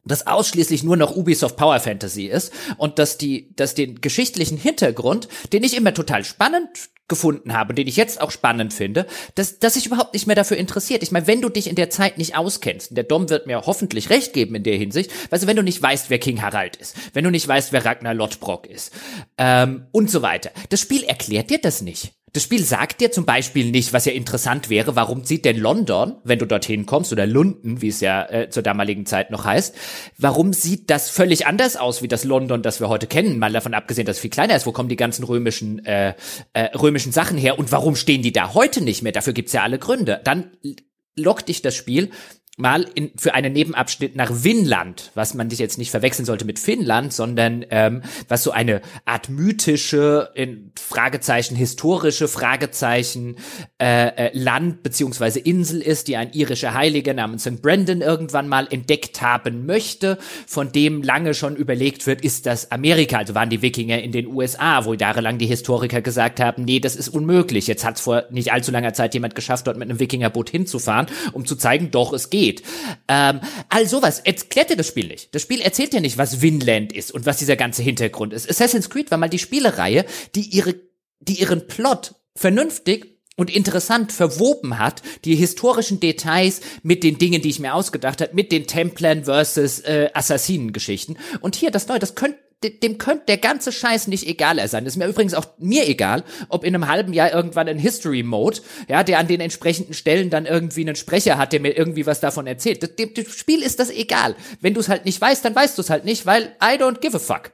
das 0.05 0.27
ausschließlich 0.27 0.83
nur 0.83 0.97
noch 0.97 1.15
Ubisoft 1.15 1.57
Power 1.57 1.79
Fantasy 1.79 2.25
ist 2.25 2.51
und 2.77 2.99
dass 2.99 3.17
die, 3.17 3.53
dass 3.55 3.75
den 3.75 4.01
geschichtlichen 4.01 4.57
Hintergrund, 4.57 5.27
den 5.53 5.63
ich 5.63 5.75
immer 5.75 5.93
total 5.93 6.23
spannend 6.23 6.89
gefunden 7.09 7.53
habe, 7.53 7.73
den 7.73 7.87
ich 7.87 7.97
jetzt 7.97 8.21
auch 8.21 8.31
spannend 8.31 8.73
finde, 8.73 9.05
dass, 9.35 9.59
dass 9.59 9.73
sich 9.73 9.87
überhaupt 9.87 10.13
nicht 10.13 10.27
mehr 10.27 10.35
dafür 10.35 10.57
interessiert. 10.57 11.03
Ich 11.03 11.11
meine, 11.11 11.27
wenn 11.27 11.41
du 11.41 11.49
dich 11.49 11.67
in 11.67 11.75
der 11.75 11.89
Zeit 11.89 12.17
nicht 12.17 12.37
auskennst, 12.37 12.95
der 12.95 13.03
Dom 13.03 13.29
wird 13.29 13.47
mir 13.47 13.65
hoffentlich 13.65 14.09
recht 14.09 14.31
geben 14.31 14.55
in 14.55 14.63
der 14.63 14.77
Hinsicht, 14.77 15.11
weißt 15.31 15.43
du, 15.43 15.47
wenn 15.47 15.57
du 15.57 15.63
nicht 15.63 15.81
weißt, 15.81 16.09
wer 16.09 16.19
King 16.19 16.41
Harald 16.41 16.77
ist, 16.77 16.95
wenn 17.13 17.23
du 17.23 17.31
nicht 17.31 17.47
weißt, 17.47 17.73
wer 17.73 17.83
Ragnar 17.83 18.13
Lothbrok 18.13 18.67
ist, 18.67 18.93
ähm, 19.37 19.87
und 19.91 20.09
so 20.09 20.21
weiter. 20.21 20.51
Das 20.69 20.79
Spiel 20.79 21.03
erklärt 21.03 21.49
dir 21.49 21.59
das 21.59 21.81
nicht. 21.81 22.13
Das 22.33 22.43
Spiel 22.43 22.63
sagt 22.63 23.01
dir 23.01 23.11
zum 23.11 23.25
Beispiel 23.25 23.71
nicht, 23.71 23.93
was 23.93 24.05
ja 24.05 24.11
interessant 24.11 24.69
wäre, 24.69 24.95
warum 24.95 25.23
sieht 25.23 25.45
denn 25.45 25.57
London, 25.57 26.17
wenn 26.23 26.39
du 26.39 26.45
dorthin 26.45 26.85
kommst, 26.85 27.11
oder 27.11 27.25
London, 27.25 27.81
wie 27.81 27.87
es 27.87 28.01
ja 28.01 28.23
äh, 28.29 28.49
zur 28.49 28.63
damaligen 28.63 29.05
Zeit 29.05 29.31
noch 29.31 29.45
heißt, 29.45 29.75
warum 30.17 30.53
sieht 30.53 30.89
das 30.89 31.09
völlig 31.09 31.47
anders 31.47 31.75
aus 31.75 32.01
wie 32.01 32.07
das 32.07 32.23
London, 32.23 32.61
das 32.61 32.79
wir 32.79 32.89
heute 32.89 33.07
kennen, 33.07 33.39
mal 33.39 33.51
davon 33.51 33.73
abgesehen, 33.73 34.05
dass 34.05 34.17
es 34.17 34.21
viel 34.21 34.29
kleiner 34.29 34.55
ist, 34.55 34.65
wo 34.65 34.71
kommen 34.71 34.89
die 34.89 34.95
ganzen 34.95 35.23
römischen, 35.23 35.83
äh, 35.85 36.13
äh, 36.53 36.65
römischen 36.77 37.11
Sachen 37.11 37.37
her 37.37 37.57
und 37.57 37.71
warum 37.71 37.95
stehen 37.95 38.21
die 38.21 38.33
da 38.33 38.53
heute 38.53 38.81
nicht 38.83 39.01
mehr? 39.01 39.11
Dafür 39.11 39.33
gibt's 39.33 39.53
ja 39.53 39.63
alle 39.63 39.79
Gründe. 39.79 40.21
Dann 40.23 40.51
lockt 41.15 41.49
dich 41.49 41.61
das 41.61 41.75
Spiel 41.75 42.11
mal 42.59 42.85
in, 42.93 43.11
für 43.15 43.33
einen 43.33 43.53
Nebenabschnitt 43.53 44.15
nach 44.15 44.43
Winland, 44.43 45.11
was 45.15 45.33
man 45.33 45.49
sich 45.49 45.59
jetzt 45.59 45.77
nicht 45.77 45.91
verwechseln 45.91 46.25
sollte 46.25 46.45
mit 46.45 46.59
Finnland, 46.59 47.13
sondern 47.13 47.65
ähm, 47.69 48.01
was 48.27 48.43
so 48.43 48.51
eine 48.51 48.81
Art 49.05 49.29
mythische, 49.29 50.29
in 50.35 50.71
Fragezeichen 50.77 51.55
historische 51.55 52.27
Fragezeichen 52.27 53.37
äh, 53.81 54.07
äh, 54.07 54.37
Land 54.37 54.83
beziehungsweise 54.83 55.39
Insel 55.39 55.81
ist, 55.81 56.07
die 56.07 56.17
ein 56.17 56.33
irischer 56.33 56.73
Heiliger 56.73 57.13
namens 57.13 57.43
St. 57.43 57.61
Brendan 57.61 58.01
irgendwann 58.01 58.47
mal 58.47 58.67
entdeckt 58.69 59.21
haben 59.21 59.65
möchte, 59.65 60.17
von 60.45 60.71
dem 60.71 61.01
lange 61.01 61.33
schon 61.33 61.55
überlegt 61.55 62.07
wird, 62.07 62.21
ist 62.21 62.45
das 62.45 62.71
Amerika, 62.71 63.17
also 63.19 63.35
waren 63.35 63.49
die 63.49 63.61
Wikinger 63.61 64.01
in 64.01 64.11
den 64.11 64.27
USA, 64.27 64.85
wo 64.85 64.93
jahrelang 64.93 65.37
die 65.37 65.45
Historiker 65.45 66.01
gesagt 66.01 66.39
haben, 66.39 66.65
nee, 66.65 66.79
das 66.79 66.95
ist 66.95 67.09
unmöglich. 67.09 67.67
Jetzt 67.67 67.85
hat 67.85 67.95
es 67.95 68.01
vor 68.01 68.25
nicht 68.31 68.51
allzu 68.51 68.71
langer 68.71 68.93
Zeit 68.93 69.13
jemand 69.13 69.35
geschafft, 69.35 69.67
dort 69.67 69.77
mit 69.77 69.89
einem 69.89 69.99
Wikingerboot 69.99 70.49
hinzufahren, 70.49 71.07
um 71.31 71.45
zu 71.45 71.55
zeigen, 71.55 71.91
doch, 71.91 72.11
es 72.11 72.29
geht 72.29 72.48
geht. 72.49 72.63
Ähm, 73.07 73.41
all 73.69 73.87
sowas 73.87 74.19
erklärt 74.19 74.69
dir 74.69 74.77
das 74.77 74.87
Spiel 74.87 75.07
nicht. 75.07 75.33
Das 75.33 75.41
Spiel 75.41 75.61
erzählt 75.61 75.93
dir 75.93 76.01
nicht, 76.01 76.17
was 76.17 76.41
Winland 76.41 76.93
ist 76.93 77.11
und 77.11 77.25
was 77.25 77.37
dieser 77.37 77.55
ganze 77.55 77.83
Hintergrund 77.83 78.33
ist. 78.33 78.49
Assassin's 78.49 78.89
Creed 78.89 79.11
war 79.11 79.17
mal 79.17 79.29
die 79.29 79.39
Spielereihe, 79.39 80.05
die 80.35 80.41
ihre, 80.41 80.75
die 81.19 81.39
ihren 81.39 81.67
Plot 81.67 82.15
vernünftig 82.35 83.19
und 83.35 83.49
interessant 83.49 84.11
verwoben 84.11 84.79
hat, 84.79 85.01
die 85.23 85.35
historischen 85.35 85.99
Details 85.99 86.59
mit 86.83 87.03
den 87.03 87.17
Dingen, 87.17 87.41
die 87.41 87.49
ich 87.49 87.59
mir 87.59 87.73
ausgedacht 87.73 88.21
habe, 88.21 88.33
mit 88.33 88.51
den 88.51 88.67
Templern 88.67 89.23
versus 89.25 89.79
äh, 89.79 90.09
Assassinengeschichten. 90.13 91.17
Und 91.39 91.55
hier 91.55 91.71
das 91.71 91.87
Neue, 91.87 91.99
das 91.99 92.15
könnte 92.15 92.39
dem 92.63 92.97
könnte 92.97 93.25
der 93.27 93.37
ganze 93.37 93.71
Scheiß 93.71 94.07
nicht 94.07 94.27
egal 94.27 94.65
sein. 94.67 94.85
Ist 94.85 94.97
mir 94.97 95.07
übrigens 95.07 95.33
auch 95.33 95.45
mir 95.57 95.87
egal, 95.87 96.23
ob 96.49 96.65
in 96.65 96.75
einem 96.75 96.87
halben 96.87 97.13
Jahr 97.13 97.33
irgendwann 97.33 97.69
ein 97.69 97.79
History 97.79 98.21
Mode, 98.23 98.59
ja, 98.89 99.03
der 99.03 99.19
an 99.19 99.27
den 99.27 99.39
entsprechenden 99.39 99.93
Stellen 99.93 100.29
dann 100.29 100.45
irgendwie 100.45 100.81
einen 100.81 100.97
Sprecher 100.97 101.37
hat, 101.37 101.53
der 101.53 101.61
mir 101.61 101.77
irgendwie 101.77 102.05
was 102.05 102.19
davon 102.19 102.47
erzählt. 102.47 102.99
Dem, 102.99 103.13
dem 103.13 103.29
Spiel 103.29 103.61
ist 103.61 103.79
das 103.79 103.89
egal. 103.89 104.35
Wenn 104.59 104.73
du 104.73 104.81
es 104.81 104.89
halt 104.89 105.05
nicht 105.05 105.21
weißt, 105.21 105.45
dann 105.45 105.55
weißt 105.55 105.77
du 105.77 105.81
es 105.81 105.89
halt 105.89 106.03
nicht, 106.03 106.25
weil 106.25 106.55
I 106.61 106.75
don't 106.77 106.99
give 106.99 107.15
a 107.15 107.19
fuck. 107.19 107.53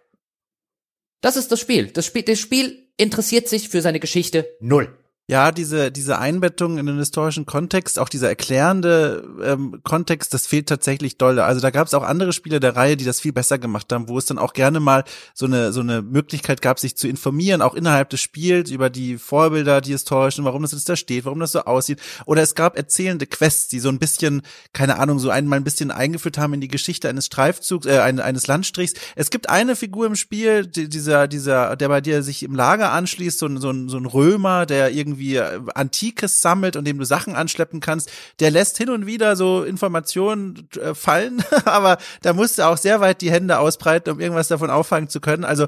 Das 1.22 1.38
ist 1.38 1.52
das 1.52 1.60
Spiel. 1.60 1.88
Das 1.88 2.06
Spiel, 2.06 2.24
das 2.24 2.40
Spiel 2.40 2.88
interessiert 2.98 3.48
sich 3.48 3.70
für 3.70 3.82
seine 3.82 4.00
Geschichte 4.00 4.48
null. 4.60 4.98
Ja, 5.28 5.52
diese, 5.52 5.92
diese 5.92 6.20
Einbettung 6.20 6.78
in 6.78 6.86
den 6.86 7.00
historischen 7.00 7.48
Kontext, 7.48 7.98
auch 7.98 8.10
dieser 8.10 8.30
erklärende 8.30 9.28
ähm, 9.44 9.80
Kontext, 9.82 10.36
das 10.36 10.46
fehlt 10.46 10.70
tatsächlich 10.70 11.18
doll. 11.18 11.40
Also 11.40 11.62
da 11.62 11.72
gab 11.72 11.88
es 11.88 11.96
auch 11.96 12.04
andere 12.04 12.32
Spiele 12.32 12.60
der 12.60 12.76
Reihe, 12.76 12.96
die 12.96 13.06
das 13.06 13.22
viel 13.22 13.34
besser 13.34 13.58
gemacht 13.58 13.92
haben, 13.92 14.08
wo 14.08 14.20
es 14.20 14.28
dann 14.28 14.38
auch 14.38 14.54
gerne 14.54 14.80
mal 14.80 15.04
so 15.34 15.48
eine, 15.48 15.74
so 15.74 15.80
eine 15.80 16.04
Möglichkeit 16.04 16.62
gab, 16.62 16.78
sich 16.78 16.96
zu 16.96 17.08
informieren, 17.08 17.64
auch 17.64 17.74
innerhalb 17.74 18.12
des 18.12 18.22
Spiels 18.22 18.70
über 18.70 18.92
die 18.92 19.18
Vorbilder, 19.18 19.82
die 19.82 19.94
historischen, 19.94 20.46
warum 20.46 20.62
das 20.62 20.74
jetzt 20.74 20.88
da 20.90 20.96
steht, 20.96 21.26
warum 21.26 21.40
das 21.40 21.54
so 21.54 21.62
aussieht. 21.62 22.00
Oder 22.28 22.44
es 22.44 22.54
gab 22.54 22.78
erzählende 22.78 23.26
Quests, 23.26 23.68
die 23.70 23.80
so 23.80 23.90
ein 23.90 23.98
bisschen, 23.98 24.44
keine 24.74 25.00
Ahnung, 25.00 25.18
so 25.18 25.32
einmal 25.32 25.58
ein 25.58 25.64
bisschen 25.64 25.90
eingeführt 25.90 26.38
haben 26.38 26.54
in 26.54 26.62
die 26.62 26.68
Geschichte 26.68 27.10
eines 27.10 27.26
Streifzugs, 27.26 27.88
äh, 27.88 27.98
eines 27.98 28.46
Landstrichs. 28.46 28.94
Es 29.16 29.32
gibt 29.32 29.50
eine 29.50 29.76
Figur 29.76 30.06
im 30.06 30.16
Spiel, 30.16 30.68
die, 30.68 30.88
dieser, 30.88 31.28
dieser, 31.28 31.76
der 31.78 31.88
bei 31.88 32.02
dir 32.02 32.22
sich 32.22 32.44
im 32.44 32.54
Lager 32.54 32.92
anschließt, 32.92 33.40
so 33.40 33.48
ein, 33.48 33.58
so 33.58 33.72
ein, 33.72 33.90
so 33.90 33.98
ein 33.98 34.06
Römer, 34.06 34.68
der 34.68 34.92
irgendwie 34.92 35.15
irgendwie 35.16 35.36
äh, 35.36 35.62
Antikes 35.74 36.42
sammelt 36.42 36.76
und 36.76 36.86
dem 36.86 36.98
du 36.98 37.06
Sachen 37.06 37.36
anschleppen 37.36 37.80
kannst, 37.80 38.12
der 38.40 38.52
lässt 38.52 38.78
hin 38.78 38.90
und 38.90 39.06
wieder 39.06 39.36
so 39.36 39.64
Informationen 39.64 40.68
äh, 40.82 40.94
fallen, 40.94 41.44
aber 41.66 41.98
da 42.22 42.34
musst 42.34 42.58
du 42.58 42.68
auch 42.68 42.78
sehr 42.78 43.00
weit 43.02 43.22
die 43.22 43.32
Hände 43.32 43.60
ausbreiten, 43.60 44.12
um 44.12 44.20
irgendwas 44.20 44.48
davon 44.48 44.70
auffangen 44.70 45.10
zu 45.10 45.20
können. 45.20 45.44
Also 45.44 45.68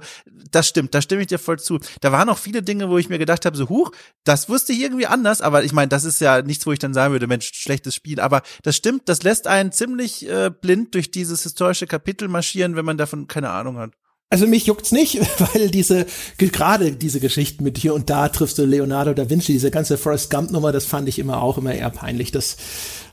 das 0.52 0.68
stimmt, 0.68 0.94
da 0.94 1.02
stimme 1.02 1.22
ich 1.22 1.28
dir 1.28 1.40
voll 1.40 1.60
zu. 1.60 1.80
Da 2.02 2.12
waren 2.12 2.30
auch 2.30 2.38
viele 2.38 2.62
Dinge, 2.62 2.90
wo 2.90 2.98
ich 2.98 3.10
mir 3.10 3.20
gedacht 3.20 3.46
habe, 3.46 3.58
so 3.58 3.70
huch, 3.70 3.92
das 4.24 4.50
wusste 4.50 4.74
ich 4.74 4.82
irgendwie 4.82 5.08
anders, 5.08 5.42
aber 5.42 5.64
ich 5.64 5.74
meine, 5.74 5.90
das 5.90 6.04
ist 6.04 6.22
ja 6.22 6.42
nichts, 6.42 6.66
wo 6.66 6.72
ich 6.72 6.80
dann 6.80 6.94
sagen 6.94 7.14
würde, 7.14 7.28
Mensch, 7.28 7.52
schlechtes 7.54 7.96
Spiel, 7.96 8.20
aber 8.20 8.42
das 8.64 8.76
stimmt, 8.76 9.10
das 9.10 9.24
lässt 9.24 9.48
einen 9.48 9.72
ziemlich 9.72 10.28
äh, 10.28 10.50
blind 10.50 10.94
durch 10.94 11.12
dieses 11.12 11.44
historische 11.44 11.88
Kapitel 11.88 12.28
marschieren, 12.28 12.76
wenn 12.76 12.86
man 12.86 12.98
davon 12.98 13.28
keine 13.28 13.50
Ahnung 13.50 13.78
hat. 13.78 13.92
Also 14.30 14.46
mich 14.46 14.66
juckt's 14.66 14.92
nicht, 14.92 15.20
weil 15.54 15.70
diese, 15.70 16.06
gerade 16.38 16.92
diese 16.92 17.22
Geschichten 17.22 17.64
mit 17.64 17.78
hier 17.78 17.94
und 17.94 18.10
da 18.10 18.28
triffst 18.28 18.58
du 18.58 18.66
Leonardo 18.66 19.14
da 19.14 19.30
Vinci, 19.30 19.54
diese 19.54 19.72
ganze 19.72 19.98
Forrest 19.98 20.30
Gump 20.30 20.52
Nummer, 20.52 20.74
das 20.74 20.86
fand 20.86 21.08
ich 21.08 21.18
immer 21.18 21.42
auch 21.42 21.58
immer 21.58 21.74
eher 21.74 21.90
peinlich. 21.90 22.32
Das 22.32 22.58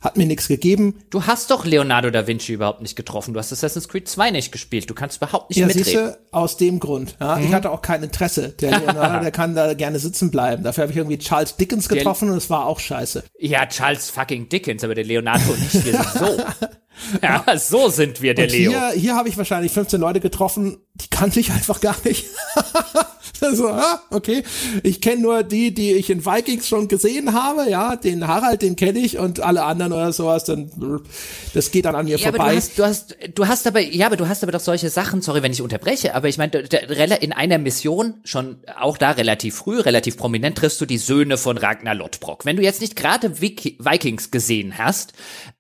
hat 0.01 0.17
mir 0.17 0.27
nichts 0.27 0.49
gegeben. 0.49 0.97
Du 1.11 1.23
hast 1.25 1.53
doch 1.53 1.65
Leonardo 1.65 2.11
da 2.11 2.27
Vinci 2.27 2.53
überhaupt 2.53 2.83
nicht 2.83 2.97
getroffen. 2.97 3.33
Du 3.33 3.39
hast 3.39 3.53
Assassin's 3.53 3.89
Creed 3.89 4.09
2 4.09 4.33
nicht 4.33 4.51
gespielt. 4.51 4.91
Du 4.91 4.95
kannst 4.95 5.19
überhaupt 5.19 5.51
nicht 5.51 5.59
ja, 5.59 5.67
mitreden. 5.67 5.85
Siehste, 5.85 6.19
aus 6.33 6.57
dem 6.57 6.81
Grund. 6.81 7.17
Ja, 7.21 7.37
mhm. 7.37 7.47
Ich 7.47 7.55
hatte 7.55 7.71
auch 7.71 7.81
kein 7.81 8.03
Interesse. 8.03 8.49
Der 8.61 8.81
Leonardo, 8.81 9.23
der 9.23 9.31
kann 9.31 9.55
da 9.55 9.73
gerne 9.75 10.01
sitzen 10.01 10.33
bleiben. 10.33 10.65
Dafür 10.65 10.83
habe 10.83 10.93
ich 10.93 10.99
irgendwie 10.99 11.19
Charles 11.19 11.57
Dickens 11.57 11.89
getroffen 11.89 12.27
der, 12.27 12.33
und 12.33 12.39
es 12.39 12.51
war 12.51 12.67
auch 12.67 12.81
scheiße. 12.81 13.25
Ja, 13.39 13.67
Charles 13.67 14.11
fucking 14.11 14.49
Dickens, 14.49 14.83
aber 14.83 14.95
der 14.95 15.05
Leonardo 15.05 15.55
nicht. 15.55 15.85
Wir 15.87 15.93
sind 15.93 16.13
so. 16.19 16.45
Ja, 17.23 17.45
so 17.59 17.89
sind 17.89 18.23
wir, 18.23 18.35
der 18.35 18.47
und 18.47 18.53
Leo. 18.53 18.71
Hier, 18.71 18.91
hier 18.91 19.15
habe 19.15 19.29
ich 19.29 19.37
wahrscheinlich 19.37 19.73
15 19.73 20.01
Leute 20.01 20.21
getroffen, 20.21 20.79
die 20.95 21.09
kannte 21.09 21.41
ich 21.41 21.51
einfach 21.51 21.81
gar 21.81 21.97
nicht. 22.05 22.27
so, 23.53 23.69
ah, 23.69 24.01
okay. 24.11 24.43
Ich 24.83 25.01
kenne 25.01 25.23
nur 25.23 25.43
die, 25.43 25.75
die 25.75 25.93
ich 25.93 26.09
in 26.11 26.25
Vikings 26.25 26.69
schon 26.69 26.89
gesehen 26.89 27.33
habe, 27.33 27.69
ja, 27.69 27.97
den 27.97 28.27
Harald, 28.27 28.63
den 28.63 28.77
kenne 28.77 29.01
ich 29.01 29.19
und 29.19 29.41
alle 29.41 29.65
anderen 29.65 29.93
oder 29.93 30.13
sowas, 30.13 30.45
dann 30.45 30.71
das 31.53 31.71
geht 31.71 31.85
dann 31.85 31.95
an 31.95 32.07
mir 32.07 32.17
ja, 32.17 32.31
vorbei. 32.31 32.45
Aber 32.45 32.51
du 32.53 32.57
hast, 32.57 32.79
du 32.79 32.85
hast, 32.85 33.17
du 33.35 33.49
hast 33.49 33.67
aber, 33.67 33.81
ja, 33.81 34.07
aber 34.07 34.17
du 34.17 34.29
hast 34.29 34.43
aber 34.43 34.53
doch 34.53 34.61
solche 34.61 34.89
Sachen, 34.89 35.21
sorry, 35.21 35.43
wenn 35.43 35.53
ich 35.53 35.63
unterbreche, 35.63 36.15
aber 36.15 36.29
ich 36.29 36.39
meine, 36.39 36.59
in 36.59 37.33
einer 37.33 37.59
Mission, 37.59 38.15
schon 38.25 38.59
auch 38.79 38.99
da 38.99 39.13
relativ 39.13 39.57
früh, 39.57 39.81
relativ 39.81 40.17
prominent, 40.17 40.57
triffst 40.57 40.81
du 40.81 40.87
die 40.87 40.99
Söhne 40.99 41.37
von 41.37 41.59
Ragnar 41.59 41.95
Lothbrok. 41.95 42.45
Wenn 42.45 42.57
du 42.57 42.63
jetzt 42.63 42.81
nicht 42.81 42.97
gerade 42.97 43.41
Vikings 43.41 44.31
gesehen 44.31 44.79
hast, 44.79 45.13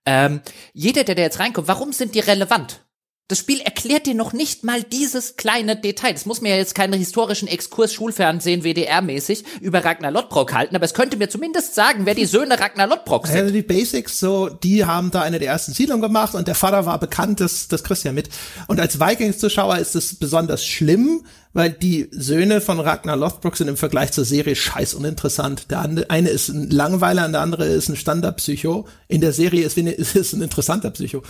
ähm, 0.07 0.41
jeder, 0.73 1.05
der 1.05 1.15
da 1.15 1.23
jetzt 1.23 1.41
reinkommt, 1.41 1.69
warum 1.69 1.93
sind 1.93 2.15
die 2.15 2.21
relevant? 2.21 2.84
Das 3.29 3.39
Spiel 3.39 3.61
erklärt 3.61 4.05
dir 4.05 4.15
noch 4.15 4.35
nicht 4.35 4.65
mal 4.65 4.83
dieses 4.83 5.37
kleine 5.37 5.77
Detail. 5.77 6.13
Das 6.13 6.27
muss 6.27 6.43
mir 6.43 6.51
ja 6.51 6.57
jetzt 6.57 6.75
keinen 6.75 6.93
historischen 6.93 7.49
Exkurs 7.49 7.91
Schulfernsehen 7.91 8.65
WDR-mäßig 8.65 9.45
über 9.63 9.83
Ragnar 9.83 10.11
Lodbrok 10.11 10.53
halten, 10.53 10.77
aber 10.77 10.85
es 10.85 10.93
könnte 10.93 11.17
mir 11.17 11.31
zumindest 11.31 11.75
sagen, 11.75 12.05
wer 12.05 12.15
die 12.15 12.27
Söhne 12.27 12.61
Ragnar 12.61 12.87
Lodbrok 12.87 13.27
sind. 13.27 13.39
Also 13.39 13.55
die 13.55 13.63
Basics, 13.63 14.21
so, 14.21 14.51
die 14.51 14.85
haben 14.85 15.11
da 15.11 15.23
eine 15.23 15.39
der 15.39 15.49
ersten 15.49 15.73
Siedlungen 15.73 16.03
gemacht 16.03 16.35
und 16.35 16.49
der 16.49 16.55
Vater 16.55 16.85
war 16.85 17.01
bekannt, 17.01 17.41
das, 17.41 17.67
das 17.67 17.83
kriegst 17.83 18.05
du 18.05 18.09
ja 18.09 18.13
mit. 18.13 18.29
Und 18.67 18.79
als 18.79 19.01
Vikings-Zuschauer 19.01 19.79
ist 19.79 19.97
es 19.97 20.17
besonders 20.17 20.63
schlimm, 20.63 21.25
weil 21.55 21.71
die 21.71 22.09
Söhne 22.11 22.61
von 22.61 22.79
Ragnar 22.79 23.17
Lothbrok 23.17 23.57
sind 23.57 23.69
im 23.69 23.79
Vergleich 23.79 24.13
zur 24.13 24.27
Serie 24.27 24.55
scheiß 24.55 24.93
uninteressant. 24.93 25.71
Der 25.71 25.81
eine 25.81 26.29
ist 26.29 26.49
ein 26.49 26.69
Langweiler 26.69 27.25
und 27.25 27.33
der 27.33 27.41
andere 27.41 27.65
ist 27.65 27.89
ein 27.89 27.97
Standardpsycho. 27.97 28.87
In 29.09 29.23
der 29.23 29.33
Serie 29.33 29.65
ist, 29.65 29.79
ist 29.79 30.17
es 30.17 30.33
ein 30.35 30.43
interessanter 30.43 30.91
Psycho. 30.91 31.23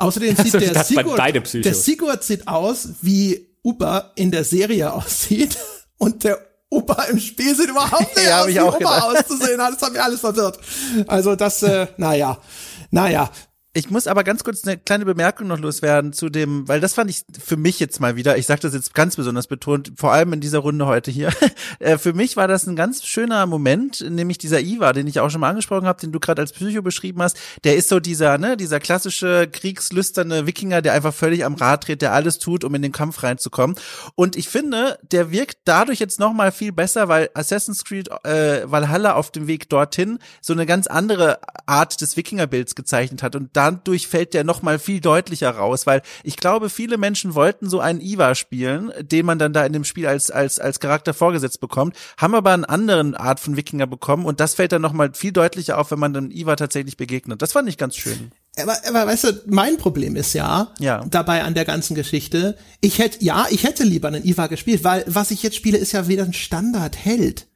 Außerdem 0.00 0.34
sieht 0.36 0.54
also, 0.54 0.58
der, 0.58 0.84
Sigurd, 0.84 1.64
der 1.64 1.74
Sigurd 1.74 2.24
sieht 2.24 2.48
aus, 2.48 2.88
wie 3.02 3.54
Uber 3.62 4.12
in 4.14 4.30
der 4.30 4.44
Serie 4.44 4.92
aussieht. 4.92 5.58
Und 5.98 6.24
der 6.24 6.38
Opa 6.70 7.02
im 7.04 7.18
Spiel 7.20 7.54
sieht 7.54 7.68
überhaupt 7.68 8.16
nicht 8.16 8.26
ja, 8.26 8.42
aus, 8.42 8.48
wie 8.48 8.60
Opa 8.60 8.78
gedacht. 8.78 9.02
auszusehen 9.02 9.58
Das 9.58 9.82
hat 9.82 9.92
mir 9.92 10.02
alles 10.02 10.20
verwirrt. 10.20 10.58
Also 11.06 11.36
das, 11.36 11.62
äh, 11.62 11.88
naja, 11.98 12.38
naja, 12.90 13.30
ich 13.72 13.88
muss 13.88 14.08
aber 14.08 14.24
ganz 14.24 14.42
kurz 14.42 14.66
eine 14.66 14.78
kleine 14.78 15.04
Bemerkung 15.04 15.46
noch 15.46 15.60
loswerden 15.60 16.12
zu 16.12 16.28
dem, 16.28 16.66
weil 16.66 16.80
das 16.80 16.94
fand 16.94 17.08
ich 17.08 17.22
für 17.40 17.56
mich 17.56 17.78
jetzt 17.78 18.00
mal 18.00 18.16
wieder, 18.16 18.36
ich 18.36 18.46
sage 18.46 18.62
das 18.62 18.74
jetzt 18.74 18.94
ganz 18.94 19.14
besonders 19.14 19.46
betont, 19.46 19.92
vor 19.96 20.10
allem 20.12 20.32
in 20.32 20.40
dieser 20.40 20.58
Runde 20.58 20.86
heute 20.86 21.10
hier. 21.10 21.30
Äh, 21.78 21.98
für 21.98 22.12
mich 22.12 22.36
war 22.36 22.48
das 22.48 22.66
ein 22.66 22.76
ganz 22.76 23.04
schöner 23.04 23.46
Moment, 23.46 24.04
nämlich 24.08 24.38
dieser 24.38 24.60
Iva, 24.60 24.92
den 24.92 25.06
ich 25.06 25.20
auch 25.20 25.30
schon 25.30 25.40
mal 25.40 25.48
angesprochen 25.48 25.86
habe, 25.86 26.00
den 26.00 26.12
du 26.12 26.20
gerade 26.20 26.42
als 26.42 26.52
Psycho 26.52 26.82
beschrieben 26.82 27.22
hast. 27.22 27.38
Der 27.64 27.76
ist 27.76 27.88
so 27.88 28.00
dieser, 28.00 28.38
ne, 28.38 28.56
dieser 28.56 28.80
klassische 28.80 29.48
kriegslüsterne 29.50 30.46
Wikinger, 30.46 30.82
der 30.82 30.92
einfach 30.92 31.14
völlig 31.14 31.44
am 31.44 31.54
Rad 31.54 31.86
dreht, 31.86 32.02
der 32.02 32.12
alles 32.12 32.38
tut, 32.38 32.64
um 32.64 32.74
in 32.74 32.82
den 32.82 32.92
Kampf 32.92 33.22
reinzukommen. 33.22 33.76
Und 34.14 34.36
ich 34.36 34.48
finde, 34.48 34.98
der 35.02 35.30
wirkt 35.30 35.58
dadurch 35.64 36.00
jetzt 36.00 36.18
noch 36.18 36.32
mal 36.32 36.52
viel 36.52 36.72
besser, 36.72 37.08
weil 37.08 37.30
Assassin's 37.34 37.84
Creed 37.84 38.10
äh, 38.24 38.70
Valhalla 38.70 39.14
auf 39.14 39.30
dem 39.30 39.46
Weg 39.46 39.68
dorthin 39.70 40.18
so 40.42 40.52
eine 40.52 40.66
ganz 40.66 40.86
andere 40.86 41.38
Art 41.66 42.00
des 42.00 42.16
Wikingerbilds 42.16 42.74
gezeichnet 42.74 43.22
hat 43.22 43.36
und 43.36 43.56
dadurch 43.60 44.08
fällt 44.08 44.32
der 44.32 44.42
noch 44.42 44.62
mal 44.62 44.78
viel 44.78 45.00
deutlicher 45.00 45.50
raus, 45.50 45.86
weil 45.86 46.00
ich 46.24 46.36
glaube, 46.36 46.70
viele 46.70 46.96
Menschen 46.96 47.34
wollten 47.34 47.68
so 47.68 47.78
einen 47.78 48.00
Iva 48.00 48.34
spielen, 48.34 48.90
den 49.02 49.26
man 49.26 49.38
dann 49.38 49.52
da 49.52 49.66
in 49.66 49.74
dem 49.74 49.84
Spiel 49.84 50.06
als 50.06 50.30
als 50.30 50.58
als 50.58 50.80
Charakter 50.80 51.12
vorgesetzt 51.12 51.60
bekommt, 51.60 51.94
haben 52.16 52.34
aber 52.34 52.52
einen 52.52 52.64
anderen 52.64 53.14
Art 53.14 53.38
von 53.38 53.58
Wikinger 53.58 53.86
bekommen 53.86 54.24
und 54.24 54.40
das 54.40 54.54
fällt 54.54 54.72
dann 54.72 54.80
noch 54.80 54.94
mal 54.94 55.12
viel 55.12 55.32
deutlicher 55.32 55.76
auf, 55.76 55.90
wenn 55.90 55.98
man 55.98 56.14
dann 56.14 56.30
Iva 56.30 56.56
tatsächlich 56.56 56.96
begegnet. 56.96 57.42
Das 57.42 57.52
fand 57.52 57.68
ich 57.68 57.76
ganz 57.76 57.96
schön. 57.96 58.32
Aber, 58.58 58.76
aber 58.88 59.06
weißt 59.06 59.24
du, 59.24 59.42
mein 59.46 59.76
Problem 59.76 60.16
ist 60.16 60.32
ja, 60.32 60.72
ja, 60.78 61.04
dabei 61.08 61.44
an 61.44 61.54
der 61.54 61.66
ganzen 61.66 61.94
Geschichte, 61.94 62.56
ich 62.80 62.98
hätte, 62.98 63.22
ja, 63.22 63.46
ich 63.50 63.64
hätte 63.64 63.84
lieber 63.84 64.08
einen 64.08 64.24
Iva 64.24 64.46
gespielt, 64.46 64.84
weil 64.84 65.04
was 65.06 65.30
ich 65.30 65.42
jetzt 65.42 65.56
spiele, 65.56 65.76
ist 65.76 65.92
ja 65.92 66.08
wieder 66.08 66.24
ein 66.24 66.32
Standardheld. 66.32 67.46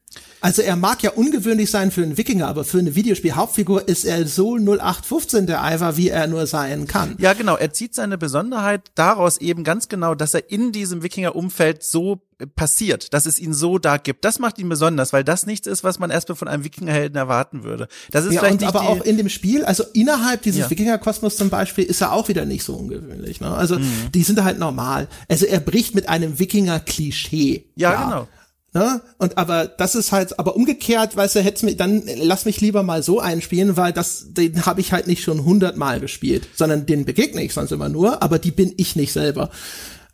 Also 0.45 0.61
er 0.61 0.77
mag 0.77 1.03
ja 1.03 1.11
ungewöhnlich 1.13 1.71
sein 1.71 1.91
für 1.91 2.03
einen 2.03 2.19
Wikinger, 2.19 2.47
aber 2.49 2.65
für 2.65 2.79
eine 2.79 2.95
Videospiel-Hauptfigur 2.95 3.89
ist 3.89 4.05
er 4.05 4.27
so 4.27 4.57
0815 4.57 5.47
der 5.47 5.63
Ivar, 5.65 5.97
wie 5.97 6.11
er 6.11 6.27
nur 6.27 6.47
sein 6.47 6.87
kann. 6.87 7.15
Ja, 7.17 7.33
genau. 7.33 7.57
Er 7.57 7.73
zieht 7.73 7.95
seine 7.95 8.19
Besonderheit 8.19 8.91
daraus 8.95 9.39
eben 9.39 9.65
ganz 9.65 9.89
genau, 9.89 10.15
dass 10.15 10.35
er 10.35 10.51
in 10.51 10.71
diesem 10.71 11.03
Wikinger-Umfeld 11.03 11.83
so 11.83 12.21
passiert, 12.57 13.15
dass 13.15 13.25
es 13.25 13.39
ihn 13.39 13.55
so 13.55 13.79
da 13.79 13.97
gibt. 13.97 14.27
Das 14.27 14.39
macht 14.39 14.59
ihn 14.59 14.69
besonders, 14.69 15.15
weil 15.15 15.25
das 15.25 15.47
nichts 15.47 15.67
ist, 15.67 15.83
was 15.83 15.99
man 15.99 16.11
erstmal 16.11 16.37
von 16.37 16.49
einem 16.49 16.63
Wikingerhelden 16.63 17.17
erwarten 17.17 17.65
würde. 17.65 17.89
Das 18.11 18.27
ist 18.27 18.35
ja, 18.35 18.41
vielleicht 18.41 18.61
nicht 18.61 18.69
aber 18.69 18.83
auch 18.87 19.01
in 19.01 19.17
dem 19.17 19.31
Spiel, 19.31 19.65
also 19.65 19.83
innerhalb 19.95 20.43
dieses 20.43 20.61
ja. 20.61 20.71
Wikingerkosmos 20.71 21.37
zum 21.39 21.49
Beispiel, 21.49 21.85
ist 21.85 22.03
er 22.03 22.13
auch 22.13 22.29
wieder 22.29 22.45
nicht 22.45 22.65
so 22.65 22.75
ungewöhnlich. 22.75 23.41
Ne? 23.41 23.51
Also 23.51 23.79
mhm. 23.79 24.13
die 24.13 24.23
sind 24.23 24.45
halt 24.45 24.59
normal. 24.59 25.09
Also 25.27 25.47
er 25.47 25.61
bricht 25.61 25.95
mit 25.95 26.11
einem 26.11 26.39
Wikinger-Klischee. 26.39 27.65
Ja, 27.77 27.93
ja, 27.93 28.05
genau. 28.05 28.29
Ne? 28.75 29.01
Und 29.19 29.39
aber 29.39 29.69
das 29.69 29.95
ist 29.95 30.11
halt, 30.11 30.37
aber 30.41 30.57
umgekehrt, 30.57 31.15
weißt 31.15 31.37
du, 31.37 31.41
hätt's 31.41 31.63
mir, 31.63 31.77
dann 31.77 32.03
lass 32.17 32.45
mich 32.45 32.61
lieber 32.61 32.83
mal 32.83 33.05
so 33.05 33.21
einspielen, 33.21 33.77
weil 33.77 33.93
das, 33.93 34.35
den 34.35 34.67
habe 34.67 34.81
ich 34.81 34.93
halt 34.93 35.07
nicht 35.07 35.23
schon 35.23 35.45
hundertmal 35.45 36.01
gespielt, 36.01 36.49
sondern 36.57 36.85
den 36.85 37.05
begegne 37.05 37.45
ich 37.45 37.55
sonst 37.55 37.71
immer 37.71 37.89
nur, 37.89 38.21
aber 38.21 38.41
die 38.41 38.51
bin 38.51 38.75
ich 38.77 38.97
nicht 38.97 39.13
selber. 39.13 39.51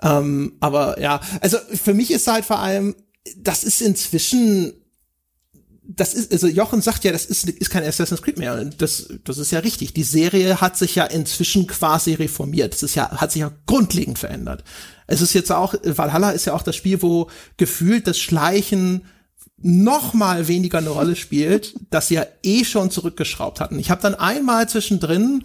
Ähm, 0.03 0.53
aber 0.61 1.01
ja, 1.01 1.20
also 1.41 1.57
für 1.73 1.95
mich 1.95 2.11
ist 2.11 2.27
halt 2.27 2.45
vor 2.45 2.59
allem, 2.59 2.95
das 3.39 3.65
ist 3.65 3.81
inzwischen 3.81 4.74
das 5.82 6.15
ist, 6.15 6.32
also 6.32 6.47
Jochen 6.47 6.82
sagt 6.82 7.05
ja, 7.05 7.12
das 7.12 7.24
ist, 7.24 7.48
ist 7.48 7.70
kein 7.70 7.85
Assassin's 7.85 8.23
Creed 8.23 8.39
mehr. 8.39 8.65
Das, 8.65 9.09
das 9.24 9.39
ist 9.39 9.51
ja 9.51 9.61
richtig. 9.61 9.93
Die 9.94 10.02
Serie 10.02 10.61
hat 10.61 10.77
sich 10.77 10.94
ja 10.94 11.05
inzwischen 11.05 11.66
quasi 11.66 12.15
reformiert. 12.15 12.74
Es 12.74 12.82
ist 12.82 12.94
ja, 12.94 13.11
hat 13.11 13.32
sich 13.32 13.40
ja 13.40 13.52
grundlegend 13.66 14.19
verändert. 14.19 14.62
Es 15.07 15.20
ist 15.20 15.32
jetzt 15.32 15.51
auch, 15.51 15.74
Valhalla 15.82 16.31
ist 16.31 16.44
ja 16.44 16.55
auch 16.55 16.62
das 16.62 16.77
Spiel, 16.77 17.02
wo 17.02 17.28
gefühlt 17.57 18.07
das 18.07 18.19
Schleichen 18.19 19.02
noch 19.62 20.15
mal 20.15 20.48
weniger 20.48 20.78
eine 20.78 20.90
Rolle 20.90 21.16
spielt, 21.16 21.74
dass 21.90 22.09
sie 22.09 22.15
ja 22.15 22.27
eh 22.43 22.65
schon 22.65 22.90
zurückgeschraubt 22.90 23.61
hatten. 23.61 23.78
Ich 23.78 23.90
habe 23.90 24.01
dann 24.01 24.15
einmal 24.15 24.69
zwischendrin, 24.69 25.43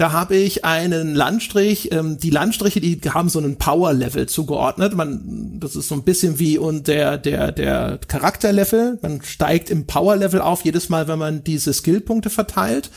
da 0.00 0.12
habe 0.12 0.34
ich 0.34 0.64
einen 0.64 1.14
Landstrich, 1.14 1.92
ähm, 1.92 2.16
die 2.16 2.30
Landstriche, 2.30 2.80
die 2.80 2.98
haben 3.10 3.28
so 3.28 3.38
einen 3.38 3.58
Power-Level 3.58 4.30
zugeordnet. 4.30 4.94
Man, 4.94 5.60
das 5.60 5.76
ist 5.76 5.88
so 5.88 5.94
ein 5.94 6.04
bisschen 6.04 6.38
wie 6.38 6.56
und 6.56 6.88
der 6.88 7.18
der 7.18 7.52
der 7.52 7.98
Charakterlevel. 8.08 8.98
Man 9.02 9.20
steigt 9.20 9.68
im 9.68 9.86
Power-Level 9.86 10.40
auf 10.40 10.64
jedes 10.64 10.88
Mal, 10.88 11.06
wenn 11.06 11.18
man 11.18 11.44
diese 11.44 11.74
Skillpunkte 11.74 12.30
verteilt. 12.30 12.90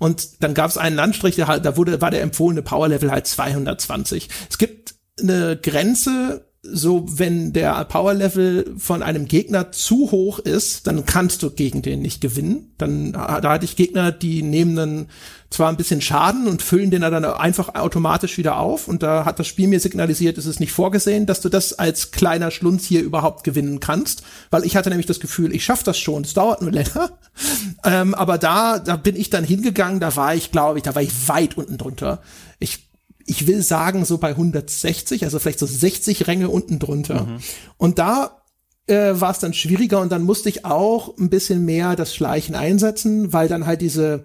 Und 0.00 0.42
dann 0.42 0.54
gab 0.54 0.68
es 0.68 0.78
einen 0.78 0.96
Landstrich, 0.96 1.36
der, 1.36 1.60
da 1.60 1.76
wurde 1.76 2.00
war 2.00 2.10
der 2.10 2.22
empfohlene 2.22 2.62
Power-Level 2.62 3.12
halt 3.12 3.28
220. 3.28 4.28
Es 4.50 4.58
gibt 4.58 4.96
eine 5.20 5.56
Grenze, 5.56 6.47
so 6.62 7.06
wenn 7.08 7.52
der 7.52 7.84
Power 7.84 8.14
Level 8.14 8.74
von 8.78 9.02
einem 9.02 9.26
Gegner 9.26 9.70
zu 9.70 10.10
hoch 10.10 10.40
ist, 10.40 10.88
dann 10.88 11.06
kannst 11.06 11.42
du 11.42 11.50
gegen 11.50 11.82
den 11.82 12.02
nicht 12.02 12.20
gewinnen. 12.20 12.72
Dann 12.78 13.12
da 13.12 13.42
hatte 13.42 13.64
ich 13.64 13.76
Gegner, 13.76 14.10
die 14.10 14.42
nehmen 14.42 14.74
dann 14.74 15.06
zwar 15.50 15.68
ein 15.70 15.76
bisschen 15.76 16.00
Schaden 16.00 16.46
und 16.48 16.60
füllen 16.60 16.90
den 16.90 17.00
dann 17.00 17.24
einfach 17.24 17.74
automatisch 17.74 18.36
wieder 18.38 18.58
auf 18.58 18.88
und 18.88 19.02
da 19.02 19.24
hat 19.24 19.38
das 19.38 19.46
Spiel 19.46 19.68
mir 19.68 19.80
signalisiert, 19.80 20.36
es 20.36 20.44
ist 20.46 20.60
nicht 20.60 20.72
vorgesehen, 20.72 21.24
dass 21.24 21.40
du 21.40 21.48
das 21.48 21.78
als 21.78 22.10
kleiner 22.10 22.50
Schlunz 22.50 22.84
hier 22.84 23.02
überhaupt 23.02 23.44
gewinnen 23.44 23.80
kannst, 23.80 24.24
weil 24.50 24.66
ich 24.66 24.76
hatte 24.76 24.90
nämlich 24.90 25.06
das 25.06 25.20
Gefühl, 25.20 25.54
ich 25.54 25.64
schaff 25.64 25.82
das 25.84 25.96
schon, 25.96 26.24
es 26.24 26.34
dauert 26.34 26.60
nur 26.60 26.72
länger. 26.72 27.18
ähm, 27.84 28.14
aber 28.14 28.36
da 28.36 28.78
da 28.78 28.96
bin 28.96 29.16
ich 29.16 29.30
dann 29.30 29.44
hingegangen, 29.44 30.00
da 30.00 30.14
war 30.16 30.34
ich, 30.34 30.50
glaube 30.50 30.78
ich, 30.78 30.82
da 30.82 30.94
war 30.94 31.02
ich 31.02 31.28
weit 31.28 31.56
unten 31.56 31.78
drunter. 31.78 32.20
Ich 32.58 32.87
ich 33.28 33.46
will 33.46 33.62
sagen, 33.62 34.04
so 34.04 34.18
bei 34.18 34.30
160, 34.30 35.24
also 35.24 35.38
vielleicht 35.38 35.58
so 35.58 35.66
60 35.66 36.26
Ränge 36.26 36.48
unten 36.48 36.78
drunter. 36.78 37.24
Mhm. 37.24 37.38
Und 37.76 37.98
da 37.98 38.42
äh, 38.86 39.12
war 39.12 39.30
es 39.30 39.38
dann 39.38 39.52
schwieriger 39.52 40.00
und 40.00 40.10
dann 40.10 40.22
musste 40.22 40.48
ich 40.48 40.64
auch 40.64 41.16
ein 41.18 41.28
bisschen 41.28 41.64
mehr 41.64 41.94
das 41.94 42.14
Schleichen 42.14 42.54
einsetzen, 42.54 43.32
weil 43.32 43.46
dann 43.46 43.66
halt 43.66 43.82
diese 43.82 44.24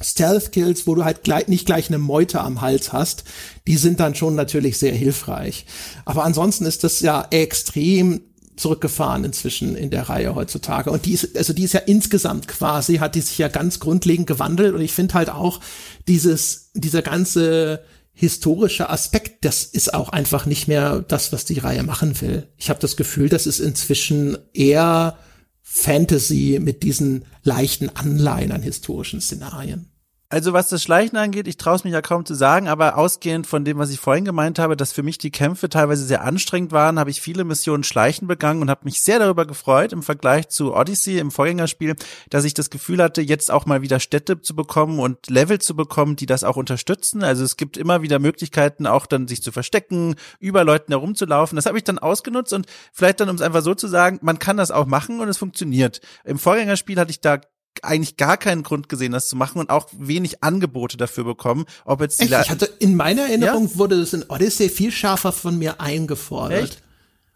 Stealth-Kills, 0.00 0.86
wo 0.86 0.94
du 0.94 1.04
halt 1.04 1.24
gleich, 1.24 1.48
nicht 1.48 1.66
gleich 1.66 1.88
eine 1.88 1.98
Meute 1.98 2.40
am 2.40 2.60
Hals 2.60 2.92
hast, 2.92 3.24
die 3.66 3.76
sind 3.76 3.98
dann 3.98 4.14
schon 4.14 4.36
natürlich 4.36 4.78
sehr 4.78 4.94
hilfreich. 4.94 5.66
Aber 6.04 6.24
ansonsten 6.24 6.66
ist 6.66 6.84
das 6.84 7.00
ja 7.00 7.26
extrem 7.30 8.20
zurückgefahren 8.56 9.24
inzwischen 9.24 9.76
in 9.76 9.90
der 9.90 10.08
Reihe 10.08 10.34
heutzutage. 10.34 10.90
Und 10.90 11.04
die 11.04 11.12
ist, 11.12 11.36
also 11.36 11.52
die 11.52 11.64
ist 11.64 11.74
ja 11.74 11.80
insgesamt 11.80 12.46
quasi, 12.46 12.96
hat 12.96 13.14
die 13.16 13.20
sich 13.20 13.38
ja 13.38 13.48
ganz 13.48 13.80
grundlegend 13.80 14.26
gewandelt. 14.26 14.74
Und 14.74 14.80
ich 14.82 14.92
finde 14.92 15.14
halt 15.14 15.30
auch 15.30 15.60
dieses, 16.06 16.70
dieser 16.74 17.02
ganze 17.02 17.82
historische 18.18 18.88
Aspekt, 18.88 19.44
das 19.44 19.62
ist 19.62 19.92
auch 19.92 20.08
einfach 20.08 20.46
nicht 20.46 20.68
mehr 20.68 21.00
das, 21.00 21.32
was 21.34 21.44
die 21.44 21.58
Reihe 21.58 21.82
machen 21.82 22.18
will. 22.22 22.48
Ich 22.56 22.70
habe 22.70 22.80
das 22.80 22.96
Gefühl, 22.96 23.28
das 23.28 23.46
ist 23.46 23.60
inzwischen 23.60 24.38
eher 24.54 25.18
Fantasy 25.62 26.58
mit 26.60 26.82
diesen 26.82 27.26
leichten 27.42 27.90
Anleihen 27.90 28.52
an 28.52 28.62
historischen 28.62 29.20
Szenarien. 29.20 29.90
Also 30.28 30.52
was 30.52 30.68
das 30.68 30.82
Schleichen 30.82 31.16
angeht, 31.16 31.46
ich 31.46 31.56
traue 31.56 31.76
es 31.76 31.84
mich 31.84 31.92
ja 31.92 32.02
kaum 32.02 32.24
zu 32.24 32.34
sagen, 32.34 32.66
aber 32.66 32.98
ausgehend 32.98 33.46
von 33.46 33.64
dem, 33.64 33.78
was 33.78 33.90
ich 33.90 34.00
vorhin 34.00 34.24
gemeint 34.24 34.58
habe, 34.58 34.76
dass 34.76 34.92
für 34.92 35.04
mich 35.04 35.18
die 35.18 35.30
Kämpfe 35.30 35.68
teilweise 35.68 36.04
sehr 36.04 36.24
anstrengend 36.24 36.72
waren, 36.72 36.98
habe 36.98 37.10
ich 37.10 37.20
viele 37.20 37.44
Missionen 37.44 37.84
Schleichen 37.84 38.26
begangen 38.26 38.60
und 38.60 38.68
habe 38.68 38.80
mich 38.84 39.02
sehr 39.02 39.20
darüber 39.20 39.46
gefreut 39.46 39.92
im 39.92 40.02
Vergleich 40.02 40.48
zu 40.48 40.74
Odyssey 40.74 41.18
im 41.18 41.30
Vorgängerspiel, 41.30 41.94
dass 42.28 42.42
ich 42.42 42.54
das 42.54 42.70
Gefühl 42.70 43.00
hatte, 43.00 43.22
jetzt 43.22 43.52
auch 43.52 43.66
mal 43.66 43.82
wieder 43.82 44.00
Städte 44.00 44.40
zu 44.40 44.56
bekommen 44.56 44.98
und 44.98 45.30
Level 45.30 45.60
zu 45.60 45.76
bekommen, 45.76 46.16
die 46.16 46.26
das 46.26 46.42
auch 46.42 46.56
unterstützen. 46.56 47.22
Also 47.22 47.44
es 47.44 47.56
gibt 47.56 47.76
immer 47.76 48.02
wieder 48.02 48.18
Möglichkeiten, 48.18 48.88
auch 48.88 49.06
dann 49.06 49.28
sich 49.28 49.44
zu 49.44 49.52
verstecken, 49.52 50.16
über 50.40 50.64
Leuten 50.64 50.90
herumzulaufen. 50.90 51.54
Das 51.54 51.66
habe 51.66 51.78
ich 51.78 51.84
dann 51.84 52.00
ausgenutzt 52.00 52.52
und 52.52 52.66
vielleicht 52.92 53.20
dann, 53.20 53.28
um 53.28 53.36
es 53.36 53.42
einfach 53.42 53.62
so 53.62 53.76
zu 53.76 53.86
sagen, 53.86 54.18
man 54.22 54.40
kann 54.40 54.56
das 54.56 54.72
auch 54.72 54.86
machen 54.86 55.20
und 55.20 55.28
es 55.28 55.38
funktioniert. 55.38 56.00
Im 56.24 56.40
Vorgängerspiel 56.40 56.98
hatte 56.98 57.12
ich 57.12 57.20
da 57.20 57.38
eigentlich 57.84 58.16
gar 58.16 58.36
keinen 58.36 58.62
Grund 58.62 58.88
gesehen, 58.88 59.12
das 59.12 59.28
zu 59.28 59.36
machen 59.36 59.58
und 59.58 59.70
auch 59.70 59.88
wenig 59.92 60.42
Angebote 60.42 60.96
dafür 60.96 61.24
bekommen. 61.24 61.64
Ob 61.84 62.00
jetzt 62.00 62.20
Echt? 62.20 62.30
ich 62.30 62.50
hatte 62.50 62.66
in 62.78 62.96
meiner 62.96 63.22
Erinnerung 63.22 63.68
ja? 63.68 63.78
wurde 63.78 63.98
das 63.98 64.12
in 64.12 64.24
Odyssey 64.28 64.68
viel 64.68 64.90
schärfer 64.90 65.32
von 65.32 65.58
mir 65.58 65.80
eingefordert. 65.80 66.64
Echt? 66.64 66.82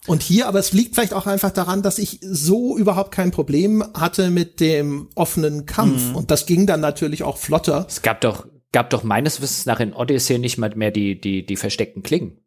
Und 0.07 0.23
hier, 0.23 0.49
aber 0.49 0.59
es 0.59 0.73
liegt 0.73 0.95
vielleicht 0.95 1.13
auch 1.13 1.27
einfach 1.27 1.51
daran, 1.51 1.83
dass 1.83 1.99
ich 1.99 2.21
so 2.23 2.77
überhaupt 2.79 3.13
kein 3.13 3.31
Problem 3.31 3.85
hatte 3.93 4.31
mit 4.31 4.61
dem 4.61 5.11
offenen 5.15 5.67
Kampf. 5.67 6.09
Mhm. 6.09 6.17
Und 6.17 6.31
das 6.31 6.47
ging 6.47 6.67
dann 6.67 6.81
natürlich 6.81 7.23
auch 7.23 7.37
flotter. 7.37 7.85
Es 7.87 8.01
gab 8.01 8.23
doch 8.23 8.47
gab 8.73 8.91
doch 8.91 9.03
meines 9.03 9.41
Wissens 9.41 9.67
nach 9.67 9.81
in 9.81 9.93
Odyssey 9.93 10.39
nicht 10.39 10.59
mal 10.59 10.73
mehr 10.75 10.91
die, 10.91 11.21
die, 11.21 11.45
die 11.45 11.57
versteckten 11.57 12.03
Klingen. 12.03 12.39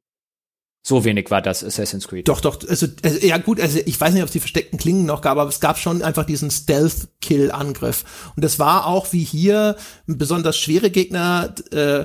So 0.85 1.05
wenig 1.05 1.31
war 1.31 1.41
das 1.41 1.63
Assassin's 1.63 2.09
Creed. 2.09 2.27
Doch, 2.27 2.41
doch, 2.41 2.59
also, 2.67 2.87
also 3.03 3.25
ja 3.25 3.37
gut, 3.37 3.61
also 3.61 3.79
ich 3.85 3.99
weiß 3.99 4.13
nicht, 4.13 4.21
ob 4.21 4.27
es 4.27 4.33
die 4.33 4.41
versteckten 4.41 4.77
Klingen 4.77 5.05
noch 5.05 5.21
gab, 5.21 5.37
aber 5.37 5.49
es 5.49 5.61
gab 5.61 5.79
schon 5.79 6.01
einfach 6.01 6.25
diesen 6.25 6.51
Stealth-Kill-Angriff. 6.51 8.03
Und 8.35 8.43
das 8.43 8.59
war 8.59 8.85
auch 8.85 9.13
wie 9.13 9.23
hier 9.23 9.77
besonders 10.07 10.57
schwere 10.57 10.89
Gegner, 10.89 11.55
äh, 11.71 12.03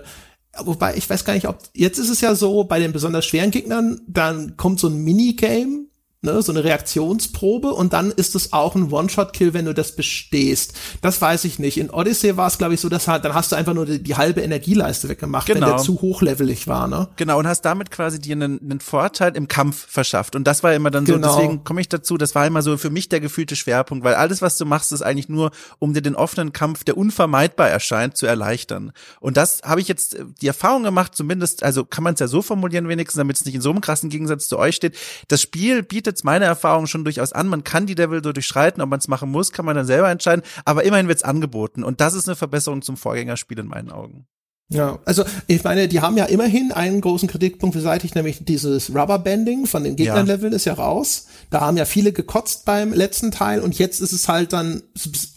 wobei 0.61 0.95
ich 0.97 1.11
weiß 1.11 1.25
gar 1.25 1.33
nicht, 1.33 1.49
ob 1.49 1.59
jetzt 1.75 1.99
ist 1.99 2.09
es 2.09 2.21
ja 2.21 2.37
so, 2.37 2.63
bei 2.65 2.79
den 2.79 2.93
besonders 2.93 3.27
schweren 3.27 3.51
Gegnern, 3.51 4.01
dann 4.07 4.57
kommt 4.57 4.79
so 4.79 4.87
ein 4.87 5.03
Minigame, 5.03 5.88
ne, 6.23 6.43
so 6.43 6.53
eine 6.53 6.65
Reaktionsprobe 6.65 7.73
und 7.73 7.93
dann 7.93 8.11
ist 8.11 8.35
es 8.35 8.53
auch 8.53 8.75
ein 8.75 8.91
One-Shot-Kill, 8.93 9.55
wenn 9.55 9.67
du 9.67 9.75
das 9.75 9.93
bestehst. 9.95 10.75
Das 11.01 11.21
weiß 11.21 11.45
ich 11.45 11.59
nicht. 11.59 11.79
In 11.79 11.91
Odyssey 11.91 12.37
war 12.37 12.49
es, 12.49 12.59
glaube 12.59 12.75
ich, 12.75 12.81
so, 12.81 12.89
dass 12.89 13.07
halt, 13.07 13.25
dann 13.25 13.35
hast 13.35 13.53
du 13.53 13.57
einfach 13.57 13.75
nur 13.75 13.87
die, 13.87 14.03
die 14.03 14.17
halbe 14.17 14.41
Energieleiste 14.41 15.09
weggemacht, 15.09 15.47
Genau. 15.47 15.61
wenn 15.61 15.75
der 15.75 15.77
zu 15.79 16.01
hochlevelig 16.01 16.67
war, 16.67 16.89
ne? 16.89 17.09
Genau, 17.17 17.39
und 17.39 17.47
hast 17.47 17.63
damit 17.63 17.91
quasi 17.91 18.19
dir 18.19 18.33
einen, 18.35 18.61
einen 18.61 18.81
Vorteil 18.81 19.37
im 19.37 19.47
Kampf 19.49 19.87
verschafft. 19.89 20.35
Und 20.35 20.45
das 20.45 20.63
war 20.63 20.75
immer 20.75 20.91
dann 20.91 21.07
so, 21.07 21.15
Genau. 21.15 21.35
deswegen 21.37 21.63
komme 21.65 21.81
ich 21.81 21.89
dazu, 21.89 22.17
das 22.19 22.35
war 22.35 22.47
immer 22.47 22.63
so 22.63 22.77
für 22.77 22.91
mich 22.91 23.09
der 23.09 23.21
gefühlte 23.21 23.55
Schwerpunkt, 23.55 24.05
weil 24.05 24.15
alles, 24.15 24.43
was 24.43 24.57
du 24.57 24.65
machst, 24.65 24.91
ist 24.93 25.03
eigentlich 25.03 25.29
nur, 25.29 25.53
um 25.79 25.95
dir 25.95 26.03
den 26.03 26.17
offenen 26.17 26.53
Kampf, 26.53 26.83
der 26.85 26.97
unvermeidbar 26.97 27.69
erscheint, 27.69 28.17
zu 28.17 28.27
erleichtern. 28.27 28.93
Und 29.21 29.37
das 29.37 29.61
habe 29.63 29.81
ich 29.81 29.87
jetzt 29.89 30.15
äh, 30.15 30.25
die 30.41 30.49
Erfahrung 30.49 30.83
gemacht, 30.83 31.15
zumindest, 31.15 31.63
also 31.63 31.85
kann 31.85 32.03
man 32.03 32.15
es 32.15 32.21
ja 32.21 32.27
so 32.27 32.43
formulieren 32.43 32.89
wenigstens, 32.89 33.19
damit 33.19 33.37
es 33.37 33.45
nicht 33.45 33.55
in 33.55 33.61
so 33.61 33.71
einem 33.71 33.81
krassen 33.81 34.11
Gegensatz 34.11 34.49
zu 34.49 34.59
euch 34.59 34.75
steht. 34.75 34.97
Das 35.29 35.41
Spiel 35.43 35.83
bietet 35.83 36.08
meiner 36.25 36.47
Erfahrung 36.47 36.87
schon 36.87 37.05
durchaus 37.05 37.33
an, 37.33 37.49
man 37.49 37.65
kann 37.65 37.87
die 37.87 37.95
Devil 37.95 38.23
so 38.23 38.33
durchschreiten, 38.33 38.83
ob 38.83 38.91
man 38.91 38.99
es 38.99 39.09
machen 39.09 39.31
muss, 39.31 39.53
kann 39.53 39.65
man 39.65 39.77
dann 39.77 39.87
selber 39.87 40.11
entscheiden, 40.11 40.45
aber 40.65 40.85
immerhin 40.85 41.09
wird's 41.09 41.23
angeboten. 41.23 41.85
Und 41.85 42.01
das 42.01 42.15
ist 42.15 42.29
eine 42.29 42.37
Verbesserung 42.37 42.83
zum 42.83 42.97
Vorgängerspiel 42.97 43.59
in 43.59 43.69
meinen 43.69 43.91
Augen. 43.91 44.27
Ja, 44.71 44.99
also 45.07 45.25
ich 45.47 45.65
meine, 45.65 45.89
die 45.89 46.03
haben 46.03 46.19
ja 46.19 46.27
immerhin 46.27 46.73
einen 46.73 47.01
großen 47.01 47.27
Kritikpunkt 47.27 47.75
beseitigt, 47.75 48.15
nämlich 48.15 48.45
dieses 48.45 48.91
Rubberbanding 48.95 49.67
von 49.67 49.83
den 49.83 49.97
Gegnerleveln 49.97 50.53
ist 50.53 50.67
ja 50.67 50.75
raus. 50.75 51.27
Da 51.49 51.63
haben 51.63 51.79
ja 51.79 51.87
viele 51.87 52.13
gekotzt 52.13 52.67
beim 52.67 52.93
letzten 52.93 53.31
Teil 53.31 53.61
und 53.61 53.79
jetzt 53.79 54.03
ist 54.03 54.13
es 54.13 54.29
halt 54.29 54.53
dann 54.53 54.83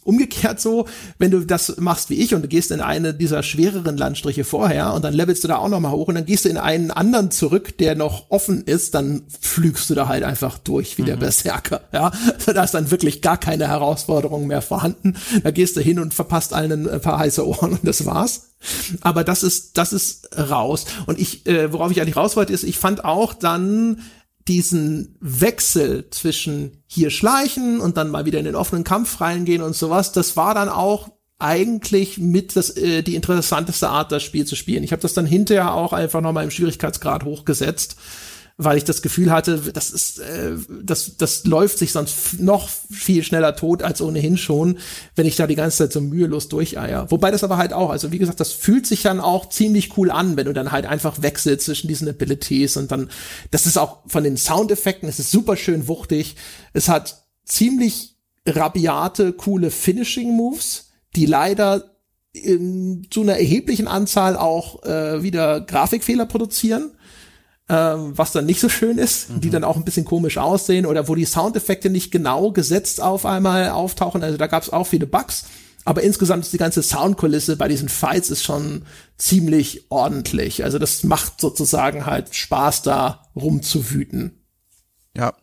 umgekehrt 0.03 0.59
so, 0.59 0.85
wenn 1.17 1.31
du 1.31 1.45
das 1.45 1.77
machst 1.77 2.09
wie 2.09 2.15
ich 2.15 2.35
und 2.35 2.41
du 2.41 2.49
gehst 2.49 2.71
in 2.71 2.81
eine 2.81 3.13
dieser 3.13 3.41
schwereren 3.41 3.95
Landstriche 3.95 4.43
vorher 4.43 4.93
und 4.93 5.05
dann 5.05 5.13
levelst 5.13 5.45
du 5.45 5.47
da 5.47 5.59
auch 5.59 5.69
noch 5.69 5.79
mal 5.79 5.91
hoch 5.91 6.09
und 6.09 6.15
dann 6.15 6.25
gehst 6.25 6.43
du 6.43 6.49
in 6.49 6.57
einen 6.57 6.91
anderen 6.91 7.31
zurück, 7.31 7.77
der 7.77 7.95
noch 7.95 8.25
offen 8.31 8.65
ist, 8.65 8.95
dann 8.95 9.23
flügst 9.39 9.89
du 9.89 9.95
da 9.95 10.09
halt 10.09 10.25
einfach 10.25 10.57
durch 10.57 10.97
wie 10.97 11.03
der 11.03 11.15
Berserker, 11.15 11.81
ja. 11.93 12.11
Da 12.53 12.65
ist 12.65 12.73
dann 12.73 12.91
wirklich 12.91 13.21
gar 13.21 13.37
keine 13.37 13.69
Herausforderung 13.69 14.45
mehr 14.45 14.61
vorhanden. 14.61 15.15
Da 15.41 15.51
gehst 15.51 15.77
du 15.77 15.79
hin 15.79 15.99
und 15.99 16.13
verpasst 16.13 16.53
allen 16.53 16.89
ein 16.89 16.99
paar 16.99 17.17
heiße 17.17 17.47
Ohren 17.47 17.71
und 17.71 17.87
das 17.87 18.05
war's. 18.05 18.50
Aber 19.01 19.23
das 19.23 19.43
ist, 19.43 19.77
das 19.77 19.93
ist 19.93 20.29
raus. 20.37 20.85
Und 21.05 21.19
ich, 21.19 21.45
äh, 21.47 21.71
worauf 21.73 21.91
ich 21.91 22.01
eigentlich 22.01 22.17
raus 22.17 22.35
wollte, 22.35 22.53
ist, 22.53 22.63
ich 22.63 22.77
fand 22.77 23.05
auch 23.05 23.33
dann 23.33 24.01
diesen 24.47 25.17
Wechsel 25.19 26.09
zwischen 26.09 26.83
hier 26.87 27.09
schleichen 27.09 27.79
und 27.79 27.97
dann 27.97 28.09
mal 28.09 28.25
wieder 28.25 28.39
in 28.39 28.45
den 28.45 28.55
offenen 28.55 28.83
Kampf 28.83 29.21
reingehen 29.21 29.61
und 29.61 29.75
sowas, 29.75 30.11
das 30.11 30.35
war 30.35 30.53
dann 30.53 30.69
auch 30.69 31.11
eigentlich 31.37 32.17
mit 32.17 32.55
das, 32.55 32.69
äh, 32.71 33.01
die 33.01 33.15
interessanteste 33.15 33.89
Art, 33.89 34.11
das 34.11 34.23
Spiel 34.23 34.45
zu 34.45 34.55
spielen. 34.55 34.83
Ich 34.83 34.91
habe 34.91 35.01
das 35.01 35.13
dann 35.13 35.25
hinterher 35.25 35.73
auch 35.73 35.93
einfach 35.93 36.21
nochmal 36.21 36.43
im 36.43 36.51
Schwierigkeitsgrad 36.51 37.23
hochgesetzt, 37.23 37.97
weil 38.57 38.77
ich 38.77 38.83
das 38.83 39.01
Gefühl 39.01 39.31
hatte, 39.31 39.57
das 39.73 39.91
ist, 39.91 40.19
äh, 40.19 40.51
das, 40.83 41.17
das 41.17 41.45
läuft 41.45 41.77
sich 41.77 41.91
sonst 41.91 42.39
noch 42.39 42.69
viel 42.69 43.23
schneller 43.23 43.55
tot 43.55 43.83
als 43.83 44.01
ohnehin 44.01 44.37
schon, 44.37 44.77
wenn 45.15 45.25
ich 45.25 45.35
da 45.35 45.47
die 45.47 45.55
ganze 45.55 45.77
Zeit 45.77 45.93
so 45.93 46.01
mühelos 46.01 46.47
durcheier. 46.47 47.09
Wobei 47.09 47.31
das 47.31 47.43
aber 47.43 47.57
halt 47.57 47.73
auch, 47.73 47.89
also 47.89 48.11
wie 48.11 48.19
gesagt, 48.19 48.39
das 48.39 48.51
fühlt 48.51 48.85
sich 48.85 49.01
dann 49.01 49.19
auch 49.19 49.49
ziemlich 49.49 49.97
cool 49.97 50.11
an, 50.11 50.37
wenn 50.37 50.45
du 50.45 50.53
dann 50.53 50.71
halt 50.71 50.85
einfach 50.85 51.21
wechselst 51.21 51.65
zwischen 51.65 51.87
diesen 51.87 52.07
Abilities 52.07 52.77
und 52.77 52.91
dann, 52.91 53.09
das 53.49 53.65
ist 53.65 53.77
auch 53.77 53.99
von 54.07 54.23
den 54.23 54.37
Soundeffekten, 54.37 55.09
es 55.09 55.19
ist 55.19 55.31
super 55.31 55.55
schön 55.55 55.87
wuchtig, 55.87 56.35
es 56.73 56.89
hat 56.89 57.25
ziemlich 57.45 58.17
rabiate, 58.45 59.33
coole 59.33 59.71
Finishing-Moves, 59.71 60.89
die 61.15 61.25
leider 61.25 61.91
in, 62.33 63.07
zu 63.09 63.21
einer 63.21 63.37
erheblichen 63.37 63.87
Anzahl 63.87 64.37
auch 64.37 64.83
äh, 64.83 65.21
wieder 65.21 65.61
Grafikfehler 65.61 66.25
produzieren 66.25 66.91
was 67.73 68.31
dann 68.33 68.45
nicht 68.45 68.59
so 68.59 68.69
schön 68.69 68.97
ist, 68.97 69.27
die 69.37 69.49
dann 69.49 69.63
auch 69.63 69.77
ein 69.77 69.85
bisschen 69.85 70.05
komisch 70.05 70.37
aussehen 70.37 70.85
oder 70.85 71.07
wo 71.07 71.15
die 71.15 71.25
Soundeffekte 71.25 71.89
nicht 71.89 72.11
genau 72.11 72.51
gesetzt 72.51 73.01
auf 73.01 73.25
einmal 73.25 73.69
auftauchen. 73.69 74.23
Also 74.23 74.37
da 74.37 74.47
gab 74.47 74.63
es 74.63 74.71
auch 74.71 74.87
viele 74.87 75.07
Bugs. 75.07 75.45
Aber 75.83 76.03
insgesamt 76.03 76.43
ist 76.43 76.53
die 76.53 76.59
ganze 76.59 76.83
Soundkulisse 76.83 77.55
bei 77.55 77.67
diesen 77.67 77.89
Fights 77.89 78.29
ist 78.29 78.43
schon 78.43 78.85
ziemlich 79.17 79.89
ordentlich. 79.89 80.63
Also 80.63 80.77
das 80.77 81.03
macht 81.03 81.41
sozusagen 81.41 82.05
halt 82.05 82.35
Spaß, 82.35 82.83
da 82.83 83.29
rumzuwüten. 83.35 84.43
Ja. 85.15 85.33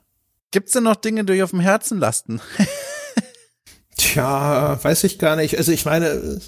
Gibt's 0.51 0.73
denn 0.73 0.85
noch 0.85 0.97
Dinge, 0.97 1.25
die 1.25 1.33
euch 1.33 1.43
auf 1.43 1.51
dem 1.51 1.61
Herzen 1.61 1.99
lasten? 1.99 2.41
Tja, 3.97 4.79
weiß 4.83 5.05
ich 5.05 5.19
gar 5.19 5.35
nicht. 5.35 5.59
Also 5.59 5.73
ich 5.73 5.85
meine, 5.85 6.41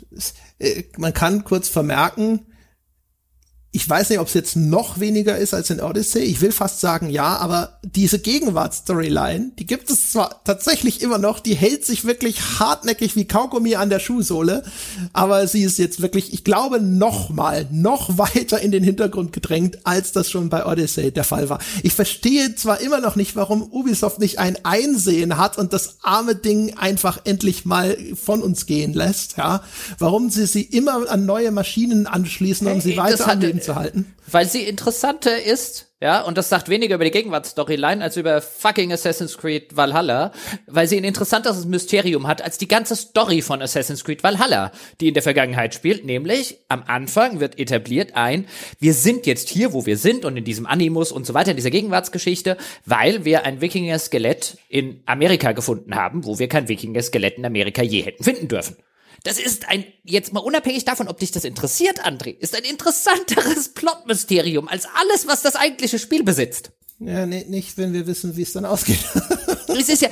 äh, 0.59 0.85
man 0.97 1.13
kann 1.13 1.45
kurz 1.45 1.69
vermerken, 1.69 2.47
ich 3.73 3.89
weiß 3.89 4.11
nicht, 4.11 4.19
ob 4.19 4.27
es 4.27 4.35
jetzt 4.35 4.57
noch 4.57 4.99
weniger 4.99 5.39
ist 5.39 5.55
als 5.55 5.71
in 5.71 5.81
Odyssey. 5.81 6.23
Ich 6.23 6.41
will 6.41 6.51
fast 6.51 6.81
sagen 6.81 7.09
ja, 7.09 7.37
aber 7.37 7.79
diese 7.85 8.19
Gegenwartsstoryline, 8.19 9.53
die 9.61 9.67
gibt 9.67 9.91
es 9.91 10.11
zwar 10.11 10.43
tatsächlich 10.43 11.01
immer 11.03 11.19
noch, 11.19 11.39
die 11.39 11.55
hält 11.55 11.87
sich 11.87 12.05
wirklich 12.05 12.59
hartnäckig 12.59 13.15
wie 13.15 13.27
Kaugummi 13.27 13.77
an 13.77 13.89
der 13.89 14.01
Schuhsohle, 14.01 14.65
aber 15.13 15.47
sie 15.47 15.63
ist 15.63 15.79
jetzt 15.79 16.03
wirklich, 16.03 16.33
ich 16.33 16.43
glaube, 16.43 16.81
noch 16.81 17.31
mal, 17.31 17.69
noch 17.71 18.19
weiter 18.19 18.61
in 18.61 18.73
den 18.73 18.83
Hintergrund 18.83 19.33
gedrängt, 19.33 19.79
als 19.85 20.11
das 20.11 20.29
schon 20.29 20.49
bei 20.49 20.67
Odyssey 20.67 21.13
der 21.13 21.25
Fall 21.25 21.49
war. 21.49 21.61
Ich 21.85 21.93
verstehe 21.93 22.57
zwar 22.57 22.81
immer 22.81 23.01
noch 23.01 23.15
nicht, 23.15 23.37
warum 23.37 23.63
Ubisoft 23.63 24.19
nicht 24.19 24.41
ein 24.41 24.59
Einsehen 24.65 25.39
hat 25.39 25.59
und 25.59 25.73
das 25.73 25.99
arme 26.03 26.35
Ding 26.35 26.77
einfach 26.77 27.21
endlich 27.23 27.65
mal 27.67 27.97
von 28.21 28.43
uns 28.43 28.67
gehen 28.67 28.95
lässt, 28.95 29.37
ja. 29.37 29.63
Warum 30.01 30.29
sie 30.29 30.47
sie 30.47 30.63
immer 30.63 31.09
an 31.09 31.25
neue 31.25 31.53
Maschinen 31.53 32.09
anschließen, 32.09 32.67
um 32.67 32.81
sie 32.81 32.97
weiter 32.97 33.19
das 33.19 33.29
am 33.29 33.60
Leben 33.61 33.63
zu 33.63 33.75
halten. 33.75 34.15
Weil 34.27 34.47
sie 34.47 34.63
interessanter 34.63 35.43
ist, 35.43 35.87
ja, 36.01 36.23
und 36.23 36.39
das 36.39 36.49
sagt 36.49 36.69
weniger 36.69 36.95
über 36.95 37.05
die 37.05 37.11
Gegenwartsstoryline 37.11 38.03
als 38.03 38.17
über 38.17 38.41
fucking 38.41 38.93
Assassin's 38.93 39.37
Creed 39.37 39.77
Valhalla, 39.77 40.33
weil 40.67 40.87
sie 40.87 40.97
ein 40.97 41.05
interessanteres 41.05 41.67
Mysterium 41.67 42.27
hat 42.27 42.41
als 42.41 42.57
die 42.57 42.69
ganze 42.69 42.97
Story 42.97 43.43
von 43.43 43.61
Assassin's 43.61 44.05
Creed 44.05 44.23
Valhalla, 44.23 44.73
die 45.01 45.09
in 45.09 45.15
der 45.15 45.23
Vergangenheit 45.23 45.75
spielt, 45.75 46.05
nämlich 46.05 46.59
am 46.69 46.85
Anfang 46.87 47.41
wird 47.41 47.59
etabliert 47.59 48.15
ein, 48.15 48.47
wir 48.79 48.95
sind 48.95 49.27
jetzt 49.27 49.49
hier, 49.49 49.73
wo 49.73 49.85
wir 49.85 49.99
sind 49.99 50.25
und 50.25 50.37
in 50.37 50.45
diesem 50.45 50.67
Animus 50.67 51.13
und 51.13 51.27
so 51.27 51.35
weiter, 51.35 51.51
in 51.51 51.57
dieser 51.57 51.71
Gegenwartsgeschichte, 51.71 52.57
weil 52.87 53.25
wir 53.25 53.45
ein 53.45 53.61
Wikinger-Skelett 53.61 54.57
in 54.69 55.03
Amerika 55.07 55.53
gefunden 55.53 55.95
haben, 55.95 56.25
wo 56.25 56.39
wir 56.39 56.49
kein 56.49 56.69
Wikinger-Skelett 56.69 57.37
in 57.37 57.45
Amerika 57.45 57.83
je 57.83 58.03
hätten 58.03 58.25
finden 58.25 58.49
dürfen. 58.49 58.77
Das 59.23 59.39
ist 59.39 59.69
ein, 59.69 59.85
jetzt 60.05 60.33
mal 60.33 60.41
unabhängig 60.41 60.85
davon, 60.85 61.09
ob 61.09 61.19
dich 61.19 61.31
das 61.31 61.45
interessiert, 61.45 62.05
André, 62.07 62.37
ist 62.39 62.55
ein 62.55 62.65
interessanteres 62.65 63.69
Plotmysterium 63.75 64.69
als 64.69 64.87
alles, 64.95 65.27
was 65.27 65.43
das 65.43 65.57
eigentliche 65.57 65.99
Spiel 65.99 66.23
besitzt. 66.23 66.73
Ja, 67.01 67.25
nee, 67.25 67.47
nicht, 67.49 67.79
wenn 67.79 67.93
wir 67.93 68.07
wissen, 68.07 68.37
wie 68.37 68.43
es 68.43 68.53
dann 68.53 68.65
ausgeht. 68.65 69.01
Es 69.79 69.89
ist 69.89 70.03
ja, 70.03 70.09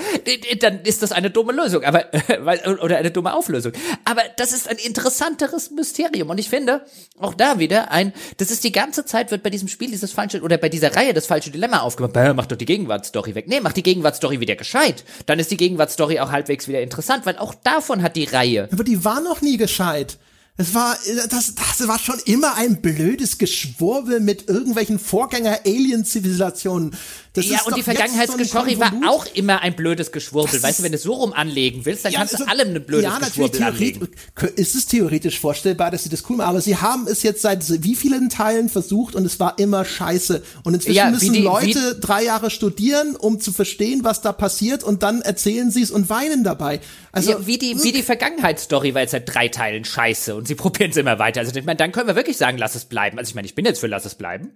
dann 0.61 0.83
ist 0.83 1.03
das 1.03 1.11
eine 1.11 1.31
dumme 1.31 1.53
Lösung, 1.53 1.83
aber, 1.83 2.15
äh, 2.15 2.69
oder 2.81 2.97
eine 2.97 3.11
dumme 3.11 3.35
Auflösung. 3.35 3.73
Aber 4.05 4.23
das 4.37 4.53
ist 4.53 4.69
ein 4.69 4.77
interessanteres 4.77 5.71
Mysterium. 5.71 6.31
Und 6.31 6.39
ich 6.39 6.49
finde, 6.49 6.85
auch 7.19 7.35
da 7.35 7.59
wieder 7.59 7.91
ein, 7.91 8.13
das 8.37 8.51
ist 8.51 8.63
die 8.63 8.73
ganze 8.73 9.05
Zeit 9.05 9.31
wird 9.31 9.43
bei 9.43 9.51
diesem 9.51 9.67
Spiel 9.69 9.91
dieses 9.91 10.13
falsche, 10.13 10.43
oder 10.43 10.59
bei 10.59 10.69
dieser 10.69 10.95
Reihe 10.95 11.13
das 11.13 11.27
falsche 11.27 11.51
Dilemma 11.51 11.81
aufgemacht. 11.81 12.13
Bäh, 12.13 12.35
Mach 12.35 12.47
doch 12.47 12.57
die 12.57 12.67
Gegenwartsstory 12.67 13.35
weg. 13.35 13.47
Nee, 13.49 13.61
mach 13.61 13.73
die 13.73 13.83
Gegenwartsstory 13.83 14.41
wieder 14.41 14.55
gescheit. 14.55 15.05
Dann 15.27 15.39
ist 15.39 15.51
die 15.51 15.57
Gegenwartsstory 15.57 16.21
auch 16.21 16.31
halbwegs 16.31 16.69
wieder 16.69 16.81
interessant, 16.81 17.27
weil 17.27 17.37
auch 17.39 17.55
davon 17.55 18.03
hat 18.03 18.17
die 18.17 18.25
Reihe 18.25 18.69
Aber 18.73 18.85
die 18.85 19.05
war 19.05 19.21
noch 19.21 19.41
nie 19.41 19.57
gescheit. 19.57 20.19
Es 20.61 20.75
war, 20.75 20.99
das, 21.31 21.55
das 21.55 21.87
war 21.87 22.01
schon 22.01 22.19
immer 22.25 22.57
ein 22.57 22.83
blödes 22.83 23.39
Geschwurbel 23.39 24.19
mit 24.19 24.49
irgendwelchen 24.49 24.99
Vorgänger-Alien-Zivilisationen. 24.99 26.97
Das 27.39 27.47
ja, 27.51 27.63
und 27.65 27.77
die 27.77 27.83
Vergangenheitsgeschorri 27.83 28.79
war 28.79 28.93
auch 29.09 29.27
immer 29.35 29.63
ein 29.63 29.75
blödes 29.75 30.13
Geschwurbel. 30.13 30.63
Weißt 30.63 30.79
du, 30.81 30.83
wenn 30.83 30.93
du 30.93 30.97
es 30.97 31.03
so 31.03 31.15
rum 31.15 31.33
anlegen 31.33 31.85
willst, 31.85 32.05
dann 32.05 32.13
kannst 32.13 32.35
also- 32.35 32.45
du 32.45 32.51
allem 32.51 32.75
ein 32.75 32.85
blödes 32.85 33.05
ja, 33.05 33.19
natürlich 33.19 33.53
Geschwurbel 33.53 33.63
anlegen. 33.63 34.09
ist 34.57 34.75
es 34.75 34.87
theoretisch 34.87 35.41
vorstellbar, 35.41 35.91
dass 35.91 36.03
sie 36.03 36.09
das 36.09 36.25
cool 36.29 36.37
machen, 36.37 36.51
aber 36.51 36.61
sie 36.61 36.77
haben 36.77 37.07
es 37.07 37.23
jetzt 37.23 37.43
seit 37.43 37.65
wie 37.83 37.95
vielen 37.95 38.29
Teilen 38.29 38.69
versucht 38.69 39.15
und 39.15 39.25
es 39.25 39.39
war 39.41 39.59
immer 39.59 39.85
scheiße. 39.85 40.43
Und 40.65 40.75
inzwischen 40.75 40.97
Ja, 40.97 41.11
müssen 41.11 41.33
die- 41.33 41.41
Leute 41.43 41.97
drei 42.01 42.25
Jahre 42.25 42.51
studieren, 42.51 43.17
um 43.17 43.41
zu 43.41 43.53
verstehen, 43.53 44.05
was 44.05 44.21
da 44.21 44.33
passiert 44.33 44.83
und 44.85 45.03
dann 45.03 45.23
erzählen 45.23 45.71
sie 45.71 45.83
es 45.83 45.91
und 45.91 46.09
weinen 46.11 46.45
dabei. 46.45 46.81
Also 47.13 47.33
ja, 47.33 47.47
wie 47.47 47.59
die, 47.59 47.83
wie 47.83 47.93
die 47.93 48.03
Vergangenheitsstory 48.03 48.95
war 48.95 49.03
jetzt 49.03 49.13
seit 49.13 49.33
drei 49.33 49.49
Teilen 49.49 49.85
scheiße 49.85 50.35
und 50.35 50.47
sie 50.49 50.55
probieren 50.57 50.91
es 50.91 50.97
immer 50.97 51.19
weiter. 51.19 51.41
Also 51.41 51.55
ich 51.57 51.65
meine, 51.65 51.77
dann 51.77 51.93
können 51.93 52.07
wir 52.09 52.17
wirklich 52.17 52.37
sagen, 52.37 52.59
lass 52.59 52.75
es 52.75 52.85
bleiben. 52.85 53.19
Also 53.19 53.31
ich 53.31 53.35
meine, 53.35 53.47
ich 53.47 53.55
bin 53.55 53.65
jetzt 53.65 53.81
für 53.81 53.87
lass 53.87 54.05
es 54.05 54.15
bleiben. 54.15 54.51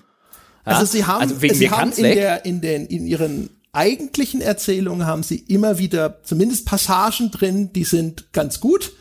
Ja? 0.66 0.72
Also 0.72 0.86
sie 0.86 1.04
haben, 1.04 1.22
also 1.22 1.42
wegen 1.42 1.54
sie 1.54 1.70
haben 1.70 1.92
in, 1.92 2.02
der, 2.02 2.44
in, 2.44 2.60
den, 2.60 2.86
in 2.86 3.06
ihren 3.06 3.50
eigentlichen 3.72 4.40
Erzählungen 4.40 5.06
haben 5.06 5.22
sie 5.22 5.38
immer 5.38 5.78
wieder 5.78 6.22
zumindest 6.22 6.66
Passagen 6.66 7.30
drin, 7.30 7.72
die 7.72 7.84
sind 7.84 8.32
ganz 8.32 8.60
gut. 8.60 8.92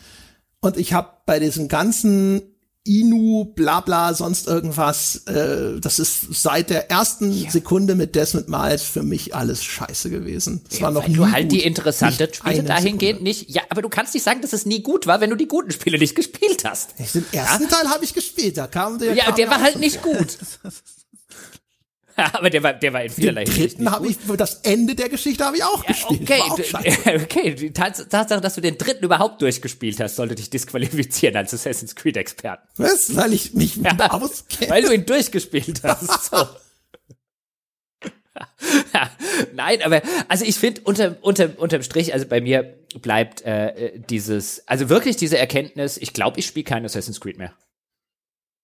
Und 0.62 0.78
ich 0.78 0.94
habe 0.94 1.10
bei 1.26 1.40
diesen 1.40 1.68
ganzen 1.68 2.42
Inu, 2.84 3.46
bla 3.46 3.80
bla, 3.82 4.14
sonst 4.16 4.48
irgendwas. 4.48 5.28
Äh, 5.28 5.80
das 5.80 6.00
ist 6.00 6.34
seit 6.42 6.72
der 6.72 6.90
ersten 6.90 7.32
ja. 7.32 7.50
Sekunde 7.52 7.94
mit 7.94 8.16
Desmond 8.16 8.50
Miles 8.50 8.82
für 8.82 9.04
mich 9.04 9.36
alles 9.36 9.64
scheiße 9.64 10.10
gewesen. 10.10 10.62
Es 10.68 10.80
ja, 10.80 10.86
war 10.86 10.92
noch 10.92 11.08
nie 11.08 11.14
du 11.14 11.32
halt 11.32 11.44
gut. 11.44 11.52
die 11.52 11.64
interessante 11.64 12.24
nicht 12.24 12.38
Spiele 12.38 12.64
dahingehend 12.64 13.22
nicht. 13.22 13.52
Ja, 13.52 13.62
aber 13.70 13.84
du 13.84 13.90
kannst 13.90 14.16
nicht 14.16 14.24
sagen, 14.24 14.42
dass 14.42 14.54
es 14.54 14.66
nie 14.66 14.82
gut 14.82 15.06
war, 15.06 15.22
wenn 15.22 15.30
du 15.30 15.36
die 15.36 15.48
guten 15.48 15.70
Spiele 15.70 16.00
nicht 16.00 16.16
gespielt 16.16 16.66
hast. 16.66 16.96
Den 17.14 17.26
ersten 17.32 17.64
ja? 17.64 17.70
Teil 17.70 17.88
habe 17.90 18.04
ich 18.04 18.16
gespielt, 18.16 18.58
da 18.58 18.66
kam 18.66 18.98
der. 18.98 19.14
Ja, 19.14 19.26
kam 19.26 19.36
der 19.36 19.50
war 19.50 19.62
halt 19.62 19.80
nicht 19.80 20.02
gut. 20.02 20.38
aber 22.34 22.50
der 22.50 22.64
war, 22.64 22.74
der 22.74 22.94
war 22.94 23.04
in 23.04 23.10
vielerlei 23.10 23.44
Den 23.46 23.56
dritten 23.56 23.92
habe 23.92 24.08
ich, 24.08 24.18
das 24.38 24.56
Ende 24.62 24.96
der 24.96 25.10
Geschichte 25.10 25.46
habe 25.46 25.58
ich 25.58 25.64
auch 25.64 25.84
ja, 25.84 25.90
gespielt. 25.90 26.22
Okay, 26.22 26.42
auch 26.42 27.22
okay. 27.22 27.56
Die 27.56 27.72
Tatsache, 27.72 28.42
dass 28.42 28.56
du 28.56 28.62
den 28.62 28.78
dritten 28.78 29.06
überhaupt 29.06 29.42
durchgespielt 29.42 30.00
hast, 30.00 30.16
sollte 30.16 30.36
dich 30.36 30.50
disqualifizieren 30.50 31.36
als 31.36 31.54
Assassin's 31.54 31.96
Creed 31.96 32.18
Experten. 32.18 32.68
Was? 32.78 33.16
Weil 33.16 33.34
ich 33.34 33.54
mich 33.54 33.78
ja, 33.78 33.96
auskenne. 34.10 34.72
Weil 34.72 34.84
du 34.84 34.94
ihn 34.94 35.06
durchgespielt 35.06 35.82
hast. 35.84 36.32
So. 36.32 36.46
Nein, 39.54 39.82
aber 39.84 40.02
also 40.28 40.46
ich 40.46 40.56
finde 40.56 40.82
unter 40.82 41.18
unter 41.22 41.60
unterm 41.60 41.84
Strich, 41.84 42.14
also 42.14 42.26
bei 42.26 42.42
mir 42.42 42.78
bleibt 43.02 43.42
äh, 43.42 44.00
dieses, 44.10 44.68
also 44.68 44.90
wirklich 44.90 45.16
diese 45.18 45.38
Erkenntnis, 45.38 45.98
ich 45.98 46.14
glaube, 46.14 46.40
ich 46.40 46.46
spiele 46.46 46.64
kein 46.64 46.86
Assassin's 46.86 47.20
Creed 47.20 47.38
mehr. 47.38 47.54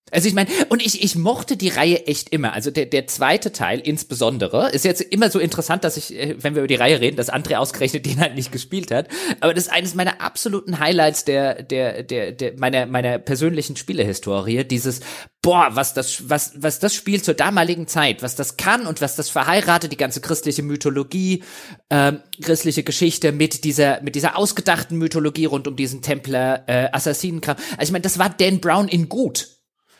Also 0.09 0.29
ich 0.29 0.33
meine, 0.33 0.49
und 0.69 0.85
ich, 0.85 1.03
ich 1.03 1.15
mochte 1.15 1.57
die 1.57 1.67
Reihe 1.67 2.07
echt 2.07 2.29
immer. 2.29 2.53
Also 2.53 2.71
der, 2.71 2.85
der 2.85 3.07
zweite 3.07 3.51
Teil 3.51 3.79
insbesondere 3.79 4.69
ist 4.69 4.85
jetzt 4.85 5.01
immer 5.01 5.29
so 5.29 5.37
interessant, 5.37 5.83
dass 5.83 5.97
ich, 5.97 6.15
äh, 6.15 6.35
wenn 6.39 6.55
wir 6.55 6.61
über 6.61 6.67
die 6.67 6.75
Reihe 6.75 7.01
reden, 7.01 7.17
dass 7.17 7.31
André 7.31 7.57
ausgerechnet 7.57 8.05
den 8.05 8.21
halt 8.21 8.35
nicht 8.35 8.53
gespielt 8.53 8.89
hat. 8.91 9.09
Aber 9.41 9.53
das 9.53 9.65
ist 9.65 9.73
eines 9.73 9.95
meiner 9.95 10.21
absoluten 10.21 10.79
Highlights 10.79 11.25
der, 11.25 11.61
der, 11.61 12.03
der, 12.03 12.31
der 12.31 12.53
meiner, 12.57 12.85
meiner 12.85 13.19
persönlichen 13.19 13.75
Spielehistorie. 13.75 14.63
Dieses, 14.63 15.01
boah, 15.41 15.71
was 15.73 15.93
das, 15.93 16.29
was, 16.29 16.53
was 16.55 16.79
das 16.79 16.93
Spiel 16.93 17.21
zur 17.21 17.33
damaligen 17.33 17.87
Zeit, 17.87 18.23
was 18.23 18.35
das 18.35 18.55
kann 18.55 18.87
und 18.87 19.01
was 19.01 19.17
das 19.17 19.29
verheiratet, 19.29 19.91
die 19.91 19.97
ganze 19.97 20.21
christliche 20.21 20.63
Mythologie, 20.63 21.43
ähm, 21.89 22.21
christliche 22.41 22.83
Geschichte 22.83 23.33
mit 23.33 23.65
dieser, 23.65 24.01
mit 24.01 24.15
dieser 24.15 24.37
ausgedachten 24.37 24.97
Mythologie 24.97 25.45
rund 25.45 25.67
um 25.67 25.75
diesen 25.75 26.01
Templer, 26.01 26.63
äh, 26.67 26.87
Assassinenkram. 26.93 27.57
Also 27.71 27.89
ich 27.89 27.91
meine, 27.91 28.03
das 28.03 28.19
war 28.19 28.29
Dan 28.29 28.61
Brown 28.61 28.87
in 28.87 29.09
gut 29.09 29.56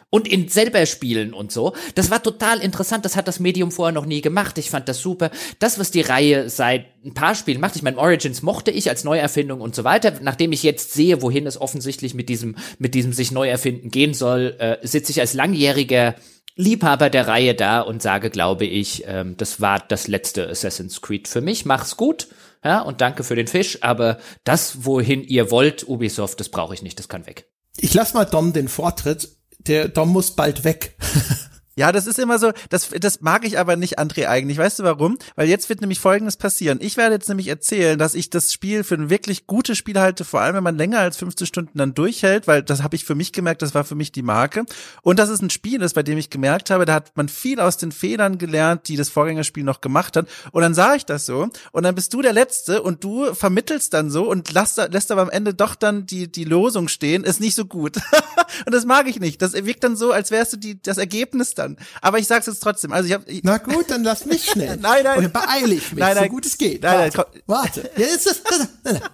und 0.09 0.27
in 0.27 0.47
selber 0.47 0.85
spielen 0.85 1.33
und 1.33 1.51
so. 1.51 1.73
Das 1.95 2.09
war 2.09 2.23
total 2.23 2.59
interessant. 2.59 3.03
Das 3.03 3.15
hat 3.15 3.27
das 3.27 3.39
Medium 3.39 3.71
vorher 3.71 3.93
noch 3.93 4.05
nie 4.05 4.21
gemacht. 4.21 4.57
Ich 4.57 4.69
fand 4.69 4.87
das 4.87 4.99
super. 4.99 5.31
Das, 5.59 5.79
was 5.79 5.91
die 5.91 6.01
Reihe 6.01 6.49
seit 6.49 6.85
ein 7.03 7.13
paar 7.13 7.35
Spielen 7.35 7.59
macht, 7.59 7.75
ich 7.75 7.83
meine, 7.83 7.97
Origins 7.97 8.41
mochte 8.41 8.71
ich 8.71 8.89
als 8.89 9.03
Neuerfindung 9.03 9.59
und 9.59 9.75
so 9.75 9.83
weiter. 9.83 10.13
Nachdem 10.21 10.51
ich 10.53 10.63
jetzt 10.63 10.93
sehe, 10.93 11.21
wohin 11.21 11.45
es 11.45 11.59
offensichtlich 11.59 12.13
mit 12.13 12.29
diesem, 12.29 12.55
mit 12.79 12.93
diesem 12.93 13.11
sich 13.11 13.31
neu 13.31 13.49
erfinden 13.49 13.89
gehen 13.89 14.13
soll, 14.13 14.55
äh, 14.59 14.77
sitze 14.87 15.11
ich 15.11 15.19
als 15.19 15.33
langjähriger 15.33 16.15
Liebhaber 16.55 17.09
der 17.09 17.27
Reihe 17.27 17.53
da 17.53 17.81
und 17.81 18.01
sage, 18.01 18.29
glaube 18.29 18.65
ich, 18.65 19.03
ähm, 19.05 19.35
das 19.37 19.61
war 19.61 19.79
das 19.79 20.07
letzte 20.07 20.49
Assassin's 20.49 21.01
Creed 21.01 21.27
für 21.27 21.41
mich. 21.41 21.65
Mach's 21.65 21.97
gut. 21.97 22.27
Ja, 22.63 22.81
und 22.81 23.01
danke 23.01 23.23
für 23.23 23.35
den 23.35 23.47
Fisch, 23.47 23.83
aber 23.83 24.17
das, 24.43 24.83
wohin 24.83 25.23
ihr 25.23 25.51
wollt, 25.51 25.87
Ubisoft, 25.87 26.39
das 26.39 26.49
brauche 26.49 26.73
ich 26.73 26.81
nicht, 26.81 26.97
das 26.97 27.07
kann 27.07 27.27
weg. 27.27 27.47
Ich 27.79 27.93
lass 27.93 28.15
mal 28.15 28.25
Dom 28.25 28.51
den 28.51 28.67
Vortritt 28.67 29.36
der 29.67 29.87
Dom 29.87 30.09
muss 30.09 30.31
bald 30.31 30.63
weg. 30.63 30.95
Ja, 31.77 31.91
das 31.91 32.07
ist 32.07 32.17
immer 32.17 32.39
so, 32.39 32.53
das, 32.71 32.89
das 32.89 33.21
mag 33.21 33.45
ich 33.45 33.59
aber 33.59 33.75
nicht, 33.75 33.99
André, 33.99 34.25
eigentlich. 34.25 34.57
Weißt 34.57 34.79
du 34.79 34.83
warum? 34.83 35.19
Weil 35.35 35.47
jetzt 35.47 35.69
wird 35.69 35.79
nämlich 35.79 35.99
Folgendes 35.99 36.35
passieren. 36.35 36.79
Ich 36.81 36.97
werde 36.97 37.13
jetzt 37.13 37.29
nämlich 37.29 37.49
erzählen, 37.49 37.99
dass 37.99 38.15
ich 38.15 38.31
das 38.31 38.51
Spiel 38.51 38.83
für 38.83 38.95
ein 38.95 39.11
wirklich 39.11 39.45
gutes 39.45 39.77
Spiel 39.77 39.99
halte, 39.99 40.25
vor 40.25 40.41
allem 40.41 40.55
wenn 40.55 40.63
man 40.63 40.75
länger 40.75 40.97
als 40.97 41.17
15 41.17 41.45
Stunden 41.45 41.77
dann 41.77 41.93
durchhält, 41.93 42.47
weil 42.47 42.63
das 42.63 42.81
habe 42.81 42.95
ich 42.95 43.05
für 43.05 43.13
mich 43.13 43.31
gemerkt, 43.31 43.61
das 43.61 43.75
war 43.75 43.83
für 43.83 43.93
mich 43.93 44.11
die 44.11 44.23
Marke. 44.23 44.65
Und 45.03 45.19
dass 45.19 45.29
es 45.29 45.39
ein 45.39 45.51
Spiel 45.51 45.83
ist, 45.83 45.93
bei 45.93 46.01
dem 46.01 46.17
ich 46.17 46.31
gemerkt 46.31 46.71
habe, 46.71 46.85
da 46.85 46.95
hat 46.95 47.15
man 47.15 47.29
viel 47.29 47.59
aus 47.59 47.77
den 47.77 47.91
Fehlern 47.91 48.39
gelernt, 48.39 48.87
die 48.87 48.95
das 48.95 49.09
Vorgängerspiel 49.09 49.63
noch 49.63 49.79
gemacht 49.79 50.17
hat. 50.17 50.27
Und 50.51 50.63
dann 50.63 50.73
sah 50.73 50.95
ich 50.95 51.05
das 51.05 51.27
so 51.27 51.47
und 51.73 51.83
dann 51.83 51.93
bist 51.93 52.11
du 52.11 52.23
der 52.23 52.33
Letzte 52.33 52.81
und 52.81 53.03
du 53.03 53.35
vermittelst 53.35 53.93
dann 53.93 54.09
so 54.09 54.27
und 54.27 54.51
lässt, 54.51 54.77
lässt 54.77 55.11
aber 55.11 55.21
am 55.21 55.29
Ende 55.29 55.53
doch 55.53 55.75
dann 55.75 56.07
die, 56.07 56.31
die 56.31 56.43
Losung 56.43 56.87
stehen, 56.87 57.23
ist 57.23 57.39
nicht 57.39 57.53
so 57.53 57.65
gut. 57.65 57.97
und 58.65 58.73
das 58.73 58.85
mag 58.85 59.07
ich 59.07 59.19
nicht. 59.19 59.43
Das 59.43 59.53
wirkt 59.53 59.83
dann 59.83 59.95
so, 59.95 60.11
als 60.11 60.31
wärst 60.31 60.53
du 60.53 60.57
die, 60.57 60.81
das 60.81 60.97
Ergebnis 60.97 61.53
dann 61.53 61.66
dann. 61.75 61.77
Aber 62.01 62.19
ich 62.19 62.27
sag's 62.27 62.45
jetzt 62.45 62.59
trotzdem. 62.61 62.91
Also 62.91 63.07
ich 63.07 63.13
hab, 63.13 63.27
ich 63.29 63.43
Na 63.43 63.57
gut, 63.57 63.89
dann 63.89 64.03
lass 64.03 64.25
mich 64.25 64.45
schnell. 64.51 64.77
nein, 64.77 65.03
nein. 65.03 65.25
Und 65.25 65.33
beeile 65.33 65.73
ich 65.75 65.91
mich, 65.91 65.99
nein, 65.99 66.15
nein, 66.15 66.25
so 66.25 66.29
gut 66.29 66.45
es 66.45 66.57
geht. 66.57 66.83
Nein, 66.83 67.11
warte, 67.13 67.27
nein, 67.33 67.43
warte. 67.47 67.91
Ja, 67.97 68.05
jetzt 68.07 68.27
ist, 68.27 68.41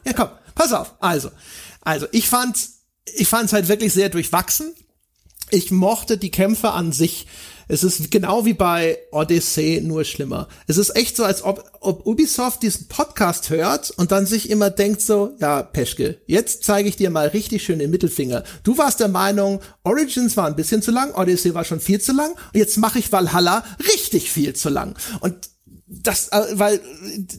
ja, 0.06 0.14
komm, 0.14 0.30
pass 0.56 0.74
auf. 0.74 0.94
Also, 1.00 1.30
also 1.82 2.08
ich 2.12 2.28
fand's, 2.30 2.82
ich 3.16 3.28
fand's 3.28 3.54
halt 3.54 3.68
wirklich 3.68 3.94
sehr 3.94 4.10
durchwachsen. 4.10 4.74
Ich 5.50 5.72
mochte 5.72 6.18
die 6.18 6.32
Kämpfe 6.32 6.72
an 6.72 6.92
sich 6.92 7.28
es 7.68 7.84
ist 7.84 8.12
genau 8.12 8.46
wie 8.46 8.54
bei 8.54 8.98
Odyssey, 9.12 9.82
nur 9.84 10.04
schlimmer. 10.04 10.48
Es 10.68 10.78
ist 10.78 10.96
echt 10.96 11.16
so, 11.18 11.24
als 11.24 11.44
ob, 11.44 11.64
ob 11.80 12.06
Ubisoft 12.06 12.64
diesen 12.64 12.88
Podcast 12.88 13.50
hört 13.50 13.92
und 13.92 14.12
dann 14.12 14.26
sich 14.26 14.50
immer 14.50 14.70
denkt 14.70 15.02
so, 15.02 15.36
ja, 15.40 15.64
Peschke, 15.64 16.22
jetzt 16.26 16.64
zeige 16.64 16.90
ich 16.90 16.96
dir 16.96 17.10
mal 17.10 17.28
richtig 17.28 17.64
schön 17.64 17.80
den 17.80 17.92
Mittelfinger. 17.92 18.44
Du 18.64 18.78
warst 18.78 19.00
der 19.00 19.08
Meinung, 19.08 19.62
Origins 19.84 20.38
war 20.38 20.48
ein 20.48 20.56
bisschen 20.56 20.82
zu 20.82 20.92
lang, 20.92 21.14
Odyssey 21.14 21.54
war 21.54 21.64
schon 21.64 21.80
viel 21.80 22.02
zu 22.02 22.14
lang 22.14 22.32
und 22.32 22.60
jetzt 22.60 22.78
mache 22.78 23.00
ich 23.00 23.12
Valhalla 23.12 23.64
richtig 23.94 24.32
viel 24.32 24.54
zu 24.54 24.70
lang. 24.70 24.98
Und 25.20 25.50
das, 25.86 26.30
äh, 26.30 26.42
weil 26.54 26.80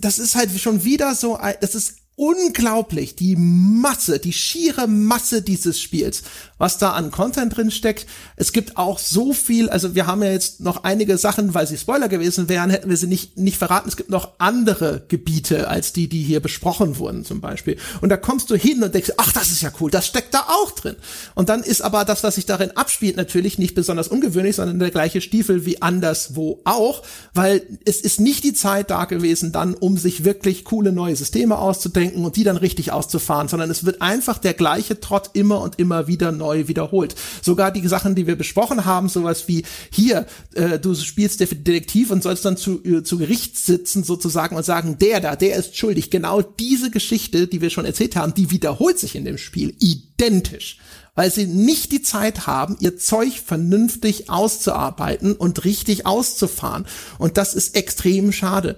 das 0.01 0.19
ist 0.19 0.35
halt 0.35 0.51
schon 0.59 0.85
wieder 0.85 1.15
so, 1.15 1.39
das 1.61 1.75
ist 1.75 2.04
unglaublich, 2.17 3.17
die 3.17 3.35
Masse, 3.37 4.21
die 4.21 4.33
schiere 4.33 4.87
Masse 4.87 5.43
dieses 5.43 5.81
Spiels, 5.81 6.23
was 6.59 6.79
da 6.79 6.93
an 6.93 7.11
Content 7.11 7.57
drin 7.57 7.73
steckt. 7.73 8.07
Es 8.37 8.53
gibt 8.53 8.77
auch 8.77 9.01
so 9.01 9.33
viel, 9.33 9.69
also 9.69 9.97
wir 9.97 10.07
haben 10.07 10.23
ja 10.23 10.31
jetzt 10.31 10.61
noch 10.61 10.85
einige 10.85 11.19
Sachen, 11.19 11.55
weil 11.55 11.67
sie 11.67 11.77
Spoiler 11.77 12.09
gewesen 12.09 12.49
wären, 12.49 12.71
hätten 12.71 12.89
wir 12.89 12.97
sie 12.97 13.09
nicht, 13.09 13.37
nicht 13.37 13.57
verraten. 13.57 13.89
Es 13.89 13.97
gibt 13.97 14.11
noch 14.11 14.35
andere 14.39 15.05
Gebiete 15.09 15.67
als 15.67 15.93
die, 15.93 16.09
die 16.09 16.23
hier 16.23 16.39
besprochen 16.39 16.99
wurden 16.99 17.25
zum 17.25 17.41
Beispiel. 17.41 17.79
Und 18.01 18.11
da 18.11 18.17
kommst 18.17 18.49
du 18.51 18.55
hin 18.55 18.85
und 18.85 18.95
denkst, 18.95 19.13
ach, 19.17 19.33
das 19.33 19.51
ist 19.51 19.63
ja 19.63 19.73
cool, 19.81 19.91
das 19.91 20.07
steckt 20.07 20.35
da 20.35 20.47
auch 20.49 20.71
drin. 20.71 20.95
Und 21.35 21.49
dann 21.49 21.65
ist 21.65 21.83
aber 21.83 22.05
das, 22.05 22.23
was 22.23 22.37
sich 22.37 22.47
darin 22.47 22.71
abspielt, 22.77 23.17
natürlich 23.17 23.59
nicht 23.59 23.75
besonders 23.75 24.07
ungewöhnlich, 24.07 24.55
sondern 24.57 24.79
der 24.79 24.93
gleiche 24.93 25.21
Stiefel 25.21 25.67
wie 25.67 25.83
anderswo 25.83 26.61
auch, 26.65 27.03
weil 27.33 27.67
es 27.85 28.01
ist 28.01 28.21
nicht 28.21 28.45
die 28.45 28.55
Zeit 28.55 28.91
da 28.91 29.05
gewesen 29.07 29.51
dann, 29.51 29.75
um 29.75 29.97
sich 29.97 30.25
wirklich 30.25 30.65
coole 30.65 30.93
neue 30.93 31.17
Systeme 31.17 31.59
auszudenken 31.59 32.04
auszudenken 32.05 32.25
und 32.25 32.37
die 32.37 32.45
dann 32.45 32.57
richtig 32.57 32.93
auszufahren, 32.93 33.49
sondern 33.49 33.71
es 33.71 33.85
wird 33.85 34.03
einfach 34.03 34.39
der 34.39 34.55
gleiche 34.55 35.01
Trott 35.01 35.31
immer 35.33 35.61
und 35.61 35.79
immer 35.79 36.07
wieder 36.07 36.33
neu 36.33 36.69
wiederholt. 36.69 37.15
Sogar 37.43 37.71
die 37.71 37.87
Sachen, 37.87 38.15
die 38.15 38.27
wir 38.27 38.37
besprochen 38.37 38.85
haben, 38.85 39.09
sowas 39.09 39.49
wie 39.49 39.65
hier, 39.91 40.27
äh, 40.55 40.79
du 40.79 40.95
spielst 40.95 41.41
der 41.41 41.47
Detektiv 41.47 42.11
und 42.11 42.23
sollst 42.23 42.45
dann 42.45 42.57
zu, 42.57 42.83
äh, 42.85 43.03
zu 43.03 43.19
Gericht 43.19 43.57
sitzen 43.57 44.05
sozusagen 44.05 44.57
und 44.57 44.65
sagen, 44.65 44.99
der 44.99 45.21
da, 45.21 45.37
der 45.37 45.57
ist 45.57 45.77
schuldig. 45.77 46.11
Genau 46.11 46.43
diese 46.43 46.91
Geschichte, 46.91 47.47
die 47.47 47.61
wir 47.61 47.71
schon 47.71 47.85
erzählt 47.85 48.17
haben, 48.17 48.35
die 48.35 48.51
wiederholt 48.51 48.99
sich 48.99 49.17
in 49.17 49.25
dem 49.25 49.39
Spiel 49.39 49.75
identisch 49.79 50.79
weil 51.17 51.31
sie 51.31 51.47
nicht 51.47 51.93
die 51.93 52.03
Zeit 52.03 52.49
haben, 52.49 52.77
ihr 52.81 52.99
Zeug 52.99 53.39
vernünftig 53.39 54.31
auszuarbeiten 54.31 55.35
und 55.35 55.65
richtig 55.65 56.07
auszufahren. 56.07 56.87
Und 57.19 57.37
das 57.37 57.55
ist 57.55 57.77
extrem 57.77 58.33
schade. 58.33 58.77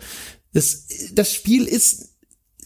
Das, 0.53 0.85
das 1.15 1.33
Spiel 1.33 1.65
ist 1.65 2.06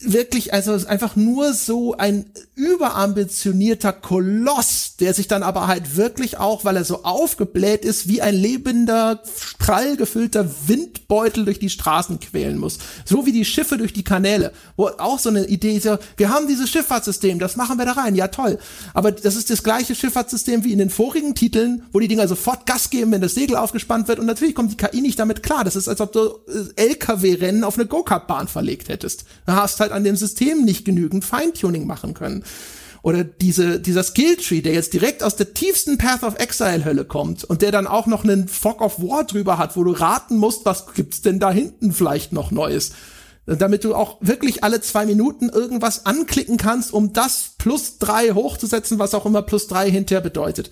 wirklich, 0.03 0.53
also 0.53 0.73
einfach 0.87 1.15
nur 1.15 1.53
so 1.53 1.95
ein 1.95 2.25
überambitionierter 2.55 3.93
Koloss, 3.93 4.95
der 4.99 5.13
sich 5.13 5.27
dann 5.27 5.43
aber 5.43 5.67
halt 5.67 5.97
wirklich 5.97 6.37
auch, 6.37 6.65
weil 6.65 6.77
er 6.77 6.83
so 6.83 7.03
aufgebläht 7.03 7.85
ist, 7.85 8.07
wie 8.07 8.21
ein 8.21 8.35
lebender, 8.35 9.21
prall 9.59 9.97
gefüllter 9.97 10.49
Windbeutel 10.67 11.45
durch 11.45 11.59
die 11.59 11.69
Straßen 11.69 12.19
quälen 12.19 12.57
muss. 12.57 12.79
So 13.05 13.25
wie 13.25 13.31
die 13.31 13.45
Schiffe 13.45 13.77
durch 13.77 13.93
die 13.93 14.03
Kanäle. 14.03 14.51
Wo 14.75 14.87
auch 14.87 15.19
so 15.19 15.29
eine 15.29 15.45
Idee 15.45 15.75
ist 15.75 15.85
ja, 15.85 15.99
wir 16.17 16.29
haben 16.29 16.47
dieses 16.47 16.69
Schifffahrtssystem, 16.69 17.39
das 17.39 17.55
machen 17.55 17.77
wir 17.77 17.85
da 17.85 17.93
rein, 17.93 18.15
ja 18.15 18.27
toll. 18.27 18.59
Aber 18.93 19.11
das 19.11 19.35
ist 19.35 19.49
das 19.49 19.63
gleiche 19.63 19.95
Schifffahrtssystem 19.95 20.63
wie 20.63 20.73
in 20.73 20.79
den 20.79 20.89
vorigen 20.89 21.35
Titeln, 21.35 21.83
wo 21.91 21.99
die 21.99 22.07
Dinger 22.07 22.27
sofort 22.27 22.65
Gas 22.65 22.89
geben, 22.89 23.11
wenn 23.11 23.21
das 23.21 23.35
Segel 23.35 23.55
aufgespannt 23.55 24.07
wird 24.07 24.19
und 24.19 24.25
natürlich 24.25 24.55
kommt 24.55 24.71
die 24.71 24.77
KI 24.77 25.01
nicht 25.01 25.19
damit 25.19 25.43
klar. 25.43 25.63
Das 25.63 25.75
ist, 25.75 25.87
als 25.87 26.01
ob 26.01 26.11
du 26.11 26.19
äh, 26.77 26.89
LKW-Rennen 26.89 27.63
auf 27.63 27.77
eine 27.77 27.85
Go-Kart-Bahn 27.85 28.47
verlegt 28.47 28.89
hättest. 28.89 29.25
Du 29.45 29.53
hast 29.53 29.79
halt 29.79 29.90
an 29.91 30.03
dem 30.03 30.15
System 30.15 30.63
nicht 30.63 30.85
genügend 30.85 31.25
Feintuning 31.25 31.85
machen 31.85 32.13
können. 32.13 32.43
Oder 33.03 33.23
diese, 33.23 33.79
dieser 33.79 34.03
Skilltree, 34.03 34.61
der 34.61 34.73
jetzt 34.73 34.93
direkt 34.93 35.23
aus 35.23 35.35
der 35.35 35.53
tiefsten 35.53 35.97
Path 35.97 36.23
of 36.23 36.37
Exile 36.37 36.85
Hölle 36.85 37.03
kommt 37.03 37.43
und 37.43 37.63
der 37.63 37.71
dann 37.71 37.87
auch 37.87 38.05
noch 38.05 38.23
einen 38.23 38.47
Fog 38.47 38.81
of 38.81 38.99
War 38.99 39.23
drüber 39.23 39.57
hat, 39.57 39.75
wo 39.75 39.83
du 39.83 39.91
raten 39.91 40.37
musst, 40.37 40.65
was 40.65 40.93
gibt's 40.93 41.21
denn 41.21 41.39
da 41.39 41.51
hinten 41.51 41.93
vielleicht 41.93 42.31
noch 42.31 42.51
Neues. 42.51 42.91
Damit 43.47 43.83
du 43.83 43.95
auch 43.95 44.17
wirklich 44.21 44.63
alle 44.63 44.81
zwei 44.81 45.07
Minuten 45.07 45.49
irgendwas 45.49 46.05
anklicken 46.05 46.57
kannst, 46.57 46.93
um 46.93 47.11
das 47.11 47.55
plus 47.57 47.97
drei 47.97 48.33
hochzusetzen, 48.33 48.99
was 48.99 49.15
auch 49.15 49.25
immer 49.25 49.41
plus 49.41 49.65
drei 49.65 49.89
hinterher 49.89 50.21
bedeutet. 50.21 50.69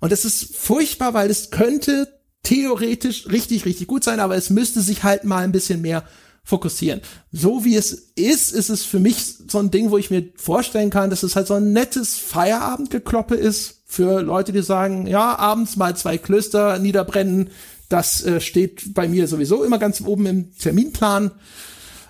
Und 0.00 0.12
es 0.12 0.24
ist 0.24 0.56
furchtbar, 0.56 1.12
weil 1.12 1.30
es 1.30 1.50
könnte 1.50 2.08
theoretisch 2.42 3.28
richtig, 3.28 3.66
richtig 3.66 3.86
gut 3.86 4.02
sein, 4.02 4.20
aber 4.20 4.36
es 4.36 4.48
müsste 4.48 4.80
sich 4.80 5.02
halt 5.02 5.24
mal 5.24 5.44
ein 5.44 5.52
bisschen 5.52 5.82
mehr 5.82 6.04
fokussieren. 6.46 7.02
So 7.32 7.64
wie 7.64 7.74
es 7.74 7.92
ist, 8.14 8.52
ist 8.52 8.70
es 8.70 8.84
für 8.84 9.00
mich 9.00 9.34
so 9.48 9.58
ein 9.58 9.72
Ding, 9.72 9.90
wo 9.90 9.98
ich 9.98 10.10
mir 10.10 10.28
vorstellen 10.36 10.90
kann, 10.90 11.10
dass 11.10 11.24
es 11.24 11.34
halt 11.34 11.48
so 11.48 11.54
ein 11.54 11.72
nettes 11.72 12.16
Feierabendgekloppe 12.16 13.34
ist, 13.34 13.82
für 13.84 14.20
Leute, 14.22 14.52
die 14.52 14.62
sagen, 14.62 15.06
ja, 15.06 15.36
abends 15.38 15.76
mal 15.76 15.96
zwei 15.96 16.18
Klöster 16.18 16.78
niederbrennen, 16.78 17.50
das 17.88 18.24
äh, 18.24 18.40
steht 18.40 18.94
bei 18.94 19.08
mir 19.08 19.28
sowieso 19.28 19.64
immer 19.64 19.78
ganz 19.78 20.00
oben 20.00 20.26
im 20.26 20.56
Terminplan. 20.56 21.32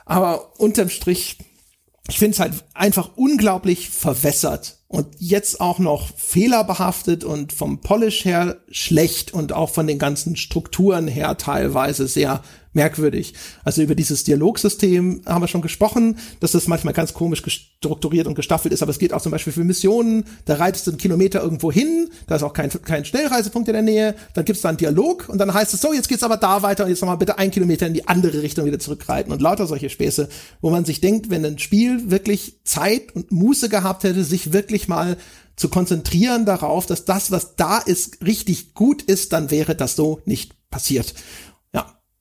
Aber 0.04 0.58
unterm 0.58 0.88
Strich, 0.88 1.38
ich 2.08 2.18
finde 2.18 2.34
es 2.34 2.40
halt 2.40 2.52
einfach 2.74 3.10
unglaublich 3.16 3.90
verwässert 3.90 4.78
und 4.88 5.06
jetzt 5.18 5.60
auch 5.60 5.78
noch 5.78 6.08
fehlerbehaftet 6.16 7.24
und 7.24 7.52
vom 7.52 7.80
Polish 7.80 8.24
her 8.24 8.58
schlecht 8.70 9.34
und 9.34 9.52
auch 9.52 9.70
von 9.70 9.86
den 9.86 9.98
ganzen 9.98 10.36
Strukturen 10.36 11.08
her 11.08 11.36
teilweise 11.36 12.06
sehr 12.06 12.42
merkwürdig. 12.76 13.34
Also 13.64 13.82
über 13.82 13.96
dieses 13.96 14.22
Dialogsystem 14.22 15.22
haben 15.26 15.42
wir 15.42 15.48
schon 15.48 15.62
gesprochen, 15.62 16.18
dass 16.38 16.52
das 16.52 16.68
manchmal 16.68 16.94
ganz 16.94 17.12
komisch 17.12 17.42
strukturiert 17.78 18.28
und 18.28 18.36
gestaffelt 18.36 18.72
ist, 18.72 18.82
aber 18.82 18.90
es 18.90 19.00
geht 19.00 19.12
auch 19.12 19.20
zum 19.20 19.32
Beispiel 19.32 19.52
für 19.52 19.64
Missionen, 19.64 20.24
da 20.44 20.54
reitest 20.54 20.86
du 20.86 20.92
einen 20.92 20.98
Kilometer 20.98 21.42
irgendwo 21.42 21.72
hin, 21.72 22.08
da 22.28 22.36
ist 22.36 22.44
auch 22.44 22.52
kein, 22.52 22.70
kein 22.70 23.04
Schnellreisepunkt 23.04 23.68
in 23.68 23.74
der 23.74 23.82
Nähe, 23.82 24.14
dann 24.34 24.44
gibt's 24.44 24.62
da 24.62 24.68
einen 24.68 24.78
Dialog 24.78 25.28
und 25.28 25.38
dann 25.38 25.52
heißt 25.52 25.74
es 25.74 25.80
so, 25.80 25.92
jetzt 25.92 26.08
geht's 26.08 26.22
aber 26.22 26.36
da 26.36 26.62
weiter 26.62 26.84
und 26.84 26.90
jetzt 26.90 27.00
nochmal 27.00 27.16
bitte 27.16 27.38
einen 27.38 27.50
Kilometer 27.50 27.86
in 27.86 27.94
die 27.94 28.06
andere 28.06 28.42
Richtung 28.42 28.66
wieder 28.66 28.78
zurückreiten 28.78 29.32
und 29.32 29.42
lauter 29.42 29.66
solche 29.66 29.90
Späße, 29.90 30.28
wo 30.60 30.70
man 30.70 30.84
sich 30.84 31.00
denkt, 31.00 31.30
wenn 31.30 31.44
ein 31.44 31.58
Spiel 31.58 32.10
wirklich 32.10 32.60
Zeit 32.64 33.16
und 33.16 33.32
Muße 33.32 33.68
gehabt 33.68 34.04
hätte, 34.04 34.22
sich 34.22 34.52
wirklich 34.52 34.86
mal 34.86 35.16
zu 35.56 35.70
konzentrieren 35.70 36.44
darauf, 36.44 36.84
dass 36.86 37.06
das, 37.06 37.30
was 37.30 37.56
da 37.56 37.78
ist, 37.78 38.24
richtig 38.24 38.74
gut 38.74 39.02
ist, 39.02 39.32
dann 39.32 39.50
wäre 39.50 39.74
das 39.74 39.96
so 39.96 40.20
nicht 40.26 40.54
passiert. 40.70 41.14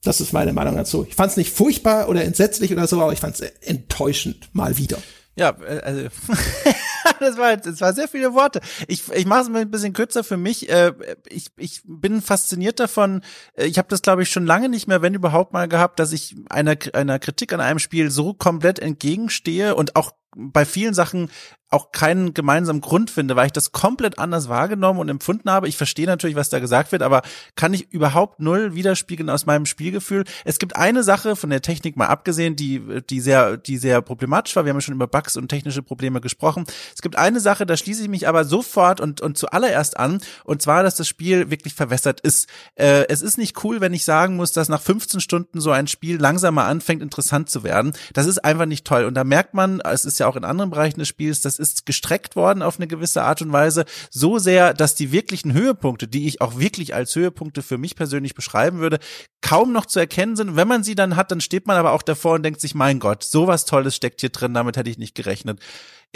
Das 0.06 0.20
ist 0.20 0.32
meine 0.32 0.52
Meinung 0.52 0.76
dazu. 0.76 1.04
Ich 1.08 1.16
fand 1.16 1.32
es 1.32 1.36
nicht 1.36 1.52
furchtbar 1.52 2.08
oder 2.08 2.24
entsetzlich 2.24 2.72
oder 2.72 2.86
so, 2.86 3.00
aber 3.00 3.12
ich 3.12 3.20
fand 3.20 3.34
es 3.34 3.40
enttäuschend 3.40 4.48
mal 4.52 4.76
wieder. 4.76 4.98
Ja, 5.38 5.50
äh, 5.66 5.80
also 5.80 6.02
das 7.20 7.36
war 7.36 7.56
das 7.56 7.80
war 7.80 7.92
sehr 7.92 8.08
viele 8.08 8.32
Worte. 8.32 8.60
Ich 8.88 9.02
ich 9.12 9.26
mache 9.26 9.42
es 9.42 9.54
ein 9.54 9.70
bisschen 9.70 9.92
kürzer 9.92 10.24
für 10.24 10.36
mich. 10.36 10.70
Äh, 10.70 10.92
ich 11.28 11.48
ich 11.56 11.82
bin 11.84 12.22
fasziniert 12.22 12.80
davon. 12.80 13.22
Äh, 13.54 13.66
ich 13.66 13.78
habe 13.78 13.88
das 13.88 14.00
glaube 14.00 14.22
ich 14.22 14.30
schon 14.30 14.46
lange 14.46 14.68
nicht 14.68 14.86
mehr, 14.86 15.02
wenn 15.02 15.14
überhaupt 15.14 15.52
mal 15.52 15.68
gehabt, 15.68 15.98
dass 15.98 16.12
ich 16.12 16.36
einer 16.48 16.76
einer 16.94 17.18
Kritik 17.18 17.52
an 17.52 17.60
einem 17.60 17.80
Spiel 17.80 18.10
so 18.10 18.32
komplett 18.32 18.78
entgegenstehe 18.78 19.74
und 19.74 19.96
auch 19.96 20.12
bei 20.36 20.64
vielen 20.64 20.94
Sachen 20.94 21.30
auch 21.68 21.90
keinen 21.90 22.32
gemeinsamen 22.32 22.80
Grund 22.80 23.10
finde, 23.10 23.34
weil 23.34 23.46
ich 23.46 23.52
das 23.52 23.72
komplett 23.72 24.18
anders 24.18 24.48
wahrgenommen 24.48 25.00
und 25.00 25.08
empfunden 25.08 25.50
habe. 25.50 25.66
Ich 25.66 25.76
verstehe 25.76 26.06
natürlich, 26.06 26.36
was 26.36 26.48
da 26.48 26.60
gesagt 26.60 26.92
wird, 26.92 27.02
aber 27.02 27.22
kann 27.56 27.74
ich 27.74 27.92
überhaupt 27.92 28.38
null 28.38 28.74
widerspiegeln 28.74 29.28
aus 29.28 29.46
meinem 29.46 29.66
Spielgefühl. 29.66 30.24
Es 30.44 30.58
gibt 30.60 30.76
eine 30.76 31.02
Sache 31.02 31.34
von 31.34 31.50
der 31.50 31.62
Technik 31.62 31.96
mal 31.96 32.06
abgesehen, 32.06 32.54
die 32.54 33.02
die 33.10 33.20
sehr 33.20 33.56
die 33.56 33.78
sehr 33.78 34.00
problematisch 34.00 34.54
war. 34.54 34.64
Wir 34.64 34.70
haben 34.70 34.76
ja 34.76 34.82
schon 34.82 34.94
über 34.94 35.08
Bugs 35.08 35.36
und 35.36 35.48
technische 35.48 35.82
Probleme 35.82 36.20
gesprochen. 36.20 36.64
Es 36.94 37.02
gibt 37.02 37.18
eine 37.18 37.40
Sache, 37.40 37.66
da 37.66 37.76
schließe 37.76 38.02
ich 38.02 38.08
mich 38.08 38.28
aber 38.28 38.44
sofort 38.44 39.00
und 39.00 39.20
und 39.20 39.36
zuallererst 39.36 39.96
an, 39.96 40.20
und 40.44 40.62
zwar, 40.62 40.84
dass 40.84 40.94
das 40.94 41.08
Spiel 41.08 41.50
wirklich 41.50 41.74
verwässert 41.74 42.20
ist. 42.20 42.48
Äh, 42.76 43.06
es 43.08 43.22
ist 43.22 43.38
nicht 43.38 43.64
cool, 43.64 43.80
wenn 43.80 43.92
ich 43.92 44.04
sagen 44.04 44.36
muss, 44.36 44.52
dass 44.52 44.68
nach 44.68 44.80
15 44.80 45.20
Stunden 45.20 45.60
so 45.60 45.72
ein 45.72 45.88
Spiel 45.88 46.18
langsamer 46.18 46.64
anfängt, 46.64 47.02
interessant 47.02 47.50
zu 47.50 47.64
werden. 47.64 47.92
Das 48.12 48.26
ist 48.26 48.44
einfach 48.44 48.66
nicht 48.66 48.86
toll. 48.86 49.04
Und 49.04 49.14
da 49.14 49.24
merkt 49.24 49.54
man, 49.54 49.80
es 49.80 50.04
ist 50.04 50.20
ja 50.20 50.28
auch 50.28 50.36
in 50.36 50.44
anderen 50.44 50.70
Bereichen 50.70 51.00
des 51.00 51.08
Spiels, 51.08 51.40
dass 51.40 51.55
es 51.58 51.68
ist 51.68 51.86
gestreckt 51.86 52.36
worden 52.36 52.62
auf 52.62 52.76
eine 52.78 52.86
gewisse 52.86 53.22
Art 53.22 53.42
und 53.42 53.52
Weise, 53.52 53.84
so 54.10 54.38
sehr, 54.38 54.74
dass 54.74 54.94
die 54.94 55.12
wirklichen 55.12 55.52
Höhepunkte, 55.52 56.08
die 56.08 56.26
ich 56.26 56.40
auch 56.40 56.58
wirklich 56.58 56.94
als 56.94 57.14
Höhepunkte 57.14 57.62
für 57.62 57.78
mich 57.78 57.96
persönlich 57.96 58.34
beschreiben 58.34 58.78
würde, 58.78 58.98
kaum 59.40 59.72
noch 59.72 59.86
zu 59.86 59.98
erkennen 59.98 60.36
sind. 60.36 60.56
Wenn 60.56 60.68
man 60.68 60.84
sie 60.84 60.94
dann 60.94 61.16
hat, 61.16 61.30
dann 61.30 61.40
steht 61.40 61.66
man 61.66 61.76
aber 61.76 61.92
auch 61.92 62.02
davor 62.02 62.34
und 62.34 62.42
denkt 62.42 62.60
sich, 62.60 62.74
mein 62.74 62.98
Gott, 62.98 63.22
sowas 63.22 63.64
Tolles 63.64 63.96
steckt 63.96 64.20
hier 64.20 64.30
drin, 64.30 64.54
damit 64.54 64.76
hätte 64.76 64.90
ich 64.90 64.98
nicht 64.98 65.14
gerechnet. 65.14 65.60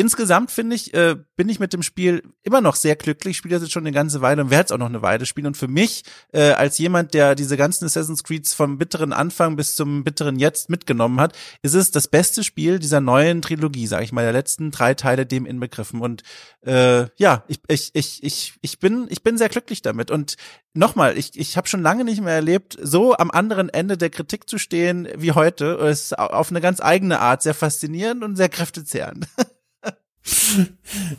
Insgesamt 0.00 0.50
finde 0.50 0.76
ich, 0.76 0.94
äh, 0.94 1.14
bin 1.36 1.50
ich 1.50 1.60
mit 1.60 1.74
dem 1.74 1.82
Spiel 1.82 2.22
immer 2.42 2.62
noch 2.62 2.74
sehr 2.74 2.96
glücklich. 2.96 3.32
Ich 3.32 3.36
spiele 3.36 3.56
das 3.56 3.62
jetzt 3.62 3.72
schon 3.72 3.82
eine 3.82 3.92
ganze 3.92 4.22
Weile 4.22 4.40
und 4.40 4.48
werde 4.48 4.64
es 4.64 4.72
auch 4.72 4.78
noch 4.78 4.86
eine 4.86 5.02
Weile 5.02 5.26
spielen. 5.26 5.48
Und 5.48 5.58
für 5.58 5.68
mich, 5.68 6.04
äh, 6.32 6.52
als 6.52 6.78
jemand, 6.78 7.12
der 7.12 7.34
diese 7.34 7.58
ganzen 7.58 7.84
Assassin's 7.84 8.24
Creeds 8.24 8.54
vom 8.54 8.78
bitteren 8.78 9.12
Anfang 9.12 9.56
bis 9.56 9.76
zum 9.76 10.02
bitteren 10.02 10.38
Jetzt 10.38 10.70
mitgenommen 10.70 11.20
hat, 11.20 11.36
ist 11.60 11.74
es 11.74 11.90
das 11.90 12.08
beste 12.08 12.42
Spiel 12.44 12.78
dieser 12.78 13.02
neuen 13.02 13.42
Trilogie, 13.42 13.86
sage 13.86 14.04
ich 14.04 14.12
mal, 14.12 14.22
der 14.22 14.32
letzten 14.32 14.70
drei 14.70 14.94
Teile 14.94 15.26
dem 15.26 15.44
inbegriffen. 15.44 16.00
Und 16.00 16.22
äh, 16.64 17.04
ja, 17.18 17.44
ich, 17.46 17.60
ich, 17.68 17.90
ich, 17.92 18.22
ich, 18.22 18.54
ich 18.62 18.78
bin, 18.78 19.06
ich 19.10 19.22
bin 19.22 19.36
sehr 19.36 19.50
glücklich 19.50 19.82
damit. 19.82 20.10
Und 20.10 20.36
nochmal, 20.72 21.18
ich, 21.18 21.38
ich 21.38 21.58
habe 21.58 21.68
schon 21.68 21.82
lange 21.82 22.04
nicht 22.04 22.22
mehr 22.22 22.32
erlebt, 22.32 22.78
so 22.80 23.14
am 23.18 23.30
anderen 23.30 23.68
Ende 23.68 23.98
der 23.98 24.08
Kritik 24.08 24.48
zu 24.48 24.56
stehen 24.56 25.08
wie 25.14 25.32
heute. 25.32 25.74
Es 25.74 26.04
ist 26.04 26.18
auf 26.18 26.48
eine 26.48 26.62
ganz 26.62 26.80
eigene 26.80 27.20
Art 27.20 27.42
sehr 27.42 27.52
faszinierend 27.52 28.24
und 28.24 28.36
sehr 28.36 28.48
kräftezehrend. 28.48 29.26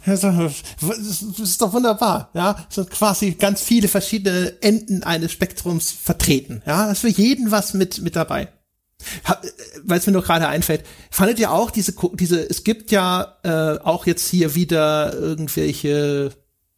Das 0.05 0.23
ist 0.23 1.61
doch 1.61 1.73
wunderbar, 1.73 2.29
ja. 2.33 2.55
Es 2.69 2.75
sind 2.75 2.91
quasi 2.91 3.31
ganz 3.31 3.61
viele 3.61 3.87
verschiedene 3.87 4.61
Enden 4.61 5.03
eines 5.03 5.31
Spektrums 5.31 5.91
vertreten, 5.91 6.61
ja. 6.65 6.87
Das 6.87 7.03
ist 7.03 7.15
für 7.15 7.21
jeden 7.21 7.51
was 7.51 7.73
mit, 7.73 8.01
mit 8.01 8.15
dabei. 8.15 8.49
Weil 9.83 9.97
es 9.97 10.05
mir 10.05 10.13
nur 10.13 10.21
gerade 10.21 10.47
einfällt, 10.47 10.83
fandet 11.09 11.39
ihr 11.39 11.51
auch 11.51 11.71
diese, 11.71 11.95
diese, 12.13 12.47
es 12.47 12.63
gibt 12.63 12.91
ja 12.91 13.37
äh, 13.43 13.79
auch 13.79 14.05
jetzt 14.05 14.27
hier 14.27 14.53
wieder 14.53 15.13
irgendwelche 15.13 16.31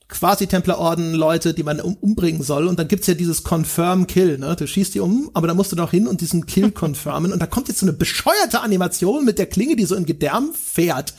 quasi 0.08 0.48
Templerorden 0.48 1.14
Leute, 1.14 1.54
die 1.54 1.64
man 1.64 1.82
um, 1.82 1.96
umbringen 1.96 2.44
soll 2.44 2.68
und 2.68 2.78
dann 2.78 2.88
gibt's 2.88 3.08
ja 3.08 3.16
dieses 3.16 3.44
Confirm 3.44 4.08
Kill, 4.08 4.38
ne? 4.38 4.56
Du 4.56 4.68
schießt 4.68 4.94
die 4.94 5.00
um, 5.00 5.32
aber 5.34 5.48
da 5.48 5.54
musst 5.54 5.72
du 5.72 5.76
noch 5.76 5.92
hin 5.92 6.08
und 6.08 6.22
diesen 6.22 6.46
Kill 6.46 6.72
confirmen 6.80 7.34
und 7.34 7.40
da 7.40 7.48
kommt 7.48 7.68
jetzt 7.68 7.80
so 7.80 7.86
eine 7.86 7.94
bescheuerte 7.94 8.62
Animation 8.62 9.26
mit 9.26 9.40
der 9.40 9.48
Klinge, 9.48 9.76
die 9.76 9.86
so 9.86 9.96
in 9.96 10.06
Gedärm 10.06 10.54
fährt 10.54 11.14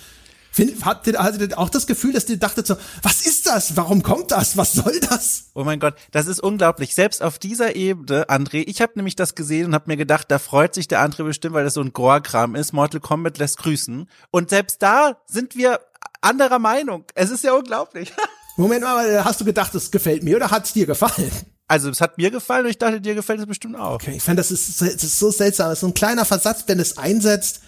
Find, 0.55 0.85
habt 0.85 1.05
ihr, 1.09 1.18
hattet 1.18 1.51
ihr 1.51 1.59
auch 1.59 1.68
das 1.68 1.89
Gefühl, 1.89 2.12
dass 2.12 2.28
ihr 2.28 2.36
dachtet 2.36 2.68
so, 2.68 2.76
was 3.02 3.26
ist 3.26 3.48
das? 3.48 3.76
Warum 3.76 4.05
kommt 4.05 4.31
das? 4.31 4.56
Was 4.56 4.74
soll 4.74 5.01
das? 5.01 5.47
Oh 5.52 5.64
mein 5.64 5.81
Gott, 5.81 5.97
das 6.12 6.28
ist 6.28 6.39
unglaublich. 6.39 6.94
Selbst 6.94 7.24
auf 7.24 7.40
dieser 7.40 7.74
Ebene, 7.74 8.26
André, 8.28 8.62
ich 8.68 8.81
habe 8.81 8.93
nämlich 8.94 9.16
das 9.16 9.35
gesehen 9.35 9.66
und 9.66 9.74
habe 9.74 9.86
mir 9.89 9.97
gedacht, 9.97 10.31
da 10.31 10.39
freut 10.39 10.72
sich 10.72 10.86
der 10.86 11.05
André 11.05 11.24
bestimmt, 11.24 11.55
weil 11.55 11.64
das 11.64 11.74
so 11.74 11.81
ein 11.81 11.93
Gore-Kram 11.93 12.55
ist. 12.55 12.72
Mortal 12.72 13.01
Kombat 13.01 13.39
lässt 13.39 13.59
grüßen. 13.59 14.09
Und 14.31 14.51
selbst 14.51 14.81
da 14.81 15.16
sind 15.26 15.56
wir 15.56 15.81
anderer 16.20 16.60
Meinung. 16.60 17.05
Es 17.16 17.31
ist 17.31 17.43
ja 17.43 17.52
unglaublich. 17.55 18.12
Moment 18.56 18.82
mal, 18.82 19.24
hast 19.24 19.40
du 19.40 19.44
gedacht, 19.44 19.74
es 19.74 19.90
gefällt 19.90 20.22
mir 20.22 20.36
oder 20.36 20.52
hat 20.52 20.66
es 20.66 20.72
dir 20.72 20.86
gefallen? 20.86 21.32
Also 21.66 21.90
es 21.90 22.01
hat 22.01 22.16
mir 22.16 22.31
gefallen 22.31 22.66
und 22.66 22.70
ich 22.70 22.78
dachte, 22.78 23.01
dir 23.01 23.16
gefällt 23.16 23.40
es 23.40 23.47
bestimmt 23.47 23.74
auch. 23.74 23.94
Okay, 23.94 24.12
ich 24.14 24.22
fand, 24.22 24.39
das 24.39 24.52
ist, 24.52 24.81
das 24.81 25.02
ist 25.02 25.18
so 25.18 25.32
seltsam. 25.32 25.70
Das 25.70 25.78
ist 25.78 25.81
so 25.81 25.89
ein 25.89 25.94
kleiner 25.94 26.24
Versatz, 26.24 26.62
wenn 26.68 26.78
es 26.78 26.97
einsetzt 26.97 27.62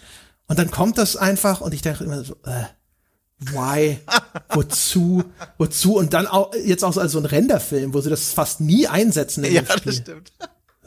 und 0.47 0.57
dann 0.57 0.71
kommt 0.71 0.97
das 0.97 1.17
einfach 1.17 1.59
und 1.59 1.73
ich 1.73 1.81
dachte 1.81 2.05
immer 2.05 2.23
so, 2.23 2.35
äh, 2.45 2.63
why, 3.39 3.99
wozu, 4.49 5.23
wozu 5.57 5.95
und 5.97 6.13
dann 6.13 6.27
auch 6.27 6.53
jetzt 6.65 6.83
auch 6.83 6.93
so 6.93 7.01
als 7.01 7.11
so 7.11 7.19
ein 7.19 7.25
Renderfilm, 7.25 7.93
wo 7.93 8.01
sie 8.01 8.09
das 8.09 8.33
fast 8.33 8.61
nie 8.61 8.87
einsetzen 8.87 9.43
in 9.43 9.53
ja, 9.53 9.61
dem 9.61 9.77
Spiel. 9.77 9.91
das 9.91 9.95
stimmt. 9.97 10.31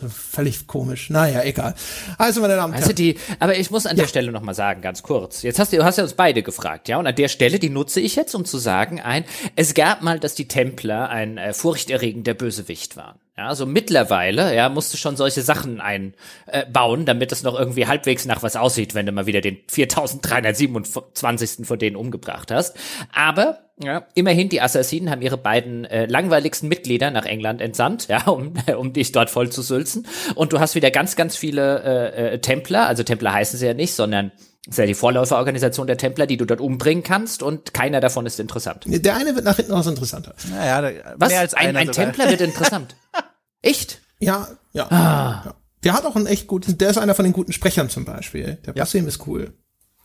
Völlig 0.09 0.66
komisch. 0.66 1.10
Naja, 1.10 1.43
egal. 1.43 1.74
Also, 2.16 2.40
meine 2.40 2.56
Damen 2.56 2.70
und 2.72 2.77
Also 2.77 2.86
Herren. 2.86 2.97
die, 2.97 3.18
aber 3.39 3.59
ich 3.59 3.70
muss 3.70 3.85
an 3.85 3.98
Ja. 3.98 4.05
der 4.05 4.09
Stelle 4.09 4.32
noch 4.32 4.40
mal 4.40 4.55
sagen, 4.55 4.81
ganz 4.81 5.02
kurz. 5.02 5.43
Jetzt 5.43 5.59
hast 5.59 5.74
du, 5.74 5.77
du 5.77 5.85
hast 5.85 5.98
ja 5.98 6.05
uns 6.05 6.14
beide 6.14 6.43
gefragt, 6.43 6.89
ja, 6.89 6.97
und 6.98 7.06
an 7.06 7.14
der 7.14 7.28
Stelle, 7.28 7.59
die 7.59 7.68
nutze 7.68 8.01
ich 8.01 8.16
jetzt, 8.16 8.35
um 8.35 8.47
zu 8.47 8.56
sagen, 8.56 8.98
ein, 9.02 9.27
es 9.56 9.74
gab 9.74 10.01
mal, 10.01 10.18
dass 10.18 10.35
die 10.35 10.48
Templer 10.48 11.10
ein 11.10 11.36
äh, 11.36 11.52
furchterregender 11.52 12.32
Bösewicht 12.32 12.97
waren. 12.97 13.18
Ja, 13.41 13.47
also 13.47 13.65
mittlerweile, 13.65 14.55
ja, 14.55 14.69
musst 14.69 14.93
du 14.93 14.99
schon 14.99 15.17
solche 15.17 15.41
Sachen 15.41 15.81
einbauen, 15.81 16.12
äh, 16.49 16.67
bauen, 16.67 17.07
damit 17.07 17.33
es 17.33 17.43
noch 17.43 17.59
irgendwie 17.59 17.87
halbwegs 17.87 18.27
nach 18.27 18.43
was 18.43 18.55
aussieht, 18.55 18.95
wenn 18.95 19.07
du 19.07 19.12
mal 19.12 19.25
wieder 19.25 19.41
den 19.41 19.57
4327. 19.67 21.67
von 21.67 21.79
denen 21.79 21.97
umgebracht 21.97 22.51
hast. 22.51 22.77
Aber 23.15 23.61
ja, 23.83 24.07
immerhin, 24.15 24.51
die 24.51 24.61
Assassinen 24.61 25.11
haben 25.11 25.23
ihre 25.23 25.39
beiden 25.39 25.87
äh, 25.87 26.05
langweiligsten 26.05 26.69
Mitglieder 26.69 27.11
nach 27.11 27.25
England 27.25 27.62
entsandt, 27.62 28.09
ja, 28.09 28.27
um, 28.27 28.53
um 28.77 28.93
dich 28.93 29.11
dort 29.11 29.31
voll 29.31 29.49
zu 29.49 29.62
sülzen. 29.62 30.07
Und 30.35 30.53
du 30.53 30.61
hast 30.61 30.75
wieder 30.75 30.91
ganz, 30.91 31.17
ganz 31.17 31.35
viele 31.35 31.83
äh, 31.83 32.35
äh, 32.35 32.41
Templer, 32.41 32.89
also 32.89 33.05
Templer 33.05 33.33
heißen 33.33 33.59
sie 33.59 33.65
ja 33.65 33.73
nicht, 33.73 33.95
sondern 33.95 34.33
das 34.67 34.75
ist 34.75 34.79
ja 34.79 34.85
die 34.85 34.93
Vorläuferorganisation 34.93 35.87
der 35.87 35.97
Templer, 35.97 36.27
die 36.27 36.37
du 36.37 36.45
dort 36.45 36.61
umbringen 36.61 37.03
kannst 37.03 37.43
und 37.43 37.73
keiner 37.73 38.01
davon 38.01 38.27
ist 38.27 38.39
interessant. 38.39 38.85
Der 38.87 39.17
eine 39.17 39.35
wird 39.35 39.47
nach 39.47 39.57
hinten 39.57 39.73
raus 39.73 39.87
interessanter. 39.87 40.35
Naja, 40.51 40.83
da, 40.83 40.91
Was? 41.17 41.31
mehr 41.31 41.41
als 41.41 41.55
ein 41.55 41.69
einer 41.69 41.79
ein 41.79 41.87
sogar. 41.87 42.05
Templer 42.05 42.29
wird 42.29 42.43
interessant. 42.43 42.95
Echt? 43.62 44.01
Ja, 44.20 44.49
ja. 44.73 44.87
Ah. 44.91 45.43
ja. 45.45 45.55
Der 45.85 45.93
hat 45.95 46.05
auch 46.05 46.16
einen 46.16 46.27
echt 46.27 46.47
guten, 46.47 46.77
der 46.77 46.91
ist 46.91 46.99
einer 46.99 47.15
von 47.15 47.24
den 47.24 47.32
guten 47.32 47.53
Sprechern 47.53 47.89
zum 47.89 48.05
Beispiel. 48.05 48.59
Der 48.66 48.74
Ja. 48.74 48.82
Basim 48.85 49.07
ist 49.09 49.27
cool. 49.27 49.55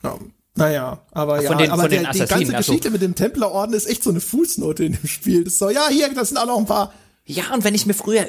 Ja. 0.04 0.18
Naja, 0.58 1.06
aber 1.12 1.42
ja, 1.42 1.50
von 1.50 1.58
den- 1.58 1.70
aber 1.70 1.82
von 1.82 1.90
der, 1.92 2.00
die 2.00 2.06
ganze 2.06 2.24
Assassinen, 2.24 2.56
ach 2.56 2.64
so. 2.64 2.72
Geschichte 2.72 2.92
mit 2.92 3.02
dem 3.02 3.14
Templerorden 3.14 3.76
ist 3.76 3.88
echt 3.88 4.04
so 4.04 4.10
eine 4.10 4.22
Fußnote 4.22 4.86
in 4.86 4.94
dem 4.94 5.06
Spiel. 5.08 5.44
Das 5.44 5.54
ist 5.54 5.60
so, 5.60 5.70
ja, 5.70 5.90
hier, 5.90 6.14
das 6.14 6.30
sind 6.30 6.38
auch 6.38 6.46
noch 6.46 6.58
ein 6.58 6.66
paar. 6.66 6.94
Ja, 7.26 7.54
und 7.54 7.64
wenn 7.66 7.76
ich 7.76 7.86
mir 7.86 7.94
früher, 7.94 8.26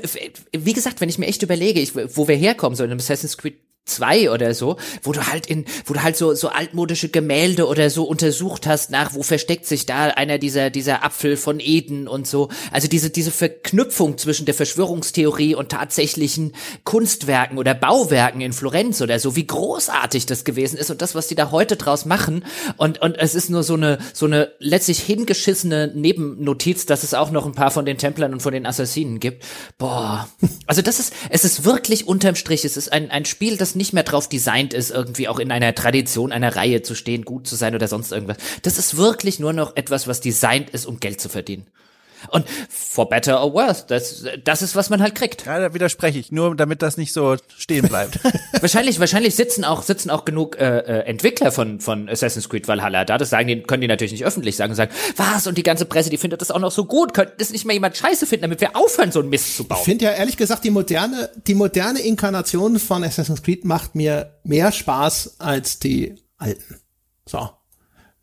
wie 0.57 0.73
gesagt, 0.73 1.01
wenn 1.01 1.09
ich 1.09 1.19
mir 1.19 1.27
echt 1.27 1.43
überlege, 1.43 1.79
ich, 1.81 1.95
wo 1.95 2.27
wir 2.27 2.35
herkommen, 2.37 2.75
so 2.75 2.83
in 2.83 2.91
einem 2.91 2.99
Assassin's 2.99 3.37
Creed 3.37 3.59
2 3.87 4.31
oder 4.31 4.53
so, 4.53 4.77
wo 5.03 5.13
du 5.13 5.27
halt 5.27 5.47
in, 5.47 5.65
wo 5.85 5.95
du 5.95 6.03
halt 6.03 6.17
so, 6.17 6.35
so 6.35 6.49
altmodische 6.49 7.09
Gemälde 7.09 7.67
oder 7.67 7.89
so 7.89 8.05
untersucht 8.05 8.67
hast 8.67 8.91
nach, 8.91 9.15
wo 9.15 9.23
versteckt 9.23 9.67
sich 9.67 9.87
da 9.87 10.09
einer 10.09 10.39
dieser, 10.39 10.71
dieser 10.71 11.05
Apfel 11.05 11.37
von 11.37 11.61
Eden 11.61 12.09
und 12.09 12.27
so. 12.27 12.49
Also 12.73 12.89
diese, 12.89 13.11
diese 13.11 13.31
Verknüpfung 13.31 14.19
zwischen 14.19 14.45
der 14.45 14.55
Verschwörungstheorie 14.55 15.55
und 15.55 15.71
tatsächlichen 15.71 16.53
Kunstwerken 16.85 17.59
oder 17.59 17.75
Bauwerken 17.75 18.41
in 18.41 18.53
Florenz 18.53 19.01
oder 19.01 19.19
so, 19.21 19.37
wie 19.37 19.47
großartig 19.47 20.27
das 20.27 20.45
gewesen 20.45 20.77
ist 20.77 20.91
und 20.91 21.01
das, 21.01 21.15
was 21.15 21.29
die 21.29 21.37
da 21.37 21.53
heute 21.53 21.77
draus 21.77 22.05
machen. 22.05 22.45
Und, 22.77 23.01
und 23.01 23.15
es 23.17 23.35
ist 23.35 23.51
nur 23.51 23.63
so 23.63 23.75
eine, 23.75 23.99
so 24.13 24.27
eine 24.27 24.53
letztlich 24.59 25.01
hingeschissene 25.01 25.93
Nebennotiz, 25.95 26.87
dass 26.87 27.05
es 27.05 27.15
auch 27.15 27.31
noch 27.31 27.47
ein 27.47 27.53
paar 27.53 27.71
von 27.71 27.87
den 27.87 27.99
Templern 27.99 28.33
und 28.33 28.41
von 28.41 28.53
den 28.53 28.67
Assassinen 28.67 29.21
gibt. 29.21 29.45
Boah. 29.79 30.29
Also 30.67 30.83
das 30.83 30.99
ist, 30.99 31.13
es 31.31 31.45
ist 31.45 31.65
wirklich 31.65 32.09
unterm 32.09 32.35
Strich, 32.35 32.65
es 32.65 32.77
ist 32.77 32.93
ein, 32.93 33.11
ein 33.11 33.25
Spiel, 33.25 33.57
das 33.57 33.76
nicht 33.77 33.93
mehr 33.93 34.03
drauf 34.03 34.29
designt 34.29 34.75
ist, 34.75 34.91
irgendwie 34.91 35.29
auch 35.29 35.39
in 35.39 35.53
einer 35.53 35.75
Tradition 35.75 36.33
einer 36.33 36.57
Reihe 36.57 36.83
zu 36.83 36.95
stehen, 36.95 37.25
gut 37.25 37.47
zu 37.47 37.57
sein 37.57 37.75
oder 37.75 37.89
sonst 37.89 38.13
irgendwas. 38.13 38.39
Das 38.63 38.79
ist 38.79 38.97
wirklich 38.97 39.39
nur 39.39 39.53
noch 39.53 39.77
etwas, 39.77 40.07
was 40.07 40.21
designt 40.21 40.71
ist, 40.71 40.87
um 40.87 41.01
Geld 41.01 41.21
zu 41.21 41.29
verdienen. 41.29 41.67
Und 42.31 42.47
for 42.69 43.09
better 43.09 43.43
or 43.43 43.53
worse, 43.53 43.85
das, 43.87 44.25
das 44.45 44.63
ist, 44.63 44.77
was 44.77 44.91
man 44.91 45.03
halt 45.03 45.15
kriegt. 45.15 45.47
Ja, 45.47 45.59
da 45.59 45.75
widerspreche 45.75 46.19
ich, 46.19 46.33
nur 46.33 46.57
damit 46.57 46.83
das 46.83 46.97
nicht 46.97 47.13
so 47.13 47.37
stehen 47.57 47.89
bleibt. 47.89 48.19
wahrscheinlich, 48.61 49.01
wahrscheinlich 49.01 49.35
sitzen 49.35 49.65
auch, 49.65 49.83
sitzen 49.83 50.11
auch 50.11 50.25
genug 50.25 50.59
äh, 50.59 50.79
äh, 50.79 51.01
Entwickler 51.07 51.53
von, 51.53 51.81
von 51.81 52.09
Assassin's 52.09 52.49
Creed 52.49 52.69
Valhalla 52.69 53.05
da. 53.05 53.19
Das 53.19 53.31
sagen 53.31 53.49
die, 53.49 53.63
können 53.63 53.81
die 53.81 53.89
natürlich 53.89 54.13
nicht 54.13 54.25
öffentlich 54.25 54.57
sagen 54.57 54.71
und 54.71 54.77
sagen, 54.77 54.93
was? 55.17 55.47
Und 55.47 55.59
die 55.59 55.63
ganze 55.63 55.85
Presse, 55.85 56.11
die 56.11 56.19
findet 56.19 56.41
das 56.41 56.51
auch 56.51 56.59
noch 56.59 56.73
so 56.73 56.85
gut. 56.85 57.15
Könnte 57.15 57.35
das 57.39 57.51
nicht 57.51 57.65
mal 57.65 57.73
jemand 57.73 57.97
scheiße 57.97 58.27
finden, 58.27 58.43
damit 58.43 58.61
wir 58.61 58.77
aufhören, 58.77 59.13
so 59.13 59.21
ein 59.21 59.29
Mist 59.29 59.57
zu 59.57 59.65
bauen? 59.65 59.79
Ich 59.81 59.85
finde 59.85 60.05
ja 60.07 60.13
ehrlich 60.13 60.37
gesagt, 60.37 60.65
die 60.65 60.71
moderne, 60.71 61.31
die 61.47 61.55
moderne 61.55 62.01
Inkarnation 62.01 62.79
von 62.79 63.05
Assassin's 63.05 63.43
Creed 63.43 63.65
macht 63.65 63.95
mir 63.95 64.39
mehr 64.45 64.73
Spaß 64.73 65.37
als 65.39 65.79
die 65.79 66.15
alten. 66.39 66.81
So. 67.27 67.51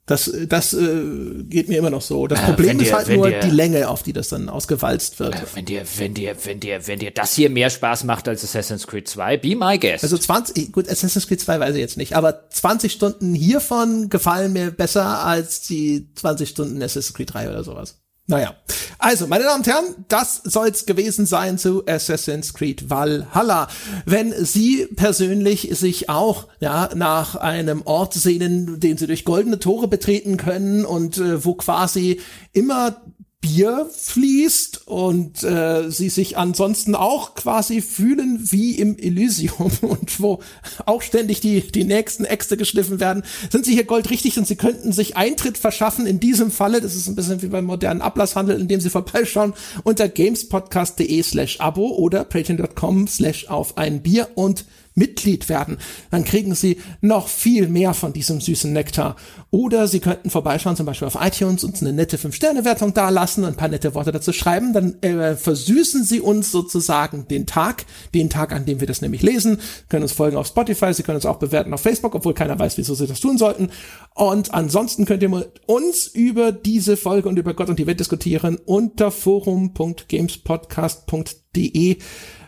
Das, 0.06 0.30
das 0.50 0.74
äh, 0.74 1.44
geht 1.46 1.70
mir 1.70 1.78
immer 1.78 1.90
noch 1.90 2.02
so. 2.02 2.28
Das 2.28 2.40
Äh, 2.40 2.44
Problem 2.44 2.70
wenn 2.72 2.80
ist 2.82 2.90
dir- 2.90 2.96
halt 2.98 3.08
nur 3.10 3.30
dir- 3.30 3.40
die 3.40 3.52
Länge, 3.52 3.88
auf 3.88 4.04
die 4.04 4.12
das 4.12 4.28
dann 4.28 4.50
ausgewalzt 4.50 5.18
wird. 5.20 5.34
Wenn 5.56 5.64
dir, 5.64 5.84
wenn 5.98 6.14
dir, 6.14 6.36
wenn 6.44 6.60
dir, 6.60 6.86
wenn 6.88 7.00
dir 7.00 7.12
das 7.12 7.34
hier 7.36 7.50
mehr 7.50 7.70
Spaß 7.70 8.04
macht 8.04 8.28
als 8.28 8.44
Assassin's 8.44 8.86
Creed 8.86 9.08
2, 9.08 9.38
be 9.38 9.56
my 9.56 9.80
guest. 9.80 10.04
Also 10.04 10.18
20, 10.18 10.74
gut, 10.74 10.90
Assassin's 10.90 11.26
Creed 11.28 11.40
2 11.40 11.58
weiß 11.60 11.76
ich 11.76 11.80
jetzt 11.82 11.96
nicht, 11.96 12.18
aber 12.18 12.50
20 12.50 12.92
Stunden 12.92 13.34
hiervon 13.34 14.10
gefallen 14.10 14.52
mir 14.52 14.72
besser 14.72 15.24
als 15.26 15.62
die 15.62 16.10
20 16.16 16.50
Stunden 16.50 16.84
Assassin's 16.84 17.14
Creed 17.14 17.34
3 17.34 17.50
oder 17.50 17.64
sowas. 17.64 18.03
Naja. 18.28 18.56
Also, 19.00 19.28
meine 19.28 19.44
Damen 19.44 19.60
und 19.60 19.68
Herren, 19.68 20.06
das 20.08 20.42
soll's 20.46 20.86
gewesen 20.86 21.26
sein 21.26 21.58
zu 21.58 21.86
Assassin's 21.86 22.54
Creed 22.54 22.90
Valhalla. 22.90 23.68
Wenn 24.06 24.34
Sie 24.46 24.88
persönlich 24.96 25.70
sich 25.74 26.10
auch 26.10 26.48
ja, 26.62 26.90
nach 26.96 27.36
einem 27.36 27.82
Ort 27.84 28.14
sehnen, 28.14 28.80
den 28.80 28.98
Sie 28.98 29.08
durch 29.08 29.26
goldene 29.26 29.60
Tore 29.60 29.90
betreten 29.90 30.38
können 30.38 30.86
und 30.86 31.18
äh, 31.18 31.44
wo 31.44 31.56
quasi 31.56 32.22
immer 32.54 33.02
Bier 33.44 33.90
fließt 33.94 34.88
und 34.88 35.44
äh, 35.44 35.92
sie 35.92 36.08
sich 36.08 36.38
ansonsten 36.38 36.96
auch 36.96 37.36
quasi 37.36 37.82
fühlen 37.82 38.40
wie 38.42 38.80
im 38.80 38.98
Elysium 38.98 39.70
und 39.82 40.22
wo 40.22 40.40
auch 40.86 41.02
ständig 41.02 41.42
die, 41.42 41.60
die 41.60 41.84
nächsten 41.84 42.24
Äxte 42.24 42.56
geschliffen 42.56 43.02
werden, 43.02 43.24
sind 43.52 43.66
sie 43.66 43.74
hier 43.74 43.84
goldrichtig 43.84 44.38
und 44.38 44.48
sie 44.48 44.56
könnten 44.56 44.94
sich 44.94 45.18
Eintritt 45.18 45.58
verschaffen 45.58 46.06
in 46.06 46.22
diesem 46.22 46.52
Falle. 46.52 46.80
Das 46.80 46.96
ist 46.96 47.10
ein 47.10 47.16
bisschen 47.16 47.42
wie 47.42 47.48
beim 47.48 47.66
modernen 47.66 48.02
Ablasshandel, 48.02 48.62
in 48.62 48.70
dem 48.70 48.80
sie 48.80 48.90
vorbeischauen 48.90 49.54
unter 49.84 50.08
gamespodcast.de 50.08 51.22
slash 51.22 51.60
abo 51.60 51.90
oder 51.98 52.24
patreon.com 52.24 53.10
slash 53.10 53.50
auf 53.50 53.78
ein 53.78 54.02
Bier 54.02 54.30
und 54.36 54.64
Mitglied 54.96 55.50
werden, 55.50 55.78
dann 56.12 56.24
kriegen 56.24 56.56
Sie 56.56 56.78
noch 57.02 57.28
viel 57.28 57.68
mehr 57.68 57.94
von 57.94 58.14
diesem 58.14 58.42
süßen 58.42 58.72
Nektar. 58.72 59.16
Oder 59.52 59.88
Sie 59.88 60.00
könnten 60.00 60.30
vorbeischauen, 60.30 60.76
zum 60.76 60.86
Beispiel 60.86 61.08
auf 61.08 61.18
iTunes, 61.20 61.64
uns 61.64 61.82
eine 61.82 61.94
nette 61.94 62.18
5-Sterne-Wertung 62.18 62.94
dalassen, 62.94 63.46
ein 63.46 63.56
paar 63.56 63.70
nette 63.70 63.96
Worte 63.96 64.12
dazu 64.12 64.34
schreiben, 64.34 64.74
dann 64.74 65.02
äh, 65.02 65.36
versüßen 65.36 66.04
Sie 66.04 66.20
uns 66.20 66.52
sozusagen 66.52 67.28
den 67.28 67.46
Tag, 67.46 67.86
den 68.14 68.30
Tag, 68.30 68.52
an 68.52 68.66
dem 68.66 68.80
wir 68.80 68.88
das 68.88 69.02
nämlich 69.02 69.22
lesen, 69.22 69.60
Sie 69.60 69.88
können 69.90 70.04
uns 70.04 70.14
folgen 70.14 70.38
auf 70.38 70.48
Spotify, 70.48 70.94
Sie 70.94 71.04
können 71.04 71.18
uns 71.18 71.26
auch 71.26 71.40
bewerten 71.40 71.74
auf 71.74 71.82
Facebook, 71.82 72.16
obwohl 72.16 72.34
keiner 72.34 72.60
weiß, 72.60 72.78
wieso 72.78 72.96
Sie 72.96 73.08
das 73.08 73.20
tun 73.20 73.38
sollten. 73.38 73.70
Und 74.16 74.54
ansonsten 74.54 75.06
könnt 75.06 75.24
ihr 75.24 75.30
mit 75.30 75.62
uns 75.66 76.08
über 76.08 76.52
diese 76.52 76.98
Folge 76.98 77.30
und 77.30 77.40
über 77.40 77.54
Gott 77.54 77.70
und 77.70 77.80
die 77.80 77.88
Welt 77.88 78.00
diskutieren 78.00 78.60
unter 78.66 79.12
forum.gamespodcast.de 79.12 81.98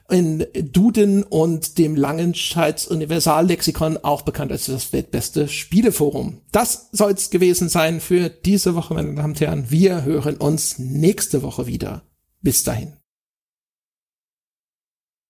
in 0.10 0.46
Duden 0.72 1.24
und 1.24 1.78
dem 1.78 1.96
Langenscheids 1.96 2.88
Universallexikon 2.88 3.98
auch 3.98 4.22
bekannt 4.22 4.52
als 4.52 4.68
das 4.68 4.94
weltbeste 4.94 5.48
Spieleforum. 5.48 6.42
Das 6.52 6.90
soll's 6.92 7.30
gewesen 7.30 7.70
sein 7.70 8.00
für 8.00 8.30
diese 8.30 8.76
Woche, 8.76 8.94
meine 8.94 9.16
Damen 9.16 9.34
und 9.34 9.42
Herren. 9.42 9.72
Wir 9.72 10.04
hören 10.04 10.38
uns 10.38 10.78
nächste 10.78 11.42
Woche 11.42 11.66
wieder. 11.66 12.04
Bis 12.42 12.64
dahin. 12.64 12.94